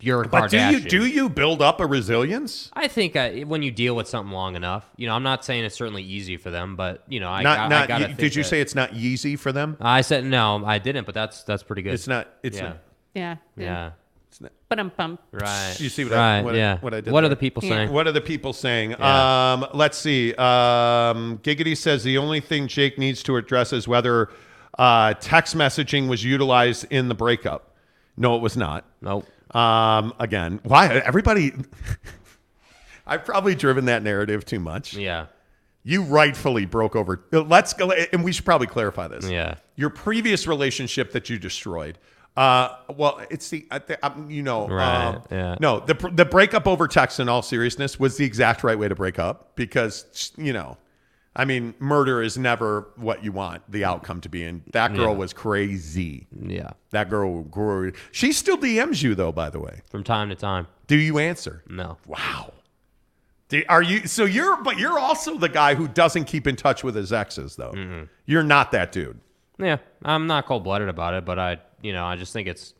you're 0.00 0.22
a 0.22 0.28
But 0.28 0.50
do 0.50 0.58
you 0.58 0.80
do 0.80 1.06
you 1.06 1.28
build 1.28 1.62
up 1.62 1.80
a 1.80 1.86
resilience? 1.86 2.70
I 2.74 2.88
think 2.88 3.16
uh, 3.16 3.30
when 3.30 3.62
you 3.62 3.70
deal 3.70 3.96
with 3.96 4.08
something 4.08 4.32
long 4.32 4.56
enough, 4.56 4.90
you 4.96 5.06
know, 5.06 5.14
I'm 5.14 5.22
not 5.22 5.44
saying 5.44 5.64
it's 5.64 5.76
certainly 5.76 6.02
easy 6.02 6.36
for 6.36 6.50
them, 6.50 6.76
but 6.76 7.04
you 7.08 7.20
know, 7.20 7.28
I, 7.28 7.42
not 7.42 7.58
I, 7.58 7.68
not. 7.68 7.82
I 7.84 7.86
gotta 7.86 8.00
you- 8.02 8.06
think 8.08 8.18
did 8.18 8.34
you 8.34 8.42
that- 8.42 8.48
say 8.48 8.60
it's 8.60 8.74
not 8.74 8.92
easy 8.94 9.36
for 9.36 9.52
them? 9.52 9.76
I 9.80 10.02
said 10.02 10.24
no, 10.24 10.64
I 10.64 10.78
didn't, 10.78 11.06
but 11.06 11.14
that's 11.14 11.42
that's 11.44 11.62
pretty 11.62 11.82
good. 11.82 11.94
It's 11.94 12.06
not. 12.06 12.28
It's 12.42 12.56
yeah. 12.58 12.62
not. 12.62 12.78
Yeah. 13.14 13.36
Yeah. 13.56 13.90
But 14.68 14.80
I'm 14.80 14.90
pumped. 14.90 15.22
Right. 15.32 15.76
You 15.78 15.90
see 15.90 16.04
what 16.04 16.14
right, 16.14 16.38
I 16.38 16.42
what, 16.42 16.54
yeah. 16.54 16.78
what 16.80 16.94
I 16.94 17.02
did? 17.02 17.12
What 17.12 17.20
there? 17.20 17.26
are 17.26 17.28
the 17.28 17.36
people 17.36 17.60
saying? 17.60 17.92
What 17.92 18.06
are 18.06 18.12
the 18.12 18.22
people 18.22 18.54
saying? 18.54 18.92
Yeah. 18.92 19.52
Um, 19.52 19.66
let's 19.74 19.98
see. 19.98 20.34
Um, 20.36 21.38
Giggity 21.42 21.76
says 21.76 22.02
the 22.02 22.16
only 22.16 22.40
thing 22.40 22.68
Jake 22.68 22.98
needs 22.98 23.22
to 23.24 23.36
address 23.36 23.74
is 23.74 23.86
whether 23.86 24.30
uh, 24.78 25.14
text 25.14 25.56
messaging 25.56 26.08
was 26.08 26.24
utilized 26.24 26.86
in 26.90 27.08
the 27.08 27.14
breakup. 27.14 27.74
No, 28.16 28.36
it 28.36 28.42
was 28.42 28.56
not. 28.56 28.84
Nope. 29.00 29.26
Um, 29.54 30.14
again, 30.18 30.60
why 30.64 30.88
everybody? 30.88 31.52
I've 33.06 33.24
probably 33.24 33.54
driven 33.54 33.86
that 33.86 34.02
narrative 34.02 34.44
too 34.44 34.60
much. 34.60 34.94
Yeah. 34.94 35.26
You 35.84 36.04
rightfully 36.04 36.64
broke 36.64 36.94
over. 36.94 37.20
Let's 37.32 37.72
go, 37.72 37.90
and 37.90 38.22
we 38.22 38.32
should 38.32 38.44
probably 38.44 38.68
clarify 38.68 39.08
this. 39.08 39.28
Yeah. 39.28 39.56
Your 39.74 39.90
previous 39.90 40.46
relationship 40.46 41.10
that 41.12 41.28
you 41.28 41.38
destroyed. 41.38 41.98
Uh, 42.36 42.76
well, 42.96 43.20
it's 43.30 43.50
the, 43.50 43.66
I 43.70 43.80
um, 44.02 44.30
you 44.30 44.42
know, 44.42 44.66
Right, 44.68 45.08
um, 45.08 45.22
yeah. 45.30 45.56
no, 45.60 45.80
the 45.80 45.94
the 46.12 46.24
breakup 46.24 46.66
over 46.66 46.88
text. 46.88 47.20
In 47.20 47.28
all 47.28 47.42
seriousness, 47.42 48.00
was 48.00 48.16
the 48.16 48.24
exact 48.24 48.64
right 48.64 48.78
way 48.78 48.88
to 48.88 48.94
break 48.94 49.18
up 49.18 49.54
because 49.54 50.32
you 50.38 50.52
know, 50.54 50.78
I 51.34 51.46
mean, 51.46 51.74
murder 51.78 52.20
is 52.22 52.36
never 52.36 52.88
what 52.96 53.24
you 53.24 53.32
want 53.32 53.62
the 53.70 53.84
outcome 53.84 54.20
to 54.20 54.28
be, 54.28 54.44
and 54.44 54.62
that 54.72 54.94
girl 54.94 55.12
Yeah. 55.12 55.16
was 55.18 55.32
crazy. 55.32 56.26
Yeah. 56.38 56.70
That 56.90 57.08
girl, 57.08 57.42
girl, 57.44 57.90
she 58.10 58.32
still 58.32 58.58
DMs 58.58 59.02
you 59.02 59.14
though. 59.14 59.32
By 59.32 59.48
the 59.48 59.58
way, 59.60 59.80
From 59.90 60.04
time 60.04 60.28
to 60.28 60.34
time. 60.34 60.66
do 60.88 60.96
you 60.96 61.18
answer? 61.18 61.62
No. 61.68 61.96
Wow. 62.06 62.52
Do- 63.48 63.62
Are 63.68 63.82
you 63.82 64.06
so 64.06 64.24
you're 64.24 64.62
but 64.62 64.78
you're 64.78 64.98
also 64.98 65.38
the 65.38 65.48
guy 65.48 65.74
who 65.74 65.88
doesn't 65.88 66.24
keep 66.26 66.46
in 66.46 66.56
touch 66.56 66.84
with 66.84 66.94
his 66.94 67.12
exes 67.12 67.56
though. 67.56 67.72
Mm-hmm. 67.72 68.04
You're 68.26 68.42
not 68.42 68.72
that 68.72 68.92
dude. 68.92 69.18
Yeah, 69.58 69.78
I'm 70.04 70.26
not 70.26 70.44
cold 70.46 70.64
blooded 70.64 70.88
about 70.88 71.14
it, 71.14 71.24
but 71.24 71.38
I, 71.38 71.58
you 71.82 71.92
know, 71.92 72.04
I 72.04 72.16
just 72.16 72.32
think 72.32 72.48
it's, 72.48 72.74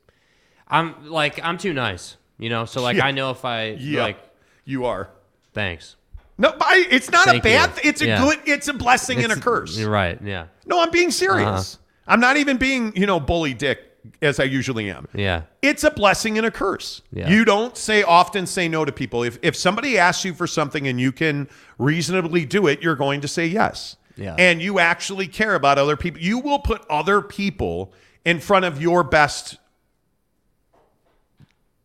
I'm 0.69 1.09
like, 1.09 1.43
I'm 1.45 1.57
too 1.59 1.73
nice, 1.73 2.17
you 2.39 2.49
know. 2.51 2.65
So 2.65 2.83
like, 2.83 2.97
Yeah. 2.97 3.07
I 3.07 3.11
know 3.13 3.31
if 3.31 3.45
I 3.45 3.77
Yeah. 3.79 4.03
like, 4.03 4.19
you 4.65 4.85
are. 4.87 5.09
Thanks. 5.53 5.97
No, 6.39 6.51
but 6.53 6.63
I, 6.67 6.87
it's 6.91 7.11
not 7.11 7.27
Thank 7.27 7.43
a 7.45 7.49
bad. 7.49 7.75
th- 7.75 7.87
It's 7.87 8.01
a 8.01 8.07
Yeah. 8.07 8.21
good. 8.23 8.39
It's 8.47 8.69
a 8.69 8.73
blessing 8.73 9.23
and 9.23 9.33
a 9.33 9.37
curse. 9.37 9.77
You're 9.77 9.91
right. 9.91 10.19
Yeah. 10.25 10.47
No, 10.67 10.83
I'm 10.83 10.91
being 10.91 11.11
serious. 11.11 11.75
Uh-huh. 11.75 12.13
I'm 12.15 12.21
not 12.21 12.37
even 12.37 12.57
being 12.57 12.93
you 12.97 13.07
know 13.07 13.21
bully 13.21 13.55
dick 13.55 13.79
as 14.21 14.41
I 14.41 14.45
usually 14.45 14.91
am. 14.91 15.07
Yeah. 15.15 15.43
It's 15.61 15.85
a 15.85 15.91
blessing 15.91 16.37
and 16.39 16.47
a 16.47 16.51
curse. 16.51 17.03
Yeah. 17.13 17.29
You 17.31 17.45
don't 17.45 17.77
say 17.77 18.03
often 18.03 18.47
say 18.47 18.67
no 18.69 18.85
to 18.85 18.91
people. 18.93 19.23
If 19.23 19.39
if 19.43 19.55
somebody 19.55 19.99
asks 19.99 20.25
you 20.25 20.35
for 20.35 20.47
something 20.49 20.89
and 20.89 21.01
you 21.01 21.13
can 21.13 21.49
reasonably 21.79 22.45
do 22.47 22.67
it, 22.67 22.83
you're 22.83 22.97
going 22.97 23.21
to 23.21 23.29
say 23.29 23.47
yes. 23.47 23.97
Yeah. 24.17 24.35
And 24.39 24.61
you 24.61 24.79
actually 24.79 25.29
care 25.29 25.55
about 25.55 25.79
other 25.79 25.97
people. 25.97 26.21
You 26.21 26.39
will 26.39 26.59
put 26.59 26.85
other 26.91 27.23
people 27.23 27.93
in 28.25 28.41
front 28.41 28.65
of 28.65 28.81
your 28.83 29.05
best 29.05 29.59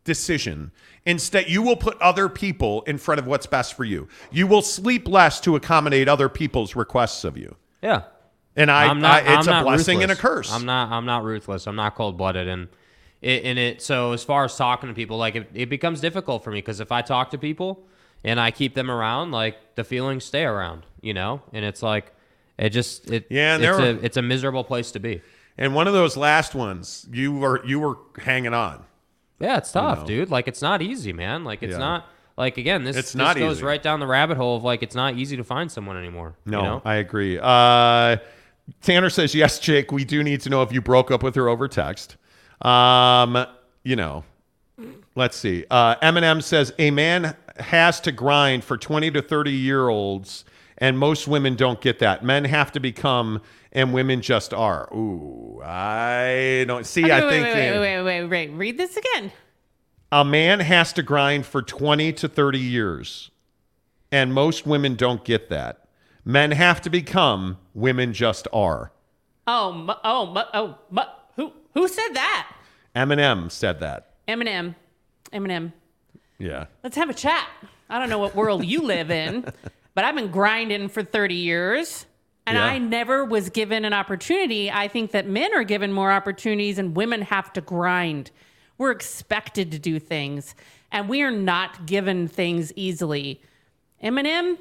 decision. 0.03 0.71
Instead, 1.07 1.49
you 1.49 1.61
will 1.61 1.77
put 1.77 1.97
other 2.01 2.27
people 2.27 2.81
in 2.81 2.97
front 2.97 3.17
of 3.17 3.25
what's 3.25 3.45
best 3.45 3.75
for 3.75 3.85
you. 3.85 4.09
You 4.29 4.45
will 4.45 4.61
sleep 4.61 5.07
less 5.07 5.39
to 5.39 5.55
accommodate 5.55 6.09
other 6.09 6.27
people's 6.27 6.75
requests 6.75 7.23
of 7.23 7.37
you. 7.37 7.55
Yeah. 7.81 8.03
And 8.57 8.69
I, 8.69 8.87
I'm 8.87 8.99
not, 8.99 9.23
I 9.23 9.39
it's 9.39 9.47
I'm 9.47 9.61
a 9.61 9.63
blessing 9.63 10.03
and 10.03 10.11
a 10.11 10.17
curse. 10.17 10.51
I'm 10.51 10.65
not. 10.65 10.91
I'm 10.91 11.05
not 11.05 11.23
ruthless. 11.23 11.65
I'm 11.65 11.77
not 11.77 11.95
cold 11.95 12.17
blooded, 12.17 12.49
and 12.49 12.67
it, 13.21 13.45
and 13.45 13.57
it. 13.57 13.81
So 13.81 14.11
as 14.11 14.25
far 14.25 14.43
as 14.43 14.57
talking 14.57 14.89
to 14.89 14.93
people, 14.93 15.15
like 15.17 15.35
it, 15.35 15.49
it 15.53 15.69
becomes 15.69 16.01
difficult 16.01 16.43
for 16.43 16.51
me 16.51 16.57
because 16.57 16.81
if 16.81 16.91
I 16.91 17.01
talk 17.01 17.31
to 17.31 17.37
people 17.37 17.87
and 18.25 18.37
I 18.37 18.51
keep 18.51 18.75
them 18.75 18.91
around, 18.91 19.31
like 19.31 19.75
the 19.75 19.85
feelings 19.85 20.25
stay 20.25 20.43
around, 20.43 20.85
you 20.99 21.13
know, 21.13 21.41
and 21.53 21.63
it's 21.63 21.81
like 21.81 22.11
it 22.57 22.71
just 22.71 23.09
it. 23.09 23.27
Yeah, 23.29 23.55
it's 23.55 23.61
there 23.61 23.79
a 23.79 23.93
it's 23.93 24.17
a 24.17 24.21
miserable 24.21 24.65
place 24.65 24.91
to 24.91 24.99
be. 24.99 25.21
And 25.57 25.73
one 25.73 25.87
of 25.87 25.93
those 25.93 26.17
last 26.17 26.53
ones, 26.53 27.07
you 27.13 27.33
were 27.33 27.65
you 27.65 27.79
were 27.79 27.97
hanging 28.17 28.53
on. 28.53 28.83
Yeah, 29.39 29.57
it's 29.57 29.71
tough, 29.71 29.99
know. 30.01 30.05
dude. 30.05 30.29
Like 30.31 30.47
it's 30.47 30.61
not 30.61 30.81
easy, 30.81 31.13
man. 31.13 31.43
Like 31.43 31.61
it's 31.63 31.73
Yeah. 31.73 31.77
not 31.77 32.09
like 32.37 32.57
again, 32.57 32.83
this 32.83 32.95
It's 32.95 33.13
this 33.13 33.33
goes 33.35 33.57
easy. 33.57 33.65
right 33.65 33.81
down 33.81 33.99
the 33.99 34.07
rabbit 34.07 34.37
hole 34.37 34.55
of 34.55 34.63
like 34.63 34.81
it's 34.83 34.95
not 34.95 35.15
easy 35.15 35.37
to 35.37 35.43
find 35.43 35.71
someone 35.71 35.97
anymore. 35.97 36.35
No, 36.45 36.57
you 36.59 36.63
know? 36.65 36.81
I 36.85 36.95
agree. 36.95 37.39
Uh, 37.41 38.17
Tanner 38.81 39.09
says 39.09 39.33
yes, 39.35 39.59
Jake. 39.59 39.91
We 39.91 40.03
do 40.05 40.23
need 40.23 40.41
to 40.41 40.49
know 40.49 40.61
if 40.61 40.71
you 40.73 40.81
broke 40.81 41.11
up 41.11 41.23
with 41.23 41.35
her 41.35 41.47
over 41.47 41.67
text. 41.67 42.17
Um, 42.61 43.45
you 43.83 43.95
know, 43.95 44.23
let's 45.15 45.37
see. 45.37 45.65
Uh, 45.69 45.95
Eminem 45.97 46.41
says 46.43 46.73
a 46.79 46.91
man 46.91 47.35
has 47.59 47.99
to 48.01 48.11
grind 48.11 48.63
for 48.63 48.77
twenty 48.77 49.09
to 49.11 49.21
thirty 49.21 49.51
year 49.53 49.87
olds, 49.87 50.43
and 50.77 50.97
most 50.97 51.27
women 51.27 51.55
don't 51.55 51.81
get 51.81 51.99
that. 51.99 52.23
Men 52.23 52.45
have 52.45 52.71
to 52.73 52.79
become, 52.79 53.41
and 53.71 53.93
women 53.93 54.21
just 54.21 54.53
are. 54.53 54.87
Ooh, 54.93 55.61
I 55.63 56.65
don't 56.67 56.85
see. 56.85 57.03
Okay, 57.03 57.11
I 57.11 57.21
wait, 57.21 57.29
think 57.29 57.45
wait, 57.45 57.71
wait, 57.71 57.79
wait, 57.79 58.01
wait, 58.03 58.27
wait. 58.27 58.47
Read 58.57 58.77
this 58.77 58.95
again. 58.97 59.31
a 60.11 60.23
man 60.23 60.59
has 60.61 60.93
to 60.93 61.03
grind 61.03 61.45
for 61.45 61.61
20 61.61 62.13
to 62.13 62.27
30 62.29 62.59
years 62.59 63.29
and 64.11 64.33
most 64.33 64.65
women 64.65 64.95
don't 64.95 65.25
get 65.25 65.49
that 65.49 65.85
men 66.23 66.51
have 66.51 66.79
to 66.81 66.89
become 66.89 67.57
women 67.73 68.13
just 68.13 68.47
are 68.53 68.93
Oh, 69.45 69.85
oh, 70.05 70.43
oh, 70.53 70.77
mu- 70.89 71.01
who 71.35 71.51
who 71.73 71.87
said 71.89 72.13
that? 72.13 72.49
eminem 72.95 73.51
said 73.51 73.79
that 73.81 74.11
Eminem. 74.29 74.75
Eminem. 75.33 75.73
yeah 76.39 76.65
Let's 76.83 76.95
have 76.95 77.09
a 77.09 77.13
chat. 77.13 77.47
I 77.89 77.99
don't 77.99 78.09
know 78.09 78.19
what 78.19 78.33
world 78.35 78.63
you 78.65 78.81
live 78.83 79.11
in, 79.11 79.45
but 79.97 80.05
I've 80.05 80.13
been 80.13 80.29
grinding 80.29 80.89
for 80.89 81.01
30 81.01 81.33
years 81.33 82.05
and 82.45 82.55
Yeah. 82.55 82.65
I 82.65 82.77
never 82.77 83.25
was 83.25 83.49
given 83.49 83.83
an 83.83 83.93
opportunity. 83.93 84.69
I 84.69 84.87
think 84.87 85.09
that 85.09 85.25
men 85.25 85.51
are 85.55 85.63
given 85.63 85.91
more 85.91 86.11
opportunities 86.11 86.77
and 86.77 86.95
women 86.95 87.23
have 87.23 87.51
to 87.53 87.61
grind. 87.61 88.29
We're 88.77 88.91
expected 88.91 89.71
to 89.71 89.79
do 89.79 89.97
things 89.97 90.53
and 90.91 91.09
we 91.09 91.23
are 91.23 91.31
not 91.31 91.87
given 91.87 92.27
things 92.27 92.71
easily. 92.75 93.41
Eminem, 94.03 94.59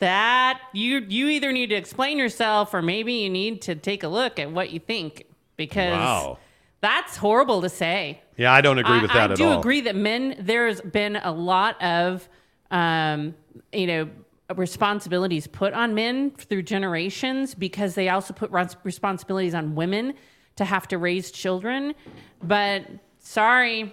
that 0.00 0.60
you 0.72 1.06
you 1.08 1.28
either 1.28 1.52
need 1.52 1.68
to 1.68 1.76
explain 1.76 2.18
yourself 2.18 2.74
or 2.74 2.82
maybe 2.82 3.12
you 3.12 3.30
need 3.30 3.62
to 3.62 3.76
take 3.76 4.02
a 4.02 4.08
look 4.08 4.40
at 4.40 4.50
what 4.50 4.70
you 4.72 4.80
think 4.80 5.24
because 5.56 5.92
Wow. 5.96 6.38
that's 6.80 7.16
horrible 7.18 7.62
to 7.62 7.68
say. 7.68 8.20
yeah 8.36 8.52
i 8.52 8.60
don't 8.60 8.78
agree 8.78 8.96
I- 8.98 9.02
with 9.02 9.12
that 9.12 9.30
I 9.30 9.32
at 9.34 9.38
do 9.38 9.52
agree 9.56 9.82
that 9.82 9.94
men. 9.94 10.34
There's 10.40 10.80
been 10.80 11.14
a 11.14 11.30
lot 11.30 11.80
of, 11.80 12.28
um, 12.72 13.36
you 13.72 13.86
know, 13.86 14.08
responsibilities 14.56 15.46
put 15.46 15.72
on 15.72 15.94
men 15.94 16.30
through 16.32 16.62
generations 16.62 17.54
because 17.54 17.94
they 17.94 18.08
also 18.08 18.34
put 18.34 18.50
responsibilities 18.84 19.54
on 19.54 19.74
women 19.74 20.14
to 20.56 20.64
have 20.64 20.86
to 20.88 20.98
raise 20.98 21.30
children. 21.30 21.94
But 22.42 22.84
sorry, 23.18 23.92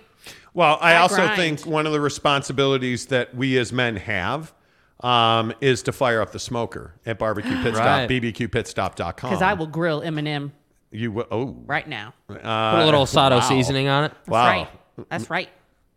well 0.54 0.78
i 0.82 0.94
I 0.94 0.98
also 0.98 1.16
grind. 1.18 1.36
think 1.38 1.66
one 1.66 1.86
of 1.86 1.94
the 1.94 2.02
responsibilities 2.02 3.08
that 3.08 3.34
we 3.36 3.58
as 3.58 3.72
men 3.72 3.96
have 3.96 4.54
um, 5.00 5.54
is 5.62 5.82
to 5.84 5.92
fire 5.92 6.22
up 6.22 6.32
the 6.32 6.40
smoker 6.40 6.94
at 7.06 7.18
barbecue 7.18 7.56
pit 7.64 7.74
stop 7.76 7.86
Right. 7.86 8.10
bbqpitstop.com 8.10 9.30
because 9.30 9.42
I 9.42 9.54
will 9.54 9.68
grill 9.68 10.02
Eminem 10.02 10.52
you 10.92 11.12
will 11.14 11.26
oh 11.32 11.56
right 11.66 11.88
now. 11.88 12.14
uh, 12.30 12.34
Put 12.36 12.82
a 12.82 12.86
little 12.86 13.06
Sato 13.06 13.40
seasoning 13.50 13.88
on 13.88 14.04
it. 14.04 14.12
That's 14.26 14.30
wow 14.30 14.46
right. 14.46 14.70
That's 15.10 15.30
right. 15.30 15.50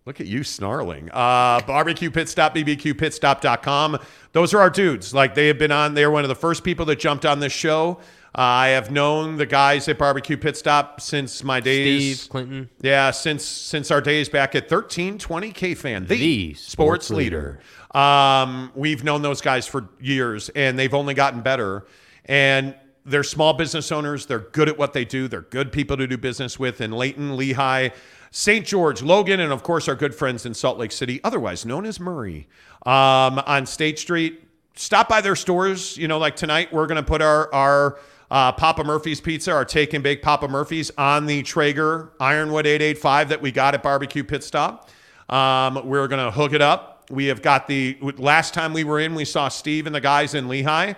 Look 0.06 0.20
at 0.20 0.26
you 0.26 0.44
snarling. 0.44 1.08
Uh, 1.10 1.60
barbecue 1.66 2.10
pit 2.10 2.28
stop, 2.28 2.54
BBQ 2.54 2.98
Pit 2.98 3.12
bbqpitstop.com. 3.12 3.98
Those 4.32 4.52
are 4.52 4.60
our 4.60 4.68
dudes. 4.68 5.14
Like 5.14 5.34
they 5.34 5.46
have 5.46 5.58
been 5.58 5.72
on, 5.72 5.94
they're 5.94 6.10
one 6.10 6.24
of 6.24 6.28
the 6.28 6.34
first 6.34 6.62
people 6.62 6.84
that 6.86 6.98
jumped 6.98 7.24
on 7.24 7.40
this 7.40 7.54
show. 7.54 8.00
Uh, 8.36 8.40
I 8.42 8.68
have 8.68 8.90
known 8.90 9.36
the 9.36 9.46
guys 9.46 9.88
at 9.88 9.96
Barbecue 9.96 10.36
Pit 10.36 10.56
Stop 10.56 11.00
since 11.00 11.42
my 11.42 11.60
days. 11.60 12.20
Steve 12.20 12.30
Clinton. 12.30 12.68
Yeah, 12.82 13.12
since 13.12 13.44
since 13.44 13.90
our 13.90 14.00
days 14.00 14.28
back 14.28 14.54
at 14.54 14.64
1320 14.64 15.52
KFAN, 15.52 16.08
the, 16.08 16.16
The 16.16 16.54
sports, 16.54 17.06
sports 17.06 17.10
leader. 17.10 17.60
Um, 17.92 18.72
we've 18.74 19.04
known 19.04 19.22
those 19.22 19.40
guys 19.40 19.66
for 19.66 19.88
years, 20.00 20.50
and 20.50 20.78
they've 20.78 20.92
only 20.92 21.14
gotten 21.14 21.42
better. 21.42 21.86
And 22.26 22.74
they're 23.06 23.22
small 23.22 23.52
business 23.52 23.92
owners. 23.92 24.26
They're 24.26 24.38
good 24.40 24.68
at 24.68 24.76
what 24.76 24.92
they 24.94 25.04
do. 25.04 25.28
They're 25.28 25.42
good 25.42 25.70
people 25.70 25.96
to 25.96 26.06
do 26.06 26.18
business 26.18 26.58
with 26.58 26.80
in 26.80 26.90
Layton, 26.90 27.36
Lehi, 27.36 27.92
St. 28.36 28.66
George, 28.66 29.00
Logan, 29.00 29.38
and 29.38 29.52
of 29.52 29.62
course 29.62 29.86
our 29.86 29.94
good 29.94 30.12
friends 30.12 30.44
in 30.44 30.54
Salt 30.54 30.76
Lake 30.76 30.90
City, 30.90 31.20
otherwise 31.22 31.64
known 31.64 31.86
as 31.86 32.00
Murray, 32.00 32.48
um, 32.84 33.38
on 33.46 33.64
State 33.64 33.96
Street. 33.96 34.42
Stop 34.74 35.08
by 35.08 35.20
their 35.20 35.36
stores. 35.36 35.96
You 35.96 36.08
know, 36.08 36.18
like 36.18 36.34
tonight, 36.34 36.72
we're 36.72 36.88
going 36.88 36.96
to 36.96 37.04
put 37.04 37.22
our 37.22 37.54
our 37.54 38.00
uh, 38.32 38.50
Papa 38.50 38.82
Murphy's 38.82 39.20
Pizza, 39.20 39.52
our 39.52 39.64
take 39.64 39.92
and 39.92 40.02
bake 40.02 40.20
Papa 40.20 40.48
Murphy's 40.48 40.90
on 40.98 41.26
the 41.26 41.44
Traeger 41.44 42.10
Ironwood 42.18 42.66
885 42.66 43.28
that 43.28 43.40
we 43.40 43.52
got 43.52 43.74
at 43.74 43.84
Barbecue 43.84 44.24
Pit 44.24 44.42
Stop. 44.42 44.90
Um, 45.28 45.86
we're 45.86 46.08
going 46.08 46.24
to 46.24 46.32
hook 46.32 46.54
it 46.54 46.60
up. 46.60 47.06
We 47.10 47.26
have 47.26 47.40
got 47.40 47.68
the 47.68 47.96
last 48.18 48.52
time 48.52 48.72
we 48.72 48.82
were 48.82 48.98
in, 48.98 49.14
we 49.14 49.26
saw 49.26 49.46
Steve 49.46 49.86
and 49.86 49.94
the 49.94 50.00
guys 50.00 50.34
in 50.34 50.48
Lehi. 50.48 50.96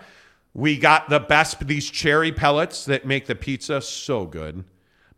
We 0.55 0.78
got 0.78 1.10
the 1.10 1.20
best 1.20 1.66
these 1.66 1.90
cherry 1.90 2.32
pellets 2.32 2.86
that 2.86 3.05
make 3.05 3.26
the 3.26 3.34
pizza 3.34 3.82
so 3.82 4.24
good 4.24 4.65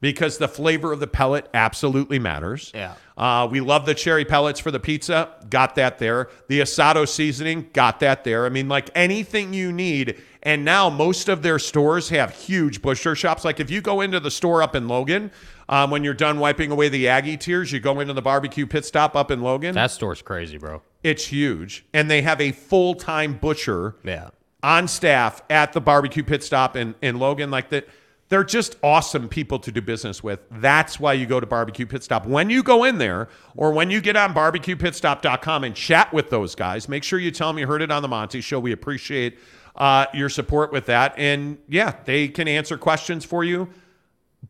because 0.01 0.39
the 0.39 0.49
flavor 0.49 0.93
of 0.93 1.01
the 1.01 1.07
pellet 1.07 1.49
absolutely 1.55 2.18
matters. 2.18 2.70
Yeah. 2.75 2.94
Uh, 3.17 3.49
we 3.51 3.60
love 3.60 3.85
the 3.85 3.94
cherry 3.94 4.25
pellets 4.25 4.60
for 4.60 4.70
the 4.70 4.78
pizza. 4.78 5.28
Got 5.51 5.75
that 5.75 5.99
there. 5.99 6.28
The 6.49 6.60
asado 6.60 7.09
seasoning. 7.09 7.70
Got 7.73 8.01
that 8.01 8.23
there. 8.25 8.47
I 8.47 8.49
mean, 8.49 8.68
like 8.68 8.91
anything 8.94 9.52
you 9.52 9.73
need. 9.73 10.20
And 10.44 10.65
now 10.65 10.89
most 10.89 11.28
of 11.28 11.43
their 11.43 11.59
stores 11.59 12.10
have 12.10 12.33
huge 12.33 12.81
butcher 12.81 13.17
shops. 13.17 13.44
Like 13.44 13.59
if 13.59 13.70
you 13.70 13.81
go 13.81 14.01
into 14.01 14.20
the 14.20 14.31
store 14.31 14.62
up 14.62 14.77
in 14.77 14.86
Logan, 14.86 15.33
um, 15.68 15.91
when 15.91 16.05
you're 16.05 16.15
done 16.15 16.39
wiping 16.39 16.70
away 16.70 16.89
the 16.89 17.09
Aggie 17.09 17.36
tears, 17.36 17.73
you 17.73 17.81
go 17.81 17.99
into 17.99 18.15
the 18.15 18.23
barbecue 18.23 18.67
pit 18.67 18.85
stop 18.85 19.17
up 19.17 19.33
in 19.33 19.43
Logan. 19.43 19.75
That 19.75 19.91
store's 19.91 20.23
crazy, 20.23 20.57
bro. 20.57 20.81
It's 21.02 21.27
huge. 21.27 21.85
And 21.93 22.09
they 22.09 22.23
have 22.23 22.41
a 22.41 22.52
full 22.52 22.94
time 22.94 23.35
butcher 23.35 23.97
Yeah. 24.05 24.31
on 24.62 24.86
staff 24.86 25.43
at 25.51 25.73
the 25.73 25.81
barbecue 25.81 26.23
pit 26.23 26.44
stop 26.44 26.77
in, 26.77 26.94
in 27.02 27.18
Logan. 27.18 27.51
Like 27.51 27.70
that, 27.70 27.89
they're 28.28 28.44
just 28.44 28.76
awesome 28.82 29.28
people 29.28 29.58
to 29.60 29.73
do 29.73 29.81
business 29.81 30.23
with. 30.23 30.40
That's 30.50 31.00
why 31.00 31.15
you 31.15 31.24
go 31.26 31.40
to 31.40 31.47
barbecue 31.47 31.86
pit 31.86 32.02
stop. 32.05 32.26
When 32.26 32.50
you 32.50 32.62
go 32.62 32.84
in 32.84 32.98
there 32.98 33.28
or 33.57 33.73
when 33.73 33.90
you 33.90 34.00
get 34.00 34.16
on 34.16 34.34
barbecuepitstop.com 34.34 35.65
and 35.65 35.74
chat 35.74 36.12
with 36.12 36.31
those 36.31 36.55
guys, 36.55 36.89
make 36.89 37.05
sure 37.05 37.18
you 37.18 37.31
tell 37.31 37.48
them 37.48 37.58
you 37.58 37.66
heard 37.66 37.82
it 37.82 37.90
on 37.90 38.02
the 38.02 38.08
Monty 38.08 38.40
show. 38.40 38.60
We 38.60 38.73
appreciate 38.73 39.39
uh, 39.76 40.07
your 40.12 40.28
support 40.28 40.73
with 40.73 40.86
that. 40.86 41.15
And 41.16 41.58
yeah, 41.68 41.94
they 42.05 42.28
can 42.28 42.48
answer 42.48 42.76
questions 42.76 43.24
for 43.24 43.44
you. 43.44 43.68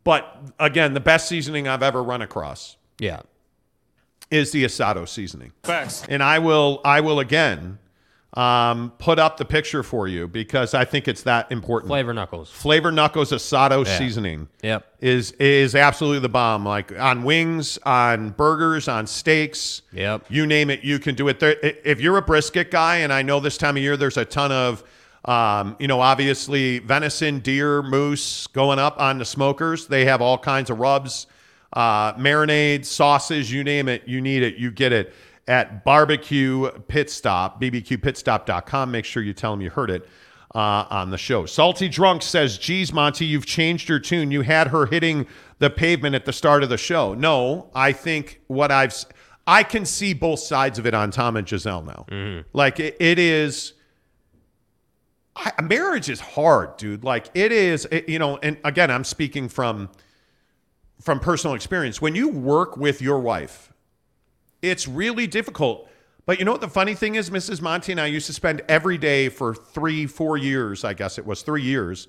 But 0.04 0.36
again, 0.58 0.94
the 0.94 1.00
best 1.00 1.28
seasoning 1.28 1.68
I've 1.68 1.82
ever 1.82 2.02
run 2.02 2.20
across 2.22 2.76
Yeah. 2.98 3.20
is 4.30 4.50
the 4.52 4.64
asado 4.64 5.08
seasoning. 5.08 5.52
Facts. 5.62 6.04
And 6.08 6.22
I 6.22 6.38
will 6.40 6.80
I 6.84 7.00
will 7.00 7.20
again 7.20 7.78
um, 8.34 8.92
put 8.98 9.18
up 9.18 9.38
the 9.38 9.44
picture 9.44 9.82
for 9.82 10.06
you 10.06 10.28
because 10.28 10.74
I 10.74 10.84
think 10.84 11.08
it's 11.08 11.22
that 11.22 11.50
important. 11.50 11.88
Flavor 11.88 12.12
Knuckles. 12.12 12.50
Flavor 12.50 12.92
Knuckles 12.92 13.32
asado 13.32 13.86
Yeah. 13.86 13.98
seasoning. 13.98 14.48
Yep. 14.62 14.86
Is 15.00 15.32
is 15.32 15.74
absolutely 15.74 16.20
the 16.20 16.28
bomb. 16.28 16.64
Like 16.66 16.92
on 16.98 17.22
wings, 17.22 17.78
on 17.84 18.30
burgers, 18.30 18.86
on 18.86 19.06
steaks. 19.06 19.80
Yep. 19.92 20.26
You 20.28 20.46
name 20.46 20.68
it, 20.68 20.82
you 20.84 20.98
can 20.98 21.14
do 21.14 21.28
it. 21.28 21.40
There, 21.40 21.56
if 21.62 22.00
you're 22.00 22.18
a 22.18 22.22
brisket 22.22 22.70
guy, 22.70 22.96
and 22.96 23.12
I 23.12 23.22
know 23.22 23.40
this 23.40 23.56
time 23.56 23.76
of 23.78 23.82
year 23.82 23.96
there's 23.96 24.18
a 24.18 24.26
ton 24.26 24.52
of, 24.52 24.84
um, 25.24 25.76
you 25.78 25.88
know, 25.88 26.00
obviously 26.00 26.80
venison, 26.80 27.38
deer, 27.38 27.82
moose 27.82 28.46
going 28.48 28.78
up 28.78 29.00
on 29.00 29.18
the 29.18 29.24
smokers. 29.24 29.86
They 29.86 30.04
have 30.04 30.20
all 30.20 30.36
kinds 30.36 30.68
of 30.68 30.78
rubs, 30.78 31.26
uh, 31.72 32.12
marinades, 32.14 32.84
sauces, 32.86 33.50
you 33.50 33.64
name 33.64 33.88
it, 33.88 34.02
you 34.06 34.20
need 34.20 34.42
it, 34.42 34.56
you 34.56 34.70
get 34.70 34.92
it 34.92 35.14
at 35.48 35.84
barbecue 35.84 36.70
pit 36.88 37.10
stop, 37.10 37.60
bbqpitstop.com. 37.60 38.90
Make 38.90 39.04
sure 39.04 39.22
you 39.22 39.32
tell 39.32 39.50
them 39.52 39.60
you 39.60 39.70
heard 39.70 39.90
it 39.90 40.08
uh, 40.54 40.84
on 40.90 41.10
the 41.10 41.18
show. 41.18 41.46
Salty 41.46 41.88
Drunk 41.88 42.22
says, 42.22 42.58
Geez, 42.58 42.92
Monty, 42.92 43.24
you've 43.26 43.46
changed 43.46 43.88
your 43.88 43.98
tune. 43.98 44.30
You 44.30 44.42
had 44.42 44.68
her 44.68 44.86
hitting 44.86 45.26
the 45.58 45.70
pavement 45.70 46.14
at 46.14 46.24
the 46.24 46.32
start 46.32 46.62
of 46.62 46.68
the 46.68 46.76
show. 46.78 47.14
No, 47.14 47.70
I 47.74 47.92
think 47.92 48.40
what 48.46 48.70
I've, 48.70 48.94
I 49.46 49.62
can 49.62 49.84
see 49.84 50.14
both 50.14 50.40
sides 50.40 50.78
of 50.78 50.86
it 50.86 50.94
on 50.94 51.10
Tom 51.10 51.36
and 51.36 51.46
Gisele 51.46 51.82
now. 51.82 52.06
Like 52.52 52.78
it, 52.80 52.96
it 53.00 53.18
is, 53.18 53.72
I, 55.36 55.52
marriage 55.62 56.08
is 56.10 56.20
hard, 56.20 56.76
dude. 56.76 57.04
Like 57.04 57.28
it 57.34 57.52
is, 57.52 57.86
it- 57.90 58.08
you 58.08 58.18
know, 58.18 58.36
and 58.38 58.58
again, 58.64 58.90
I'm 58.90 59.04
speaking 59.04 59.48
from, 59.48 59.88
from 61.00 61.20
personal 61.20 61.54
experience. 61.54 62.00
When 62.02 62.14
you 62.14 62.28
work 62.28 62.76
with 62.76 63.00
your 63.00 63.20
wife, 63.20 63.72
it's 64.62 64.88
really 64.88 65.26
difficult. 65.26 65.88
But 66.26 66.38
you 66.38 66.44
know 66.44 66.52
what 66.52 66.60
the 66.60 66.68
funny 66.68 66.94
thing 66.94 67.14
is, 67.14 67.30
Mrs. 67.30 67.62
Monty 67.62 67.92
and 67.92 68.00
I 68.00 68.06
used 68.06 68.26
to 68.26 68.32
spend 68.32 68.62
every 68.68 68.98
day 68.98 69.28
for 69.30 69.54
three, 69.54 70.06
four 70.06 70.36
years, 70.36 70.84
I 70.84 70.92
guess 70.92 71.16
it 71.18 71.24
was 71.24 71.42
three 71.42 71.62
years, 71.62 72.06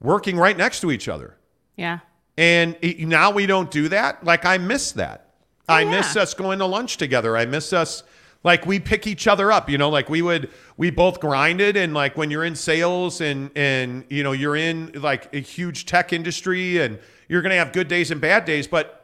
working 0.00 0.36
right 0.36 0.56
next 0.56 0.80
to 0.80 0.90
each 0.92 1.08
other. 1.08 1.36
Yeah. 1.76 2.00
And 2.38 2.76
it- 2.80 3.00
now 3.00 3.30
we 3.32 3.46
don't 3.46 3.70
do 3.70 3.88
that. 3.88 4.24
Like 4.24 4.44
I 4.44 4.58
miss 4.58 4.92
that. 4.92 5.34
Oh, 5.68 5.74
I 5.74 5.84
miss 5.84 6.16
us 6.16 6.34
going 6.34 6.58
to 6.60 6.66
lunch 6.66 6.96
together. 6.96 7.36
I 7.36 7.44
miss 7.44 7.72
us 7.72 8.02
like 8.42 8.66
we 8.66 8.80
pick 8.80 9.06
each 9.06 9.26
other 9.26 9.52
up, 9.52 9.68
you 9.68 9.78
know, 9.78 9.90
like 9.90 10.08
we 10.08 10.22
would 10.22 10.48
we 10.76 10.90
both 10.90 11.20
grinded 11.20 11.76
and 11.76 11.92
like 11.92 12.16
when 12.16 12.30
you're 12.30 12.44
in 12.44 12.54
sales 12.56 13.20
and 13.20 13.50
and 13.56 14.04
you 14.08 14.22
know, 14.22 14.32
you're 14.32 14.56
in 14.56 14.92
like 14.94 15.32
a 15.34 15.38
huge 15.40 15.86
tech 15.86 16.12
industry 16.12 16.78
and 16.78 16.98
you're 17.28 17.42
going 17.42 17.50
to 17.50 17.56
have 17.56 17.72
good 17.72 17.86
days 17.88 18.10
and 18.10 18.20
bad 18.20 18.44
days, 18.44 18.66
but 18.66 18.99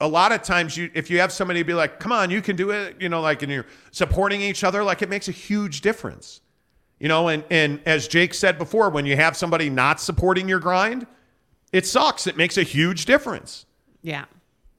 a 0.00 0.08
lot 0.08 0.32
of 0.32 0.42
times 0.42 0.76
you 0.76 0.90
if 0.94 1.10
you 1.10 1.20
have 1.20 1.32
somebody 1.32 1.62
be 1.62 1.74
like, 1.74 2.00
"Come 2.00 2.12
on, 2.12 2.30
you 2.30 2.42
can 2.42 2.56
do 2.56 2.70
it," 2.70 2.96
you 3.00 3.08
know, 3.08 3.20
like 3.20 3.42
and 3.42 3.50
you're 3.50 3.66
supporting 3.90 4.40
each 4.40 4.64
other, 4.64 4.82
like 4.82 5.02
it 5.02 5.08
makes 5.08 5.28
a 5.28 5.32
huge 5.32 5.80
difference. 5.80 6.40
You 6.98 7.08
know, 7.08 7.28
and 7.28 7.44
and 7.50 7.80
as 7.86 8.08
Jake 8.08 8.34
said 8.34 8.58
before, 8.58 8.90
when 8.90 9.06
you 9.06 9.16
have 9.16 9.36
somebody 9.36 9.70
not 9.70 10.00
supporting 10.00 10.48
your 10.48 10.60
grind, 10.60 11.06
it 11.72 11.86
sucks. 11.86 12.26
It 12.26 12.36
makes 12.36 12.56
a 12.56 12.62
huge 12.62 13.04
difference. 13.04 13.66
Yeah. 14.02 14.24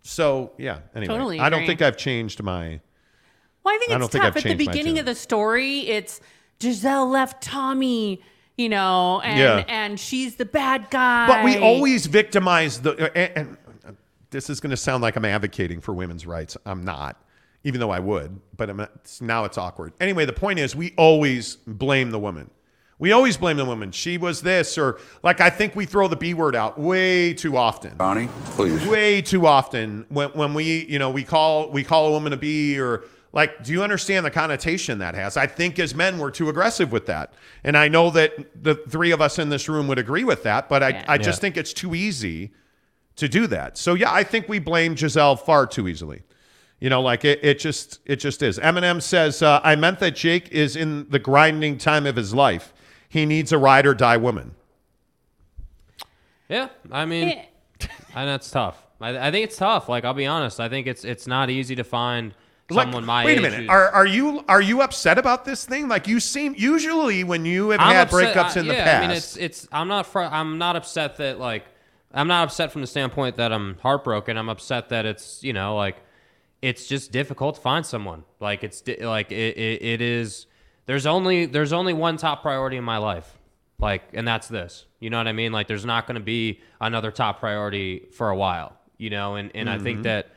So 0.02 0.52
yeah. 0.58 0.80
Anyway, 0.95 1.14
Totally 1.14 1.40
I 1.40 1.50
don't 1.50 1.66
think 1.66 1.82
I've 1.82 1.98
changed 1.98 2.42
my. 2.44 2.80
Well, 3.64 3.74
I 3.74 3.77
think 3.80 3.92
I 3.92 3.95
it's 3.95 4.00
don't 4.02 4.11
think 4.11 4.24
tough 4.24 4.38
I've 4.38 4.45
at 4.45 4.58
the 4.58 4.66
beginning 4.66 5.00
of 5.00 5.06
the 5.06 5.16
story. 5.16 5.80
It's 5.88 6.22
Gisele 6.60 7.10
left 7.10 7.42
Tommy, 7.42 8.22
you 8.58 8.69
know, 8.69 9.22
and 9.22 9.40
Yeah. 9.40 9.64
and 9.68 10.00
she's 10.00 10.35
the 10.35 10.45
bad 10.45 10.90
guy. 10.92 11.27
But 11.27 11.44
we 11.44 11.58
always 11.58 12.06
victimize 12.06 12.82
the. 12.82 13.11
And, 13.18 13.38
and 13.50 13.58
this 14.35 14.49
is 14.49 14.59
going 14.59 14.72
to 14.72 14.77
sound 14.77 15.01
like 15.01 15.15
I'm 15.15 15.23
advocating 15.25 15.80
for 15.80 15.93
women's 15.93 16.27
rights. 16.27 16.57
I'm 16.65 16.83
not, 16.83 17.15
even 17.64 17.80
though 17.80 17.89
I 17.89 17.99
would. 17.99 18.38
But 18.57 18.69
I'm, 18.69 18.85
now 19.22 19.45
it's 19.45 19.57
awkward. 19.57 19.93
Anyway, 20.01 20.25
the 20.25 20.33
point 20.33 20.59
is, 20.59 20.75
we 20.75 20.93
always 20.97 21.55
blame 21.65 22.11
the 22.11 22.19
woman. 22.19 22.51
We 22.99 23.14
always 23.14 23.38
blame 23.38 23.55
the 23.57 23.65
woman. 23.65 23.91
She 23.91 24.17
was 24.17 24.41
this, 24.41 24.77
or 24.77 24.99
like 25.23 25.39
I 25.41 25.49
think 25.49 25.73
we 25.75 25.85
throw 25.85 26.07
the 26.09 26.15
B 26.17 26.33
word 26.33 26.55
out 26.55 26.77
way 26.80 27.33
too 27.33 27.55
often. 27.57 27.95
Bonnie, 27.95 28.27
please. 28.55 28.85
way 28.88 29.22
too 29.22 29.47
often 29.47 30.05
when, 30.09 30.30
when 30.31 30.53
we 30.53 30.85
you 30.85 30.99
know 30.99 31.09
we 31.09 31.23
call 31.23 31.69
we 31.72 31.83
call 31.83 32.07
a 32.07 32.11
woman 32.11 32.31
a 32.33 32.38
bee 32.38 32.77
or 32.80 33.03
like 33.33 33.64
do 33.64 33.72
you 33.73 33.83
understand 33.83 34.25
the 34.25 34.31
connotation 34.31 34.99
that 34.99 35.14
has 35.14 35.35
i 35.35 35.45
think 35.45 35.77
as 35.77 35.93
men 35.93 36.17
we're 36.17 36.31
too 36.31 36.47
aggressive 36.47 36.93
with 36.93 37.05
that 37.07 37.33
and 37.65 37.75
i 37.75 37.89
know 37.89 38.09
that 38.09 38.31
the 38.64 38.75
three 38.75 39.11
of 39.11 39.19
us 39.19 39.38
in 39.39 39.49
this 39.49 39.67
room 39.67 39.89
would 39.89 39.99
agree 39.99 40.23
with 40.23 40.43
that 40.43 40.69
but 40.69 40.81
i, 40.81 40.89
Yeah. 40.89 41.05
I 41.09 41.17
just 41.17 41.39
Yeah. 41.39 41.41
think 41.41 41.57
it's 41.57 41.73
too 41.73 41.93
easy 41.93 42.51
to 43.16 43.27
do 43.27 43.48
that 43.48 43.77
so 43.77 43.94
yeah 43.94 44.11
i 44.11 44.24
think 44.24 44.48
we 44.50 44.60
blame 44.60 44.95
gisele 44.95 45.35
far 45.35 45.66
too 45.66 45.88
easily 45.88 46.22
you 46.80 46.90
know 46.90 47.02
like 47.02 47.24
it, 47.26 47.40
it 47.44 47.60
just 47.60 48.00
it 48.06 48.18
just 48.18 48.42
is 48.44 48.60
eminem 48.60 49.02
says 49.02 49.42
uh, 49.42 49.60
i 49.64 49.76
meant 49.76 50.00
that 50.00 50.16
jake 50.16 50.50
is 50.50 50.76
in 50.76 51.08
the 51.10 51.19
grinding 51.19 51.77
time 51.77 52.06
of 52.06 52.16
his 52.16 52.34
life 52.34 52.74
he 53.08 53.26
needs 53.26 53.52
a 53.52 53.58
ride 53.58 53.85
or 53.85 53.94
die 53.94 54.18
woman 54.18 54.53
Yeah, 56.48 56.69
I 56.92 57.06
mean, 57.06 57.30
and 58.16 58.27
that's 58.30 58.52
tough. 58.52 58.82
I, 59.02 59.18
I 59.18 59.32
think 59.32 59.45
it's 59.45 59.58
tough. 59.58 59.90
Like 59.90 60.06
I'll 60.06 60.14
be 60.14 60.27
honest, 60.27 60.60
I 60.60 60.69
think 60.69 60.85
it's 60.88 61.03
it's 61.03 61.26
not 61.27 61.50
easy 61.50 61.76
to 61.76 61.84
find 61.84 62.34
Like, 62.69 62.85
someone 62.85 63.03
my 63.06 63.26
wait 63.26 63.40
a 63.40 63.42
minute. 63.42 63.60
who's- 63.61 63.69
Are 63.69 63.90
are 63.90 64.06
you 64.06 64.44
are 64.48 64.61
you 64.61 64.82
upset 64.84 65.18
about 65.18 65.44
this 65.45 65.66
thing? 65.66 65.88
Like 65.88 66.08
you 66.08 66.19
seem 66.19 66.53
usually 66.56 67.24
when 67.24 67.45
you 67.45 67.69
have 67.72 67.80
I'm 67.80 67.95
had 67.95 68.08
upset- 68.08 68.35
breakups 68.35 68.58
I- 68.58 68.60
in 68.60 68.68
the 68.68 68.74
past. 68.76 69.03
I 69.03 69.08
mean, 69.08 69.18
it's 69.18 69.38
it's. 69.38 69.68
I'm 69.72 69.88
not. 69.88 70.06
Fr- 70.06 70.19
I'm 70.22 70.58
not 70.60 70.76
upset 70.76 71.16
that 71.18 71.40
like. 71.40 71.66
I'm 72.16 72.27
not 72.27 72.45
upset 72.45 72.72
from 72.72 72.82
the 72.82 72.88
standpoint 72.88 73.35
that 73.38 73.52
I'm 73.52 73.77
heartbroken. 73.82 74.38
I'm 74.38 74.50
upset 74.50 74.90
that 74.90 75.06
it's 75.06 75.44
you 75.44 75.53
know 75.53 75.76
like, 75.76 75.98
it's 76.61 76.88
just 76.88 77.11
difficult 77.11 77.56
to 77.56 77.61
find 77.61 77.85
someone. 77.85 78.24
Like 78.40 78.64
it's 78.64 78.82
di- 78.82 79.06
like 79.06 79.32
it, 79.32 79.58
it, 79.58 79.82
it 79.84 80.02
is. 80.02 80.48
There's 80.88 81.06
only 81.06 81.45
there's 81.45 81.74
only 81.74 81.94
one 81.94 82.18
top 82.18 82.42
priority 82.42 82.77
in 82.77 82.84
my 82.84 82.98
life, 82.98 83.38
like, 83.80 84.03
and 84.14 84.27
that's 84.27 84.48
this. 84.48 84.85
You 85.00 85.10
know 85.10 85.18
what 85.18 85.27
I 85.27 85.34
mean? 85.34 85.52
Like, 85.52 85.68
there's 85.68 85.85
not 85.85 86.08
going 86.08 86.16
to 86.16 86.24
be 86.24 86.61
another 86.80 87.11
top 87.11 87.40
priority 87.40 88.08
for 88.14 88.30
a 88.30 88.35
while. 88.35 88.77
You 88.98 89.10
know, 89.10 89.35
and 89.35 89.52
and 89.53 89.69
I 89.69 89.76
Mm-hmm. 89.76 89.84
think 89.84 90.03
that 90.03 90.30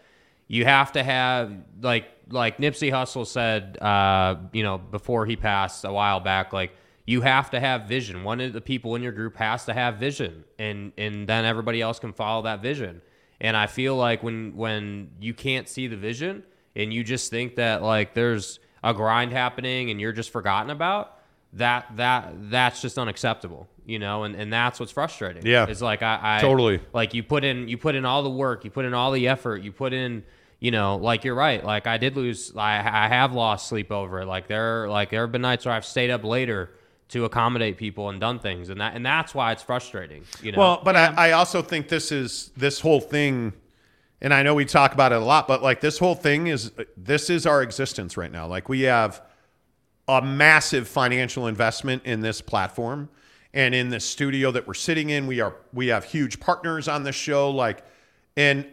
you 0.49 0.65
have 0.65 0.93
to 0.93 1.05
have 1.05 1.53
like 1.81 2.07
like 2.31 2.59
Nipsey 2.59 2.91
Hussle 2.91 3.27
said, 3.27 3.79
uh, 3.81 4.37
you 4.53 4.63
know, 4.63 4.79
before 4.79 5.27
he 5.27 5.37
passed 5.37 5.85
a 5.85 5.93
while 5.93 6.21
back, 6.21 6.53
like 6.53 6.73
you 7.09 7.23
have 7.23 7.49
to 7.53 7.59
have 7.59 7.85
vision. 7.85 8.23
One 8.23 8.39
of 8.41 8.53
the 8.53 8.61
people 8.61 8.95
in 8.95 9.03
your 9.03 9.13
group 9.13 9.37
has 9.39 9.65
to 9.65 9.73
have 9.73 9.97
vision, 9.97 10.45
and 10.59 10.93
and 10.99 11.27
then 11.27 11.47
everybody 11.47 11.81
else 11.81 11.99
can 11.99 12.13
follow 12.13 12.43
that 12.43 12.61
vision. 12.61 13.01
And 13.41 13.57
I 13.57 13.67
feel 13.67 13.97
like 13.97 14.23
when 14.23 14.55
when 14.57 15.11
you 15.19 15.33
can't 15.33 15.67
see 15.69 15.87
the 15.87 15.97
vision 15.97 16.43
and 16.77 16.93
you 16.93 17.03
just 17.03 17.31
think 17.31 17.57
that 17.57 17.83
like 17.83 18.13
there's 18.13 18.61
a 18.85 18.93
grind 18.93 19.33
happening 19.33 19.91
and 19.91 19.99
you're 20.01 20.13
just 20.13 20.31
forgotten 20.31 20.71
about 20.71 21.17
that 21.55 21.87
that 21.97 22.35
that's 22.51 22.83
just 22.83 22.99
unacceptable 22.99 23.67
you 23.87 23.99
know 23.99 24.25
and 24.25 24.35
and 24.37 24.53
that's 24.53 24.79
what's 24.79 24.93
frustrating 24.93 25.45
Yeah. 25.47 25.65
it's 25.67 25.81
like 25.81 26.03
i, 26.03 26.37
I 26.37 26.41
Totally. 26.43 26.79
like 26.93 27.15
you 27.15 27.23
put 27.23 27.43
in 27.43 27.69
you 27.69 27.79
put 27.79 27.95
in 27.95 28.05
all 28.05 28.23
the 28.23 28.29
work 28.31 28.65
you 28.67 28.71
put 28.71 28.85
in 28.85 28.93
all 28.93 29.13
the 29.13 29.27
effort 29.29 29.63
you 29.63 29.73
put 29.73 29.93
in 29.95 30.25
you 30.61 30.71
know 30.71 30.97
like 30.97 31.25
you're 31.25 31.35
right 31.35 31.65
like 31.65 31.87
i 31.87 31.97
did 31.97 32.17
lose 32.17 32.53
i, 32.55 32.77
I 32.77 33.09
have 33.09 33.33
lost 33.33 33.67
sleep 33.67 33.91
over 33.91 34.21
it 34.21 34.27
like 34.27 34.47
there 34.47 34.89
like 34.91 35.09
there 35.11 35.23
have 35.23 35.33
been 35.33 35.41
nights 35.43 35.65
where 35.65 35.75
i've 35.75 35.87
stayed 35.87 36.11
up 36.11 36.23
later 36.23 36.71
to 37.09 37.25
accommodate 37.25 37.77
people 37.77 38.11
and 38.11 38.21
done 38.21 38.39
things 38.39 38.69
and 38.69 38.81
that 38.81 38.95
and 38.95 39.05
that's 39.05 39.35
why 39.35 39.53
it's 39.53 39.63
frustrating 39.63 40.25
you 40.43 40.53
know 40.53 40.59
Well, 40.59 40.83
but 40.85 40.97
I, 40.97 41.29
I 41.29 41.33
also 41.33 41.63
think 41.63 41.89
this 41.89 42.13
is 42.13 42.51
this 42.57 42.81
whole 42.81 43.01
thing 43.01 43.53
and 44.21 44.35
I 44.35 44.43
know 44.43 44.55
we 44.55 44.65
talk 44.65 44.95
about 44.95 45.13
it 45.13 45.17
a 45.17 45.25
lot, 45.25 45.47
but 45.47 45.63
like 45.63 45.81
this 45.81 45.99
whole 45.99 46.15
thing 46.15 46.49
is 46.49 46.73
this 46.97 47.31
is 47.31 47.47
our 47.47 47.63
existence 47.63 48.17
right 48.17 48.33
now. 48.33 48.47
Like 48.47 48.69
we 48.69 48.83
have 48.83 49.23
a 50.09 50.21
massive 50.21 50.89
financial 50.89 51.47
investment 51.47 52.03
in 52.05 52.21
this 52.21 52.41
platform 52.41 53.09
and 53.55 53.75
in 53.75 53.91
the 53.91 54.01
studio 54.01 54.51
that 54.51 54.67
we're 54.67 54.75
sitting 54.75 55.11
in. 55.11 55.27
We 55.27 55.41
are 55.41 55.55
we 55.73 55.89
have 55.89 56.05
huge 56.05 56.41
partners 56.41 56.89
on 56.89 57.05
the 57.05 57.13
show. 57.13 57.51
Like, 57.51 57.85
and 58.37 58.67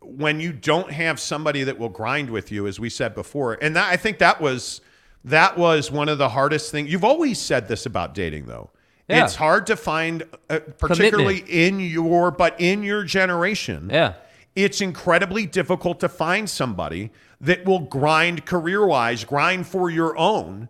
when 0.00 0.38
you 0.38 0.52
don't 0.52 0.92
have 0.92 1.18
somebody 1.18 1.64
that 1.64 1.78
will 1.78 1.88
grind 1.88 2.30
with 2.30 2.52
you, 2.52 2.68
as 2.68 2.78
we 2.78 2.88
said 2.88 3.14
before, 3.14 3.58
and 3.60 3.74
that, 3.74 3.92
I 3.92 3.96
think 3.96 4.18
that 4.18 4.40
was 4.40 4.80
that 5.24 5.58
was 5.58 5.90
one 5.90 6.08
of 6.08 6.18
the 6.18 6.28
hardest 6.30 6.70
things. 6.70 6.90
You've 6.90 7.04
always 7.04 7.38
said 7.38 7.68
this 7.68 7.86
about 7.86 8.14
dating, 8.14 8.46
though. 8.46 8.70
Yeah. 9.08 9.24
It's 9.24 9.34
hard 9.34 9.66
to 9.66 9.76
find, 9.76 10.22
uh, 10.48 10.60
particularly 10.78 11.44
in 11.48 11.80
your, 11.80 12.30
but 12.30 12.60
in 12.60 12.82
your 12.82 13.02
generation. 13.02 13.90
Yeah. 13.92 14.14
It's 14.54 14.80
incredibly 14.80 15.46
difficult 15.46 16.00
to 16.00 16.08
find 16.08 16.48
somebody 16.48 17.10
that 17.40 17.64
will 17.64 17.80
grind 17.80 18.46
career 18.46 18.86
wise, 18.86 19.24
grind 19.24 19.66
for 19.66 19.90
your 19.90 20.16
own, 20.16 20.68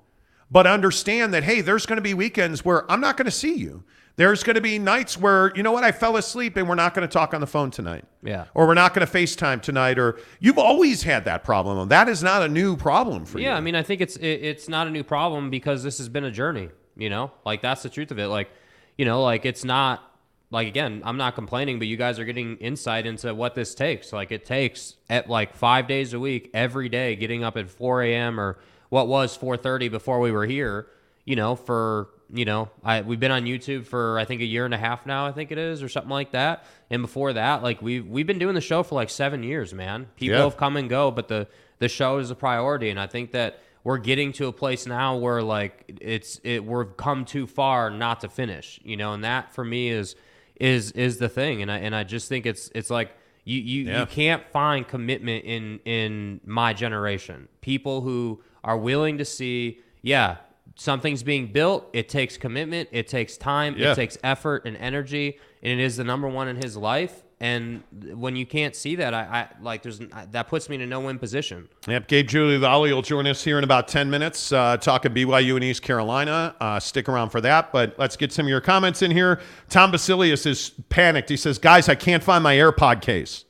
but 0.51 0.67
understand 0.67 1.35
that, 1.35 1.45
hey, 1.45 1.61
there's 1.61 1.87
going 1.87 1.97
to 1.97 2.03
be 2.03 2.15
weekends 2.15 2.65
where 2.65 2.91
I'm 2.91 3.01
not 3.01 3.17
going 3.17 3.27
to 3.27 3.31
see 3.31 3.55
you. 3.55 3.85
There's 4.21 4.43
going 4.43 4.57
to 4.57 4.61
be 4.61 4.79
nights 4.79 5.17
where, 5.17 5.51
you 5.57 5.63
know 5.63 5.73
what, 5.73 5.83
I 5.83 5.93
fell 5.93 6.19
asleep 6.19 6.59
and 6.59 6.69
we're 6.69 6.75
not 6.75 6.93
going 6.93 7.09
to 7.09 7.11
talk 7.11 7.33
on 7.33 7.41
the 7.41 7.47
phone 7.47 7.71
tonight. 7.71 8.05
Yeah. 8.23 8.45
Or 8.53 8.67
we're 8.67 8.75
not 8.75 8.93
going 8.93 9.07
to 9.07 9.11
FaceTime 9.11 9.63
tonight. 9.63 9.99
Or 9.99 10.21
you've 10.41 10.59
always 10.59 11.05
had 11.05 11.25
that 11.25 11.43
problem. 11.43 11.89
That 11.89 12.07
is 12.07 12.23
not 12.23 12.43
a 12.43 12.49
new 12.49 12.77
problem 12.77 13.25
for 13.25 13.39
you. 13.39 13.47
Yeah, 13.47 13.57
I 13.57 13.61
mean, 13.61 13.75
I 13.75 13.83
think 13.83 14.03
it's 14.03 14.17
it, 14.17 14.27
it's 14.27 14.69
not 14.69 14.87
a 14.87 14.91
new 14.91 15.03
problem 15.03 15.49
because 15.49 15.83
this 15.83 15.97
has 15.97 16.11
been 16.11 16.25
a 16.25 16.31
journey. 16.31 16.69
You 16.99 17.09
know, 17.09 17.33
like 17.47 17.63
that's 17.63 17.83
the 17.83 17.89
truth 17.89 18.11
of 18.11 18.19
it. 18.19 18.27
Like, 18.27 18.51
you 18.99 19.07
know, 19.07 19.23
like 19.23 19.47
it's 19.47 19.65
not 19.65 20.03
like 20.51 20.69
again, 20.69 21.01
I'm 21.03 21.17
not 21.17 21.35
complaining, 21.35 21.79
but 21.79 21.89
you 21.89 21.97
guys 21.97 22.19
are 22.19 22.27
getting 22.27 22.59
insight 22.59 23.07
into 23.07 23.35
what 23.35 23.55
this 23.55 23.75
takes. 23.75 24.13
Like 24.13 24.33
it 24.33 24.45
takes 24.45 24.97
at 25.09 25.31
like 25.31 25.55
five 25.55 25.89
days 25.89 26.13
a 26.13 26.21
week, 26.21 26.51
every 26.53 26.91
day, 26.91 27.17
getting 27.17 27.43
up 27.43 27.57
at 27.57 27.71
4 27.71 28.03
a.m. 28.03 28.39
or 28.39 28.59
what 28.91 29.09
was 29.09 29.39
4:30 29.39 29.91
before 29.91 30.21
we 30.21 30.31
were 30.31 30.45
here. 30.45 30.89
You 31.25 31.37
know, 31.37 31.57
for 31.57 32.11
you 32.33 32.45
know, 32.45 32.71
I 32.85 33.01
we've 33.01 33.21
been 33.21 33.31
on 33.31 33.45
YouTube 33.45 33.87
for 33.87 34.19
I 34.19 34.25
think 34.25 34.41
a 34.41 34.45
year 34.45 34.65
and 34.65 34.75
a 34.75 34.79
half 34.79 35.07
now. 35.07 35.27
I 35.27 35.33
think 35.33 35.51
it 35.53 35.59
is 35.59 35.83
or 35.83 35.89
something 35.89 36.11
like 36.11 36.33
that. 36.33 36.65
And 36.91 37.03
before 37.03 37.33
that, 37.33 37.63
like 37.63 37.83
we've 37.83 38.07
we've 38.07 38.27
been 38.27 38.39
doing 38.39 38.55
the 38.55 38.61
show 38.61 38.83
for 38.83 38.95
like 38.95 39.11
seven 39.11 39.43
years, 39.43 39.75
man. 39.75 40.07
People 40.17 40.39
Yeah. 40.39 40.45
have 40.45 40.57
come 40.57 40.77
and 40.77 40.89
go, 40.89 41.11
but 41.11 41.29
the 41.29 41.49
the 41.79 41.89
show 41.89 42.19
is 42.19 42.31
a 42.31 42.35
priority, 42.35 42.91
and 42.91 43.01
I 43.01 43.07
think 43.07 43.33
that 43.33 43.59
we're 43.83 43.99
getting 43.99 44.33
to 44.35 44.47
a 44.47 44.53
place 44.53 44.87
now 44.87 45.17
where 45.17 45.43
like 45.43 45.99
it's 46.01 46.41
it 46.45 46.65
we've 46.65 46.97
come 46.97 47.25
too 47.25 47.47
far 47.47 47.91
not 47.91 48.21
to 48.21 48.29
finish, 48.29 48.79
you 48.85 48.97
know, 48.97 49.13
and 49.15 49.25
that 49.25 49.53
for 49.55 49.65
me 49.65 49.89
is 49.89 50.15
is 50.61 50.93
is 50.93 51.17
the 51.19 51.29
thing, 51.29 51.63
and 51.63 51.71
I 51.73 51.79
and 51.79 51.95
I 51.97 52.05
just 52.05 52.29
think 52.29 52.45
it's 52.47 52.71
it's 52.75 52.91
like 52.91 53.11
you 53.45 53.59
you 53.61 53.85
Yeah. 53.87 54.01
you 54.01 54.07
can't 54.07 54.47
find 54.53 54.87
commitment 54.87 55.45
in 55.47 55.81
in 55.87 56.41
my 56.45 56.75
generation. 56.75 57.49
People 57.63 58.03
who 58.03 58.43
are 58.63 58.77
willing 58.77 59.17
to 59.19 59.25
see, 59.25 59.81
yeah, 60.03 60.37
something's 60.81 61.23
being 61.23 61.47
built. 61.47 61.89
It 61.93 62.09
takes 62.09 62.39
commitment. 62.39 62.89
It 62.91 63.07
takes 63.07 63.37
time. 63.37 63.77
Yeah. 63.77 63.93
It 63.93 63.97
takes 63.97 64.17
effort 64.25 64.65
and 64.65 64.77
energy, 64.79 65.39
and 65.63 65.79
it 65.79 65.83
is 65.85 65.99
the 65.99 66.05
number 66.05 66.27
one 66.27 66.49
in 66.49 66.57
his 66.57 66.77
life. 66.77 67.23
And 67.43 67.83
when 68.15 68.37
you 68.37 68.45
can't 68.45 68.75
see 68.75 68.97
that, 68.97 69.15
I, 69.15 69.21
I 69.21 69.49
like 69.63 69.83
there's 69.83 69.99
that 69.99 70.49
puts 70.49 70.69
me 70.69 70.77
in 70.77 70.83
a 70.83 70.87
no-win 70.87 71.19
position. 71.19 71.69
Yep, 71.89 72.09
Gabe 72.09 72.29
Jeudy-Lally 72.29 72.93
will 72.93 73.01
join 73.01 73.27
us 73.27 73.43
here 73.43 73.57
in 73.57 73.65
about 73.65 73.89
10 73.89 74.11
minutes, 74.11 74.53
uh, 74.53 74.77
talking 74.77 75.13
BYU 75.15 75.55
and 75.55 75.65
East 75.65 75.83
Carolina. 75.83 76.55
Uh, 76.61 76.79
stick 76.81 77.09
around 77.09 77.31
for 77.31 77.41
that, 77.41 77.73
but 77.73 77.95
let's 77.99 78.17
get 78.17 78.31
some 78.31 78.45
of 78.45 78.51
your 78.51 78.61
comments 78.61 79.01
in 79.01 79.11
here. 79.11 79.41
Tom 79.71 79.91
Basilius 79.91 80.45
is 80.45 80.71
panicked. 80.91 81.31
He 81.31 81.37
says, 81.37 81.59
Guys, 81.59 81.89
I 81.89 81.95
can't 81.95 82.23
find 82.23 82.45
my 82.45 82.57
AirPod 82.57 83.01
case. 83.01 83.47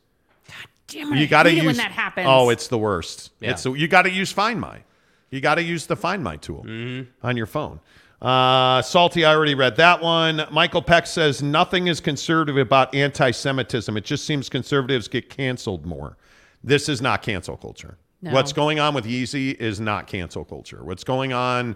God 0.46 0.56
Damn 0.86 1.12
it, 1.12 1.18
You 1.18 1.26
got 1.26 1.44
to 1.44 1.52
use 1.52 1.62
it 1.62 1.66
when 1.66 1.76
that 1.76 1.92
happens. 1.92 2.26
Oh, 2.28 2.50
it's 2.50 2.68
the 2.68 2.78
worst. 2.78 3.32
Yeah. 3.40 3.52
It's 3.52 3.64
you 3.64 3.88
got 3.88 4.02
to 4.02 4.10
use 4.10 4.30
Find 4.30 4.60
My. 4.60 4.82
You 5.30 5.40
got 5.40 5.56
to 5.56 5.62
use 5.62 5.86
the 5.86 5.96
Find 5.96 6.22
My 6.22 6.36
tool 6.36 6.64
Mm-hmm. 6.64 7.26
on 7.26 7.36
your 7.36 7.46
phone. 7.46 7.80
Uh, 8.20 8.82
Salty, 8.82 9.24
I 9.24 9.34
already 9.34 9.54
read 9.54 9.76
that 9.76 10.02
one. 10.02 10.42
Michael 10.50 10.82
Peck 10.82 11.06
says 11.06 11.42
nothing 11.42 11.86
is 11.86 12.00
conservative 12.00 12.58
about 12.58 12.94
anti-Semitism. 12.94 13.96
It 13.96 14.04
just 14.04 14.26
seems 14.26 14.48
conservatives 14.50 15.08
get 15.08 15.30
canceled 15.30 15.86
more. 15.86 16.18
This 16.62 16.88
is 16.90 17.00
not 17.00 17.22
cancel 17.22 17.56
culture. 17.56 17.96
No. 18.20 18.32
What's 18.32 18.52
going 18.52 18.78
on 18.78 18.92
with 18.92 19.06
Yeezy 19.06 19.54
is 19.54 19.80
not 19.80 20.06
cancel 20.06 20.44
culture. 20.44 20.84
What's 20.84 21.04
going 21.04 21.32
on? 21.32 21.74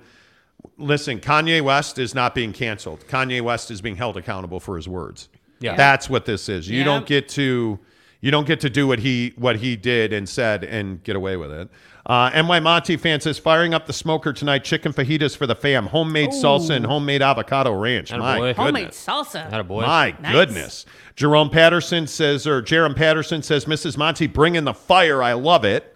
Listen, 0.77 1.19
Kanye 1.19 1.63
West 1.63 1.99
is 1.99 2.15
not 2.15 2.35
being 2.35 2.53
canceled. 2.53 3.07
Kanye 3.09 3.41
West 3.41 3.71
is 3.71 3.81
being 3.81 3.97
held 3.97 4.19
accountable 4.19 4.61
for 4.61 4.77
his 4.77 4.87
words. 4.87 5.31
Yeah. 5.61 5.77
That's 5.77 6.11
what 6.11 6.27
this 6.27 6.51
is. 6.51 6.69
You 6.69 6.79
Yeah. 6.81 6.85
don't 6.85 7.07
get 7.07 7.29
to 7.31 7.79
you 8.21 8.31
don't 8.31 8.47
get 8.47 8.61
to 8.61 8.71
do 8.71 8.87
what 8.87 8.99
he 8.99 9.33
what 9.37 9.57
he 9.57 9.77
did 9.77 10.13
and 10.13 10.29
said 10.29 10.65
and 10.65 11.03
get 11.05 11.17
away 11.17 11.37
with 11.39 11.51
it. 11.53 11.69
Uh, 12.07 12.31
NY 12.43 12.61
Monty 12.61 12.97
fan 12.99 13.21
says 13.21 13.39
firing 13.39 13.73
up 13.73 13.87
the 13.87 13.93
smoker 13.93 14.33
tonight. 14.33 14.63
Chicken 14.65 14.93
fajitas 14.93 15.35
for 15.37 15.47
the 15.47 15.55
fam. 15.55 15.87
Homemade 15.87 16.31
salsa 16.31 16.71
and 16.77 16.85
homemade 16.85 17.23
avocado 17.23 17.73
ranch. 17.73 18.13
Atta 18.13 18.21
My 18.21 18.37
boy. 18.39 18.53
goodness. 18.55 18.57
Homemade 18.57 18.89
salsa. 18.91 19.51
Had 19.51 19.67
boy. 19.69 19.83
My 19.83 20.15
Nice. 20.21 20.33
goodness. 20.33 20.87
Jerome 21.17 21.49
Patterson 21.49 22.07
says, 22.07 22.47
or 22.47 22.61
Jerome 22.61 22.95
Patterson 22.95 23.43
says, 23.43 23.65
Mrs. 23.65 23.97
Monty, 23.97 24.27
bring 24.27 24.55
in 24.55 24.65
the 24.65 24.75
fire. 24.75 25.23
I 25.23 25.33
love 25.33 25.65
it. 25.65 25.91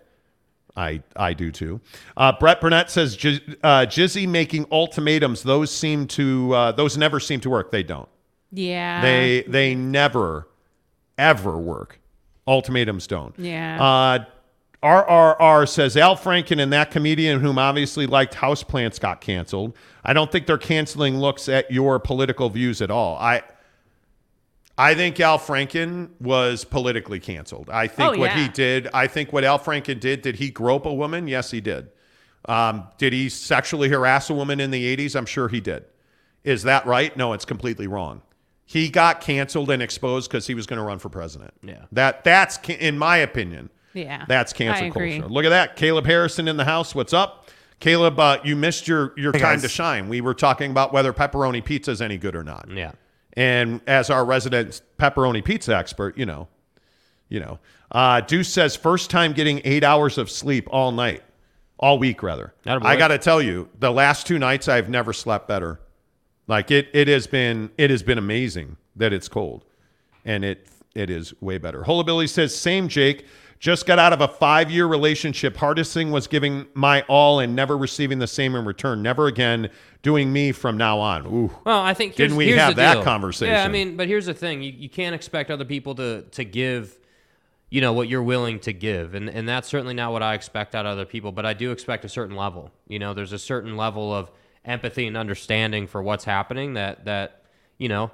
I 0.77 1.03
I 1.17 1.35
do 1.35 1.51
too. 1.51 1.81
Uh, 2.17 2.33
Brett 2.39 2.61
Burnett 2.61 2.89
says, 2.91 3.15
uh, 3.17 3.85
Jizzy 3.85 4.27
making 4.28 4.67
ultimatums. 4.70 5.43
Those 5.43 5.70
seem 5.70 6.07
to 6.09 6.55
uh, 6.55 6.73
those 6.73 6.97
never 6.97 7.19
seem 7.20 7.41
to 7.41 7.51
work. 7.51 7.70
They 7.73 7.83
don't. 7.83 8.09
Yeah. 8.53 9.03
They 9.03 9.43
they 9.49 9.75
never 9.75 10.49
ever 11.19 11.59
work. 11.59 12.01
Ultimatums 12.47 13.07
don't. 13.09 13.37
Yeah. 13.39 14.25
RRR 14.82 15.68
says 15.68 15.97
Al 15.97 16.16
Franken 16.16 16.62
and 16.62 16.73
that 16.73 16.90
comedian 16.90 17.40
whom 17.40 17.58
obviously 17.58 18.07
liked 18.07 18.34
houseplants 18.34 19.00
got 19.00 19.20
canceled. 19.20 19.76
I 20.05 20.12
don't 20.12 20.31
think 20.31 20.47
they're 20.47 20.57
canceling 20.57 21.18
looks 21.18 21.48
at 21.48 21.70
your 21.70 21.98
political 21.98 22.48
views 22.48 22.81
at 22.81 22.90
all. 22.90 23.16
I 23.18 23.42
I 24.81 24.94
think 24.94 25.18
Al 25.18 25.40
Franken 25.40 26.10
was 26.20 26.62
politically 26.65 27.18
canceled. 27.18 27.68
I 27.68 27.89
think 27.89 28.15
Oh, 28.16 28.18
what 28.20 28.31
he 28.31 28.42
yeah. 28.42 28.52
did, 28.52 28.89
I 28.94 29.08
think 29.08 29.32
what 29.32 29.42
Al 29.42 29.58
Franken 29.58 29.98
did, 29.98 30.23
did 30.23 30.36
he 30.36 30.50
grope 30.50 30.86
a 30.86 30.94
woman? 30.94 31.26
Yes, 31.26 31.50
he 31.50 31.60
did. 31.60 31.89
Um, 32.44 32.86
did 32.97 33.12
he 33.12 33.28
sexually 33.28 33.89
harass 33.89 34.31
a 34.31 34.34
woman 34.34 34.60
in 34.60 34.70
the 34.70 34.97
80s? 34.97 35.16
I'm 35.16 35.26
sure 35.26 35.48
he 35.48 35.60
did. 35.60 35.84
Is 36.44 36.62
that 36.62 36.86
right? 36.86 37.15
No, 37.16 37.32
it's 37.32 37.44
completely 37.44 37.89
wrong. 37.89 38.23
He 38.65 38.89
got 38.89 39.20
canceled 39.20 39.70
and 39.73 39.82
exposed 39.82 40.31
because 40.31 40.47
he 40.47 40.55
was 40.55 40.66
going 40.68 40.78
to 40.78 40.84
run 40.84 41.00
for 41.00 41.08
president. 41.08 41.55
Yeah. 41.62 41.86
That 41.90 42.23
that's 42.23 42.58
in 42.68 42.97
my 42.98 43.16
opinion. 43.16 43.70
Yeah. 43.94 44.25
That's 44.28 44.52
cancel 44.52 44.84
I 44.84 44.89
agree. 44.89 45.18
culture. 45.18 45.33
Look 45.33 45.44
at 45.44 45.50
that. 45.50 45.76
Caleb 45.76 46.07
Harrison 46.07 46.49
in 46.49 46.57
the 46.57 46.65
house. 46.65 46.94
What's 46.94 47.12
up? 47.12 47.49
Caleb, 47.81 48.18
uh, 48.18 48.39
you 48.44 48.57
missed 48.57 48.89
your 48.89 49.12
your 49.17 49.33
Hey, 49.33 49.39
time 49.39 49.55
guys. 49.55 49.62
to 49.62 49.68
shine. 49.68 50.08
We 50.08 50.20
were 50.20 50.34
talking 50.34 50.70
about 50.70 50.92
whether 50.92 51.12
pepperoni 51.12 51.65
pizza 51.65 51.91
is 51.92 52.02
any 52.02 52.18
good 52.18 52.34
or 52.34 52.42
not. 52.44 52.68
Yeah. 52.70 52.92
And 53.34 53.81
as 53.86 54.10
our 54.10 54.25
resident 54.25 54.83
pepperoni 54.99 55.44
pizza 55.44 55.76
expert, 55.76 56.18
you 56.18 56.26
know, 56.26 56.49
you 57.28 57.39
know, 57.41 57.60
uh, 57.92 58.20
Deuce 58.23 58.49
says 58.49 58.75
first 58.75 59.10
time 59.10 59.33
getting 59.33 59.60
eight 59.65 59.84
hours 59.84 60.18
of 60.18 60.28
sleep 60.31 60.67
all 60.70 60.91
night, 60.91 61.23
all 61.78 61.99
week 61.99 62.23
rather. 62.23 62.52
I 62.67 62.97
got 62.97 63.08
to 63.08 63.18
tell 63.18 63.41
you, 63.41 63.68
the 63.78 63.92
last 63.92 64.26
two 64.26 64.39
nights 64.39 64.67
I've 64.68 64.89
never 64.89 65.12
slept 65.12 65.47
better. 65.47 65.78
Like 66.49 66.70
it, 66.70 66.89
it 66.92 67.07
has 67.08 67.26
been, 67.26 67.70
it 67.78 67.91
has 67.91 68.02
been 68.02 68.18
amazing 68.18 68.76
that 68.97 69.12
it's 69.12 69.28
cold, 69.28 69.65
and 70.25 70.44
it, 70.44 70.67
it 70.94 71.08
is 71.10 71.33
way 71.41 71.58
better. 71.58 71.83
Holabilly 71.83 72.28
says 72.28 72.57
same 72.57 72.89
Jake. 72.89 73.25
Just 73.59 73.87
got 73.87 73.99
out 73.99 74.12
of 74.12 74.20
a 74.20 74.28
five 74.28 74.70
year 74.70 74.87
relationship. 74.87 75.57
Hardest 75.57 75.93
thing 75.93 76.12
was 76.12 76.28
giving 76.28 76.67
my 76.75 77.03
all 77.09 77.41
and 77.41 77.57
never 77.57 77.77
receiving 77.77 78.20
the 78.20 78.27
same 78.28 78.55
in 78.55 78.65
return. 78.65 79.03
Never 79.03 79.27
again 79.27 79.70
doing 80.03 80.33
me 80.33 80.53
from 80.53 80.77
now 80.77 80.99
on. 81.01 81.27
Ooh. 81.27 81.51
Well, 81.65 81.81
I 81.81 81.93
think 81.93 82.15
Didn't 82.15 82.37
we 82.37 82.47
here's 82.47 82.61
have 82.61 82.77
the 82.77 82.83
that 82.83 82.95
deal. 82.95 83.03
conversation? 83.03 83.53
Yeah, 83.55 83.65
I 83.65 83.69
mean, 83.69 83.97
but 83.97 84.07
here's 84.07 84.27
the 84.27 84.35
thing: 84.35 84.62
you, 84.62 84.70
you 84.70 84.89
can't 84.89 85.12
expect 85.15 85.51
other 85.51 85.65
people 85.65 85.97
to 85.97 86.23
to 86.23 86.45
give, 86.45 86.97
you 87.69 87.81
know, 87.81 87.93
what 87.93 88.09
you're 88.09 88.23
willing 88.23 88.61
to 88.61 88.73
give, 88.73 89.15
and 89.17 89.28
and 89.28 89.49
that's 89.49 89.67
certainly 89.67 89.95
not 89.95 90.12
what 90.12 90.23
I 90.23 90.35
expect 90.35 90.77
out 90.77 90.87
of 90.87 90.93
other 90.93 91.05
people. 91.05 91.33
But 91.33 91.45
I 91.45 91.53
do 91.55 91.73
expect 91.73 92.05
a 92.05 92.09
certain 92.09 92.37
level. 92.37 92.70
You 92.87 93.01
know, 93.01 93.12
there's 93.12 93.33
a 93.33 93.41
certain 93.41 93.77
level 93.77 94.15
of 94.15 94.31
empathy 94.65 95.09
and 95.09 95.17
understanding 95.17 95.89
for 95.89 96.01
what's 96.01 96.25
happening 96.25 96.75
that 96.75 97.07
that 97.07 97.43
you 97.77 97.89
know 97.89 98.12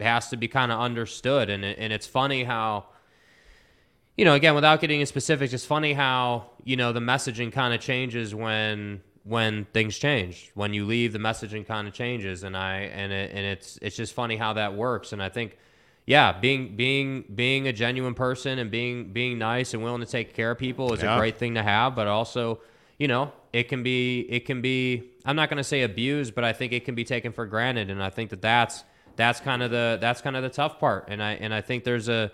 has 0.00 0.30
to 0.30 0.38
be 0.38 0.48
kind 0.48 0.72
of 0.72 0.80
understood. 0.80 1.50
And 1.50 1.62
and 1.62 1.92
it's 1.92 2.06
funny 2.06 2.44
how. 2.44 2.86
You 4.18 4.24
know, 4.24 4.34
again, 4.34 4.56
without 4.56 4.80
getting 4.80 4.98
into 4.98 5.06
specifics, 5.06 5.52
it's 5.52 5.64
funny 5.64 5.92
how 5.92 6.50
you 6.64 6.76
know 6.76 6.92
the 6.92 6.98
messaging 6.98 7.52
kind 7.52 7.72
of 7.72 7.80
changes 7.80 8.34
when 8.34 9.00
when 9.22 9.64
things 9.66 9.96
change. 9.96 10.50
When 10.54 10.74
you 10.74 10.86
leave, 10.86 11.12
the 11.12 11.20
messaging 11.20 11.64
kind 11.64 11.86
of 11.86 11.94
changes, 11.94 12.42
and 12.42 12.56
I 12.56 12.80
and 12.80 13.12
it, 13.12 13.30
and 13.32 13.46
it's 13.46 13.78
it's 13.80 13.94
just 13.94 14.14
funny 14.14 14.36
how 14.36 14.54
that 14.54 14.74
works. 14.74 15.12
And 15.12 15.22
I 15.22 15.28
think, 15.28 15.56
yeah, 16.04 16.32
being 16.32 16.74
being 16.74 17.26
being 17.32 17.68
a 17.68 17.72
genuine 17.72 18.14
person 18.14 18.58
and 18.58 18.72
being 18.72 19.12
being 19.12 19.38
nice 19.38 19.72
and 19.72 19.84
willing 19.84 20.00
to 20.00 20.06
take 20.06 20.34
care 20.34 20.50
of 20.50 20.58
people 20.58 20.92
is 20.92 21.00
Yeah. 21.00 21.14
a 21.14 21.18
great 21.20 21.36
thing 21.38 21.54
to 21.54 21.62
have. 21.62 21.94
But 21.94 22.08
also, 22.08 22.58
you 22.98 23.06
know, 23.06 23.30
it 23.52 23.68
can 23.68 23.84
be 23.84 24.22
it 24.28 24.46
can 24.46 24.60
be. 24.60 25.12
I'm 25.26 25.36
not 25.36 25.48
going 25.48 25.58
to 25.58 25.64
say 25.64 25.82
abused, 25.82 26.34
but 26.34 26.42
I 26.42 26.52
think 26.52 26.72
it 26.72 26.84
can 26.84 26.96
be 26.96 27.04
taken 27.04 27.30
for 27.30 27.46
granted. 27.46 27.88
And 27.88 28.02
I 28.02 28.10
think 28.10 28.30
that 28.30 28.42
that's 28.42 28.82
that's 29.14 29.38
kind 29.38 29.62
of 29.62 29.70
the 29.70 29.96
that's 30.00 30.20
kind 30.22 30.34
of 30.34 30.42
the 30.42 30.48
tough 30.50 30.80
part. 30.80 31.04
And 31.06 31.22
I 31.22 31.34
and 31.34 31.54
I 31.54 31.60
think 31.60 31.84
there's 31.84 32.08
a 32.08 32.32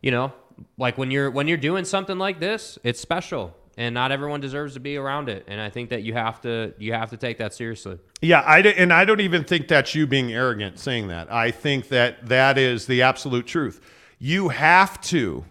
you 0.00 0.10
know, 0.10 0.32
like 0.78 0.98
when 0.98 1.10
you're 1.10 1.30
when 1.30 1.48
you're 1.48 1.56
doing 1.56 1.84
something 1.84 2.18
like 2.18 2.40
this, 2.40 2.78
it's 2.82 3.00
special, 3.00 3.54
and 3.76 3.94
not 3.94 4.12
everyone 4.12 4.40
deserves 4.40 4.74
to 4.74 4.80
be 4.80 4.96
around 4.96 5.28
it. 5.28 5.44
And 5.48 5.60
I 5.60 5.70
think 5.70 5.90
that 5.90 6.02
you 6.02 6.14
have 6.14 6.40
to 6.42 6.74
you 6.78 6.92
have 6.92 7.10
to 7.10 7.16
take 7.16 7.38
that 7.38 7.54
seriously. 7.54 7.98
Yeah, 8.20 8.40
I 8.40 8.60
and 8.60 8.92
I 8.92 9.04
don't 9.04 9.20
even 9.20 9.44
think 9.44 9.68
that's 9.68 9.94
you 9.94 10.06
being 10.06 10.32
arrogant 10.32 10.78
saying 10.78 11.08
that. 11.08 11.32
I 11.32 11.50
think 11.50 11.88
that 11.88 12.28
that 12.28 12.58
is 12.58 12.86
the 12.86 13.02
absolute 13.02 13.46
truth. 13.46 13.80
You 14.18 14.50
have 14.50 15.00
to, 15.02 15.44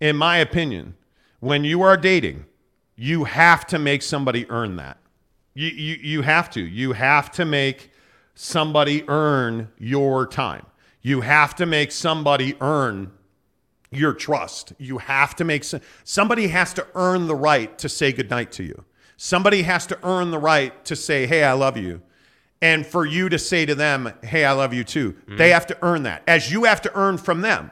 in 0.00 0.16
my 0.16 0.38
opinion, 0.38 0.96
when 1.40 1.64
you 1.64 1.82
are 1.82 1.96
dating, 1.96 2.46
you 2.96 3.24
have 3.24 3.66
to 3.68 3.78
make 3.78 4.02
somebody 4.02 4.48
earn 4.50 4.76
that. 4.76 4.98
You 5.54 5.68
you 5.68 5.96
you 6.00 6.22
have 6.22 6.50
to. 6.50 6.60
You 6.60 6.92
have 6.92 7.30
to 7.32 7.44
make 7.44 7.90
somebody 8.34 9.04
earn 9.08 9.70
your 9.78 10.26
time. 10.26 10.66
You 11.02 11.20
have 11.20 11.54
to 11.56 11.66
make 11.66 11.92
somebody 11.92 12.56
earn 12.60 13.12
your 13.96 14.12
trust. 14.12 14.72
You 14.78 14.98
have 14.98 15.34
to 15.36 15.44
make 15.44 15.64
some, 15.64 15.80
somebody 16.04 16.48
has 16.48 16.72
to 16.74 16.86
earn 16.94 17.26
the 17.26 17.34
right 17.34 17.76
to 17.78 17.88
say 17.88 18.12
goodnight 18.12 18.52
to 18.52 18.62
you. 18.62 18.84
Somebody 19.16 19.62
has 19.62 19.86
to 19.86 19.98
earn 20.02 20.30
the 20.30 20.38
right 20.38 20.84
to 20.84 20.96
say, 20.96 21.26
"Hey, 21.26 21.44
I 21.44 21.52
love 21.52 21.76
you." 21.76 22.02
And 22.60 22.86
for 22.86 23.04
you 23.04 23.28
to 23.28 23.38
say 23.38 23.66
to 23.66 23.74
them, 23.74 24.12
"Hey, 24.22 24.44
I 24.44 24.52
love 24.52 24.74
you 24.74 24.84
too." 24.84 25.12
Mm-hmm. 25.12 25.36
They 25.36 25.50
have 25.50 25.66
to 25.68 25.78
earn 25.82 26.02
that. 26.04 26.22
As 26.26 26.50
you 26.50 26.64
have 26.64 26.82
to 26.82 26.98
earn 26.98 27.18
from 27.18 27.40
them. 27.40 27.70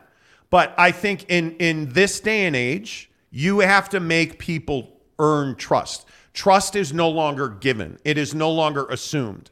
But 0.50 0.74
I 0.76 0.92
think 0.92 1.24
in 1.28 1.56
in 1.56 1.88
this 1.92 2.20
day 2.20 2.46
and 2.46 2.54
age, 2.54 3.10
you 3.30 3.60
have 3.60 3.88
to 3.90 4.00
make 4.00 4.38
people 4.38 5.00
earn 5.18 5.56
trust. 5.56 6.06
Trust 6.34 6.76
is 6.76 6.92
no 6.92 7.08
longer 7.08 7.48
given. 7.48 7.98
It 8.04 8.18
is 8.18 8.34
no 8.34 8.50
longer 8.50 8.86
assumed. 8.86 9.50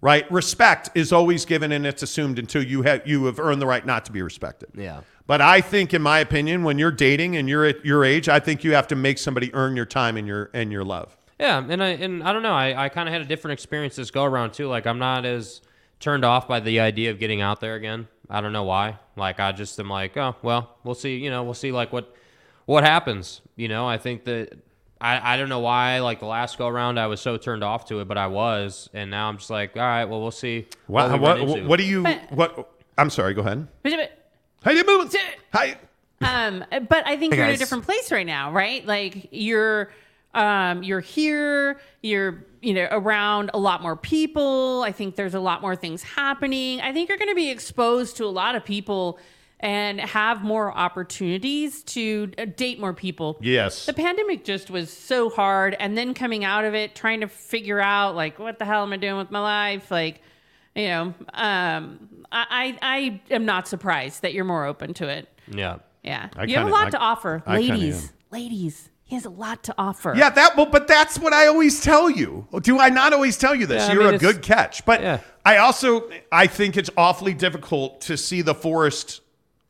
Right? 0.00 0.30
Respect 0.32 0.90
is 0.94 1.12
always 1.12 1.44
given 1.44 1.70
and 1.70 1.86
it's 1.86 2.02
assumed 2.02 2.38
until 2.38 2.62
you 2.62 2.82
have 2.82 3.06
you 3.06 3.24
have 3.26 3.38
earned 3.38 3.62
the 3.62 3.66
right 3.66 3.86
not 3.86 4.04
to 4.06 4.12
be 4.12 4.20
respected. 4.20 4.70
Yeah. 4.76 5.02
But 5.26 5.40
I 5.40 5.60
think, 5.60 5.94
in 5.94 6.02
my 6.02 6.18
opinion, 6.18 6.64
when 6.64 6.78
you're 6.78 6.90
dating 6.90 7.36
and 7.36 7.48
you're 7.48 7.64
at 7.64 7.84
your 7.84 8.04
age, 8.04 8.28
I 8.28 8.40
think 8.40 8.64
you 8.64 8.74
have 8.74 8.88
to 8.88 8.96
make 8.96 9.18
somebody 9.18 9.54
earn 9.54 9.76
your 9.76 9.86
time 9.86 10.16
and 10.16 10.26
your 10.26 10.50
and 10.52 10.72
your 10.72 10.84
love. 10.84 11.16
Yeah, 11.38 11.64
and 11.68 11.82
I 11.82 11.88
and 11.88 12.22
I 12.22 12.32
don't 12.32 12.42
know. 12.42 12.54
I, 12.54 12.84
I 12.84 12.88
kind 12.88 13.08
of 13.08 13.12
had 13.12 13.22
a 13.22 13.24
different 13.24 13.52
experience 13.52 13.96
this 13.96 14.10
go 14.10 14.24
around 14.24 14.52
too. 14.52 14.68
Like 14.68 14.86
I'm 14.86 14.98
not 14.98 15.24
as 15.24 15.60
turned 16.00 16.24
off 16.24 16.48
by 16.48 16.60
the 16.60 16.80
idea 16.80 17.10
of 17.10 17.18
getting 17.18 17.40
out 17.40 17.60
there 17.60 17.74
again. 17.76 18.08
I 18.28 18.40
don't 18.40 18.52
know 18.52 18.64
why. 18.64 18.98
Like 19.16 19.40
I 19.40 19.52
just 19.52 19.78
am 19.78 19.88
like, 19.88 20.16
oh 20.16 20.36
well, 20.42 20.76
we'll 20.84 20.94
see. 20.94 21.16
You 21.16 21.30
know, 21.30 21.44
we'll 21.44 21.54
see 21.54 21.72
like 21.72 21.92
what 21.92 22.14
what 22.66 22.84
happens. 22.84 23.40
You 23.56 23.68
know, 23.68 23.86
I 23.86 23.98
think 23.98 24.24
that 24.24 24.58
I 25.00 25.34
I 25.34 25.36
don't 25.36 25.48
know 25.48 25.60
why. 25.60 26.00
Like 26.00 26.20
the 26.20 26.26
last 26.26 26.58
go 26.58 26.66
around, 26.68 26.98
I 26.98 27.06
was 27.06 27.20
so 27.20 27.36
turned 27.36 27.64
off 27.64 27.86
to 27.86 28.00
it, 28.00 28.08
but 28.08 28.18
I 28.18 28.26
was, 28.26 28.88
and 28.92 29.10
now 29.10 29.28
I'm 29.28 29.38
just 29.38 29.50
like, 29.50 29.76
all 29.76 29.82
right, 29.82 30.04
well, 30.04 30.20
we'll 30.20 30.30
see. 30.30 30.66
What 30.86 31.12
we 31.12 31.18
what 31.18 31.64
what, 31.64 31.76
do 31.78 31.84
you 31.84 32.04
what? 32.30 32.72
I'm 32.98 33.10
sorry. 33.10 33.34
Go 33.34 33.42
ahead. 33.42 33.68
But- 34.62 34.70
How 34.70 34.76
you 34.78 34.84
moving? 34.86 35.20
Hi. 35.52 35.76
Um, 36.20 36.64
but 36.88 37.06
I 37.06 37.16
think 37.16 37.34
Hey, 37.34 37.38
you're 37.38 37.46
in 37.46 37.50
a 37.50 37.52
guys. 37.54 37.58
different 37.58 37.84
place 37.84 38.12
right 38.12 38.26
now, 38.26 38.52
right? 38.52 38.86
Like 38.86 39.28
you're 39.32 39.90
um 40.34 40.82
you're 40.82 41.00
here, 41.00 41.80
you're 42.00 42.44
you 42.62 42.72
know 42.74 42.86
around 42.90 43.50
a 43.54 43.58
lot 43.58 43.82
more 43.82 43.96
people. 43.96 44.82
I 44.86 44.92
think 44.92 45.16
there's 45.16 45.34
a 45.34 45.40
lot 45.40 45.62
more 45.62 45.74
things 45.74 46.02
happening. 46.02 46.80
I 46.80 46.92
think 46.92 47.08
you're 47.08 47.18
going 47.18 47.30
to 47.30 47.34
be 47.34 47.50
exposed 47.50 48.16
to 48.18 48.24
a 48.24 48.30
lot 48.30 48.54
of 48.54 48.64
people 48.64 49.18
and 49.60 50.00
have 50.00 50.42
more 50.42 50.72
opportunities 50.76 51.82
to 51.84 52.32
uh, 52.38 52.44
date 52.56 52.80
more 52.80 52.92
people. 52.92 53.38
Yes. 53.40 53.86
The 53.86 53.92
pandemic 53.92 54.44
just 54.44 54.70
was 54.70 54.92
so 54.92 55.28
hard 55.28 55.76
and 55.78 55.96
then 55.98 56.14
coming 56.14 56.44
out 56.44 56.64
of 56.64 56.74
it 56.74 56.94
trying 56.94 57.20
to 57.20 57.28
figure 57.28 57.80
out 57.80 58.14
like 58.16 58.38
what 58.38 58.58
the 58.60 58.64
hell 58.64 58.82
am 58.84 58.92
I 58.92 58.96
doing 58.96 59.16
with 59.18 59.30
my 59.32 59.40
life? 59.40 59.90
Like 59.90 60.20
you 60.74 60.88
know, 60.88 61.14
um 61.34 62.08
I 62.30 62.46
I, 62.50 62.78
I 62.82 63.20
am 63.30 63.44
not 63.44 63.68
surprised 63.68 64.22
that 64.22 64.32
you're 64.34 64.44
more 64.44 64.64
open 64.64 64.94
to 64.94 65.08
it. 65.08 65.28
Yeah. 65.48 65.78
Yeah. 66.02 66.28
I 66.36 66.44
you 66.44 66.56
have 66.56 66.66
a 66.66 66.70
kinda- 66.70 66.72
lot 66.72 66.86
I- 66.86 66.90
to 66.90 66.98
offer. 66.98 67.42
I 67.46 67.58
kinda 67.60 67.74
Ladies. 67.74 68.12
Ladies. 68.30 68.88
He 69.04 69.16
has 69.16 69.26
a 69.26 69.30
lot 69.30 69.62
to 69.64 69.74
offer. 69.76 70.14
Yeah, 70.16 70.30
that 70.30 70.56
well, 70.56 70.64
but 70.64 70.88
that's 70.88 71.18
what 71.18 71.34
I 71.34 71.46
always 71.46 71.82
tell 71.82 72.08
you. 72.08 72.48
Do 72.62 72.78
I 72.78 72.88
not 72.88 73.12
always 73.12 73.36
tell 73.36 73.54
you 73.54 73.66
this? 73.66 73.82
Yeah, 73.82 73.90
I 73.90 73.92
You're 73.92 74.02
mean, 74.04 74.12
a 74.12 74.14
it's- 74.16 74.32
good 74.32 74.42
catch. 74.42 74.86
But 74.86 75.22
I 75.44 75.58
also 75.58 76.08
I 76.30 76.46
think 76.46 76.78
it's 76.78 76.88
awfully 76.96 77.34
difficult 77.34 78.00
to 78.02 78.16
see 78.16 78.40
the 78.40 78.54
forest 78.54 79.20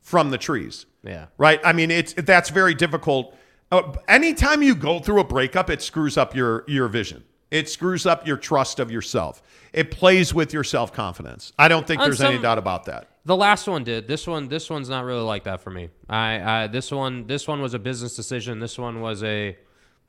from 0.01 0.29
the 0.29 0.37
trees. 0.37 0.85
Yeah. 1.03 1.25
Right? 1.37 1.59
I 1.65 1.73
mean, 1.73 1.91
it's 1.91 2.13
that's 2.13 2.49
very 2.51 2.73
difficult. 2.73 3.35
Uh, 3.69 3.91
anytime 4.07 4.61
you 4.63 4.75
go 4.75 4.99
through 4.99 5.19
a 5.19 5.23
breakup, 5.25 5.69
it 5.69 5.81
screws 5.81 6.17
up 6.17 6.33
your 6.33 6.63
your 6.67 6.87
vision. 6.87 7.25
It 7.53 7.69
screws 7.69 8.07
up 8.07 8.25
your 8.25 8.37
trust 8.37 8.79
of 8.79 8.89
yourself. 8.89 9.43
It 9.73 9.91
plays 9.91 10.33
with 10.33 10.53
your 10.53 10.63
self-confidence. 10.63 11.53
I 11.59 11.67
don't 11.67 11.85
think 11.85 12.01
On 12.01 12.07
there's 12.07 12.19
any 12.19 12.39
doubt 12.39 12.57
about 12.57 12.85
that. 12.85 13.09
The 13.25 13.35
last 13.35 13.67
one 13.67 13.83
did. 13.83 14.07
This 14.07 14.25
one, 14.25 14.47
this 14.47 14.71
one's 14.71 14.89
not 14.89 15.05
really 15.05 15.21
like 15.21 15.43
that 15.43 15.61
for 15.61 15.69
me. 15.69 15.89
I, 16.09 16.63
I 16.63 16.67
this 16.67 16.91
one, 16.91 17.27
this 17.27 17.47
one 17.47 17.61
was 17.61 17.75
a 17.75 17.79
business 17.79 18.15
decision. 18.15 18.59
This 18.59 18.79
one 18.79 19.01
was 19.01 19.23
a 19.23 19.55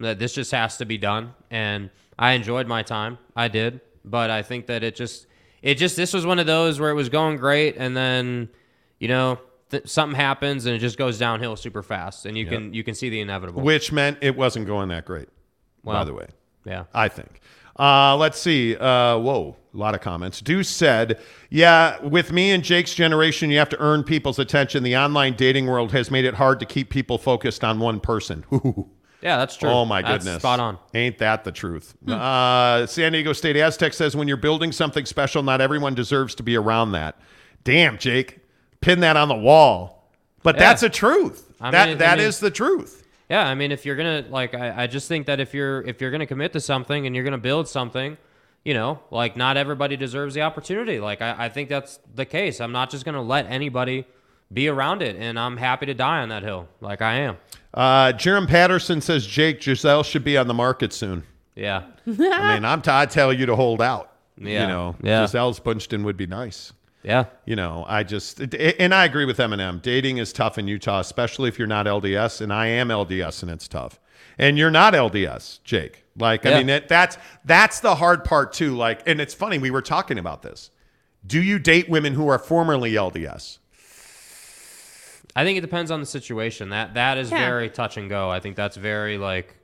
that 0.01 0.19
this 0.19 0.33
just 0.35 0.53
has 0.53 0.79
to 0.79 0.87
be 0.87 0.97
done, 0.97 1.35
and 1.51 1.91
I 2.19 2.33
enjoyed 2.33 2.67
my 2.67 2.83
time. 2.83 3.19
I 3.37 3.49
did, 3.49 3.83
but 4.07 4.31
I 4.31 4.43
think 4.43 4.67
that 4.67 4.83
it 4.83 4.97
just, 4.97 5.27
it 5.63 5.75
just, 5.75 5.97
this 5.97 6.15
was 6.15 6.25
one 6.27 6.39
of 6.39 6.47
those 6.47 6.81
where 6.81 6.91
it 6.91 6.95
was 6.95 7.11
going 7.11 7.37
great, 7.37 7.77
and 7.77 7.95
then, 7.97 8.49
you 8.99 9.07
know, 9.09 9.39
th- 9.71 9.87
something 9.87 10.17
happens 10.17 10.67
and 10.67 10.75
it 10.75 10.79
just 10.79 10.97
goes 10.99 11.19
downhill 11.19 11.57
super 11.57 11.83
fast, 11.83 12.27
and 12.27 12.37
you 12.39 12.45
Yep. 12.45 12.53
can 12.53 12.75
you 12.75 12.83
can 12.83 12.95
see 12.95 13.11
the 13.11 13.21
inevitable. 13.21 13.63
Which 13.63 13.93
meant 13.93 14.19
it 14.23 14.35
wasn't 14.35 14.67
going 14.67 14.89
that 14.89 15.05
great, 15.05 15.29
by 15.85 16.05
the 16.05 16.15
way. 16.15 16.27
Yeah. 16.65 16.85
I 16.95 17.09
think. 17.09 17.41
Uh, 17.79 18.17
let's 18.17 18.39
see. 18.41 18.77
Uh, 18.77 19.19
whoa, 19.19 19.57
a 19.73 19.77
lot 19.77 19.95
of 19.95 20.01
comments. 20.01 20.41
Deuce 20.41 20.69
said, 20.69 21.19
Yeah, 21.51 22.01
with 22.03 22.31
me 22.33 22.53
and 22.53 22.63
Jake's 22.63 22.95
generation, 22.95 23.51
you 23.51 23.59
have 23.59 23.69
to 23.71 23.81
earn 23.81 24.05
people's 24.05 24.39
attention. 24.39 24.83
The 24.85 24.97
online 24.97 25.35
dating 25.35 25.67
world 25.67 25.91
has 25.93 26.11
made 26.11 26.25
it 26.25 26.35
hard 26.35 26.61
to 26.61 26.67
keep 26.67 26.89
people 26.91 27.19
focused 27.19 27.65
on 27.65 27.81
one 27.81 28.01
person. 28.01 28.45
Ooh. 28.53 28.89
Yeah, 29.23 29.39
that's 29.39 29.57
true. 29.57 29.71
Oh, 29.71 29.87
my 29.87 30.03
That's 30.03 30.23
goodness. 30.23 30.43
spot 30.43 30.61
on. 30.61 30.77
Ain't 30.93 31.17
that 31.17 31.45
the 31.45 31.51
truth? 31.53 31.95
Uh, 32.07 32.85
San 32.87 33.13
Diego 33.13 33.33
State 33.33 33.57
Aztec 33.57 33.95
says, 33.95 34.15
When 34.15 34.29
you're 34.29 34.37
building 34.37 34.71
something 34.71 35.07
special, 35.07 35.43
not 35.43 35.63
everyone 35.63 35.95
deserves 35.95 36.35
to 36.35 36.43
be 36.43 36.57
around 36.57 36.93
that. 36.93 37.19
Damn, 37.65 37.97
Jake. 37.97 38.41
Pin 38.83 39.01
that 39.01 39.17
on 39.17 39.29
the 39.29 39.35
wall. 39.35 40.11
But 40.43 40.57
Yeah. 40.57 40.59
that's 40.59 40.83
a 40.83 40.91
truth. 40.91 41.51
I 41.59 41.71
that 41.71 41.89
mean- 41.99 42.03
I 42.03 42.17
mean- 42.17 42.27
is 42.27 42.39
the 42.39 42.51
truth. 42.51 43.03
Yeah, 43.31 43.47
I 43.47 43.55
mean, 43.55 43.73
if 43.73 43.87
you're 43.87 43.97
gonna 43.97 44.25
like, 44.29 44.55
I, 44.55 44.83
I 44.85 44.87
just 44.87 45.09
think 45.09 45.27
that 45.27 45.41
if 45.41 45.55
you're 45.55 45.83
if 45.83 46.01
you're 46.01 46.11
gonna 46.11 46.27
commit 46.27 46.53
to 46.53 46.61
something 46.61 47.07
and 47.07 47.15
you're 47.15 47.25
gonna 47.25 47.39
build 47.39 47.69
something, 47.69 48.17
you 48.65 48.75
know, 48.75 49.01
like 49.11 49.37
not 49.37 49.57
everybody 49.57 49.97
deserves 49.97 50.35
the 50.35 50.43
opportunity. 50.43 51.01
Like 51.01 51.23
I, 51.23 51.47
I 51.47 51.49
think 51.49 51.69
that's 51.69 51.99
the 52.15 52.27
case. 52.27 52.61
I'm 52.61 52.73
not 52.73 52.91
just 52.91 53.05
gonna 53.05 53.23
let 53.23 53.47
anybody 53.47 54.07
be 54.53 54.69
around 54.69 55.01
it, 55.03 55.17
and 55.17 55.39
I'm 55.39 55.57
happy 55.57 55.87
to 55.87 55.95
die 55.95 56.21
on 56.21 56.29
that 56.29 56.43
hill, 56.43 56.69
like 56.81 57.01
I 57.03 57.15
am. 57.21 57.39
Uh, 57.73 58.13
Jerem 58.13 58.47
Patterson 58.47 59.01
says 59.01 59.27
Jake 59.27 59.61
Gisele 59.61 60.03
should 60.05 60.23
be 60.23 60.37
on 60.37 60.47
the 60.47 60.55
market 60.55 60.93
soon. 60.93 61.25
Yeah. 61.57 61.85
I 62.07 62.55
mean, 62.55 62.65
I'm 62.65 62.83
t- 62.83 62.91
I 62.91 63.07
tell 63.07 63.33
you 63.33 63.47
to 63.47 63.57
hold 63.57 63.81
out. 63.81 64.13
Yeah. 64.37 64.63
You 64.63 64.69
know, 64.69 64.97
Yeah. 65.03 65.23
Gisele's 65.23 65.59
punched 65.61 65.93
in 65.93 66.05
would 66.05 66.17
be 66.17 66.27
nice. 66.27 66.73
Yeah. 67.05 67.27
You 67.45 67.55
know, 67.55 67.85
I 67.87 68.03
just 68.03 68.41
and 68.41 68.95
I 68.95 69.05
agree 69.05 69.27
with 69.27 69.37
Eminem. 69.39 69.83
Dating 69.83 70.17
is 70.19 70.33
tough 70.33 70.57
in 70.59 70.67
Utah, 70.67 71.01
especially 71.01 71.49
if 71.49 71.59
you're 71.59 71.69
not 71.69 71.87
LDS, 71.87 72.41
and 72.41 72.53
I 72.53 72.67
am 72.69 72.89
LDS, 72.89 73.43
and 73.43 73.51
it's 73.53 73.69
tough. 73.69 74.01
And 74.39 74.59
you're 74.59 74.71
not 74.71 74.95
LDS, 74.95 75.61
Jake. 75.63 76.05
Like, 76.19 76.47
I 76.47 76.55
mean, 76.59 76.69
it, 76.69 76.89
that's 76.89 77.19
that's 77.45 77.81
the 77.81 77.97
hard 77.97 78.25
part 78.25 78.53
too. 78.53 78.75
Like, 78.77 79.03
and 79.07 79.21
it's 79.21 79.35
funny 79.35 79.59
we 79.59 79.71
were 79.71 79.83
talking 79.83 80.19
about 80.19 80.43
this. 80.43 80.71
Do 81.27 81.43
you 81.43 81.59
date 81.59 81.89
women 81.89 82.15
who 82.15 82.27
are 82.29 82.39
formerly 82.39 82.93
LDS? 82.93 83.59
I 85.37 85.45
think 85.45 85.59
it 85.59 85.63
depends 85.63 85.91
on 85.91 86.01
the 86.01 86.07
situation. 86.07 86.71
That 86.71 86.95
that 86.95 87.19
is 87.19 87.31
Yeah. 87.31 87.39
very 87.39 87.69
touch 87.69 87.97
and 87.97 88.09
go. 88.09 88.31
I 88.31 88.41
think 88.41 88.57
that's 88.57 88.77
very 88.77 89.19
like, 89.19 89.55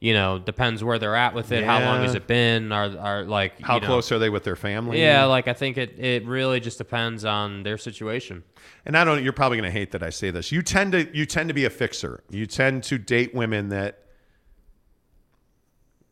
you 0.00 0.12
know, 0.12 0.38
depends 0.38 0.84
where 0.84 0.98
they're 1.00 1.16
at 1.16 1.34
with 1.34 1.50
it. 1.50 1.64
How 1.64 1.80
long 1.80 2.02
has 2.02 2.14
it 2.14 2.26
been? 2.26 2.70
Are 2.70 2.96
are 2.98 3.24
like 3.24 3.60
How 3.60 3.74
you 3.76 3.80
know- 3.80 3.86
close 3.86 4.12
are 4.12 4.18
they 4.18 4.30
with 4.30 4.44
their 4.44 4.54
family? 4.56 5.00
Yeah, 5.00 5.24
like 5.24 5.48
I 5.48 5.52
think 5.54 5.76
it 5.76 5.98
it 5.98 6.24
really 6.24 6.60
just 6.60 6.78
depends 6.78 7.24
on 7.24 7.62
their 7.64 7.78
situation. 7.78 8.44
and 8.86 8.96
I 8.96 9.04
don't. 9.04 9.22
You're 9.24 9.32
probably 9.32 9.58
going 9.58 9.70
to 9.72 9.76
hate 9.78 9.90
that 9.92 10.02
I 10.04 10.10
say 10.10 10.30
this. 10.30 10.52
You 10.52 10.62
tend 10.62 10.92
to 10.92 11.16
you 11.16 11.26
tend 11.26 11.48
to 11.48 11.54
be 11.54 11.64
a 11.64 11.70
fixer. 11.70 12.22
You 12.30 12.46
tend 12.46 12.84
to 12.84 12.98
date 12.98 13.34
women 13.34 13.70
that. 13.70 14.04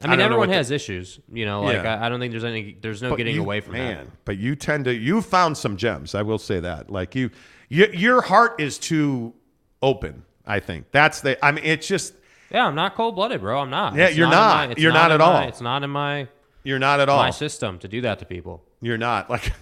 I 0.02 0.08
mean, 0.08 0.18
don't 0.18 0.26
everyone 0.26 0.48
what 0.48 0.52
the- 0.52 0.56
has 0.58 0.70
issues, 0.70 1.20
you 1.32 1.46
know. 1.46 1.62
Like 1.62 1.82
Yeah. 1.82 1.94
I, 2.00 2.06
I 2.06 2.08
don't 2.10 2.20
think 2.20 2.30
there's 2.32 2.44
any, 2.44 2.76
there's 2.82 3.00
no 3.02 3.10
But 3.10 3.16
getting 3.16 3.34
you- 3.36 3.40
away 3.40 3.60
from 3.60 3.72
man, 3.74 4.04
that. 4.06 4.24
But 4.26 4.36
you 4.36 4.54
tend 4.54 4.84
to 4.84 4.94
you 4.94 5.22
found 5.22 5.56
some 5.56 5.76
gems. 5.76 6.14
I 6.14 6.22
will 6.22 6.38
say 6.38 6.60
that. 6.60 6.90
Like 6.90 7.14
you, 7.14 7.30
you 7.70 7.86
your 7.92 8.20
heart 8.20 8.60
is 8.60 8.78
too 8.78 9.32
open. 9.80 10.24
I 10.46 10.60
think 10.60 10.90
that's 10.92 11.22
the. 11.22 11.42
I 11.44 11.50
mean, 11.52 11.64
it's 11.64 11.88
just 11.88 12.12
Yeah, 12.50 12.66
I'm 12.66 12.74
not 12.74 12.94
cold 12.94 13.14
blooded, 13.16 13.40
bro. 13.40 13.60
I'm 13.60 13.70
not. 13.70 13.94
Yeah, 13.94 14.06
It's 14.06 14.16
you're 14.16 14.26
in 14.26 14.30
not. 14.30 14.68
my- 14.70 14.74
You're 14.76 14.92
not 14.92 15.10
in 15.10 15.14
at 15.20 15.20
my- 15.20 15.24
all. 15.42 15.48
It's 15.48 15.60
not 15.60 15.82
in 15.82 15.90
my 15.90 16.28
you're 16.64 16.78
not 16.78 16.98
at 17.00 17.08
all. 17.08 17.18
my 17.22 17.30
system 17.30 17.78
to 17.80 17.88
do 17.88 18.00
that 18.02 18.18
to 18.20 18.24
people. 18.24 18.62
You're 18.80 18.98
not 18.98 19.30
like. 19.30 19.52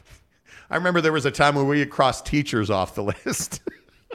I 0.71 0.77
remember 0.77 1.01
there 1.01 1.13
was 1.13 1.27
a 1.27 1.31
time 1.31 1.55
where 1.55 1.65
we 1.65 1.79
had 1.81 1.91
crossed 1.91 2.25
teachers 2.27 2.71
off 2.71 2.95
the 2.95 3.03
list 3.25 3.61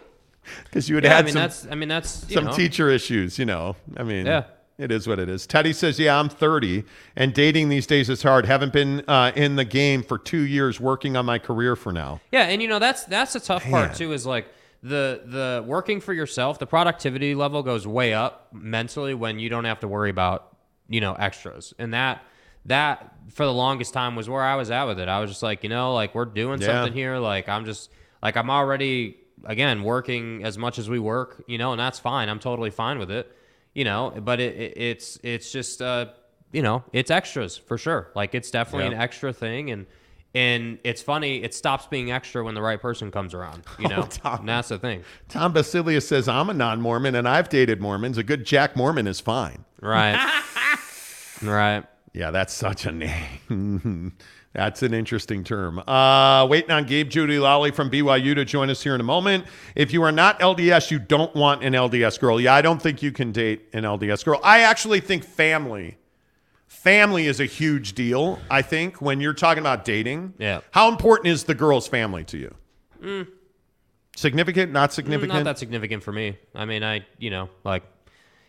because 0.65 0.89
you 0.89 0.95
had 0.95 1.03
Yeah, 1.03 1.09
had 1.15 1.19
I 1.19 1.25
mean 1.25 1.33
some 1.33 1.41
that's 1.41 1.67
I 1.71 1.75
mean 1.75 1.89
that's 1.89 2.33
some 2.33 2.45
know, 2.45 2.53
teacher 2.53 2.89
issues. 2.89 3.37
You 3.39 3.45
know, 3.45 3.75
I 3.97 4.03
mean, 4.03 4.25
Yeah. 4.25 4.43
It 4.77 4.93
is 4.93 5.09
what 5.09 5.19
it 5.19 5.27
is. 5.27 5.45
Teddy 5.45 5.73
says, 5.73 5.99
"Yeah, 5.99 6.17
I'm 6.17 6.29
30, 6.29 6.85
and 7.17 7.33
dating 7.33 7.67
these 7.67 7.85
days 7.85 8.09
is 8.09 8.23
hard. 8.23 8.45
Haven't 8.45 8.71
been 8.71 9.03
uh, 9.09 9.33
in 9.35 9.57
the 9.57 9.65
game 9.65 10.01
for 10.01 10.17
two 10.17 10.39
years, 10.43 10.79
working 10.79 11.17
on 11.17 11.25
my 11.25 11.37
career 11.37 11.75
for 11.75 11.91
now. 11.91 12.21
Yeah, 12.31 12.43
and 12.43 12.61
you 12.61 12.69
know 12.69 12.79
that's 12.79 13.03
that's 13.03 13.33
the 13.33 13.41
tough 13.41 13.63
Man. 13.65 13.71
part 13.71 13.95
too. 13.97 14.13
Is 14.13 14.25
like 14.25 14.47
the 14.81 15.21
the 15.25 15.63
working 15.65 15.99
for 16.01 16.13
yourself, 16.13 16.59
the 16.59 16.67
productivity 16.67 17.35
level 17.35 17.63
goes 17.63 17.85
way 17.87 18.13
up 18.13 18.47
mentally 18.53 19.13
when 19.13 19.39
you 19.39 19.49
don't 19.49 19.65
have 19.65 19.79
to 19.81 19.87
worry 19.87 20.09
about 20.09 20.55
you 20.87 21.01
know 21.01 21.13
extras, 21.13 21.73
and 21.79 21.93
that 21.93 22.23
that 22.65 23.13
for 23.29 23.45
the 23.45 23.53
longest 23.53 23.93
time 23.93 24.15
was 24.15 24.29
where 24.29 24.41
I 24.43 24.55
was 24.55 24.71
at 24.71 24.85
with 24.85 24.99
it. 24.99 25.07
I 25.07 25.19
was 25.19 25.29
just 25.31 25.43
like, 25.43 25.63
you 25.63 25.69
know, 25.69 25.93
like 25.93 26.15
we're 26.15 26.25
doing 26.25 26.59
Yeah. 26.61 26.67
something 26.67 26.93
here. 26.93 27.17
Like 27.17 27.47
I'm 27.49 27.65
just 27.65 27.89
like 28.23 28.35
I'm 28.37 28.49
already 28.49 29.17
again 29.45 29.83
working 29.83 30.43
as 30.43 30.57
much 30.57 30.77
as 30.79 30.89
we 30.89 30.99
work, 30.99 31.43
you 31.47 31.57
know, 31.57 31.71
and 31.71 31.79
that's 31.79 31.99
fine. 31.99 32.27
I'm 32.29 32.39
totally 32.39 32.69
fine 32.71 32.99
with 32.99 33.11
it, 33.11 33.33
you 33.73 33.83
know. 33.85 34.11
But 34.11 34.39
it, 34.39 34.55
it 34.55 34.73
it's 34.77 35.19
it's 35.23 35.51
just 35.51 35.81
uh 35.81 36.07
you 36.51 36.61
know 36.61 36.83
it's 36.93 37.11
extras 37.11 37.57
for 37.57 37.77
sure. 37.77 38.11
Like 38.15 38.33
it's 38.33 38.49
definitely 38.51 38.85
Yeah. 38.89 38.95
an 38.95 39.01
extra 39.01 39.33
thing 39.33 39.71
and. 39.71 39.85
And 40.35 40.77
it's 40.83 41.01
funny, 41.01 41.41
it 41.41 41.55
stops 41.55 41.87
being 41.87 42.11
extra 42.11 42.43
when 42.43 42.53
the 42.53 42.61
right 42.61 42.79
person 42.79 43.09
comes 43.09 43.33
around, 43.33 43.63
you 43.79 43.87
know? 43.89 44.07
and 44.23 44.47
that's 44.47 44.69
the 44.69 44.77
thing. 44.77 45.03
Tom 45.27 45.53
Basilius 45.53 46.07
says, 46.07 46.27
I'm 46.27 46.49
a 46.49 46.53
non 46.53 46.81
Mormon 46.81 47.15
and 47.15 47.27
I've 47.27 47.49
dated 47.49 47.81
Mormons. 47.81 48.17
A 48.17 48.23
good 48.23 48.45
Jack 48.45 48.75
Mormon 48.75 49.07
is 49.07 49.19
fine. 49.19 49.65
Right. 49.81 50.19
right. 51.41 51.83
Yeah, 52.13 52.31
that's 52.31 52.53
such 52.53 52.85
a 52.85 52.91
name. 52.91 54.13
that's 54.53 54.83
an 54.83 54.93
interesting 54.93 55.43
term. 55.43 55.79
Uh, 55.79 56.45
waiting 56.47 56.71
on 56.71 56.85
Gabe 56.85 57.09
Jeudy-Lally 57.09 57.71
from 57.71 57.89
BYU 57.89 58.35
to 58.35 58.45
join 58.45 58.69
us 58.69 58.83
here 58.83 58.95
in 58.95 59.01
a 59.01 59.05
moment. 59.05 59.45
If 59.75 59.93
you 59.93 60.03
are 60.03 60.11
not 60.11 60.39
LDS, 60.39 60.91
you 60.91 60.99
don't 60.99 61.33
want 61.35 61.63
an 61.63 61.73
LDS 61.73 62.19
girl. 62.19 62.41
Yeah, 62.41 62.55
I 62.55 62.61
don't 62.61 62.81
think 62.81 63.01
you 63.01 63.11
can 63.11 63.31
date 63.31 63.69
an 63.73 63.83
LDS 63.83 64.25
girl. 64.25 64.39
I 64.43 64.61
actually 64.61 64.99
think 64.99 65.23
family. 65.23 65.97
Family 66.83 67.27
is 67.27 67.41
a 67.41 67.45
huge 67.45 67.93
deal, 67.93 68.39
I 68.49 68.61
think, 68.61 69.01
when 69.01 69.19
you're 69.19 69.33
talking 69.33 69.59
about 69.59 69.83
dating. 69.83 70.33
Yeah. 70.37 70.61
How 70.71 70.87
important 70.89 71.27
is 71.27 71.43
the 71.43 71.53
girl's 71.53 71.89
family 71.89 72.23
to 72.25 72.37
you? 72.37 72.55
Mm. 73.03 73.27
Significant, 74.15 74.71
not 74.71 74.89
Mm, 74.89 74.93
significant? 74.93 75.33
Not 75.33 75.43
that 75.43 75.59
significant 75.59 76.03
for 76.03 76.13
me. 76.13 76.37
I 76.55 76.63
mean, 76.63 76.83
I 76.83 77.05
you 77.17 77.31
know 77.31 77.49
like 77.65 77.83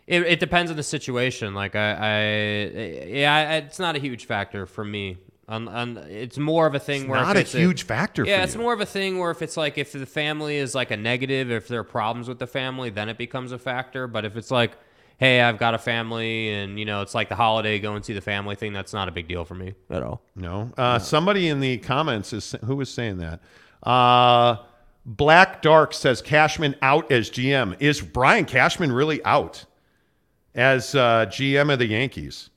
it, 0.07 0.23
it 0.23 0.41
depends 0.41 0.71
on 0.71 0.77
the 0.77 0.83
situation. 0.85 1.55
Like 1.55 1.75
I, 1.75 1.91
I 1.93 3.05
yeah, 3.09 3.35
I, 3.35 3.55
it's 3.57 3.81
not 3.81 3.97
a 3.97 3.99
huge 3.99 4.27
factor 4.27 4.65
for 4.65 4.85
me. 4.85 5.19
Un, 5.49 5.67
un, 5.67 5.97
it's 6.09 6.39
more 6.39 6.69
of 6.69 6.77
a 6.77 6.79
thing 6.79 7.03
It's 7.03 7.11
where 7.11 7.21
not 7.21 7.37
a 7.37 7.43
huge 7.43 7.83
factor 7.83 8.25
Yeah, 8.25 8.45
it's 8.45 8.55
you. 8.55 8.61
more 8.61 8.73
of 8.73 8.81
a 8.81 8.87
thing 8.87 9.19
where 9.19 9.33
if 9.33 9.43
it's 9.43 9.57
like 9.57 9.77
if 9.79 9.91
the 9.91 10.07
family 10.07 10.55
is 10.57 10.77
like 10.77 10.93
a 10.93 10.97
negative, 10.97 11.51
if 11.51 11.67
there 11.67 11.81
are 11.81 11.85
problems 11.85 12.29
with 12.29 12.39
the 12.39 12.47
family, 12.47 12.91
then 12.91 13.09
it 13.09 13.19
becomes 13.19 13.51
a 13.51 13.59
factor. 13.59 14.07
But 14.07 14.25
if 14.25 14.37
it's 14.37 14.53
like, 14.53 14.77
hey, 15.21 15.41
I've 15.43 15.59
got 15.59 15.75
a 15.75 15.79
family, 15.79 16.49
and 16.53 16.79
you 16.79 16.85
know, 16.87 17.03
it's 17.03 17.15
like 17.15 17.29
the 17.29 17.37
holiday, 17.37 17.79
go 17.79 17.95
and 17.95 18.05
see 18.05 18.15
the 18.15 18.21
family 18.23 18.57
thing. 18.57 18.73
That's 18.73 18.93
not 18.93 19.07
a 19.07 19.13
big 19.13 19.29
deal 19.29 19.45
for 19.45 19.55
me 19.55 19.75
at 19.91 20.03
all. 20.03 20.23
No. 20.35 20.73
Uh, 20.77 20.99
Somebody 20.99 21.49
in 21.49 21.61
the 21.61 21.79
comments 21.79 22.33
is 22.33 22.57
who 22.65 22.75
was 22.77 22.91
saying 22.91 23.19
that. 23.19 23.41
Uh, 23.83 24.57
Black 25.07 25.63
Dark 25.63 25.95
says 25.95 26.21
Cashman 26.21 26.75
out 26.83 27.13
as 27.13 27.31
GM. 27.31 27.77
Is 27.81 28.01
Brian 28.01 28.45
Cashman 28.47 28.91
really 28.93 29.25
out 29.25 29.65
as 30.55 30.95
uh, 30.95 31.27
GM 31.29 31.73
of 31.73 31.79
the 31.79 31.87
Yankees? 31.87 32.51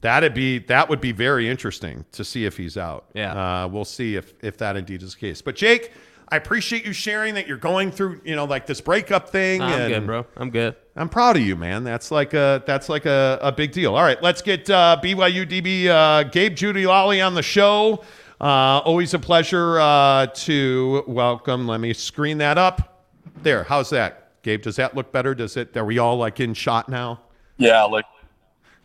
That'd 0.00 0.32
be 0.32 0.58
that 0.60 0.88
would 0.88 1.00
be 1.02 1.12
very 1.12 1.48
interesting 1.48 2.06
to 2.12 2.24
see 2.24 2.46
if 2.46 2.56
he's 2.56 2.78
out. 2.78 3.10
Yeah. 3.14 3.64
uh, 3.64 3.68
we'll 3.68 3.84
see 3.84 4.16
if 4.16 4.32
if 4.42 4.56
that 4.58 4.76
indeed 4.76 5.02
is 5.02 5.14
the 5.14 5.20
case. 5.20 5.42
But 5.42 5.56
Jake, 5.56 5.92
I 6.32 6.36
appreciate 6.36 6.84
you 6.84 6.92
sharing 6.92 7.34
that 7.34 7.48
you're 7.48 7.56
going 7.56 7.90
through 7.90 8.20
you 8.24 8.36
know 8.36 8.44
like 8.44 8.66
this 8.66 8.80
breakup 8.80 9.30
thing. 9.30 9.58
Nah, 9.58 9.66
I'm 9.66 9.80
and 9.80 9.94
good, 9.94 10.06
bro. 10.06 10.26
I'm 10.36 10.50
good. 10.50 10.76
I'm 10.94 11.08
proud 11.08 11.36
of 11.36 11.42
you, 11.42 11.56
man. 11.56 11.82
That's 11.82 12.10
like 12.10 12.34
a 12.34 12.62
that's 12.66 12.88
like 12.88 13.06
a, 13.06 13.38
a 13.42 13.52
big 13.52 13.72
deal. 13.72 13.96
All 13.96 14.02
right, 14.02 14.22
let's 14.22 14.42
get 14.42 14.68
uh, 14.70 14.98
BYU 15.02 15.48
DB 15.48 15.86
uh, 15.86 16.24
Gabe 16.24 16.54
Jeudy-Lally 16.54 17.20
on 17.20 17.34
the 17.34 17.42
show. 17.42 18.04
Uh, 18.40 18.80
always 18.84 19.12
a 19.12 19.18
pleasure 19.18 19.80
uh, 19.80 20.26
to 20.26 21.04
welcome. 21.06 21.66
Let 21.66 21.80
me 21.80 21.92
screen 21.92 22.38
that 22.38 22.58
up. 22.58 23.04
There. 23.42 23.64
How's 23.64 23.90
that, 23.90 24.42
Gabe? 24.42 24.62
Does 24.62 24.76
that 24.76 24.94
look 24.94 25.12
better? 25.12 25.34
Does 25.34 25.56
it? 25.56 25.76
Are 25.76 25.84
we 25.84 25.98
all 25.98 26.16
like 26.16 26.40
in 26.40 26.54
shot 26.54 26.88
now? 26.88 27.20
Yeah, 27.56 27.82
like 27.84 28.04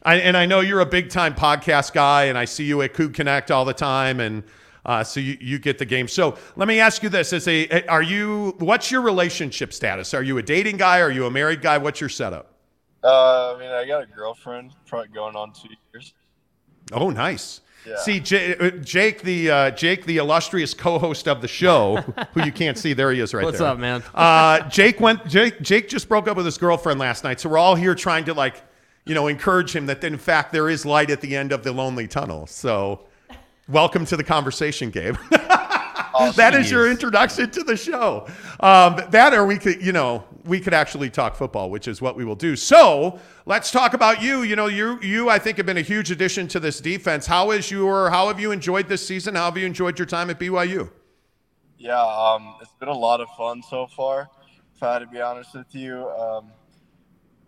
I, 0.03 0.15
and 0.15 0.37
I 0.37 0.45
know 0.45 0.59
you're 0.59 0.81
a 0.81 0.85
big 0.85 1.09
time 1.09 1.33
podcast 1.33 1.93
guy, 1.93 2.25
and 2.25 2.37
I 2.37 2.45
see 2.45 2.63
you 2.63 2.81
at 2.83 2.93
Coug 2.93 3.13
Connect 3.13 3.51
all 3.51 3.65
the 3.65 3.73
time, 3.73 4.19
and 4.19 4.43
uh, 4.85 5.03
so 5.03 5.19
you, 5.19 5.37
you 5.39 5.59
get 5.59 5.77
the 5.77 5.85
game. 5.85 6.07
So 6.07 6.37
let 6.55 6.67
me 6.67 6.79
ask 6.79 7.03
you 7.03 7.09
this: 7.09 7.33
As 7.33 7.47
a, 7.47 7.85
are 7.87 8.03
you? 8.03 8.55
What's 8.59 8.91
your 8.91 9.01
relationship 9.01 9.73
status? 9.73 10.13
Are 10.13 10.23
you 10.23 10.37
a 10.37 10.43
dating 10.43 10.77
guy? 10.77 10.99
Are 10.99 11.11
you 11.11 11.25
a 11.25 11.31
married 11.31 11.61
guy? 11.61 11.77
What's 11.77 11.99
your 11.99 12.09
setup? 12.09 12.53
Uh, 13.03 13.53
I 13.55 13.59
mean, 13.59 13.69
I 13.69 13.85
got 13.85 14.01
a 14.01 14.07
girlfriend, 14.07 14.73
probably 14.87 15.09
going 15.09 15.35
on 15.35 15.53
two 15.53 15.69
years. 15.93 16.13
Oh, 16.91 17.09
nice. 17.11 17.61
Yeah. 17.85 17.97
See, 17.97 18.19
J- 18.19 18.55
uh, 18.57 18.71
Jake, 18.71 19.21
the 19.21 19.51
uh, 19.51 19.71
Jake, 19.71 20.05
the 20.05 20.17
illustrious 20.17 20.73
co-host 20.73 21.27
of 21.27 21.41
the 21.41 21.47
show, 21.47 21.97
who 22.33 22.43
you 22.43 22.51
can't 22.51 22.77
see, 22.77 22.93
there 22.93 23.11
he 23.11 23.19
is, 23.19 23.33
right 23.33 23.43
What's 23.43 23.59
there. 23.59 23.67
What's 23.67 23.75
up, 23.75 23.79
man? 23.79 24.03
Uh, 24.13 24.67
Jake 24.69 24.99
went. 24.99 25.27
Jake, 25.27 25.61
Jake 25.61 25.87
just 25.87 26.09
broke 26.09 26.27
up 26.27 26.35
with 26.35 26.47
his 26.47 26.57
girlfriend 26.57 26.99
last 26.99 27.23
night, 27.23 27.39
so 27.39 27.49
we're 27.49 27.59
all 27.59 27.75
here 27.75 27.93
trying 27.93 28.25
to 28.25 28.33
like, 28.33 28.63
you 29.05 29.13
know, 29.13 29.27
encourage 29.27 29.75
him 29.75 29.85
that 29.85 30.03
in 30.03 30.17
fact 30.17 30.51
there 30.51 30.67
is 30.67 30.83
light 30.83 31.11
at 31.11 31.21
the 31.21 31.35
end 31.35 31.51
of 31.51 31.63
the 31.63 31.71
lonely 31.71 32.07
tunnel. 32.07 32.47
So, 32.47 33.01
welcome 33.67 34.05
to 34.05 34.17
the 34.17 34.23
conversation, 34.23 34.89
Gabe. 34.89 35.15
that 36.35 36.55
is 36.55 36.69
your 36.69 36.89
introduction 36.89 37.49
to 37.51 37.63
the 37.63 37.75
show. 37.75 38.27
Um, 38.59 39.01
that, 39.09 39.33
or 39.33 39.45
we 39.45 39.57
could, 39.57 39.83
you 39.83 39.91
know, 39.91 40.23
we 40.45 40.59
could 40.59 40.73
actually 40.73 41.09
talk 41.09 41.35
football, 41.35 41.69
which 41.69 41.87
is 41.87 42.01
what 42.01 42.15
we 42.15 42.23
will 42.23 42.35
do. 42.35 42.55
So 42.55 43.19
let's 43.45 43.71
talk 43.71 43.93
about 43.93 44.21
you. 44.21 44.43
You 44.43 44.55
know, 44.55 44.67
you, 44.67 44.99
you, 45.01 45.29
I 45.29 45.39
think, 45.39 45.57
have 45.57 45.65
been 45.65 45.77
a 45.77 45.81
huge 45.81 46.11
addition 46.11 46.47
to 46.49 46.59
this 46.59 46.79
defense. 46.79 47.25
How 47.25 47.51
is 47.51 47.71
your, 47.71 48.09
how 48.09 48.27
have 48.27 48.39
you 48.39 48.51
enjoyed 48.51 48.87
this 48.87 49.05
season? 49.05 49.35
How 49.35 49.45
have 49.45 49.57
you 49.57 49.65
enjoyed 49.65 49.97
your 49.99 50.05
time 50.05 50.29
at 50.29 50.39
BYU? 50.39 50.91
Yeah, 51.77 52.01
um, 52.01 52.55
it's 52.61 52.71
been 52.79 52.89
a 52.89 52.97
lot 52.97 53.19
of 53.19 53.27
fun 53.37 53.61
so 53.61 53.87
far. 53.87 54.29
If 54.75 54.83
I 54.83 54.93
had 54.93 54.99
to 54.99 55.07
be 55.07 55.21
honest 55.21 55.53
with 55.53 55.73
you, 55.73 56.09
um, 56.09 56.51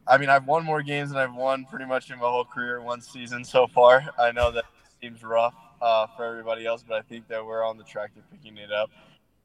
I 0.06 0.18
mean, 0.18 0.30
I've 0.30 0.46
won 0.46 0.64
more 0.64 0.82
games 0.82 1.10
than 1.10 1.18
I've 1.18 1.34
won 1.34 1.66
pretty 1.66 1.86
much 1.86 2.10
in 2.10 2.18
my 2.20 2.26
whole 2.26 2.46
career 2.46 2.82
one 2.82 3.02
season 3.02 3.44
so 3.44 3.68
far. 3.68 4.06
I 4.18 4.32
know 4.32 4.52
that 4.52 4.66
seems 5.02 5.24
rough 5.24 5.54
uh, 5.81 6.07
for 6.15 6.25
everybody 6.25 6.65
else, 6.65 6.83
but 6.88 6.97
I 6.97 7.01
think 7.01 7.27
that 7.27 7.45
we're 7.45 7.65
on 7.65 7.77
the 7.77 7.83
track 7.83 8.14
to 8.15 8.22
picking 8.31 8.57
it 8.57 8.72
up. 8.72 8.89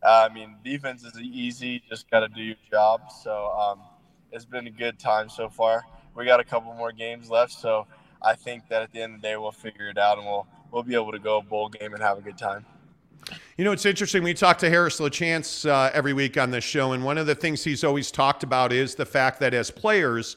Uh, 0.03 0.29
I 0.29 0.35
mean, 0.35 0.57
defense 0.65 1.05
is 1.05 1.19
easy; 1.21 1.83
just 1.89 2.11
got 2.11 2.21
to 2.21 2.29
do 2.29 2.43
your 2.43 2.57
job. 2.71 3.03
So 3.23 3.51
um, 3.53 3.81
it's 4.33 4.45
been 4.45 4.67
a 4.67 4.71
good 4.71 4.99
time 4.99 5.29
so 5.29 5.49
far. 5.49 5.85
We 6.15 6.25
got 6.25 6.41
a 6.41 6.45
couple 6.45 6.73
more 6.75 6.93
games 6.93 7.31
left, 7.31 7.53
so 7.53 7.87
I 8.21 8.35
think 8.35 8.69
that 8.69 8.83
at 8.83 8.93
the 8.93 9.01
end 9.01 9.15
of 9.15 9.23
the 9.23 9.29
day, 9.29 9.37
we'll 9.37 9.53
figure 9.53 9.89
it 9.89 9.99
out 9.99 10.19
and 10.19 10.27
we'll 10.27 10.47
we'll 10.71 10.83
be 10.83 10.95
able 10.95 11.13
to 11.13 11.19
go 11.19 11.39
a 11.39 11.43
bowl 11.43 11.69
game 11.69 11.93
and 11.93 12.03
have 12.03 12.19
a 12.19 12.23
good 12.23 12.39
time. 12.39 12.65
You 13.57 13.65
know, 13.65 13.73
it's 13.73 13.87
interesting. 13.87 14.23
We 14.23 14.35
talk 14.35 14.59
to 14.59 14.71
Harris 14.71 14.99
LaChance 14.99 15.69
uh, 15.69 15.91
every 15.95 16.13
week 16.13 16.37
on 16.37 16.51
this 16.51 16.65
show, 16.65 16.93
and 16.93 17.05
one 17.05 17.19
of 17.19 17.27
the 17.27 17.35
things 17.35 17.63
he's 17.63 17.85
always 17.85 18.11
talked 18.11 18.43
about 18.43 18.73
is 18.73 18.95
the 18.95 19.07
fact 19.07 19.39
that 19.41 19.55
as 19.55 19.71
players, 19.71 20.37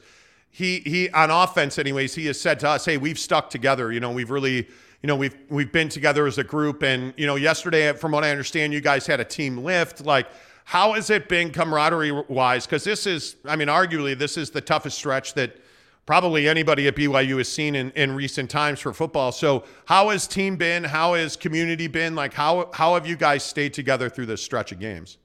he 0.50 0.80
he 0.80 1.10
on 1.10 1.30
offense, 1.30 1.78
anyways, 1.78 2.14
he 2.14 2.26
has 2.26 2.40
said 2.40 2.60
to 2.60 2.68
us, 2.68 2.84
"Hey, 2.84 2.96
we've 2.96 3.18
stuck 3.18 3.50
together. 3.50 3.90
You 3.90 4.00
know, 4.00 4.10
we've 4.12 4.30
really, 4.30 4.68
you 5.06 5.12
know, 5.12 5.14
we've 5.14 5.36
we've 5.50 5.70
been 5.70 5.88
together 5.88 6.26
as 6.26 6.36
a 6.36 6.42
group." 6.42 6.82
And 6.82 7.14
you 7.16 7.28
know, 7.28 7.36
yesterday, 7.36 7.92
from 7.92 8.10
what 8.10 8.24
I 8.24 8.30
understand, 8.32 8.72
you 8.72 8.80
guys 8.80 9.06
had 9.06 9.20
a 9.20 9.24
team 9.24 9.58
lift. 9.58 10.04
Like, 10.04 10.26
how 10.64 10.94
has 10.94 11.10
it 11.10 11.28
been 11.28 11.52
camaraderie 11.52 12.24
wise? 12.26 12.66
Because 12.66 12.82
this 12.82 13.06
is, 13.06 13.36
I 13.44 13.54
mean, 13.54 13.68
arguably, 13.68 14.18
this 14.18 14.36
is 14.36 14.50
the 14.50 14.60
toughest 14.60 14.98
stretch 14.98 15.34
that 15.34 15.62
probably 16.06 16.48
anybody 16.48 16.88
at 16.88 16.96
BYU 16.96 17.38
has 17.38 17.48
seen 17.48 17.76
in, 17.76 17.92
in 17.92 18.16
recent 18.16 18.50
times 18.50 18.80
for 18.80 18.92
football. 18.92 19.30
So 19.30 19.62
how 19.84 20.08
has 20.08 20.26
team 20.26 20.56
been? 20.56 20.82
How 20.82 21.14
has 21.14 21.36
community 21.36 21.86
been? 21.86 22.16
Like 22.16 22.34
how 22.34 22.68
how 22.74 22.94
have 22.94 23.06
you 23.06 23.14
guys 23.14 23.44
stayed 23.44 23.74
together 23.74 24.10
through 24.10 24.26
this 24.26 24.42
stretch 24.42 24.72
of 24.72 24.80
games? 24.80 25.18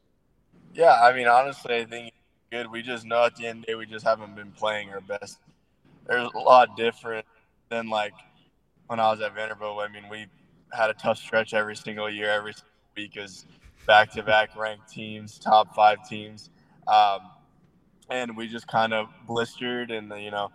Yeah, 0.75 0.93
I 0.93 1.11
mean, 1.11 1.27
honestly, 1.27 1.77
I 1.77 1.85
think 1.85 2.13
good. 2.51 2.69
We 2.69 2.83
just 2.83 3.03
know 3.03 3.25
at 3.25 3.35
the 3.35 3.47
end 3.47 3.61
of 3.61 3.65
the 3.65 3.71
day, 3.71 3.75
we 3.75 3.87
just 3.87 4.05
haven't 4.05 4.35
been 4.35 4.51
playing 4.51 4.91
our 4.91 5.01
best. 5.01 5.39
There's 6.05 6.29
a 6.35 6.37
lot 6.37 6.77
different 6.77 7.25
than 7.69 7.89
like 7.89 8.13
when 8.91 8.99
I 8.99 9.09
was 9.09 9.21
at 9.21 9.33
Vanderbilt. 9.33 9.79
I 9.79 9.87
mean, 9.87 10.09
we 10.11 10.25
had 10.73 10.89
a 10.89 10.93
tough 10.93 11.17
stretch 11.17 11.53
every 11.53 11.77
single 11.77 12.09
year, 12.09 12.29
every 12.29 12.53
week 12.97 13.15
as 13.15 13.45
back 13.87 14.11
to 14.11 14.21
back 14.21 14.53
ranked 14.57 14.89
teams, 14.89 15.39
top 15.39 15.73
five 15.73 16.05
teams. 16.09 16.49
Um, 16.89 17.19
and 18.09 18.35
we 18.35 18.49
just 18.49 18.67
kind 18.67 18.93
of 18.93 19.07
blistered 19.25 19.91
and, 19.91 20.11
you 20.21 20.29
know, 20.29 20.51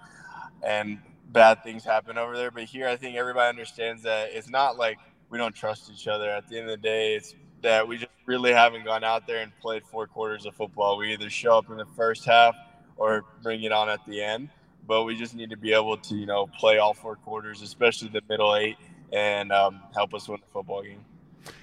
and 0.62 0.98
bad 1.32 1.64
things 1.64 1.82
happen 1.82 2.18
over 2.18 2.36
there. 2.36 2.50
But 2.50 2.64
here, 2.64 2.86
I 2.86 2.96
think 2.96 3.16
everybody 3.16 3.48
understands 3.48 4.02
that 4.02 4.28
it's 4.34 4.50
not 4.50 4.76
like 4.76 4.98
we 5.30 5.38
don't 5.38 5.54
trust 5.54 5.90
each 5.90 6.06
other. 6.06 6.28
At 6.28 6.46
the 6.46 6.58
end 6.58 6.68
of 6.68 6.72
the 6.72 6.86
day, 6.86 7.14
it's 7.14 7.34
that 7.62 7.88
we 7.88 7.96
just 7.96 8.12
really 8.26 8.52
haven't 8.52 8.84
gone 8.84 9.02
out 9.02 9.26
there 9.26 9.40
and 9.40 9.50
played 9.60 9.82
four 9.86 10.06
quarters 10.06 10.44
of 10.44 10.54
football. 10.54 10.98
We 10.98 11.10
either 11.14 11.30
show 11.30 11.56
up 11.56 11.70
in 11.70 11.78
the 11.78 11.86
first 11.96 12.26
half 12.26 12.54
or 12.98 13.24
bring 13.42 13.62
it 13.62 13.72
on 13.72 13.88
at 13.88 14.04
the 14.06 14.22
end. 14.22 14.50
But 14.86 15.04
we 15.04 15.16
just 15.16 15.34
need 15.34 15.50
to 15.50 15.56
be 15.56 15.72
able 15.72 15.96
to, 15.96 16.14
you 16.14 16.26
know, 16.26 16.46
play 16.58 16.78
all 16.78 16.94
four 16.94 17.16
quarters, 17.16 17.62
especially 17.62 18.08
the 18.08 18.22
middle 18.28 18.54
eight, 18.56 18.76
and 19.12 19.52
um, 19.52 19.80
help 19.94 20.14
us 20.14 20.28
win 20.28 20.38
the 20.40 20.52
football 20.52 20.82
game. 20.82 21.04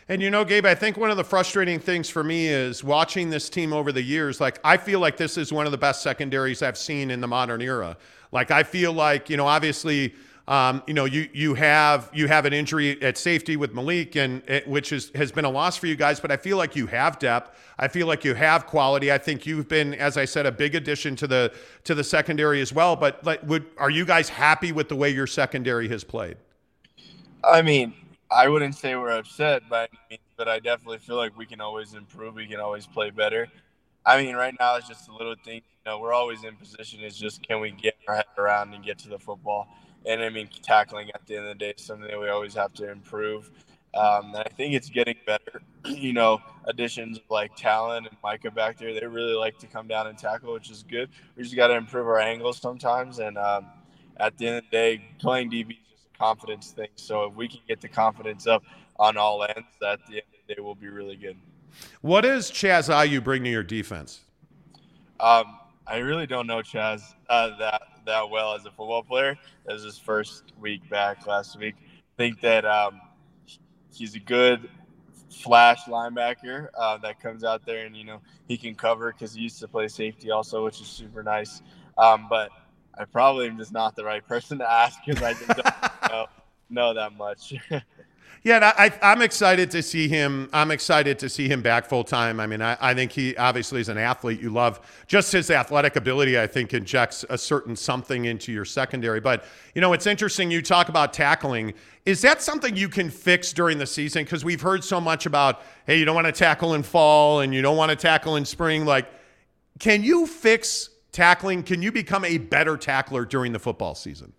And 0.10 0.22
you 0.22 0.30
know, 0.30 0.44
Gabe, 0.44 0.66
I 0.66 0.76
think 0.76 0.98
one 0.98 1.12
of 1.12 1.18
the 1.18 1.24
frustrating 1.24 1.80
things 1.80 2.10
for 2.10 2.24
me 2.24 2.48
is 2.48 2.84
watching 2.84 3.30
this 3.30 3.50
team 3.50 3.72
over 3.72 3.92
the 3.92 4.02
years. 4.02 4.42
Like, 4.42 4.60
I 4.64 4.76
feel 4.76 5.00
like 5.00 5.16
this 5.16 5.38
is 5.38 5.54
one 5.54 5.66
of 5.66 5.72
the 5.72 5.78
best 5.78 6.02
secondaries 6.02 6.62
I've 6.62 6.78
seen 6.78 7.10
in 7.10 7.22
the 7.22 7.28
modern 7.28 7.62
era. 7.62 7.98
Like, 8.32 8.52
I 8.52 8.64
feel 8.64 8.92
like, 8.92 9.30
you 9.30 9.38
know, 9.38 9.48
obviously 9.48 10.14
Um, 10.46 10.84
you 10.88 10.94
know, 10.94 11.06
you 11.06 11.30
you 11.32 11.54
have 11.54 12.10
you 12.14 12.28
have 12.28 12.46
an 12.46 12.52
injury 12.52 13.02
at 13.02 13.18
safety 13.18 13.56
with 13.56 13.74
Malik, 13.74 14.18
and 14.18 14.44
it, 14.50 14.68
which 14.68 14.92
is 14.92 15.10
has 15.16 15.32
been 15.32 15.46
a 15.46 15.50
loss 15.50 15.78
for 15.78 15.88
you 15.88 15.96
guys. 15.96 16.20
But 16.20 16.32
I 16.32 16.38
feel 16.38 16.58
like 16.58 16.76
you 16.76 16.86
have 16.88 17.18
depth. 17.18 17.58
I 17.80 17.88
feel 17.88 18.08
like 18.08 18.26
you 18.26 18.34
have 18.34 18.68
quality. 18.68 19.10
I 19.10 19.18
think 19.18 19.46
you've 19.46 19.70
been, 19.70 19.94
as 19.94 20.18
I 20.18 20.26
said, 20.26 20.46
a 20.46 20.52
big 20.52 20.76
addition 20.76 21.16
to 21.18 21.28
the 21.28 21.54
to 21.86 21.96
the 21.96 22.04
secondary 22.04 22.60
as 22.60 22.74
well. 22.74 22.98
But 22.98 23.24
like, 23.24 23.42
would 23.44 23.66
are 23.78 23.90
you 23.90 24.04
guys 24.06 24.28
happy 24.28 24.74
with 24.74 24.90
the 24.90 24.98
way 24.98 25.10
your 25.10 25.28
secondary 25.28 25.88
has 25.88 26.04
played? 26.04 26.36
I 27.46 27.62
mean, 27.62 27.94
I 28.30 28.50
wouldn't 28.50 28.76
say 28.76 28.96
we're 28.96 29.18
upset 29.18 29.70
by 29.70 29.84
any 29.84 30.00
means, 30.10 30.22
but 30.36 30.50
I 30.50 30.60
definitely 30.60 30.98
feel 30.98 31.16
like 31.16 31.38
we 31.38 31.46
can 31.46 31.62
always 31.62 31.94
improve. 31.94 32.36
We 32.36 32.48
can 32.48 32.60
always 32.60 32.86
play 32.86 33.12
better. 33.12 33.48
I 34.06 34.22
mean, 34.22 34.36
right 34.36 34.56
now 34.60 34.76
it's 34.76 34.90
just 34.90 35.08
a 35.08 35.14
little 35.14 35.36
thing. 35.46 35.62
You 35.86 35.92
know, 35.92 36.00
we're 36.00 36.14
always 36.14 36.44
in 36.44 36.58
position. 36.58 37.00
It's 37.02 37.18
just 37.18 37.48
can 37.48 37.62
we 37.62 37.72
get 37.72 37.96
our 38.10 38.16
head 38.16 38.26
around 38.38 38.74
and 38.74 38.84
get 38.84 39.00
to 39.00 39.08
the 39.08 39.20
football? 39.20 39.70
And 40.06 40.22
I 40.22 40.30
mean, 40.30 40.50
tackling 40.62 41.10
at 41.14 41.26
the 41.26 41.38
end 41.38 41.46
of 41.48 41.58
the 41.58 41.66
day 41.66 41.74
is 41.78 41.86
something 41.86 42.08
that 42.08 42.20
we 42.20 42.30
always 42.30 42.54
have 42.56 42.74
to 42.74 42.92
improve. 42.92 43.50
Um, 43.94 44.34
and 44.34 44.38
I 44.38 44.50
think 44.56 44.74
it's 44.74 44.90
getting 44.90 45.16
better. 45.26 45.62
you 45.86 46.14
know, 46.14 46.42
additions 46.66 47.20
like 47.30 47.56
Talon 47.56 48.06
and 48.06 48.16
Micah 48.24 48.52
back 48.52 48.78
there, 48.78 48.94
they 48.94 49.06
really 49.06 49.34
like 49.34 49.58
to 49.60 49.68
come 49.68 49.88
down 49.88 50.08
and 50.08 50.18
tackle, 50.18 50.54
which 50.54 50.72
is 50.72 50.84
good. 50.84 51.10
We 51.36 51.44
just 51.44 51.56
got 51.56 51.68
to 51.68 51.76
improve 51.76 52.08
our 52.08 52.20
angles 52.20 52.58
sometimes. 52.58 53.20
And 53.20 53.38
um, 53.38 53.68
at 54.18 54.38
the 54.38 54.48
end 54.48 54.58
of 54.58 54.64
the 54.66 54.70
day, 54.72 55.06
playing 55.20 55.52
DB 55.52 55.72
is 55.72 55.92
just 55.92 56.08
a 56.14 56.18
confidence 56.18 56.72
thing. 56.72 56.90
So 56.96 57.26
if 57.26 57.36
we 57.36 57.48
can 57.48 57.60
get 57.68 57.82
the 57.82 57.90
confidence 57.90 58.48
up 58.48 58.64
on 58.98 59.18
all 59.18 59.44
ends, 59.44 59.68
at 59.86 60.06
the 60.08 60.14
end 60.14 60.24
of 60.34 60.48
the 60.48 60.56
day, 60.56 60.62
we'll 60.62 60.76
be 60.76 60.90
really 60.90 61.16
good. 61.16 61.38
What 62.02 62.22
does 62.22 62.52
Chaz 62.52 62.94
Ayu 62.94 63.24
bring 63.24 63.44
to 63.44 63.50
your 63.50 63.64
defense? 63.64 64.22
Um, 65.20 65.58
I 65.86 65.98
really 65.98 66.28
don't 66.28 66.48
know 66.48 66.60
Chaz 66.60 67.02
uh, 67.30 67.58
that 67.58 67.82
that 68.06 68.30
well 68.30 68.54
as 68.54 68.62
a 68.66 68.70
football 68.70 69.04
player. 69.04 69.38
That 69.66 69.74
was 69.74 69.84
his 69.84 69.98
first 69.98 70.44
week 70.60 70.88
back 70.90 71.26
last 71.28 71.58
week. 71.58 71.76
I 71.80 72.18
think 72.18 72.42
that 72.42 72.66
um, 72.66 73.02
he's 73.92 74.16
a 74.16 74.20
good 74.20 74.70
flash 75.30 75.84
linebacker 75.86 76.68
uh, 76.78 76.98
that 77.00 77.20
comes 77.20 77.44
out 77.44 77.66
there 77.66 77.86
and 77.86 77.98
you 77.98 78.04
know 78.04 78.22
he 78.48 78.56
can 78.56 78.76
cover 78.76 79.12
because 79.12 79.34
he 79.34 79.42
used 79.42 79.60
to 79.60 79.68
play 79.68 79.88
safety 79.88 80.32
also, 80.32 80.64
which 80.64 80.80
is 80.80 80.88
super 80.88 81.24
nice. 81.24 81.62
Um, 81.98 82.28
but 82.30 82.50
I 82.98 83.06
probably 83.06 83.48
am 83.48 83.58
just 83.58 83.72
not 83.72 83.96
the 83.96 84.04
right 84.04 84.26
person 84.26 84.60
to 84.60 84.70
ask 84.70 85.00
because 85.06 85.24
I 85.24 85.34
just 85.34 85.48
don't 85.48 85.66
know, 86.12 86.26
know 86.70 86.94
that 86.94 87.14
much. 87.14 87.54
Yeah, 88.42 88.74
I, 88.78 88.92
I'm 89.02 89.22
excited 89.22 89.72
to 89.72 89.82
see 89.82 90.10
him. 90.10 90.50
I'm 90.52 90.72
excited 90.72 91.18
to 91.20 91.30
see 91.30 91.48
him 91.48 91.62
back 91.62 91.86
full 91.86 92.04
time. 92.04 92.42
I 92.42 92.48
mean, 92.48 92.62
I, 92.62 92.76
I 92.82 92.94
think 92.94 93.14
he 93.14 93.38
obviously 93.38 93.80
is 93.80 93.88
an 93.88 93.98
athlete 93.98 94.42
you 94.42 94.50
love. 94.50 94.82
Just 95.08 95.32
his 95.32 95.50
athletic 95.50 95.96
ability, 95.96 96.38
I 96.38 96.48
think, 96.48 96.74
injects 96.74 97.24
a 97.30 97.38
certain 97.38 97.76
something 97.76 98.26
into 98.26 98.52
your 98.52 98.66
secondary. 98.66 99.22
But, 99.22 99.46
you 99.76 99.82
know, 99.82 99.94
it's 99.94 100.08
interesting 100.08 100.52
you 100.52 100.62
talk 100.62 100.90
about 100.90 101.14
tackling. 101.14 101.74
Is 102.06 102.22
that 102.24 102.42
something 102.42 102.76
you 102.76 102.90
can 102.90 103.10
fix 103.10 103.54
during 103.54 103.78
the 103.78 103.88
season? 103.88 104.26
Because 104.26 104.44
we've 104.44 104.62
heard 104.62 104.84
so 104.84 105.00
much 105.00 105.26
about, 105.26 105.62
hey, 105.88 105.98
you 105.98 106.04
don't 106.04 106.16
want 106.16 106.28
to 106.28 106.34
tackle 106.34 106.74
in 106.74 106.84
fall 106.84 107.40
and 107.40 107.54
you 107.54 107.62
don't 107.62 107.78
want 107.78 107.92
to 107.92 107.96
tackle 107.96 108.36
in 108.36 108.44
spring. 108.44 108.84
Like, 108.84 109.08
can 109.80 110.04
you 110.04 110.28
fix 110.28 110.90
tackling? 111.14 111.64
Can 111.64 111.82
you 111.82 111.94
become 111.94 112.26
a 112.26 112.40
better 112.40 112.76
tackler 112.76 113.24
during 113.24 113.54
the 113.54 113.60
football 113.60 113.96
season? 113.96 114.34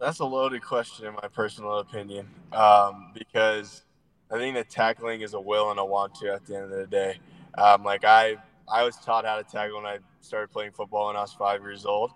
That's 0.00 0.20
a 0.20 0.24
loaded 0.24 0.62
question, 0.62 1.06
in 1.06 1.14
my 1.14 1.26
personal 1.26 1.80
opinion, 1.80 2.28
um, 2.52 3.10
because 3.14 3.82
I 4.30 4.38
think 4.38 4.54
that 4.54 4.70
tackling 4.70 5.22
is 5.22 5.34
a 5.34 5.40
will 5.40 5.72
and 5.72 5.80
a 5.80 5.84
want 5.84 6.14
to 6.16 6.32
at 6.32 6.46
the 6.46 6.54
end 6.54 6.64
of 6.64 6.70
the 6.70 6.86
day. 6.86 7.18
Um, 7.56 7.82
like 7.82 8.04
I, 8.04 8.36
I 8.68 8.84
was 8.84 8.94
taught 8.96 9.24
how 9.24 9.36
to 9.36 9.42
tackle 9.42 9.82
when 9.82 9.86
I 9.86 9.98
started 10.20 10.52
playing 10.52 10.70
football 10.70 11.08
when 11.08 11.16
I 11.16 11.22
was 11.22 11.32
five 11.32 11.62
years 11.62 11.84
old, 11.84 12.12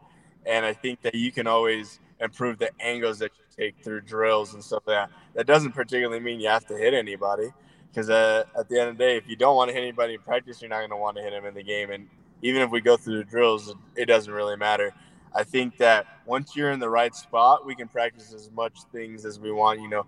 and 0.46 0.64
I 0.64 0.72
think 0.72 1.02
that 1.02 1.16
you 1.16 1.32
can 1.32 1.48
always 1.48 1.98
improve 2.20 2.58
the 2.58 2.70
angles 2.80 3.18
that 3.18 3.32
you 3.36 3.64
take 3.64 3.82
through 3.82 4.02
drills 4.02 4.54
and 4.54 4.62
stuff 4.62 4.84
like 4.86 5.08
that. 5.08 5.10
That 5.34 5.46
doesn't 5.48 5.72
particularly 5.72 6.20
mean 6.20 6.38
you 6.38 6.48
have 6.50 6.66
to 6.66 6.76
hit 6.76 6.94
anybody, 6.94 7.48
because 7.88 8.08
uh, 8.10 8.44
at 8.56 8.68
the 8.68 8.78
end 8.78 8.90
of 8.90 8.98
the 8.98 9.04
day, 9.04 9.16
if 9.16 9.28
you 9.28 9.34
don't 9.34 9.56
want 9.56 9.70
to 9.70 9.74
hit 9.74 9.82
anybody 9.82 10.14
in 10.14 10.20
practice, 10.20 10.62
you're 10.62 10.68
not 10.68 10.78
going 10.78 10.90
to 10.90 10.96
want 10.96 11.16
to 11.16 11.22
hit 11.24 11.32
them 11.32 11.46
in 11.46 11.54
the 11.54 11.64
game. 11.64 11.90
And 11.90 12.08
even 12.42 12.62
if 12.62 12.70
we 12.70 12.80
go 12.80 12.96
through 12.96 13.18
the 13.18 13.24
drills, 13.24 13.74
it 13.96 14.06
doesn't 14.06 14.32
really 14.32 14.56
matter. 14.56 14.94
I 15.34 15.44
think 15.44 15.78
that 15.78 16.06
once 16.26 16.54
you're 16.54 16.70
in 16.70 16.80
the 16.80 16.88
right 16.88 17.14
spot, 17.14 17.66
we 17.66 17.74
can 17.74 17.88
practice 17.88 18.32
as 18.32 18.50
much 18.50 18.74
things 18.92 19.24
as 19.24 19.40
we 19.40 19.50
want. 19.50 19.80
You 19.80 19.88
know, 19.88 20.06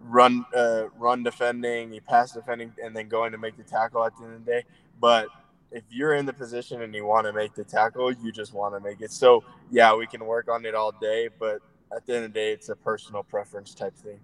run, 0.00 0.44
uh, 0.54 0.84
run 0.98 1.22
defending, 1.22 1.92
you 1.92 2.00
pass 2.00 2.32
defending, 2.32 2.72
and 2.82 2.94
then 2.94 3.08
going 3.08 3.32
to 3.32 3.38
make 3.38 3.56
the 3.56 3.62
tackle 3.62 4.04
at 4.04 4.16
the 4.16 4.24
end 4.24 4.34
of 4.34 4.44
the 4.44 4.50
day. 4.50 4.64
But 5.00 5.28
if 5.72 5.82
you're 5.90 6.14
in 6.14 6.26
the 6.26 6.32
position 6.32 6.82
and 6.82 6.94
you 6.94 7.04
want 7.04 7.26
to 7.26 7.32
make 7.32 7.54
the 7.54 7.64
tackle, 7.64 8.12
you 8.12 8.30
just 8.30 8.54
want 8.54 8.74
to 8.74 8.80
make 8.80 9.00
it. 9.00 9.10
So 9.10 9.42
yeah, 9.70 9.94
we 9.94 10.06
can 10.06 10.24
work 10.24 10.48
on 10.48 10.64
it 10.64 10.74
all 10.74 10.92
day, 10.92 11.28
but 11.38 11.60
at 11.94 12.06
the 12.06 12.14
end 12.14 12.24
of 12.26 12.32
the 12.32 12.38
day, 12.38 12.52
it's 12.52 12.68
a 12.68 12.76
personal 12.76 13.22
preference 13.22 13.74
type 13.74 13.96
thing. 13.96 14.20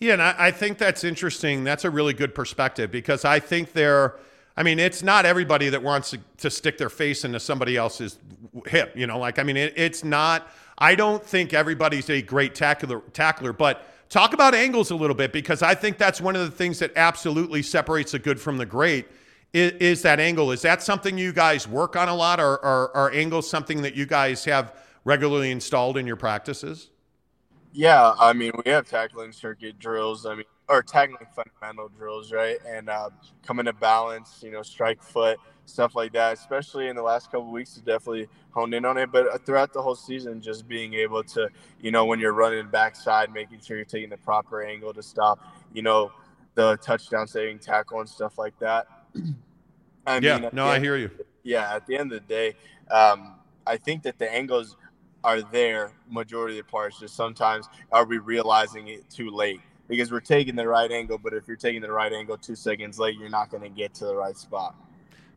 Yeah, 0.00 0.14
and 0.14 0.22
I, 0.22 0.34
I 0.38 0.50
think 0.50 0.78
that's 0.78 1.04
interesting. 1.04 1.64
That's 1.64 1.84
a 1.84 1.90
really 1.90 2.14
good 2.14 2.34
perspective 2.34 2.90
because 2.90 3.24
I 3.24 3.38
think 3.40 3.72
there– 3.72 4.16
I 4.56 4.62
mean, 4.62 4.78
it's 4.78 5.02
not 5.02 5.24
everybody 5.24 5.68
that 5.70 5.82
wants 5.82 6.10
to, 6.10 6.18
to, 6.38 6.50
stick 6.50 6.76
their 6.76 6.90
face 6.90 7.24
into 7.24 7.40
somebody 7.40 7.76
else's 7.76 8.18
hip. 8.66 8.92
You 8.96 9.06
know, 9.06 9.18
like 9.18 9.38
I 9.38 9.42
mean, 9.42 9.56
it, 9.56 9.74
it's 9.76 10.04
not. 10.04 10.48
I 10.78 10.94
don't 10.94 11.24
think 11.24 11.54
everybody's 11.54 12.10
a 12.10 12.22
great 12.22 12.54
tackler, 12.54 13.00
tackler, 13.12 13.52
but 13.52 13.86
talk 14.08 14.32
about 14.32 14.54
angles 14.54 14.90
a 14.90 14.96
little 14.96 15.14
bit 15.14 15.32
because 15.32 15.62
I 15.62 15.74
think 15.74 15.98
that's 15.98 16.20
one 16.20 16.36
of 16.36 16.42
the 16.42 16.50
things 16.50 16.78
that 16.80 16.92
absolutely 16.96 17.62
separates 17.62 18.12
the 18.12 18.18
good 18.18 18.40
from 18.40 18.58
the 18.58 18.66
great. 18.66 19.06
Is, 19.52 19.72
is 19.72 20.02
that 20.02 20.20
angle? 20.20 20.52
Is 20.52 20.62
that 20.62 20.82
something 20.82 21.16
you 21.16 21.32
guys 21.32 21.66
work 21.66 21.96
on 21.96 22.08
a 22.08 22.14
lot, 22.14 22.40
or 22.40 22.64
are 22.64 23.10
angles 23.12 23.48
something 23.48 23.82
that 23.82 23.94
you 23.94 24.06
guys 24.06 24.44
have 24.44 24.74
regularly 25.04 25.50
installed 25.50 25.96
in 25.96 26.06
your 26.06 26.16
practices? 26.16 26.90
Yeah, 27.72 28.14
I 28.18 28.32
mean, 28.32 28.52
we 28.64 28.70
have 28.70 28.88
tackling 28.88 29.32
circuit 29.32 29.78
drills. 29.78 30.26
I 30.26 30.34
mean, 30.34 30.44
or 30.70 30.84
tackling 30.84 31.26
fundamental 31.34 31.88
drills, 31.88 32.32
right? 32.32 32.58
And 32.64 32.88
uh, 32.88 33.10
coming 33.42 33.66
to 33.66 33.72
balance, 33.72 34.40
you 34.40 34.52
know, 34.52 34.62
strike 34.62 35.02
foot, 35.02 35.38
stuff 35.66 35.96
like 35.96 36.12
that. 36.12 36.32
Especially 36.34 36.86
in 36.86 36.94
the 36.94 37.02
last 37.02 37.26
couple 37.26 37.50
weeks, 37.50 37.74
to 37.74 37.80
definitely 37.80 38.28
honed 38.52 38.72
in 38.72 38.84
on 38.84 38.96
it. 38.96 39.10
But 39.10 39.34
uh, 39.34 39.38
throughout 39.38 39.72
the 39.72 39.82
whole 39.82 39.96
season, 39.96 40.40
just 40.40 40.68
being 40.68 40.94
able 40.94 41.24
to, 41.24 41.48
you 41.80 41.90
know, 41.90 42.04
when 42.04 42.20
you're 42.20 42.32
running 42.32 42.68
backside, 42.68 43.34
making 43.34 43.60
sure 43.60 43.76
you're 43.76 43.84
taking 43.84 44.10
the 44.10 44.16
proper 44.18 44.62
angle 44.62 44.94
to 44.94 45.02
stop, 45.02 45.40
you 45.74 45.82
know, 45.82 46.12
the 46.54 46.76
touchdown 46.76 47.26
saving 47.26 47.58
tackle 47.58 47.98
and 47.98 48.08
stuff 48.08 48.38
like 48.38 48.56
that. 48.60 48.86
I 50.06 50.18
yeah, 50.18 50.38
mean, 50.38 50.50
no, 50.52 50.66
I 50.66 50.78
hear 50.78 50.96
you. 50.96 51.10
Yeah, 51.42 51.74
at 51.74 51.84
the 51.86 51.96
end 51.96 52.12
of 52.12 52.22
the 52.22 52.32
day, 52.32 52.54
um, 52.92 53.34
I 53.66 53.76
think 53.76 54.04
that 54.04 54.18
the 54.18 54.32
angles 54.32 54.76
are 55.24 55.42
there 55.42 55.92
majority 56.08 56.58
of 56.58 56.64
the 56.64 56.70
parts. 56.70 57.00
Just 57.00 57.16
sometimes 57.16 57.68
are 57.90 58.04
we 58.04 58.18
realizing 58.18 58.88
it 58.88 59.08
too 59.10 59.30
late? 59.30 59.60
Because 59.90 60.10
we're 60.10 60.20
taking 60.20 60.54
the 60.54 60.66
right 60.66 60.90
angle. 60.90 61.18
But 61.18 61.34
if 61.34 61.46
you're 61.46 61.56
taking 61.56 61.82
the 61.82 61.92
right 61.92 62.12
angle 62.12 62.38
two 62.38 62.54
seconds 62.54 62.98
late, 62.98 63.18
you're 63.18 63.28
not 63.28 63.50
going 63.50 63.64
to 63.64 63.68
get 63.68 63.92
to 63.94 64.06
the 64.06 64.14
right 64.14 64.36
spot. 64.36 64.74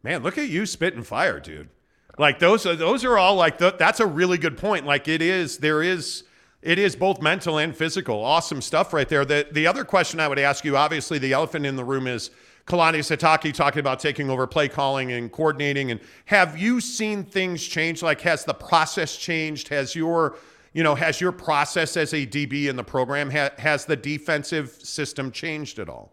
Man, 0.04 0.24
look 0.24 0.38
at 0.38 0.48
you 0.48 0.66
spitting 0.66 1.04
fire, 1.04 1.40
dude. 1.40 1.70
Like 2.18 2.38
those 2.38 2.66
are 2.66 2.76
those 2.76 3.04
are 3.04 3.18
all 3.18 3.36
like 3.36 3.58
the, 3.58 3.76
that's 3.78 4.00
a 4.00 4.06
really 4.06 4.38
good 4.38 4.58
point. 4.58 4.86
Like 4.86 5.08
it 5.08 5.22
is 5.22 5.58
there 5.58 5.82
is 5.82 6.24
it 6.62 6.78
is 6.78 6.96
both 6.96 7.22
mental 7.22 7.58
and 7.58 7.76
physical. 7.76 8.24
Awesome 8.24 8.62
stuff 8.62 8.94
right 8.94 9.10
there. 9.10 9.26
The 9.26 9.48
the 9.52 9.66
other 9.66 9.84
question 9.84 10.20
I 10.20 10.28
would 10.28 10.38
ask 10.38 10.64
you, 10.64 10.78
obviously 10.78 11.18
the 11.18 11.34
elephant 11.34 11.66
in 11.66 11.76
the 11.76 11.84
room 11.84 12.06
is 12.06 12.30
Kalani 12.68 13.00
Sitake 13.00 13.52
talking 13.54 13.80
about 13.80 14.00
taking 14.00 14.30
over 14.30 14.46
play 14.46 14.68
calling 14.68 15.12
and 15.12 15.32
coordinating. 15.32 15.90
And 15.90 16.00
have 16.26 16.56
you 16.56 16.80
seen 16.80 17.24
things 17.24 17.66
change? 17.66 18.04
Like 18.04 18.22
has 18.22 18.46
the 18.46 18.54
process 18.54 19.18
changed? 19.18 19.70
Has 19.70 19.96
your 19.96 20.38
you 20.74 20.84
know, 20.84 20.96
has 20.96 21.22
your 21.22 21.32
process 21.32 21.96
as 21.98 22.14
a 22.14 22.26
DB 22.26 22.68
in 22.68 22.76
the 22.76 22.84
program 22.84 23.30
ha- 23.30 23.52
has 23.58 23.86
the 23.86 23.96
defensive 23.96 24.72
system 24.72 25.32
changed 25.32 25.80
at 25.80 25.88
all? 25.88 26.12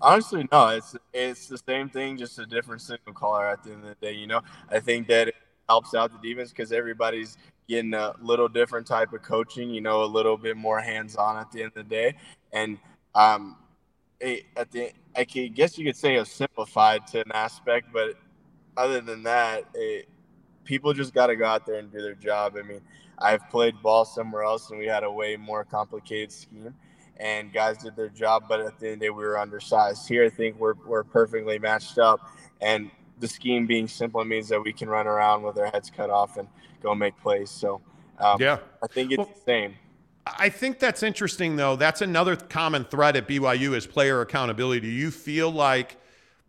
Honestly, 0.00 0.46
no. 0.52 0.68
It's 0.68 0.96
it's 1.14 1.46
the 1.46 1.58
same 1.58 1.88
thing, 1.88 2.16
just 2.16 2.38
a 2.38 2.46
different 2.46 2.82
signal 2.82 3.14
caller 3.14 3.46
at 3.46 3.62
the 3.62 3.72
end 3.72 3.84
of 3.84 3.88
the 3.88 4.06
day. 4.06 4.12
You 4.12 4.26
know, 4.26 4.42
I 4.70 4.80
think 4.80 5.08
that 5.08 5.28
it 5.28 5.34
helps 5.68 5.94
out 5.94 6.12
the 6.12 6.28
defense 6.28 6.50
because 6.50 6.72
everybody's 6.72 7.36
getting 7.68 7.94
a 7.94 8.14
little 8.20 8.48
different 8.48 8.86
type 8.86 9.12
of 9.12 9.22
coaching. 9.22 9.70
You 9.70 9.80
know, 9.80 10.04
a 10.04 10.06
little 10.06 10.36
bit 10.36 10.56
more 10.56 10.80
hands 10.80 11.16
on 11.16 11.36
at 11.36 11.50
the 11.50 11.62
end 11.62 11.72
of 11.76 11.88
the 11.88 11.94
day, 11.94 12.14
and 12.52 12.78
um, 13.14 13.56
it, 14.20 14.44
at 14.56 14.70
the 14.70 14.90
I 15.16 15.24
guess 15.24 15.78
you 15.78 15.84
could 15.84 15.96
say 15.96 16.16
it's 16.16 16.30
simplified 16.30 17.06
to 17.08 17.20
an 17.20 17.32
aspect, 17.32 17.88
but 17.92 18.16
other 18.76 19.00
than 19.00 19.22
that, 19.22 19.64
it, 19.74 20.08
people 20.64 20.92
just 20.92 21.14
got 21.14 21.28
to 21.28 21.36
go 21.36 21.46
out 21.46 21.64
there 21.64 21.76
and 21.76 21.90
do 21.90 22.02
their 22.02 22.14
job. 22.14 22.56
I 22.58 22.62
mean, 22.62 22.82
I've 23.18 23.48
played 23.50 23.80
ball 23.82 24.04
somewhere 24.04 24.42
else 24.42 24.70
and 24.70 24.78
we 24.78 24.86
had 24.86 25.04
a 25.04 25.10
way 25.10 25.36
more 25.36 25.64
complicated 25.64 26.32
scheme 26.32 26.74
and 27.18 27.52
guys 27.52 27.78
did 27.78 27.96
their 27.96 28.08
job, 28.08 28.44
but 28.48 28.60
at 28.60 28.78
the 28.78 28.86
end 28.86 28.94
of 28.94 29.00
the 29.00 29.06
day, 29.06 29.10
we 29.10 29.24
were 29.24 29.38
undersized. 29.38 30.08
Here, 30.08 30.24
I 30.24 30.28
think 30.28 30.58
we're, 30.58 30.74
we're 30.86 31.04
perfectly 31.04 31.58
matched 31.58 31.98
up. 31.98 32.30
And 32.60 32.90
the 33.18 33.28
scheme 33.28 33.66
being 33.66 33.88
simple 33.88 34.22
means 34.24 34.48
that 34.48 34.62
we 34.62 34.72
can 34.72 34.88
run 34.88 35.06
around 35.06 35.42
with 35.42 35.58
our 35.58 35.66
heads 35.66 35.90
cut 35.90 36.10
off 36.10 36.36
and 36.36 36.48
go 36.82 36.94
make 36.94 37.18
plays. 37.20 37.50
So, 37.50 37.80
um, 38.18 38.40
yeah, 38.40 38.58
I 38.82 38.86
think 38.86 39.12
it's 39.12 39.18
well, 39.18 39.32
the 39.32 39.40
same. 39.40 39.74
I 40.26 40.48
think 40.48 40.78
that's 40.78 41.02
interesting, 41.02 41.56
though. 41.56 41.76
That's 41.76 42.02
another 42.02 42.36
common 42.36 42.84
thread 42.84 43.16
at 43.16 43.28
BYU 43.28 43.74
is 43.74 43.86
player 43.86 44.20
accountability. 44.20 44.80
Do 44.80 44.88
you 44.88 45.10
feel 45.10 45.50
like 45.50 45.96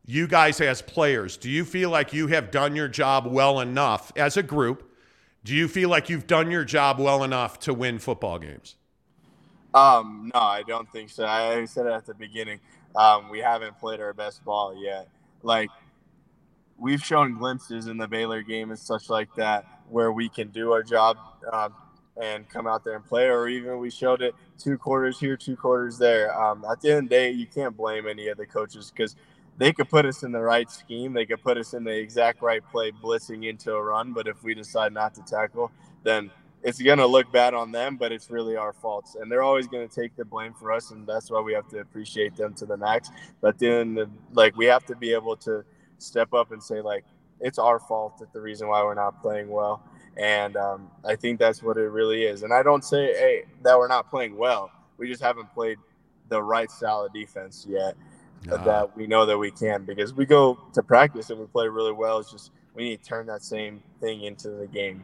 you 0.05 0.27
guys, 0.27 0.59
as 0.61 0.81
players, 0.81 1.37
do 1.37 1.49
you 1.49 1.63
feel 1.63 1.89
like 1.89 2.11
you 2.11 2.27
have 2.27 2.49
done 2.49 2.75
your 2.75 2.87
job 2.87 3.27
well 3.27 3.59
enough 3.59 4.11
as 4.15 4.35
a 4.35 4.43
group 4.43 4.86
Do 5.47 5.55
you 5.55 5.69
feel 5.69 5.87
like 5.87 6.09
you've 6.09 6.27
done 6.27 6.51
your 6.51 6.65
job 6.65 6.99
well 6.99 7.23
enough 7.23 7.57
to 7.59 7.73
win 7.73 7.99
football 7.99 8.37
games? 8.37 8.75
Um, 9.73 10.29
no, 10.33 10.41
I 10.41 10.61
don't 10.67 10.91
think 10.91 11.09
so. 11.09 11.25
I 11.25 11.63
said 11.63 11.85
it 11.85 11.93
at 11.93 12.05
the 12.05 12.13
beginning. 12.13 12.59
Um, 12.97 13.29
we 13.29 13.39
haven't 13.39 13.79
played 13.79 14.01
our 14.01 14.11
best 14.11 14.43
ball 14.43 14.75
yet. 14.75 15.07
Like 15.43 15.69
we've 16.77 17.01
shown 17.01 17.37
glimpses 17.37 17.87
in 17.87 17.95
the 17.95 18.09
Baylor 18.09 18.41
game 18.41 18.71
and 18.71 18.77
such 18.77 19.09
like 19.09 19.33
that 19.35 19.65
where 19.89 20.11
we 20.11 20.27
can 20.27 20.49
do 20.49 20.73
our 20.73 20.83
job 20.83 21.15
um, 21.53 21.73
and 22.21 22.49
come 22.49 22.67
out 22.67 22.83
there 22.83 22.97
and 22.97 23.05
play, 23.05 23.27
or 23.27 23.47
even 23.47 23.79
we 23.79 23.89
showed 23.89 24.21
it 24.21 24.35
two 24.59 24.77
quarters 24.77 25.17
here, 25.17 25.37
two 25.37 25.55
quarters 25.55 25.97
there. 25.97 26.37
Um, 26.37 26.65
at 26.69 26.81
the 26.81 26.89
end 26.89 26.97
of 26.97 27.03
the 27.05 27.09
day, 27.15 27.31
you 27.31 27.47
can't 27.47 27.77
blame 27.77 28.05
any 28.05 28.27
of 28.27 28.37
the 28.37 28.45
coaches 28.45 28.91
because 28.93 29.15
they 29.57 29.73
could 29.73 29.89
put 29.89 30.05
us 30.05 30.23
in 30.23 30.31
the 30.31 30.41
right 30.41 30.69
scheme, 30.69 31.13
they 31.13 31.25
could 31.25 31.41
put 31.41 31.57
us 31.57 31.73
in 31.73 31.83
the 31.83 31.95
exact 31.95 32.41
right 32.41 32.61
play, 32.71 32.91
blitzing 32.91 33.47
into 33.47 33.73
a 33.73 33.81
run. 33.81 34.13
But 34.13 34.27
if 34.27 34.43
we 34.43 34.53
decide 34.53 34.93
not 34.93 35.15
to 35.15 35.21
tackle, 35.23 35.71
then 36.03 36.31
it's 36.63 36.81
going 36.81 36.99
to 36.99 37.07
look 37.07 37.31
bad 37.31 37.53
on 37.53 37.71
them, 37.71 37.97
but 37.97 38.11
it's 38.11 38.29
really 38.29 38.55
our 38.55 38.73
faults. 38.73 39.15
And 39.15 39.31
they're 39.31 39.43
always 39.43 39.67
going 39.67 39.87
to 39.87 39.93
take 39.93 40.15
the 40.15 40.25
blame 40.25 40.53
for 40.53 40.71
us. 40.71 40.91
And 40.91 41.07
that's 41.07 41.31
why 41.31 41.39
we 41.41 41.53
have 41.53 41.67
to 41.69 41.79
appreciate 41.79 42.35
them 42.35 42.53
to 42.55 42.65
the 42.65 42.77
max. 42.77 43.09
But 43.41 43.57
then, 43.57 44.11
like, 44.33 44.55
we 44.55 44.65
have 44.65 44.85
to 44.85 44.95
be 44.95 45.13
able 45.13 45.37
to 45.37 45.63
step 45.97 46.33
up 46.33 46.51
and 46.51 46.61
say, 46.61 46.81
like, 46.81 47.05
it's 47.39 47.59
our 47.59 47.79
fault 47.79 48.17
that 48.19 48.33
the 48.33 48.41
reason 48.41 48.67
why 48.67 48.83
we're 48.83 48.95
not 48.95 49.21
playing 49.21 49.49
well. 49.49 49.83
And 50.17 50.57
um, 50.57 50.89
I 51.05 51.15
think 51.15 51.39
that's 51.39 51.61
what 51.61 51.77
it 51.77 51.89
really 51.89 52.23
is. 52.23 52.43
And 52.43 52.51
I 52.51 52.63
don't 52.63 52.83
say, 52.83 53.13
hey, 53.13 53.43
that 53.63 53.77
we're 53.77 53.87
not 53.87 54.09
playing 54.09 54.35
well. 54.35 54.71
We 54.97 55.07
just 55.07 55.21
haven't 55.21 55.53
played 55.53 55.77
the 56.29 56.41
right 56.41 56.69
style 56.69 57.05
of 57.05 57.13
defense 57.13 57.65
yet 57.69 57.95
uh, 58.51 58.57
that 58.63 58.95
we 58.95 59.07
know 59.07 59.25
that 59.25 59.37
we 59.37 59.51
can 59.51 59.83
because 59.83 60.13
we 60.13 60.25
go 60.25 60.57
to 60.73 60.83
practice 60.83 61.29
and 61.29 61.39
we 61.39 61.45
play 61.47 61.67
really 61.67 61.91
well. 61.91 62.19
It's 62.19 62.31
just 62.31 62.51
we 62.75 62.89
need 62.89 63.03
to 63.03 63.09
turn 63.09 63.25
that 63.27 63.43
same 63.43 63.81
thing 63.99 64.23
into 64.23 64.49
the 64.49 64.67
game. 64.67 65.03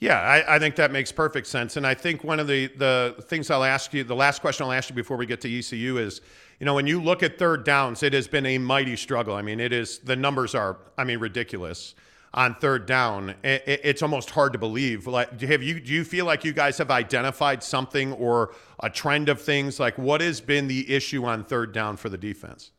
Yeah, 0.00 0.20
I, 0.20 0.56
I, 0.56 0.58
think 0.60 0.76
that 0.76 0.92
makes 0.92 1.10
perfect 1.10 1.48
sense. 1.48 1.76
And 1.76 1.84
I 1.84 1.94
think 1.94 2.22
one 2.22 2.38
of 2.38 2.46
the, 2.46 2.68
the 2.68 3.16
things 3.22 3.50
I'll 3.50 3.64
ask 3.64 3.92
you, 3.92 4.04
the 4.04 4.14
last 4.14 4.40
question 4.40 4.64
I'll 4.64 4.72
ask 4.72 4.88
you 4.88 4.94
before 4.94 5.16
we 5.16 5.26
get 5.26 5.40
to 5.40 5.58
ECU 5.58 5.98
is, 5.98 6.20
you 6.60 6.66
know, 6.66 6.74
when 6.74 6.86
you 6.86 7.02
look 7.02 7.24
at 7.24 7.36
third 7.36 7.64
downs, 7.64 8.04
it 8.04 8.12
has 8.12 8.28
been 8.28 8.46
a 8.46 8.58
mighty 8.58 8.94
struggle. 8.94 9.34
I 9.34 9.42
mean, 9.42 9.58
it 9.58 9.72
is, 9.72 9.98
the 9.98 10.14
numbers 10.14 10.54
are, 10.54 10.76
I 10.96 11.02
mean, 11.02 11.18
ridiculous 11.18 11.96
on 12.34 12.54
third 12.54 12.86
down. 12.86 13.30
It, 13.42 13.62
it, 13.66 13.80
it's 13.84 14.02
almost 14.02 14.30
hard 14.30 14.52
to 14.52 14.58
believe. 14.58 15.06
Like, 15.06 15.40
have 15.40 15.62
you, 15.62 15.80
do 15.80 15.92
you 15.92 16.04
feel 16.04 16.26
like 16.26 16.44
you 16.44 16.52
guys 16.52 16.78
have 16.78 16.90
identified 16.90 17.62
something 17.62 18.12
or 18.14 18.54
a 18.80 18.90
trend 18.90 19.28
of 19.28 19.40
things? 19.40 19.80
Like, 19.80 19.96
what 19.98 20.20
has 20.20 20.40
been 20.40 20.68
the 20.68 20.94
issue 20.94 21.24
on 21.24 21.44
third 21.44 21.72
down 21.72 21.96
for 21.96 22.08
the 22.08 22.18
defense? 22.18 22.72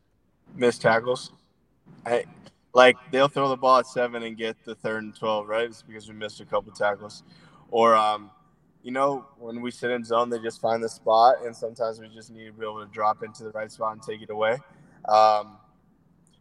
Missed 0.56 0.82
tackles. 0.82 1.32
I, 2.06 2.26
like 2.74 2.96
they'll 3.12 3.28
throw 3.28 3.50
the 3.50 3.58
ball 3.58 3.80
at 3.80 3.88
seven 3.88 4.24
and 4.24 4.38
get 4.38 4.56
the 4.64 4.76
third 4.76 5.04
and 5.04 5.16
twelve, 5.16 5.48
right? 5.48 5.66
It's 5.66 5.82
because 5.82 6.08
we 6.08 6.14
missed 6.14 6.40
a 6.40 6.46
couple 6.46 6.72
tackles, 6.72 7.24
or 7.72 7.96
um, 7.96 8.32
you 8.84 8.92
know, 8.92 9.26
when 9.38 9.62
we 9.62 9.72
sit 9.72 9.92
in 9.92 10.04
zone, 10.04 10.30
they 10.30 10.40
just 10.40 10.62
find 10.62 10.84
the 10.84 10.90
spot, 10.90 11.38
and 11.44 11.56
sometimes 11.56 12.00
we 12.00 12.08
just 12.10 12.32
need 12.32 12.46
to 12.46 12.54
be 12.54 12.66
able 12.66 12.86
to 12.86 12.92
drop 12.92 13.24
into 13.24 13.44
the 13.44 13.52
right 13.52 13.72
spot 13.72 13.94
and 13.94 14.02
take 14.02 14.22
it 14.22 14.30
away. 14.30 14.54
Um, 15.08 15.58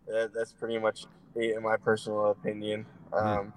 that, 0.07 0.33
that's 0.35 0.53
pretty 0.53 0.79
much 0.79 1.07
in 1.35 1.63
my 1.63 1.77
personal 1.77 2.31
opinion. 2.31 2.87
Um. 3.13 3.53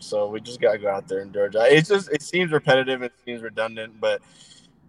So 0.00 0.28
we 0.28 0.40
just 0.40 0.60
gotta 0.60 0.78
go 0.78 0.88
out 0.88 1.08
there 1.08 1.20
and 1.20 1.32
do 1.32 1.40
our 1.40 1.48
job. 1.48 1.66
It's 1.68 1.88
just 1.88 2.10
it 2.10 2.22
seems 2.22 2.52
repetitive, 2.52 3.02
it 3.02 3.12
seems 3.24 3.42
redundant, 3.42 4.00
but 4.00 4.22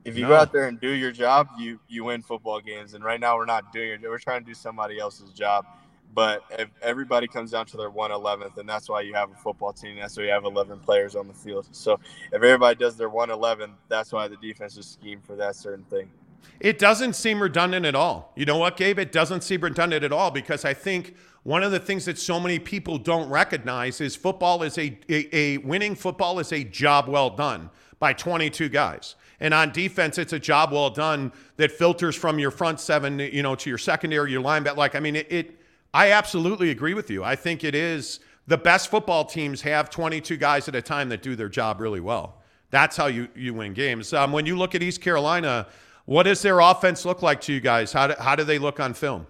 if 0.06 0.16
you 0.18 0.24
no. 0.24 0.30
go 0.30 0.36
out 0.36 0.52
there 0.52 0.68
and 0.68 0.80
do 0.80 0.90
your 0.90 1.12
job, 1.12 1.50
you 1.58 1.80
you 1.88 2.06
win 2.06 2.22
football 2.22 2.60
games. 2.60 2.94
And 2.94 3.04
right 3.04 3.20
now 3.20 3.36
we're 3.38 3.46
not 3.46 3.72
doing 3.74 3.92
it. 3.92 4.02
We're 4.04 4.18
trying 4.18 4.42
to 4.42 4.46
do 4.46 4.54
somebody 4.54 5.00
else's 5.00 5.32
job. 5.32 5.66
But 6.14 6.42
if 6.58 6.70
everybody 6.82 7.28
comes 7.28 7.52
down 7.52 7.68
to 7.68 7.78
their 7.78 7.92
111th, 7.92 8.58
and 8.58 8.68
that's 8.68 8.90
why 8.90 9.02
you 9.02 9.14
have 9.14 9.32
a 9.32 9.36
football 9.36 9.72
team. 9.72 9.98
That's 10.00 10.18
why 10.18 10.24
you 10.24 10.32
have 10.32 10.44
11 10.44 10.80
players 10.80 11.16
on 11.16 11.28
the 11.28 11.36
field. 11.36 11.68
So 11.72 12.00
if 12.32 12.34
everybody 12.34 12.76
does 12.76 12.98
their 12.98 13.10
111, 13.10 13.72
that's 13.90 14.12
why 14.12 14.28
the 14.28 14.38
defense 14.38 14.76
is 14.76 14.88
schemed 14.88 15.24
for 15.24 15.36
that 15.36 15.56
certain 15.56 15.84
thing. 15.86 16.10
It 16.60 16.80
doesn't 16.80 17.14
seem 17.14 17.42
redundant 17.42 17.86
at 17.86 17.96
all. 17.96 18.34
You 18.36 18.46
know 18.46 18.58
what, 18.58 18.78
Gabe? 18.78 19.00
It 19.00 19.12
doesn't 19.12 19.42
seem 19.42 19.62
redundant 19.62 20.04
at 20.04 20.12
all 20.12 20.32
because 20.32 20.66
I 20.66 20.74
think 20.74 21.16
one 21.44 21.64
of 21.64 21.72
the 21.72 21.80
things 21.80 22.06
that 22.06 22.18
so 22.18 22.40
many 22.40 22.60
people 22.60 22.98
don't 22.98 23.30
recognize 23.30 24.02
is 24.02 24.16
football 24.16 24.64
is 24.64 24.78
a, 24.78 24.98
a, 25.10 25.36
a 25.36 25.58
winning 25.60 25.96
football 25.96 26.40
is 26.40 26.52
a 26.52 26.64
job 26.64 27.08
well 27.08 27.30
done 27.30 27.70
by 28.00 28.14
22 28.14 28.70
guys. 28.70 29.16
And 29.40 29.54
on 29.54 29.72
defense, 29.72 30.18
it's 30.18 30.34
a 30.34 30.40
job 30.40 30.72
well 30.72 30.90
done 30.90 31.32
that 31.58 31.72
filters 31.72 32.16
from 32.16 32.40
your 32.40 32.52
front 32.52 32.80
seven, 32.80 33.20
you 33.20 33.42
know, 33.42 33.56
to 33.56 33.70
your 33.70 33.78
secondary, 33.78 34.32
your 34.32 34.44
linebacker. 34.44 34.76
Like, 34.76 34.96
I 34.96 35.00
mean, 35.00 35.16
it, 35.16 35.32
it 35.32 35.60
I 35.94 36.12
absolutely 36.12 36.72
agree 36.72 36.94
with 36.94 37.10
you. 37.10 37.24
I 37.24 37.36
think 37.36 37.64
it 37.64 37.74
is 37.74 38.20
the 38.48 38.58
best 38.58 38.90
football 38.90 39.26
teams 39.26 39.62
have 39.62 39.90
22 39.90 40.36
guys 40.38 40.68
at 40.68 40.76
a 40.76 40.82
time 40.82 41.10
that 41.10 41.22
do 41.22 41.36
their 41.36 41.50
job 41.50 41.80
really 41.80 42.00
well. 42.00 42.42
That's 42.72 42.98
how 42.98 43.08
you, 43.08 43.28
you 43.36 43.54
win 43.54 43.74
games. 43.74 44.14
Um, 44.14 44.32
when 44.32 44.46
you 44.46 44.58
look 44.58 44.76
at 44.76 44.84
East 44.84 45.02
Carolina, 45.02 45.68
what 46.10 46.24
does 46.24 46.42
their 46.42 46.60
offense 46.60 47.06
look 47.06 47.22
like 47.22 47.40
to 47.42 47.54
you 47.54 47.60
guys? 47.60 47.94
How 47.94 48.08
do, 48.08 48.16
how 48.18 48.36
do 48.36 48.44
they 48.44 48.58
look 48.58 48.80
on 48.80 48.96
film? 48.96 49.28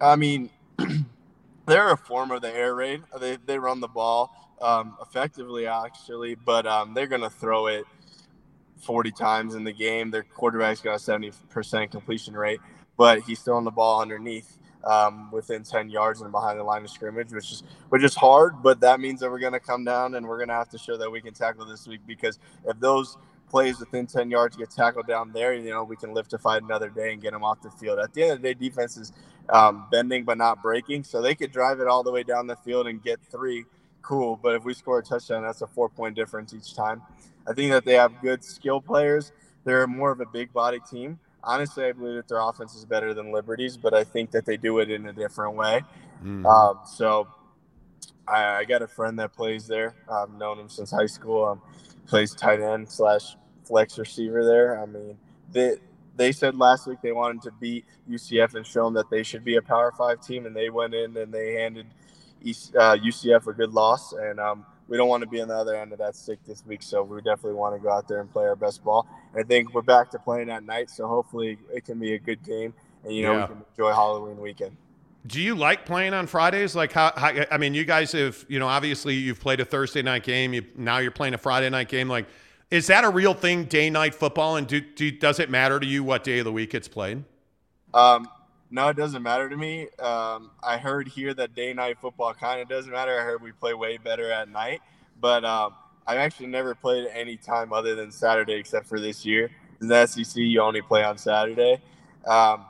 I 0.00 0.14
mean, 0.14 0.50
they're 1.66 1.90
a 1.90 1.96
form 1.96 2.30
of 2.30 2.42
the 2.42 2.54
air 2.54 2.76
raid. 2.76 3.02
They, 3.18 3.38
they 3.44 3.58
run 3.58 3.80
the 3.80 3.88
ball 3.88 4.54
um, 4.62 4.96
effectively, 5.02 5.66
actually, 5.66 6.36
but 6.36 6.64
um, 6.64 6.94
they're 6.94 7.08
going 7.08 7.22
to 7.22 7.30
throw 7.30 7.66
it 7.66 7.86
40 8.82 9.10
times 9.10 9.56
in 9.56 9.64
the 9.64 9.72
game. 9.72 10.12
Their 10.12 10.22
quarterback's 10.22 10.80
got 10.80 10.94
a 10.94 11.02
70% 11.02 11.90
completion 11.90 12.34
rate, 12.34 12.60
but 12.96 13.22
he's 13.22 13.40
throwing 13.40 13.64
the 13.64 13.72
ball 13.72 14.00
underneath 14.00 14.58
um, 14.84 15.28
within 15.32 15.64
10 15.64 15.90
yards 15.90 16.20
and 16.20 16.30
behind 16.30 16.60
the 16.60 16.62
line 16.62 16.84
of 16.84 16.90
scrimmage, 16.90 17.32
which 17.32 17.50
is 17.50 17.64
which 17.88 18.04
is 18.04 18.14
hard. 18.14 18.62
But 18.62 18.78
that 18.78 19.00
means 19.00 19.18
that 19.18 19.30
we're 19.30 19.40
going 19.40 19.54
to 19.54 19.60
come 19.60 19.84
down 19.84 20.14
and 20.14 20.28
we're 20.28 20.38
going 20.38 20.50
to 20.50 20.54
have 20.54 20.68
to 20.68 20.78
show 20.78 20.96
that 20.98 21.10
we 21.10 21.20
can 21.20 21.34
tackle 21.34 21.66
this 21.66 21.88
week 21.88 22.02
because 22.06 22.38
if 22.64 22.78
those 22.78 23.16
plays 23.56 23.80
within 23.80 24.06
10 24.06 24.30
yards 24.30 24.54
get 24.54 24.70
tackled 24.70 25.06
down 25.06 25.32
there, 25.32 25.54
you 25.54 25.70
know, 25.70 25.82
we 25.82 25.96
can 25.96 26.12
live 26.12 26.28
to 26.28 26.36
fight 26.36 26.62
another 26.62 26.90
day 26.90 27.14
and 27.14 27.22
get 27.22 27.32
them 27.32 27.42
off 27.42 27.62
the 27.62 27.70
field. 27.70 27.98
At 27.98 28.12
the 28.12 28.22
end 28.22 28.32
of 28.32 28.42
the 28.42 28.52
day, 28.52 28.68
defense 28.68 28.98
is 28.98 29.14
um, 29.48 29.86
bending 29.90 30.24
but 30.24 30.36
not 30.36 30.60
breaking, 30.60 31.04
so 31.04 31.22
they 31.22 31.34
could 31.34 31.52
drive 31.52 31.80
it 31.80 31.86
all 31.86 32.02
the 32.02 32.12
way 32.12 32.22
down 32.22 32.46
the 32.46 32.56
field 32.56 32.86
and 32.86 33.02
get 33.02 33.18
three. 33.30 33.64
Cool, 34.02 34.38
but 34.42 34.54
if 34.54 34.64
we 34.66 34.74
score 34.74 34.98
a 34.98 35.02
touchdown, 35.02 35.42
that's 35.42 35.62
a 35.62 35.66
four 35.66 35.88
point 35.88 36.14
difference 36.14 36.52
each 36.52 36.74
time. 36.74 37.00
I 37.48 37.54
think 37.54 37.70
that 37.70 37.86
they 37.86 37.94
have 37.94 38.20
good 38.20 38.44
skill 38.44 38.82
players. 38.82 39.32
They're 39.64 39.86
more 39.86 40.12
of 40.12 40.20
a 40.20 40.26
big 40.26 40.52
body 40.52 40.80
team 40.90 41.18
honestly, 41.42 41.84
I 41.84 41.92
believe 41.92 42.16
that 42.16 42.28
their 42.28 42.40
offense 42.40 42.74
is 42.74 42.84
better 42.84 43.14
than 43.14 43.32
Liberty's, 43.32 43.76
but 43.76 43.94
I 43.94 44.02
think 44.02 44.32
that 44.32 44.44
they 44.44 44.56
do 44.56 44.80
it 44.80 44.90
in 44.90 45.06
a 45.06 45.12
different 45.12 45.54
way. 45.54 45.82
Mm-hmm. 46.18 46.44
Um, 46.44 46.80
so 46.84 47.28
I, 48.26 48.56
I, 48.56 48.64
got 48.64 48.82
a 48.82 48.88
friend 48.88 49.18
that 49.20 49.32
plays 49.32 49.68
there. 49.68 49.94
I've 50.10 50.32
known 50.32 50.58
him 50.58 50.68
since 50.68 50.90
high 50.90 51.06
school. 51.06 51.44
Um, 51.44 51.62
plays 52.06 52.34
tight 52.34 52.60
end 52.60 52.88
slash 52.88 53.36
flex 53.66 53.98
receiver 53.98 54.44
there. 54.44 54.80
I 54.80 54.86
mean, 54.86 55.18
they 55.52 55.76
they 56.16 56.32
said 56.32 56.56
last 56.56 56.86
week 56.86 56.98
they 57.02 57.12
wanted 57.12 57.42
to 57.42 57.50
beat 57.52 57.84
UCF 58.08 58.54
and 58.54 58.66
show 58.66 58.84
them 58.84 58.94
that 58.94 59.10
they 59.10 59.22
should 59.22 59.44
be 59.44 59.56
a 59.56 59.62
Power 59.62 59.92
Five 59.92 60.20
team, 60.20 60.46
and 60.46 60.56
they 60.56 60.70
went 60.70 60.94
in 60.94 61.16
and 61.16 61.32
they 61.32 61.54
handed 61.54 61.86
East, 62.42 62.74
uh, 62.76 62.96
UCF 62.96 63.46
a 63.46 63.52
good 63.52 63.72
loss. 63.72 64.12
And 64.12 64.40
um, 64.40 64.64
we 64.88 64.96
don't 64.96 65.08
want 65.08 65.22
to 65.22 65.28
be 65.28 65.40
on 65.40 65.48
the 65.48 65.56
other 65.56 65.74
end 65.74 65.92
of 65.92 65.98
that 65.98 66.16
stick 66.16 66.38
this 66.46 66.64
week. 66.64 66.82
So 66.82 67.02
we 67.02 67.18
definitely 67.18 67.54
want 67.54 67.74
to 67.74 67.82
go 67.82 67.90
out 67.90 68.08
there 68.08 68.20
and 68.20 68.32
play 68.32 68.44
our 68.44 68.56
best 68.56 68.84
ball. 68.84 69.06
And 69.32 69.44
I 69.44 69.46
think 69.46 69.74
we're 69.74 69.82
back 69.82 70.10
to 70.12 70.18
playing 70.18 70.50
at 70.50 70.64
night, 70.64 70.90
so 70.90 71.06
hopefully 71.06 71.58
it 71.72 71.84
can 71.84 71.98
be 71.98 72.14
a 72.14 72.18
good 72.18 72.42
game, 72.42 72.72
and 73.04 73.14
you 73.14 73.22
know 73.22 73.32
yeah. 73.32 73.42
we 73.42 73.54
can 73.54 73.64
enjoy 73.70 73.92
Halloween 73.92 74.38
weekend. 74.38 74.76
Do 75.26 75.40
you 75.40 75.56
like 75.56 75.84
playing 75.84 76.14
on 76.14 76.28
Fridays? 76.28 76.76
Like 76.76 76.92
how, 76.92 77.12
how, 77.16 77.32
I 77.50 77.58
mean, 77.58 77.74
you 77.74 77.84
guys 77.84 78.12
have, 78.12 78.44
you 78.48 78.60
know, 78.60 78.68
obviously 78.68 79.14
you've 79.14 79.40
played 79.40 79.58
a 79.58 79.64
Thursday 79.64 80.02
night 80.02 80.22
game. 80.22 80.54
You 80.54 80.64
now 80.76 80.98
you're 80.98 81.10
playing 81.10 81.34
a 81.34 81.38
Friday 81.38 81.68
night 81.68 81.88
game. 81.88 82.08
Like, 82.08 82.26
is 82.70 82.88
that 82.88 83.04
a 83.04 83.10
real 83.10 83.34
thing, 83.34 83.64
day 83.64 83.90
night 83.90 84.14
football? 84.14 84.56
And 84.56 84.66
do, 84.66 84.80
do 84.80 85.10
does 85.10 85.38
it 85.38 85.50
matter 85.50 85.78
to 85.78 85.86
you 85.86 86.02
what 86.02 86.24
day 86.24 86.38
of 86.38 86.44
the 86.44 86.52
week 86.52 86.74
it's 86.74 86.88
played? 86.88 87.24
Um, 87.94 88.28
no, 88.70 88.88
it 88.88 88.96
doesn't 88.96 89.22
matter 89.22 89.48
to 89.48 89.56
me. 89.56 89.88
Um, 90.00 90.50
I 90.62 90.76
heard 90.76 91.08
here 91.08 91.32
that 91.34 91.54
day 91.54 91.72
night 91.72 91.98
football 92.00 92.34
kind 92.34 92.60
of 92.60 92.68
doesn't 92.68 92.90
matter. 92.90 93.18
I 93.18 93.22
heard 93.22 93.40
we 93.40 93.52
play 93.52 93.74
way 93.74 93.96
better 93.96 94.32
at 94.32 94.48
night, 94.48 94.82
but 95.20 95.44
um, 95.44 95.74
I've 96.06 96.18
actually 96.18 96.48
never 96.48 96.74
played 96.74 97.08
any 97.12 97.36
time 97.36 97.72
other 97.72 97.94
than 97.94 98.10
Saturday 98.10 98.54
except 98.54 98.86
for 98.86 98.98
this 98.98 99.24
year. 99.24 99.50
In 99.80 99.88
the 99.88 100.06
SEC, 100.06 100.36
you 100.36 100.60
only 100.60 100.82
play 100.82 101.04
on 101.04 101.18
Saturday, 101.18 101.80
um, 102.26 102.64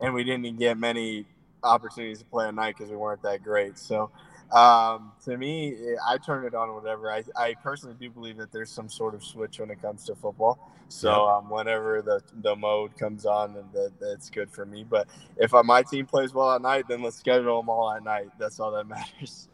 and 0.00 0.14
we 0.14 0.24
didn't 0.24 0.58
get 0.58 0.78
many 0.78 1.26
opportunities 1.62 2.18
to 2.18 2.24
play 2.24 2.48
at 2.48 2.54
night 2.54 2.74
because 2.76 2.90
we 2.90 2.96
weren't 2.96 3.22
that 3.22 3.42
great. 3.42 3.78
So 3.78 4.10
um, 4.52 5.12
to 5.24 5.36
me, 5.36 5.76
I 6.06 6.18
turn 6.18 6.44
it 6.44 6.54
on 6.54 6.74
whatever. 6.74 7.10
I, 7.10 7.24
I 7.36 7.54
personally 7.62 7.96
do 7.98 8.10
believe 8.10 8.36
that 8.36 8.52
there's 8.52 8.70
some 8.70 8.88
sort 8.88 9.14
of 9.14 9.24
switch 9.24 9.58
when 9.58 9.70
it 9.70 9.80
comes 9.82 10.04
to 10.04 10.14
football. 10.14 10.70
So 10.88 11.26
um, 11.26 11.50
whenever 11.50 12.02
the, 12.02 12.22
the 12.42 12.54
mode 12.54 12.96
comes 12.96 13.26
on, 13.26 13.56
and 13.56 13.72
that, 13.72 13.92
that's 14.00 14.30
good 14.30 14.50
for 14.50 14.64
me. 14.64 14.84
But 14.88 15.08
if 15.36 15.52
uh, 15.54 15.62
my 15.62 15.82
team 15.82 16.06
plays 16.06 16.32
well 16.32 16.52
at 16.52 16.62
night, 16.62 16.84
then 16.88 17.02
let's 17.02 17.16
schedule 17.16 17.60
them 17.60 17.68
all 17.68 17.90
at 17.92 18.04
night. 18.04 18.28
That's 18.38 18.60
all 18.60 18.70
that 18.72 18.84
matters. 18.88 19.48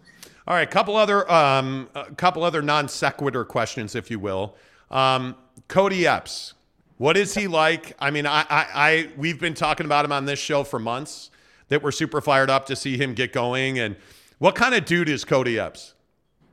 All 0.46 0.54
right, 0.54 0.68
couple 0.68 0.96
other 0.96 1.30
um, 1.30 1.88
a 1.94 2.12
couple 2.14 2.42
other 2.42 2.60
non 2.60 2.88
sequitur 2.88 3.44
questions, 3.44 3.94
if 3.94 4.10
you 4.10 4.18
will. 4.18 4.56
Um, 4.90 5.36
Cody 5.68 6.06
Epps, 6.06 6.54
what 6.98 7.16
is 7.16 7.34
he 7.34 7.46
like? 7.46 7.94
I 8.00 8.10
mean, 8.10 8.26
I, 8.26 8.40
I, 8.50 8.66
I 8.74 9.10
we've 9.16 9.38
been 9.38 9.54
talking 9.54 9.86
about 9.86 10.04
him 10.04 10.12
on 10.12 10.24
this 10.24 10.38
show 10.38 10.64
for 10.64 10.78
months. 10.78 11.30
That 11.68 11.84
we're 11.84 11.92
super 11.92 12.20
fired 12.20 12.50
up 12.50 12.66
to 12.66 12.74
see 12.74 12.96
him 12.96 13.14
get 13.14 13.32
going 13.32 13.78
and 13.78 13.94
what 14.40 14.54
kind 14.54 14.74
of 14.74 14.86
dude 14.86 15.10
is 15.10 15.22
Cody 15.24 15.58
Epps? 15.58 15.94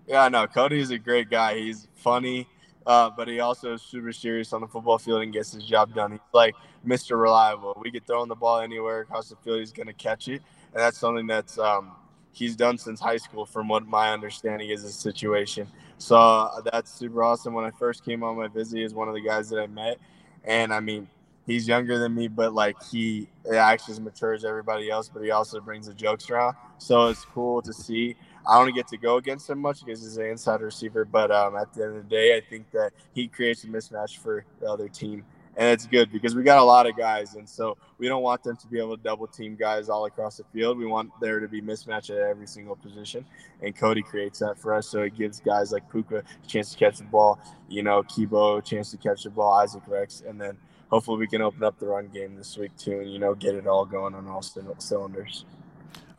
Yeah, 0.08 0.28
no, 0.28 0.46
Cody 0.46 0.80
is 0.80 0.92
a 0.92 0.98
great 0.98 1.30
guy. 1.30 1.58
He's 1.58 1.88
funny, 1.96 2.46
uh, 2.86 3.10
but 3.10 3.30
he 3.30 3.40
also 3.40 3.74
is 3.74 3.82
super 3.82 4.12
serious 4.12 4.52
on 4.52 4.60
the 4.60 4.68
football 4.68 4.98
field 4.98 5.24
and 5.24 5.32
gets 5.32 5.54
his 5.54 5.64
job 5.64 5.96
done. 5.96 6.12
He's 6.12 6.20
like 6.34 6.54
Mr. 6.86 7.20
Reliable. 7.20 7.78
We 7.82 7.90
could 7.90 8.06
throw 8.06 8.22
him 8.22 8.28
the 8.28 8.36
ball 8.36 8.60
anywhere 8.60 9.00
across 9.00 9.30
the 9.30 9.38
field, 9.38 9.60
he's 9.60 9.72
going 9.72 9.88
to 9.88 9.94
catch 9.94 10.28
it, 10.28 10.42
and 10.74 10.82
that's 10.82 10.98
something 10.98 11.28
that's 11.28 11.58
um, 11.58 11.94
he's 12.34 12.58
done 12.58 12.78
since 12.78 13.00
high 13.00 13.18
school, 13.18 13.46
from 13.46 13.70
what 13.70 13.88
my 13.88 14.12
understanding 14.12 14.70
is 14.70 14.82
his 14.82 14.96
situation. 14.96 15.66
So 15.98 16.18
uh, 16.18 16.60
that's 16.70 16.92
super 16.92 17.24
awesome. 17.24 17.54
When 17.54 17.64
I 17.64 17.72
first 17.72 18.04
came 18.04 18.22
on 18.22 18.36
my 18.36 18.50
visit, 18.50 18.80
he's 18.80 18.94
one 18.94 19.08
of 19.08 19.14
the 19.14 19.22
guys 19.22 19.50
that 19.50 19.62
I 19.62 19.68
met, 19.68 19.98
and 20.44 20.74
I 20.74 20.82
mean, 20.82 21.08
he's 21.48 21.68
younger 21.68 21.98
than 21.98 22.14
me, 22.14 22.28
but 22.28 22.54
like 22.54 22.76
he 22.84 23.28
acts 23.52 23.90
as 23.90 24.00
mature 24.00 24.34
as 24.34 24.46
everybody 24.46 24.92
else, 24.92 25.10
but 25.10 25.24
he 25.24 25.32
also 25.32 25.60
brings 25.60 25.88
the 25.88 25.94
jokes 25.94 26.30
around. 26.30 26.56
So 26.78 27.08
it's 27.08 27.26
cool 27.26 27.64
to 27.64 27.74
see. 27.74 28.16
I 28.46 28.64
don't 28.64 28.76
get 28.76 28.88
to 28.90 28.98
go 28.98 29.18
against 29.18 29.50
him 29.50 29.60
much 29.60 29.84
because 29.84 30.02
he's 30.02 30.18
an 30.18 30.26
inside 30.26 30.62
receiver, 30.62 31.06
but 31.06 31.32
um, 31.32 31.56
at 31.56 31.74
the 31.74 31.84
end 31.84 31.98
of 31.98 32.04
the 32.04 32.16
day, 32.16 32.38
I 32.38 32.42
think 32.42 32.70
that 32.72 32.92
he 33.14 33.28
creates 33.28 33.64
a 33.64 33.68
mismatch 33.68 34.18
for 34.18 34.46
the 34.60 34.68
other 34.68 34.88
team. 34.88 35.26
And 35.60 35.70
it's 35.70 35.88
good 35.88 36.12
because 36.12 36.36
we 36.36 36.44
got 36.44 36.60
a 36.60 36.64
lot 36.64 36.86
of 36.86 36.96
guys, 36.96 37.34
and 37.34 37.50
so 37.50 37.78
we 37.98 38.08
don't 38.08 38.22
want 38.22 38.44
them 38.44 38.56
to 38.58 38.68
be 38.68 38.78
able 38.78 38.96
to 38.96 39.02
double 39.02 39.26
team 39.26 39.56
guys 39.56 39.90
all 39.90 40.06
across 40.06 40.38
the 40.38 40.44
field. 40.54 40.78
We 40.78 40.86
want 40.86 41.10
there 41.20 41.40
to 41.40 41.48
be 41.48 41.64
mismatch 41.64 42.12
at 42.12 42.18
every 42.18 42.46
single 42.46 42.76
position, 42.76 43.26
and 43.64 43.76
Cody 43.76 44.04
creates 44.04 44.38
that 44.38 44.60
for 44.60 44.76
us. 44.76 44.88
So 44.88 45.02
it 45.02 45.18
gives 45.18 45.40
guys 45.40 45.72
like 45.72 45.92
Puka 45.92 46.18
a 46.18 46.48
chance 46.48 46.74
to 46.74 46.78
catch 46.78 47.00
the 47.00 47.06
ball, 47.06 47.40
you 47.70 47.82
know, 47.82 48.04
Kibo 48.04 48.60
a 48.60 48.62
chance 48.62 48.92
to 48.92 48.98
catch 48.98 49.24
the 49.24 49.32
ball, 49.32 49.52
Isaac 49.54 49.82
Rex, 49.88 50.22
and 50.28 50.40
then 50.40 50.58
hopefully 50.90 51.18
we 51.18 51.28
can 51.28 51.42
open 51.42 51.64
up 51.64 51.80
the 51.80 51.86
run 51.86 52.08
game 52.08 52.36
this 52.36 52.58
week 52.58 52.76
too, 52.78 53.00
and 53.00 53.12
you 53.12 53.20
know, 53.20 53.36
get 53.36 53.56
it 53.56 53.68
all 53.68 53.86
going 53.86 54.14
on 54.14 54.28
all 54.28 54.42
cylinders. 54.42 55.46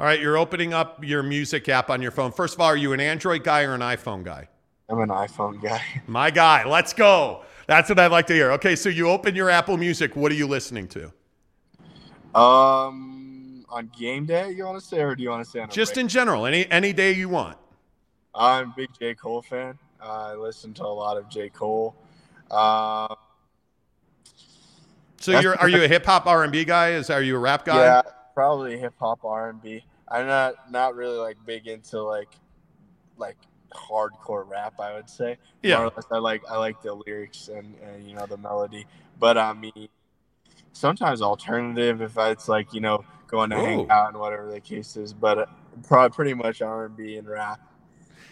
All 0.00 0.06
right, 0.06 0.20
you're 0.20 0.36
opening 0.36 0.72
up 0.72 1.04
your 1.04 1.22
music 1.22 1.68
app 1.68 1.90
on 1.90 2.00
your 2.00 2.12
phone. 2.12 2.30
First 2.30 2.54
of 2.54 2.60
all, 2.60 2.68
are 2.68 2.76
you 2.76 2.92
an 2.92 3.00
Android 3.00 3.42
guy 3.42 3.62
or 3.62 3.74
an 3.74 3.80
iPhone 3.80 4.22
guy? 4.22 4.48
I'm 4.88 5.00
an 5.00 5.08
iPhone 5.08 5.60
guy. 5.60 5.82
My 6.06 6.30
guy, 6.30 6.64
let's 6.64 6.92
go. 6.92 7.42
That's 7.66 7.88
what 7.88 7.98
I'd 7.98 8.10
like 8.10 8.26
to 8.28 8.32
hear. 8.32 8.52
Okay, 8.52 8.76
so 8.76 8.88
you 8.88 9.08
open 9.08 9.34
your 9.34 9.50
Apple 9.50 9.76
Music. 9.76 10.16
What 10.16 10.32
are 10.32 10.36
you 10.36 10.46
listening 10.46 10.88
to? 10.88 11.12
Um, 12.38 13.66
on 13.68 13.90
game 13.98 14.24
day, 14.24 14.52
you 14.52 14.64
want 14.64 14.80
to 14.80 14.84
say, 14.84 15.00
or 15.00 15.14
do 15.14 15.22
you 15.22 15.30
want 15.30 15.44
to 15.44 15.50
say 15.50 15.60
on 15.60 15.68
just 15.68 15.96
in 15.96 16.08
general, 16.08 16.46
any 16.46 16.70
any 16.70 16.92
day 16.92 17.12
you 17.12 17.28
want? 17.28 17.58
I'm 18.34 18.70
a 18.70 18.74
big 18.76 18.90
J 18.98 19.14
Cole 19.14 19.42
fan. 19.42 19.78
Uh, 20.00 20.30
I 20.32 20.34
listen 20.34 20.72
to 20.74 20.84
a 20.84 20.86
lot 20.86 21.16
of 21.16 21.28
J 21.28 21.48
Cole. 21.48 21.96
Uh, 22.50 23.14
so 25.20 25.38
you're 25.40 25.56
are 25.56 25.68
you 25.68 25.82
a 25.82 25.88
hip 25.88 26.06
hop 26.06 26.26
R 26.26 26.42
and 26.42 26.52
B 26.52 26.64
guy? 26.64 26.92
Is 26.92 27.10
are 27.10 27.22
you 27.22 27.36
a 27.36 27.38
rap 27.38 27.64
guy? 27.64 27.84
Yeah, 27.84 28.02
probably 28.34 28.78
hip 28.78 28.94
hop 28.98 29.24
R 29.24 29.50
and 29.50 29.60
B. 29.60 29.84
I'm 30.08 30.26
not 30.26 30.70
not 30.70 30.94
really 30.94 31.18
like 31.18 31.36
big 31.44 31.66
into 31.66 32.02
like 32.02 32.28
like 33.16 33.36
hardcore 33.72 34.48
rap. 34.48 34.80
I 34.80 34.94
would 34.94 35.10
say. 35.10 35.38
Yeah. 35.62 35.78
More 35.78 35.86
or 35.86 35.92
less, 35.96 36.06
I 36.10 36.18
like 36.18 36.42
I 36.48 36.56
like 36.58 36.80
the 36.82 36.94
lyrics 36.94 37.48
and, 37.48 37.74
and 37.82 38.08
you 38.08 38.14
know 38.14 38.26
the 38.26 38.36
melody. 38.36 38.86
But 39.18 39.36
I 39.38 39.52
mean, 39.52 39.88
sometimes 40.72 41.20
alternative 41.22 42.00
if 42.00 42.16
it's 42.16 42.48
like 42.48 42.72
you 42.72 42.80
know 42.80 43.04
going 43.26 43.50
to 43.50 43.56
hang 43.56 43.90
out 43.90 44.08
and 44.08 44.18
whatever 44.18 44.50
the 44.50 44.60
case 44.60 44.96
is. 44.96 45.12
But 45.12 45.38
uh, 45.38 45.46
probably 45.86 46.14
pretty 46.14 46.34
much 46.34 46.62
R 46.62 46.86
and 46.86 46.96
B 46.96 47.16
and 47.16 47.28
rap. 47.28 47.60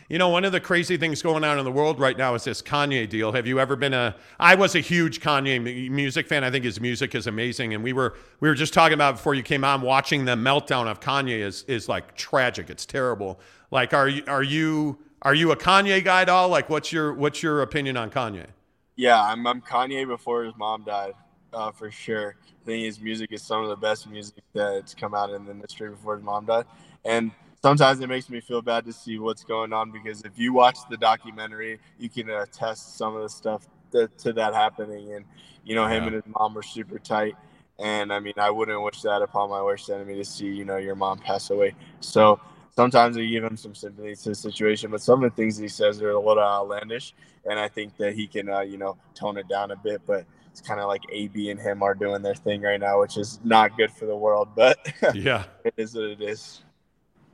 You 0.09 0.19
know, 0.19 0.29
one 0.29 0.45
of 0.45 0.53
the 0.53 0.61
crazy 0.61 0.97
things 0.97 1.21
going 1.21 1.43
on 1.43 1.59
in 1.59 1.65
the 1.65 1.73
world 1.73 1.99
right 1.99 2.17
now 2.17 2.35
is 2.37 2.45
this 2.45 2.63
Kanye 2.63 3.09
deal. 3.09 3.33
Have 3.33 3.45
you 3.49 3.59
ever 3.59 3.75
been 3.75 3.93
a? 3.93 4.15
I 4.39 4.55
was 4.55 4.77
a 4.77 4.81
huge 4.81 5.21
Kanye 5.21 5.91
music 5.91 6.29
fan. 6.29 6.45
I 6.45 6.51
think 6.51 6.65
his 6.65 6.81
music 6.81 7.17
is 7.17 7.27
amazing, 7.27 7.75
and 7.75 7.83
we 7.83 7.93
were 7.93 8.15
we 8.39 8.49
were 8.49 8.55
just 8.55 8.73
talking 8.73 8.95
about 8.95 9.17
before 9.17 9.35
you 9.35 9.43
came 9.43 9.65
on. 9.65 9.83
Watching 9.83 10.25
the 10.25 10.37
meltdown 10.37 10.87
of 10.87 11.01
Kanye 11.01 11.41
is 11.41 11.65
is 11.65 11.89
like 11.89 12.15
tragic. 12.15 12.71
It's 12.71 12.87
terrible. 12.87 13.41
Like, 13.73 13.95
are 13.95 14.09
you 14.09 14.23
are 14.29 14.45
you 14.45 14.99
are 15.23 15.35
you 15.35 15.51
a 15.51 15.57
Kanye 15.57 16.05
guy 16.05 16.23
at 16.23 16.29
all? 16.29 16.49
Like, 16.49 16.71
what's 16.71 16.93
your 16.93 17.13
what's 17.13 17.43
your 17.43 17.63
opinion 17.63 17.97
on 17.97 18.11
Kanye? 18.11 18.47
Yeah, 18.95 19.21
I'm, 19.21 19.45
I'm 19.45 19.61
Kanye 19.61 20.07
before 20.07 20.45
his 20.45 20.55
mom 20.57 20.85
died, 20.85 21.15
uh, 21.53 21.73
for 21.73 21.91
sure. 21.91 22.37
I 22.63 22.65
think 22.65 22.85
his 22.85 23.01
music 23.01 23.33
is 23.33 23.43
some 23.43 23.63
of 23.63 23.69
the 23.69 23.77
best 23.77 24.09
music 24.09 24.45
that's 24.55 24.95
come 24.95 25.15
out 25.15 25.31
in 25.31 25.45
the 25.47 25.51
industry 25.51 25.91
before 25.91 26.15
his 26.15 26.25
mom 26.25 26.47
died. 26.47 26.65
And 27.05 27.33
sometimes 27.67 28.01
it 28.01 28.09
makes 28.09 28.31
me 28.31 28.41
feel 28.41 28.63
bad 28.63 28.85
to 28.85 28.93
see 28.93 29.19
what's 29.19 29.43
going 29.43 29.73
on 29.73 29.91
because 29.91 30.23
if 30.23 30.39
you 30.39 30.53
watch 30.53 30.79
the 30.89 30.97
documentary, 30.97 31.81
you 31.99 32.09
can 32.09 32.31
attest 32.31 32.97
some 32.97 33.17
of 33.17 33.23
the 33.23 33.29
stuff 33.29 33.67
that, 33.91 34.17
to 34.19 34.33
that 34.35 34.55
happening. 34.55 35.13
And, 35.15 35.25
you 35.65 35.75
know, 35.75 35.85
him 35.87 36.03
Yeah. 36.03 36.07
and 36.07 36.15
his 36.15 36.25
mom 36.29 36.55
were 36.55 36.63
super 36.63 37.01
tight. 37.01 37.35
And 37.81 38.13
I 38.13 38.21
mean, 38.21 38.35
I 38.37 38.51
wouldn't 38.51 38.81
wish 38.83 39.03
that 39.03 39.21
upon 39.21 39.51
my 39.51 39.61
worst 39.63 39.91
enemy 39.91 40.15
to 40.15 40.25
see, 40.25 40.47
you 40.47 40.65
know, 40.65 40.77
your 40.77 40.95
mom 40.95 41.19
pass 41.19 41.51
away. 41.51 41.75
So 41.99 42.39
sometimes 42.77 43.17
I 43.19 43.25
give 43.25 43.43
him 43.43 43.57
some 43.57 43.75
sympathy 43.75 44.15
to 44.15 44.29
the 44.31 44.35
situation, 44.37 44.93
but 44.93 45.03
some 45.03 45.25
of 45.25 45.31
the 45.31 45.37
things 45.37 45.57
he 45.57 45.69
says 45.69 46.01
are 46.01 46.11
a 46.11 46.21
little 46.21 46.43
outlandish. 46.43 47.15
And 47.51 47.59
I 47.59 47.67
think 47.69 47.97
that 47.97 48.15
he 48.15 48.29
can, 48.29 48.49
uh, 48.49 48.61
you 48.61 48.79
know, 48.79 48.97
tone 49.15 49.39
it 49.39 49.49
down 49.49 49.73
a 49.73 49.77
bit. 49.77 50.03
But 50.07 50.25
it's 50.53 50.61
kind 50.61 50.79
of 50.81 50.87
like 50.87 51.03
AB 51.13 51.51
and 51.51 51.61
him 51.61 51.83
are 51.83 51.95
doing 51.95 52.23
their 52.23 52.35
thing 52.37 52.63
right 52.63 52.81
now, 52.81 53.01
which 53.01 53.17
is 53.17 53.41
not 53.45 53.77
good 53.77 53.91
for 53.91 54.07
the 54.07 54.17
world. 54.17 54.51
But 54.55 54.79
Yeah. 55.15 55.45
it 55.65 55.75
is 55.77 55.97
what 55.97 56.05
it 56.05 56.23
is. 56.23 56.63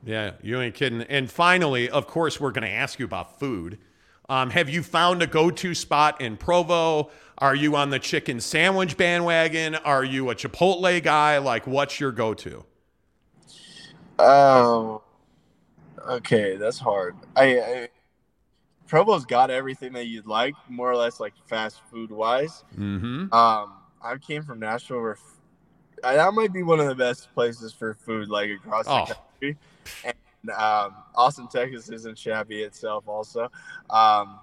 Yeah, 0.05 0.31
you 0.41 0.59
ain't 0.59 0.75
kidding. 0.75 1.01
And 1.03 1.31
finally, 1.31 1.89
of 1.89 2.07
course, 2.07 2.39
we're 2.39 2.51
going 2.51 2.67
to 2.67 2.73
ask 2.73 2.99
you 2.99 3.05
about 3.05 3.39
food. 3.39 3.79
Um, 4.29 4.49
have 4.51 4.69
you 4.69 4.83
found 4.83 5.21
a 5.21 5.27
go-to 5.27 5.73
spot 5.75 6.21
in 6.21 6.37
Provo? 6.37 7.09
Are 7.37 7.55
you 7.55 7.75
on 7.75 7.89
the 7.89 7.99
chicken 7.99 8.39
sandwich 8.39 8.97
bandwagon? 8.97 9.75
Are 9.75 10.03
you 10.03 10.29
a 10.29 10.35
Chipotle 10.35 11.01
guy? 11.03 11.37
Like, 11.39 11.67
what's 11.67 11.99
your 11.99 12.11
go-to? 12.11 12.65
Oh, 14.19 15.01
okay, 16.07 16.55
that's 16.57 16.79
hard. 16.79 17.15
I, 17.35 17.59
I 17.59 17.89
Provo's 18.87 19.25
got 19.25 19.49
everything 19.49 19.93
that 19.93 20.05
you'd 20.05 20.27
like, 20.27 20.53
more 20.69 20.91
or 20.91 20.95
less, 20.95 21.19
like 21.19 21.33
fast 21.47 21.81
food 21.89 22.11
wise. 22.11 22.63
Mm-hmm. 22.77 23.33
Um, 23.33 23.73
I 24.03 24.17
came 24.21 24.43
from 24.43 24.59
Nashville, 24.59 25.01
where 25.01 25.13
f- 25.13 25.39
that 26.03 26.33
might 26.33 26.53
be 26.53 26.61
one 26.63 26.79
of 26.79 26.87
the 26.87 26.95
best 26.95 27.33
places 27.33 27.73
for 27.73 27.93
food, 27.93 28.29
like 28.29 28.49
across 28.51 28.85
Oh. 28.87 29.05
the 29.05 29.15
country. 29.15 29.57
And 30.03 30.51
um, 30.51 30.95
Austin, 31.15 31.47
Texas, 31.47 31.89
isn't 31.89 32.17
shabby 32.17 32.61
itself, 32.63 33.07
also. 33.07 33.49
Um, 33.89 34.39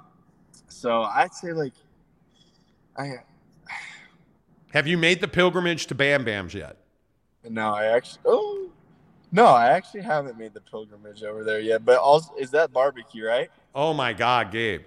so 0.69 1.03
I'd 1.03 1.35
say 1.35 1.53
like, 1.53 1.75
I 2.97 3.17
Have 4.73 4.87
you 4.87 4.99
made 4.99 5.21
the 5.21 5.29
pilgrimage 5.29 5.87
to 5.89 5.95
Bam 5.95 6.25
Bams 6.25 6.55
yet? 6.55 6.77
no, 7.49 7.73
I 7.73 7.87
actually 7.87 8.21
oh 8.27 8.71
no, 9.33 9.47
I 9.47 9.69
actually 9.69 10.03
haven't 10.03 10.37
made 10.39 10.55
the 10.55 10.61
pilgrimage 10.61 11.23
over 11.23 11.45
there 11.45 11.61
yet. 11.61 11.85
But 11.85 11.99
also, 11.99 12.35
is 12.37 12.51
that 12.51 12.73
barbecue, 12.73 13.25
right? 13.25 13.51
Oh 13.75 13.95
my 13.95 14.13
God, 14.13 14.51
Gabe. 14.51 14.83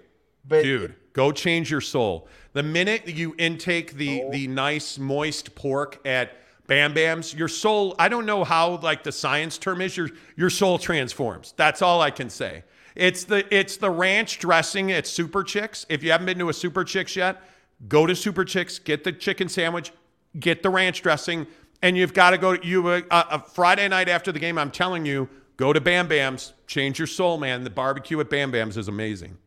But 0.45 0.63
Dude, 0.63 0.95
go 1.13 1.31
change 1.31 1.71
your 1.71 1.81
soul. 1.81 2.27
The 2.51 2.63
minute 2.63 3.07
you 3.07 3.35
intake 3.37 3.93
the 3.93 4.25
the 4.31 4.47
nice 4.47 4.97
moist 4.99 5.55
pork 5.55 6.05
at 6.05 6.31
Bam 6.67 6.93
Bams, 6.93 7.37
your 7.37 7.49
soul, 7.49 7.95
I 7.99 8.07
don't 8.07 8.25
know 8.25 8.43
how 8.43 8.77
like 8.77 9.03
the 9.03 9.11
science 9.11 9.57
term 9.57 9.81
is, 9.81 9.97
your 9.97 10.09
your 10.35 10.49
soul 10.49 10.77
transforms. 10.77 11.53
That's 11.57 11.81
all 11.81 12.01
I 12.01 12.09
can 12.11 12.29
say. 12.29 12.63
It's 12.95 13.25
the 13.25 13.53
it's 13.53 13.77
the 13.77 13.89
ranch 13.89 14.39
dressing 14.39 14.91
at 14.91 15.05
Super 15.05 15.43
Chicks. 15.43 15.85
If 15.89 16.03
you 16.03 16.11
haven't 16.11 16.25
been 16.25 16.39
to 16.39 16.49
a 16.49 16.53
Super 16.53 16.83
Chicks 16.83 17.15
yet, 17.15 17.41
go 17.87 18.05
to 18.05 18.15
Super 18.15 18.45
Chicks, 18.45 18.79
get 18.79 19.03
the 19.03 19.11
chicken 19.11 19.49
sandwich, 19.49 19.91
get 20.39 20.63
the 20.63 20.69
ranch 20.69 21.01
dressing, 21.01 21.47
and 21.81 21.97
you've 21.97 22.13
got 22.13 22.31
to 22.31 22.37
go 22.37 22.55
to 22.55 22.65
you 22.65 22.89
a, 22.89 23.03
a 23.11 23.39
Friday 23.39 23.87
night 23.87 24.07
after 24.07 24.31
the 24.31 24.39
game. 24.39 24.57
I'm 24.57 24.71
telling 24.71 25.05
you, 25.05 25.27
go 25.57 25.73
to 25.73 25.81
Bam 25.81 26.07
Bams, 26.07 26.53
change 26.67 26.97
your 26.97 27.07
soul, 27.07 27.37
man. 27.37 27.63
The 27.63 27.69
barbecue 27.69 28.19
at 28.19 28.29
Bam 28.29 28.51
Bams 28.51 28.77
is 28.77 28.87
amazing. 28.87 29.37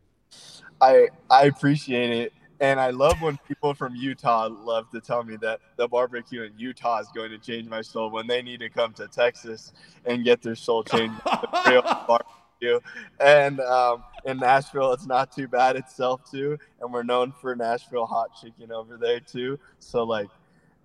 I 0.79 1.07
I 1.31 1.45
appreciate 1.45 2.11
it, 2.11 2.33
and 2.59 2.79
I 2.79 2.89
love 2.89 3.21
when 3.21 3.37
people 3.47 3.73
from 3.73 3.95
Utah 3.95 4.47
love 4.49 4.89
to 4.91 5.01
tell 5.01 5.23
me 5.23 5.35
that 5.37 5.59
the 5.75 5.87
barbecue 5.87 6.43
in 6.43 6.53
Utah 6.57 6.99
is 6.99 7.07
going 7.13 7.29
to 7.31 7.37
change 7.37 7.67
my 7.67 7.81
soul 7.81 8.09
when 8.09 8.27
they 8.27 8.41
need 8.41 8.59
to 8.61 8.69
come 8.69 8.93
to 8.93 9.07
Texas 9.07 9.73
and 10.05 10.23
get 10.23 10.41
their 10.41 10.55
soul 10.55 10.83
changed. 10.83 11.15
the 11.23 11.61
real 11.67 11.81
barbecue, 12.07 12.79
and 13.19 13.59
um, 13.61 14.03
in 14.25 14.37
Nashville, 14.39 14.93
it's 14.93 15.05
not 15.05 15.31
too 15.31 15.47
bad 15.47 15.75
itself 15.75 16.29
too, 16.29 16.57
and 16.81 16.91
we're 16.91 17.03
known 17.03 17.31
for 17.41 17.55
Nashville 17.55 18.05
hot 18.05 18.29
chicken 18.41 18.71
over 18.71 18.97
there 18.97 19.19
too. 19.19 19.59
So 19.79 20.03
like. 20.03 20.29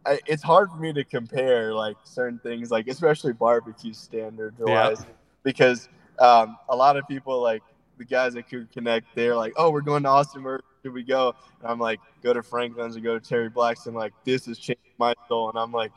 I, 0.04 0.18
it's 0.26 0.42
hard 0.42 0.68
for 0.68 0.78
me 0.78 0.92
to 0.94 1.04
compare 1.04 1.72
like 1.72 1.96
certain 2.02 2.40
things, 2.40 2.72
like 2.72 2.88
especially 2.88 3.34
barbecue 3.34 3.92
standards 3.92 4.56
Yeah. 4.66 4.96
because 5.44 5.88
um, 6.18 6.56
a 6.68 6.74
lot 6.74 6.96
of 6.96 7.06
people 7.06 7.40
like 7.40 7.62
the 7.98 8.04
guys 8.04 8.34
at 8.34 8.50
Cougar 8.50 8.68
Connect, 8.72 9.06
they're 9.14 9.36
like, 9.36 9.52
"Oh, 9.56 9.70
we're 9.70 9.80
going 9.80 10.02
to 10.02 10.08
Austin. 10.08 10.42
Where 10.42 10.58
should 10.82 10.92
we 10.92 11.02
go?" 11.02 11.34
And 11.60 11.70
I'm 11.70 11.78
like, 11.78 12.00
"Go 12.22 12.32
to 12.32 12.42
Franklin's 12.42 12.96
or 12.96 13.00
go 13.00 13.18
to 13.18 13.24
Terry 13.26 13.48
Black's." 13.48 13.86
And 13.86 13.94
like, 13.96 14.12
this 14.24 14.46
has 14.46 14.58
changed 14.58 14.80
my 14.98 15.14
soul. 15.28 15.48
And 15.50 15.58
I'm 15.58 15.72
like, 15.72 15.92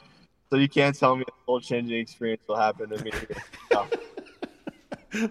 so 0.50 0.58
you 0.58 0.70
can't 0.70 0.98
tell 0.98 1.16
me 1.16 1.24
a 1.28 1.32
soul 1.46 1.60
changing 1.60 1.98
experience 2.00 2.44
will 2.48 2.56
happen 2.58 2.90
to 2.90 3.04
me. 3.04 3.12
No. 3.74 3.88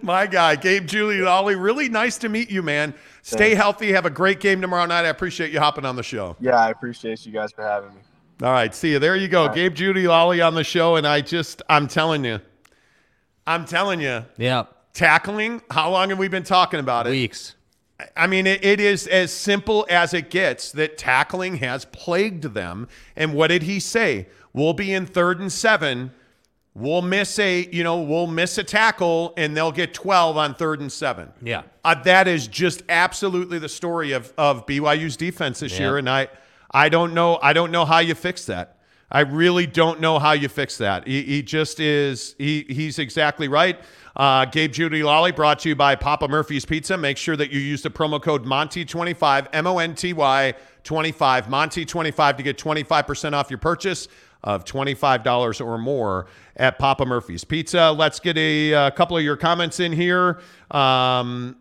My 0.02 0.26
guy, 0.26 0.56
Gabe 0.56 0.86
Jeudy-Lally, 0.86 1.56
really 1.56 1.90
nice 1.90 2.16
to 2.18 2.30
meet 2.30 2.50
you, 2.50 2.62
man. 2.62 2.94
Stay 3.20 3.38
Thanks. 3.50 3.56
healthy. 3.58 3.92
Have 3.92 4.06
a 4.06 4.10
great 4.10 4.40
game 4.40 4.62
tomorrow 4.62 4.86
night. 4.86 5.04
I 5.04 5.08
appreciate 5.08 5.52
you 5.52 5.60
hopping 5.60 5.84
on 5.84 5.94
the 5.94 6.02
show. 6.02 6.36
Yeah, 6.40 6.56
I 6.58 6.70
appreciate 6.70 7.26
you 7.26 7.32
guys 7.32 7.52
for 7.52 7.62
having 7.62 7.90
me. 7.94 8.00
All 8.42 8.50
right, 8.50 8.74
see 8.74 8.92
you. 8.92 8.98
There 8.98 9.14
you 9.14 9.28
go. 9.28 9.46
Gabe 9.52 9.74
Jeudy-Lally 9.74 10.40
on 10.40 10.54
the 10.54 10.64
show. 10.64 10.96
And 10.96 11.06
I 11.06 11.20
just, 11.20 11.60
I'm 11.68 11.86
telling 11.86 12.24
you, 12.24 12.40
I'm 13.46 13.66
telling 13.66 14.00
you, 14.00 14.24
Yeah. 14.38 14.64
tackling. 14.94 15.60
How 15.70 15.90
long 15.90 16.08
have 16.08 16.18
we 16.18 16.28
been 16.28 16.44
talking 16.44 16.80
about 16.80 17.06
it? 17.06 17.10
Weeks. 17.10 17.54
I 18.16 18.26
mean, 18.26 18.46
it, 18.46 18.64
it 18.64 18.80
is 18.80 19.06
as 19.06 19.32
simple 19.32 19.86
as 19.88 20.12
it 20.14 20.28
gets 20.30 20.72
that 20.72 20.98
tackling 20.98 21.56
has 21.56 21.84
plagued 21.86 22.42
them. 22.54 22.88
And 23.14 23.34
what 23.34 23.48
did 23.48 23.62
he 23.62 23.78
say? 23.80 24.26
We'll 24.52 24.72
be 24.72 24.92
in 24.92 25.06
third 25.06 25.40
and 25.40 25.50
seven. 25.52 26.12
We'll 26.74 27.02
miss 27.02 27.38
a, 27.38 27.68
you 27.72 27.84
know, 27.84 28.00
we'll 28.02 28.26
miss 28.26 28.58
a 28.58 28.64
tackle 28.64 29.32
and 29.36 29.56
they'll 29.56 29.70
get 29.70 29.94
12 29.94 30.36
on 30.36 30.54
third 30.56 30.80
and 30.80 30.90
seven. 30.90 31.32
Yeah. 31.40 31.62
Uh, 31.84 31.94
that 32.02 32.26
is 32.26 32.48
just 32.48 32.82
absolutely 32.88 33.60
the 33.60 33.68
story 33.68 34.10
of, 34.10 34.32
of 34.36 34.66
BYU's 34.66 35.16
defense 35.16 35.60
this 35.60 35.74
Yeah. 35.74 35.78
year. 35.78 35.98
And 35.98 36.10
I, 36.10 36.28
I 36.72 36.88
don't 36.88 37.14
know, 37.14 37.38
I 37.40 37.52
don't 37.52 37.70
know 37.70 37.84
how 37.84 38.00
you 38.00 38.16
fix 38.16 38.44
that. 38.46 38.78
I 39.08 39.20
really 39.20 39.66
don't 39.68 40.00
know 40.00 40.18
how 40.18 40.32
you 40.32 40.48
fix 40.48 40.76
that. 40.78 41.06
He, 41.06 41.22
he 41.22 41.42
just 41.42 41.78
is, 41.78 42.34
he, 42.38 42.64
he's 42.68 42.98
exactly 42.98 43.46
right. 43.46 43.78
Uh, 44.16 44.44
Gabe 44.44 44.72
Jeudy-Lally 44.72 45.32
brought 45.32 45.58
to 45.60 45.68
you 45.68 45.74
by 45.74 45.96
Papa 45.96 46.28
Murphy's 46.28 46.64
Pizza. 46.64 46.96
Make 46.96 47.16
sure 47.16 47.36
that 47.36 47.50
you 47.50 47.58
use 47.58 47.82
the 47.82 47.90
promo 47.90 48.22
code 48.22 48.44
Monty25, 48.44 49.48
M 49.52 49.66
O 49.66 49.78
N 49.78 49.94
T 49.94 50.12
Y 50.12 50.54
25, 50.84 51.46
Monty25 51.46 52.36
to 52.36 52.42
get 52.42 52.56
25% 52.56 53.32
off 53.32 53.50
your 53.50 53.58
purchase 53.58 54.06
of 54.44 54.64
$25 54.64 55.64
or 55.64 55.78
more 55.78 56.26
at 56.56 56.78
Papa 56.78 57.04
Murphy's 57.06 57.44
Pizza. 57.44 57.90
Let's 57.90 58.20
get 58.20 58.36
a, 58.36 58.74
uh 58.74 58.90
couple 58.90 59.16
of 59.16 59.24
your 59.24 59.36
comments 59.36 59.80
in 59.80 59.90
here. 59.90 60.40
Um, 60.70 61.56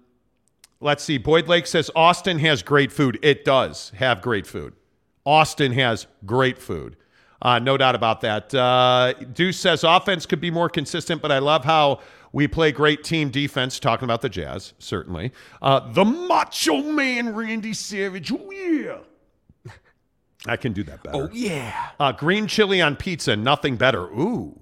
let's 0.79 1.03
see. 1.03 1.17
Boyd 1.17 1.47
Lake 1.47 1.65
says 1.65 1.89
Austin 1.95 2.37
has 2.39 2.61
great 2.61 2.91
food. 2.91 3.17
It 3.23 3.45
does 3.45 3.91
have 3.95 4.21
great 4.21 4.45
food. 4.45 4.73
Austin 5.25 5.71
has 5.71 6.05
great 6.25 6.59
food. 6.59 6.97
Uh, 7.41 7.59
no 7.59 7.77
doubt 7.77 7.95
about 7.95 8.21
that. 8.21 8.53
Uh, 8.53 9.13
Deuce 9.33 9.59
says 9.59 9.83
offense 9.83 10.25
could 10.25 10.39
be 10.39 10.51
more 10.51 10.69
consistent, 10.69 11.21
but 11.21 11.31
I 11.31 11.39
love 11.39 11.65
how 11.65 11.99
we 12.33 12.47
play 12.47 12.73
great 12.73 13.03
team 13.05 13.29
defense. 13.29 13.79
Talking 13.79 14.03
about 14.03 14.21
the 14.21 14.27
Jazz, 14.29 14.73
certainly. 14.79 15.31
Uh, 15.61 15.91
the 15.93 16.03
Macho 16.03 16.81
Man 16.81 17.33
Randy 17.33 17.73
Savage. 17.73 18.31
Oh 18.33 18.51
yeah. 18.51 18.97
I 20.45 20.57
can 20.57 20.73
do 20.73 20.83
that 20.83 21.01
better. 21.03 21.17
Oh, 21.17 21.29
yeah. 21.31 21.91
Uh, 21.97 22.11
green 22.11 22.47
chili 22.47 22.81
on 22.81 22.97
pizza, 22.97 23.35
nothing 23.37 23.77
better. 23.77 24.03
Ooh. 24.07 24.59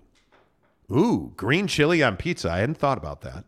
Ooh, 0.91 1.33
green 1.35 1.66
chili 1.66 2.03
on 2.03 2.17
pizza. 2.17 2.51
I 2.51 2.59
hadn't 2.59 2.77
thought 2.77 3.00
about 3.00 3.22
that. 3.22 3.45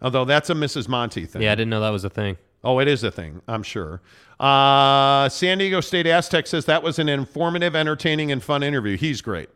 Although 0.00 0.24
that's 0.24 0.50
a 0.50 0.54
Mrs. 0.54 0.86
Monty 0.86 1.24
thing. 1.26 1.42
Yeah, 1.42 1.50
I 1.52 1.54
didn't 1.56 1.70
know 1.70 1.80
that 1.80 1.90
was 1.90 2.04
a 2.04 2.10
thing. 2.10 2.36
Oh, 2.62 2.78
it 2.78 2.88
is 2.88 3.02
a 3.02 3.10
thing, 3.10 3.42
I'm 3.48 3.62
sure. 3.62 4.02
Uh, 4.38 5.28
San 5.28 5.58
Diego 5.58 5.80
State 5.80 6.06
Aztec 6.06 6.46
says 6.46 6.66
that 6.66 6.82
was 6.82 6.98
an 6.98 7.08
informative, 7.08 7.74
entertaining, 7.74 8.30
and 8.30 8.42
fun 8.42 8.62
interview. 8.62 8.96
He's 8.96 9.20
great. 9.20 9.48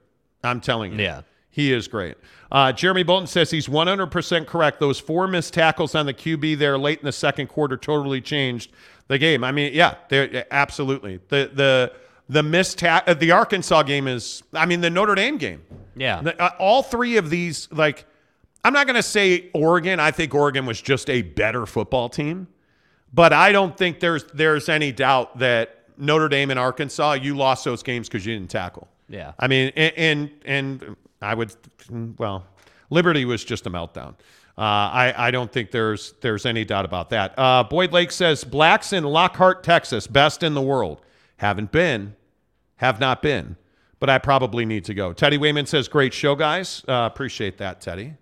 I'm 0.42 0.60
telling 0.60 0.92
you. 0.92 0.98
Yeah. 0.98 1.22
He 1.58 1.72
is 1.72 1.88
great. 1.88 2.16
Uh, 2.52 2.70
Jeremy 2.70 3.02
Bolton 3.02 3.26
says 3.26 3.50
he's 3.50 3.66
100% 3.66 4.46
correct. 4.46 4.78
Those 4.78 5.00
four 5.00 5.26
missed 5.26 5.52
tackles 5.52 5.96
on 5.96 6.06
the 6.06 6.14
QB 6.14 6.56
there 6.56 6.78
late 6.78 7.00
in 7.00 7.04
the 7.04 7.10
second 7.10 7.48
quarter 7.48 7.76
totally 7.76 8.20
changed 8.20 8.70
the 9.08 9.18
game. 9.18 9.42
I 9.42 9.50
mean, 9.50 9.72
yeah, 9.74 9.96
they're 10.08 10.46
absolutely. 10.52 11.18
The 11.30 11.50
the 11.52 11.92
the 12.28 12.44
missed 12.44 12.78
ta- 12.78 13.02
uh, 13.08 13.14
the 13.14 13.32
Arkansas 13.32 13.82
game 13.82 14.06
is 14.06 14.44
I 14.54 14.66
mean 14.66 14.80
the 14.80 14.88
Notre 14.88 15.16
Dame 15.16 15.36
game. 15.36 15.62
Yeah. 15.96 16.20
The- 16.22 16.40
uh, 16.40 16.50
all 16.60 16.84
three 16.84 17.16
of 17.16 17.28
these 17.28 17.66
like 17.72 18.06
I'm 18.64 18.72
not 18.72 18.86
going 18.86 18.94
to 18.94 19.02
say 19.02 19.50
Oregon. 19.52 19.98
I 19.98 20.12
think 20.12 20.32
Oregon 20.32 20.64
was 20.64 20.80
just 20.80 21.10
a 21.10 21.22
better 21.22 21.66
football 21.66 22.08
team. 22.08 22.46
But 23.12 23.32
I 23.32 23.50
don't 23.50 23.76
think 23.76 23.98
there's 23.98 24.22
there's 24.32 24.68
any 24.68 24.92
doubt 24.92 25.40
that 25.40 25.86
Notre 25.96 26.28
Dame 26.28 26.52
and 26.52 26.58
Arkansas, 26.60 27.14
you 27.14 27.36
lost 27.36 27.64
those 27.64 27.82
games 27.82 28.06
because 28.08 28.24
you 28.24 28.32
didn't 28.38 28.52
tackle. 28.52 28.86
Yeah. 29.08 29.32
I 29.40 29.48
mean, 29.48 29.72
and, 29.74 29.92
and 29.96 30.30
and 30.44 30.96
I 31.20 31.34
would, 31.34 31.52
well, 32.18 32.46
Liberty 32.90 33.24
was 33.24 33.44
just 33.44 33.66
a 33.66 33.70
meltdown. 33.70 34.14
Uh, 34.56 34.60
I 34.60 35.14
I 35.28 35.30
don't 35.30 35.52
think 35.52 35.70
there's 35.70 36.14
there's 36.20 36.44
any 36.44 36.64
doubt 36.64 36.84
about 36.84 37.10
that. 37.10 37.32
Uh, 37.38 37.62
Boyd 37.62 37.92
Lake 37.92 38.10
says 38.10 38.42
Black's 38.42 38.92
in 38.92 39.04
Lockhart, 39.04 39.62
Texas, 39.62 40.08
best 40.08 40.42
in 40.42 40.54
the 40.54 40.60
world. 40.62 41.00
Haven't 41.36 41.70
been, 41.70 42.16
have 42.76 42.98
not 42.98 43.22
been, 43.22 43.56
but 44.00 44.10
I 44.10 44.18
probably 44.18 44.64
need 44.64 44.84
to 44.86 44.94
go. 44.94 45.12
Teddy 45.12 45.38
Wayman 45.38 45.66
says 45.66 45.86
great 45.86 46.12
show, 46.12 46.34
guys. 46.34 46.84
Uh, 46.88 47.08
appreciate 47.12 47.58
that, 47.58 47.80
Teddy. 47.80 48.14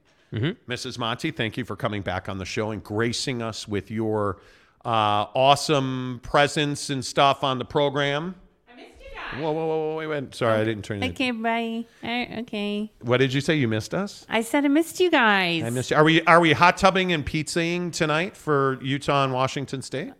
Mrs. 0.68 0.98
Monty, 0.98 1.30
thank 1.30 1.56
you 1.56 1.64
for 1.64 1.76
coming 1.76 2.02
back 2.02 2.28
on 2.28 2.36
the 2.36 2.44
show 2.44 2.70
and 2.72 2.84
gracing 2.84 3.40
us 3.40 3.66
with 3.66 3.90
your 3.90 4.36
uh, 4.84 5.24
awesome 5.34 6.20
presence 6.22 6.90
and 6.90 7.02
stuff 7.02 7.42
on 7.42 7.58
the 7.58 7.64
program. 7.64 8.34
I 8.70 8.76
missed 8.76 8.88
you 9.00 9.06
guys. 9.14 9.15
Whoa, 9.34 9.52
whoa, 9.52 9.52
whoa, 9.52 9.66
whoa, 9.66 9.96
wait, 9.96 10.06
wait. 10.06 10.34
Sorry, 10.34 10.60
I 10.60 10.64
didn't 10.64 10.84
turn 10.84 11.02
you. 11.02 11.10
Okay, 11.10 11.30
bye. 11.30 11.84
Uh, 12.02 12.40
okay. 12.40 12.92
What 13.00 13.18
did 13.18 13.32
you 13.32 13.40
say? 13.40 13.56
You 13.56 13.68
missed 13.68 13.92
us? 13.94 14.24
I 14.28 14.42
said 14.42 14.64
I 14.64 14.68
missed 14.68 15.00
you 15.00 15.10
guys. 15.10 15.62
I 15.64 15.70
missed 15.70 15.90
you. 15.90 15.96
Are 15.96 16.04
we 16.04 16.22
are 16.22 16.40
we 16.40 16.52
hot 16.52 16.76
tubbing 16.76 17.12
and 17.12 17.26
pizzaing 17.26 17.92
tonight 17.92 18.36
for 18.36 18.78
Utah 18.82 19.24
and 19.24 19.32
Washington 19.32 19.82
State? 19.82 20.12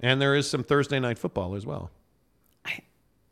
And 0.00 0.20
there 0.20 0.34
is 0.34 0.48
some 0.48 0.62
Thursday 0.62 1.00
night 1.00 1.18
football 1.18 1.54
as 1.54 1.64
well. 1.64 1.90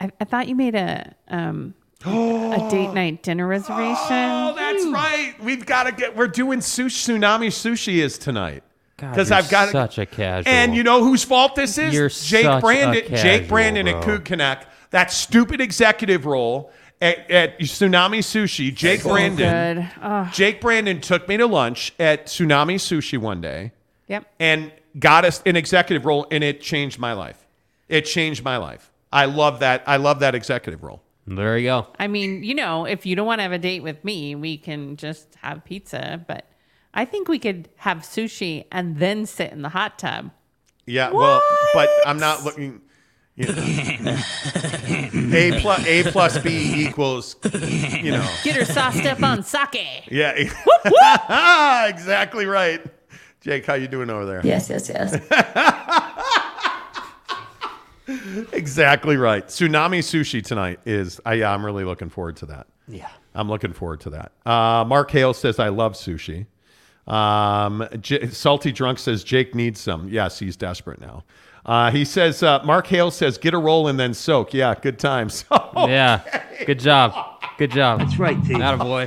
I, 0.00 0.10
I 0.20 0.24
thought 0.24 0.48
you 0.48 0.56
made 0.56 0.74
a 0.74 1.14
um 1.28 1.74
a 2.04 2.68
date 2.70 2.92
night 2.92 3.22
dinner 3.22 3.46
reservation. 3.46 3.96
Oh, 4.10 4.54
that's 4.56 4.86
right. 4.86 5.34
We've 5.40 5.64
got 5.64 5.84
to 5.84 5.92
get. 5.92 6.16
We're 6.16 6.28
doing 6.28 6.58
sushi. 6.60 7.18
Tsunami 7.18 7.48
sushi 7.48 7.98
is 8.02 8.18
tonight. 8.18 8.64
God, 9.02 9.10
Because 9.10 9.30
I've 9.32 9.50
got 9.50 9.70
such 9.70 9.98
a 9.98 10.06
casual. 10.06 10.50
And 10.52 10.74
you 10.76 10.82
know 10.84 11.02
whose 11.02 11.24
fault 11.24 11.56
this 11.56 11.76
is? 11.76 11.92
You're 11.92 12.08
Jake 12.08 12.44
such 12.44 12.58
a 12.58 12.60
Brandon. 12.60 13.02
Jake 13.08 13.08
casual, 13.08 13.48
Brandon 13.48 13.88
at 13.88 14.02
bro. 14.04 14.18
Coog 14.18 14.24
Connect. 14.24 14.66
That 14.90 15.10
stupid 15.10 15.60
executive 15.60 16.24
role 16.24 16.70
at, 17.00 17.28
at 17.30 17.58
Tsunami 17.58 18.18
Sushi. 18.20 18.72
Jake 18.72 19.00
So 19.00 19.10
Brandon. 19.10 19.90
good. 20.00 20.32
Jake 20.32 20.60
Brandon 20.60 21.00
took 21.00 21.26
me 21.26 21.36
to 21.36 21.46
lunch 21.46 21.92
at 21.98 22.26
Tsunami 22.26 22.76
Sushi 22.76 23.18
one 23.18 23.40
day 23.40 23.72
Yep. 24.06 24.24
and 24.38 24.70
got 24.98 25.24
us 25.24 25.42
an 25.46 25.56
executive 25.56 26.04
role, 26.06 26.26
and 26.30 26.44
it 26.44 26.60
changed 26.60 26.98
my 27.00 27.12
life. 27.14 27.44
It 27.88 28.02
changed 28.02 28.44
my 28.44 28.56
life. 28.56 28.90
I 29.12 29.24
love 29.24 29.58
that. 29.60 29.82
I 29.86 29.96
love 29.96 30.20
that 30.20 30.34
executive 30.36 30.82
role. 30.84 31.02
There 31.26 31.58
you 31.58 31.66
go. 31.68 31.86
I 31.98 32.06
mean, 32.08 32.42
you 32.44 32.54
know, 32.54 32.84
if 32.84 33.04
you 33.04 33.16
don't 33.16 33.26
want 33.26 33.40
to 33.40 33.42
have 33.42 33.52
a 33.52 33.58
date 33.58 33.82
with 33.82 34.04
me, 34.04 34.34
we 34.34 34.56
can 34.58 34.96
just 34.96 35.26
have 35.42 35.64
pizza. 35.64 36.24
But 36.26 36.44
I 36.94 37.04
think 37.04 37.28
we 37.28 37.38
could 37.38 37.68
have 37.76 37.98
sushi 37.98 38.64
and 38.70 38.98
then 38.98 39.26
sit 39.26 39.52
in 39.52 39.62
the 39.62 39.70
hot 39.70 39.98
tub. 39.98 40.30
Yeah, 40.86 41.10
well, 41.10 41.40
but 41.74 41.88
I'm 42.06 42.18
not 42.18 42.44
looking. 42.44 42.80
You 43.34 43.46
know, 43.46 43.54
a 43.54 45.58
plus 45.62 45.86
A 45.86 46.02
plus 46.10 46.36
B 46.38 46.84
equals, 46.86 47.36
you 47.42 48.10
know. 48.10 48.28
Get 48.44 48.56
her 48.56 48.66
sauced 48.66 49.06
up 49.06 49.22
on 49.22 49.42
sake. 49.42 50.06
Yeah, 50.10 50.32
exactly 51.88 52.44
right. 52.44 52.84
Jake, 53.40 53.64
how 53.64 53.72
you 53.74 53.88
doing 53.88 54.10
over 54.10 54.26
there? 54.26 54.42
Yes, 54.44 54.68
yes, 54.68 54.90
yes. 54.90 55.14
exactly 58.52 59.16
right. 59.16 59.48
Tsunami 59.48 60.00
sushi 60.00 60.44
tonight 60.44 60.80
is. 60.84 61.18
I, 61.24 61.34
yeah, 61.34 61.52
I'm 61.52 61.64
really 61.64 61.84
looking 61.84 62.10
forward 62.10 62.36
to 62.36 62.46
that. 62.46 62.66
Yeah. 62.86 63.08
I'm 63.34 63.48
looking 63.48 63.72
forward 63.72 64.00
to 64.00 64.10
that. 64.10 64.32
Uh, 64.44 64.84
Mark 64.84 65.10
Hale 65.10 65.32
says 65.32 65.58
I 65.58 65.70
love 65.70 65.94
sushi. 65.94 66.44
Um, 67.06 67.86
J- 68.00 68.28
Salty 68.28 68.72
Drunk 68.72 68.98
says 68.98 69.24
Jake 69.24 69.54
needs 69.54 69.80
some. 69.80 70.08
Yes, 70.08 70.38
he's 70.38 70.56
desperate 70.56 71.00
now. 71.00 71.24
Uh, 71.64 71.90
he 71.92 72.04
says 72.04 72.42
uh, 72.42 72.60
Mark 72.64 72.86
Hale 72.88 73.10
says 73.12 73.38
get 73.38 73.54
a 73.54 73.58
roll 73.58 73.86
and 73.88 73.98
then 73.98 74.14
soak. 74.14 74.52
Yeah, 74.54 74.74
good 74.80 74.98
times. 74.98 75.44
Yeah. 75.76 76.20
Good 76.66 76.78
job. 76.80 77.40
Good 77.58 77.70
job. 77.72 78.00
That's 78.00 78.18
right, 78.18 78.36
T. 78.44 78.54
boy. 78.54 79.06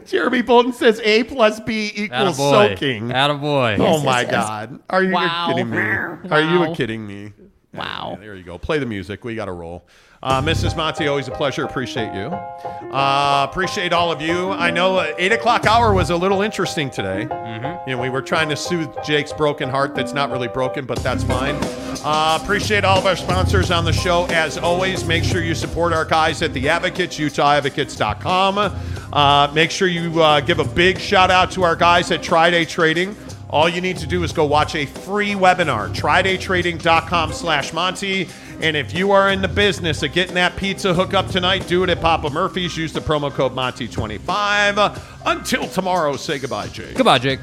Jeremy 0.06 0.42
Bolton 0.42 0.72
says 0.72 1.00
A 1.04 1.24
plus 1.24 1.60
B 1.60 1.92
equals 1.94 2.38
Attaboy. 2.38 2.68
soaking. 2.70 3.08
Attaboy. 3.08 3.78
Oh 3.78 3.82
Yes, 3.96 4.04
my 4.04 4.20
yes, 4.22 4.30
yes. 4.32 4.44
God. 4.46 4.80
Are 4.90 5.02
you 5.02 5.12
Wow. 5.12 5.46
kidding 5.48 5.70
me? 5.70 5.76
Are 5.78 6.20
Wow. 6.24 6.68
you 6.68 6.74
kidding 6.74 7.06
me? 7.06 7.32
Wow. 7.74 8.16
There 8.20 8.34
you 8.34 8.42
go. 8.42 8.56
Play 8.58 8.78
the 8.78 8.86
music. 8.86 9.24
We 9.24 9.34
got 9.36 9.44
to 9.44 9.52
roll. 9.52 9.84
Uh, 10.22 10.42
Mrs. 10.42 10.76
Monty, 10.76 11.06
always 11.06 11.28
a 11.28 11.30
pleasure. 11.30 11.64
Appreciate 11.64 12.12
you. 12.12 12.26
Uh, 12.26 13.46
appreciate 13.48 13.94
all 13.94 14.12
of 14.12 14.20
you. 14.20 14.50
I 14.50 14.70
know 14.70 14.98
uh, 14.98 15.14
8 15.16 15.32
o'clock 15.32 15.64
hour 15.64 15.94
was 15.94 16.10
a 16.10 16.16
little 16.16 16.42
interesting 16.42 16.90
today. 16.90 17.26
Mm-hmm. 17.30 17.88
You 17.88 17.96
know, 17.96 18.02
we 18.02 18.10
were 18.10 18.20
trying 18.20 18.50
to 18.50 18.56
soothe 18.56 18.94
Jake's 19.02 19.32
broken 19.32 19.70
heart 19.70 19.94
that's 19.94 20.12
not 20.12 20.30
really 20.30 20.48
broken, 20.48 20.84
but 20.84 21.02
that's 21.02 21.24
fine. 21.24 21.56
Uh, 22.04 22.38
appreciate 22.42 22.84
all 22.84 22.98
of 22.98 23.06
our 23.06 23.16
sponsors 23.16 23.70
on 23.70 23.86
the 23.86 23.94
show. 23.94 24.26
As 24.26 24.58
always, 24.58 25.04
make 25.04 25.24
sure 25.24 25.42
you 25.42 25.54
support 25.54 25.94
our 25.94 26.04
guys 26.04 26.42
at 26.42 26.52
The 26.52 26.68
Advocates, 26.68 27.18
UtahAdvocates.com. 27.18 28.58
Uh, 29.12 29.52
make 29.54 29.70
sure 29.70 29.88
you 29.88 30.22
uh, 30.22 30.40
give 30.40 30.58
a 30.58 30.64
big 30.64 30.98
shout 30.98 31.30
out 31.30 31.50
to 31.52 31.62
our 31.62 31.76
guys 31.76 32.10
at 32.10 32.22
Try 32.22 32.50
Day 32.50 32.66
Trading. 32.66 33.16
All 33.50 33.68
you 33.68 33.80
need 33.80 33.96
to 33.98 34.06
do 34.06 34.22
is 34.22 34.32
go 34.32 34.44
watch 34.44 34.74
a 34.76 34.86
free 34.86 35.32
webinar, 35.32 35.92
trydaytrading.com 35.94 37.32
slash 37.32 37.72
Monty. 37.72 38.28
And 38.60 38.76
if 38.76 38.94
you 38.94 39.10
are 39.10 39.30
in 39.30 39.42
the 39.42 39.48
business 39.48 40.02
of 40.02 40.12
getting 40.12 40.34
that 40.34 40.56
pizza 40.56 40.94
hookup 40.94 41.28
tonight, 41.28 41.66
do 41.66 41.82
it 41.82 41.90
at 41.90 42.00
Papa 42.00 42.30
Murphy's. 42.30 42.76
Use 42.76 42.92
the 42.92 43.00
promo 43.00 43.30
code 43.32 43.52
Monty25. 43.54 45.00
Until 45.26 45.66
tomorrow, 45.66 46.16
say 46.16 46.38
goodbye, 46.38 46.68
Jake. 46.68 46.94
Goodbye, 46.94 47.18
Jake. 47.18 47.40